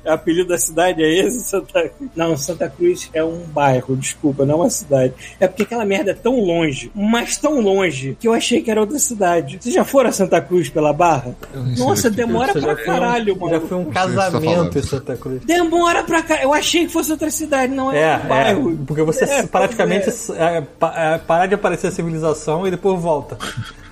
O 0.04 0.10
apelido 0.10 0.48
da 0.48 0.58
cidade 0.58 1.02
é 1.02 1.08
esse, 1.18 1.40
Santa 1.44 1.88
Cruz. 1.88 2.10
Não, 2.16 2.36
Santa 2.36 2.68
Cruz 2.68 3.10
é 3.12 3.22
um 3.22 3.40
bairro, 3.46 3.96
desculpa, 3.96 4.44
não 4.46 4.56
uma 4.60 4.70
cidade. 4.70 5.12
É 5.38 5.46
porque 5.46 5.62
aquela 5.62 5.84
merda 5.84 6.12
é 6.12 6.14
tão 6.14 6.40
longe, 6.40 6.90
mas 6.94 7.36
tão 7.36 7.60
longe, 7.60 8.16
que 8.18 8.26
eu 8.26 8.32
achei 8.32 8.62
que 8.62 8.70
era 8.70 8.80
outra 8.80 8.98
cidade. 8.98 9.58
Vocês 9.60 9.74
já 9.74 9.84
foram 9.84 10.10
a 10.10 10.12
Santa 10.12 10.40
Cruz 10.40 10.68
pela 10.68 10.92
Barra? 10.92 11.34
Nossa, 11.78 12.08
é. 12.08 12.10
demora 12.10 12.52
Você 12.52 12.60
pra 12.60 12.70
já 12.70 12.76
foi 12.76 12.82
um- 12.82 12.86
caralho, 12.86 13.34
Já 13.34 13.40
mano. 13.40 13.60
foi 13.68 13.78
um 13.78 13.84
você 13.84 13.90
casamento 13.92 14.78
em 14.78 14.82
Santa 14.82 15.16
Cruz. 15.16 15.44
Demora 15.44 16.02
pra 16.04 16.22
caralho. 16.22 16.46
Eu 16.46 16.54
achei 16.54 16.86
que 16.86 16.92
fosse 16.92 17.10
outra 17.12 17.30
cidade, 17.30 17.72
não 17.74 17.92
é, 17.92 18.00
É, 18.00 18.16
um 18.24 18.28
bairro. 18.28 18.72
é, 18.72 18.76
porque 18.86 19.02
você 19.02 19.24
É, 19.24 19.42
praticamente 19.46 20.08
é, 20.36 20.60
pa- 20.78 20.94
é, 20.96 21.18
parar 21.18 21.46
de 21.46 21.54
aparecer 21.54 21.88
a 21.88 21.90
civilização 21.90 22.66
e 22.66 22.70
depois 22.70 23.00
volta. 23.00 23.36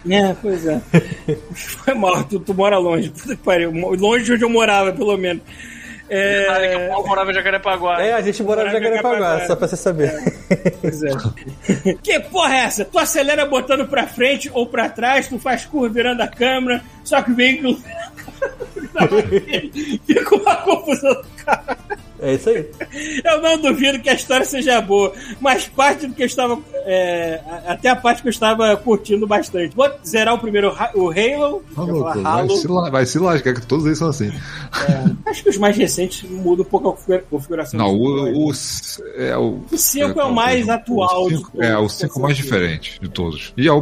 É, 0.08 0.34
pois 0.40 0.64
é. 0.66 0.80
Foi 1.52 1.94
mal, 1.94 2.24
tu, 2.24 2.38
tu 2.40 2.54
mora 2.54 2.78
longe. 2.78 3.10
Puta 3.10 3.36
que 3.36 3.42
pariu. 3.42 3.70
Longe 3.72 4.24
de 4.24 4.32
onde 4.32 4.42
eu 4.44 4.48
morava, 4.50 4.92
pelo 4.92 5.16
menos. 5.16 5.42
Detalhe 6.08 6.68
que 6.68 6.76
o 6.76 6.80
É, 6.80 6.88
Paulo 6.88 7.06
morava 7.06 7.30
em 7.30 7.34
Jacarepaguá. 7.34 8.02
É, 8.02 8.12
a 8.14 8.20
gente 8.20 8.42
Morava 8.42 8.68
em 8.68 8.72
Jacarepaguá, 8.72 9.46
só 9.46 9.56
pra 9.56 9.68
você 9.68 9.76
saber. 9.76 10.12
pois 10.80 11.02
é. 11.02 11.10
que 12.02 12.20
porra 12.20 12.54
é 12.54 12.58
essa? 12.60 12.84
Tu 12.84 12.98
acelera 12.98 13.44
botando 13.46 13.86
pra 13.86 14.06
frente 14.06 14.50
ou 14.52 14.66
pra 14.66 14.88
trás, 14.88 15.28
tu 15.28 15.38
faz 15.38 15.64
curva 15.66 15.88
virando 15.88 16.22
a 16.22 16.28
câmera, 16.28 16.82
só 17.04 17.20
que 17.22 17.32
o 17.32 17.34
veículo. 17.34 17.78
Fica 20.06 20.34
uma 20.36 20.56
confusão 20.56 21.14
do 21.14 21.24
carro. 21.44 21.76
É 22.20 22.34
isso 22.34 22.48
aí. 22.50 22.68
Eu 23.24 23.40
não 23.42 23.58
duvido 23.60 24.00
que 24.00 24.08
a 24.10 24.14
história 24.14 24.44
seja 24.44 24.80
boa, 24.80 25.12
mas 25.40 25.66
parte 25.68 26.06
do 26.06 26.14
que 26.14 26.22
eu 26.22 26.26
estava. 26.26 26.58
é, 26.84 27.40
até 27.66 27.88
a 27.90 27.96
parte 27.96 28.22
que 28.22 28.28
eu 28.28 28.30
estava 28.30 28.76
curtindo 28.76 29.26
bastante. 29.26 29.74
Vou 29.76 29.88
zerar 30.06 30.34
o 30.34 30.38
primeiro 30.38 30.68
o 30.94 31.08
Halo. 31.10 31.14
Ia 31.14 31.62
louco, 31.76 32.00
falar 32.12 32.12
vai 32.14 32.24
Halo. 32.42 32.56
se, 32.56 32.66
vai 32.90 33.06
se 33.06 33.18
lascar, 33.18 33.54
que 33.54 33.66
todos 33.66 33.86
eles 33.86 33.98
são 33.98 34.08
assim. 34.08 34.28
É, 34.88 35.30
acho 35.30 35.42
que 35.42 35.50
os 35.50 35.56
mais 35.58 35.76
recentes 35.76 36.28
mudam 36.28 36.64
um 36.64 36.68
pouco 36.68 36.88
a 36.88 36.92
configura- 36.92 37.24
configuração. 37.30 37.78
Não, 37.78 37.94
o, 37.94 38.48
o, 38.48 38.52
é, 39.16 39.36
o, 39.36 39.60
O 39.70 39.76
cinco 39.78 40.20
é 40.20 40.24
o 40.24 40.34
mais 40.34 40.68
atual 40.68 41.26
O 41.26 41.28
de 41.28 41.36
cinco, 41.36 41.50
todos, 41.52 41.66
é, 41.68 41.76
o 41.76 41.82
com 41.82 41.88
5 41.88 42.20
mais 42.20 42.36
certeza. 42.36 42.56
diferente 42.58 43.00
de 43.00 43.08
todos. 43.08 43.52
E 43.56 43.68
é 43.68 43.72
o, 43.72 43.80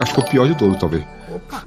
acho 0.00 0.14
que 0.14 0.20
é 0.20 0.24
o 0.24 0.26
pior 0.30 0.48
de 0.48 0.54
todos, 0.56 0.78
talvez. 0.78 1.04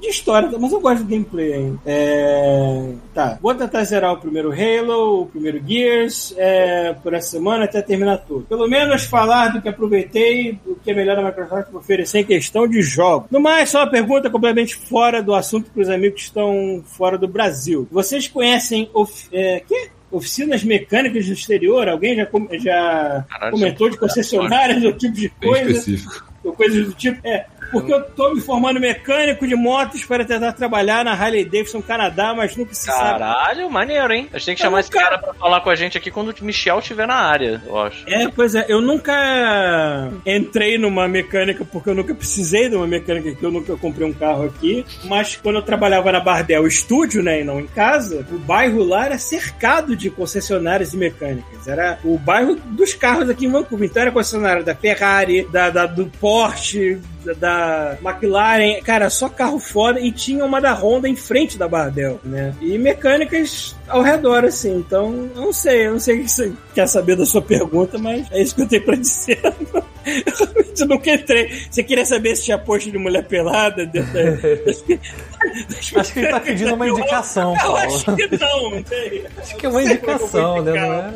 De 0.00 0.08
história, 0.08 0.50
mas 0.58 0.72
eu 0.72 0.80
gosto 0.80 1.02
do 1.04 1.08
gameplay 1.10 1.52
ainda. 1.52 1.78
É... 1.84 2.92
Tá, 3.14 3.38
vou 3.40 3.54
tentar 3.54 3.84
zerar 3.84 4.12
o 4.12 4.18
primeiro 4.18 4.50
Halo, 4.52 5.22
o 5.22 5.26
primeiro 5.26 5.62
Gears, 5.66 6.34
é, 6.36 6.94
por 7.02 7.14
essa 7.14 7.30
semana 7.32 7.64
até 7.64 7.82
terminar 7.82 8.18
tudo. 8.18 8.46
Pelo 8.46 8.68
menos 8.68 9.04
falar 9.04 9.48
do 9.48 9.60
que 9.62 9.68
aproveitei, 9.68 10.58
do 10.64 10.76
que 10.76 10.90
é 10.90 10.94
melhor 10.94 11.16
da 11.16 11.22
Microsoft 11.24 11.72
oferecer 11.74 12.20
em 12.20 12.24
questão 12.24 12.66
de 12.66 12.80
jogo. 12.82 13.26
No 13.30 13.40
mais, 13.40 13.70
só 13.70 13.80
uma 13.80 13.90
pergunta 13.90 14.30
completamente 14.30 14.74
fora 14.74 15.22
do 15.22 15.34
assunto 15.34 15.70
para 15.70 15.82
os 15.82 15.88
amigos 15.88 16.20
que 16.22 16.26
estão 16.28 16.82
fora 16.86 17.18
do 17.18 17.28
Brasil. 17.28 17.86
Vocês 17.90 18.28
conhecem 18.28 18.88
of... 18.94 19.28
é, 19.32 19.60
quê? 19.66 19.90
oficinas 20.10 20.62
mecânicas 20.62 21.26
do 21.26 21.32
exterior? 21.32 21.88
Alguém 21.88 22.16
já, 22.16 22.26
com- 22.26 22.46
já 22.52 23.24
Caralho, 23.28 23.52
comentou 23.52 23.88
de 23.88 23.96
concessionárias 23.98 24.84
ou 24.84 24.92
tipo 24.92 25.14
de 25.14 25.28
coisa? 25.30 25.70
específico. 25.70 26.32
ou 26.44 26.52
coisas 26.52 26.86
do 26.86 26.92
tipo. 26.92 27.18
É, 27.26 27.46
porque 27.72 27.92
eu 27.92 28.02
tô 28.04 28.34
me 28.34 28.40
formando 28.40 28.78
mecânico 28.78 29.46
de 29.46 29.54
motos 29.56 30.04
para 30.04 30.24
tentar 30.24 30.52
trabalhar 30.52 31.04
na 31.04 31.12
Harley 31.12 31.44
Davidson 31.44 31.82
Canadá, 31.82 32.34
mas 32.36 32.56
nunca 32.56 32.74
se 32.74 32.84
sabe. 32.84 33.18
Caralho, 33.18 33.70
maneiro, 33.70 34.12
hein? 34.12 34.28
A 34.32 34.38
gente 34.38 34.46
tem 34.46 34.54
que 34.54 34.60
chamar 34.62 34.80
esse 34.80 34.90
cara 34.90 35.18
pra 35.18 35.34
falar 35.34 35.60
com 35.62 35.70
a 35.70 35.74
gente 35.74 35.96
aqui 35.98 36.10
quando 36.10 36.28
o 36.30 36.44
Michel 36.44 36.78
estiver 36.78 37.06
na 37.06 37.14
área, 37.16 37.60
eu 37.66 37.78
acho. 37.78 38.04
É, 38.08 38.28
pois 38.28 38.54
é, 38.54 38.66
eu 38.68 38.80
nunca 38.80 40.10
entrei 40.26 40.78
numa 40.78 41.08
mecânica 41.08 41.64
porque 41.64 41.90
eu 41.90 41.94
nunca 41.94 42.14
precisei 42.14 42.68
de 42.68 42.76
uma 42.76 42.86
mecânica 42.86 43.30
aqui, 43.30 43.42
eu 43.42 43.50
nunca 43.50 43.76
comprei 43.76 44.06
um 44.06 44.12
carro 44.12 44.44
aqui, 44.44 44.84
mas 45.04 45.36
quando 45.36 45.56
eu 45.56 45.62
trabalhava 45.62 46.12
na 46.12 46.20
Bardel 46.20 46.66
Estúdio, 46.66 47.22
né, 47.22 47.40
e 47.40 47.44
não 47.44 47.60
em 47.60 47.66
casa, 47.66 48.26
o 48.30 48.38
bairro 48.38 48.82
lá 48.84 49.06
era 49.06 49.18
cercado 49.18 49.96
de 49.96 50.10
concessionárias 50.10 50.90
de 50.92 50.96
mecânicas. 50.96 51.66
Era 51.66 51.98
o 52.04 52.18
bairro 52.18 52.56
dos 52.56 52.94
carros 52.94 53.28
aqui 53.30 53.46
em 53.46 53.50
Vancouver. 53.50 53.88
Então 53.88 54.02
era 54.02 54.10
concessionária 54.10 54.62
da 54.62 54.74
Ferrari, 54.74 55.46
da, 55.50 55.70
da- 55.70 55.86
do 55.86 56.06
Porsche, 56.20 56.98
da, 57.24 57.32
McLaren, 58.02 58.80
cara, 58.82 59.10
só 59.10 59.28
carro 59.28 59.58
foda 59.58 60.00
e 60.00 60.10
tinha 60.10 60.44
uma 60.44 60.60
da 60.60 60.72
Honda 60.72 61.08
em 61.08 61.16
frente 61.16 61.58
da 61.58 61.68
Bardel, 61.68 62.20
né? 62.24 62.54
E 62.60 62.78
mecânicas 62.78 63.74
ao 63.92 64.02
redor, 64.02 64.44
assim. 64.44 64.76
Então, 64.76 65.30
eu 65.34 65.42
não 65.42 65.52
sei, 65.52 65.86
eu 65.86 65.92
não 65.92 66.00
sei 66.00 66.20
o 66.20 66.22
que 66.22 66.28
você 66.30 66.52
quer 66.74 66.86
saber 66.86 67.16
da 67.16 67.26
sua 67.26 67.42
pergunta, 67.42 67.98
mas 67.98 68.26
é 68.32 68.42
isso 68.42 68.54
que 68.54 68.62
eu 68.62 68.68
tenho 68.68 68.84
pra 68.84 68.96
dizer. 68.96 69.38
Eu 70.80 70.86
nunca 70.88 71.12
entrei. 71.12 71.48
Você 71.70 71.84
queria 71.84 72.04
saber 72.04 72.34
se 72.34 72.44
tinha 72.44 72.58
post 72.58 72.90
de 72.90 72.98
mulher 72.98 73.24
pelada? 73.24 73.88
Acho 75.96 76.12
que 76.12 76.18
ele 76.18 76.28
tá 76.28 76.40
pedindo 76.40 76.74
uma 76.74 76.88
indicação, 76.88 77.52
Eu 77.52 77.60
Paulo. 77.60 77.76
acho 77.78 78.16
que 78.16 78.36
não, 78.36 78.70
não 78.70 78.84
sei. 78.84 79.26
Acho 79.36 79.56
que 79.56 79.66
é 79.66 79.68
uma 79.68 79.82
indicação, 79.82 80.62
né? 80.62 80.72
Não 80.72 80.92
é? 80.92 81.12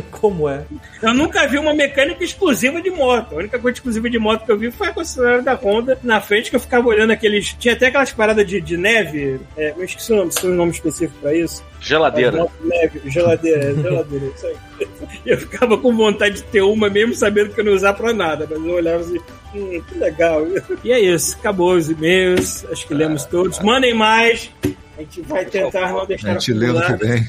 Como 0.10 0.48
é? 0.48 0.62
Eu 1.02 1.12
nunca 1.12 1.46
vi 1.46 1.58
uma 1.58 1.74
mecânica 1.74 2.24
exclusiva 2.24 2.80
de 2.80 2.90
moto. 2.90 3.34
A 3.34 3.38
única 3.38 3.58
coisa 3.58 3.76
exclusiva 3.76 4.08
de 4.08 4.18
moto 4.18 4.44
que 4.44 4.52
eu 4.52 4.58
vi 4.58 4.70
foi 4.70 4.88
a 4.88 4.92
concessionária 4.92 5.42
da 5.42 5.54
Honda 5.54 5.98
na 6.02 6.20
frente, 6.20 6.48
que 6.48 6.56
eu 6.56 6.60
ficava 6.60 6.88
olhando 6.88 7.10
aqueles. 7.10 7.54
Tinha 7.58 7.74
até 7.74 7.88
aquelas 7.88 8.12
paradas 8.12 8.46
de, 8.46 8.60
de 8.60 8.76
neve. 8.76 9.40
É, 9.56 9.74
eu 9.76 9.84
esqueci 9.84 10.12
o 10.12 10.16
nome, 10.16 10.30
tem 10.30 10.50
um 10.50 10.54
nome 10.54 10.70
específico 10.72 11.18
pra 11.20 11.34
isso. 11.34 11.62
Geladeira. 11.82 12.46
Neve, 12.62 13.02
geladeira, 13.10 13.70
é, 13.70 13.74
geladeira, 13.74 14.26
isso 14.26 14.46
aí. 14.46 14.56
Eu 15.26 15.36
ficava 15.38 15.76
com 15.76 15.94
vontade 15.96 16.36
de 16.36 16.44
ter 16.44 16.62
uma, 16.62 16.88
mesmo 16.88 17.14
sabendo 17.14 17.50
que 17.50 17.60
eu 17.60 17.64
não 17.64 17.72
ia 17.72 17.76
usar 17.76 17.92
pra 17.92 18.12
nada. 18.12 18.46
Mas 18.50 18.58
eu 18.64 18.72
olhava 18.72 19.00
assim, 19.02 19.18
hum, 19.54 19.82
que 19.88 19.98
legal. 19.98 20.44
E 20.82 20.90
é 20.90 20.98
isso, 20.98 21.36
acabou 21.38 21.74
os 21.74 21.88
e-mails, 21.90 22.64
acho 22.70 22.86
que 22.86 22.94
lemos 22.94 23.24
todos. 23.24 23.60
Mandem 23.60 23.94
mais. 23.94 24.50
A 24.96 25.00
gente 25.02 25.20
vai 25.22 25.44
tentar 25.44 25.92
não 25.92 26.06
deixar 26.06 26.30
A 26.30 26.38
gente 26.38 26.52
que 26.52 26.94
vem. 26.96 27.28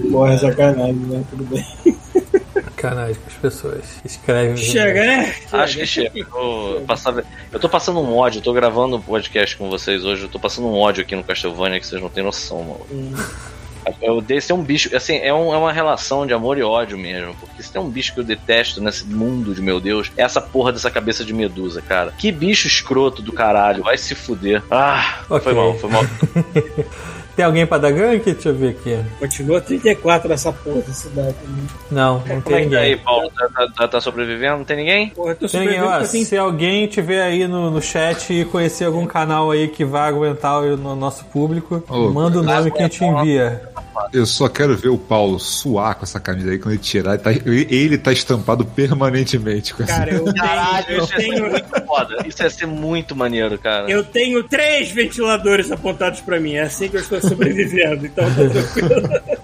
Porra, 0.10 0.38
sacanagem, 0.38 0.94
né? 0.94 1.24
Tudo 1.30 1.44
bem. 1.44 1.64
Sacanagem 2.88 3.14
com 3.16 3.26
as 3.28 3.34
pessoas. 3.34 3.84
Escrevem. 4.04 4.56
Chega, 4.56 5.00
né? 5.06 5.34
Acho 5.52 5.78
que 5.78 5.86
chega. 5.86 6.18
Eu, 6.18 6.24
tô 6.26 6.82
passando- 6.86 7.24
eu 7.52 7.60
tô 7.60 7.68
passando 7.68 8.00
um 8.00 8.16
ódio, 8.16 8.38
eu 8.38 8.42
tô 8.42 8.52
gravando 8.52 8.96
um 8.96 9.00
podcast 9.00 9.56
com 9.56 9.68
vocês 9.70 10.04
hoje, 10.04 10.22
eu 10.24 10.28
tô 10.28 10.38
passando 10.38 10.66
um 10.68 10.74
ódio 10.78 11.02
aqui 11.02 11.14
no 11.16 11.24
Castlevania 11.24 11.80
que 11.80 11.86
vocês 11.86 12.00
não 12.00 12.08
têm 12.08 12.22
noção, 12.24 12.62
mano. 12.62 13.16
Eu 14.00 14.18
desse 14.22 14.50
é 14.50 14.54
um 14.54 14.62
bicho, 14.62 14.96
assim, 14.96 15.16
é, 15.18 15.32
um- 15.34 15.52
é 15.52 15.58
uma 15.58 15.70
relação 15.70 16.26
de 16.26 16.32
amor 16.32 16.56
e 16.56 16.62
ódio 16.62 16.96
mesmo. 16.96 17.34
Porque 17.34 17.62
se 17.62 17.70
tem 17.70 17.80
um 17.82 17.90
bicho 17.90 18.14
que 18.14 18.20
eu 18.20 18.24
detesto 18.24 18.80
nesse 18.80 19.04
mundo 19.06 19.54
de 19.54 19.60
meu 19.60 19.78
Deus, 19.78 20.10
é 20.16 20.22
essa 20.22 20.40
porra 20.40 20.72
dessa 20.72 20.90
cabeça 20.90 21.22
de 21.22 21.34
medusa, 21.34 21.82
cara. 21.82 22.10
Que 22.16 22.32
bicho 22.32 22.66
escroto 22.66 23.20
do 23.20 23.30
caralho, 23.30 23.82
vai 23.82 23.98
se 23.98 24.14
fuder. 24.14 24.62
Ah, 24.70 25.20
Ok. 25.28 25.40
foi 25.40 25.52
mal, 25.54 25.78
foi 25.78 25.90
mal. 25.90 26.02
Tem 27.36 27.44
alguém 27.44 27.66
pra 27.66 27.78
dar 27.78 27.90
gank? 27.90 28.24
Deixa 28.24 28.48
eu 28.50 28.54
ver 28.54 28.70
aqui. 28.70 28.96
Continua 29.18 29.60
34 29.60 30.28
nessa 30.28 30.52
porra 30.52 30.80
da 30.82 30.92
cidade. 30.92 31.34
Não, 31.90 32.14
não 32.18 32.20
Como 32.20 32.42
tem 32.42 32.54
é 32.54 32.68
tá 32.68 32.76
aí, 32.78 32.90
ninguém. 32.90 32.98
Paulo? 32.98 33.30
Tá, 33.36 33.48
tá- 33.48 33.68
tá- 33.76 33.88
tá 33.88 34.00
sobrevivendo? 34.00 34.58
Não 34.58 34.64
tem 34.64 34.76
ninguém? 34.76 35.08
Porra, 35.10 35.34
tô 35.34 35.48
Tem 35.48 35.60
ninguém, 35.62 35.82
ó, 35.82 35.94
assim. 35.94 36.24
se 36.24 36.36
alguém 36.36 36.86
tiver 36.86 37.22
aí 37.22 37.46
no, 37.48 37.70
no 37.70 37.82
chat 37.82 38.32
e 38.32 38.44
conhecer 38.44 38.84
algum 38.84 39.04
canal 39.06 39.50
aí 39.50 39.68
que 39.68 39.84
vai 39.84 40.08
aguentar 40.08 40.62
o 40.62 40.76
no 40.76 40.94
nosso 40.94 41.24
público, 41.26 41.82
Ô, 41.88 42.10
manda 42.10 42.38
o 42.38 42.42
nome 42.42 42.70
que 42.70 42.78
a 42.78 42.82
gente 42.82 43.04
envia. 43.04 43.62
Eu 44.12 44.26
só 44.26 44.48
quero 44.48 44.76
ver 44.76 44.88
o 44.88 44.98
Paulo 44.98 45.38
suar 45.38 45.94
com 45.94 46.02
essa 46.04 46.18
camisa 46.18 46.50
aí 46.50 46.58
quando 46.58 46.74
ele 46.74 46.82
tirar. 46.82 47.14
Ele 47.14 47.22
tá, 47.22 47.32
ele 47.32 47.98
tá 47.98 48.12
estampado 48.12 48.64
permanentemente 48.64 49.72
com 49.74 49.82
essa. 49.84 49.92
Cara, 49.98 50.10
eu 50.12 50.24
tenho, 50.24 50.34
Caralho, 50.36 50.86
eu 50.88 51.04
isso 51.04 51.12
ia 51.12 51.20
ser 51.20 51.28
tenho, 51.30 51.50
muito 51.50 51.86
foda. 51.86 52.16
Isso 52.26 52.42
ia 52.42 52.50
ser 52.50 52.66
muito 52.66 53.14
maneiro, 53.16 53.56
cara. 53.58 53.88
eu 53.90 54.02
tenho 54.04 54.42
três 54.44 54.90
ventiladores 54.90 55.70
apontados 55.70 56.20
pra 56.20 56.40
mim. 56.40 56.54
É 56.54 56.62
assim 56.62 56.88
que 56.88 56.96
eu 56.96 57.00
estou 57.00 57.20
sobrevivendo. 57.28 58.06
Então 58.06 58.24
tá 58.24 58.34
tranquilo. 58.34 59.34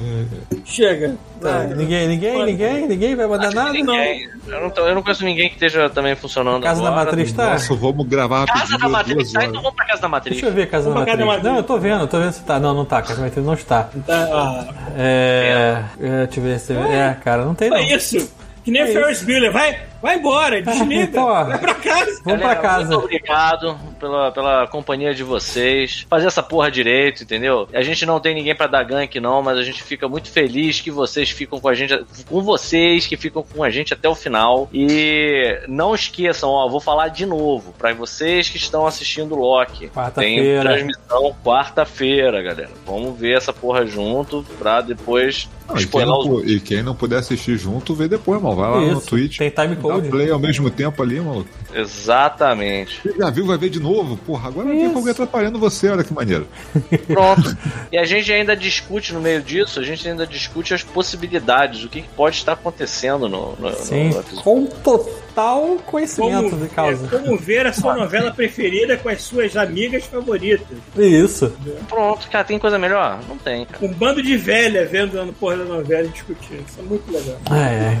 Chega. 0.64 1.16
Tá, 1.40 1.58
Vai. 1.58 1.66
ninguém, 1.74 2.08
ninguém, 2.08 2.44
ninguém, 2.46 2.86
ninguém 2.88 3.16
vai 3.16 3.26
mandar 3.26 3.52
nada? 3.52 3.68
Não. 3.68 3.72
Ninguém. 3.72 4.28
Eu 4.46 4.60
não, 4.60 4.70
tô- 4.70 4.86
eu 4.86 4.94
não 4.94 5.02
conheço 5.02 5.24
ninguém 5.24 5.48
que 5.48 5.54
esteja 5.54 5.90
também 5.90 6.14
funcionando 6.14 6.62
Casa 6.62 6.80
da 6.82 6.88
agora. 6.88 7.04
Matriz 7.06 7.32
tá? 7.32 7.50
Nossa, 7.52 7.74
vamos 7.74 8.06
gravar 8.06 8.46
Casa 8.46 8.78
da 8.78 8.88
Matriz, 8.88 9.32
tá? 9.32 9.44
Então 9.44 9.60
vamos 9.62 9.76
pra 9.76 9.86
Casa 9.86 10.02
da 10.02 10.08
Matriz. 10.08 10.34
Deixa 10.36 10.48
eu 10.48 10.52
ver 10.54 10.62
a 10.62 10.66
Casa 10.66 10.88
da 10.90 10.96
pra 10.96 11.04
Casa 11.06 11.24
Matriz. 11.24 11.42
da 11.42 11.48
Não, 11.50 11.56
eu 11.56 11.62
Matriz. 11.62 11.66
tô 11.66 11.78
vendo, 11.78 12.08
tô 12.08 12.18
vendo 12.20 12.32
se 12.32 12.42
tá. 12.44 12.58
Não, 12.60 12.74
não 12.74 12.84
tá. 12.84 13.02
Casa 13.02 13.16
da 13.16 13.22
Matriz 13.22 13.44
não 13.46 13.54
está. 13.54 13.82
Tá, 14.06 14.28
ah, 14.32 14.64
É. 14.96 15.82
é 16.00 16.26
deixa 16.26 16.40
eu 16.40 16.44
ver 16.44 16.58
se. 16.60 16.72
É, 16.72 17.16
cara, 17.22 17.44
não 17.44 17.54
tem 17.54 17.68
não. 17.70 17.76
é 17.76 17.94
isso. 17.94 18.30
Que 18.64 18.70
nem 18.70 18.86
Ferris 18.86 19.22
Bueller. 19.22 19.52
Vai, 19.52 19.80
vai 20.02 20.16
embora, 20.16 20.60
desliga. 20.62 21.20
vai 21.44 21.58
pra 21.58 21.74
casa. 21.74 22.20
Vamos 22.24 22.40
pra 22.40 22.56
casa. 22.56 22.88
Muito 22.88 23.04
obrigado 23.04 23.78
pela, 23.98 24.30
pela 24.32 24.66
companhia 24.66 25.14
de 25.14 25.22
vocês. 25.22 26.06
Fazer 26.08 26.26
essa 26.26 26.42
porra 26.42 26.70
direito, 26.70 27.22
entendeu? 27.22 27.68
A 27.72 27.82
gente 27.82 28.04
não 28.04 28.20
tem 28.20 28.34
ninguém 28.34 28.54
pra 28.54 28.66
dar 28.66 28.82
gank, 28.84 29.18
não, 29.20 29.42
mas 29.42 29.58
a 29.58 29.62
gente 29.62 29.82
fica 29.82 30.08
muito 30.08 30.30
feliz 30.30 30.80
que 30.80 30.90
vocês 30.90 31.30
ficam 31.30 31.58
com 31.60 31.68
a 31.68 31.74
gente, 31.74 31.98
com 32.28 32.42
vocês 32.42 33.06
que 33.06 33.16
ficam 33.16 33.42
com 33.42 33.62
a 33.64 33.70
gente 33.70 33.94
até 33.94 34.08
o 34.08 34.14
final. 34.14 34.68
E 34.72 35.60
não 35.68 35.94
esqueçam, 35.94 36.50
ó, 36.50 36.68
vou 36.68 36.80
falar 36.80 37.08
de 37.08 37.24
novo 37.26 37.74
pra 37.78 37.92
vocês 37.94 38.48
que 38.48 38.56
estão 38.56 38.86
assistindo 38.86 39.34
o 39.34 39.38
Loki. 39.38 39.78
Tem 39.80 39.88
Quarta-feira. 39.90 40.62
transmissão 40.62 41.34
quarta-feira, 41.44 42.42
galera. 42.42 42.70
Vamos 42.86 43.18
ver 43.18 43.36
essa 43.36 43.52
porra 43.52 43.86
junto 43.86 44.44
pra 44.58 44.80
depois 44.80 45.48
Não, 45.68 45.76
e, 45.78 45.86
quem 45.86 46.04
não, 46.06 46.44
e 46.44 46.60
quem 46.60 46.82
não 46.82 46.94
puder 46.94 47.18
assistir 47.18 47.56
junto, 47.56 47.94
vê 47.94 48.08
depois, 48.08 48.40
mano. 48.40 48.56
Vai 48.60 48.70
lá 48.70 48.80
no 48.80 48.98
Isso, 48.98 49.06
Twitch. 49.08 49.38
tem 49.38 49.50
time 49.50 49.74
Dá 49.74 49.80
code. 49.82 50.08
play 50.08 50.30
ao 50.30 50.38
mesmo 50.38 50.70
tempo 50.70 51.02
ali, 51.02 51.20
maluco. 51.20 51.48
Exatamente. 51.74 53.00
Você 53.02 53.16
já 53.18 53.30
viu, 53.30 53.46
vai 53.46 53.56
ver 53.58 53.70
de 53.70 53.80
novo? 53.80 54.16
Porra, 54.16 54.48
agora 54.48 54.68
não 54.68 54.74
tem 54.76 54.86
alguém 54.94 55.10
atrapalhando 55.10 55.58
você, 55.58 55.88
olha 55.88 56.04
que 56.04 56.12
maneiro. 56.12 56.46
Pronto. 57.06 57.56
E 57.92 57.98
a 57.98 58.04
gente 58.04 58.32
ainda 58.32 58.56
discute 58.56 59.12
no 59.12 59.20
meio 59.20 59.42
disso, 59.42 59.80
a 59.80 59.82
gente 59.82 60.08
ainda 60.08 60.26
discute 60.26 60.74
as 60.74 60.82
possibilidades, 60.82 61.84
o 61.84 61.88
que 61.88 62.02
pode 62.16 62.36
estar 62.36 62.52
acontecendo 62.52 63.28
no, 63.28 63.54
no, 63.56 63.72
Sim, 63.74 64.10
no 64.10 64.22
com 64.42 64.66
total 64.66 65.76
conhecimento 65.86 66.50
Como, 66.50 66.62
de 66.62 66.68
causa. 66.74 67.06
é, 67.06 67.18
como 67.18 67.36
ver 67.36 67.66
a 67.66 67.72
sua 67.72 67.94
novela 67.94 68.30
preferida 68.32 68.96
com 68.96 69.08
as 69.08 69.22
suas 69.22 69.56
amigas 69.56 70.04
favoritas. 70.04 70.66
Isso. 70.96 71.52
Pronto, 71.88 72.28
cara, 72.28 72.44
tem 72.44 72.58
coisa 72.58 72.78
melhor? 72.78 73.20
Não 73.28 73.38
tem, 73.38 73.64
cara. 73.64 73.84
Um 73.84 73.92
bando 73.92 74.22
de 74.22 74.36
velha 74.36 74.86
vendo 74.86 75.20
a 75.20 75.26
porra 75.32 75.58
da 75.58 75.64
novela 75.64 76.06
e 76.06 76.10
discutindo. 76.10 76.64
Isso 76.68 76.80
é 76.80 76.82
muito 76.82 77.10
legal. 77.12 77.36
É. 77.52 77.98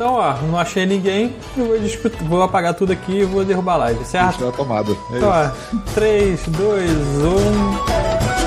Então, 0.00 0.14
ó, 0.14 0.32
não 0.50 0.58
achei 0.58 0.86
ninguém, 0.86 1.36
eu 1.54 1.66
vou, 1.66 1.78
vou 2.26 2.42
apagar 2.42 2.72
tudo 2.72 2.90
aqui 2.90 3.18
e 3.18 3.24
vou 3.26 3.44
derrubar 3.44 3.74
a 3.74 3.76
live, 3.76 4.02
certo? 4.06 4.38
Tirar 4.38 4.48
a 4.48 4.52
tomada. 4.52 4.92
É 5.12 5.16
Então, 5.18 5.28
isso. 5.44 5.76
ó, 5.76 5.78
3, 5.92 6.40
2, 6.48 6.90
1. 6.90 8.39